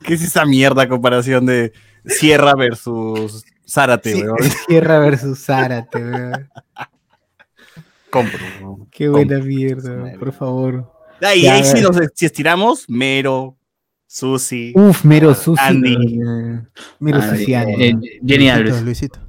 ¿Qué 0.03 0.13
es 0.15 0.23
esa 0.23 0.45
mierda 0.45 0.87
comparación 0.89 1.45
de 1.45 1.73
Sierra 2.05 2.53
versus 2.55 3.43
Zárate, 3.67 4.13
Sí, 4.13 4.21
weón? 4.23 4.37
Sierra 4.67 4.99
versus 4.99 5.39
Zárate, 5.43 6.03
weón. 6.03 6.49
Compro. 8.09 8.39
weón. 8.61 8.87
Qué 8.91 9.07
buena 9.09 9.35
Compro. 9.35 9.47
mierda, 9.47 10.13
por 10.19 10.33
favor. 10.33 10.91
Ah, 11.21 11.35
y 11.35 11.43
Ya, 11.43 11.55
ahí 11.55 11.63
si, 11.63 11.81
nos, 11.81 11.95
si 12.15 12.25
estiramos, 12.25 12.85
Mero, 12.89 13.55
Susi. 14.07 14.73
Uf, 14.75 15.05
Mero 15.05 15.33
Susi. 15.35 15.61
Andy. 15.63 15.93
eh, 16.19 16.61
Mero 16.99 17.19
Ah, 17.21 17.29
Susi, 17.29 17.53
Andy. 17.53 17.73
eh, 17.83 17.95
Jenny 18.25 18.45
Luisito, 18.49 18.53
Alves. 18.53 18.81
Luisito. 18.83 19.19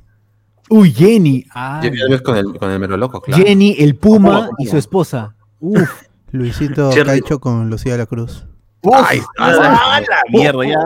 Uy, 0.70 0.90
Jenny. 0.92 1.44
Ah, 1.54 1.80
Ya 1.84 1.90
ya 1.90 2.06
ves 2.08 2.22
con 2.22 2.36
el, 2.36 2.46
con 2.58 2.70
el 2.70 2.78
mero 2.80 2.96
loco, 2.96 3.20
claro. 3.20 3.44
Jenny, 3.44 3.76
el 3.78 3.94
Puma 3.96 4.48
y 4.58 4.66
su 4.66 4.78
esposa. 4.78 5.36
Uf. 5.60 6.02
Luisito 6.30 6.90
Cherry. 6.92 7.06
Caicho 7.20 7.38
con 7.40 7.68
Lucía 7.68 7.92
de 7.92 7.98
la 7.98 8.06
Cruz. 8.06 8.46
Uf, 8.82 8.94
Ay, 9.08 9.20
¡ah, 9.38 10.00
la 10.00 10.22
mierda, 10.30 10.66
ya. 10.66 10.78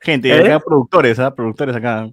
Gente, 0.00 0.28
¿Eh? 0.30 0.40
acá 0.52 0.60
productores, 0.60 1.18
¿ah? 1.18 1.34
Productores 1.34 1.76
acá. 1.76 2.08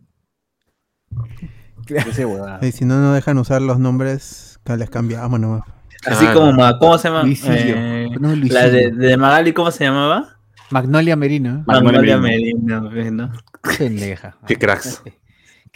Y 2.62 2.72
si 2.72 2.86
no 2.86 3.00
nos 3.00 3.16
dejan 3.16 3.38
usar 3.38 3.62
los 3.62 3.80
nombres, 3.80 4.60
que 4.64 4.78
les 4.78 4.90
cambiamos 4.90 5.40
nomás. 5.40 5.64
Así 6.06 6.26
Claro. 6.26 6.40
como, 6.52 6.80
¿cómo 6.80 6.98
se 6.98 7.08
llama? 7.10 7.24
Eh, 7.28 8.08
No, 8.20 8.36
la 8.36 8.70
de, 8.70 8.92
de 8.92 9.18
Magali, 9.18 9.54
¿cómo 9.54 9.72
se 9.72 9.86
llamaba? 9.86 10.38
Magnolia 10.70 11.16
Merino. 11.16 11.64
Magnolia 11.66 12.16
Magnolia 12.16 12.18
Merino. 12.18 12.82
Merino, 12.90 13.28
¿no? 13.28 13.34
Pendeja. 13.78 14.38
Qué 14.48 14.56
cracks. 14.56 15.02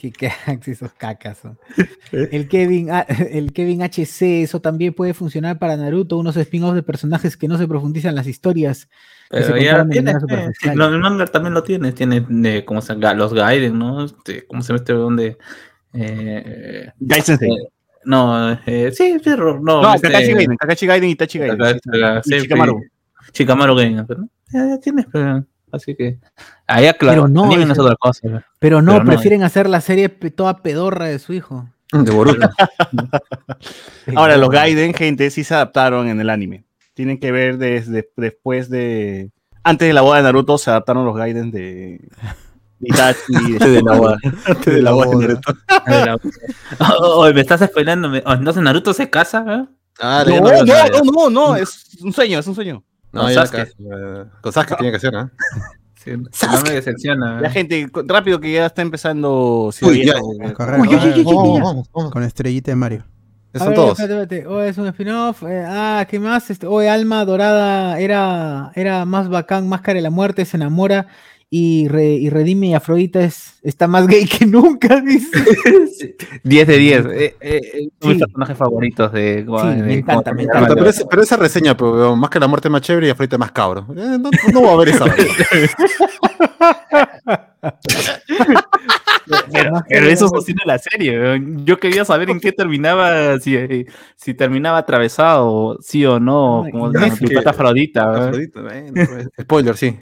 Qué 0.04 0.12
cracks 0.12 0.68
esos 0.68 0.92
cacas. 0.94 1.38
son. 1.38 1.58
El 2.12 2.50
Kevin, 2.50 2.90
el 3.32 3.54
Kevin 3.54 3.82
HC, 3.84 4.44
eso 4.44 4.60
también 4.60 4.94
puede 4.94 5.14
funcionar 5.14 5.58
para 5.60 5.78
Naruto, 5.78 6.18
unos 6.18 6.36
spin-offs 6.36 6.76
de 6.76 6.84
personajes 6.84 7.38
que 7.38 7.48
no 7.48 7.58
se 7.58 7.68
profundizan 7.70 8.10
en 8.10 8.16
las 8.16 8.28
historias. 8.28 8.90
Pero 9.30 9.56
ya 9.58 9.88
tienes, 9.88 10.16
eh, 10.30 10.76
no, 10.76 10.90
el 10.90 11.00
manga 11.00 11.26
también 11.26 11.54
lo 11.54 11.64
tienes, 11.64 11.96
tiene 11.96 12.26
de, 12.28 12.66
¿cómo 12.66 12.82
se 12.82 12.94
llama? 12.94 13.14
Los 13.14 13.34
Gaiden, 13.34 13.80
¿no? 13.80 14.04
Este, 14.04 14.46
¿Cómo 14.46 14.62
se 14.62 14.68
llama 14.74 14.78
este 14.80 14.94
donde 14.94 15.38
eh, 15.94 16.92
eh, 16.92 16.92
no, 18.06 18.52
eh, 18.66 18.92
sí, 18.92 19.18
pero 19.24 19.60
no. 19.62 19.82
No, 19.82 19.94
este, 19.96 20.10
Kakashi 20.10 20.34
Gaiden, 20.34 20.58
Kakashi 20.58 20.86
Gaiden 20.86 21.10
y 21.10 21.12
Itachi 21.14 21.40
Gaiden. 21.40 21.58
Kakashi- 21.58 22.22
Y 22.26 22.40
Shikamaru. 23.32 23.76
Gaiden, 23.76 24.06
pero, 24.06 24.20
¿no? 24.22 24.30
ya, 24.52 24.68
ya 24.68 24.80
tienes, 24.80 25.06
pero, 25.12 25.46
así 25.74 25.96
que 25.96 26.18
ahí 26.68 26.86
Pero 26.86 26.98
claro, 26.98 27.28
no, 27.28 27.46
anime 27.46 27.64
ese- 27.64 27.74
es 27.74 27.80
otra 27.80 27.96
cosa. 27.98 28.20
pero- 28.24 28.42
Pero 28.60 28.82
no, 28.82 28.92
pero 28.94 29.04
no, 29.04 29.10
prefieren 29.12 29.44
hacer 29.44 29.70
la 29.70 29.82
serie 29.82 30.08
toda 30.10 30.62
pedorra 30.64 31.06
de 31.08 31.20
su 31.20 31.34
hijo. 31.34 31.68
De 31.92 32.12
Boruto. 32.12 32.50
Ahora, 34.16 34.38
los 34.38 34.50
Gaiden, 34.50 34.94
gente, 34.94 35.30
sí 35.30 35.44
se 35.44 35.54
adaptaron 35.54 36.08
en 36.08 36.20
el 36.20 36.30
anime. 36.30 36.64
Tienen 36.94 37.20
que 37.20 37.32
ver 37.32 37.58
desde 37.58 38.10
después 38.18 38.70
de. 38.70 39.32
Antes 39.64 39.88
de 39.88 39.94
la 39.94 40.02
boda 40.02 40.18
de 40.18 40.24
Naruto 40.24 40.58
se 40.58 40.70
adaptaron 40.70 41.06
los 41.06 41.16
Gaiden 41.16 41.52
de. 41.52 42.00
Itachi 42.82 43.54
de 43.60 43.82
la 43.82 43.94
boda. 43.96 44.18
Antes 44.46 44.74
de 44.74 44.82
la 44.82 44.92
boda 44.92 45.10
de 45.18 45.28
Naruto. 45.28 45.54
Oh, 46.80 47.22
oh, 47.28 47.34
me 47.34 47.42
estás 47.42 47.62
spoilando. 47.62 48.10
oh, 48.26 48.34
entonces 48.34 48.62
Naruto 48.64 48.94
se 48.94 49.10
casa, 49.10 49.46
¿eh? 49.48 49.66
Ah, 50.00 50.24
No, 50.28 50.40
no, 50.42 51.04
no, 51.14 51.30
no, 51.30 51.56
es 51.56 51.96
un 52.02 52.12
sueño, 52.12 52.40
es 52.40 52.48
un 52.48 52.56
sueño. 52.56 52.84
No, 53.14 53.22
Con 53.22 53.34
Sasuke. 53.34 53.62
eh, 53.80 54.26
Con 54.42 54.52
Sasuke 54.52 54.78
tiene 54.78 54.92
que 54.92 55.00
ser, 55.00 55.16
¿ah? 55.16 55.32
Sí, 56.04 56.12
no 56.18 56.62
me 56.64 56.72
decepciona. 56.72 57.40
La 57.40 57.48
¿eh? 57.48 57.52
gente, 57.52 57.88
rápido 58.08 58.42
que 58.42 58.52
ya 58.52 58.66
está 58.66 58.82
empezando. 58.82 59.70
Ciudad 59.72 59.94
Uy, 59.94 60.06
ya. 60.06 60.16
con 62.12 62.24
estrellita 62.24 62.72
de 62.72 62.76
Mario. 62.76 63.06
Son 63.56 63.68
ver, 63.68 63.76
todos. 63.76 64.00
espérate, 64.00 64.24
espérate. 64.40 64.48
Oh, 64.54 64.62
es 64.62 64.78
un 64.78 64.88
spin-off. 64.88 65.44
eh, 65.44 65.64
ah, 65.66 66.06
¿qué 66.10 66.20
más? 66.20 66.50
Este, 66.50 66.66
oh, 66.68 66.80
Alma 66.80 67.24
Dorada 67.24 68.00
era, 68.00 68.72
era 68.76 69.06
más 69.06 69.30
bacán, 69.30 69.70
Máscara 69.70 69.96
de 69.98 70.02
la 70.02 70.10
Muerte, 70.10 70.44
se 70.44 70.58
enamora 70.58 71.08
y, 71.56 71.88
re- 71.88 72.16
y 72.16 72.32
redime 72.32 72.68
y 72.70 72.74
Afrodita 72.74 73.22
es, 73.24 73.60
está 73.62 73.88
más 73.88 74.08
gay 74.08 74.26
que 74.26 74.48
nunca, 74.48 75.00
dice. 75.06 75.38
Sí, 75.94 76.16
10 76.44 76.68
de 76.68 76.78
10. 76.78 77.06
Eh, 77.06 77.36
eh, 77.40 77.62
son 78.02 78.10
mis 78.10 78.18
Sí. 78.18 78.20
personajes 78.26 78.58
favoritos 78.58 79.12
de. 79.14 79.46
Sí, 79.46 79.82
me 79.84 79.94
encanta, 79.94 80.34
me 80.34 80.46
Pero, 80.48 80.58
encanta. 80.58 80.74
pero 80.76 80.90
esa, 80.90 81.06
pero 81.08 81.22
esa 81.22 81.38
reseña, 81.38 81.78
pero, 81.78 81.94
weón, 81.94 82.20
más 82.20 82.32
que 82.32 82.40
la 82.40 82.48
muerte 82.48 82.68
es 82.68 82.72
más 82.72 82.82
chévere 82.82 83.06
y 83.06 83.10
Afrodita 83.12 83.36
es 83.36 83.40
más 83.40 83.52
cabro. 83.52 83.86
Eh, 83.96 84.18
no, 84.20 84.32
no 84.52 84.62
va 84.64 84.70
a 84.70 84.74
haber 84.74 84.90
esa. 84.90 85.06
Pero, 89.52 89.72
pero 89.88 90.06
eso 90.08 90.28
sostiene 90.28 90.62
la 90.66 90.78
serie. 90.78 91.42
Yo 91.64 91.80
quería 91.80 92.04
saber 92.04 92.30
en 92.30 92.40
qué 92.42 92.52
terminaba, 92.52 93.40
si, 93.40 93.56
si 94.18 94.34
terminaba 94.34 94.80
atravesado, 94.80 95.78
sí 95.82 96.06
o 96.06 96.20
no, 96.20 96.66
como 96.72 96.90
la 96.92 97.10
que- 97.10 97.34
pata 97.36 97.52
Afrodita. 97.52 98.28
Afrodita, 98.28 98.62
bueno, 98.62 98.92
pues, 98.94 99.30
Spoiler, 99.42 99.78
sí. 99.78 99.98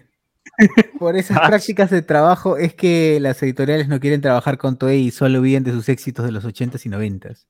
Por 1.00 1.16
esas 1.18 1.40
prácticas 1.48 1.90
de 1.90 2.02
trabajo 2.02 2.58
es 2.58 2.74
que 2.74 3.20
las 3.20 3.42
editoriales 3.44 3.88
no 3.88 4.00
quieren 4.00 4.22
trabajar 4.22 4.58
con 4.58 4.78
Toei 4.78 5.08
y 5.08 5.12
solo 5.12 5.42
viven 5.42 5.64
de 5.64 5.72
sus 5.72 5.90
éxitos 5.90 6.26
de 6.26 6.32
los 6.32 6.46
80s 6.46 6.86
y 6.86 6.90
90s. 6.90 7.46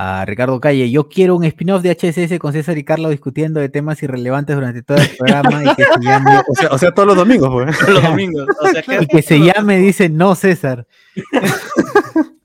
A 0.00 0.24
Ricardo 0.24 0.60
Calle, 0.60 0.88
yo 0.92 1.08
quiero 1.08 1.34
un 1.34 1.42
spin-off 1.42 1.82
de 1.82 1.90
HSS 1.90 2.38
con 2.38 2.52
César 2.52 2.78
y 2.78 2.84
Carlos 2.84 3.10
discutiendo 3.10 3.58
de 3.58 3.68
temas 3.68 4.00
irrelevantes 4.00 4.54
durante 4.54 4.82
todo 4.84 4.98
el 4.98 5.08
programa 5.18 5.64
y 5.64 5.74
que 5.74 5.82
se 5.82 6.00
llame, 6.00 6.38
O 6.48 6.54
sea, 6.54 6.68
o 6.70 6.78
sea, 6.78 6.92
todos 6.92 7.08
los 7.08 7.16
domingos, 7.16 7.50
pues. 7.50 7.88
Los 7.88 8.02
domingos. 8.04 8.46
O 8.62 8.68
sea, 8.68 8.80
que- 8.82 8.98
y 9.02 9.06
que 9.08 9.22
se 9.22 9.40
llame, 9.40 9.78
dice, 9.78 10.08
no 10.08 10.36
César. 10.36 10.86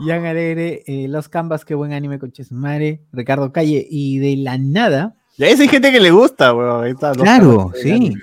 Ian 0.00 0.24
Alegre, 0.26 0.82
eh, 0.86 1.06
Los 1.08 1.28
Canvas, 1.28 1.64
qué 1.64 1.74
buen 1.76 1.92
anime 1.92 2.18
con 2.18 2.32
Chesmare, 2.32 3.02
Ricardo 3.12 3.52
Calle, 3.52 3.86
y 3.88 4.18
de 4.18 4.36
la 4.42 4.58
nada, 4.58 5.14
Ya 5.36 5.48
esa 5.48 5.62
hay 5.62 5.68
gente 5.68 5.90
que 5.90 6.00
le 6.00 6.10
gusta, 6.10 6.54
weón. 6.54 6.84
ahí 6.84 6.94
claro, 6.94 7.72
sí, 7.82 8.14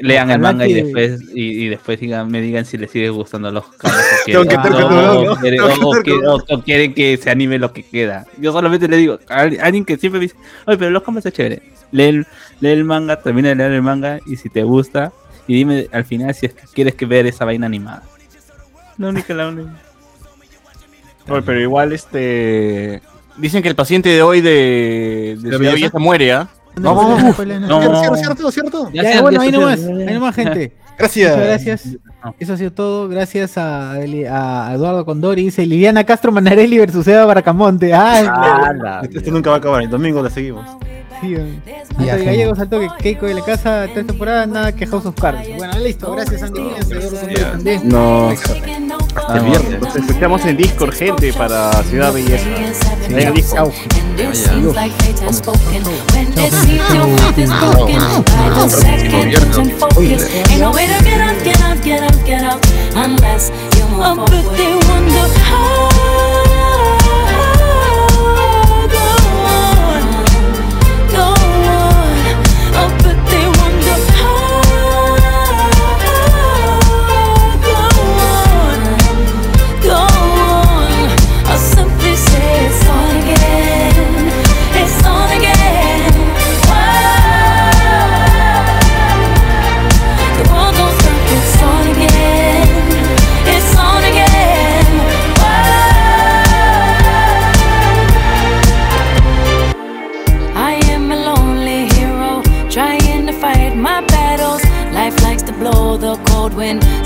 lean 0.00 0.30
el 0.30 0.40
manga 0.40 0.66
y 0.66 0.72
después, 0.82 1.20
y, 1.34 1.64
y 1.64 1.68
después 1.68 2.00
digan, 2.00 2.28
me 2.30 2.40
digan 2.40 2.64
si 2.64 2.76
les 2.78 2.90
sigue 2.90 3.10
gustando 3.10 3.50
los 3.52 3.64
cambios 3.74 4.04
o 4.04 4.24
quieren, 6.62 6.94
que 6.94 7.16
se 7.16 7.30
anime 7.30 7.58
lo 7.58 7.72
que 7.72 7.84
queda. 7.84 8.26
Yo 8.38 8.50
solamente 8.52 8.88
le 8.88 8.96
digo, 8.96 9.18
a 9.28 9.40
al- 9.42 9.58
alguien 9.60 9.84
que 9.84 9.96
siempre 9.98 10.18
me 10.18 10.24
dice, 10.24 10.36
oye, 10.66 10.78
pero 10.78 10.90
los 10.90 11.02
cambios 11.04 11.26
es 11.26 11.32
chévere. 11.32 11.62
Lee 11.92 12.04
el, 12.04 12.26
lee 12.60 12.70
el 12.70 12.84
manga, 12.84 13.20
termina 13.20 13.50
de 13.50 13.54
leer 13.54 13.72
el 13.72 13.82
manga 13.82 14.18
y 14.26 14.36
si 14.36 14.48
te 14.48 14.64
gusta, 14.64 15.12
y 15.46 15.54
dime 15.54 15.86
al 15.92 16.04
final 16.04 16.34
si 16.34 16.46
es 16.46 16.54
que 16.54 16.62
quieres 16.72 16.94
que 16.96 17.06
ver 17.06 17.26
esa 17.26 17.44
vaina 17.44 17.66
animada. 17.66 18.02
La 18.98 19.08
única, 19.10 19.32
la 19.34 19.48
única. 19.48 19.70
Oye, 21.28 21.42
pero 21.42 21.60
igual, 21.60 21.92
este. 21.92 23.00
Dicen 23.36 23.62
que 23.62 23.68
el 23.68 23.74
paciente 23.74 24.08
de 24.10 24.22
hoy 24.22 24.40
de, 24.40 25.36
de 25.40 25.56
Ciudad 25.56 25.72
belleza? 25.72 25.98
Muere, 25.98 26.32
¿ah? 26.32 26.48
Vamos, 26.76 27.06
vamos. 27.22 27.46
No, 27.60 27.80
No. 27.80 28.00
Cierto, 28.00 28.16
cierto, 28.16 28.50
cierto. 28.50 28.90
Ya 28.92 29.20
bueno, 29.20 29.40
ahí 29.40 29.50
nomás, 29.52 29.80
ahí 29.80 30.14
nomás, 30.14 30.34
gente. 30.34 30.72
Gracias. 30.98 31.32
Muchas 31.32 31.46
gracias. 31.48 31.88
Eso 32.38 32.52
ha 32.52 32.56
sido 32.56 32.72
todo. 32.72 33.08
Gracias 33.08 33.58
a, 33.58 33.92
a 33.92 34.74
Eduardo 34.74 35.04
Condori. 35.04 35.44
Dice 35.44 35.66
Liliana 35.66 36.04
Castro 36.04 36.30
Manarelli 36.32 36.78
versus 36.78 37.06
Eva 37.08 37.24
Baracamonte. 37.24 37.92
Ah, 37.92 39.00
Este, 39.02 39.18
este 39.18 39.30
nunca 39.30 39.50
va 39.50 39.56
a 39.56 39.58
acabar. 39.58 39.82
El 39.82 39.90
domingo 39.90 40.22
la 40.22 40.30
seguimos. 40.30 40.64
sí, 41.20 41.34
Anthony 41.34 42.18
sí. 42.18 42.24
Gallegos 42.24 42.58
saltó 42.58 42.78
que 42.80 42.88
Keiko 43.00 43.26
de 43.26 43.34
la 43.34 43.44
casa, 43.44 43.86
tres 43.92 44.06
temporadas, 44.06 44.48
nada 44.48 44.72
que 44.72 44.86
House 44.86 45.06
of 45.06 45.18
Cards. 45.20 45.48
Bueno, 45.56 45.78
listo. 45.78 46.12
Gracias, 46.12 46.42
Andy. 46.42 46.62
También. 47.52 47.88
No. 47.88 48.30
Hasta 49.14 49.36
el 49.38 49.44
viernes. 49.44 49.80
Nos 49.80 49.96
escuchamos 49.96 50.44
en 50.44 50.56
Discord, 50.56 50.94
gente, 50.94 51.32
para 51.32 51.72
Ciudad 51.84 52.12
Belleza. 52.12 52.48
Venga, 53.08 53.30
Discord. 53.32 53.72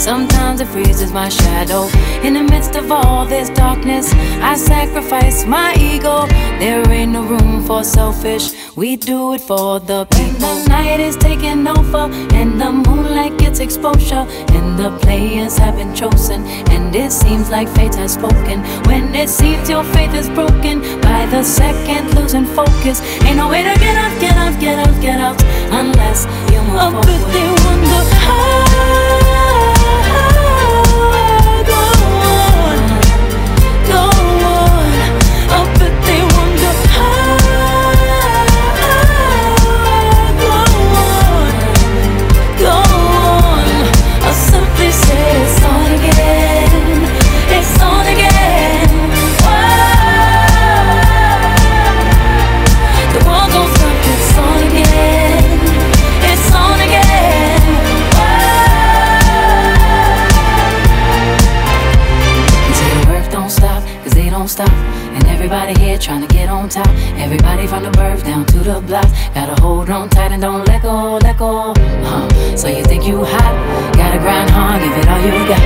Sometimes 0.07 0.61
it 0.61 0.69
freezes 0.69 1.11
my 1.13 1.29
shadow. 1.29 1.83
In 2.23 2.35
the 2.35 2.45
midst 2.45 2.77
of 2.77 2.93
all 2.93 3.27
this 3.27 3.51
darkness, 3.51 4.13
I 4.53 4.55
sacrifice 4.55 5.45
my 5.45 5.75
ego. 5.75 6.27
There 6.61 6.89
ain't 6.93 7.11
no 7.11 7.23
room 7.25 7.65
for 7.67 7.83
selfish, 7.83 8.47
we 8.77 8.95
do 8.95 9.35
it 9.35 9.41
for 9.41 9.81
the 9.81 10.05
people. 10.17 10.55
The 10.63 10.69
night 10.69 11.01
is 11.01 11.17
taking 11.17 11.67
over, 11.67 12.05
and 12.39 12.61
the 12.61 12.71
moonlight 12.87 13.37
gets 13.39 13.59
exposure, 13.59 14.25
and 14.57 14.79
the 14.79 14.91
players 15.03 15.59
have 15.59 15.75
been 15.75 15.93
chosen. 15.93 16.41
And 16.75 16.95
it 16.95 17.11
seems 17.11 17.51
like 17.51 17.69
fate 17.71 17.97
has 17.97 18.13
spoken. 18.15 18.59
When 18.87 19.13
it 19.13 19.29
seems 19.29 19.69
your 19.69 19.83
faith 19.95 20.15
is 20.15 20.29
broken, 20.29 20.77
by 21.01 21.27
the 21.35 21.43
second 21.43 22.15
losing 22.15 22.47
focus, 22.47 23.03
ain't 23.25 23.39
no 23.39 23.49
way 23.49 23.65
to 23.65 23.75
get 23.81 23.97
out, 24.05 24.15
get 24.21 24.37
out, 24.37 24.55
get 24.61 24.79
out, 24.87 24.95
get 25.03 25.19
out, 25.19 25.39
unless 25.81 26.27
you 26.53 26.61
move 26.71 26.79
oh, 26.79 26.91
forward. 26.93 27.07
But 27.07 27.33
they 27.33 27.49
wonder 27.65 29.06
on 66.67 66.85
top. 66.85 66.89
Everybody 67.19 67.67
from 67.67 67.83
the 67.83 67.91
birth 67.91 68.25
down 68.25 68.45
to 68.47 68.59
the 68.59 68.81
blocks. 68.81 69.13
Gotta 69.35 69.61
hold 69.61 69.91
on 69.91 70.09
tight 70.09 70.33
and 70.33 70.43
don't 70.43 70.67
let 70.67 70.83
go, 70.83 71.19
let 71.23 71.39
go. 71.39 71.73
Huh. 71.77 72.57
So 72.57 72.69
you 72.69 72.83
think 72.85 73.07
you 73.07 73.25
hot? 73.25 73.55
Gotta 73.95 74.19
grind 74.19 74.51
hard, 74.51 74.83
give 74.83 74.93
it 74.93 75.09
all 75.09 75.21
you 75.21 75.33
got. 75.49 75.63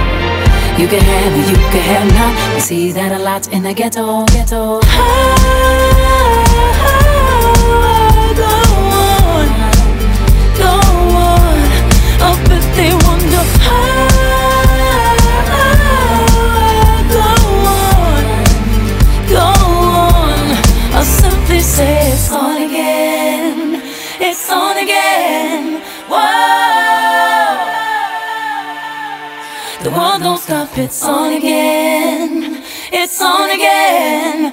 You 0.78 0.88
can 0.88 1.00
have 1.00 1.32
it, 1.38 1.50
you 1.50 1.56
can 1.72 1.84
have 1.92 2.08
none. 2.12 2.54
We 2.54 2.60
see 2.60 2.92
that 2.92 3.12
a 3.12 3.22
lot 3.22 3.48
in 3.52 3.62
the 3.62 3.74
ghetto, 3.74 4.26
ghetto. 4.26 4.80
Ah. 4.84 6.09
It's 21.62 22.32
on 22.32 22.62
again. 22.62 23.82
It's 24.18 24.50
on 24.50 24.76
again. 24.78 25.82
The 29.82 29.90
world 29.90 30.22
don't 30.22 30.38
stop, 30.38 30.76
it's 30.78 31.04
on 31.04 31.32
again. 31.32 32.62
It's 32.92 33.20
on 33.20 33.50
again. 33.50 34.52